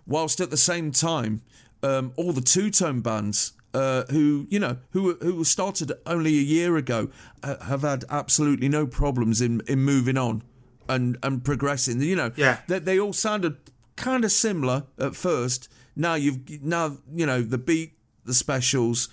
whilst 0.07 0.41
at 0.41 0.51
the 0.51 0.57
same 0.59 0.93
time, 0.93 1.41
um, 1.83 2.13
all 2.17 2.33
the 2.33 2.41
two 2.43 2.71
tone 2.71 3.01
bands. 3.01 3.53
Uh, 3.77 4.05
who 4.11 4.47
you 4.49 4.59
know 4.59 4.75
who 4.95 5.03
who 5.21 5.45
started 5.45 5.93
only 6.07 6.31
a 6.39 6.43
year 6.57 6.77
ago 6.77 7.01
uh, 7.43 7.57
have 7.71 7.83
had 7.83 8.05
absolutely 8.09 8.69
no 8.69 8.87
problems 8.87 9.41
in, 9.41 9.61
in 9.69 9.79
moving 9.81 10.17
on 10.19 10.43
and 10.89 11.19
and 11.23 11.45
progressing. 11.45 12.01
You 12.01 12.17
know, 12.17 12.31
Yeah. 12.37 12.57
they, 12.69 12.79
they 12.81 12.99
all 12.99 13.13
sounded 13.13 13.55
kind 13.97 14.25
of 14.25 14.33
similar 14.33 14.85
at 14.99 15.15
first. 15.15 15.69
Now 15.95 16.15
you've 16.15 16.41
now 16.63 16.97
you 17.15 17.27
know 17.27 17.43
the 17.43 17.59
beat, 17.59 17.91
the 18.25 18.35
specials, 18.35 19.09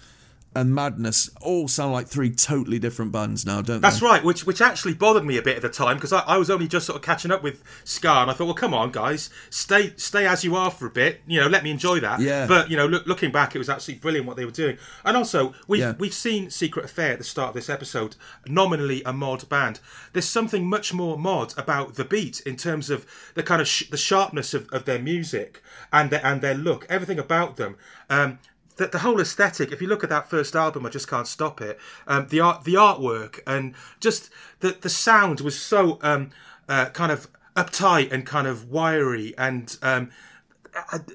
and 0.56 0.74
madness 0.74 1.30
all 1.42 1.68
sound 1.68 1.94
like 1.94 2.08
three 2.08 2.30
totally 2.30 2.80
different 2.80 3.12
bands 3.12 3.46
now, 3.46 3.62
don't 3.62 3.82
That's 3.82 4.00
they? 4.00 4.06
That's 4.06 4.14
right, 4.14 4.24
which 4.24 4.46
which 4.46 4.62
actually 4.62 4.94
bothered 4.94 5.26
me 5.26 5.38
a 5.38 5.42
bit 5.42 5.56
at 5.56 5.62
the 5.62 5.70
time 5.70 5.98
because 5.98 6.14
I, 6.14 6.20
I 6.22 6.38
was 6.38 6.50
only 6.50 6.68
just 6.68 6.86
sort 6.86 6.96
of 6.98 7.02
catching 7.02 7.32
up 7.32 7.44
with 7.44 7.64
Ska, 7.84 8.10
and 8.10 8.32
I 8.32 8.34
thought, 8.34 8.46
well, 8.46 8.54
come 8.54 8.74
on, 8.74 8.92
guys, 8.92 9.30
stay 9.50 9.94
stay 9.98 10.26
as 10.28 10.44
you 10.44 10.56
are 10.56 10.72
for 10.72 10.86
a 10.88 10.92
bit. 10.92 11.22
You 11.28 11.40
know, 11.42 11.48
let 11.48 11.64
me 11.64 11.72
enjoy 11.72 12.00
that. 12.02 12.20
Yeah. 12.20 12.48
But 12.48 12.70
you 12.70 12.78
know, 12.78 12.88
look, 12.88 13.06
looking 13.06 13.32
back, 13.32 13.56
it 13.56 13.60
was 13.60 13.70
absolutely 13.70 14.02
brilliant 14.02 14.28
what 14.28 14.38
they 14.38 14.46
were 14.46 14.52
doing. 14.52 14.78
And 15.06 15.18
also, 15.18 15.54
we've 15.68 15.82
Yeah. 15.82 15.94
we've 15.98 16.14
seen 16.14 16.50
Secret 16.50 16.86
Affair 16.86 17.14
at 17.14 17.18
the 17.18 17.24
start 17.24 17.50
of 17.50 17.56
this 17.56 17.70
episode, 17.70 18.16
nominally 18.48 19.02
a 19.06 19.14
mod 19.14 19.48
band. 19.50 19.80
There's 20.14 20.30
something 20.30 20.66
much 20.66 20.94
more 20.94 21.18
mod 21.18 21.54
about 21.58 21.96
the 21.96 22.06
beat 22.06 22.42
in 22.42 22.56
terms 22.56 22.90
of 22.90 23.06
the 23.36 23.44
kind 23.44 23.62
of 23.62 23.68
sh- 23.68 23.90
the 23.90 23.98
sharpness 23.98 24.54
of, 24.54 24.70
of 24.70 24.86
their 24.86 25.00
music 25.00 25.62
and 25.92 26.10
their, 26.10 26.26
and 26.26 26.42
their 26.42 26.54
look, 26.56 26.86
everything 26.90 27.20
about 27.20 27.58
them. 27.58 27.76
Um, 28.10 28.40
the, 28.78 28.88
the 28.88 29.00
whole 29.00 29.20
aesthetic. 29.20 29.72
If 29.72 29.82
you 29.82 29.88
look 29.88 30.04
at 30.04 30.10
that 30.10 30.30
first 30.30 30.56
album, 30.56 30.86
I 30.86 30.90
just 30.90 31.08
can't 31.08 31.28
stop 31.28 31.62
it. 31.62 31.80
Um, 32.08 32.28
the 32.30 32.40
art, 32.40 32.64
the 32.64 32.76
artwork, 32.76 33.40
and 33.46 33.74
just 34.00 34.30
the 34.60 34.78
the 34.80 34.90
sound 34.90 35.42
was 35.42 35.60
so 35.60 36.00
um, 36.02 36.32
uh, 36.68 36.86
kind 36.90 37.12
of 37.12 37.28
uptight 37.56 38.12
and 38.12 38.26
kind 38.26 38.48
of 38.48 38.70
wiry 38.70 39.34
and. 39.38 39.78
Um, 39.82 40.12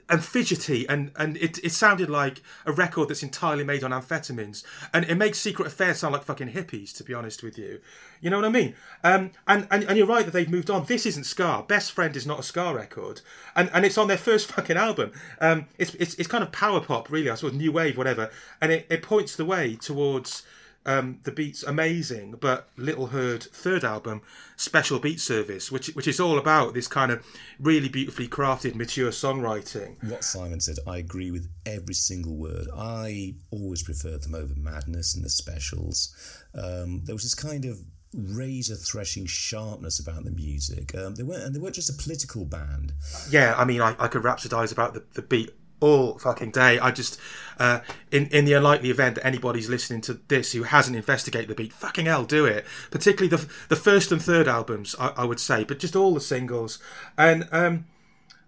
and 0.09 0.25
fidgety, 0.25 0.89
and 0.89 1.11
and 1.17 1.37
it, 1.37 1.59
it 1.65 1.73
sounded 1.73 2.09
like 2.09 2.43
a 2.67 2.73
record 2.73 3.09
that's 3.09 3.23
entirely 3.23 3.65
made 3.65 3.85
on 3.85 3.91
amphetamines, 3.91 4.65
and 4.93 5.05
it 5.05 5.17
makes 5.17 5.39
Secret 5.39 5.67
affairs 5.67 5.99
sound 5.99 6.13
like 6.13 6.25
fucking 6.25 6.51
hippies, 6.51 6.95
to 6.97 7.05
be 7.05 7.15
honest 7.15 7.43
with 7.43 7.59
you. 7.59 7.81
You 8.21 8.31
know 8.31 8.37
what 8.37 8.47
I 8.47 8.51
mean? 8.51 8.75
Um, 9.05 9.31
and, 9.47 9.67
and 9.71 9.85
and 9.85 9.97
you're 9.97 10.07
right 10.07 10.25
that 10.25 10.33
they've 10.33 10.49
moved 10.49 10.71
on. 10.71 10.85
This 10.85 11.07
isn't 11.07 11.25
Ska. 11.25 11.65
Best 11.67 11.93
Friend 11.93 12.15
is 12.17 12.27
not 12.27 12.41
a 12.41 12.43
Ska 12.43 12.73
record, 12.75 13.21
and 13.55 13.71
and 13.73 13.85
it's 13.85 13.99
on 13.99 14.09
their 14.09 14.19
first 14.19 14.51
fucking 14.53 14.77
album. 14.77 15.13
Um, 15.41 15.67
it's 15.79 15.95
it's 15.95 16.15
it's 16.15 16.29
kind 16.29 16.45
of 16.45 16.53
power 16.53 16.81
pop, 16.81 17.11
really, 17.11 17.31
I 17.31 17.35
suppose, 17.35 17.55
new 17.55 17.73
wave, 17.73 17.97
whatever, 17.97 18.31
and 18.61 18.73
it, 18.73 18.87
it 18.91 19.03
points 19.03 19.37
the 19.37 19.45
way 19.45 19.77
towards. 19.77 20.45
Um, 20.87 21.21
the 21.25 21.33
beats 21.33 21.63
amazing, 21.63 22.37
but 22.41 22.71
little 22.77 23.09
heard 23.09 23.43
third 23.43 23.85
album, 23.85 24.23
Special 24.57 24.99
Beat 24.99 25.21
Service, 25.21 25.71
which 25.71 25.89
which 25.89 26.09
is 26.09 26.19
all 26.19 26.39
about 26.39 26.73
this 26.73 26.89
kind 26.89 27.13
of 27.13 27.27
really 27.59 27.89
beautifully 27.91 28.27
crafted, 28.27 28.75
mature 28.75 29.11
songwriting. 29.11 30.03
What 30.09 30.25
Simon 30.25 30.61
said, 30.61 30.77
I 30.87 30.97
agree 30.99 31.31
with 31.31 31.49
every 31.67 31.95
single 31.95 32.37
word. 32.37 32.69
I 32.75 33.35
always 33.51 33.83
preferred 33.83 34.23
them 34.23 34.35
over 34.35 34.55
Madness 34.57 35.15
and 35.15 35.25
the 35.25 35.29
specials. 35.29 36.15
Um, 36.55 37.03
there 37.05 37.15
was 37.15 37.25
this 37.25 37.35
kind 37.35 37.67
of 37.67 37.81
razor 38.15 38.75
threshing 38.75 39.27
sharpness 39.27 40.01
about 40.01 40.25
the 40.25 40.31
music. 40.31 40.95
Um, 40.95 41.15
they 41.15 41.23
weren't, 41.23 41.43
and 41.43 41.55
they 41.55 41.61
weren't 41.61 41.75
just 41.75 41.91
a 41.91 42.03
political 42.03 42.45
band. 42.45 42.93
yeah, 43.31 43.55
I 43.57 43.65
mean, 43.65 43.81
I, 43.81 43.95
I 43.99 44.09
could 44.09 44.23
rhapsodize 44.23 44.73
about 44.73 44.95
the, 44.95 45.05
the 45.15 45.23
beat 45.23 45.51
all 45.81 46.19
fucking 46.19 46.51
day. 46.51 46.79
I 46.79 46.91
just, 46.91 47.19
uh, 47.59 47.81
in 48.11 48.27
in 48.27 48.45
the 48.45 48.55
unlikely 48.55 48.91
event 48.91 49.17
that 49.17 49.27
anybody's 49.27 49.69
listening 49.69 50.01
to 50.03 50.21
this 50.29 50.53
who 50.53 50.65
hasn't 50.65 50.97
investigated 50.97 51.49
the 51.49 51.55
beat, 51.55 51.73
fucking 51.73 52.07
hell, 52.07 52.25
do 52.25 52.45
it. 52.47 52.65
Particularly 52.91 53.29
the 53.29 53.49
the 53.69 53.77
first 53.77 54.13
and 54.13 54.23
third 54.23 54.49
albums, 54.49 54.95
I, 54.99 55.13
I 55.17 55.25
would 55.25 55.41
say, 55.41 55.65
but 55.65 55.79
just 55.79 55.97
all 55.97 56.15
the 56.15 56.21
singles. 56.21 56.79
And 57.17 57.49
um, 57.53 57.87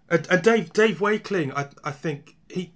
and, 0.09 0.43
Dave 0.43 0.73
Dave 0.73 0.99
Wakeling, 0.99 1.53
I 1.53 1.67
I 1.83 1.91
think 1.91 2.35
he. 2.49 2.73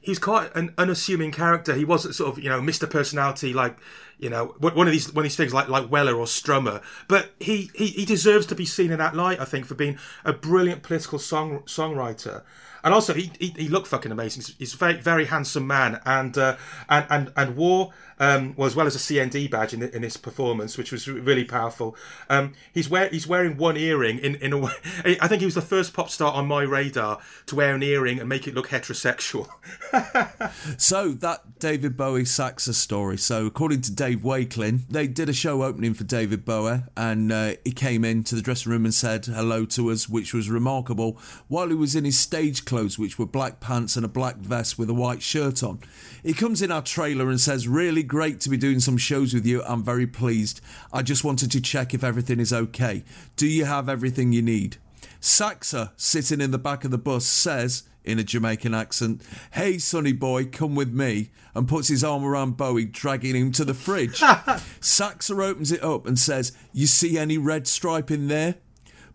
He's 0.00 0.20
quite 0.20 0.54
an 0.54 0.72
unassuming 0.78 1.32
character. 1.32 1.74
He 1.74 1.84
wasn't 1.84 2.14
sort 2.14 2.30
of, 2.30 2.38
you 2.40 2.48
know, 2.48 2.60
Mr. 2.60 2.88
Personality 2.88 3.52
like, 3.52 3.76
you 4.20 4.30
know, 4.30 4.54
one 4.60 4.86
of 4.86 4.92
these 4.92 5.12
one 5.12 5.22
of 5.22 5.24
these 5.24 5.34
things 5.34 5.52
like 5.52 5.66
like 5.66 5.90
Weller 5.90 6.14
or 6.14 6.26
Strummer. 6.26 6.80
But 7.08 7.32
he, 7.40 7.72
he, 7.74 7.86
he 7.86 8.04
deserves 8.04 8.46
to 8.46 8.54
be 8.54 8.64
seen 8.64 8.92
in 8.92 8.98
that 8.98 9.16
light. 9.16 9.40
I 9.40 9.44
think 9.44 9.66
for 9.66 9.74
being 9.74 9.98
a 10.24 10.32
brilliant 10.32 10.84
political 10.84 11.18
song 11.18 11.62
songwriter, 11.66 12.44
and 12.84 12.94
also 12.94 13.14
he 13.14 13.30
he, 13.38 13.48
he 13.56 13.68
looked 13.68 13.88
fucking 13.88 14.12
amazing. 14.12 14.54
He's, 14.58 14.74
a 14.74 14.76
very 14.76 14.94
very 14.94 15.26
handsome 15.26 15.66
man, 15.66 16.00
and 16.04 16.36
uh, 16.36 16.56
and 16.88 17.06
and 17.10 17.32
and 17.36 17.56
wore 17.56 17.92
um, 18.18 18.54
well, 18.56 18.66
as 18.66 18.74
well 18.74 18.86
as 18.86 18.94
a 18.94 18.98
CND 18.98 19.50
badge 19.50 19.74
in, 19.74 19.82
in 19.82 20.02
this 20.02 20.16
performance, 20.16 20.78
which 20.78 20.92
was 20.92 21.06
really 21.08 21.44
powerful. 21.44 21.96
Um, 22.30 22.54
he's 22.72 22.88
wear 22.88 23.08
he's 23.08 23.26
wearing 23.26 23.56
one 23.56 23.76
earring 23.76 24.18
in 24.18 24.36
in 24.36 24.52
a 24.52 24.58
way. 24.58 24.72
I 25.20 25.28
think 25.28 25.40
he 25.40 25.46
was 25.46 25.54
the 25.54 25.62
first 25.62 25.92
pop 25.92 26.10
star 26.10 26.32
on 26.32 26.46
my 26.46 26.62
radar 26.62 27.20
to 27.46 27.56
wear 27.56 27.74
an 27.74 27.82
earring 27.82 28.18
and 28.18 28.28
make 28.28 28.46
it 28.46 28.54
look 28.54 28.68
heterosexual. 28.68 29.48
So 30.78 31.08
that 31.12 31.58
David 31.58 31.96
Bowie 31.96 32.24
Saxa 32.24 32.74
story. 32.74 33.18
So 33.18 33.46
according 33.46 33.80
to 33.82 33.92
Dave 33.92 34.22
Wakeling, 34.22 34.82
they 34.88 35.06
did 35.06 35.28
a 35.28 35.32
show 35.32 35.62
opening 35.62 35.94
for 35.94 36.04
David 36.04 36.44
Bowie, 36.44 36.82
and 36.96 37.32
uh, 37.32 37.54
he 37.64 37.72
came 37.72 38.04
into 38.04 38.34
the 38.34 38.42
dressing 38.42 38.72
room 38.72 38.84
and 38.84 38.94
said 38.94 39.26
hello 39.26 39.64
to 39.66 39.90
us, 39.90 40.08
which 40.08 40.34
was 40.34 40.50
remarkable. 40.50 41.18
While 41.48 41.68
he 41.68 41.74
was 41.74 41.94
in 41.94 42.04
his 42.04 42.18
stage 42.18 42.64
clothes, 42.64 42.98
which 42.98 43.18
were 43.18 43.26
black 43.26 43.60
pants 43.60 43.96
and 43.96 44.04
a 44.04 44.08
black 44.08 44.36
vest 44.36 44.78
with 44.78 44.90
a 44.90 44.94
white 44.94 45.22
shirt 45.22 45.62
on, 45.62 45.80
he 46.22 46.34
comes 46.34 46.62
in 46.62 46.70
our 46.70 46.82
trailer 46.82 47.28
and 47.28 47.40
says, 47.40 47.68
"Really 47.68 48.02
great 48.06 48.40
to 48.40 48.50
be 48.50 48.56
doing 48.56 48.80
some 48.80 48.96
shows 48.96 49.34
with 49.34 49.46
you. 49.46 49.62
I'm 49.64 49.82
very 49.82 50.06
pleased. 50.06 50.60
I 50.92 51.02
just 51.02 51.24
wanted 51.24 51.50
to 51.52 51.60
check 51.60 51.92
if 51.94 52.04
everything 52.04 52.40
is 52.40 52.52
okay. 52.52 53.04
Do 53.36 53.46
you 53.46 53.64
have 53.64 53.88
everything 53.88 54.32
you 54.32 54.42
need?" 54.42 54.78
Saxa, 55.20 55.92
sitting 55.96 56.40
in 56.40 56.50
the 56.50 56.58
back 56.58 56.84
of 56.84 56.90
the 56.90 56.98
bus, 56.98 57.26
says 57.26 57.82
in 58.06 58.18
a 58.18 58.24
Jamaican 58.24 58.72
accent, 58.72 59.20
Hey, 59.52 59.78
sonny 59.78 60.12
boy, 60.12 60.46
come 60.46 60.74
with 60.74 60.92
me, 60.92 61.30
and 61.54 61.68
puts 61.68 61.88
his 61.88 62.04
arm 62.04 62.24
around 62.24 62.56
Bowie, 62.56 62.84
dragging 62.84 63.34
him 63.34 63.52
to 63.52 63.64
the 63.64 63.74
fridge. 63.74 64.22
Saxa 64.80 65.34
opens 65.34 65.72
it 65.72 65.82
up 65.82 66.06
and 66.06 66.18
says, 66.18 66.52
You 66.72 66.86
see 66.86 67.18
any 67.18 67.36
red 67.36 67.66
stripe 67.66 68.10
in 68.10 68.28
there? 68.28 68.56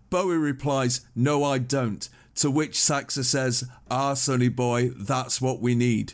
Bowie 0.09 0.37
replies, 0.37 1.01
No, 1.15 1.43
I 1.43 1.57
don't. 1.57 2.07
To 2.35 2.51
which 2.51 2.79
Saxa 2.79 3.23
says, 3.23 3.63
Ah, 3.89 4.13
sonny 4.13 4.49
boy, 4.49 4.89
that's 4.89 5.41
what 5.41 5.61
we 5.61 5.75
need. 5.75 6.13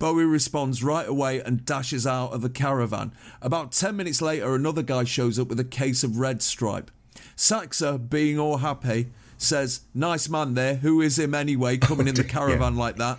Bowie 0.00 0.24
responds 0.24 0.82
right 0.82 1.06
away 1.06 1.40
and 1.40 1.64
dashes 1.64 2.06
out 2.06 2.32
of 2.32 2.40
the 2.40 2.48
caravan. 2.48 3.12
About 3.42 3.70
10 3.70 3.94
minutes 3.94 4.22
later, 4.22 4.54
another 4.54 4.82
guy 4.82 5.04
shows 5.04 5.38
up 5.38 5.48
with 5.48 5.60
a 5.60 5.64
case 5.64 6.02
of 6.02 6.18
red 6.18 6.42
stripe. 6.42 6.90
Saxa, 7.36 7.98
being 7.98 8.38
all 8.38 8.56
happy, 8.56 9.10
says, 9.36 9.82
Nice 9.94 10.28
man 10.28 10.54
there, 10.54 10.76
who 10.76 11.02
is 11.02 11.18
him 11.18 11.34
anyway, 11.34 11.76
coming 11.76 12.08
in 12.08 12.14
the 12.14 12.24
caravan 12.36 12.76
like 12.76 12.96
that? 12.96 13.18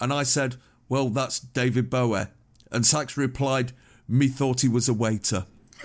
And 0.00 0.10
I 0.10 0.22
said, 0.22 0.56
Well, 0.88 1.10
that's 1.10 1.38
David 1.38 1.90
Bowie. 1.90 2.28
And 2.70 2.86
Sax 2.86 3.18
replied, 3.18 3.72
Me 4.08 4.26
thought 4.26 4.62
he 4.62 4.68
was 4.68 4.88
a 4.88 4.94
waiter. 4.94 5.44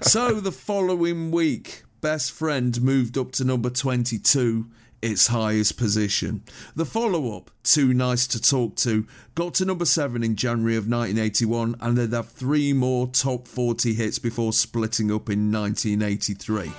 so 0.00 0.40
the 0.40 0.52
following 0.52 1.30
week, 1.30 1.82
Best 2.00 2.32
Friend 2.32 2.80
moved 2.80 3.18
up 3.18 3.32
to 3.32 3.44
number 3.44 3.68
22 3.68 4.70
its 5.02 5.28
highest 5.28 5.76
position. 5.76 6.42
The 6.76 6.84
follow 6.84 7.36
up, 7.36 7.50
Too 7.62 7.94
Nice 7.94 8.26
to 8.28 8.40
Talk 8.40 8.76
To, 8.76 9.06
got 9.34 9.54
to 9.54 9.64
number 9.64 9.84
7 9.84 10.22
in 10.22 10.36
January 10.36 10.76
of 10.76 10.84
1981 10.88 11.76
and 11.80 11.96
they'd 11.96 12.12
have 12.12 12.28
three 12.28 12.72
more 12.72 13.06
top 13.06 13.48
40 13.48 13.94
hits 13.94 14.18
before 14.18 14.52
splitting 14.52 15.10
up 15.10 15.30
in 15.30 15.50
1983. 15.50 16.72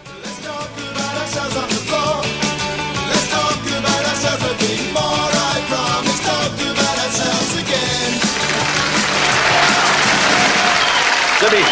Debbie. 11.42 11.66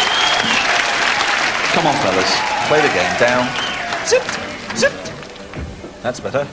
Come 1.72 1.86
on, 1.86 1.94
fellas. 2.02 2.50
Play 2.66 2.80
the 2.80 2.92
game. 2.92 3.16
Down. 3.20 3.48
Zipped. 4.04 4.76
Zipped. 4.76 5.09
That's 6.02 6.20
better. 6.20 6.46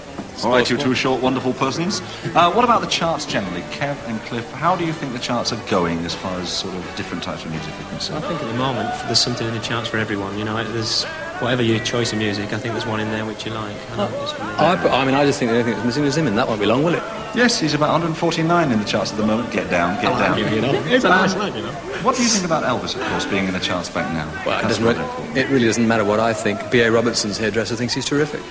All 0.43 0.51
right, 0.51 0.69
you 0.69 0.77
two 0.77 0.93
short, 0.93 1.21
wonderful 1.21 1.53
persons. 1.53 1.99
Uh, 2.35 2.51
what 2.51 2.63
about 2.63 2.81
the 2.81 2.87
charts 2.87 3.25
generally? 3.25 3.61
Kev 3.71 3.97
and 4.07 4.19
Cliff, 4.21 4.49
how 4.51 4.75
do 4.75 4.85
you 4.85 4.93
think 4.93 5.13
the 5.13 5.19
charts 5.19 5.51
are 5.51 5.69
going 5.69 5.97
as 6.05 6.13
far 6.13 6.39
as 6.39 6.49
sort 6.49 6.75
of 6.75 6.95
different 6.95 7.23
types 7.23 7.43
of 7.43 7.49
music 7.49 7.73
are 7.73 7.89
concerned? 7.89 8.23
I 8.23 8.27
think 8.27 8.41
at 8.41 8.47
the 8.47 8.57
moment 8.57 8.93
there's 9.05 9.19
something 9.19 9.47
in 9.47 9.53
the 9.55 9.59
charts 9.61 9.89
for 9.89 9.97
everyone. 9.97 10.37
You 10.37 10.45
know, 10.45 10.63
there's 10.73 11.05
whatever 11.39 11.63
your 11.63 11.79
choice 11.79 12.13
of 12.13 12.19
music. 12.19 12.53
I 12.53 12.59
think 12.59 12.73
there's 12.73 12.85
one 12.85 12.99
in 12.99 13.09
there 13.09 13.25
which 13.25 13.47
you 13.47 13.51
like. 13.51 13.75
I, 13.93 13.97
know 13.97 14.21
it's 14.21 14.31
for 14.31 14.43
me. 14.43 14.49
I, 14.51 15.01
I 15.01 15.05
mean, 15.05 15.15
I 15.15 15.25
just 15.25 15.39
think 15.39 15.49
the 15.49 15.57
only 15.57 15.63
thing 15.63 15.73
that's 15.73 15.85
missing 15.85 16.03
is 16.03 16.17
him, 16.17 16.27
and 16.27 16.37
that 16.37 16.47
won't 16.47 16.59
be 16.59 16.67
long, 16.67 16.83
will 16.83 16.93
it? 16.93 17.03
Yes, 17.33 17.59
he's 17.59 17.73
about 17.73 17.91
149 17.91 18.71
in 18.71 18.79
the 18.79 18.85
charts 18.85 19.11
at 19.11 19.17
the 19.17 19.25
moment. 19.25 19.51
Get 19.51 19.71
down, 19.71 19.99
get 20.01 20.13
I 20.13 20.19
down. 20.19 20.31
like 20.31 20.45
him, 20.45 20.53
you 20.53 20.61
know. 20.61 20.81
He's 20.83 21.03
a 21.03 21.09
nice 21.09 21.35
lad, 21.35 21.55
you 21.55 21.63
know. 21.63 21.71
What 22.03 22.15
do 22.15 22.21
you 22.21 22.29
think 22.29 22.45
about 22.45 22.63
Elvis, 22.63 22.95
of 22.95 23.01
course, 23.09 23.25
being 23.25 23.47
in 23.47 23.53
the 23.53 23.59
charts 23.59 23.89
back 23.89 24.11
now? 24.13 24.31
Well, 24.45 24.59
it, 24.59 24.63
doesn't 24.63 24.85
what 24.85 24.97
really, 24.97 25.39
it 25.39 25.49
really 25.49 25.65
doesn't 25.65 25.87
matter 25.87 26.05
what 26.05 26.19
I 26.19 26.33
think. 26.33 26.69
B.A. 26.69 26.91
Robertson's 26.91 27.37
hairdresser 27.37 27.75
thinks 27.75 27.95
he's 27.95 28.05
terrific. 28.05 28.41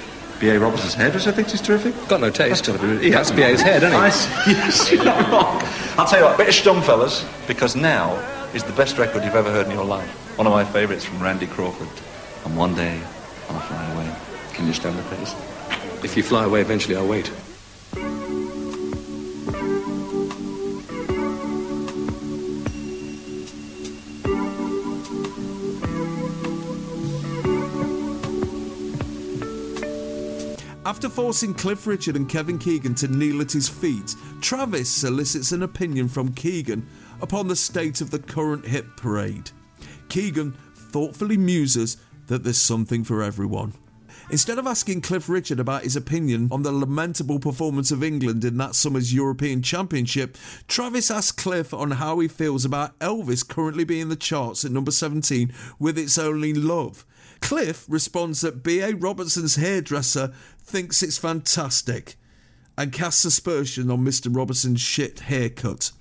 B.A. 0.41 0.59
Robertson's 0.61 0.95
I 1.27 1.33
think 1.33 1.53
is 1.53 1.61
terrific? 1.61 1.95
Got 2.09 2.21
no 2.21 2.31
taste. 2.31 2.65
That's 2.65 2.79
gotta 2.79 2.79
That's. 2.79 3.31
B.A.'s 3.31 3.61
head, 3.63 3.83
isn't 3.83 3.93
he? 3.93 3.97
I 3.97 4.11
see. 4.11 4.31
Yes, 4.53 4.93
you're 4.93 5.05
not 5.05 5.31
wrong. 5.31 5.63
I'll 5.99 6.07
tell 6.07 6.19
you 6.21 6.25
what, 6.27 6.37
bit 6.37 6.49
of 6.49 6.55
stum, 6.55 6.83
fellas, 6.83 7.25
because 7.47 7.75
now 7.75 8.15
is 8.55 8.63
the 8.65 8.73
best 8.73 8.99
record 8.99 9.25
you've 9.25 9.35
ever 9.35 9.51
heard 9.51 9.67
in 9.67 9.73
your 9.73 9.85
life. 9.85 10.09
One 10.39 10.47
of 10.47 10.53
my 10.53 10.65
favourites 10.65 11.05
from 11.05 11.23
Randy 11.23 11.47
Crawford. 11.47 11.89
And 12.45 12.57
one 12.57 12.75
day, 12.75 13.01
I'll 13.49 13.61
fly 13.61 13.93
away. 13.95 14.15
Can 14.53 14.67
you 14.67 14.73
stand 14.73 14.99
the 14.99 15.17
pace? 15.17 15.35
If 16.05 16.17
you 16.17 16.23
fly 16.23 16.45
away, 16.45 16.61
eventually 16.61 16.97
I'll 16.97 17.09
wait. 17.09 17.31
After 30.87 31.09
forcing 31.09 31.53
Cliff 31.53 31.85
Richard 31.85 32.15
and 32.15 32.29
Kevin 32.29 32.59
Keegan 32.59 32.95
to 32.95 33.09
kneel 33.09 33.41
at 33.41 33.51
his 33.51 33.69
feet, 33.69 34.15
Travis 34.41 34.89
solicits 34.89 35.51
an 35.51 35.65
opinion 35.65 36.07
from 36.07 36.33
Keegan 36.33 36.87
upon 37.21 37.49
the 37.49 37.57
state 37.57 38.01
of 38.01 38.13
the 38.13 38.21
current 38.21 38.65
hit 38.65 38.97
parade. 38.97 39.51
Keegan 40.09 40.57
thoughtfully 40.77 41.37
muses 41.37 41.97
that 42.29 42.45
there's 42.45 42.63
something 42.63 43.03
for 43.03 43.21
everyone. 43.21 43.73
Instead 44.31 44.61
of 44.61 44.67
asking 44.69 45.01
Cliff 45.01 45.29
Richard 45.29 45.59
about 45.59 45.83
his 45.83 45.97
opinion 45.97 46.49
on 46.53 46.63
the 46.63 46.71
lamentable 46.71 47.41
performance 47.41 47.91
of 47.91 48.05
England 48.05 48.45
in 48.45 48.57
that 48.59 48.77
summer's 48.77 49.13
European 49.13 49.63
Championship, 49.63 50.39
Travis 50.69 51.11
asks 51.11 51.33
Cliff 51.33 51.75
on 51.75 51.93
how 51.93 52.21
he 52.21 52.29
feels 52.29 52.65
about 52.65 52.97
Elvis 53.01 53.47
currently 53.47 53.83
being 53.83 54.03
in 54.03 54.09
the 54.09 54.15
charts 54.15 54.65
at 54.65 54.71
number 54.71 54.93
17 54.93 55.53
with 55.81 55.99
It's 55.99 56.17
Only 56.17 56.55
Love. 56.55 57.05
Cliff 57.41 57.85
responds 57.89 58.41
that 58.41 58.63
B.A. 58.63 58.95
Robertson's 58.95 59.57
hairdresser 59.57 60.33
thinks 60.63 61.03
it's 61.03 61.19
fantastic 61.19 62.17
and 62.79 62.93
casts 62.93 63.25
aspersion 63.25 63.91
on 63.91 64.05
Mr. 64.05 64.35
Robertson's 64.35 64.81
shit 64.81 65.21
haircut. 65.21 65.93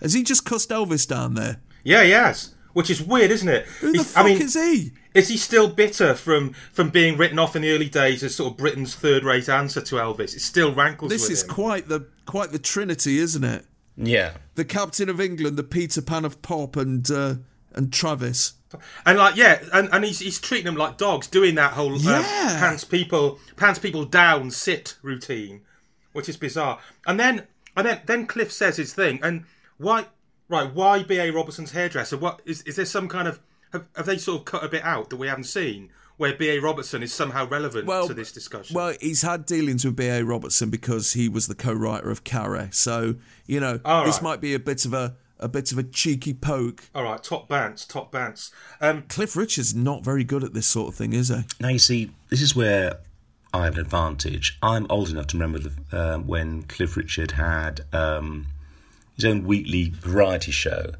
Has 0.00 0.14
he 0.14 0.22
just 0.22 0.44
cussed 0.44 0.70
Elvis 0.70 1.06
down 1.06 1.34
there? 1.34 1.60
Yeah, 1.84 2.04
he 2.04 2.10
has. 2.10 2.54
Which 2.72 2.88
is 2.88 3.02
weird, 3.02 3.30
isn't 3.32 3.48
it? 3.48 3.66
Who 3.80 3.88
the 3.92 3.98
He's- 3.98 4.12
fuck 4.12 4.26
is 4.30 4.54
he? 4.54 4.92
Is 5.12 5.26
he 5.26 5.36
still 5.36 5.68
bitter 5.68 6.14
from 6.14 6.52
from 6.72 6.90
being 6.90 7.16
written 7.18 7.40
off 7.40 7.56
in 7.56 7.62
the 7.62 7.70
early 7.72 7.88
days 7.88 8.22
as 8.22 8.36
sort 8.36 8.52
of 8.52 8.58
Britain's 8.58 8.94
third-rate 8.94 9.48
answer 9.48 9.80
to 9.80 9.96
Elvis? 9.96 10.36
It 10.36 10.40
still 10.40 10.72
rankles 10.72 11.10
This 11.10 11.22
with 11.22 11.32
is 11.32 11.42
him. 11.42 11.48
quite 11.48 11.88
the 11.88 12.06
quite 12.26 12.52
the 12.52 12.60
trinity, 12.60 13.18
isn't 13.18 13.42
it? 13.42 13.66
Yeah. 13.96 14.34
The 14.54 14.64
captain 14.64 15.08
of 15.08 15.20
England, 15.20 15.56
the 15.56 15.64
Peter 15.64 16.00
Pan 16.00 16.24
of 16.24 16.40
pop, 16.42 16.76
and 16.76 17.10
uh, 17.10 17.34
and 17.74 17.92
Travis. 17.92 18.52
And 19.04 19.18
like, 19.18 19.36
yeah, 19.36 19.62
and, 19.72 19.88
and 19.92 20.04
he's 20.04 20.20
he's 20.20 20.40
treating 20.40 20.66
them 20.66 20.76
like 20.76 20.96
dogs, 20.96 21.26
doing 21.26 21.54
that 21.56 21.72
whole 21.72 21.94
um, 21.94 22.22
pants 22.24 22.84
people 22.84 23.38
pants 23.56 23.78
people 23.78 24.04
down 24.04 24.50
sit 24.50 24.96
routine, 25.02 25.62
which 26.12 26.28
is 26.28 26.36
bizarre. 26.36 26.78
And 27.06 27.18
then 27.18 27.46
and 27.76 27.86
then 27.86 28.00
then 28.06 28.26
Cliff 28.26 28.52
says 28.52 28.76
his 28.76 28.92
thing, 28.94 29.18
and 29.22 29.44
why 29.78 30.06
right? 30.48 30.72
Why 30.72 31.02
B 31.02 31.18
A 31.18 31.30
Robertson's 31.30 31.72
hairdresser? 31.72 32.16
What 32.16 32.42
is 32.44 32.62
is 32.62 32.76
there 32.76 32.84
some 32.84 33.08
kind 33.08 33.26
of 33.28 33.40
have, 33.72 33.86
have 33.96 34.06
they 34.06 34.18
sort 34.18 34.40
of 34.40 34.44
cut 34.44 34.64
a 34.64 34.68
bit 34.68 34.84
out 34.84 35.10
that 35.10 35.16
we 35.16 35.26
haven't 35.26 35.44
seen? 35.44 35.90
Where 36.16 36.34
B 36.34 36.50
A 36.50 36.58
Robertson 36.60 37.02
is 37.02 37.14
somehow 37.14 37.48
relevant 37.48 37.86
Well, 37.86 38.06
to 38.06 38.12
this 38.12 38.30
discussion. 38.30 38.76
Well, 38.76 38.94
he's 39.00 39.22
had 39.22 39.46
dealings 39.46 39.86
with 39.86 39.96
B.A. 39.96 40.22
Robertson 40.22 40.68
because 40.68 41.14
he 41.14 41.30
was 41.30 41.46
the 41.46 41.54
co-writer 41.54 42.10
of 42.10 42.24
Carrie. 42.24 42.68
So 42.72 43.14
you 43.46 43.58
know, 43.58 43.80
All 43.86 44.04
this 44.04 44.16
right. 44.16 44.22
might 44.22 44.40
be 44.42 44.52
a 44.52 44.58
bit 44.58 44.84
of 44.84 44.92
a 44.92 45.16
a 45.40 45.48
bit 45.48 45.72
of 45.72 45.78
a 45.78 45.82
cheeky 45.82 46.34
poke. 46.34 46.84
All 46.94 47.02
right, 47.02 47.22
top 47.22 47.48
bants, 47.48 47.86
top 47.86 48.12
bants. 48.12 48.50
Um, 48.80 49.02
Cliff 49.08 49.36
Richard's 49.36 49.74
not 49.74 50.04
very 50.04 50.24
good 50.24 50.44
at 50.44 50.54
this 50.54 50.66
sort 50.66 50.88
of 50.88 50.94
thing, 50.94 51.12
is 51.12 51.28
he? 51.28 51.42
Now 51.60 51.68
you 51.68 51.78
see, 51.78 52.10
this 52.28 52.40
is 52.40 52.54
where 52.54 52.98
I 53.52 53.64
have 53.64 53.74
an 53.74 53.80
advantage. 53.80 54.58
I'm 54.62 54.86
old 54.88 55.08
enough 55.10 55.28
to 55.28 55.36
remember 55.36 55.58
the, 55.58 55.72
um, 56.14 56.26
when 56.26 56.62
Cliff 56.64 56.96
Richard 56.96 57.32
had 57.32 57.82
um, 57.92 58.46
his 59.16 59.24
own 59.24 59.44
weekly 59.44 59.90
variety 59.90 60.52
show, 60.52 60.92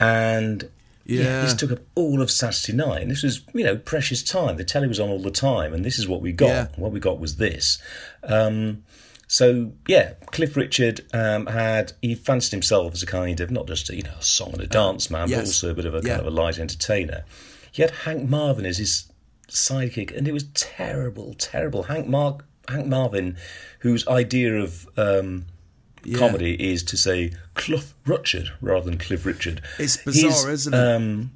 and 0.00 0.68
yeah. 1.04 1.22
Yeah. 1.22 1.42
this 1.42 1.54
took 1.54 1.72
up 1.72 1.80
all 1.94 2.22
of 2.22 2.30
Saturday 2.30 2.76
night. 2.76 3.02
And 3.02 3.10
this 3.10 3.22
was, 3.22 3.42
you 3.54 3.64
know, 3.64 3.76
precious 3.76 4.22
time. 4.22 4.56
The 4.56 4.64
telly 4.64 4.88
was 4.88 5.00
on 5.00 5.08
all 5.10 5.18
the 5.18 5.30
time, 5.30 5.74
and 5.74 5.84
this 5.84 5.98
is 5.98 6.06
what 6.06 6.20
we 6.20 6.32
got. 6.32 6.46
Yeah. 6.46 6.66
What 6.76 6.92
we 6.92 7.00
got 7.00 7.18
was 7.18 7.36
this. 7.36 7.82
Um, 8.22 8.84
so 9.32 9.72
yeah, 9.88 10.12
Cliff 10.26 10.58
Richard 10.58 11.00
um, 11.14 11.46
had 11.46 11.94
he 12.02 12.14
fancied 12.14 12.50
himself 12.52 12.92
as 12.92 13.02
a 13.02 13.06
kind 13.06 13.40
of 13.40 13.50
not 13.50 13.66
just 13.66 13.88
a, 13.88 13.96
you 13.96 14.02
know 14.02 14.12
a 14.18 14.22
song 14.22 14.52
and 14.52 14.60
a 14.60 14.66
dance 14.66 15.08
man, 15.10 15.22
but 15.22 15.30
yes. 15.30 15.46
also 15.46 15.70
a 15.70 15.74
bit 15.74 15.86
of 15.86 15.94
a 15.94 16.02
Yeah. 16.04 16.16
kind 16.16 16.20
of 16.20 16.26
a 16.26 16.36
light 16.36 16.58
entertainer. 16.58 17.24
He 17.72 17.80
had 17.80 17.92
Hank 17.92 18.28
Marvin 18.28 18.66
as 18.66 18.76
his 18.76 19.10
sidekick, 19.48 20.14
and 20.14 20.28
it 20.28 20.32
was 20.32 20.44
terrible, 20.52 21.32
terrible. 21.38 21.84
Hank 21.84 22.08
Mar- 22.08 22.40
Hank 22.68 22.86
Marvin, 22.88 23.38
whose 23.78 24.06
idea 24.06 24.54
of 24.60 24.86
um, 24.98 25.46
Yeah. 26.04 26.18
comedy 26.18 26.70
is 26.70 26.82
to 26.82 26.98
say 26.98 27.32
Cliff 27.54 27.94
Richard 28.04 28.52
rather 28.60 28.84
than 28.84 28.98
Cliff 28.98 29.24
Richard. 29.24 29.62
It's 29.78 29.96
bizarre, 29.96 30.50
isn't 30.52 30.74
it? 30.74 30.76
Um, 30.78 31.30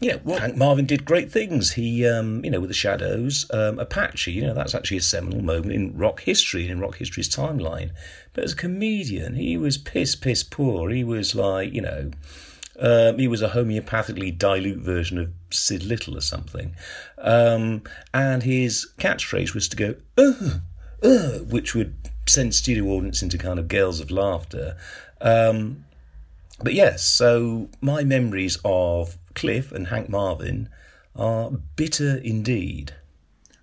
you 0.00 0.18
know, 0.24 0.38
Hank 0.38 0.56
Marvin 0.56 0.86
did 0.86 1.04
great 1.04 1.30
things. 1.30 1.72
He, 1.72 2.06
um, 2.06 2.42
you 2.42 2.50
know, 2.50 2.58
with 2.58 2.70
the 2.70 2.74
Shadows, 2.74 3.44
um, 3.52 3.78
Apache, 3.78 4.32
you 4.32 4.40
know, 4.42 4.54
that's 4.54 4.74
actually 4.74 4.96
a 4.96 5.02
seminal 5.02 5.42
moment 5.42 5.72
in 5.72 5.96
rock 5.96 6.22
history 6.22 6.62
and 6.62 6.70
in 6.70 6.80
rock 6.80 6.96
history's 6.96 7.28
timeline. 7.28 7.90
But 8.32 8.44
as 8.44 8.54
a 8.54 8.56
comedian, 8.56 9.34
he 9.34 9.58
was 9.58 9.76
piss, 9.76 10.16
piss 10.16 10.42
poor. 10.42 10.88
He 10.88 11.04
was 11.04 11.34
like, 11.34 11.74
you 11.74 11.82
know, 11.82 12.10
um, 12.78 13.18
he 13.18 13.28
was 13.28 13.42
a 13.42 13.50
homeopathically 13.50 14.38
dilute 14.38 14.78
version 14.78 15.18
of 15.18 15.32
Sid 15.50 15.82
Little 15.82 16.16
or 16.16 16.22
something. 16.22 16.74
Um, 17.18 17.82
and 18.14 18.42
his 18.42 18.90
catchphrase 18.98 19.52
was 19.52 19.68
to 19.68 19.76
go, 19.76 19.94
ugh, 20.16 20.62
ugh, 21.02 21.52
which 21.52 21.74
would 21.74 21.94
send 22.26 22.54
studio 22.54 22.86
audience 22.86 23.22
into 23.22 23.36
kind 23.36 23.58
of 23.58 23.68
gales 23.68 24.00
of 24.00 24.10
laughter. 24.10 24.78
Um, 25.20 25.84
but 26.62 26.72
yes, 26.72 27.04
so 27.04 27.68
my 27.82 28.02
memories 28.02 28.58
of 28.64 29.16
Cliff 29.34 29.72
and 29.72 29.88
Hank 29.88 30.08
Marvin 30.08 30.68
are 31.16 31.50
bitter 31.76 32.16
indeed. 32.16 32.94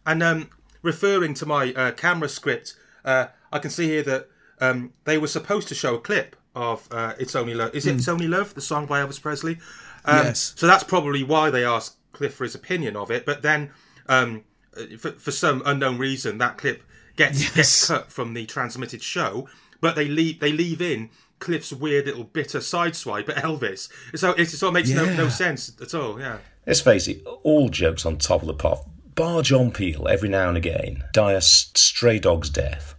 And 0.06 0.23
um, 0.23 0.49
referring 0.81 1.34
to 1.35 1.45
my 1.45 1.73
uh, 1.73 1.91
camera 1.91 2.30
script, 2.30 2.76
uh, 3.03 3.27
I 3.52 3.60
can 3.60 3.72
see 3.72 3.88
here 3.88 4.03
that 4.03 4.27
um, 4.60 4.94
they 5.06 5.18
were 5.18 5.27
supposed 5.27 5.68
to 5.69 5.76
show 5.76 5.95
a 5.95 5.99
clip 5.99 6.35
of 6.56 6.88
uh, 6.91 7.14
"It's 7.19 7.35
Only 7.35 7.53
Love." 7.53 7.76
Is 7.76 7.85
it 7.85 7.95
Mm. 7.95 7.98
"It's 7.99 8.07
Only 8.07 8.27
Love," 8.27 8.53
the 8.53 8.61
song 8.61 8.85
by 8.85 9.02
Elvis 9.02 9.22
Presley? 9.22 9.60
Um, 10.06 10.26
Yes. 10.27 10.53
So 10.56 10.68
that's 10.68 10.84
probably 10.84 11.23
why 11.23 11.49
they 11.49 11.65
asked 11.65 11.98
Cliff 12.14 12.34
for 12.34 12.44
his 12.45 12.56
opinion 12.56 12.95
of 12.95 13.11
it. 13.11 13.26
But 13.26 13.41
then, 13.41 13.72
um, 14.07 14.44
uh, 14.76 14.98
for, 14.98 15.11
for 15.11 15.31
some 15.31 15.61
unknown 15.65 15.98
reason, 15.98 16.38
that 16.39 16.57
clip 16.57 16.84
gets 17.15 17.53
gets 17.56 17.88
cut 17.88 18.11
from 18.11 18.34
the 18.34 18.45
transmitted 18.45 19.03
show. 19.03 19.48
But 19.81 19.95
they 19.95 20.07
leave 20.07 20.39
they 20.39 20.52
leave 20.52 20.81
in 20.81 21.10
Cliff's 21.39 21.72
weird 21.72 22.05
little 22.05 22.23
bitter 22.23 22.59
sideswipe 22.59 23.30
at 23.30 23.43
Elvis. 23.43 23.89
So 24.15 24.31
it 24.31 24.47
sort 24.47 24.69
of 24.69 24.73
makes 24.73 24.89
no, 24.89 25.05
no 25.14 25.30
sense 25.30 25.72
at 25.81 25.93
all. 25.93 26.19
Yeah. 26.19 26.38
Let's 26.65 26.81
face 26.81 27.07
it, 27.07 27.26
all 27.43 27.69
jokes 27.69 28.05
on 28.05 28.18
top 28.18 28.41
of 28.41 28.47
the 28.47 28.53
pop. 28.53 28.89
Bar 29.15 29.41
John 29.41 29.72
Peel, 29.72 30.07
every 30.07 30.30
now 30.30 30.49
and 30.49 30.57
again, 30.57 31.03
die 31.11 31.34
a 31.34 31.41
stray 31.41 32.19
dog's 32.19 32.49
death. 32.49 32.95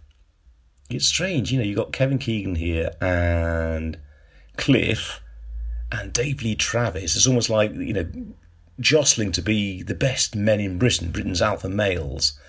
It's 0.89 1.05
strange, 1.05 1.51
you 1.51 1.59
know, 1.59 1.63
you've 1.63 1.77
got 1.77 1.93
Kevin 1.93 2.17
Keegan 2.17 2.55
here 2.55 2.91
and 2.99 3.97
Cliff 4.57 5.21
and 5.91 6.11
Dave 6.11 6.41
Lee 6.41 6.55
Travis. 6.55 7.15
It's 7.15 7.27
almost 7.27 7.49
like, 7.49 7.73
you 7.73 7.93
know, 7.93 8.07
jostling 8.79 9.31
to 9.33 9.41
be 9.41 9.83
the 9.83 9.95
best 9.95 10.35
men 10.35 10.59
in 10.59 10.77
Britain, 10.79 11.11
Britain's 11.11 11.41
alpha 11.41 11.69
males. 11.69 12.39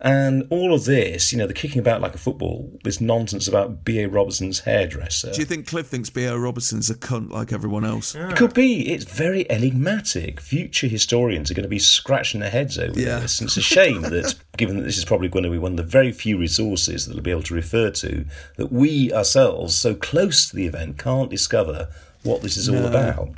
And 0.00 0.46
all 0.50 0.72
of 0.72 0.84
this, 0.84 1.32
you 1.32 1.38
know, 1.38 1.48
the 1.48 1.52
kicking 1.54 1.80
about 1.80 2.00
like 2.00 2.14
a 2.14 2.18
football, 2.18 2.70
this 2.84 3.00
nonsense 3.00 3.48
about 3.48 3.82
B.A. 3.84 4.08
Robertson's 4.08 4.60
hairdresser. 4.60 5.32
Do 5.32 5.40
you 5.40 5.44
think 5.44 5.66
Cliff 5.66 5.88
thinks 5.88 6.08
B.A. 6.08 6.38
Robertson's 6.38 6.88
a 6.88 6.94
cunt 6.94 7.32
like 7.32 7.52
everyone 7.52 7.84
else? 7.84 8.14
It 8.14 8.36
could 8.36 8.54
be. 8.54 8.92
It's 8.92 9.02
very 9.04 9.50
enigmatic. 9.50 10.40
Future 10.40 10.86
historians 10.86 11.50
are 11.50 11.54
going 11.54 11.64
to 11.64 11.68
be 11.68 11.80
scratching 11.80 12.38
their 12.38 12.50
heads 12.50 12.78
over 12.78 12.98
Yeah. 12.98 13.18
this. 13.18 13.40
And 13.40 13.48
it's 13.48 13.56
a 13.56 13.60
shame 13.60 14.02
that, 14.02 14.36
given 14.56 14.76
that 14.76 14.84
this 14.84 14.98
is 14.98 15.04
probably 15.04 15.28
going 15.28 15.42
to 15.44 15.50
be 15.50 15.58
one 15.58 15.72
of 15.72 15.76
the 15.78 15.82
very 15.82 16.12
few 16.12 16.38
resources 16.38 17.06
that 17.06 17.14
they'll 17.14 17.22
be 17.22 17.32
able 17.32 17.42
to 17.42 17.54
refer 17.54 17.90
to, 17.90 18.24
that 18.56 18.70
we 18.70 19.12
ourselves, 19.12 19.74
so 19.74 19.96
close 19.96 20.48
to 20.48 20.54
the 20.54 20.66
event, 20.66 20.98
can't 20.98 21.28
discover 21.28 21.88
what 22.22 22.42
this 22.42 22.56
is 22.56 22.68
all 22.68 22.86
about. 22.86 23.30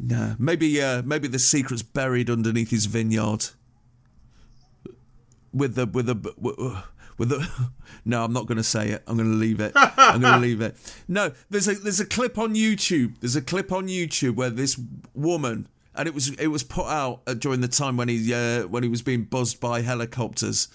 Nah, 0.00 0.34
maybe 0.38 0.80
uh, 0.82 1.02
maybe 1.02 1.26
the 1.28 1.38
secret's 1.40 1.82
buried 1.82 2.30
underneath 2.30 2.70
his 2.70 2.86
vineyard. 2.86 3.46
With 5.52 5.74
the 5.74 5.86
with 5.86 6.06
the 6.06 6.84
with 7.16 7.28
the. 7.28 7.48
No, 8.04 8.24
I'm 8.24 8.32
not 8.32 8.46
going 8.46 8.56
to 8.56 8.64
say 8.64 8.88
it. 8.88 9.02
I'm 9.06 9.16
going 9.16 9.30
to 9.30 9.36
leave 9.36 9.60
it. 9.60 9.72
I'm 9.76 10.20
going 10.20 10.34
to 10.34 10.40
leave 10.40 10.62
it. 10.62 10.76
No, 11.08 11.32
there's 11.50 11.68
a 11.68 11.74
there's 11.74 12.00
a 12.00 12.06
clip 12.06 12.38
on 12.38 12.54
YouTube. 12.54 13.18
There's 13.20 13.36
a 13.36 13.42
clip 13.42 13.70
on 13.70 13.88
YouTube 13.88 14.36
where 14.36 14.48
this 14.48 14.80
woman 15.14 15.68
and 15.98 16.06
it 16.06 16.14
was 16.14 16.30
it 16.36 16.46
was 16.46 16.62
put 16.62 16.86
out 16.86 17.24
during 17.40 17.60
the 17.60 17.68
time 17.68 17.96
when 17.96 18.08
he 18.08 18.32
uh, 18.32 18.66
when 18.68 18.82
he 18.82 18.88
was 18.88 19.02
being 19.02 19.24
buzzed 19.24 19.60
by 19.60 19.82
helicopters. 19.82 20.68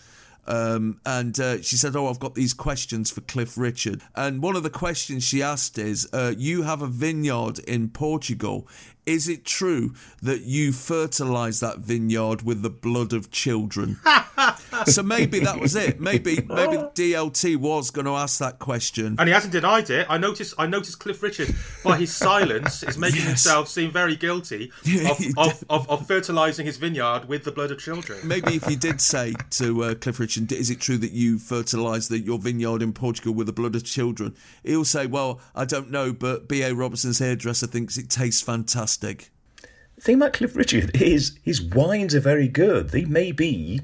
Um, 0.46 1.00
and 1.06 1.40
uh, 1.40 1.62
she 1.62 1.78
said, 1.78 1.96
"Oh, 1.96 2.08
I've 2.08 2.20
got 2.20 2.36
these 2.36 2.54
questions 2.54 3.10
for 3.10 3.22
Cliff 3.22 3.58
Richard." 3.58 4.02
And 4.14 4.44
one 4.44 4.58
of 4.58 4.64
the 4.64 4.70
questions 4.70 5.24
she 5.24 5.42
asked 5.42 5.78
is, 5.78 6.10
uh, 6.12 6.34
"You 6.38 6.64
have 6.64 6.82
a 6.82 6.88
vineyard 6.88 7.60
in 7.60 7.90
Portugal. 7.90 8.68
Is 9.06 9.28
it 9.28 9.44
true 9.46 9.94
that 10.22 10.42
you 10.44 10.72
fertilise 10.72 11.60
that 11.60 11.80
vineyard 11.80 12.44
with 12.44 12.62
the 12.62 12.70
blood 12.70 13.14
of 13.14 13.32
children?" 13.32 14.00
so 14.86 15.04
maybe 15.04 15.40
that 15.40 15.60
was 15.60 15.76
it. 15.76 16.00
Maybe 16.00 16.36
maybe 16.48 16.78
DLT 16.78 17.58
was 17.58 17.92
going 17.92 18.06
to 18.06 18.12
ask 18.12 18.40
that 18.40 18.60
question. 18.60 19.16
And 19.20 19.28
he 19.28 19.34
hasn't 19.34 19.52
denied 19.54 19.90
it. 19.90 20.08
I 20.10 20.18
noticed. 20.18 20.54
I 20.58 20.68
noticed 20.68 21.00
Cliff 21.00 21.22
Richard 21.22 21.54
by 21.84 21.98
his 21.98 22.16
silence 22.16 22.84
is 22.84 22.98
making 22.98 23.20
Yes. 23.20 23.28
himself 23.28 23.68
seem 23.68 23.92
very 23.92 24.16
guilty 24.16 24.72
of, 25.10 25.20
of, 25.38 25.64
of, 25.70 25.90
of 25.90 26.08
fertilising 26.08 26.66
his 26.66 26.78
vineyard 26.78 27.26
with 27.28 27.44
the 27.44 27.52
blood 27.52 27.72
of 27.72 27.80
children. 27.80 28.20
Maybe 28.24 28.56
if 28.56 28.66
he 28.66 28.76
did 28.76 29.02
say 29.02 29.34
to 29.52 29.84
uh, 29.84 29.96
Cliff 29.96 30.20
Richard, 30.20 30.52
"Is 30.52 30.70
it 30.70 30.80
true 30.80 30.98
that 30.98 31.12
you 31.12 31.40
fertilise 31.40 32.08
the, 32.08 32.20
your 32.20 32.40
vineyard 32.40 32.82
in 32.82 32.94
Portugal 32.94 33.34
with 33.34 33.48
the 33.48 33.54
blood 33.54 33.76
of 33.76 33.84
children?" 33.84 34.36
He'll 34.64 34.86
say, 34.86 35.08
"Well, 35.08 35.42
I 35.56 35.66
don't 35.66 35.92
know, 35.92 36.14
but 36.14 36.48
B.A. 36.48 36.74
Robertson's 36.74 37.20
hairdresser 37.20 37.68
thinks 37.68 37.98
it 37.98 38.10
tastes 38.10 38.42
fantastic." 38.42 38.93
The 38.98 40.02
thing 40.02 40.16
about 40.16 40.34
Cliff 40.34 40.56
Richard 40.56 41.02
is 41.02 41.38
his 41.44 41.62
wines 41.62 42.16
are 42.16 42.20
very 42.20 42.48
good. 42.48 42.90
They 42.90 43.06
may 43.06 43.32
be, 43.32 43.82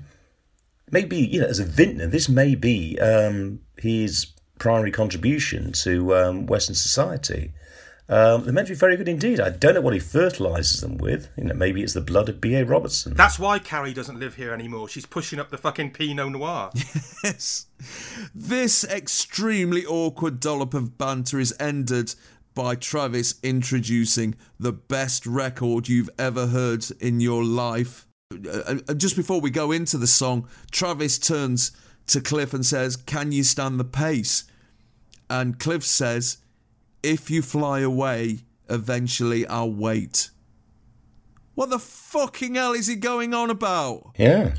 maybe 0.92 1.18
you 1.18 1.42
know, 1.42 1.48
as 1.48 1.60
a 1.60 1.66
vintner, 1.66 2.08
this 2.08 2.28
may 2.28 2.56
be 2.56 3.00
um, 3.00 3.62
his 3.78 4.28
primary 4.58 4.92
contribution 4.92 5.72
to 5.72 6.16
um, 6.16 6.46
Western 6.46 6.76
society. 6.76 7.54
Um, 8.10 8.44
they're 8.44 8.54
meant 8.54 8.68
to 8.68 8.74
be 8.74 8.78
very 8.78 8.98
good 8.98 9.08
indeed. 9.08 9.40
I 9.40 9.52
don't 9.52 9.76
know 9.76 9.82
what 9.82 9.94
he 9.94 10.00
fertilises 10.00 10.82
them 10.82 10.98
with. 10.98 11.30
You 11.38 11.44
know, 11.44 11.54
maybe 11.54 11.84
it's 11.84 11.94
the 11.94 12.02
blood 12.02 12.28
of 12.28 12.42
B.A. 12.42 12.66
Robertson. 12.66 13.14
That's 13.14 13.38
why 13.38 13.60
Carrie 13.60 13.94
doesn't 13.94 14.20
live 14.20 14.34
here 14.34 14.52
anymore. 14.52 14.90
She's 14.90 15.06
pushing 15.06 15.40
up 15.40 15.52
the 15.52 15.60
fucking 15.60 15.92
Pinot 15.92 16.32
Noir. 16.32 16.72
Yes. 17.22 17.68
This 18.34 18.86
extremely 18.86 19.86
awkward 19.86 20.40
dollop 20.40 20.74
of 20.74 20.98
banter 20.98 21.38
is 21.38 21.54
ended 21.60 22.16
by 22.60 22.76
Travis 22.76 23.36
introducing 23.42 24.36
the 24.60 24.74
best 24.74 25.26
record 25.26 25.88
you've 25.88 26.10
ever 26.20 26.48
heard 26.48 26.86
in 27.00 27.22
your 27.22 27.42
life. 27.42 28.06
Uh, 28.34 28.80
uh, 28.86 28.94
just 28.96 29.16
before 29.16 29.40
we 29.40 29.50
go 29.50 29.72
into 29.72 29.98
the 29.98 30.06
song, 30.06 30.46
Travis 30.70 31.18
turns 31.18 31.72
to 32.08 32.20
Cliff 32.20 32.54
and 32.54 32.66
says, 32.66 32.98
Can 32.98 33.32
you 33.32 33.46
stand 33.46 33.80
the 33.80 33.86
pace? 33.86 34.44
And 35.30 35.58
Cliff 35.58 35.86
says, 35.86 36.40
If 37.02 37.32
you 37.32 37.42
fly 37.42 37.80
away, 37.80 38.40
eventually 38.70 39.48
I'll 39.48 39.72
wait. 39.72 40.30
What 41.56 41.70
the 41.70 41.80
fucking 41.80 42.56
hell 42.56 42.74
is 42.74 42.88
he 42.88 42.98
going 42.98 43.34
on 43.34 43.50
about? 43.50 44.16
Yeah. 44.18 44.56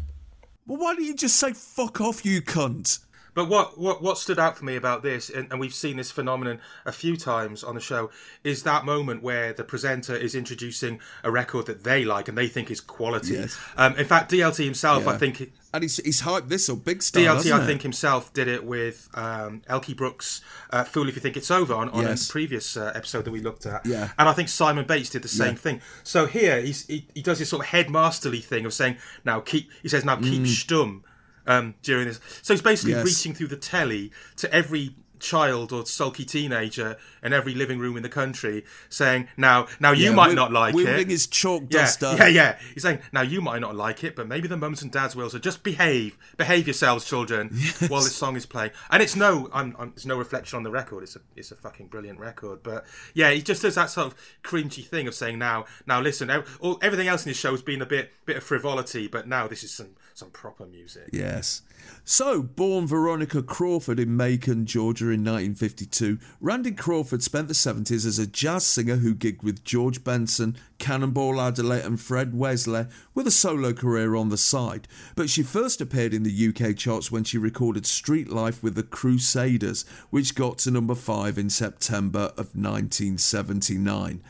Well, 0.66 0.78
why 0.78 0.94
don't 0.94 1.04
you 1.04 1.14
just 1.14 1.36
say 1.36 1.52
fuck 1.52 2.00
off, 2.00 2.24
you 2.24 2.40
cunt? 2.40 3.00
But 3.34 3.48
what, 3.48 3.78
what, 3.78 4.02
what 4.02 4.18
stood 4.18 4.38
out 4.38 4.56
for 4.58 4.64
me 4.64 4.76
about 4.76 5.02
this, 5.02 5.30
and, 5.30 5.50
and 5.50 5.60
we've 5.60 5.74
seen 5.74 5.96
this 5.96 6.10
phenomenon 6.10 6.60
a 6.84 6.92
few 6.92 7.16
times 7.16 7.62
on 7.64 7.74
the 7.74 7.80
show, 7.80 8.10
is 8.44 8.62
that 8.64 8.84
moment 8.84 9.22
where 9.22 9.52
the 9.52 9.64
presenter 9.64 10.14
is 10.16 10.34
introducing 10.34 11.00
a 11.22 11.30
record 11.30 11.66
that 11.66 11.84
they 11.84 12.04
like 12.04 12.28
and 12.28 12.36
they 12.36 12.48
think 12.48 12.70
is 12.70 12.80
quality. 12.80 13.34
Yes. 13.34 13.58
Um, 13.76 13.96
in 13.96 14.04
fact, 14.06 14.30
DLT 14.30 14.64
himself, 14.64 15.06
I 15.06 15.12
Yeah. 15.12 15.18
think, 15.18 15.52
And 15.72 15.84
he's, 15.84 15.98
he's 15.98 16.22
hyped 16.22 16.48
this 16.48 16.68
up 16.68 16.84
big 16.84 17.00
style. 17.02 17.36
DLT, 17.36 17.52
I 17.52 17.62
it? 17.62 17.66
think 17.66 17.82
himself 17.82 18.32
did 18.32 18.48
it 18.48 18.64
with 18.64 19.08
um, 19.14 19.62
Elkie 19.70 19.96
Brooks' 19.96 20.40
uh, 20.70 20.82
"Fool 20.82 21.08
If 21.08 21.14
You 21.14 21.20
Think 21.20 21.36
It's 21.36 21.50
Over" 21.50 21.74
on, 21.74 21.88
on 21.90 22.02
Yes. 22.02 22.28
a 22.28 22.32
previous 22.32 22.76
uh, 22.76 22.90
episode 22.94 23.24
that 23.24 23.30
we 23.30 23.40
looked 23.40 23.66
at. 23.66 23.86
Yeah. 23.86 24.08
and 24.18 24.28
I 24.28 24.32
think 24.32 24.48
Simon 24.48 24.84
Bates 24.84 25.10
did 25.10 25.22
the 25.22 25.28
same 25.28 25.50
Yeah. 25.52 25.54
thing. 25.54 25.80
So 26.02 26.26
here 26.26 26.60
he's, 26.60 26.86
he 26.88 27.06
he 27.14 27.22
does 27.22 27.38
this 27.38 27.50
sort 27.50 27.62
of 27.62 27.68
headmasterly 27.68 28.40
thing 28.40 28.66
of 28.66 28.74
saying, 28.74 28.96
"Now 29.24 29.38
keep," 29.38 29.70
he 29.80 29.88
says, 29.88 30.04
"Now 30.04 30.16
keep 30.16 30.42
Mm. 30.42 30.46
stum." 30.46 31.00
Um, 31.46 31.74
during 31.82 32.06
this, 32.06 32.20
so 32.42 32.52
he's 32.54 32.60
basically 32.62 32.92
Yes. 32.92 33.04
reaching 33.04 33.34
through 33.34 33.46
the 33.48 33.56
telly 33.56 34.12
to 34.36 34.52
every 34.54 34.94
child 35.20 35.72
or 35.72 35.86
sulky 35.86 36.24
teenager 36.24 36.96
in 37.22 37.32
every 37.32 37.54
living 37.54 37.78
room 37.78 37.96
in 37.96 38.02
the 38.02 38.08
country, 38.08 38.64
saying, 38.88 39.28
"Now, 39.36 39.66
now 39.78 39.92
you 39.92 40.10
Yeah, 40.10 40.14
might 40.16 40.34
not 40.34 40.52
like 40.52 40.74
it." 40.74 41.08
his 41.08 41.26
chalk 41.26 41.64
yeah, 41.70 41.80
duster. 41.80 42.14
Yeah, 42.18 42.26
yeah. 42.28 42.58
He's 42.74 42.82
saying, 42.82 43.00
"Now 43.12 43.22
you 43.22 43.40
might 43.40 43.60
not 43.60 43.76
like 43.76 44.02
it, 44.04 44.16
but 44.16 44.26
maybe 44.26 44.48
the 44.48 44.56
mums 44.56 44.82
and 44.82 44.90
dads 44.90 45.14
will. 45.14 45.30
So 45.30 45.38
just 45.38 45.62
behave, 45.62 46.16
behave 46.36 46.66
yourselves, 46.66 47.04
children, 47.04 47.48
while 47.88 48.02
this 48.02 48.16
song 48.16 48.36
is 48.36 48.46
playing." 48.46 48.70
And 48.90 49.02
it's 49.02 49.16
no, 49.16 49.48
I'm, 49.52 49.76
I'm, 49.78 49.88
it's 49.94 50.06
no 50.06 50.16
reflection 50.16 50.56
on 50.56 50.62
the 50.62 50.70
record. 50.70 51.02
It's 51.02 51.16
a, 51.16 51.20
it's 51.36 51.52
a 51.52 51.56
fucking 51.56 51.88
brilliant 51.88 52.18
record. 52.18 52.62
But 52.62 52.84
yeah, 53.14 53.30
he 53.30 53.42
just 53.42 53.62
does 53.62 53.74
that 53.74 53.90
sort 53.90 54.08
of 54.08 54.14
cringy 54.42 54.84
thing 54.84 55.06
of 55.06 55.14
saying, 55.14 55.38
"Now, 55.38 55.66
now 55.86 56.00
listen, 56.00 56.30
all, 56.60 56.78
everything 56.82 57.08
else 57.08 57.24
in 57.24 57.30
his 57.30 57.36
show 57.36 57.50
has 57.50 57.62
been 57.62 57.82
a 57.82 57.86
bit, 57.86 58.10
bit 58.26 58.36
of 58.36 58.42
frivolity, 58.42 59.06
but 59.08 59.28
now 59.28 59.46
this 59.46 59.62
is 59.62 59.72
some, 59.72 59.90
some 60.14 60.30
proper 60.30 60.66
music." 60.66 61.08
Yes. 61.12 61.62
So, 62.04 62.42
born 62.42 62.86
Veronica 62.86 63.42
Crawford 63.42 63.98
in 64.00 64.16
Macon, 64.16 64.66
Georgia 64.66 65.09
in 65.10 65.20
1952, 65.20 66.18
Randy 66.40 66.72
Crawford 66.72 67.22
spent 67.22 67.48
the 67.48 67.54
70s 67.54 68.06
as 68.06 68.18
a 68.18 68.26
jazz 68.26 68.66
singer 68.66 68.96
who 68.96 69.14
gigged 69.14 69.42
with 69.42 69.64
George 69.64 70.02
Benson, 70.04 70.56
Cannonball 70.78 71.40
Adderley, 71.40 71.80
and 71.80 72.00
Fred 72.00 72.34
Wesley, 72.34 72.86
with 73.14 73.26
a 73.26 73.30
solo 73.30 73.72
career 73.72 74.14
on 74.14 74.28
the 74.28 74.36
side. 74.36 74.88
But 75.16 75.30
she 75.30 75.42
first 75.42 75.80
appeared 75.80 76.14
in 76.14 76.22
the 76.22 76.48
UK 76.48 76.76
charts 76.76 77.10
when 77.10 77.24
she 77.24 77.38
recorded 77.38 77.86
Street 77.86 78.28
Life 78.28 78.62
with 78.62 78.74
the 78.74 78.82
Crusaders, 78.82 79.84
which 80.10 80.34
got 80.34 80.58
to 80.58 80.70
number 80.70 80.94
5 80.94 81.38
in 81.38 81.50
September 81.50 82.32
of 82.36 82.54
1979. 82.54 84.22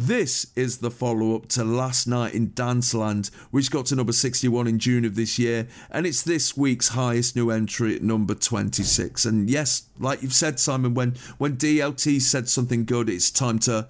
This 0.00 0.46
is 0.54 0.78
the 0.78 0.92
follow 0.92 1.34
up 1.34 1.48
to 1.48 1.64
Last 1.64 2.06
Night 2.06 2.32
in 2.32 2.50
Danceland, 2.50 3.34
which 3.50 3.68
got 3.68 3.86
to 3.86 3.96
number 3.96 4.12
61 4.12 4.68
in 4.68 4.78
June 4.78 5.04
of 5.04 5.16
this 5.16 5.40
year, 5.40 5.66
and 5.90 6.06
it's 6.06 6.22
this 6.22 6.56
week's 6.56 6.90
highest 6.90 7.34
new 7.34 7.50
entry 7.50 7.96
at 7.96 8.02
number 8.02 8.36
26. 8.36 9.24
And 9.24 9.50
yes, 9.50 9.88
like 9.98 10.22
you've 10.22 10.32
said, 10.32 10.60
Simon, 10.60 10.94
when, 10.94 11.16
when 11.38 11.56
DLT 11.56 12.22
said 12.22 12.48
something 12.48 12.84
good, 12.84 13.10
it's 13.10 13.28
time 13.32 13.58
to, 13.58 13.88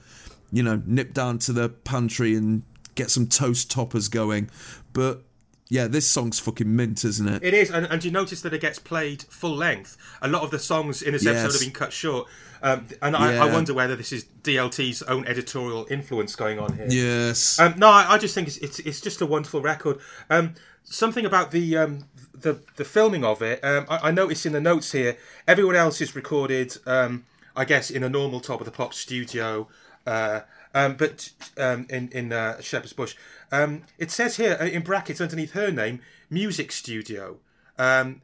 you 0.50 0.62
know, 0.62 0.82
nip 0.86 1.12
down 1.12 1.40
to 1.40 1.52
the 1.52 1.68
pantry 1.68 2.34
and 2.34 2.62
get 2.94 3.10
some 3.10 3.26
toast 3.26 3.70
toppers 3.70 4.08
going. 4.08 4.48
But 4.94 5.24
yeah, 5.68 5.88
this 5.88 6.08
song's 6.08 6.40
fucking 6.40 6.74
mint, 6.74 7.04
isn't 7.04 7.28
it? 7.28 7.42
It 7.42 7.52
is, 7.52 7.70
and, 7.70 7.84
and 7.84 8.02
you 8.02 8.10
notice 8.10 8.40
that 8.40 8.54
it 8.54 8.62
gets 8.62 8.78
played 8.78 9.24
full 9.24 9.54
length. 9.54 9.98
A 10.22 10.28
lot 10.28 10.42
of 10.42 10.50
the 10.50 10.58
songs 10.58 11.02
in 11.02 11.12
this 11.12 11.26
episode 11.26 11.52
have 11.52 11.60
been 11.60 11.70
cut 11.70 11.92
short, 11.92 12.28
um, 12.62 12.86
and 13.02 13.16
I, 13.16 13.46
I 13.46 13.52
wonder 13.52 13.74
whether 13.74 13.96
this 13.96 14.12
is 14.12 14.24
DLT's 14.42 15.02
own 15.02 15.26
editorial 15.26 15.86
influence 15.90 16.34
going 16.36 16.58
on 16.58 16.76
here. 16.76 16.86
Yes. 16.88 17.58
Um, 17.58 17.74
no, 17.78 17.88
I, 17.88 18.14
I 18.14 18.18
just 18.18 18.34
think 18.34 18.48
it's, 18.48 18.58
it's 18.58 18.78
it's 18.80 19.00
just 19.00 19.20
a 19.20 19.26
wonderful 19.26 19.60
record. 19.60 19.98
Um, 20.30 20.54
something 20.84 21.24
about 21.24 21.50
the 21.50 21.76
um, 21.76 22.04
the 22.34 22.60
the 22.76 22.84
filming 22.84 23.24
of 23.24 23.42
it. 23.42 23.62
Um, 23.64 23.86
I, 23.88 24.08
I 24.08 24.10
noticed 24.10 24.46
in 24.46 24.52
the 24.52 24.60
notes 24.60 24.92
here, 24.92 25.16
everyone 25.46 25.76
else 25.76 26.00
is 26.00 26.14
recorded. 26.14 26.76
Um, 26.86 27.24
I 27.56 27.64
guess 27.64 27.90
in 27.90 28.04
a 28.04 28.08
normal 28.08 28.40
top 28.40 28.60
of 28.60 28.64
the 28.66 28.70
pop 28.72 28.94
studio. 28.94 29.68
Uh, 30.06 30.40
um, 30.74 30.94
but 30.96 31.30
um, 31.58 31.86
in 31.90 32.08
in 32.12 32.32
uh, 32.32 32.60
Shepherd's 32.60 32.92
Bush, 32.92 33.14
um, 33.50 33.82
it 33.98 34.10
says 34.10 34.36
here 34.36 34.56
uh, 34.60 34.64
in 34.64 34.82
brackets 34.82 35.20
underneath 35.20 35.52
her 35.52 35.70
name, 35.70 36.00
music 36.30 36.72
studio. 36.72 37.38
Um, 37.78 38.22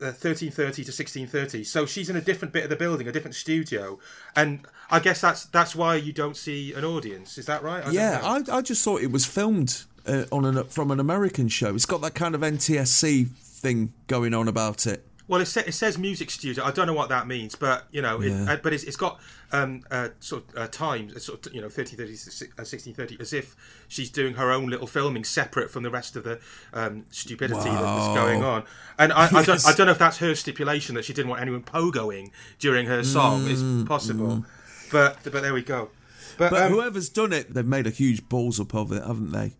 uh, 0.00 0.12
1330 0.12 0.84
to 0.84 0.90
1630 0.92 1.64
so 1.64 1.86
she's 1.86 2.10
in 2.10 2.16
a 2.16 2.20
different 2.20 2.52
bit 2.52 2.64
of 2.64 2.70
the 2.70 2.76
building 2.76 3.08
a 3.08 3.12
different 3.12 3.34
studio 3.34 3.98
and 4.34 4.66
i 4.90 5.00
guess 5.00 5.22
that's 5.22 5.46
that's 5.46 5.74
why 5.74 5.94
you 5.94 6.12
don't 6.12 6.36
see 6.36 6.74
an 6.74 6.84
audience 6.84 7.38
is 7.38 7.46
that 7.46 7.62
right 7.62 7.86
I 7.86 7.90
yeah. 7.90 8.20
I, 8.22 8.58
I 8.58 8.60
just 8.60 8.84
thought 8.84 9.00
it 9.00 9.10
was 9.10 9.24
filmed 9.24 9.84
uh, 10.06 10.24
on 10.30 10.44
an, 10.44 10.64
from 10.64 10.90
an 10.92 11.00
American 11.00 11.48
show. 11.48 11.74
It's 11.74 11.84
got 11.86 12.00
that 12.02 12.14
kind 12.14 12.34
of 12.36 12.40
NTSC 12.42 13.28
thing 13.28 13.92
going 14.06 14.34
on 14.34 14.46
about 14.48 14.86
it. 14.86 15.04
Well, 15.28 15.40
it, 15.40 15.46
sa- 15.46 15.62
it 15.66 15.72
says 15.72 15.98
music 15.98 16.30
studio. 16.30 16.62
I 16.64 16.70
don't 16.70 16.86
know 16.86 16.92
what 16.92 17.08
that 17.08 17.26
means, 17.26 17.56
but 17.56 17.86
you 17.90 18.02
know, 18.02 18.20
it, 18.22 18.28
Yeah. 18.28 18.52
uh, 18.52 18.56
but 18.62 18.72
it's, 18.72 18.84
it's 18.84 18.96
got 18.96 19.18
um, 19.52 19.82
uh, 19.90 20.08
sort 20.20 20.44
of 20.50 20.56
uh, 20.58 20.66
times, 20.68 21.14
uh, 21.14 21.18
sort 21.18 21.46
of 21.46 21.54
you 21.54 21.60
know, 21.60 21.68
30, 21.68 21.96
30, 21.96 22.12
uh, 22.58 22.64
16, 22.64 22.94
30, 22.94 23.16
as 23.20 23.32
if 23.32 23.54
she's 23.88 24.10
doing 24.10 24.34
her 24.34 24.50
own 24.50 24.66
little 24.68 24.86
filming 24.86 25.24
separate 25.24 25.70
from 25.70 25.82
the 25.82 25.90
rest 25.90 26.16
of 26.16 26.24
the 26.24 26.40
um, 26.72 27.04
stupidity 27.10 27.60
that- 27.70 27.80
that's 27.80 28.14
going 28.14 28.42
on. 28.42 28.64
And 28.98 29.12
I, 29.12 29.26
I, 29.26 29.44
don't, 29.44 29.66
I 29.66 29.72
don't 29.74 29.86
know 29.86 29.92
if 29.92 29.98
that's 29.98 30.18
her 30.18 30.34
stipulation 30.34 30.94
that 30.96 31.04
she 31.04 31.12
didn't 31.12 31.28
want 31.28 31.42
anyone 31.42 31.62
pogoing 31.62 32.30
during 32.58 32.86
her 32.86 33.04
song. 33.04 33.44
Mm, 33.46 33.50
it's 33.80 33.88
possible, 33.88 34.44
but 34.90 35.18
but 35.24 35.42
there 35.42 35.54
we 35.54 35.62
go. 35.62 35.90
But, 36.38 36.50
But 36.50 36.62
um, 36.62 36.72
whoever's 36.72 37.08
done 37.08 37.32
it, 37.32 37.54
they've 37.54 37.64
made 37.64 37.86
a 37.86 37.90
huge 37.90 38.28
balls 38.28 38.60
up 38.60 38.74
of 38.74 38.92
it, 38.92 39.02
haven't 39.04 39.32
they? 39.32 39.54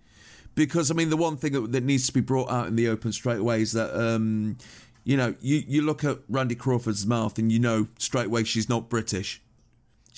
Because 0.55 0.91
I 0.91 0.95
mean, 0.95 1.11
the 1.11 1.17
one 1.17 1.37
thing 1.37 1.53
that, 1.53 1.73
that 1.73 1.85
needs 1.85 2.07
to 2.07 2.13
be 2.13 2.21
brought 2.21 2.51
out 2.51 2.67
in 2.67 2.77
the 2.77 2.89
open 2.89 3.13
straight 3.13 3.39
away 3.39 3.61
is 3.63 3.73
that 3.73 3.95
um, 3.99 4.57
you 5.05 5.17
know 5.17 5.35
you 5.41 5.63
you 5.69 5.83
look 5.83 6.03
at 6.05 6.19
Randy 6.29 6.55
Crawford's 6.55 7.07
mouth 7.07 7.39
and 7.39 7.53
you 7.53 7.59
know 7.59 7.89
straight 7.99 8.27
away 8.27 8.45
she's 8.45 8.69
not 8.69 8.89
British. 8.89 9.41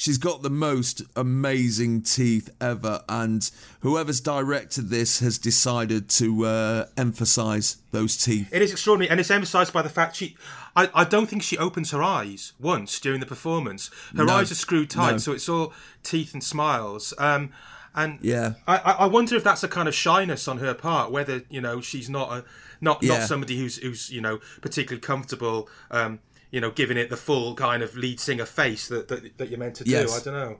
She's 0.00 0.16
got 0.16 0.42
the 0.42 0.48
most 0.50 1.02
amazing 1.16 2.02
teeth 2.02 2.50
ever, 2.60 3.02
and 3.08 3.50
whoever's 3.80 4.20
directed 4.20 4.90
this 4.90 5.18
has 5.18 5.38
decided 5.38 6.08
to 6.10 6.46
uh, 6.46 6.84
emphasise 6.96 7.78
those 7.90 8.16
teeth. 8.16 8.48
It 8.52 8.62
is 8.62 8.70
extraordinary, 8.70 9.10
and 9.10 9.18
it's 9.18 9.28
emphasised 9.32 9.72
by 9.72 9.82
the 9.82 9.88
fact 9.88 10.14
she. 10.14 10.36
I, 10.76 10.88
I 10.94 11.02
don't 11.02 11.26
think 11.28 11.42
she 11.42 11.58
opens 11.58 11.90
her 11.90 12.00
eyes 12.00 12.52
once 12.60 13.00
during 13.00 13.18
the 13.18 13.26
performance. 13.26 13.90
Her 14.16 14.24
No. 14.24 14.34
eyes 14.34 14.52
are 14.52 14.54
screwed 14.54 14.88
tight, 14.88 15.10
No. 15.10 15.18
so 15.18 15.32
it's 15.32 15.48
all 15.48 15.72
teeth 16.04 16.32
and 16.32 16.44
smiles. 16.44 17.12
Um, 17.18 17.50
and 17.92 18.20
Yeah. 18.22 18.52
I, 18.68 18.76
I 18.76 18.92
I 18.92 19.06
wonder 19.06 19.34
if 19.34 19.42
that's 19.42 19.64
a 19.64 19.68
kind 19.68 19.88
of 19.88 19.96
shyness 19.96 20.46
on 20.46 20.58
her 20.58 20.74
part, 20.74 21.10
whether 21.10 21.42
you 21.50 21.60
know 21.60 21.80
she's 21.80 22.08
not 22.08 22.30
a 22.30 22.44
not 22.80 23.02
Yeah. 23.02 23.18
not 23.18 23.26
somebody 23.28 23.58
who's 23.58 23.78
who's 23.78 24.10
you 24.10 24.20
know 24.20 24.38
particularly 24.60 25.00
comfortable. 25.00 25.68
Um, 25.90 26.20
you 26.50 26.60
know, 26.60 26.70
giving 26.70 26.96
it 26.96 27.10
the 27.10 27.16
full 27.16 27.54
kind 27.54 27.82
of 27.82 27.96
lead 27.96 28.20
singer 28.20 28.46
face 28.46 28.88
that 28.88 29.08
that, 29.08 29.36
that 29.38 29.48
you're 29.50 29.58
meant 29.58 29.76
to 29.76 29.84
do. 29.84 29.90
Yes. 29.90 30.20
I 30.20 30.24
don't 30.30 30.34
know. 30.40 30.58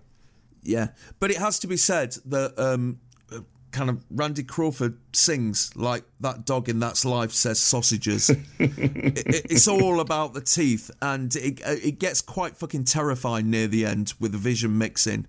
Yeah, 0.63 0.89
but 1.21 1.31
it 1.31 1.37
has 1.39 1.59
to 1.61 1.67
be 1.67 1.77
said 1.77 2.17
that 2.27 2.59
um, 2.59 2.99
uh, 3.33 3.41
kind 3.71 3.89
of 3.89 4.05
Randy 4.11 4.43
Crawford 4.43 4.99
sings 5.13 5.75
like 5.77 6.03
that 6.21 6.45
dog 6.45 6.69
in 6.69 6.81
That's 6.81 7.05
Life 7.05 7.33
says 7.33 7.61
sausages. 7.61 8.29
it, 8.59 8.79
it- 8.79 9.47
it's 9.51 9.69
all 9.69 10.01
about 10.01 10.35
the 10.35 10.41
teeth, 10.41 10.91
and 11.01 11.35
it, 11.37 11.61
uh, 11.65 11.77
it 11.83 11.99
gets 12.01 12.21
quite 12.21 12.57
fucking 12.57 12.85
terrifying 12.85 13.51
near 13.51 13.69
the 13.69 13.87
end 13.87 14.15
with 14.19 14.33
the 14.33 14.39
vision 14.39 14.77
mixing 14.77 15.27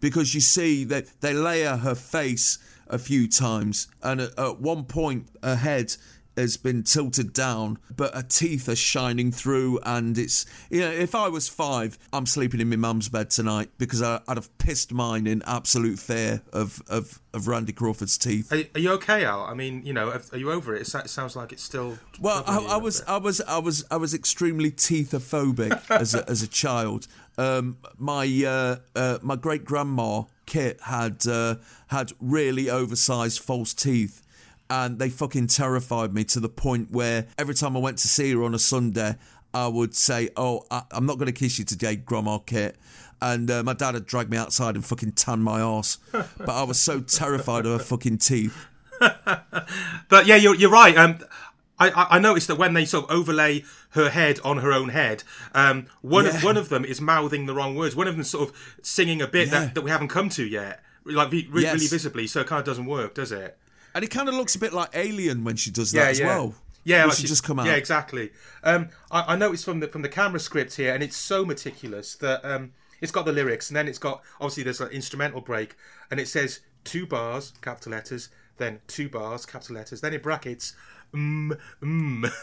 because 0.00 0.34
you 0.34 0.40
see 0.40 0.82
that 0.84 1.06
they 1.20 1.32
layer 1.32 1.76
her 1.76 1.94
face 1.94 2.58
a 2.88 2.98
few 2.98 3.28
times, 3.28 3.86
and 4.02 4.20
at, 4.20 4.36
at 4.38 4.60
one 4.60 4.84
point 4.84 5.28
her 5.44 5.56
head 5.56 5.96
has 6.36 6.56
been 6.56 6.82
tilted 6.82 7.32
down, 7.32 7.78
but 7.94 8.14
her 8.14 8.22
teeth 8.22 8.68
are 8.68 8.76
shining 8.76 9.32
through, 9.32 9.78
and 9.84 10.16
it's 10.18 10.46
you 10.70 10.80
know 10.80 10.90
if 10.90 11.14
I 11.14 11.28
was 11.28 11.48
five, 11.48 11.98
I'm 12.12 12.26
sleeping 12.26 12.60
in 12.60 12.68
my 12.68 12.76
mum's 12.76 13.08
bed 13.08 13.30
tonight 13.30 13.70
because 13.78 14.02
I, 14.02 14.20
I'd 14.28 14.36
have 14.36 14.56
pissed 14.58 14.92
mine 14.92 15.26
in 15.26 15.42
absolute 15.46 15.98
fear 15.98 16.42
of 16.52 16.82
of, 16.88 17.20
of 17.32 17.48
Randy 17.48 17.72
Crawford's 17.72 18.18
teeth. 18.18 18.52
Are, 18.52 18.62
are 18.74 18.80
you 18.80 18.92
okay, 18.92 19.24
Al? 19.24 19.42
I 19.42 19.54
mean, 19.54 19.84
you 19.84 19.92
know, 19.92 20.10
are 20.10 20.38
you 20.38 20.50
over 20.50 20.74
it? 20.74 20.82
It, 20.82 21.08
sounds 21.08 21.36
like 21.36 21.52
it's 21.52 21.62
still. 21.62 21.98
Well, 22.20 22.44
I, 22.46 22.58
I 22.58 22.76
was. 22.76 23.02
I 23.02 23.18
was, 23.18 23.40
I 23.42 23.58
was, 23.58 23.84
I 23.90 23.96
was 23.96 24.14
extremely 24.14 24.70
teethophobic 24.70 25.90
as 25.90 26.14
a, 26.14 26.28
as 26.28 26.42
a 26.42 26.48
child. 26.48 27.06
Um, 27.38 27.78
my 27.98 28.26
uh, 28.46 28.76
uh, 28.98 29.18
my 29.22 29.36
great 29.36 29.64
grandma 29.64 30.24
Kit 30.46 30.80
had 30.82 31.26
uh, 31.26 31.56
had 31.88 32.12
really 32.20 32.68
oversized 32.68 33.40
false 33.40 33.72
teeth, 33.72 34.22
and 34.72 34.98
they 34.98 35.10
fucking 35.10 35.48
terrified 35.48 36.14
me 36.14 36.24
to 36.24 36.40
the 36.40 36.48
point 36.48 36.90
where 36.90 37.26
every 37.36 37.54
time 37.54 37.76
I 37.76 37.80
went 37.80 37.98
to 37.98 38.08
see 38.08 38.32
her 38.32 38.42
on 38.42 38.54
a 38.54 38.58
Sunday, 38.58 39.16
I 39.52 39.66
would 39.68 39.94
say, 39.94 40.30
"Oh, 40.34 40.64
I, 40.70 40.82
I'm 40.90 41.04
not 41.04 41.18
going 41.18 41.26
to 41.26 41.38
kiss 41.38 41.58
you 41.58 41.64
today, 41.66 41.94
Grandma 41.96 42.38
Kit." 42.38 42.76
And 43.20 43.50
uh, 43.50 43.62
my 43.62 43.74
dad 43.74 43.92
had 43.94 44.06
dragged 44.06 44.30
me 44.30 44.38
outside 44.38 44.74
and 44.74 44.84
fucking 44.84 45.12
tanned 45.12 45.44
my 45.44 45.60
ass, 45.60 45.98
but 46.12 46.48
I 46.48 46.62
was 46.64 46.80
so 46.80 47.00
terrified 47.00 47.66
of 47.66 47.72
her 47.78 47.84
fucking 47.84 48.18
teeth. 48.18 48.66
But 50.08 50.26
yeah, 50.26 50.36
you're, 50.36 50.54
you're 50.54 50.70
right. 50.70 50.96
Um, 50.96 51.18
I, 51.78 51.90
I 52.10 52.18
noticed 52.18 52.48
that 52.48 52.56
when 52.58 52.74
they 52.74 52.84
sort 52.84 53.04
of 53.06 53.10
overlay 53.10 53.64
her 53.90 54.10
head 54.10 54.38
on 54.44 54.58
her 54.58 54.72
own 54.72 54.90
head, 54.90 55.24
um, 55.54 55.86
one 56.00 56.26
of 56.26 56.42
one 56.44 56.56
of 56.56 56.68
them 56.68 56.84
is 56.84 57.00
mouthing 57.00 57.46
the 57.46 57.54
wrong 57.54 57.74
words. 57.74 57.96
One 57.96 58.06
of 58.08 58.14
them 58.14 58.24
sort 58.24 58.48
of 58.50 58.76
singing 58.82 59.20
a 59.22 59.26
bit 59.26 59.48
Yeah. 59.48 59.60
that, 59.60 59.74
that 59.74 59.82
we 59.82 59.90
haven't 59.90 60.08
come 60.08 60.28
to 60.30 60.44
yet, 60.46 60.82
like 61.04 61.32
re- 61.32 61.48
Yes. 61.54 61.74
really 61.74 61.86
visibly. 61.86 62.26
So 62.26 62.40
it 62.40 62.46
kind 62.46 62.60
of 62.60 62.66
doesn't 62.66 62.86
work, 62.86 63.14
does 63.14 63.32
it? 63.32 63.58
And 63.94 64.04
it 64.04 64.10
kind 64.10 64.28
of 64.28 64.34
looks 64.34 64.54
a 64.54 64.58
bit 64.58 64.72
like 64.72 64.90
Alien 64.94 65.44
when 65.44 65.56
she 65.56 65.70
does 65.70 65.92
that 65.92 66.10
as 66.10 66.20
well. 66.20 66.54
Yeah, 66.84 67.04
like 67.04 67.16
she- 67.16 67.26
just 67.26 67.44
come 67.44 67.58
out. 67.58 67.66
Yeah, 67.66 67.74
exactly. 67.74 68.30
Um, 68.64 68.88
I, 69.10 69.34
I 69.34 69.36
noticed 69.36 69.64
from 69.64 69.80
the 69.80 69.88
from 69.88 70.02
the 70.02 70.08
camera 70.08 70.40
script 70.40 70.76
here, 70.76 70.92
and 70.94 71.02
it's 71.02 71.16
so 71.16 71.44
meticulous 71.44 72.16
that 72.16 72.44
um, 72.44 72.72
it's 73.00 73.12
got 73.12 73.24
the 73.24 73.32
lyrics, 73.32 73.70
and 73.70 73.76
then 73.76 73.86
it's 73.88 73.98
got 73.98 74.22
obviously 74.40 74.64
there's 74.64 74.80
an 74.80 74.88
instrumental 74.88 75.40
break, 75.40 75.76
and 76.10 76.18
it 76.18 76.28
says 76.28 76.60
two 76.84 77.06
bars, 77.06 77.52
capital 77.60 77.92
letters, 77.92 78.30
then 78.56 78.80
two 78.86 79.08
bars, 79.08 79.46
capital 79.46 79.76
letters, 79.76 80.00
then 80.00 80.12
in 80.12 80.20
brackets, 80.20 80.74
mm, 81.14 81.56
mm. 81.80 82.22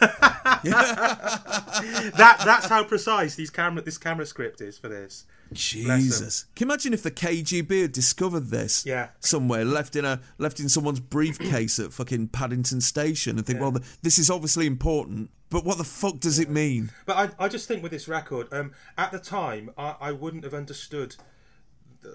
that 2.16 2.42
that's 2.44 2.66
how 2.66 2.82
precise 2.84 3.34
these 3.34 3.50
camera 3.50 3.82
this 3.82 3.98
camera 3.98 4.26
script 4.26 4.60
is 4.60 4.78
for 4.78 4.88
this. 4.88 5.24
Jesus. 5.52 6.44
Can 6.54 6.66
you 6.68 6.72
imagine 6.72 6.92
if 6.92 7.02
the 7.02 7.10
KGB 7.10 7.82
had 7.82 7.92
discovered 7.92 8.48
this 8.50 8.84
Yeah. 8.86 9.08
somewhere, 9.20 9.64
left 9.64 9.96
in 9.96 10.04
a 10.04 10.20
left 10.38 10.60
in 10.60 10.68
someone's 10.68 11.00
briefcase 11.00 11.78
at 11.78 11.92
fucking 11.92 12.28
Paddington 12.28 12.80
Station, 12.80 13.36
and 13.38 13.46
think, 13.46 13.60
well, 13.60 13.72
th- 13.72 13.84
this 14.02 14.18
is 14.18 14.30
obviously 14.30 14.66
important, 14.66 15.30
but 15.48 15.64
what 15.64 15.78
the 15.78 15.84
fuck 15.84 16.20
does 16.20 16.38
it 16.38 16.48
mean? 16.50 16.90
But 17.06 17.34
I, 17.38 17.44
I 17.44 17.48
just 17.48 17.66
think 17.68 17.82
with 17.82 17.92
this 17.92 18.08
record, 18.08 18.48
um, 18.52 18.72
at 18.96 19.12
the 19.12 19.18
time, 19.18 19.70
I, 19.76 19.96
I 20.00 20.12
wouldn't 20.12 20.44
have 20.44 20.54
understood 20.54 21.16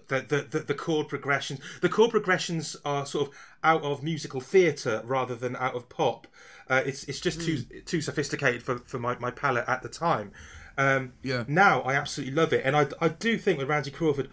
the, 0.08 0.22
the, 0.22 0.48
the, 0.50 0.60
the 0.66 0.74
chord 0.74 1.08
progressions. 1.08 1.60
The 1.82 1.90
chord 1.90 2.12
progressions 2.12 2.76
are 2.86 3.06
sort 3.06 3.28
of 3.30 3.36
out 3.64 3.84
of 3.84 4.02
musical 4.04 4.42
theatre 4.42 5.02
rather 5.06 5.36
than 5.36 5.56
out 5.58 5.76
of 5.76 5.90
pop. 5.90 6.28
Uh, 6.68 6.82
it's 6.84 7.04
it's 7.04 7.20
just 7.20 7.42
too 7.42 7.60
too 7.86 8.02
sophisticated 8.02 8.64
for, 8.64 8.80
for 8.80 8.98
my, 8.98 9.16
my 9.20 9.30
palate 9.30 9.66
at 9.68 9.84
the 9.84 9.90
time. 9.90 10.32
Um, 10.78 11.14
Yeah. 11.24 11.44
Now 11.48 11.82
I 11.82 11.94
absolutely 11.96 12.36
love 12.36 12.54
it, 12.54 12.64
and 12.66 12.76
I, 12.76 12.88
I 13.00 13.10
do 13.10 13.38
think 13.38 13.60
with 13.60 13.70
Randy 13.70 13.92
Crawford, 13.92 14.30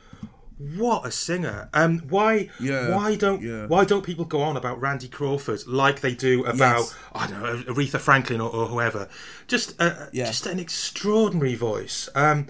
what 0.59 1.05
a 1.07 1.11
singer! 1.11 1.69
Um, 1.73 2.01
why 2.09 2.49
Yeah, 2.61 2.95
why 2.95 3.17
don't 3.17 3.43
yeah. 3.43 3.67
why 3.67 3.85
don't 3.85 4.03
people 4.05 4.25
go 4.25 4.43
on 4.43 4.57
about 4.57 4.81
Randy 4.81 5.09
Crawford 5.09 5.67
like 5.67 6.01
they 6.01 6.15
do 6.15 6.45
about 6.45 6.79
Yes. 6.81 6.95
I 7.15 7.27
don't 7.27 7.43
know 7.43 7.73
Aretha 7.73 7.99
Franklin 7.99 8.41
or, 8.41 8.51
or 8.51 8.67
whoever? 8.67 9.09
Just 9.49 9.75
uh, 9.81 10.07
Yeah. 10.13 10.27
just 10.27 10.47
an 10.47 10.61
extraordinary 10.61 11.55
voice. 11.57 12.09
Um, 12.15 12.47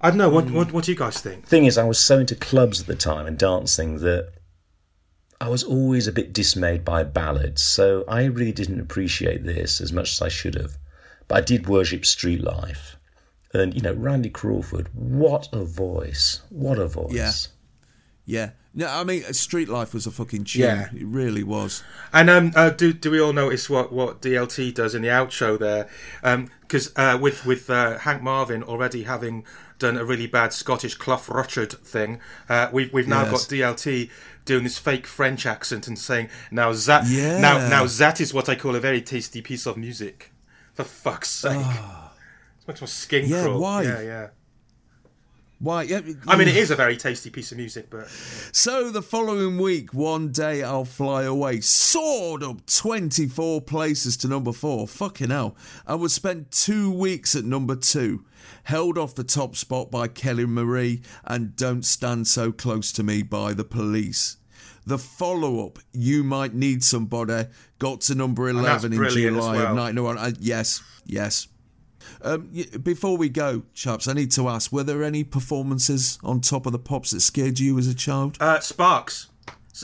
I 0.00 0.10
don't 0.10 0.18
know. 0.18 0.28
What, 0.28 0.50
what 0.50 0.72
what 0.72 0.84
do 0.84 0.92
you 0.92 0.96
guys 0.98 1.20
think? 1.20 1.46
thing 1.46 1.64
is, 1.64 1.76
I 1.78 1.84
was 1.84 1.98
so 1.98 2.18
into 2.18 2.34
clubs 2.36 2.80
at 2.82 2.86
the 2.86 2.94
time 2.94 3.26
and 3.26 3.36
dancing 3.38 3.98
that 4.00 4.32
I 5.40 5.48
was 5.48 5.64
always 5.64 6.06
a 6.06 6.12
bit 6.12 6.32
dismayed 6.32 6.84
by 6.84 7.02
ballads. 7.04 7.62
So 7.62 8.04
I 8.06 8.24
really 8.24 8.52
didn't 8.52 8.80
appreciate 8.80 9.44
this 9.44 9.80
as 9.80 9.92
much 9.92 10.12
as 10.12 10.22
I 10.22 10.28
should 10.28 10.54
have. 10.54 10.76
But 11.28 11.38
I 11.38 11.40
did 11.40 11.66
worship 11.68 12.06
street 12.06 12.42
life. 12.44 12.95
And, 13.56 13.74
you 13.74 13.80
know, 13.80 13.94
Randy 13.94 14.28
Crawford, 14.30 14.88
what 14.94 15.48
a 15.52 15.64
voice. 15.64 16.42
What 16.50 16.78
a 16.78 16.86
voice. 16.86 17.12
Yeah. 17.12 17.30
Yeah. 18.28 18.50
No, 18.74 18.88
I 18.88 19.04
mean, 19.04 19.22
Street 19.32 19.68
Life 19.70 19.94
was 19.94 20.06
a 20.06 20.10
fucking 20.10 20.44
tune. 20.44 20.62
Yeah. 20.62 20.88
It 20.94 21.06
really 21.06 21.42
was. 21.42 21.82
And 22.12 22.28
um, 22.28 22.52
uh, 22.54 22.68
do 22.70 22.92
do 22.92 23.10
we 23.10 23.20
all 23.20 23.32
notice 23.32 23.70
what, 23.70 23.90
what 23.92 24.20
DLT 24.20 24.74
does 24.74 24.94
in 24.94 25.00
the 25.02 25.08
outro 25.08 25.58
there? 25.58 25.88
Because 26.60 26.92
uh, 26.96 27.16
with 27.20 27.46
with 27.46 27.70
uh, 27.70 27.98
Hank 28.00 28.22
Marvin 28.22 28.62
already 28.62 29.04
having 29.04 29.46
done 29.78 29.96
a 29.96 30.04
really 30.04 30.26
bad 30.26 30.52
Scottish 30.52 30.94
Clough 30.96 31.22
Ruchard 31.28 31.72
thing, 31.78 32.20
uh, 32.50 32.68
we've 32.72 32.92
we've 32.92 33.08
now 33.08 33.22
Yes. 33.22 33.30
got 33.30 33.40
DLT 33.78 34.10
doing 34.44 34.64
this 34.64 34.76
fake 34.76 35.06
French 35.06 35.46
accent 35.46 35.86
and 35.88 35.98
saying 35.98 36.28
now 36.50 36.72
that 36.72 37.06
Yeah. 37.06 37.38
now 37.40 37.66
now 37.68 37.86
that 37.86 38.20
is 38.20 38.34
what 38.34 38.48
I 38.50 38.56
call 38.56 38.74
a 38.76 38.80
very 38.80 39.00
tasty 39.00 39.40
piece 39.40 39.64
of 39.66 39.78
music. 39.78 40.32
For 40.74 40.84
fuck's 40.84 41.30
sake, 41.30 41.56
it's 41.56 42.05
much 42.66 42.80
more 42.80 42.88
skin 42.88 43.24
Ah. 43.24 43.28
Yeah, 43.28 43.42
crawl. 43.44 43.60
why? 43.60 43.82
Yeah, 43.82 44.00
yeah. 44.02 44.28
Why? 45.58 45.84
Yeah, 45.84 46.00
I 46.28 46.36
mean, 46.36 46.48
it 46.48 46.56
is 46.56 46.70
a 46.70 46.76
very 46.76 46.98
tasty 46.98 47.30
piece 47.30 47.50
of 47.50 47.56
music, 47.56 47.88
but 47.88 48.10
So 48.52 48.90
the 48.90 49.00
following 49.00 49.56
week, 49.56 49.94
one 49.94 50.30
day 50.30 50.62
I'll 50.62 50.84
fly 50.84 51.22
away, 51.22 51.60
soared 51.62 52.42
up 52.42 52.66
24 52.66 53.62
places 53.62 54.18
to 54.18 54.28
number 54.28 54.52
four. 54.52 54.86
Fucking 54.86 55.30
hell. 55.30 55.56
I 55.86 55.94
would 55.94 56.10
spend 56.10 56.50
two 56.50 56.90
weeks 56.92 57.34
at 57.34 57.44
number 57.46 57.74
two, 57.74 58.26
held 58.64 58.98
off 58.98 59.14
the 59.14 59.24
top 59.24 59.56
spot 59.56 59.90
by 59.90 60.08
Kelly 60.08 60.44
Marie 60.44 61.00
and 61.24 61.56
Don't 61.56 61.86
Stand 61.86 62.28
So 62.28 62.52
Close 62.52 62.92
to 62.92 63.02
Me 63.02 63.22
by 63.22 63.54
the 63.54 63.64
police. 63.64 64.36
The 64.84 64.98
follow 64.98 65.64
up, 65.66 65.78
You 65.94 66.22
Might 66.22 66.52
Need 66.54 66.84
Somebody, 66.84 67.46
got 67.78 68.02
to 68.02 68.14
number 68.14 68.46
11 68.50 68.92
in 68.92 68.98
July 69.08 69.56
well. 69.56 69.68
of 69.70 69.76
1901. 69.76 70.18
Uh, 70.18 70.32
yes, 70.38 70.82
yes. 71.06 71.48
Um, 72.22 72.50
before 72.82 73.16
we 73.16 73.28
go, 73.28 73.62
chaps, 73.74 74.08
I 74.08 74.12
need 74.12 74.30
to 74.32 74.48
ask: 74.48 74.72
Were 74.72 74.82
there 74.84 75.02
any 75.02 75.24
performances 75.24 76.18
on 76.22 76.40
Top 76.40 76.66
of 76.66 76.72
the 76.72 76.78
Pops 76.78 77.10
that 77.10 77.20
scared 77.20 77.58
you 77.58 77.78
as 77.78 77.86
a 77.86 77.94
child? 77.94 78.36
Uh, 78.40 78.60
Sparks. 78.60 79.28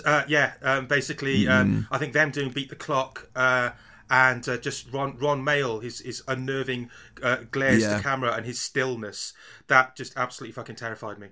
Uh, 0.05 0.23
yeah, 0.27 0.55
um, 0.63 0.87
basically, 0.87 1.45
Mm. 1.45 1.51
um, 1.61 1.89
I 1.91 1.99
think 1.99 2.15
them 2.15 2.31
doing 2.31 2.51
Beat 2.51 2.71
the 2.71 2.77
Clock 2.77 3.29
uh, 3.37 3.71
and 4.09 4.49
uh, 4.49 4.57
just 4.57 4.91
Ron 4.93 5.19
Ron 5.19 5.45
Mael, 5.45 5.81
his 5.81 6.01
his 6.01 6.23
unnerving 6.27 6.89
uh, 7.23 7.37
glares 7.51 7.83
Yeah. 7.83 7.97
to 7.99 8.03
camera 8.03 8.33
and 8.33 8.47
his 8.47 8.59
stillness, 8.59 9.35
that 9.67 9.95
just 9.97 10.15
absolutely 10.17 10.53
fucking 10.53 10.77
terrified 10.77 11.19
me. 11.19 11.29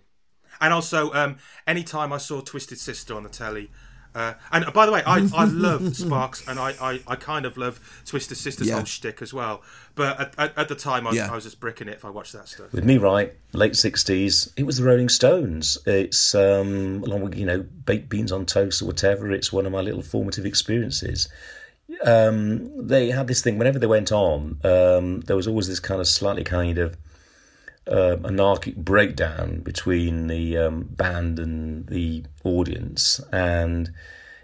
And 0.61 0.75
also, 0.75 1.11
um, 1.15 1.39
anytime 1.67 2.13
I 2.13 2.19
saw 2.19 2.41
Twisted 2.43 2.79
Sister 2.79 3.15
on 3.15 3.23
the 3.23 3.29
telly. 3.31 3.71
Uh, 4.15 4.35
and 4.51 4.73
by 4.73 4.87
the 4.87 4.93
way, 4.93 5.03
I, 5.07 5.29
I 5.35 5.45
love 5.51 5.95
Sparks, 5.97 6.47
and 6.49 6.59
I, 6.59 6.75
I, 6.81 7.01
I 7.07 7.15
kind 7.17 7.47
of 7.47 7.57
love 7.57 7.79
Twisted 8.07 8.37
Sister's 8.37 8.67
Yeah. 8.67 8.75
whole 8.77 8.85
shtick 8.85 9.23
as 9.23 9.33
well. 9.33 9.63
But 9.95 10.19
at, 10.21 10.35
at, 10.39 10.59
at 10.59 10.69
the 10.69 10.75
time, 10.75 11.07
I, 11.07 11.11
was 11.11 11.17
Yeah. 11.17 11.31
I 11.31 11.35
was 11.35 11.45
just 11.45 11.61
bricking 11.61 11.87
it 11.89 11.95
if 11.95 12.05
I 12.05 12.11
watched 12.11 12.33
that 12.33 12.49
stuff. 12.49 12.73
With 12.73 12.85
me, 12.85 12.99
right, 12.99 13.33
late 13.53 13.77
sixties, 13.77 14.53
it 14.57 14.65
was 14.65 14.79
the 14.79 14.85
Rolling 14.85 15.09
Stones. 15.09 15.79
It's 15.87 16.35
um, 16.35 17.03
along 17.05 17.23
with 17.23 17.35
you 17.37 17.47
know 17.47 17.61
baked 17.63 18.09
beans 18.09 18.33
on 18.33 18.47
toast 18.47 18.83
or 18.83 18.87
whatever. 18.87 19.31
It's 19.31 19.53
one 19.53 19.65
of 19.67 19.73
my 19.73 19.81
little 19.81 20.03
formative 20.03 20.45
experiences. 20.45 21.29
Um, 22.05 22.87
they 22.89 23.11
had 23.11 23.27
this 23.27 23.43
thing 23.43 23.59
whenever 23.59 23.79
they 23.79 23.87
went 23.87 24.13
on. 24.13 24.59
Um, 24.65 25.21
there 25.23 25.37
was 25.37 25.47
always 25.47 25.67
this 25.69 25.81
kind 25.81 26.01
of 26.01 26.07
slightly 26.07 26.45
kind 26.45 26.79
of 26.79 26.97
um 27.87 28.25
anarchic 28.27 28.77
breakdown 28.77 29.61
between 29.61 30.27
the 30.27 30.57
um, 30.57 30.83
band 30.91 31.39
and 31.39 31.87
the 31.87 32.25
audience, 32.45 33.21
and 33.33 33.91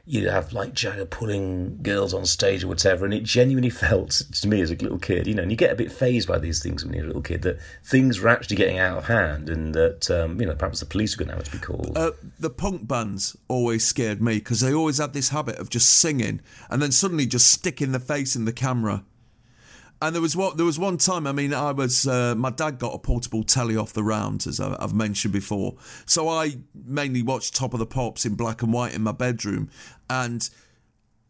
you'd 0.09 0.31
have 0.31 0.53
like 0.53 0.73
Jagger 0.73 1.05
pulling 1.05 1.83
girls 1.83 2.15
on 2.15 2.25
stage 2.25 2.63
or 2.63 2.69
whatever, 2.69 3.05
and 3.05 3.13
it 3.13 3.25
genuinely 3.25 3.71
felt 3.87 4.23
to 4.33 4.49
me 4.49 4.61
as 4.61 4.71
a 4.71 4.77
little 4.77 4.99
kid, 4.99 5.27
you 5.27 5.35
know, 5.35 5.43
and 5.43 5.51
you 5.51 5.57
get 5.57 5.73
a 5.73 5.77
bit 5.77 5.91
phased 5.91 6.29
by 6.29 6.39
these 6.39 6.63
things 6.63 6.85
when 6.85 6.95
you're 6.95 7.05
a 7.05 7.09
little 7.09 7.23
kid 7.23 7.43
that 7.43 7.59
things 7.85 8.21
were 8.21 8.29
actually 8.29 8.57
getting 8.57 8.79
out 8.79 8.99
of 8.99 9.07
hand, 9.07 9.51
and 9.51 9.75
that 9.75 10.11
um, 10.11 10.41
you 10.41 10.47
know 10.47 10.55
perhaps 10.55 10.81
the 10.81 10.87
police 10.87 11.17
were 11.17 11.25
going 11.25 11.31
to 11.31 11.37
have 11.37 11.53
to 11.53 11.59
be 11.59 11.59
called. 11.59 11.97
Uh, 11.97 12.13
the 12.39 12.51
punk 12.51 12.87
bands 12.87 13.37
always 13.49 13.85
scared 13.85 14.23
me 14.23 14.37
because 14.39 14.61
they 14.61 14.73
always 14.73 14.99
had 14.99 15.13
this 15.13 15.31
habit 15.31 15.59
of 15.59 15.69
just 15.69 15.91
singing 15.91 16.41
and 16.71 16.81
then 16.81 16.93
suddenly 16.93 17.27
just 17.27 17.51
sticking 17.51 17.93
the 17.93 18.01
face 18.01 18.37
in 18.37 18.45
the 18.45 18.53
camera. 18.53 19.05
And 20.03 20.15
there 20.15 20.23
was 20.23 20.37
one, 20.37 20.57
there 20.57 20.67
was 20.67 20.79
one 20.79 20.99
time. 20.99 21.27
I 21.27 21.33
mean, 21.33 21.55
I 21.55 21.73
was 21.73 22.07
uh, 22.07 22.35
my 22.37 22.51
dad 22.51 22.79
got 22.79 22.95
a 22.95 22.99
portable 22.99 23.43
telly 23.43 23.77
off 23.77 23.93
the 23.95 24.05
round, 24.05 24.47
as 24.47 24.61
I've 24.61 24.95
mentioned 24.95 25.33
before. 25.33 25.77
So 26.05 26.29
I 26.29 26.59
mainly 26.75 27.23
watched 27.23 27.55
Top 27.55 27.73
of 27.73 27.79
the 27.79 27.87
Pops 27.87 28.27
in 28.27 28.35
black 28.35 28.63
and 28.63 28.73
white 28.73 28.95
in 28.95 29.03
my 29.03 29.13
bedroom, 29.13 29.71
and 30.11 30.49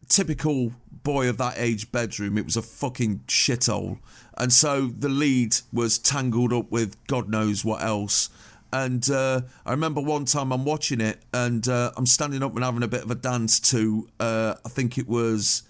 typical 0.09 0.73
boy 1.03 1.29
of 1.29 1.37
that 1.39 1.55
age 1.57 1.93
bedroom, 1.93 2.37
it 2.37 2.45
was 2.45 2.57
a 2.57 2.63
fucking 2.63 3.21
shithole. 3.29 3.99
And 4.37 4.53
so 4.53 4.89
the 4.89 5.09
lead 5.09 5.57
was 5.73 5.99
tangled 5.99 6.53
up 6.53 6.71
with 6.71 6.97
God 7.07 7.29
knows 7.29 7.65
what 7.65 7.83
else. 7.83 8.29
And 8.73 9.09
uh, 9.09 9.43
I 9.65 9.71
remember 9.71 10.01
one 10.01 10.25
time 10.25 10.53
I'm 10.53 10.65
watching 10.65 11.01
it 11.01 11.23
and 11.33 11.67
uh, 11.69 11.93
I'm 11.97 12.07
standing 12.07 12.43
up 12.43 12.55
and 12.57 12.65
having 12.65 12.83
a 12.83 12.89
bit 12.89 13.05
of 13.05 13.11
a 13.11 13.15
dance 13.15 13.61
to, 13.71 14.09
uh, 14.19 14.55
I 14.65 14.69
think 14.69 14.99
it 14.99 15.07
was, 15.07 15.63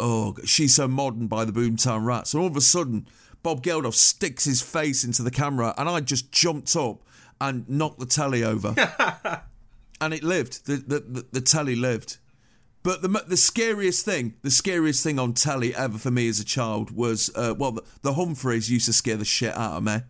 oh, 0.00 0.36
She's 0.44 0.74
So 0.74 0.88
Modern 0.88 1.26
by 1.26 1.44
the 1.44 1.52
Boomtown 1.52 2.04
Rats. 2.04 2.34
And 2.34 2.42
all 2.42 2.48
of 2.48 2.56
a 2.56 2.60
sudden, 2.60 3.06
Bob 3.42 3.62
Geldof 3.62 3.94
sticks 3.94 4.44
his 4.44 4.62
face 4.62 5.04
into 5.04 5.22
the 5.22 5.30
camera 5.30 5.74
and 5.78 5.88
I 5.88 6.00
just 6.00 6.32
jumped 6.32 6.74
up 6.76 7.02
and 7.40 7.68
knocked 7.68 7.98
the 7.98 8.06
telly 8.06 8.42
over. 8.42 8.74
and 10.00 10.14
it 10.14 10.22
lived. 10.22 10.66
The, 10.66 10.76
the, 10.76 11.00
the, 11.00 11.26
the 11.32 11.40
telly 11.40 11.76
lived. 11.76 12.18
But 12.82 13.02
the 13.02 13.08
the 13.26 13.36
scariest 13.36 14.04
thing, 14.04 14.34
the 14.42 14.50
scariest 14.50 15.02
thing 15.02 15.18
on 15.18 15.32
telly 15.32 15.74
ever 15.74 15.98
for 15.98 16.12
me 16.12 16.28
as 16.28 16.38
a 16.38 16.44
child 16.44 16.92
was, 16.92 17.32
uh, 17.34 17.52
well, 17.58 17.72
the, 17.72 17.82
the 18.02 18.14
Humphreys 18.14 18.70
used 18.70 18.86
to 18.86 18.92
scare 18.92 19.16
the 19.16 19.24
shit 19.24 19.56
out 19.56 19.78
of 19.78 19.82
me 19.82 20.02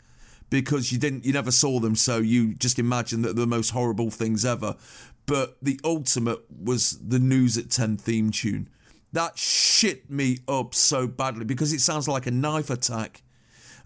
because 0.51 0.93
you 0.93 0.99
didn't, 0.99 1.25
you 1.25 1.33
never 1.33 1.51
saw 1.51 1.81
them, 1.81 1.97
so 1.97 2.19
you 2.19 2.55
just 2.55 2.79
imagined 2.79 3.25
that 3.25 3.35
they're 3.35 3.47
the 3.47 3.51
most 3.51 3.71
horrible 3.71 4.11
things 4.11 4.45
ever. 4.45 4.77
But 5.25 5.57
the 5.63 5.81
ultimate 5.85 6.41
was 6.51 6.99
the 6.99 7.19
News 7.19 7.57
at 7.57 7.71
Ten 7.71 7.97
theme 7.97 8.31
tune. 8.31 8.69
That 9.17 9.39
shit 9.39 10.11
me 10.11 10.41
up 10.47 10.75
so 10.75 11.07
badly 11.07 11.47
because 11.47 11.73
it 11.73 11.81
sounds 11.81 12.07
like 12.07 12.27
a 12.27 12.31
knife 12.31 12.69
attack. 12.69 13.23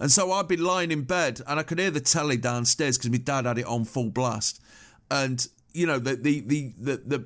And 0.01 0.11
so 0.11 0.33
I'd 0.33 0.49
be 0.49 0.57
lying 0.57 0.91
in 0.91 1.05
bed 1.05 1.41
and 1.47 1.61
I 1.61 1.63
could 1.63 1.79
hear 1.79 1.93
the 1.93 2.01
telly 2.01 2.37
downstairs 2.37 2.99
because 2.99 3.13
my 3.13 3.19
dad 3.19 3.47
had 3.47 3.57
it 3.57 3.65
on 3.65 3.85
full 3.85 4.11
blast. 4.11 4.61
And, 5.09 5.47
you 5.73 5.87
know, 5.87 6.01
the 6.01 6.17
the 6.17 6.41
the 6.41 6.73
the 6.81 7.25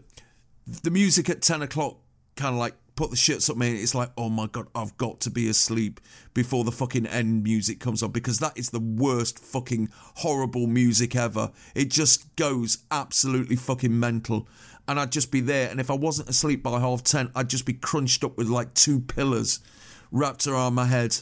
the, 0.82 0.90
music 0.90 1.31
at 1.31 1.40
10 1.40 1.62
o'clock 1.62 1.97
kind 2.36 2.55
of 2.55 2.59
like 2.59 2.74
put 2.94 3.09
the 3.09 3.16
shits 3.16 3.48
up 3.48 3.56
me 3.56 3.74
it's 3.74 3.94
like, 3.94 4.10
oh 4.18 4.28
my 4.28 4.48
god, 4.48 4.66
I've 4.74 4.94
got 4.98 5.20
to 5.20 5.31
be 5.31 5.48
asleep 5.48 5.98
before 6.35 6.62
the 6.64 6.72
fucking 6.72 7.06
end 7.06 7.43
music 7.43 7.81
comes 7.81 8.02
on 8.02 8.10
because 8.10 8.39
that 8.40 8.59
is 8.59 8.68
the 8.68 8.81
worst 8.81 9.39
fucking 9.39 9.89
horrible 10.16 10.66
music 10.66 11.16
ever. 11.16 11.52
It 11.74 11.90
just 11.90 12.36
goes 12.36 12.85
absolutely 12.90 13.56
fucking 13.56 13.98
mental. 13.98 14.47
And 14.86 15.01
I'd 15.01 15.12
just 15.12 15.31
be 15.31 15.40
there, 15.40 15.70
and 15.70 15.81
if 15.81 15.90
I 15.90 15.94
wasn't 15.94 16.28
asleep 16.28 16.62
by 16.62 16.78
half 16.78 17.02
ten, 17.02 17.31
I'd 17.35 17.48
just 17.48 17.65
be 17.65 17.73
crunched 17.73 18.23
up 18.23 18.36
with 18.36 18.48
like 18.48 18.74
two 18.74 19.01
pillars 19.01 19.61
wrapped 20.12 20.47
around 20.47 20.74
my 20.74 20.85
head. 20.86 21.16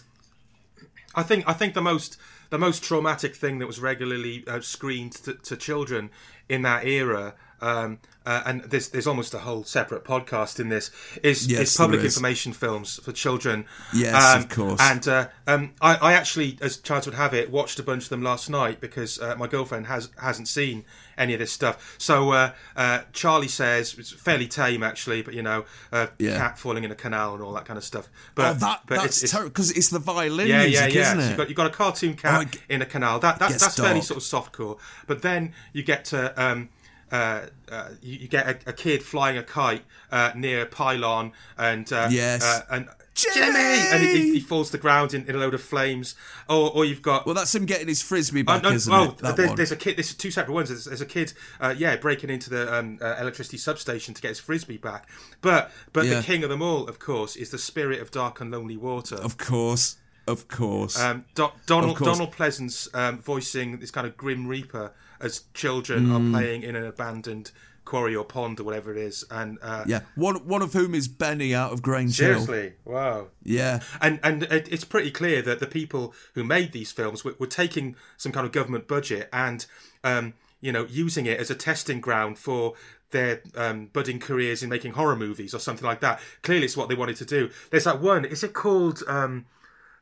I 1.14 1.22
think 1.22 1.44
I 1.48 1.52
think 1.52 1.74
the 1.74 1.82
most 1.82 2.16
the 2.50 2.58
most 2.58 2.82
traumatic 2.82 3.34
thing 3.36 3.58
that 3.60 3.66
was 3.66 3.78
regularly 3.80 4.44
uh, 4.46 4.60
screened 4.60 5.12
to, 5.12 5.34
to 5.34 5.56
children 5.56 6.10
in 6.48 6.62
that 6.62 6.84
era, 6.84 7.34
um, 7.60 7.98
uh, 8.26 8.42
and 8.44 8.62
there's 8.64 8.88
there's 8.88 9.06
almost 9.06 9.32
a 9.32 9.38
whole 9.38 9.62
separate 9.64 10.04
podcast 10.04 10.58
in 10.58 10.68
this 10.68 10.90
is 11.22 11.46
Yes, 11.46 11.60
is 11.70 11.76
public 11.76 12.00
is. 12.00 12.04
information 12.16 12.52
films 12.52 12.98
for 13.02 13.12
children. 13.12 13.64
Yes, 13.94 14.34
Um, 14.34 14.42
of 14.42 14.48
course. 14.48 14.80
And 14.80 15.06
uh, 15.06 15.28
um, 15.46 15.70
I, 15.80 15.96
I 15.96 16.12
actually, 16.14 16.58
as 16.60 16.78
chance 16.78 17.06
would 17.06 17.14
have 17.14 17.32
it, 17.32 17.50
watched 17.50 17.78
a 17.78 17.82
bunch 17.82 18.04
of 18.04 18.08
them 18.08 18.22
last 18.22 18.50
night 18.50 18.80
because 18.80 19.20
uh, 19.20 19.36
my 19.36 19.46
girlfriend 19.46 19.86
has 19.86 20.10
hasn't 20.20 20.48
seen 20.48 20.84
any 21.22 21.32
of 21.34 21.38
this 21.40 21.52
stuff. 21.52 21.94
So 21.98 22.30
uh, 22.32 22.52
uh, 22.76 23.00
Charlie 23.12 23.48
says 23.48 23.94
it's 23.98 24.10
fairly 24.12 24.48
tame 24.48 24.82
actually, 24.82 25.22
but 25.22 25.34
you 25.34 25.42
know, 25.42 25.64
uh, 25.92 26.08
Yeah. 26.18 26.36
cat 26.38 26.58
falling 26.58 26.84
in 26.84 26.90
a 26.90 26.94
canal 26.94 27.34
and 27.34 27.42
all 27.42 27.52
that 27.54 27.64
kind 27.64 27.78
of 27.78 27.84
stuff. 27.84 28.08
But 28.34 28.56
oh, 28.56 28.58
that 28.58 28.80
but 28.86 28.96
that's 28.96 29.20
because 29.32 29.70
it's 29.70 29.90
the 29.90 29.98
violin 29.98 30.48
yeah, 30.48 30.64
music, 30.66 30.94
yeah, 30.94 31.00
yeah. 31.00 31.06
isn't 31.12 31.18
So 31.20 31.24
it? 31.24 31.28
you've 31.28 31.36
got, 31.38 31.48
you've 31.48 31.56
got 31.56 31.66
a 31.66 31.70
cartoon 31.70 32.14
cat 32.14 32.56
in 32.68 32.82
a 32.82 32.86
canal. 32.86 33.18
That, 33.20 33.38
that 33.38 33.50
that's 33.52 33.76
fairly 33.78 34.02
sort 34.02 34.18
of 34.18 34.24
softcore. 34.24 34.78
But 35.06 35.22
then 35.22 35.52
you 35.72 35.82
get 35.82 36.04
to 36.06 36.20
um, 36.42 36.68
uh, 37.10 37.46
uh, 37.70 37.88
you, 38.02 38.18
you 38.20 38.28
get 38.28 38.46
a, 38.48 38.70
a 38.70 38.72
kid 38.72 39.02
flying 39.02 39.36
a 39.38 39.42
kite 39.42 39.84
uh, 40.10 40.32
near 40.34 40.62
a 40.62 40.66
pylon, 40.66 41.32
and 41.58 41.92
uh, 41.92 42.08
Yes. 42.10 42.42
uh, 42.42 42.62
and 42.70 42.88
Jimmy, 43.14 43.58
and 43.58 44.02
he, 44.02 44.16
he- 44.16 44.32
he 44.34 44.40
falls 44.40 44.68
to 44.68 44.72
the 44.72 44.78
ground 44.82 45.12
in, 45.12 45.28
in 45.28 45.34
a 45.34 45.38
load 45.38 45.52
of 45.54 45.60
flames. 45.62 46.14
Or, 46.48 46.70
or 46.74 46.84
you've 46.84 47.02
got 47.02 47.26
well, 47.26 47.34
that's 47.34 47.54
him 47.54 47.66
getting 47.66 47.88
his 47.88 48.00
frisbee 48.02 48.40
Oh, 48.40 48.44
back, 48.44 48.62
no, 48.62 48.70
isn't 48.70 48.92
oh, 48.92 49.04
it? 49.04 49.18
That 49.18 49.36
there's, 49.36 49.48
one. 49.48 49.56
there's 49.56 49.72
a 49.72 49.76
kid. 49.76 49.96
There's 49.98 50.14
two 50.14 50.30
separate 50.30 50.54
ones. 50.54 50.68
There's, 50.70 50.86
there's 50.86 51.00
a 51.02 51.06
kid, 51.06 51.32
uh, 51.60 51.74
yeah, 51.76 51.96
breaking 51.96 52.30
into 52.30 52.48
the 52.50 52.72
um, 52.74 52.98
uh, 53.02 53.16
electricity 53.20 53.58
substation 53.58 54.14
to 54.14 54.22
get 54.22 54.28
his 54.30 54.40
frisbee 54.40 54.78
back. 54.78 55.08
But 55.42 55.70
but 55.92 56.06
Yeah. 56.06 56.20
the 56.20 56.22
king 56.22 56.42
of 56.42 56.48
them 56.50 56.62
all, 56.62 56.88
of 56.88 56.98
course, 56.98 57.36
is 57.36 57.50
the 57.50 57.58
spirit 57.58 58.00
of 58.00 58.10
dark 58.10 58.40
and 58.40 58.50
lonely 58.50 58.76
water. 58.78 59.16
Of 59.16 59.36
course, 59.36 59.96
of 60.26 60.48
course. 60.48 60.98
Um, 60.98 61.24
Do- 61.34 61.50
Donald 61.66 61.92
Of 61.92 61.98
course. 61.98 62.12
Donald 62.18 62.34
Pleasence 62.34 62.88
um, 62.94 63.18
voicing 63.20 63.78
this 63.78 63.90
kind 63.90 64.06
of 64.06 64.16
grim 64.16 64.46
reaper 64.46 64.92
as 65.20 65.42
children 65.54 66.06
Mm. 66.06 66.12
are 66.16 66.30
playing 66.38 66.62
in 66.62 66.74
an 66.76 66.84
abandoned 66.86 67.50
quarry 67.84 68.14
or 68.14 68.24
pond 68.24 68.60
or 68.60 68.64
whatever 68.64 68.90
it 68.90 68.98
is, 68.98 69.24
and 69.30 69.58
uh, 69.62 69.84
yeah, 69.86 70.00
one 70.14 70.46
one 70.46 70.62
of 70.62 70.72
whom 70.72 70.94
is 70.94 71.08
Benny 71.08 71.54
out 71.54 71.72
of 71.72 71.82
Grange 71.82 72.18
Hill. 72.18 72.40
seriously, 72.40 72.74
wow. 72.84 73.28
Yeah, 73.42 73.80
and 74.00 74.20
and 74.22 74.44
it, 74.44 74.68
it's 74.70 74.84
pretty 74.84 75.10
clear 75.10 75.42
that 75.42 75.60
the 75.60 75.66
people 75.66 76.14
who 76.34 76.44
made 76.44 76.72
these 76.72 76.92
films 76.92 77.24
were, 77.24 77.34
were 77.38 77.46
taking 77.46 77.96
some 78.16 78.32
kind 78.32 78.46
of 78.46 78.52
government 78.52 78.88
budget 78.88 79.28
and 79.32 79.66
um, 80.04 80.34
you 80.60 80.72
know 80.72 80.86
using 80.88 81.26
it 81.26 81.38
as 81.38 81.50
a 81.50 81.54
testing 81.54 82.00
ground 82.00 82.38
for 82.38 82.74
their 83.12 83.42
um, 83.56 83.86
budding 83.92 84.18
careers 84.18 84.62
in 84.62 84.68
making 84.68 84.92
horror 84.92 85.16
movies 85.16 85.54
or 85.54 85.58
something 85.58 85.86
like 85.86 86.00
that. 86.00 86.20
Clearly, 86.42 86.64
it's 86.64 86.76
what 86.76 86.88
they 86.88 86.94
wanted 86.94 87.16
to 87.16 87.24
do. 87.24 87.50
There's 87.70 87.84
that 87.84 88.00
one. 88.00 88.24
Is 88.24 88.42
it 88.42 88.52
called 88.52 89.02
um, 89.06 89.46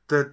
the 0.08 0.32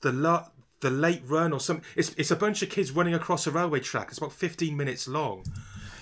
the 0.00 0.12
la- 0.12 0.48
the 0.80 0.90
late 0.90 1.22
run 1.26 1.52
or 1.52 1.60
something? 1.60 1.84
It's 1.96 2.12
it's 2.14 2.30
a 2.30 2.36
bunch 2.36 2.62
of 2.62 2.70
kids 2.70 2.90
running 2.90 3.14
across 3.14 3.46
a 3.46 3.50
railway 3.50 3.80
track. 3.80 4.08
It's 4.08 4.18
about 4.18 4.32
15 4.32 4.76
minutes 4.76 5.06
long. 5.06 5.44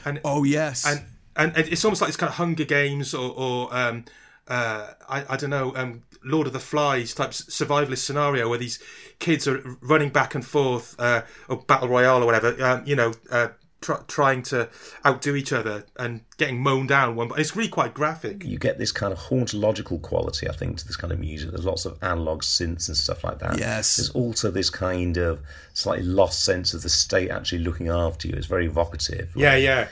And 0.04 0.20
oh 0.24 0.44
yes, 0.44 0.86
and 0.86 1.04
and 1.36 1.56
it's 1.56 1.84
almost 1.84 2.00
like 2.00 2.08
it's 2.08 2.16
kind 2.16 2.28
of 2.28 2.36
Hunger 2.36 2.64
Games 2.64 3.14
or, 3.14 3.32
or 3.34 3.74
um, 3.74 4.04
uh, 4.48 4.88
I, 5.08 5.24
I 5.30 5.36
don't 5.36 5.50
know, 5.50 5.74
um, 5.76 6.02
Lord 6.24 6.46
of 6.46 6.52
the 6.52 6.60
Flies 6.60 7.14
type 7.14 7.30
survivalist 7.30 7.98
scenario 7.98 8.48
where 8.48 8.58
these 8.58 8.80
kids 9.18 9.46
are 9.48 9.62
running 9.80 10.10
back 10.10 10.34
and 10.34 10.44
forth, 10.44 10.94
uh, 10.98 11.22
or 11.48 11.58
battle 11.58 11.88
royale 11.88 12.22
or 12.22 12.26
whatever. 12.26 12.62
Um, 12.62 12.82
you 12.84 12.96
know, 12.96 13.12
uh, 13.30 13.48
tr- 13.82 14.04
trying 14.08 14.42
to 14.44 14.70
outdo 15.04 15.36
each 15.36 15.52
other 15.52 15.84
and 15.96 16.22
getting 16.38 16.62
mown 16.62 16.86
down 16.86 17.16
one. 17.16 17.28
But 17.28 17.38
it's 17.40 17.54
really 17.54 17.68
quite 17.68 17.92
graphic. 17.92 18.44
you 18.44 18.58
get 18.58 18.78
this 18.78 18.92
kind 18.92 19.12
of 19.12 19.18
hauntological 19.18 20.00
quality, 20.00 20.48
I 20.48 20.52
think, 20.52 20.78
to 20.78 20.86
this 20.86 20.96
kind 20.96 21.12
of 21.12 21.18
music. 21.18 21.50
There's 21.50 21.66
lots 21.66 21.84
of 21.84 21.98
analog 22.02 22.42
synths 22.42 22.88
and 22.88 22.96
stuff 22.96 23.24
like 23.24 23.40
that. 23.40 23.58
Yes. 23.58 23.96
There's 23.96 24.10
also 24.10 24.50
this 24.50 24.70
kind 24.70 25.16
of 25.18 25.40
slightly 25.74 26.04
lost 26.04 26.44
sense 26.44 26.72
of 26.72 26.82
the 26.82 26.88
state 26.88 27.30
actually 27.30 27.58
looking 27.58 27.88
after 27.88 28.28
you. 28.28 28.34
It's 28.34 28.46
very 28.46 28.66
evocative. 28.66 29.32
Yeah, 29.36 29.52
Like, 29.54 29.62
yeah. 29.62 29.88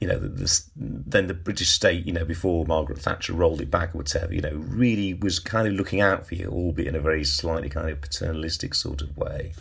You 0.00 0.08
know, 0.08 0.18
the, 0.18 0.28
the, 0.28 0.60
then 0.74 1.28
the 1.28 1.34
British 1.34 1.68
state, 1.68 2.04
you 2.04 2.12
know, 2.12 2.24
before 2.24 2.66
Margaret 2.66 2.98
Thatcher 2.98 3.34
rolled 3.34 3.60
it 3.60 3.70
back 3.70 3.94
or 3.94 3.98
whatever, 3.98 4.34
you 4.34 4.40
know, 4.40 4.50
really 4.56 5.14
was 5.14 5.38
kind 5.38 5.68
of 5.68 5.74
looking 5.74 6.00
out 6.00 6.26
for 6.26 6.34
you, 6.34 6.48
albeit 6.48 6.88
in 6.88 6.96
a 6.96 7.00
very 7.00 7.22
slightly 7.22 7.68
kind 7.68 7.88
of 7.88 8.00
paternalistic 8.00 8.74
sort 8.74 9.00
of 9.00 9.16
way. 9.16 9.52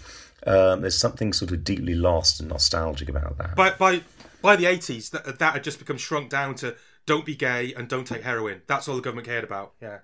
Um, 0.45 0.81
there's 0.81 0.97
something 0.97 1.33
sort 1.33 1.51
of 1.51 1.63
deeply 1.63 1.93
lost 1.93 2.39
and 2.39 2.49
nostalgic 2.49 3.09
about 3.09 3.37
that. 3.37 3.55
By 3.55 3.71
by 3.71 4.01
by 4.41 4.55
the 4.55 4.65
80s, 4.65 5.11
that 5.11 5.39
that 5.39 5.53
had 5.53 5.63
just 5.63 5.79
become 5.79 5.97
shrunk 5.97 6.29
down 6.29 6.55
to 6.55 6.75
don't 7.05 7.25
be 7.25 7.35
gay 7.35 7.73
and 7.75 7.87
don't 7.87 8.05
take 8.05 8.23
heroin. 8.23 8.61
That's 8.67 8.87
all 8.87 8.95
the 8.95 9.01
government 9.01 9.27
cared 9.27 9.43
about. 9.43 9.73
Yeah. 9.81 9.99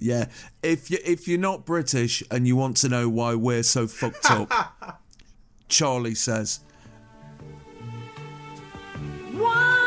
Yeah, 0.00 0.26
if 0.62 0.92
you 0.92 0.98
if 1.04 1.26
you're 1.26 1.40
not 1.40 1.66
British 1.66 2.22
and 2.30 2.46
you 2.46 2.54
want 2.54 2.76
to 2.78 2.88
know 2.88 3.08
why 3.08 3.34
we're 3.34 3.64
so 3.64 3.88
fucked 3.88 4.30
up, 4.30 5.02
Charlie 5.68 6.14
says, 6.14 6.60
One 9.32 9.77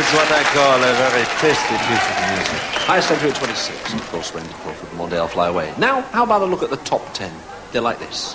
is 0.00 0.12
what 0.14 0.32
I 0.32 0.42
call 0.44 0.78
a 0.82 0.92
very 0.94 1.24
tasty 1.44 1.76
piece 1.88 2.06
of 2.08 2.16
music. 2.32 2.60
Highest 2.88 3.10
entry 3.10 3.30
at 3.30 3.36
26, 3.36 3.94
of 3.94 4.10
course, 4.10 4.34
Randy 4.34 4.52
Crawford 4.54 4.88
and 4.88 4.98
One 4.98 5.28
Fly 5.28 5.48
Away. 5.48 5.74
Now, 5.78 6.00
how 6.00 6.24
about 6.24 6.40
a 6.40 6.46
look 6.46 6.62
at 6.62 6.70
the 6.70 6.78
top 6.78 7.02
10? 7.12 7.30
They're 7.72 7.82
like 7.82 7.98
this. 7.98 8.34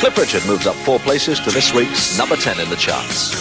Cliff 0.00 0.18
Richard 0.18 0.44
moves 0.46 0.66
up 0.66 0.74
four 0.76 0.98
places 0.98 1.38
to 1.40 1.50
this 1.50 1.72
week's 1.72 2.18
number 2.18 2.34
10 2.34 2.58
in 2.58 2.68
the 2.70 2.76
charts. 2.76 3.36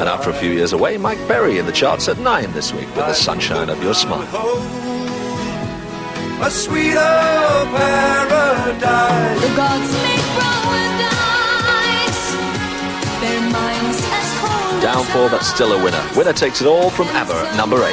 And 0.00 0.08
after 0.08 0.28
a 0.28 0.34
few 0.34 0.50
years 0.50 0.74
away, 0.74 0.98
Mike 0.98 1.26
Berry 1.28 1.58
in 1.58 1.64
the 1.64 1.72
charts 1.72 2.08
at 2.08 2.18
9 2.18 2.52
this 2.52 2.74
week 2.74 2.88
with 2.88 3.06
The 3.06 3.14
Sunshine 3.14 3.70
of 3.70 3.82
Your 3.82 3.94
Smile. 3.94 4.91
A 6.44 6.50
sweeter 6.50 6.98
paradise. 7.70 9.40
The 9.40 9.54
gods 9.54 9.92
make 10.02 10.26
paradise. 10.34 12.22
Their 13.22 13.42
minds 13.52 14.02
as 14.10 14.26
cold 14.40 14.82
Down 14.82 15.04
four, 15.04 15.30
but 15.30 15.44
still 15.44 15.72
a 15.72 15.78
winner. 15.84 16.02
Winner 16.16 16.32
takes 16.32 16.60
it 16.60 16.66
all 16.66 16.90
from 16.90 17.06
ABBA 17.10 17.32
at 17.32 17.56
number 17.56 17.76
8. 17.76 17.84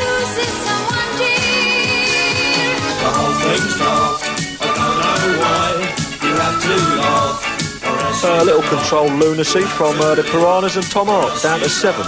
loses 0.00 0.52
someone 0.64 1.12
dear. 1.20 2.80
The 2.96 3.10
whole 3.12 3.36
thing's 3.44 3.76
daft. 3.76 4.24
I 4.62 4.64
don't 4.72 4.96
know 5.04 5.20
why 5.44 5.84
you 6.24 6.32
have 6.32 6.56
to 6.64 6.72
laugh. 6.96 7.84
Or 7.84 7.92
else 8.06 8.24
A 8.24 8.26
little 8.42 8.62
controlled 8.70 9.12
lunacy 9.12 9.60
from 9.60 10.00
uh, 10.00 10.14
the 10.14 10.22
Piranhas 10.22 10.76
and 10.76 10.90
Tom 10.90 11.08
Hark, 11.08 11.42
down 11.42 11.60
to 11.60 11.68
7. 11.68 12.06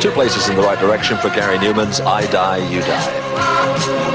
Two 0.00 0.10
places 0.10 0.48
in 0.48 0.56
the 0.56 0.62
right 0.62 0.78
direction 0.78 1.16
for 1.16 1.30
Gary 1.30 1.56
Numan's 1.58 2.00
I 2.00 2.26
Die, 2.30 2.70
You 2.70 2.80
Die. 2.80 4.14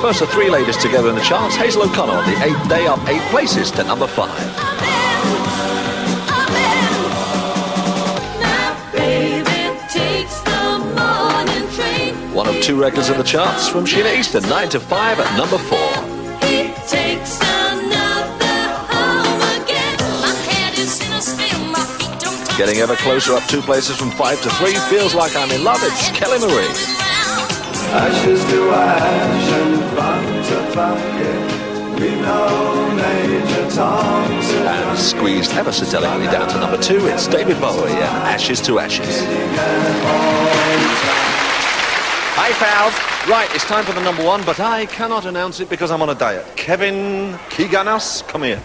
First, 0.00 0.22
of 0.22 0.30
three 0.30 0.48
ladies 0.50 0.76
together 0.76 1.08
in 1.08 1.16
the 1.16 1.20
charts. 1.20 1.56
Hazel 1.56 1.82
O'Connor 1.82 2.12
on 2.12 2.30
the 2.30 2.44
eighth 2.44 2.68
day 2.68 2.86
up 2.86 3.00
eight 3.08 3.22
places 3.32 3.72
to 3.72 3.82
number 3.82 4.06
five. 4.06 5.05
One 12.46 12.54
of 12.58 12.62
two 12.62 12.78
records 12.80 13.10
in 13.10 13.18
the 13.18 13.24
charts 13.24 13.68
from 13.68 13.84
Sheena 13.84 14.16
Easton, 14.16 14.48
nine 14.48 14.68
to 14.68 14.78
five 14.78 15.18
at 15.18 15.26
number 15.36 15.58
four. 15.58 15.90
He 16.46 16.70
takes 16.86 17.42
another 17.42 18.62
home 18.86 19.42
again. 19.58 19.98
My 20.22 20.30
head 20.46 20.78
is 20.78 21.00
in 21.00 21.12
a 21.12 21.20
spin. 21.20 21.72
My 21.72 21.82
feet 21.98 22.20
don't 22.20 22.38
touch 22.46 22.56
Getting 22.56 22.76
ever 22.76 22.94
closer 22.94 23.34
up 23.34 23.42
two 23.48 23.60
places 23.62 23.96
from 23.96 24.12
five 24.12 24.40
to 24.42 24.50
three. 24.50 24.74
Feels 24.86 25.12
like 25.12 25.34
I'm 25.34 25.50
in 25.50 25.64
love. 25.64 25.80
It's 25.82 26.08
Kelly 26.10 26.38
Marie. 26.38 26.70
Ashes 27.90 28.44
to 28.44 28.70
ash 28.70 29.50
and 29.50 29.82
front 29.90 30.46
to 30.46 30.58
back. 30.76 31.02
We 31.98 32.10
know 32.22 32.94
Major 32.94 33.66
Thompson. 33.74 34.66
And 34.68 34.96
squeezed 34.96 35.50
ever 35.54 35.72
so 35.72 35.84
delicately 35.90 36.28
down 36.28 36.46
to 36.50 36.60
number 36.60 36.78
two. 36.80 37.08
It's 37.08 37.26
David 37.26 37.60
Bowie 37.60 37.90
and 37.90 38.16
Ashes 38.30 38.60
to 38.60 38.78
Ashes. 38.78 39.26
Hi, 42.38 42.52
pals. 42.52 42.92
Right, 43.30 43.48
it's 43.54 43.64
time 43.64 43.82
for 43.84 43.94
the 43.94 44.02
number 44.02 44.22
one, 44.22 44.44
but 44.44 44.60
I 44.60 44.84
cannot 44.84 45.24
announce 45.24 45.58
it 45.58 45.70
because 45.70 45.90
I'm 45.90 46.02
on 46.02 46.10
a 46.10 46.14
diet. 46.14 46.44
Kevin 46.54 47.32
Keeganas, 47.48 48.28
come 48.28 48.42
here. 48.42 48.60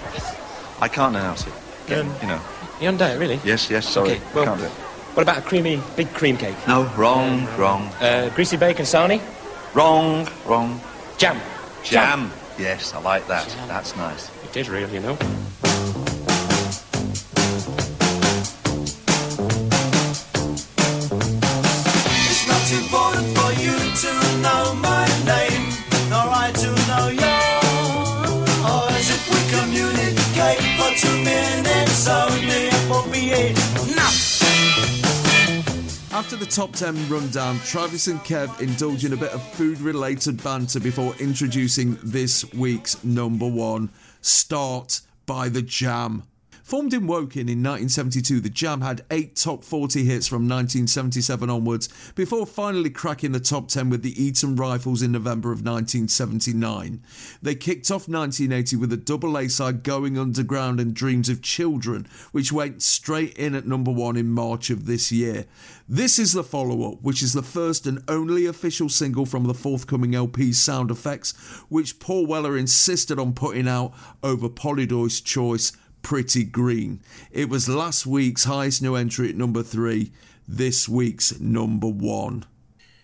I 0.81 0.89
can't 0.89 1.15
announce 1.15 1.47
it. 1.47 1.53
Um, 1.93 2.13
you 2.21 2.27
know. 2.27 2.41
You 2.81 2.89
on 2.89 2.97
diet, 2.97 3.17
really? 3.17 3.39
Yes, 3.45 3.69
yes, 3.69 3.87
sorry. 3.87 4.11
Okay, 4.11 4.21
well, 4.35 4.43
can't 4.43 4.59
do 4.59 4.65
it. 4.65 4.71
what 5.15 5.23
about 5.23 5.37
a 5.37 5.41
creamy, 5.41 5.81
big 5.95 6.13
cream 6.13 6.35
cake? 6.35 6.57
No, 6.67 6.83
wrong, 6.97 7.47
wrong. 7.57 7.87
Uh, 8.01 8.29
greasy 8.35 8.57
bacon 8.57 8.83
sarnie? 8.85 9.21
Wrong, 9.73 10.27
wrong. 10.45 10.81
Jam. 11.17 11.39
Jam. 11.81 12.29
Yes, 12.59 12.93
I 12.93 12.99
like 12.99 13.25
that. 13.27 13.47
That's 13.69 13.95
nice. 13.95 14.29
It 14.43 14.57
is 14.57 14.69
real, 14.69 14.89
you 14.89 14.99
know. 14.99 15.17
After 36.21 36.35
the 36.35 36.45
top 36.45 36.73
10 36.73 37.09
rundown, 37.09 37.57
Travis 37.65 38.05
and 38.05 38.19
Kev 38.19 38.61
indulge 38.61 39.05
in 39.05 39.13
a 39.13 39.17
bit 39.17 39.31
of 39.31 39.41
food 39.53 39.81
related 39.81 40.41
banter 40.43 40.79
before 40.79 41.15
introducing 41.15 41.97
this 42.03 42.45
week's 42.53 43.03
number 43.03 43.47
one 43.47 43.89
Start 44.21 45.01
by 45.25 45.49
the 45.49 45.63
Jam. 45.63 46.21
Formed 46.71 46.93
in 46.93 47.05
Woking 47.05 47.49
in 47.49 47.61
1972, 47.61 48.39
the 48.39 48.49
Jam 48.49 48.79
had 48.79 49.03
eight 49.11 49.35
top 49.35 49.61
40 49.61 50.05
hits 50.05 50.25
from 50.25 50.47
1977 50.47 51.49
onwards 51.49 51.89
before 52.15 52.45
finally 52.45 52.89
cracking 52.89 53.33
the 53.33 53.41
top 53.41 53.67
10 53.67 53.89
with 53.89 54.03
the 54.03 54.23
Eton 54.23 54.55
Rifles 54.55 55.01
in 55.01 55.11
November 55.11 55.51
of 55.51 55.65
1979. 55.65 57.03
They 57.41 57.55
kicked 57.55 57.91
off 57.91 58.07
1980 58.07 58.77
with 58.77 58.93
a 58.93 58.95
double 58.95 59.37
A 59.37 59.49
side 59.49 59.83
Going 59.83 60.17
Underground 60.17 60.79
and 60.79 60.93
Dreams 60.93 61.27
of 61.27 61.41
Children, 61.41 62.07
which 62.31 62.53
went 62.53 62.81
straight 62.81 63.37
in 63.37 63.53
at 63.53 63.67
number 63.67 63.91
one 63.91 64.15
in 64.15 64.31
March 64.31 64.69
of 64.69 64.85
this 64.85 65.11
year. 65.11 65.47
This 65.89 66.17
is 66.17 66.31
the 66.31 66.41
follow 66.41 66.89
up, 66.89 67.01
which 67.01 67.21
is 67.21 67.33
the 67.33 67.43
first 67.43 67.85
and 67.85 68.01
only 68.07 68.45
official 68.45 68.87
single 68.87 69.25
from 69.25 69.43
the 69.43 69.53
forthcoming 69.53 70.15
LP 70.15 70.53
Sound 70.53 70.89
Effects, 70.89 71.33
which 71.67 71.99
Paul 71.99 72.27
Weller 72.27 72.57
insisted 72.57 73.19
on 73.19 73.33
putting 73.33 73.67
out 73.67 73.91
over 74.23 74.47
Polydor's 74.47 75.19
choice. 75.19 75.73
Pretty 76.01 76.43
Green. 76.43 76.99
It 77.31 77.49
was 77.49 77.67
last 77.69 78.05
week's 78.05 78.45
highest 78.45 78.81
new 78.81 78.95
entry 78.95 79.29
at 79.29 79.35
number 79.35 79.63
three, 79.63 80.11
this 80.47 80.87
week's 80.89 81.39
number 81.39 81.87
one. 81.87 82.45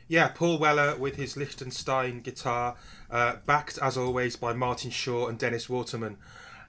Yeah, 0.07 0.29
Paul 0.29 0.57
Weller 0.57 0.95
with 0.95 1.15
his 1.17 1.35
Liechtenstein 1.35 2.21
guitar, 2.21 2.75
uh, 3.11 3.35
backed 3.45 3.77
as 3.81 3.97
always 3.97 4.35
by 4.37 4.53
Martin 4.53 4.89
Shaw 4.89 5.27
and 5.27 5.37
Dennis 5.37 5.67
Waterman. 5.69 6.17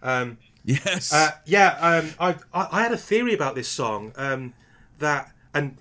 Um, 0.02 0.38
yes. 0.64 1.12
Uh, 1.12 1.30
yeah, 1.46 1.76
um, 1.80 2.10
I, 2.18 2.30
I 2.52 2.68
I 2.72 2.82
had 2.82 2.92
a 2.92 2.96
theory 2.96 3.34
about 3.34 3.54
this 3.54 3.68
song 3.68 4.12
um, 4.16 4.54
that, 4.98 5.32
and 5.54 5.76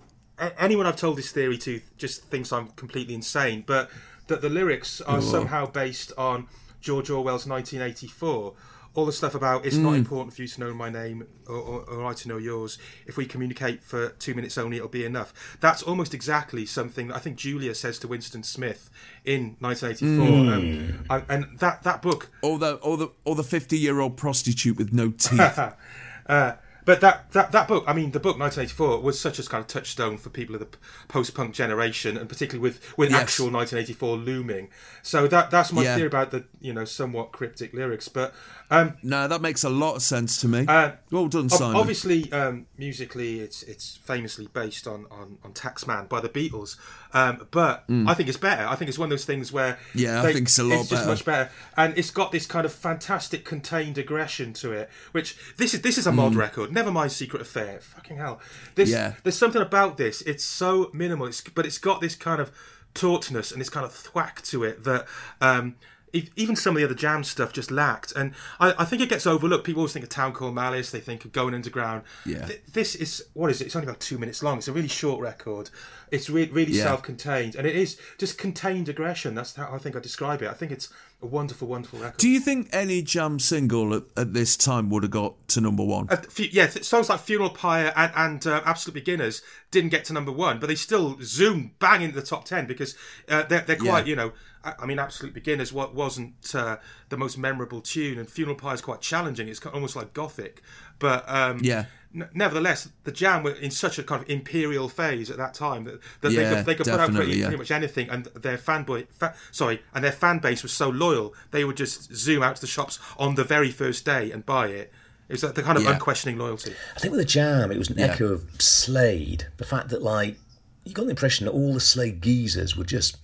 anyone 0.60 0.86
I've 0.86 0.96
told 0.98 1.18
this 1.18 1.32
theory 1.32 1.58
to 1.60 1.82
just 1.98 2.24
thinks 2.26 2.54
I'm 2.54 2.68
completely 2.70 3.16
insane, 3.16 3.64
but 3.66 3.90
that 4.28 4.42
the 4.42 4.50
lyrics 4.50 5.02
are 5.02 5.18
Oh. 5.18 5.22
somehow 5.22 5.66
based 5.66 6.12
on 6.18 6.48
George 6.80 7.10
Orwell's 7.10 7.48
1984. 7.48 8.54
All 8.98 9.06
the 9.06 9.12
stuff 9.12 9.36
about 9.36 9.64
it's 9.64 9.76
not 9.76 9.94
Mm. 9.94 9.98
important 9.98 10.34
for 10.36 10.42
you 10.42 10.48
to 10.48 10.60
know 10.60 10.74
my 10.74 10.90
name 10.90 11.28
or, 11.48 11.56
or, 11.56 11.82
or 11.82 12.06
I 12.08 12.14
to 12.14 12.28
know 12.28 12.38
yours. 12.38 12.80
If 13.06 13.16
we 13.16 13.28
communicate 13.28 13.84
for 13.84 14.10
two 14.18 14.34
minutes 14.34 14.58
only, 14.58 14.78
it'll 14.78 14.90
be 14.90 15.06
enough. 15.06 15.36
That's 15.60 15.84
almost 15.84 16.16
exactly 16.16 16.66
something 16.66 17.10
that 17.10 17.16
I 17.16 17.20
think 17.20 17.38
Julia 17.38 17.76
says 17.76 18.00
to 18.00 18.08
Winston 18.08 18.42
Smith 18.42 18.90
in 19.24 19.56
1984. 19.60 20.28
Um, 20.28 21.06
and- 21.12 21.26
and 21.30 21.60
that, 21.60 21.84
that 21.84 22.02
book 22.02 22.32
Or 22.42 22.58
the 22.58 22.74
or 22.78 22.98
the 22.98 23.10
or 23.24 23.36
the 23.36 23.44
fifty 23.44 23.78
year 23.78 24.00
old 24.00 24.18
prostitute 24.18 24.78
with 24.80 24.92
no 24.92 25.12
teeth. 25.12 25.60
uh, 26.28 26.54
but 26.86 27.02
that, 27.02 27.30
that 27.34 27.52
that 27.52 27.68
book, 27.68 27.84
I 27.86 27.92
mean, 27.92 28.12
the 28.12 28.20
book 28.22 28.40
1984 28.40 29.02
was 29.02 29.20
such 29.20 29.40
a 29.40 29.44
kind 29.44 29.60
of 29.62 29.68
touchstone 29.68 30.18
for 30.18 30.30
people 30.30 30.56
of 30.56 30.62
the 30.62 30.70
post-punk 31.10 31.54
generation, 31.54 32.16
and 32.16 32.30
particularly 32.30 32.62
with 32.64 32.80
with 32.98 33.12
Yes. 33.12 33.24
actual 33.24 33.52
1984 33.52 34.16
looming. 34.16 34.70
So 35.04 35.28
that 35.28 35.52
that's 35.52 35.74
my 35.74 35.84
Yeah. 35.84 35.96
theory 35.96 36.08
about 36.08 36.32
the 36.32 36.46
you 36.62 36.72
know 36.74 36.86
somewhat 36.86 37.34
cryptic 37.34 37.74
lyrics. 37.74 38.08
But 38.08 38.34
Um, 38.70 38.98
no, 39.02 39.30
that 39.30 39.42
makes 39.42 39.64
a 39.64 39.70
lot 39.70 39.96
of 39.96 40.02
sense 40.02 40.42
to 40.42 40.48
me. 40.50 40.66
Uh, 40.68 40.92
well 41.10 41.28
done, 41.30 41.48
Simon. 41.50 41.78
Obviously, 41.78 42.30
um, 42.34 42.66
musically, 42.78 43.40
it's 43.40 43.64
it's 43.64 43.96
famously 44.04 44.48
based 44.52 44.88
on 44.88 45.06
on, 45.10 45.38
on 45.44 45.54
Taxman 45.54 46.10
by 46.10 46.20
the 46.20 46.28
Beatles, 46.28 46.76
um, 47.14 47.48
but 47.52 47.88
Mm. 47.88 48.10
I 48.10 48.14
think 48.14 48.28
it's 48.28 48.38
better. 48.38 48.68
I 48.68 48.76
think 48.76 48.90
it's 48.90 48.98
one 49.00 49.06
of 49.06 49.12
those 49.12 49.24
things 49.24 49.54
where 49.54 49.80
Yeah, 49.96 50.22
I 50.22 50.34
think 50.34 50.48
it's 50.48 50.60
a 50.60 50.64
lot 50.66 50.82
it's 50.82 50.90
just 50.90 51.08
much 51.08 51.24
better, 51.24 51.50
and 51.78 51.98
it's 51.98 52.12
got 52.12 52.34
this 52.34 52.46
kind 52.46 52.66
of 52.66 52.74
fantastic 52.74 53.46
contained 53.46 53.98
aggression 53.98 54.52
to 54.54 54.74
it. 54.74 54.90
Which 55.14 55.38
this 55.56 55.74
is 55.74 55.82
this 55.82 55.98
is 55.98 56.06
a 56.06 56.12
mod 56.12 56.34
Mm. 56.34 56.38
record. 56.38 56.74
Never 56.74 56.92
mind 56.92 57.14
Secret 57.14 57.42
Affair. 57.42 57.80
Fucking 57.80 58.18
hell, 58.18 58.42
this 58.76 58.90
Yeah. 58.90 59.14
there's 59.24 59.38
something 59.38 59.62
about 59.62 59.96
this. 59.96 60.22
It's 60.24 60.44
so 60.44 60.90
minimal, 60.94 61.28
it's, 61.28 61.40
but 61.40 61.66
it's 61.66 61.78
got 61.78 62.02
this 62.02 62.16
kind 62.16 62.42
of 62.42 62.52
tautness 62.94 63.52
and 63.54 63.62
this 63.62 63.70
kind 63.70 63.86
of 63.86 63.94
thwack 63.94 64.42
to 64.44 64.66
it 64.66 64.84
that. 64.84 65.08
Um, 65.40 65.76
even 66.14 66.56
some 66.56 66.76
of 66.76 66.80
the 66.80 66.86
other 66.86 66.96
jam 66.96 67.24
stuff 67.24 67.52
just 67.54 67.70
lacked, 67.70 68.12
and 68.16 68.34
I, 68.60 68.74
I 68.80 68.86
think 68.86 69.02
it 69.02 69.10
gets 69.10 69.28
overlooked. 69.28 69.66
People 69.66 69.82
always 69.82 69.94
think 69.94 70.04
of 70.04 70.10
Town 70.10 70.34
Called 70.34 70.56
Malice, 70.56 70.90
they 70.92 71.00
think 71.00 71.26
of 71.26 71.32
Going 71.32 71.54
Underground. 71.54 72.04
Yeah. 72.26 72.46
Th- 72.46 72.62
this 72.72 72.96
is 72.96 73.26
what 73.34 73.52
is 73.52 73.62
it? 73.62 73.66
It's 73.66 73.76
only 73.76 73.88
about 73.88 74.00
two 74.00 74.18
minutes 74.18 74.42
long. 74.42 74.58
It's 74.60 74.68
a 74.68 74.74
really 74.74 74.88
short 74.88 75.22
record. 75.22 75.70
It's 76.10 76.30
re- 76.30 76.50
really 76.50 76.72
Yeah. 76.74 76.84
self-contained, 76.84 77.56
and 77.56 77.68
it 77.68 77.76
is 77.76 77.98
just 78.18 78.38
contained 78.38 78.88
aggression. 78.90 79.36
That's 79.36 79.56
how 79.56 79.70
I 79.72 79.78
think 79.78 79.96
I 79.96 80.00
describe 80.00 80.42
it. 80.42 80.50
I 80.50 80.54
think 80.54 80.72
it's 80.72 80.90
a 81.22 81.26
wonderful, 81.26 81.68
wonderful 81.68 82.00
record. 82.00 82.18
Do 82.18 82.30
you 82.30 82.40
think 82.40 82.70
any 82.72 83.02
jam 83.02 83.40
single 83.40 83.94
at, 83.94 84.04
at 84.16 84.34
this 84.34 84.56
time 84.56 84.90
would 84.92 85.04
have 85.04 85.12
got 85.12 85.36
to 85.50 85.62
number 85.62 85.84
one? 85.84 86.08
Uh, 86.10 86.16
fu- 86.18 86.44
yeah, 86.52 86.68
th- 86.68 86.86
songs 86.86 87.10
like 87.10 87.20
Funeral 87.20 87.50
Pyre 87.50 87.92
and, 87.96 88.12
and 88.16 88.48
uh, 88.48 88.62
Absolute 88.66 88.94
Beginners 88.94 89.42
didn't 89.72 89.90
get 89.90 90.06
to 90.06 90.14
number 90.14 90.32
one, 90.32 90.60
but 90.60 90.68
they 90.68 90.76
still 90.76 91.18
zoomed 91.22 91.72
bang 91.80 92.02
into 92.04 92.16
the 92.20 92.26
top 92.26 92.46
ten 92.46 92.66
because 92.68 92.96
uh, 93.28 93.44
they're, 93.44 93.62
they're 93.62 93.76
quite, 93.76 94.06
Yeah. 94.06 94.10
you 94.12 94.16
know, 94.16 94.32
I, 94.68 94.74
I 94.84 94.86
mean, 94.86 95.00
Absolute 95.00 95.34
Beginners 95.34 95.72
what 95.74 95.96
wasn't 95.96 96.34
uh, 96.56 96.78
the 97.10 97.18
most 97.18 97.38
memorable 97.38 97.82
tune, 97.82 98.18
and 98.20 98.30
Funeral 98.30 98.56
Pyre 98.58 98.74
is 98.76 98.82
quite 98.82 99.02
challenging. 99.02 99.48
It's 99.48 99.66
almost 99.66 99.96
like 99.96 100.14
gothic, 100.14 100.62
but 101.00 101.24
um, 101.28 101.60
Yeah. 101.64 101.86
n- 102.14 102.30
nevertheless, 102.34 102.90
the 103.04 103.12
Jam 103.12 103.44
were 103.44 103.52
in 103.52 103.72
such 103.72 103.98
a 104.00 104.04
kind 104.04 104.22
of 104.24 104.30
imperial 104.30 104.90
phase 104.90 105.30
at 105.32 105.38
that 105.38 105.54
time 105.54 105.86
that, 105.86 106.00
that 106.22 106.30
they 106.30 106.50
could, 106.50 106.66
they 106.66 106.76
could 106.76 106.86
put 106.88 107.00
out 107.00 107.14
pretty, 107.14 107.38
yeah. 107.38 107.46
pretty 107.46 107.58
much 107.58 107.72
anything, 107.72 108.10
and 108.10 108.26
their 108.26 108.58
fanboy, 108.58 109.08
fa- 109.10 109.34
sorry, 109.52 109.82
and 109.94 110.04
their 110.04 110.12
fan 110.12 110.40
base 110.40 110.64
was 110.64 110.74
so 110.74 110.90
loyal, 110.90 111.34
they 111.52 111.64
would 111.64 111.78
just 111.78 112.14
zoom 112.14 112.44
out 112.44 112.56
to 112.56 112.62
the 112.62 112.68
shops 112.68 113.00
on 113.18 113.36
the 113.36 113.44
very 113.44 113.72
first 113.72 114.06
day 114.06 114.32
and 114.32 114.46
buy 114.46 114.68
it. 114.68 114.92
It 115.30 115.34
was 115.34 115.44
like 115.44 115.56
the 115.56 115.64
kind 115.64 115.78
of 115.78 115.84
Yeah. 115.84 115.94
unquestioning 115.94 116.38
loyalty. 116.38 116.74
I 116.96 117.00
think 117.00 117.12
with 117.12 117.20
the 117.20 117.26
Jam, 117.26 117.72
it 117.72 117.78
was 117.78 117.90
an 117.90 117.98
Yeah. 118.00 118.06
echo 118.14 118.28
of 118.32 118.46
Slade. 118.60 119.48
The 119.58 119.66
fact 119.66 119.90
that, 119.90 120.02
like, 120.02 120.38
you 120.86 120.94
got 120.94 121.04
the 121.04 121.10
impression 121.10 121.46
that 121.46 121.52
all 121.52 121.74
the 121.74 121.82
Slade 121.82 122.22
geezers 122.22 122.78
were 122.78 122.86
just 122.86 123.18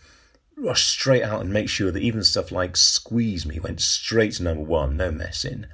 rush 0.57 0.85
straight 0.85 1.23
out 1.23 1.41
and 1.41 1.51
make 1.51 1.69
sure 1.69 1.91
that 1.91 2.01
even 2.01 2.23
stuff 2.23 2.51
like 2.51 2.77
Squeeze 2.77 3.45
Me 3.45 3.59
went 3.59 3.81
straight 3.81 4.33
to 4.33 4.43
number 4.43 4.63
one, 4.63 4.97
no 4.97 5.11
messing. 5.11 5.65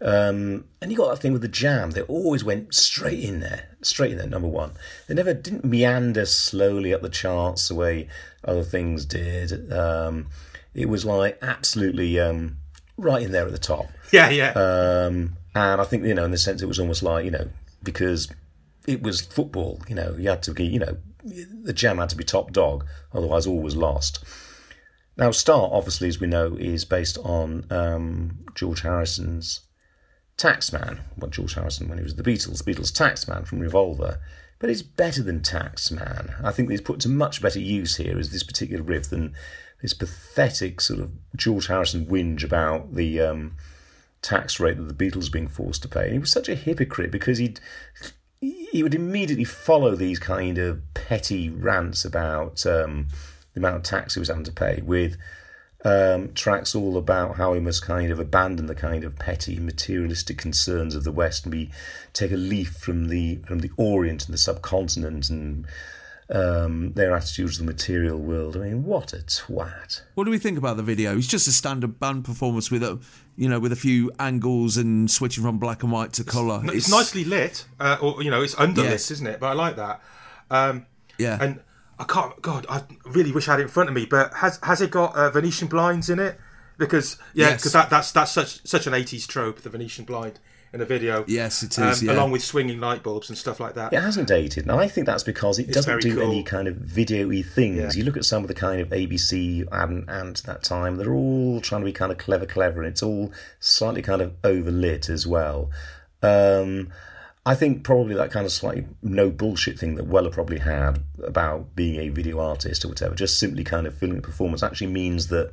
Um, 0.00 0.64
and 0.82 0.90
you 0.90 0.96
got 0.96 1.10
that 1.10 1.20
thing 1.20 1.32
with 1.32 1.42
the 1.42 1.48
Jam; 1.48 1.92
they 1.92 2.02
always 2.02 2.44
went 2.44 2.74
straight 2.74 3.20
in 3.20 3.40
there, 3.40 3.70
straight 3.80 4.12
in 4.12 4.18
there, 4.18 4.26
number 4.26 4.48
one. 4.48 4.72
They 5.06 5.14
never 5.14 5.32
didn't 5.32 5.64
meander 5.64 6.26
slowly 6.26 6.92
up 6.92 7.02
the 7.02 7.08
charts 7.08 7.68
the 7.68 7.74
way 7.74 8.08
other 8.44 8.64
things 8.64 9.04
did. 9.04 9.72
Um, 9.72 10.26
it 10.74 10.88
was 10.88 11.04
like 11.04 11.38
absolutely 11.40 12.18
um, 12.18 12.56
right 12.96 13.22
in 13.22 13.32
there 13.32 13.46
at 13.46 13.52
the 13.52 13.58
top. 13.58 13.86
Yeah, 14.12 14.30
yeah. 14.30 14.50
Um, 14.50 15.36
and 15.54 15.80
I 15.80 15.84
think 15.84 16.04
you 16.04 16.14
know, 16.14 16.24
in 16.24 16.32
the 16.32 16.38
sense, 16.38 16.60
it 16.60 16.66
was 16.66 16.78
almost 16.78 17.02
like 17.02 17.24
you 17.24 17.30
know, 17.30 17.48
because 17.82 18.30
it 18.86 19.02
was 19.02 19.20
football. 19.20 19.80
You 19.88 19.94
know, 19.94 20.16
you 20.18 20.28
had 20.28 20.42
to 20.44 20.52
be, 20.52 20.64
you 20.64 20.80
know, 20.80 20.96
the 21.24 21.72
Jam 21.72 21.98
had 21.98 22.10
to 22.10 22.16
be 22.16 22.24
top 22.24 22.52
dog, 22.52 22.86
otherwise 23.12 23.46
all 23.46 23.60
was 23.60 23.76
lost. 23.76 24.22
Now, 25.16 25.30
Star, 25.30 25.68
obviously, 25.72 26.08
as 26.08 26.20
we 26.20 26.26
know, 26.26 26.56
is 26.58 26.84
based 26.84 27.18
on 27.18 27.66
um, 27.70 28.44
George 28.54 28.80
Harrison's 28.82 29.60
Taxman. 30.36 31.00
Well, 31.16 31.30
George 31.30 31.54
Harrison 31.54 31.88
when 31.88 31.98
he 31.98 32.04
was 32.04 32.16
the 32.16 32.22
Beatles, 32.22 32.62
Beatles 32.62 32.92
Taxman 32.92 33.46
from 33.46 33.60
Revolver. 33.60 34.20
But 34.58 34.70
it's 34.70 34.82
better 34.82 35.22
than 35.22 35.40
Taxman. 35.40 36.42
I 36.44 36.50
think 36.50 36.70
it's 36.70 36.80
put 36.80 37.00
to 37.00 37.08
much 37.08 37.42
better 37.42 37.60
use 37.60 37.96
here 37.96 38.18
as 38.18 38.30
this 38.30 38.42
particular 38.42 38.82
riff 38.82 39.08
than 39.08 39.34
this 39.82 39.92
pathetic 39.92 40.80
sort 40.80 41.00
of 41.00 41.12
George 41.36 41.66
Harrison 41.66 42.06
whinge 42.06 42.42
about 42.42 42.94
the 42.94 43.20
um, 43.20 43.56
tax 44.22 44.58
rate 44.58 44.78
that 44.78 44.96
the 44.96 45.04
Beatles 45.04 45.28
were 45.28 45.32
being 45.32 45.48
forced 45.48 45.82
to 45.82 45.88
pay. 45.88 46.04
And 46.04 46.12
he 46.14 46.18
was 46.18 46.32
such 46.32 46.48
a 46.48 46.54
hypocrite 46.54 47.10
because 47.10 47.38
he'd 47.38 47.60
he 48.72 48.82
would 48.82 48.94
immediately 48.94 49.44
follow 49.44 49.94
these 49.94 50.18
kind 50.18 50.58
of 50.58 50.82
petty 50.94 51.48
rants 51.48 52.04
about 52.04 52.64
um, 52.66 53.08
the 53.52 53.60
amount 53.60 53.76
of 53.76 53.82
tax 53.82 54.14
he 54.14 54.20
was 54.20 54.28
having 54.28 54.44
to 54.44 54.52
pay 54.52 54.80
with 54.82 55.16
um, 55.84 56.32
tracks 56.32 56.74
all 56.74 56.96
about 56.96 57.36
how 57.36 57.52
he 57.52 57.60
must 57.60 57.84
kind 57.84 58.10
of 58.10 58.18
abandon 58.18 58.66
the 58.66 58.74
kind 58.74 59.04
of 59.04 59.18
petty 59.18 59.58
materialistic 59.58 60.38
concerns 60.38 60.94
of 60.94 61.04
the 61.04 61.12
West 61.12 61.44
and 61.44 61.52
be 61.52 61.70
take 62.12 62.32
a 62.32 62.36
leaf 62.36 62.72
from 62.72 63.08
the 63.08 63.36
from 63.46 63.58
the 63.58 63.70
Orient 63.76 64.24
and 64.24 64.32
the 64.32 64.38
subcontinent 64.38 65.28
and 65.28 65.66
um, 66.30 66.94
their 66.94 67.14
attitudes 67.14 67.58
to 67.58 67.64
the 67.64 67.70
material 67.70 68.18
world. 68.18 68.56
I 68.56 68.60
mean, 68.60 68.84
what 68.84 69.12
a 69.12 69.18
twat! 69.18 70.00
What 70.14 70.24
do 70.24 70.30
we 70.30 70.38
think 70.38 70.56
about 70.56 70.78
the 70.78 70.82
video? 70.82 71.16
It's 71.16 71.26
just 71.26 71.46
a 71.48 71.52
standard 71.52 72.00
band 72.00 72.24
performance 72.24 72.70
with 72.70 72.82
a, 72.82 72.98
you 73.36 73.48
know, 73.48 73.58
with 73.60 73.72
a 73.72 73.76
few 73.76 74.10
angles 74.18 74.76
and 74.76 75.10
switching 75.10 75.42
from 75.44 75.58
black 75.58 75.82
and 75.82 75.90
white 75.92 76.12
to 76.14 76.24
colour. 76.24 76.62
No, 76.62 76.72
It's, 76.72 76.88
nicely 76.90 77.24
lit, 77.24 77.64
uh, 77.80 77.96
or 78.00 78.22
you 78.22 78.30
know, 78.30 78.42
it's 78.42 78.54
underlit, 78.54 78.84
Yes. 78.90 79.10
isn't 79.10 79.26
it? 79.26 79.40
But 79.40 79.48
I 79.48 79.52
like 79.52 79.76
that. 79.76 80.00
Um, 80.50 80.86
Yeah. 81.18 81.38
And 81.40 81.60
I 81.98 82.04
can't. 82.04 82.40
God, 82.42 82.66
I 82.68 82.82
really 83.04 83.30
wish 83.32 83.46
I 83.48 83.52
had 83.52 83.60
it 83.60 83.64
in 83.64 83.68
front 83.68 83.88
of 83.88 83.94
me. 83.94 84.04
But 84.06 84.34
has 84.34 84.58
has 84.62 84.80
it 84.80 84.90
got 84.90 85.14
uh, 85.16 85.30
Venetian 85.30 85.68
blinds 85.68 86.10
in 86.10 86.18
it? 86.18 86.38
Because 86.76 87.18
yeah, 87.34 87.50
Yes. 87.50 87.60
because 87.60 87.72
that, 87.72 87.88
that's 87.90 88.10
that's 88.12 88.32
such 88.32 88.66
such 88.66 88.86
an 88.88 88.94
eighties 88.94 89.26
trope, 89.26 89.60
the 89.60 89.70
Venetian 89.70 90.04
blind 90.04 90.40
in 90.74 90.80
a 90.80 90.84
video. 90.84 91.18
Um, 91.18 91.24
Yes, 91.28 91.62
it 91.62 91.78
is, 91.78 92.02
yeah. 92.02 92.12
Along 92.12 92.30
with 92.32 92.42
swinging 92.42 92.80
light 92.80 93.02
bulbs 93.02 93.28
and 93.28 93.38
stuff 93.38 93.60
like 93.60 93.74
that. 93.74 93.92
It 93.92 94.00
hasn't 94.00 94.28
dated, 94.28 94.64
and 94.64 94.72
I 94.72 94.88
think 94.88 95.06
that's 95.06 95.22
because 95.22 95.58
it 95.58 95.68
It's 95.68 95.74
doesn't 95.76 96.02
do 96.02 96.16
cool. 96.16 96.24
any 96.24 96.42
kind 96.42 96.66
of 96.68 96.76
video-y 96.76 97.42
things. 97.42 97.76
Yeah. 97.78 97.90
You 98.00 98.04
look 98.04 98.16
at 98.16 98.24
some 98.24 98.42
of 98.42 98.48
the 98.48 98.54
kind 98.54 98.80
of 98.80 98.88
ABC 98.90 99.64
and 99.72 100.04
and 100.08 100.36
that 100.38 100.62
time; 100.64 100.96
they're 100.96 101.14
all 101.14 101.60
trying 101.60 101.80
to 101.82 101.84
be 101.86 101.92
kind 101.92 102.10
of 102.12 102.18
clever, 102.18 102.44
clever, 102.44 102.82
and 102.82 102.90
it's 102.90 103.02
all 103.02 103.32
slightly 103.60 104.02
kind 104.02 104.20
of 104.20 104.32
overlit 104.42 105.08
as 105.08 105.26
well. 105.26 105.70
Um, 106.22 106.90
I 107.46 107.54
think 107.54 107.84
probably 107.84 108.14
that 108.16 108.30
kind 108.30 108.46
of 108.46 108.52
slightly 108.52 108.86
no 109.02 109.30
bullshit 109.30 109.78
thing 109.78 109.94
that 109.96 110.06
Weller 110.06 110.30
probably 110.30 110.58
had 110.58 111.00
about 111.22 111.76
being 111.76 112.00
a 112.00 112.08
video 112.08 112.40
artist 112.40 112.84
or 112.84 112.88
whatever, 112.88 113.14
just 113.14 113.38
simply 113.38 113.62
kind 113.62 113.86
of 113.86 113.96
feeling 113.96 114.18
a 114.18 114.22
performance 114.22 114.62
actually 114.62 114.86
means 114.88 115.28
that 115.28 115.52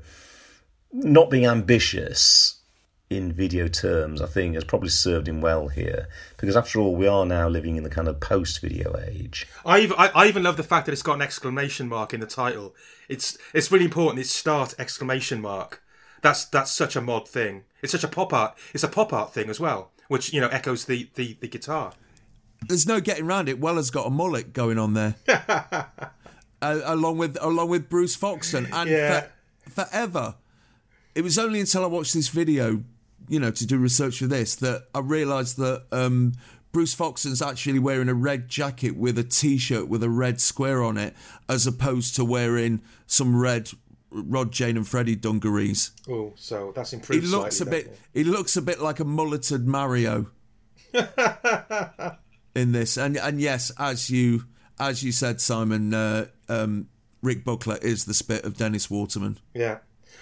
not 0.93 1.30
being 1.30 1.45
ambitious 1.45 2.61
in 3.12 3.34
video 3.34 3.68
terms, 3.68 4.22
I 4.22 4.26
think, 4.26 4.56
has 4.56 4.64
probably 4.64 4.88
served 4.90 5.28
him 5.28 5.42
well 5.42 5.68
here. 5.68 6.08
Because 6.38 6.56
after 6.56 6.80
all, 6.80 6.96
we 6.96 7.08
are 7.08 7.26
now 7.26 7.50
living 7.50 7.76
in 7.76 7.84
the 7.84 7.90
kind 7.90 8.08
of 8.08 8.22
post-video 8.22 8.98
age. 9.06 9.48
I 9.66 9.80
even, 9.80 9.98
I, 10.00 10.08
I 10.16 10.28
even 10.28 10.44
love 10.44 10.56
the 10.56 10.64
fact 10.64 10.86
that 10.86 10.94
it's 10.94 11.04
got 11.04 11.16
an 11.16 11.22
exclamation 11.22 11.90
mark 11.90 12.14
in 12.14 12.22
the 12.22 12.26
title. 12.26 12.74
It's 13.10 13.38
it's 13.54 13.70
really 13.70 13.84
important. 13.86 14.20
It's 14.20 14.32
start 14.32 14.74
exclamation 14.80 15.42
mark. 15.42 15.84
That's 16.22 16.46
that's 16.46 16.72
such 16.72 16.96
a 16.96 17.02
mod 17.02 17.28
thing. 17.28 17.66
It's 17.82 17.92
such 17.92 18.06
a 18.06 18.08
pop 18.08 18.32
art. 18.32 18.58
It's 18.74 18.84
a 18.84 18.88
pop 18.88 19.12
art 19.12 19.34
thing 19.34 19.50
as 19.50 19.60
well, 19.60 19.92
which 20.08 20.32
you 20.34 20.40
know 20.40 20.48
echoes 20.48 20.86
the 20.86 21.10
the, 21.16 21.36
the 21.42 21.50
guitar. 21.50 21.92
There's 22.66 22.88
no 22.88 23.02
getting 23.02 23.26
around 23.26 23.50
it. 23.50 23.60
Weller's 23.60 23.90
got 23.92 24.08
a 24.08 24.10
mullet 24.10 24.54
going 24.54 24.78
on 24.80 24.94
there, 24.94 25.16
uh, 25.28 25.84
along 26.62 27.18
with 27.18 27.38
along 27.42 27.68
with 27.70 27.90
Bruce 27.90 28.16
Foxton, 28.16 28.70
and 28.72 28.90
Yeah. 28.90 29.26
for, 29.68 29.86
forever. 29.86 30.36
It 31.14 31.24
was 31.26 31.38
only 31.38 31.60
until 31.60 31.84
I 31.84 31.88
watched 31.88 32.14
this 32.14 32.30
video, 32.30 32.84
you 33.32 33.40
know, 33.40 33.50
to 33.50 33.66
do 33.66 33.77
research 33.77 34.19
for 34.19 34.27
this, 34.27 34.56
that 34.56 34.88
I 34.93 35.00
realised 35.00 35.58
that 35.58 35.85
um, 35.93 36.34
Bruce 36.74 36.93
Foxton's 36.93 37.42
actually 37.42 37.80
wearing 37.80 38.10
a 38.10 38.14
red 38.14 38.50
jacket 38.50 38.98
with 38.98 39.18
a 39.18 39.24
T-shirt 39.24 39.88
with 39.88 40.03
a 40.03 40.10
red 40.10 40.42
square 40.42 40.84
on 40.84 40.98
it, 40.98 41.16
as 41.48 41.66
opposed 41.66 42.14
to 42.18 42.26
wearing 42.26 42.82
some 43.08 43.40
red 43.40 43.69
Rod, 44.11 44.51
Jane, 44.51 44.76
and 44.76 44.85
Freddie 44.85 45.16
dungarees. 45.16 45.92
Oh, 46.10 46.34
so 46.35 46.74
that's 46.76 46.92
improved. 46.92 47.24
He 47.24 47.30
looks 47.30 47.61
a 47.61 47.64
slightly, 47.64 47.84
bit. 47.84 48.00
He 48.14 48.24
looks 48.26 48.58
a 48.58 48.61
bit 48.61 48.82
like 48.82 49.00
a 49.00 49.06
mulleted 49.06 49.66
Mario 49.66 50.27
in 52.53 52.74
this, 52.74 52.98
and 52.98 53.16
and 53.16 53.40
yes, 53.40 53.72
as 53.80 54.10
you 54.10 54.43
as 54.77 55.03
you 55.03 55.14
said, 55.14 55.40
Simon, 55.40 55.93
uh, 55.93 56.26
um, 56.50 56.90
Rick 57.22 57.45
Buckler 57.45 57.77
is 57.82 58.03
the 58.03 58.14
spit 58.14 58.43
of 58.43 58.58
Dennis 58.58 58.90
Waterman. 58.90 59.40
Yeah. 59.53 59.77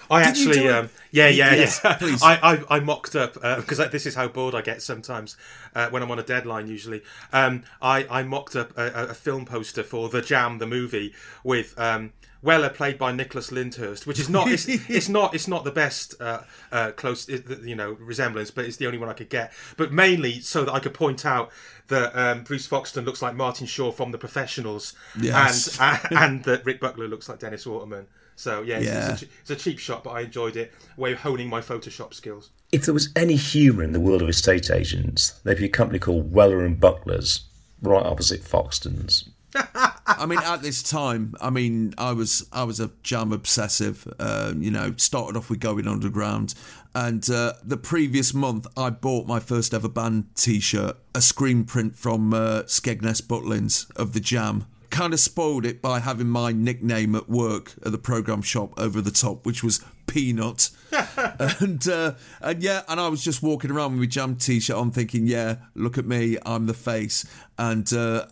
I 0.10 0.20
Did 0.24 0.28
actually, 0.30 0.70
um, 0.70 0.90
yeah, 1.12 1.28
yeah, 1.30 1.54
Yes, 1.56 1.82
yeah. 1.84 1.94
please. 2.00 2.22
I, 2.24 2.36
I, 2.36 2.78
I 2.78 2.80
mocked 2.80 3.16
up 3.16 3.34
because 3.36 3.78
this 3.92 4.06
is 4.06 4.16
how 4.16 4.28
bored 4.28 4.56
I 4.56 4.62
get 4.62 4.82
sometimes 4.82 5.38
uh, 5.76 5.90
when 5.90 6.02
I'm 6.04 6.12
on 6.12 6.20
a 6.20 6.24
deadline. 6.24 6.68
Usually, 6.68 7.02
um, 7.32 7.64
I, 7.82 8.06
I 8.10 8.24
mocked 8.24 8.56
up 8.56 8.78
a, 8.78 9.10
a- 9.10 9.14
film 9.14 9.46
poster 9.46 9.84
for 9.84 10.10
The 10.10 10.22
Jam, 10.22 10.58
the 10.58 10.68
movie, 10.68 11.14
with 11.44 11.78
um, 11.80 12.14
Weller 12.42 12.70
played 12.70 12.98
by 12.98 13.12
Nicholas 13.12 13.52
Lyndhurst, 13.52 14.08
which 14.08 14.20
is 14.20 14.30
not, 14.30 14.48
it's, 14.48 14.66
it's 14.90 15.10
not, 15.10 15.36
it's 15.36 15.48
not 15.48 15.64
the 15.64 15.72
best 15.72 16.16
uh, 16.22 16.42
uh, 16.72 16.92
close, 16.92 17.28
you 17.30 17.76
know, 17.76 17.92
resemblance, 18.00 18.50
but 18.50 18.66
it's 18.66 18.78
the 18.78 18.86
only 18.86 18.98
one 18.98 19.10
I 19.10 19.14
could 19.14 19.30
get. 19.30 19.52
But 19.78 19.92
mainly 19.92 20.40
so 20.40 20.64
that 20.66 20.74
I 20.74 20.80
could 20.80 20.94
point 20.94 21.26
out 21.26 21.52
that 21.90 22.16
um, 22.18 22.44
Bruce 22.44 22.68
Foxton 22.68 23.04
looks 23.06 23.22
like 23.22 23.36
Martin 23.36 23.68
Shaw 23.68 23.92
from 23.92 24.12
The 24.12 24.18
Professionals, 24.18 24.94
Yes. 25.20 25.78
and 25.80 26.00
and 26.12 26.44
that 26.46 26.66
Rick 26.66 26.80
Buckler 26.80 27.08
looks 27.08 27.28
like 27.30 27.40
Dennis 27.40 27.66
Waterman. 27.66 28.08
So 28.40 28.62
yeah, 28.62 28.78
it's, 28.78 28.86
Yeah. 28.86 29.12
It's, 29.12 29.22
a, 29.24 29.26
it's 29.42 29.50
a 29.52 29.56
cheap 29.58 29.80
shot, 29.80 30.06
but 30.06 30.12
I 30.12 30.22
enjoyed 30.22 30.56
it. 30.56 30.74
Way 30.96 31.12
of 31.12 31.20
honing 31.20 31.50
my 31.50 31.60
Photoshop 31.60 32.14
skills. 32.14 32.52
If 32.72 32.86
there 32.86 32.94
was 32.94 33.10
any 33.14 33.36
humour 33.36 33.84
in 33.84 33.92
the 33.92 34.00
world 34.00 34.22
of 34.22 34.30
estate 34.30 34.72
agents, 34.72 35.32
there'd 35.44 35.58
be 35.58 35.66
a 35.66 35.70
company 35.70 36.00
called 36.00 36.32
Weller 36.32 36.64
and 36.64 36.80
Butlers, 36.80 37.42
right 37.82 38.06
opposite 38.06 38.42
Foxton's. 38.42 39.28
I 39.56 40.26
mean, 40.26 40.40
at 40.40 40.62
this 40.62 40.82
time, 40.82 41.36
I 41.42 41.50
mean, 41.50 41.94
I 41.98 42.14
was 42.14 42.48
I 42.54 42.64
was 42.64 42.80
a 42.80 42.92
jam 43.04 43.34
obsessive. 43.34 44.08
Uh, 44.20 44.54
you 44.56 44.72
know, 44.72 44.94
started 44.96 45.38
off 45.38 45.50
with 45.50 45.60
going 45.60 45.86
underground, 45.86 46.54
and 46.96 47.30
uh, 47.30 47.54
the 47.62 47.78
previous 47.78 48.34
month 48.34 48.68
I 48.78 48.90
bought 48.90 49.28
my 49.28 49.42
first 49.42 49.74
ever 49.74 49.90
band 49.90 50.34
T-shirt, 50.36 50.96
a 51.14 51.22
screen 51.22 51.66
print 51.66 51.98
from 51.98 52.34
uh, 52.34 52.64
Skegness 52.68 53.22
Butlins 53.22 53.92
of 53.98 54.14
the 54.14 54.22
Jam. 54.22 54.66
Kind 54.90 55.14
of 55.14 55.20
spoiled 55.20 55.66
it 55.66 55.82
by 55.82 56.00
having 56.00 56.28
my 56.28 56.52
nickname 56.52 57.16
at 57.16 57.30
work 57.30 57.74
at 57.86 57.92
the 57.92 57.98
program 57.98 58.42
shop 58.42 58.74
over 58.80 59.02
the 59.02 59.12
top, 59.12 59.46
which 59.46 59.64
was 59.64 59.84
Peanut. 60.08 60.72
and 61.40 61.88
uh, 61.88 62.14
and 62.42 62.64
yeah, 62.64 62.82
and 62.88 63.00
I 63.00 63.08
was 63.08 63.24
just 63.24 63.44
walking 63.44 63.70
around 63.70 63.92
with 63.92 64.00
my 64.00 64.06
Jam 64.08 64.36
T-shirt 64.36 64.76
on, 64.76 64.92
thinking, 64.92 65.28
yeah, 65.28 65.58
look 65.76 65.98
at 65.98 66.06
me, 66.06 66.38
I'm 66.46 66.66
the 66.66 66.74
face, 66.74 67.26
and 67.58 67.92
uh, 67.94 68.26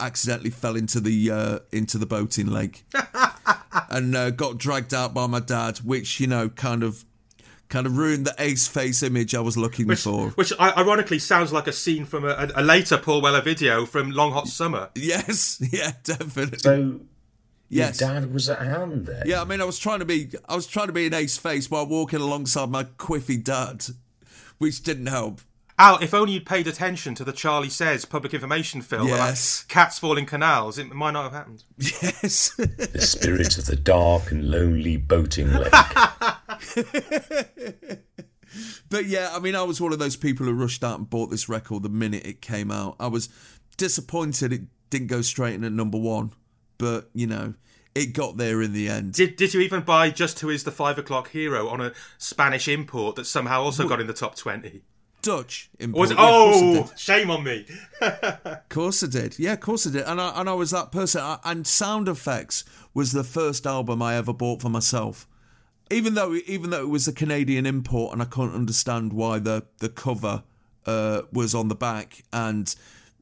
accidentally 0.00 0.50
fell 0.50 0.74
into 0.74 1.00
the 1.00 1.30
uh, 1.30 1.58
into 1.70 1.98
the 1.98 2.06
boating 2.06 2.48
lake, 2.48 2.84
and 3.88 4.16
uh, 4.16 4.30
got 4.30 4.58
dragged 4.58 4.92
out 4.92 5.14
by 5.14 5.26
my 5.26 5.40
dad, 5.40 5.78
which 5.78 6.18
you 6.18 6.26
know 6.26 6.48
kind 6.48 6.82
of 6.82 7.04
kind 7.70 7.86
of 7.86 7.96
ruined 7.96 8.26
the 8.26 8.34
ace 8.38 8.68
face 8.68 9.02
image 9.02 9.34
I 9.34 9.40
was 9.40 9.56
looking 9.56 9.94
for. 9.96 10.28
Which 10.30 10.52
ironically 10.60 11.18
sounds 11.18 11.52
like 11.52 11.66
a 11.66 11.72
scene 11.72 12.04
from 12.04 12.24
a, 12.24 12.28
a, 12.30 12.50
a 12.56 12.62
later 12.62 12.98
Paul 12.98 13.22
Weller 13.22 13.40
video 13.40 13.86
from 13.86 14.10
Long 14.10 14.32
Hot 14.32 14.48
Summer. 14.48 14.90
Yes, 14.94 15.58
yeah, 15.72 15.92
definitely. 16.04 16.58
So, 16.58 17.00
Yes. 17.72 18.00
your 18.00 18.10
dad 18.10 18.34
was 18.34 18.48
at 18.50 18.58
hand 18.58 19.06
there. 19.06 19.22
Yeah, 19.24 19.40
I 19.40 19.44
mean, 19.44 19.60
I 19.60 19.64
was 19.64 19.78
trying 19.78 20.00
to 20.00 20.04
be, 20.04 20.30
I 20.48 20.56
was 20.56 20.66
trying 20.66 20.88
to 20.88 20.92
be 20.92 21.06
an 21.06 21.14
ace 21.14 21.38
face 21.38 21.70
while 21.70 21.86
walking 21.86 22.20
alongside 22.20 22.68
my 22.68 22.82
quiffy 22.84 23.42
dad, 23.42 23.86
which 24.58 24.82
didn't 24.82 25.06
help. 25.06 25.40
Al, 25.78 25.96
if 26.02 26.12
only 26.12 26.32
you'd 26.34 26.44
paid 26.44 26.66
attention 26.66 27.14
to 27.14 27.24
the 27.24 27.32
Charlie 27.32 27.70
Says 27.70 28.04
public 28.04 28.34
information 28.34 28.82
film 28.82 29.06
Yes. 29.08 29.62
about 29.62 29.68
cats 29.72 29.98
falling 30.00 30.26
canals, 30.26 30.78
it 30.78 30.92
might 30.92 31.12
not 31.12 31.22
have 31.22 31.32
happened. 31.32 31.62
Yes. 31.78 32.50
The 32.56 33.00
spirit 33.00 33.56
of 33.56 33.64
the 33.66 33.76
dark 33.76 34.30
and 34.32 34.50
lonely 34.50 34.96
boating 34.98 35.50
lake. 35.52 35.72
But 38.88 39.06
yeah, 39.06 39.30
I 39.32 39.38
mean, 39.38 39.54
I 39.54 39.62
was 39.62 39.80
one 39.80 39.92
of 39.92 39.98
those 40.00 40.16
people 40.16 40.46
who 40.46 40.52
rushed 40.52 40.82
out 40.82 40.98
and 40.98 41.08
bought 41.08 41.30
this 41.30 41.48
record 41.48 41.84
the 41.84 41.88
minute 41.88 42.26
it 42.26 42.42
came 42.42 42.70
out. 42.70 42.96
I 42.98 43.06
was 43.06 43.28
disappointed 43.76 44.52
it 44.52 44.62
didn't 44.90 45.06
go 45.06 45.22
straight 45.22 45.54
in 45.54 45.62
at 45.64 45.72
number 45.72 45.98
one, 45.98 46.32
but 46.78 47.10
you 47.14 47.26
know, 47.26 47.54
it 47.94 48.12
got 48.12 48.36
there 48.36 48.60
in 48.60 48.72
the 48.72 48.88
end. 48.88 49.12
Did 49.12 49.36
Did 49.36 49.54
you 49.54 49.60
even 49.60 49.82
buy 49.82 50.10
Just 50.10 50.40
Who 50.40 50.50
Is 50.50 50.64
the 50.64 50.72
Five 50.72 50.98
O'clock 50.98 51.30
Hero 51.30 51.68
on 51.68 51.80
a 51.80 51.92
Spanish 52.18 52.66
import 52.66 53.16
that 53.16 53.26
somehow 53.26 53.62
also 53.62 53.88
got 53.88 54.00
in 54.00 54.08
the 54.08 54.12
top 54.12 54.34
twenty? 54.34 54.82
Dutch 55.22 55.70
import. 55.78 56.00
Was 56.00 56.10
it? 56.10 56.18
Yeah, 56.18 56.24
of 56.24 56.30
course 56.30 56.62
I 56.62 56.90
Oh, 56.92 56.96
shame 56.96 57.30
on 57.30 57.44
me. 57.44 57.66
Of 58.00 58.68
course 58.68 59.02
I 59.04 59.06
did. 59.06 59.38
Yeah, 59.38 59.52
of 59.52 59.60
course 59.60 59.86
I 59.86 59.90
did. 59.90 60.02
And 60.02 60.20
I 60.20 60.30
and 60.40 60.48
I 60.48 60.54
was 60.54 60.70
that 60.72 60.90
person. 60.90 61.20
I, 61.22 61.38
and 61.44 61.66
Sound 61.66 62.08
Effects 62.08 62.64
was 62.94 63.12
the 63.12 63.24
first 63.24 63.66
album 63.66 64.02
I 64.02 64.16
ever 64.16 64.32
bought 64.32 64.62
for 64.62 64.70
myself. 64.70 65.28
Even 65.90 66.14
though 66.14 66.34
even 66.46 66.70
though 66.70 66.80
it 66.80 66.88
was 66.88 67.08
a 67.08 67.12
Canadian 67.12 67.66
import, 67.66 68.12
and 68.12 68.22
I 68.22 68.26
can't 68.26 68.54
understand 68.54 69.12
why 69.12 69.38
the 69.38 69.64
the 69.78 69.88
cover 69.88 70.44
uh, 70.86 71.22
was 71.32 71.54
on 71.54 71.68
the 71.68 71.74
back 71.74 72.24
and. 72.32 72.74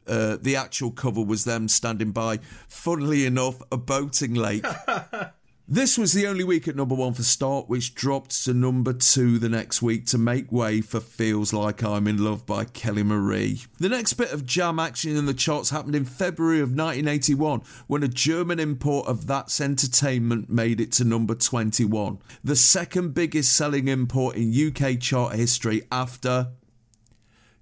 Uh, 0.06 0.38
the 0.40 0.56
actual 0.56 0.90
cover 0.90 1.20
was 1.20 1.44
them 1.44 1.68
standing 1.68 2.12
by, 2.12 2.38
funnily 2.66 3.26
enough, 3.26 3.60
a 3.70 3.76
boating 3.76 4.32
lake. 4.32 4.64
This 5.70 5.98
was 5.98 6.14
the 6.14 6.26
only 6.26 6.44
week 6.44 6.66
at 6.66 6.76
number 6.76 6.94
one 6.94 7.12
for 7.12 7.22
Start, 7.22 7.68
which 7.68 7.94
dropped 7.94 8.42
to 8.46 8.54
number 8.54 8.94
two 8.94 9.38
the 9.38 9.50
next 9.50 9.82
week 9.82 10.06
to 10.06 10.16
make 10.16 10.50
way 10.50 10.80
for 10.80 10.98
Feels 10.98 11.52
Like 11.52 11.84
I'm 11.84 12.08
in 12.08 12.24
Love 12.24 12.46
by 12.46 12.64
Kelly 12.64 13.02
Marie. 13.02 13.60
The 13.78 13.90
next 13.90 14.14
bit 14.14 14.32
of 14.32 14.46
jam 14.46 14.78
action 14.78 15.14
in 15.14 15.26
the 15.26 15.34
charts 15.34 15.68
happened 15.68 15.94
in 15.94 16.06
February 16.06 16.60
of 16.60 16.70
1981 16.70 17.60
when 17.86 18.02
a 18.02 18.08
German 18.08 18.58
import 18.58 19.08
of 19.08 19.26
That's 19.26 19.60
Entertainment 19.60 20.48
made 20.48 20.80
it 20.80 20.90
to 20.92 21.04
number 21.04 21.34
21, 21.34 22.18
the 22.42 22.56
second 22.56 23.12
biggest 23.12 23.52
selling 23.52 23.88
import 23.88 24.36
in 24.36 24.50
UK 24.50 24.98
chart 24.98 25.34
history 25.34 25.82
after 25.92 26.48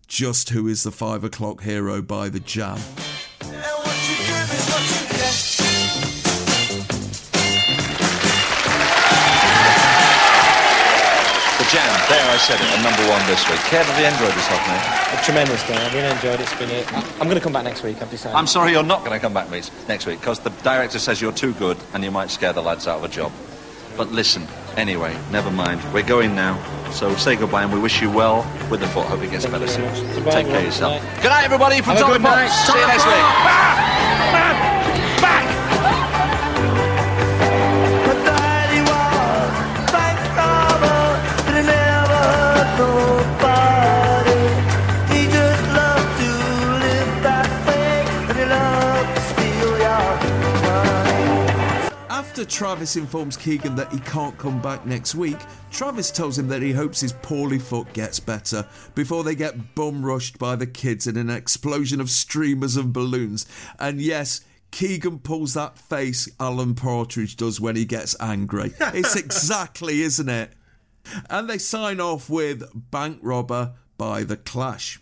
Just 0.06 0.50
Who 0.50 0.68
Is 0.68 0.84
the 0.84 0.92
Five 0.92 1.24
O'Clock 1.24 1.64
Hero 1.64 2.00
by 2.02 2.28
The 2.28 2.38
Jam. 2.38 2.78
I 12.36 12.38
said 12.38 12.60
it, 12.60 12.68
at 12.68 12.84
number 12.84 13.00
one 13.08 13.24
this 13.32 13.48
week. 13.48 13.58
Kev, 13.72 13.88
have 13.88 13.96
you 13.98 14.04
enjoyed 14.04 14.36
yourself, 14.36 14.60
Tremendous, 15.24 15.64
Tremendously. 15.64 15.74
I've 15.74 15.94
really 15.94 16.12
enjoyed 16.12 16.38
it. 16.38 16.44
It's 16.44 16.52
been. 16.58 16.68
A, 16.68 16.84
I'm 17.16 17.28
going 17.28 17.40
to 17.40 17.40
come 17.40 17.54
back 17.54 17.64
next 17.64 17.82
week. 17.82 18.02
I've 18.02 18.10
decided. 18.10 18.36
I'm 18.36 18.46
sorry 18.46 18.72
you're 18.72 18.82
not 18.82 19.06
going 19.06 19.12
to 19.12 19.18
come 19.18 19.32
back 19.32 19.48
next 19.48 20.04
week 20.04 20.20
because 20.20 20.40
the 20.40 20.50
director 20.62 20.98
says 20.98 21.18
you're 21.18 21.32
too 21.32 21.54
good 21.54 21.78
and 21.94 22.04
you 22.04 22.10
might 22.10 22.28
scare 22.28 22.52
the 22.52 22.60
lads 22.60 22.86
out 22.86 22.98
of 22.98 23.04
a 23.04 23.08
job. 23.08 23.32
But 23.96 24.12
listen, 24.12 24.46
anyway, 24.76 25.16
never 25.32 25.50
mind. 25.50 25.80
We're 25.94 26.02
going 26.02 26.34
now. 26.34 26.60
So 26.90 27.14
say 27.16 27.36
goodbye 27.36 27.62
and 27.62 27.72
we 27.72 27.80
wish 27.80 28.02
you 28.02 28.10
well 28.10 28.44
with 28.70 28.80
the 28.80 28.86
foot. 28.88 29.06
Hope 29.06 29.22
it 29.22 29.30
gets 29.30 29.46
better 29.46 29.66
soon. 29.66 29.88
Take 30.24 30.46
care 30.46 30.58
of 30.58 30.64
yourself. 30.64 31.00
Good 31.00 31.08
night. 31.08 31.22
Good 31.22 31.28
night, 31.30 31.44
everybody, 31.46 31.80
from 31.80 31.96
Have 31.96 32.02
a 32.02 32.06
good 32.06 32.16
of 32.16 32.22
the 32.22 32.28
night. 32.28 32.50
Pops. 32.50 32.66
See 32.66 32.78
you 32.78 32.86
next 32.86 33.06
week. 34.66 34.72
After 52.36 52.50
Travis 52.50 52.96
informs 52.96 53.34
Keegan 53.34 53.76
that 53.76 53.90
he 53.90 53.98
can't 54.00 54.36
come 54.36 54.60
back 54.60 54.84
next 54.84 55.14
week, 55.14 55.38
Travis 55.70 56.10
tells 56.10 56.38
him 56.38 56.48
that 56.48 56.60
he 56.60 56.70
hopes 56.70 57.00
his 57.00 57.14
poorly 57.14 57.58
foot 57.58 57.90
gets 57.94 58.20
better 58.20 58.68
before 58.94 59.24
they 59.24 59.34
get 59.34 59.74
bum 59.74 60.04
rushed 60.04 60.38
by 60.38 60.54
the 60.54 60.66
kids 60.66 61.06
in 61.06 61.16
an 61.16 61.30
explosion 61.30 61.98
of 61.98 62.10
streamers 62.10 62.76
and 62.76 62.92
balloons. 62.92 63.46
And 63.78 64.02
yes, 64.02 64.42
Keegan 64.70 65.20
pulls 65.20 65.54
that 65.54 65.78
face 65.78 66.28
Alan 66.38 66.74
Partridge 66.74 67.36
does 67.36 67.58
when 67.58 67.74
he 67.74 67.86
gets 67.86 68.14
angry. 68.20 68.74
It's 68.80 69.16
exactly, 69.16 70.02
isn't 70.02 70.28
it? 70.28 70.52
And 71.30 71.48
they 71.48 71.56
sign 71.56 72.00
off 72.00 72.28
with 72.28 72.90
Bank 72.90 73.18
Robber 73.22 73.76
by 73.96 74.24
The 74.24 74.36
Clash. 74.36 75.00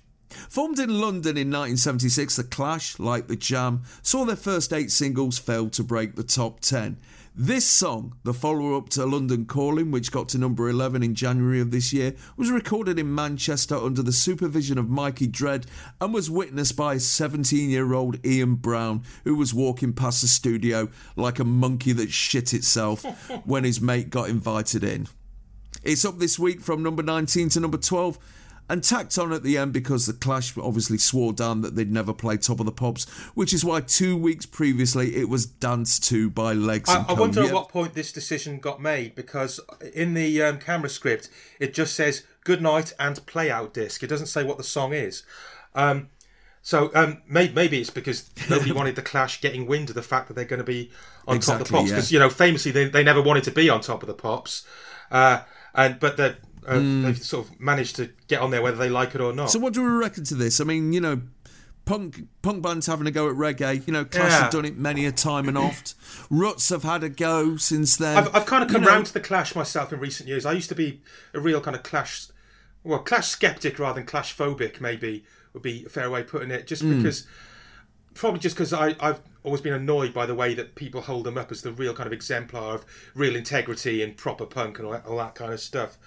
Formed 0.49 0.79
in 0.79 1.01
London 1.01 1.37
in 1.37 1.49
1976, 1.49 2.37
The 2.37 2.45
Clash, 2.45 3.01
like 3.01 3.27
The 3.27 3.35
Jam, 3.35 3.83
saw 4.03 4.25
their 4.25 4.37
first 4.37 4.73
eight 4.73 4.93
singles 4.93 5.39
fail 5.39 5.69
to 5.71 5.83
break 5.83 6.15
the 6.15 6.23
top 6.23 6.61
10. 6.61 6.97
This 7.37 7.67
song, 7.67 8.15
the 8.23 8.33
follow 8.33 8.77
up 8.77 8.91
to 8.91 9.05
London 9.05 9.45
Calling, 9.45 9.91
which 9.91 10.13
got 10.13 10.29
to 10.29 10.39
number 10.39 10.69
11 10.69 11.03
in 11.03 11.17
January 11.17 11.61
of 11.61 11.73
this 11.73 11.93
year, 11.93 12.15
was 12.37 12.49
recorded 12.49 12.97
in 12.97 13.13
Manchester 13.13 13.75
under 13.75 14.05
the 14.05 14.13
supervision 14.13 14.79
of 14.79 14.89
Mikey 14.89 15.27
Dread 15.27 15.67
and 16.01 16.15
was 16.15 16.31
witnessed 16.31 16.77
by 16.77 16.97
17 16.97 17.71
year 17.71 17.93
old 17.93 18.25
Ian 18.25 18.55
Brown, 18.55 19.03
who 19.25 19.35
was 19.35 19.53
walking 19.53 19.93
past 19.93 20.21
the 20.21 20.29
studio 20.29 20.89
like 21.17 21.41
a 21.41 21.45
monkey 21.45 21.91
that 21.95 22.13
shit 22.13 22.55
itself 22.55 23.03
when 23.45 23.65
his 23.65 23.81
mate 23.81 24.11
got 24.11 24.29
invited 24.29 24.85
in. 24.85 25.09
It's 25.83 26.05
up 26.05 26.21
this 26.21 26.39
week 26.39 26.61
from 26.61 26.85
number 26.85 27.03
19 27.03 27.49
to 27.49 27.59
number 27.59 27.79
12 27.79 28.17
and 28.69 28.83
tacked 28.83 29.19
on 29.19 29.33
at 29.33 29.43
the 29.43 29.59
end 29.59 29.73
because 29.73 30.07
the 30.07 30.13
Clash 30.13 30.57
obviously 30.57 30.99
swore 30.99 31.33
down 31.33 31.61
that 31.63 31.77
they'd 31.77 31.93
never 31.93 32.13
play 32.13 32.37
Top 32.37 32.61
of 32.61 32.67
the 32.67 32.73
Pops, 32.73 33.09
which 33.35 33.53
is 33.53 33.65
why 33.65 33.81
two 33.81 34.17
weeks 34.17 34.47
previously 34.47 35.17
it 35.17 35.29
was 35.29 35.47
danced 35.47 36.05
to 36.09 36.31
by 36.31 36.53
Legs 36.53 36.89
I, 36.89 37.05
I 37.09 37.13
wonder 37.13 37.43
at 37.43 37.53
what 37.53 37.69
point 37.69 37.95
this 37.95 38.13
decision 38.13 38.59
got 38.59 38.81
made 38.81 39.15
because 39.15 39.61
in 39.95 40.15
the 40.15 40.43
um, 40.43 40.59
camera 40.59 40.89
script 40.89 41.29
it 41.61 41.75
just 41.75 41.95
says 41.95 42.25
"Good 42.45 42.63
night" 42.63 42.93
and 42.99 43.25
"Play 43.27 43.51
out 43.51 43.75
disc. 43.75 44.03
It 44.03 44.09
doesn't 44.09 44.27
say 44.27 44.45
what 44.45 44.57
the 44.57 44.65
song 44.65 44.93
is. 44.93 45.25
Um, 45.75 46.09
so 46.63 46.91
um, 46.95 47.21
may, 47.29 47.51
maybe 47.51 47.79
it's 47.79 47.91
because 47.91 48.31
nobody 48.49 48.73
wanted 48.73 48.97
the 48.97 49.03
Clash 49.03 49.43
getting 49.43 49.67
wind 49.67 49.91
of 49.91 49.95
the 49.95 50.03
fact 50.03 50.29
that 50.29 50.35
they're 50.35 50.47
going 50.47 50.59
to 50.59 50.65
be 50.65 50.91
on 51.29 51.39
top 51.41 51.61
of 51.61 51.67
the 51.67 51.73
pops 51.73 51.91
yeah. 51.91 51.97
because 51.97 52.11
you 52.11 52.19
know 52.19 52.31
famously 52.31 52.71
they, 52.73 52.89
they 52.89 53.05
never 53.05 53.21
wanted 53.21 53.45
to 53.45 53.51
be 53.51 53.69
on 53.69 53.83
top 53.83 54.03
of 54.03 54.07
the 54.07 54.15
pops, 54.15 54.67
uh, 55.11 55.43
and 55.75 56.01
but 56.01 56.17
they 56.17 56.35
uh, 56.67 56.75
Mm. 56.75 57.03
they've 57.05 57.19
sort 57.23 57.49
of 57.49 57.61
managed 57.61 57.97
to 57.97 58.11
get 58.29 58.41
on 58.41 58.51
there 58.51 58.63
whether 58.63 58.77
they 58.77 58.89
like 58.91 59.15
it 59.15 59.21
or 59.21 59.33
not. 59.33 59.51
So 59.51 59.59
what 59.59 59.73
do 59.75 59.83
we 59.83 59.89
reckon 59.89 60.25
to 60.25 60.35
this? 60.35 60.61
I 60.61 60.65
mean, 60.65 60.93
you 60.93 61.01
know, 61.01 61.23
punk 61.85 62.23
punk 62.43 62.63
bands 62.63 62.87
having 62.87 63.07
a 63.07 63.11
go 63.11 63.29
at 63.29 63.37
reggae. 63.37 63.87
You 63.87 63.93
know, 63.93 64.05
Clash 64.05 64.31
Yeah. 64.33 64.43
have 64.45 64.51
done 64.53 64.65
it 64.65 64.77
many 64.79 65.05
a 65.07 65.13
time 65.13 65.49
and 65.49 65.59
oft. 65.59 65.95
Ruts 66.31 66.69
have 66.71 66.83
had 66.83 67.05
a 67.05 67.09
go 67.11 67.57
since 67.57 67.97
then. 67.97 68.17
I've, 68.17 68.35
I've 68.35 68.47
kind 68.47 68.63
of 68.63 68.71
You 68.71 68.75
come 68.77 68.83
know, 68.85 68.89
round 68.91 69.07
to 69.07 69.13
the 69.13 69.21
Clash 69.21 69.55
myself 69.55 69.93
in 69.93 70.01
recent 70.01 70.29
years. 70.29 70.47
I 70.47 70.53
used 70.53 70.69
to 70.71 70.75
be 70.75 71.03
a 71.35 71.41
real 71.41 71.61
kind 71.61 71.77
of 71.77 71.83
Clash, 71.83 72.29
well, 72.83 73.01
Clash 73.01 73.29
skeptic 73.29 73.79
rather 73.79 73.97
than 74.01 74.07
Clash 74.07 74.37
phobic, 74.37 74.81
maybe 74.81 75.25
would 75.53 75.63
be 75.63 75.85
a 75.85 75.89
fair 75.89 76.11
way 76.11 76.21
of 76.23 76.29
putting 76.29 76.51
it. 76.51 76.67
Just 76.67 76.83
Mm. 76.83 76.97
because 77.03 77.27
probably 78.15 78.39
just 78.41 78.55
because 78.57 78.73
I've 78.73 79.21
always 79.43 79.61
been 79.61 79.73
annoyed 79.75 80.15
by 80.15 80.25
the 80.25 80.35
way 80.35 80.55
that 80.55 80.75
people 80.77 81.03
hold 81.03 81.25
them 81.27 81.37
up 81.37 81.51
as 81.53 81.63
the 81.63 81.73
real 81.73 81.93
kind 81.93 82.07
of 82.07 82.13
exemplar 82.13 82.75
of 82.77 82.85
real 83.15 83.35
integrity 83.37 84.03
and 84.03 84.17
proper 84.17 84.47
punk 84.47 84.79
and 84.79 84.87
all 84.87 84.93
that, 84.93 85.05
all 85.07 85.19
that 85.19 85.35
kind 85.35 85.53
of 85.53 85.61
stuff. 85.61 85.99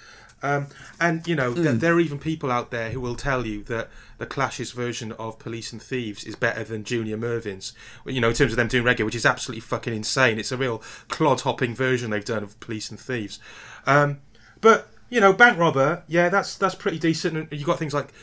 Um, 0.43 0.67
and 0.99 1.27
you 1.27 1.35
know, 1.35 1.53
Mm. 1.53 1.79
there 1.79 1.93
are 1.95 1.99
even 1.99 2.19
people 2.19 2.51
out 2.51 2.69
there 2.71 2.91
who 2.91 2.99
will 3.01 3.15
tell 3.15 3.45
you 3.45 3.63
that 3.63 3.89
the 4.19 4.25
Clash's 4.25 4.71
version 4.71 5.11
of 5.13 5.39
Police 5.39 5.71
and 5.71 5.81
Thieves 5.81 6.23
is 6.23 6.35
better 6.35 6.63
than 6.63 6.83
Junior 6.83 7.17
Murvin's. 7.17 7.73
You 8.05 8.21
know, 8.21 8.29
in 8.29 8.35
terms 8.35 8.51
of 8.51 8.57
them 8.57 8.67
doing 8.67 8.83
reggae, 8.83 9.03
which 9.05 9.15
is 9.15 9.25
absolutely 9.25 9.61
fucking 9.61 9.93
insane. 9.95 10.37
It's 10.39 10.51
a 10.51 10.57
real 10.57 10.81
clod 11.09 11.41
hopping 11.41 11.73
version 11.75 12.11
they've 12.11 12.23
done 12.23 12.43
of 12.43 12.59
Police 12.59 12.89
and 12.91 12.99
Thieves. 12.99 13.39
Um, 13.85 14.19
but 14.61 14.89
you 15.09 15.19
know, 15.21 15.33
Bank 15.33 15.57
Robber, 15.57 16.03
yeah, 16.07 16.29
that's 16.29 16.55
that's 16.55 16.75
pretty 16.75 16.99
decent. 16.99 17.37
And 17.37 17.59
you 17.59 17.65
got 17.65 17.79
things 17.79 17.93
like 17.93 18.13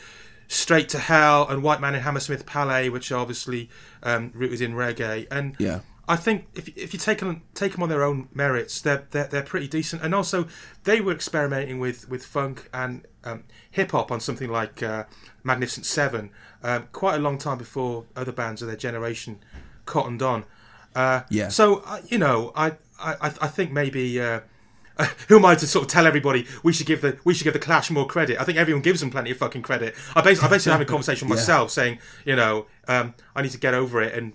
Straight 0.47 0.87
to 0.89 0.99
Hell 0.99 1.47
and 1.49 1.63
White 1.63 1.81
Man 1.81 1.95
in 1.95 2.01
Hammersmith 2.01 2.45
Palais, 2.45 2.89
which 2.89 3.11
are 3.11 3.19
obviously 3.19 3.69
um, 4.03 4.31
rooted 4.35 4.61
in 4.61 4.73
reggae. 4.73 5.27
And 5.31 5.55
Yeah. 5.59 5.79
I 6.07 6.15
think 6.15 6.45
if 6.53 6.67
if 6.77 6.93
you 6.93 6.99
take 6.99 7.19
them 7.19 7.41
take 7.53 7.71
them 7.73 7.81
on 7.83 7.89
their 7.89 8.03
own 8.03 8.27
merits, 8.33 8.79
they're 8.81 9.05
they're, 9.11 9.27
they're 9.27 9.41
pretty 9.43 9.67
decent. 9.67 10.03
And 10.03 10.13
also, 10.13 10.47
they 10.83 11.01
were 11.01 11.11
experimenting 11.13 11.79
with 11.79 12.07
with 12.09 12.25
funk 12.25 12.69
and 12.73 13.05
um, 13.23 13.43
hip 13.71 13.91
hop 13.91 14.11
on 14.11 14.19
something 14.19 14.49
like 14.49 14.83
uh, 14.83 15.05
Magnificent 15.43 15.85
Seven, 15.85 16.29
um, 16.63 16.87
quite 16.91 17.15
a 17.15 17.19
long 17.19 17.37
time 17.37 17.57
before 17.57 18.05
other 18.15 18.31
bands 18.31 18.61
of 18.61 18.67
their 18.67 18.77
generation 18.77 19.39
cottoned 19.85 20.21
on. 20.21 20.45
Uh, 20.95 21.21
Yeah. 21.29 21.49
So 21.49 21.77
uh, 21.85 22.01
you 22.07 22.17
know, 22.19 22.51
I 22.55 22.73
I 22.99 23.31
I 23.41 23.47
think 23.47 23.71
maybe. 23.71 24.19
Uh, 24.21 24.41
who 25.27 25.35
am 25.35 25.43
I 25.43 25.55
to 25.55 25.67
sort 25.67 25.83
of 25.83 25.91
tell 25.91 26.07
everybody 26.07 26.47
we 26.63 26.71
should 26.71 26.87
give 26.87 27.01
the 27.01 27.17
we 27.25 27.33
should 27.33 27.43
give 27.43 27.51
the 27.51 27.59
Clash 27.59 27.91
more 27.91 28.07
credit? 28.07 28.39
I 28.39 28.45
think 28.45 28.57
everyone 28.57 28.81
gives 28.81 29.01
them 29.01 29.09
plenty 29.11 29.29
of 29.29 29.35
fucking 29.35 29.61
credit. 29.61 29.93
I 30.15 30.21
basically, 30.21 30.47
I 30.47 30.51
basically 30.51 30.71
having 30.71 30.87
a 30.87 30.89
conversation 30.89 31.27
with 31.27 31.37
Yeah. 31.39 31.41
myself, 31.41 31.71
saying, 31.71 31.99
you 32.23 32.37
know, 32.37 32.67
um, 32.87 33.13
I 33.35 33.41
need 33.41 33.51
to 33.51 33.57
get 33.57 33.73
over 33.73 34.01
it, 34.01 34.13
and 34.17 34.31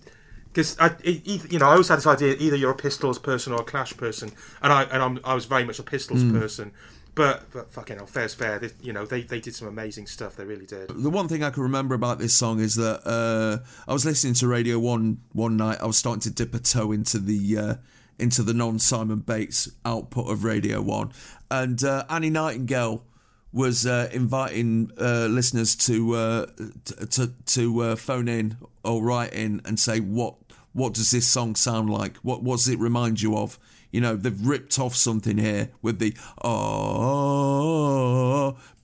because 0.53 0.77
I, 0.81 0.95
you 1.05 1.59
know, 1.59 1.67
I 1.67 1.73
always 1.73 1.89
had 1.89 1.97
this 1.99 2.07
idea 2.07 2.35
either 2.39 2.57
you're 2.57 2.71
a 2.73 2.77
Pistols 2.77 3.19
person 3.19 3.53
or 3.53 3.61
a 3.61 3.65
Clash 3.65 3.97
person, 3.97 4.31
and 4.63 4.73
I 4.73 4.83
and 4.85 5.03
I'm, 5.03 5.21
I 5.25 5.35
was 5.35 5.45
very 5.47 5.65
much 5.65 5.79
a 5.79 5.83
Pistols 5.83 6.23
Mm. 6.23 6.39
person. 6.41 6.73
But, 7.17 7.51
but 7.53 7.73
fucking 7.73 7.97
hell, 7.97 8.07
fair's 8.07 8.35
fair. 8.35 8.61
They, 8.61 8.71
you 8.81 8.93
know, 8.93 9.05
they, 9.05 9.23
they 9.23 9.41
did 9.41 9.53
some 9.55 9.67
amazing 9.67 10.07
stuff. 10.07 10.37
They 10.37 10.45
really 10.45 10.65
did. 10.65 10.89
The 10.91 11.11
one 11.11 11.27
thing 11.27 11.43
I 11.43 11.51
can 11.51 11.65
remember 11.65 11.97
about 11.97 12.21
this 12.21 12.33
song 12.35 12.61
is 12.61 12.77
that 12.77 13.05
uh, 13.05 13.65
I 13.89 13.93
was 13.93 14.05
listening 14.07 14.35
to 14.35 14.47
Radio 14.47 14.79
One 14.79 15.19
one 15.33 15.57
night. 15.57 15.79
I 15.83 15.87
was 15.87 15.99
starting 15.99 16.21
to 16.21 16.31
dip 16.31 16.55
a 16.55 16.61
toe 16.61 16.93
into 16.93 17.19
the 17.19 17.59
uh, 17.59 17.75
into 18.19 18.45
the 18.45 18.55
non 18.55 18.79
Simon 18.79 19.19
Bates 19.19 19.69
output 19.85 20.31
of 20.31 20.45
Radio 20.45 20.81
One, 20.81 21.11
and 21.51 21.83
uh, 21.83 22.05
Annie 22.09 22.31
Nightingale 22.31 23.05
was 23.53 23.85
uh, 23.87 24.09
inviting 24.13 24.93
uh, 24.97 25.27
listeners 25.27 25.75
to 25.75 26.15
uh, 26.15 26.47
t- 26.85 27.07
to 27.07 27.33
to 27.47 27.81
uh, 27.81 27.97
phone 27.97 28.29
in 28.29 28.57
or 28.85 29.03
write 29.03 29.33
in 29.35 29.61
and 29.65 29.81
say 29.81 29.99
what 29.99 30.37
what 30.73 30.95
does 30.95 31.11
this 31.11 31.27
song 31.27 31.55
sound 31.57 31.91
like? 31.91 32.17
What 32.19 32.43
what 32.43 32.57
does 32.57 32.69
it 32.69 32.79
remind 32.79 33.23
you 33.23 33.37
of? 33.37 33.59
You 33.91 34.01
know, 34.01 34.15
they've 34.17 34.47
ripped 34.47 34.79
off 34.79 34.95
something 34.95 35.39
here 35.39 35.71
with 35.83 35.99
the 35.99 36.17
oh 36.43 37.37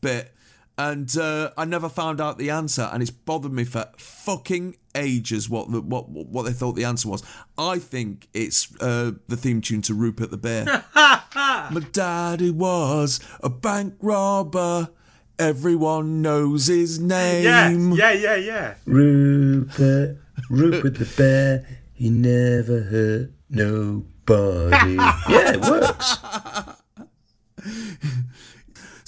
bit, 0.00 0.34
and 0.78 1.16
uh, 1.16 1.50
I 1.56 1.64
never 1.64 1.88
found 1.88 2.20
out 2.20 2.38
the 2.38 2.50
answer, 2.50 2.90
and 2.92 3.00
it's 3.02 3.10
bothered 3.10 3.52
me 3.52 3.64
for 3.64 3.88
fucking 3.96 4.76
ages 4.94 5.48
what 5.48 5.70
the, 5.70 5.80
what 5.80 6.08
what 6.08 6.42
they 6.42 6.52
thought 6.52 6.72
the 6.72 6.84
answer 6.84 7.08
was. 7.08 7.22
I 7.56 7.78
think 7.78 8.28
it's 8.34 8.68
uh, 8.80 9.12
the 9.28 9.36
theme 9.36 9.60
tune 9.60 9.82
to 9.82 9.94
Rupert 9.94 10.30
the 10.30 10.36
Bear. 10.36 10.84
My 10.94 11.82
daddy 11.92 12.50
was 12.50 13.20
a 13.42 13.48
bank 13.48 13.94
robber. 14.00 14.90
Everyone 15.38 16.22
knows 16.22 16.66
his 16.66 16.98
name. 16.98 17.44
Yeah, 17.44 17.68
name. 17.68 17.92
yeah, 17.92 18.12
yeah, 18.12 18.36
yeah. 18.36 18.74
Rupert, 18.86 20.18
Rupert 20.48 20.96
the 20.96 21.12
bear, 21.16 21.66
he 21.92 22.10
never 22.10 22.80
hurt 22.82 23.32
nobody. 23.50 24.94
yeah, 25.28 25.54
it 25.54 25.60
works. 25.60 26.18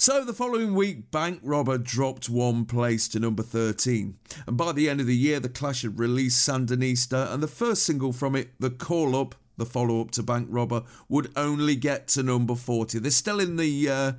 So 0.01 0.23
the 0.23 0.31
following 0.33 0.75
week, 0.75 1.11
Bank 1.11 1.41
Robber 1.43 1.77
dropped 1.77 2.29
one 2.29 2.63
place 2.63 3.09
to 3.09 3.19
number 3.19 3.43
13. 3.43 4.17
And 4.47 4.55
by 4.55 4.71
the 4.71 4.89
end 4.89 5.01
of 5.01 5.07
the 5.07 5.15
year, 5.15 5.41
The 5.41 5.49
Clash 5.49 5.81
had 5.81 5.99
released 5.99 6.47
Sandinista, 6.47 7.33
and 7.33 7.43
the 7.43 7.49
first 7.49 7.83
single 7.83 8.13
from 8.13 8.33
it, 8.33 8.51
The 8.59 8.69
Call 8.69 9.13
Up, 9.13 9.35
the 9.57 9.65
follow 9.65 9.99
up 9.99 10.11
to 10.11 10.23
Bank 10.23 10.47
Robber, 10.49 10.83
would 11.09 11.33
only 11.35 11.75
get 11.75 12.07
to 12.09 12.23
number 12.23 12.55
40. 12.55 12.99
They're 12.99 13.11
still 13.11 13.41
in 13.41 13.57
the. 13.57 13.89
Uh, 13.89 14.11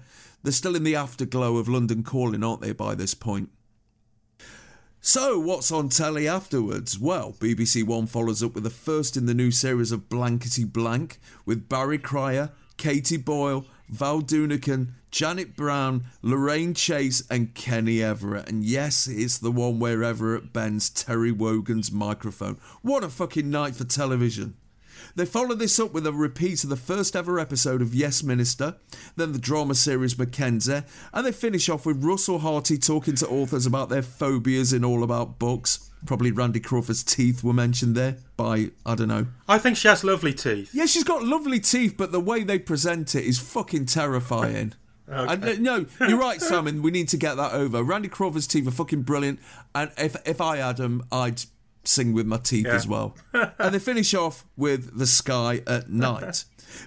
they're 0.42 0.52
still 0.52 0.76
in 0.76 0.84
the 0.84 0.96
afterglow 0.96 1.56
of 1.56 1.66
London 1.66 2.02
Calling, 2.02 2.44
aren't 2.44 2.60
they, 2.60 2.72
by 2.72 2.94
this 2.94 3.14
point? 3.14 3.48
So, 5.02 5.38
what's 5.38 5.72
on 5.72 5.88
telly 5.88 6.28
afterwards? 6.28 6.98
Well, 6.98 7.32
BBC 7.32 7.82
One 7.82 8.06
follows 8.06 8.42
up 8.42 8.54
with 8.54 8.64
the 8.64 8.70
first 8.70 9.16
in 9.16 9.24
the 9.24 9.32
new 9.32 9.50
series 9.50 9.92
of 9.92 10.10
Blankety 10.10 10.64
Blank 10.64 11.18
with 11.46 11.70
Barry 11.70 11.96
Cryer, 11.96 12.50
Katie 12.76 13.16
Boyle, 13.16 13.64
Val 13.88 14.20
Doonican, 14.20 14.88
Janet 15.10 15.56
Brown, 15.56 16.04
Lorraine 16.20 16.74
Chase, 16.74 17.22
and 17.30 17.54
Kenny 17.54 18.02
Everett. 18.02 18.46
And 18.46 18.62
yes, 18.62 19.08
it's 19.08 19.38
the 19.38 19.50
one 19.50 19.78
where 19.78 20.04
Everett 20.04 20.52
bends 20.52 20.90
Terry 20.90 21.32
Wogan's 21.32 21.90
microphone. 21.90 22.58
What 22.82 23.02
a 23.02 23.08
fucking 23.08 23.48
night 23.48 23.76
for 23.76 23.84
television! 23.84 24.56
They 25.20 25.26
follow 25.26 25.54
this 25.54 25.78
up 25.78 25.92
with 25.92 26.06
a 26.06 26.14
repeat 26.14 26.64
of 26.64 26.70
the 26.70 26.76
first 26.76 27.14
ever 27.14 27.38
episode 27.38 27.82
of 27.82 27.94
Yes 27.94 28.22
Minister, 28.22 28.76
then 29.16 29.32
the 29.32 29.38
drama 29.38 29.74
series 29.74 30.18
Mackenzie, 30.18 30.82
and 31.12 31.26
they 31.26 31.30
finish 31.30 31.68
off 31.68 31.84
with 31.84 32.02
Russell 32.02 32.38
Harty 32.38 32.78
talking 32.78 33.16
to 33.16 33.28
authors 33.28 33.66
about 33.66 33.90
their 33.90 34.00
phobias 34.00 34.72
in 34.72 34.82
All 34.82 35.04
About 35.04 35.38
Books. 35.38 35.90
Probably 36.06 36.32
Randy 36.32 36.58
Crawford's 36.58 37.04
teeth 37.04 37.44
were 37.44 37.52
mentioned 37.52 37.96
there 37.96 38.16
by, 38.38 38.70
I 38.86 38.94
don't 38.94 39.08
know. 39.08 39.26
I 39.46 39.58
think 39.58 39.76
she 39.76 39.88
has 39.88 40.02
lovely 40.02 40.32
teeth. 40.32 40.70
Yeah, 40.72 40.86
she's 40.86 41.04
got 41.04 41.22
lovely 41.22 41.60
teeth, 41.60 41.96
but 41.98 42.12
the 42.12 42.20
way 42.20 42.42
they 42.42 42.58
present 42.58 43.14
it 43.14 43.24
is 43.24 43.38
fucking 43.38 43.84
terrifying. 43.84 44.72
Okay. 45.06 45.50
And, 45.50 45.60
no, 45.60 45.84
you're 46.00 46.18
right, 46.18 46.40
Simon. 46.40 46.80
We 46.80 46.92
need 46.92 47.10
to 47.10 47.18
get 47.18 47.34
that 47.34 47.52
over. 47.52 47.82
Randy 47.82 48.08
Crawford's 48.08 48.46
teeth 48.46 48.66
are 48.66 48.70
fucking 48.70 49.02
brilliant, 49.02 49.38
and 49.74 49.90
if 49.98 50.16
if 50.26 50.40
I 50.40 50.56
had 50.56 50.78
them, 50.78 51.02
I'd 51.12 51.42
sing 51.84 52.12
with 52.12 52.26
my 52.26 52.36
teeth 52.38 52.66
Yeah. 52.66 52.74
as 52.74 52.86
well. 52.86 53.16
and 53.58 53.74
they 53.74 53.78
finish 53.78 54.14
off 54.14 54.44
with 54.56 54.98
The 54.98 55.06
Sky 55.06 55.62
at 55.66 55.90
Night. 55.90 56.44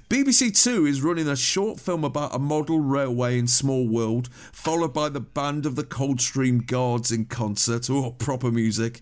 BBC 0.10 0.62
Two 0.64 0.86
is 0.86 1.02
running 1.02 1.28
a 1.28 1.36
short 1.36 1.80
film 1.80 2.04
about 2.06 2.34
a 2.34 2.40
model 2.40 2.80
railway 2.80 3.38
in 3.38 3.48
Small 3.48 3.86
World, 3.88 4.30
followed 4.54 4.94
by 4.94 5.10
the 5.10 5.20
band 5.20 5.66
of 5.66 5.76
the 5.76 5.84
Coldstream 5.84 6.60
Guards 6.60 7.12
in 7.12 7.26
concert. 7.26 7.90
Oh, 7.90 8.12
proper 8.12 8.50
music. 8.50 9.02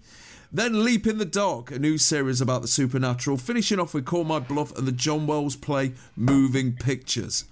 Then 0.53 0.83
Leap 0.83 1.07
in 1.07 1.17
the 1.17 1.23
Dark, 1.23 1.71
a 1.71 1.79
new 1.79 1.97
series 1.97 2.41
about 2.41 2.61
the 2.61 2.67
supernatural, 2.67 3.37
finishing 3.37 3.79
off 3.79 3.93
with 3.93 4.03
Call 4.03 4.25
My 4.25 4.39
Bluff 4.39 4.77
and 4.77 4.85
the 4.85 4.91
John 4.91 5.25
Wells 5.25 5.55
play 5.55 5.93
Moving 6.17 6.73
Pictures. 6.73 7.45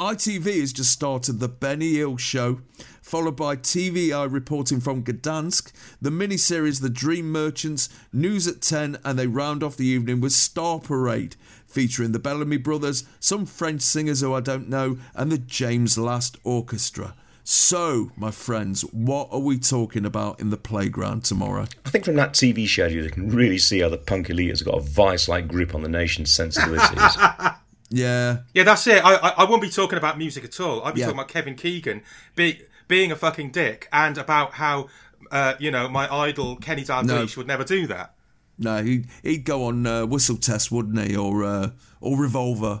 ITV 0.00 0.58
has 0.58 0.72
just 0.72 0.90
started 0.90 1.38
the 1.38 1.46
Benny 1.46 1.92
Hill 1.92 2.16
Show, 2.16 2.58
followed 3.00 3.36
by 3.36 3.54
TV 3.54 4.10
Eye 4.10 4.24
reporting 4.24 4.80
from 4.80 5.04
Gdansk, 5.04 5.70
the 6.00 6.10
miniseries 6.10 6.80
The 6.80 6.90
Dream 6.90 7.30
Merchants, 7.30 7.88
News 8.12 8.48
at 8.48 8.60
10, 8.60 8.98
and 9.04 9.16
they 9.16 9.28
round 9.28 9.62
off 9.62 9.76
the 9.76 9.86
evening 9.86 10.20
with 10.20 10.32
Star 10.32 10.80
Parade, 10.80 11.36
featuring 11.68 12.10
the 12.10 12.18
Bellamy 12.18 12.56
Brothers, 12.56 13.04
some 13.20 13.46
French 13.46 13.82
singers 13.82 14.20
who 14.20 14.34
I 14.34 14.40
don't 14.40 14.68
know, 14.68 14.98
and 15.14 15.30
the 15.30 15.38
James 15.38 15.96
Last 15.96 16.38
Orchestra. 16.42 17.14
So, 17.44 18.12
my 18.16 18.30
friends, 18.30 18.82
what 18.92 19.28
are 19.32 19.40
we 19.40 19.58
talking 19.58 20.04
about 20.04 20.38
in 20.40 20.50
the 20.50 20.56
playground 20.56 21.24
tomorrow? 21.24 21.66
I 21.84 21.90
think 21.90 22.04
from 22.04 22.14
that 22.16 22.34
TV 22.34 22.68
schedule, 22.68 23.02
you 23.04 23.10
can 23.10 23.30
really 23.30 23.58
see 23.58 23.80
how 23.80 23.88
the 23.88 23.98
punk 23.98 24.30
elite 24.30 24.50
has 24.50 24.62
got 24.62 24.78
a 24.78 24.80
vice-like 24.80 25.48
grip 25.48 25.74
on 25.74 25.82
the 25.82 25.88
nation's 25.88 26.32
sensibilities. 26.34 27.16
Yeah. 27.94 28.38
Yeah, 28.54 28.62
that's 28.62 28.86
it. 28.86 29.04
I, 29.04 29.16
I, 29.16 29.28
I 29.36 29.44
won't 29.44 29.60
be 29.60 29.68
talking 29.68 29.98
about 29.98 30.16
music 30.16 30.44
at 30.44 30.58
all. 30.60 30.82
I'll 30.82 30.94
be 30.94 31.00
Yeah. 31.00 31.08
talking 31.08 31.18
about 31.18 31.28
Kevin 31.28 31.54
Keegan 31.56 32.00
be, 32.34 32.62
being 32.88 33.12
a 33.12 33.16
fucking 33.16 33.50
dick 33.50 33.86
and 33.92 34.16
about 34.16 34.54
how, 34.54 34.88
uh, 35.30 35.56
you 35.58 35.70
know, 35.70 35.90
my 35.90 36.10
idol 36.10 36.56
Kenny 36.56 36.84
Dalglish 36.84 37.36
would 37.36 37.46
never 37.46 37.64
do 37.64 37.86
that. 37.88 38.14
No, 38.58 38.82
he'd, 38.82 39.08
he'd 39.22 39.44
go 39.44 39.64
on 39.64 39.86
uh, 39.86 40.06
Whistle 40.06 40.38
Test, 40.38 40.72
wouldn't 40.72 41.06
he? 41.06 41.14
Or, 41.14 41.44
uh, 41.44 41.70
or 42.00 42.16
Revolver. 42.18 42.80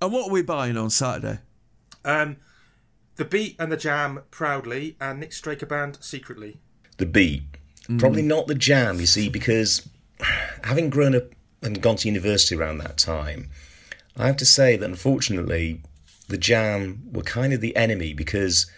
And 0.00 0.12
what 0.12 0.28
are 0.28 0.32
we 0.32 0.42
buying 0.42 0.76
on 0.76 0.90
Saturday? 0.90 1.40
Um, 2.04 2.36
the 3.20 3.26
Beat 3.26 3.54
and 3.58 3.70
the 3.70 3.76
Jam 3.76 4.22
proudly, 4.30 4.96
and 4.98 5.20
Nick 5.20 5.34
Straker 5.34 5.66
Band 5.66 5.98
secretly. 6.00 6.56
the 6.96 7.04
beat. 7.04 7.42
Mm. 7.86 8.00
Probably 8.00 8.22
not 8.22 8.46
the 8.46 8.54
jam, 8.54 8.98
you 8.98 9.04
see, 9.04 9.28
because 9.28 9.86
having 10.64 10.88
grown 10.88 11.14
up 11.14 11.24
and 11.60 11.82
gone 11.82 11.96
to 11.96 12.08
university 12.08 12.54
around 12.54 12.78
that 12.78 12.96
time, 12.96 13.50
I 14.16 14.26
have 14.26 14.38
to 14.38 14.46
say 14.46 14.78
that 14.78 14.86
unfortunately 14.86 15.82
the 16.28 16.38
jam 16.38 17.02
were 17.12 17.22
kind 17.22 17.52
of 17.52 17.60
the 17.60 17.76
enemy 17.76 18.14
because 18.14 18.70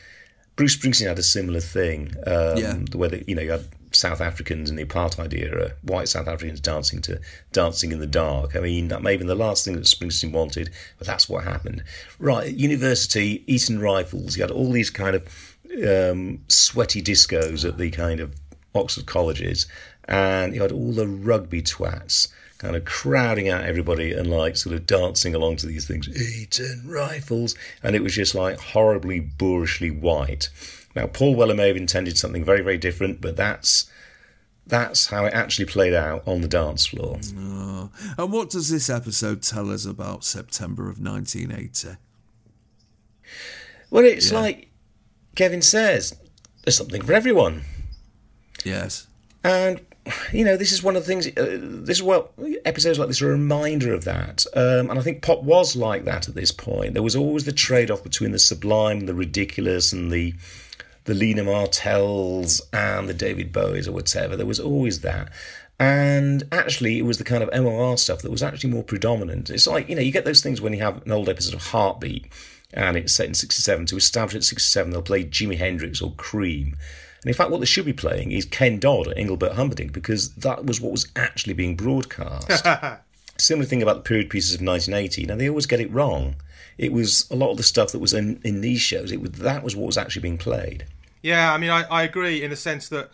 Bruce 0.56 0.76
Springsteen 0.76 1.06
had 1.06 1.20
a 1.20 1.22
similar 1.22 1.60
thing. 1.60 2.12
Um, 2.26 2.56
Yeah. 2.56 2.78
The 2.90 2.98
way 2.98 3.08
that, 3.08 3.28
you 3.28 3.36
know, 3.36 3.42
you 3.42 3.52
had 3.52 3.66
South 3.94 4.20
Africans 4.20 4.70
in 4.70 4.76
the 4.76 4.84
apartheid 4.84 5.34
era, 5.34 5.72
white 5.82 6.08
South 6.08 6.28
Africans 6.28 6.60
dancing 6.60 7.00
to 7.02 7.20
Dancing 7.52 7.92
in 7.92 7.98
the 8.00 8.06
Dark. 8.06 8.56
I 8.56 8.60
mean, 8.60 8.88
that 8.88 9.02
may 9.02 9.12
have 9.12 9.20
been 9.20 9.28
the 9.28 9.34
last 9.34 9.64
thing 9.64 9.74
that 9.74 9.84
Springsteen 9.84 10.32
wanted, 10.32 10.70
but 10.98 11.06
that's 11.06 11.28
what 11.28 11.44
happened. 11.44 11.82
Right, 12.18 12.52
university, 12.52 13.44
Eton 13.46 13.80
Rifles, 13.80 14.36
you 14.36 14.42
had 14.42 14.50
all 14.50 14.70
these 14.70 14.90
kind 14.90 15.16
of 15.16 15.56
um, 15.86 16.40
sweaty 16.48 17.02
discos 17.02 17.66
at 17.66 17.78
the 17.78 17.90
kind 17.90 18.20
of 18.20 18.34
Oxford 18.74 19.06
colleges, 19.06 19.66
and 20.04 20.54
you 20.54 20.62
had 20.62 20.72
all 20.72 20.92
the 20.92 21.06
rugby 21.06 21.62
twats 21.62 22.28
kind 22.62 22.76
of 22.76 22.84
crowding 22.84 23.48
out 23.48 23.64
everybody 23.64 24.12
and 24.12 24.30
like 24.30 24.56
sort 24.56 24.72
of 24.74 24.86
dancing 24.86 25.34
along 25.34 25.56
to 25.56 25.66
these 25.66 25.86
things, 25.86 26.08
Eton 26.08 26.84
rifles, 26.86 27.56
and 27.82 27.96
it 27.96 28.02
was 28.02 28.14
just 28.14 28.36
like 28.36 28.58
horribly 28.58 29.20
boorishly 29.20 29.90
white. 29.90 30.48
Now, 30.94 31.06
Paul 31.06 31.34
Weller 31.34 31.54
may 31.54 31.68
have 31.68 31.76
intended 31.76 32.18
something 32.18 32.44
very, 32.44 32.60
very 32.62 32.78
different, 32.78 33.20
but 33.20 33.36
that's 33.36 33.90
that's 34.66 35.06
how 35.06 35.24
it 35.24 35.32
actually 35.34 35.64
played 35.64 35.92
out 35.94 36.22
on 36.26 36.40
the 36.40 36.48
dance 36.48 36.86
floor. 36.86 37.18
Oh. 37.36 37.90
And 38.16 38.32
what 38.32 38.48
does 38.50 38.68
this 38.70 38.88
episode 38.88 39.42
tell 39.42 39.70
us 39.72 39.84
about 39.84 40.22
September 40.24 40.84
of 40.88 41.00
1980? 41.00 41.96
Well, 43.90 44.04
it's 44.04 44.30
Yeah. 44.30 44.38
like 44.40 44.68
Kevin 45.34 45.62
says, 45.62 46.14
there's 46.64 46.76
something 46.76 47.02
for 47.02 47.12
everyone. 47.12 47.62
Yes. 48.64 49.06
And 49.42 49.80
you 50.32 50.44
know, 50.44 50.56
this 50.56 50.72
is 50.72 50.82
one 50.82 50.96
of 50.96 51.02
the 51.02 51.06
things. 51.06 51.26
Uh, 51.28 51.58
this 51.60 51.98
is 51.98 52.02
what 52.02 52.32
episodes 52.64 52.98
like 52.98 53.06
this 53.08 53.22
are 53.22 53.28
a 53.28 53.32
reminder 53.32 53.94
of 53.94 54.04
that. 54.04 54.44
Um, 54.54 54.90
and 54.90 54.98
I 54.98 55.02
think 55.02 55.22
pop 55.22 55.42
was 55.44 55.76
like 55.76 56.04
that 56.06 56.28
at 56.28 56.34
this 56.34 56.50
point. 56.50 56.94
There 56.94 57.02
was 57.04 57.14
always 57.14 57.44
the 57.44 57.52
trade-off 57.52 58.02
between 58.02 58.32
the 58.32 58.38
sublime, 58.40 58.98
and 58.98 59.08
the 59.08 59.14
ridiculous, 59.14 59.92
and 59.92 60.10
the 60.10 60.34
the 61.04 61.14
Lena 61.14 61.44
Martells 61.44 62.62
and 62.72 63.08
the 63.08 63.14
David 63.14 63.52
Bowies 63.52 63.88
or 63.88 63.92
whatever. 63.92 64.36
There 64.36 64.46
was 64.46 64.60
always 64.60 65.00
that. 65.00 65.30
And 65.78 66.44
actually, 66.52 66.98
it 66.98 67.02
was 67.02 67.18
the 67.18 67.24
kind 67.24 67.42
of 67.42 67.50
MOR 67.52 67.98
stuff 67.98 68.22
that 68.22 68.30
was 68.30 68.42
actually 68.42 68.70
more 68.70 68.84
predominant. 68.84 69.50
It's 69.50 69.66
like, 69.66 69.88
you 69.88 69.96
know, 69.96 70.02
you 70.02 70.12
get 70.12 70.24
those 70.24 70.42
things 70.42 70.60
when 70.60 70.72
you 70.72 70.80
have 70.80 71.04
an 71.04 71.10
old 71.10 71.28
episode 71.28 71.54
of 71.54 71.66
Heartbeat 71.66 72.30
and 72.72 72.96
it's 72.96 73.12
set 73.12 73.26
in 73.26 73.34
67. 73.34 73.86
To 73.86 73.96
establish 73.96 74.36
at 74.36 74.44
67, 74.44 74.92
they'll 74.92 75.02
play 75.02 75.24
Jimi 75.24 75.58
Hendrix 75.58 76.00
or 76.00 76.12
Cream. 76.12 76.76
And 77.22 77.30
in 77.30 77.34
fact, 77.34 77.50
what 77.50 77.60
they 77.60 77.66
should 77.66 77.84
be 77.84 77.92
playing 77.92 78.32
is 78.32 78.44
Ken 78.44 78.78
Dodd 78.78 79.08
or 79.08 79.14
Engelbert 79.14 79.52
Humperdinck 79.52 79.92
because 79.92 80.34
that 80.36 80.66
was 80.66 80.80
what 80.80 80.92
was 80.92 81.06
actually 81.16 81.54
being 81.54 81.76
broadcast. 81.76 82.64
Similar 83.38 83.66
thing 83.66 83.82
about 83.82 83.96
the 83.96 84.02
period 84.02 84.30
pieces 84.30 84.54
of 84.54 84.60
1980. 84.60 85.26
Now, 85.26 85.36
they 85.36 85.48
always 85.48 85.66
get 85.66 85.80
it 85.80 85.90
wrong. 85.92 86.36
It 86.78 86.92
was 86.92 87.26
a 87.30 87.36
lot 87.36 87.50
of 87.50 87.56
the 87.56 87.62
stuff 87.62 87.92
that 87.92 87.98
was 87.98 88.12
in, 88.12 88.40
in 88.44 88.60
these 88.60 88.80
shows, 88.80 89.12
it 89.12 89.20
was, 89.20 89.30
that 89.32 89.62
was 89.62 89.76
what 89.76 89.86
was 89.86 89.98
actually 89.98 90.22
being 90.22 90.38
played. 90.38 90.86
Yeah, 91.22 91.52
I 91.52 91.58
mean, 91.58 91.70
I, 91.70 91.82
I 91.84 92.02
agree 92.02 92.42
in 92.42 92.50
the 92.50 92.56
sense 92.56 92.88
that 92.88 93.10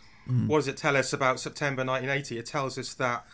what 0.47 0.59
does 0.59 0.69
it 0.69 0.77
tell 0.77 0.95
us 0.97 1.13
about 1.15 1.41
September 1.41 1.81
1980? 1.85 2.39
It 2.39 2.45
tells 2.47 2.77
us 2.77 2.93
that 2.95 3.25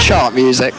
Chart 0.00 0.34
music. 0.34 0.74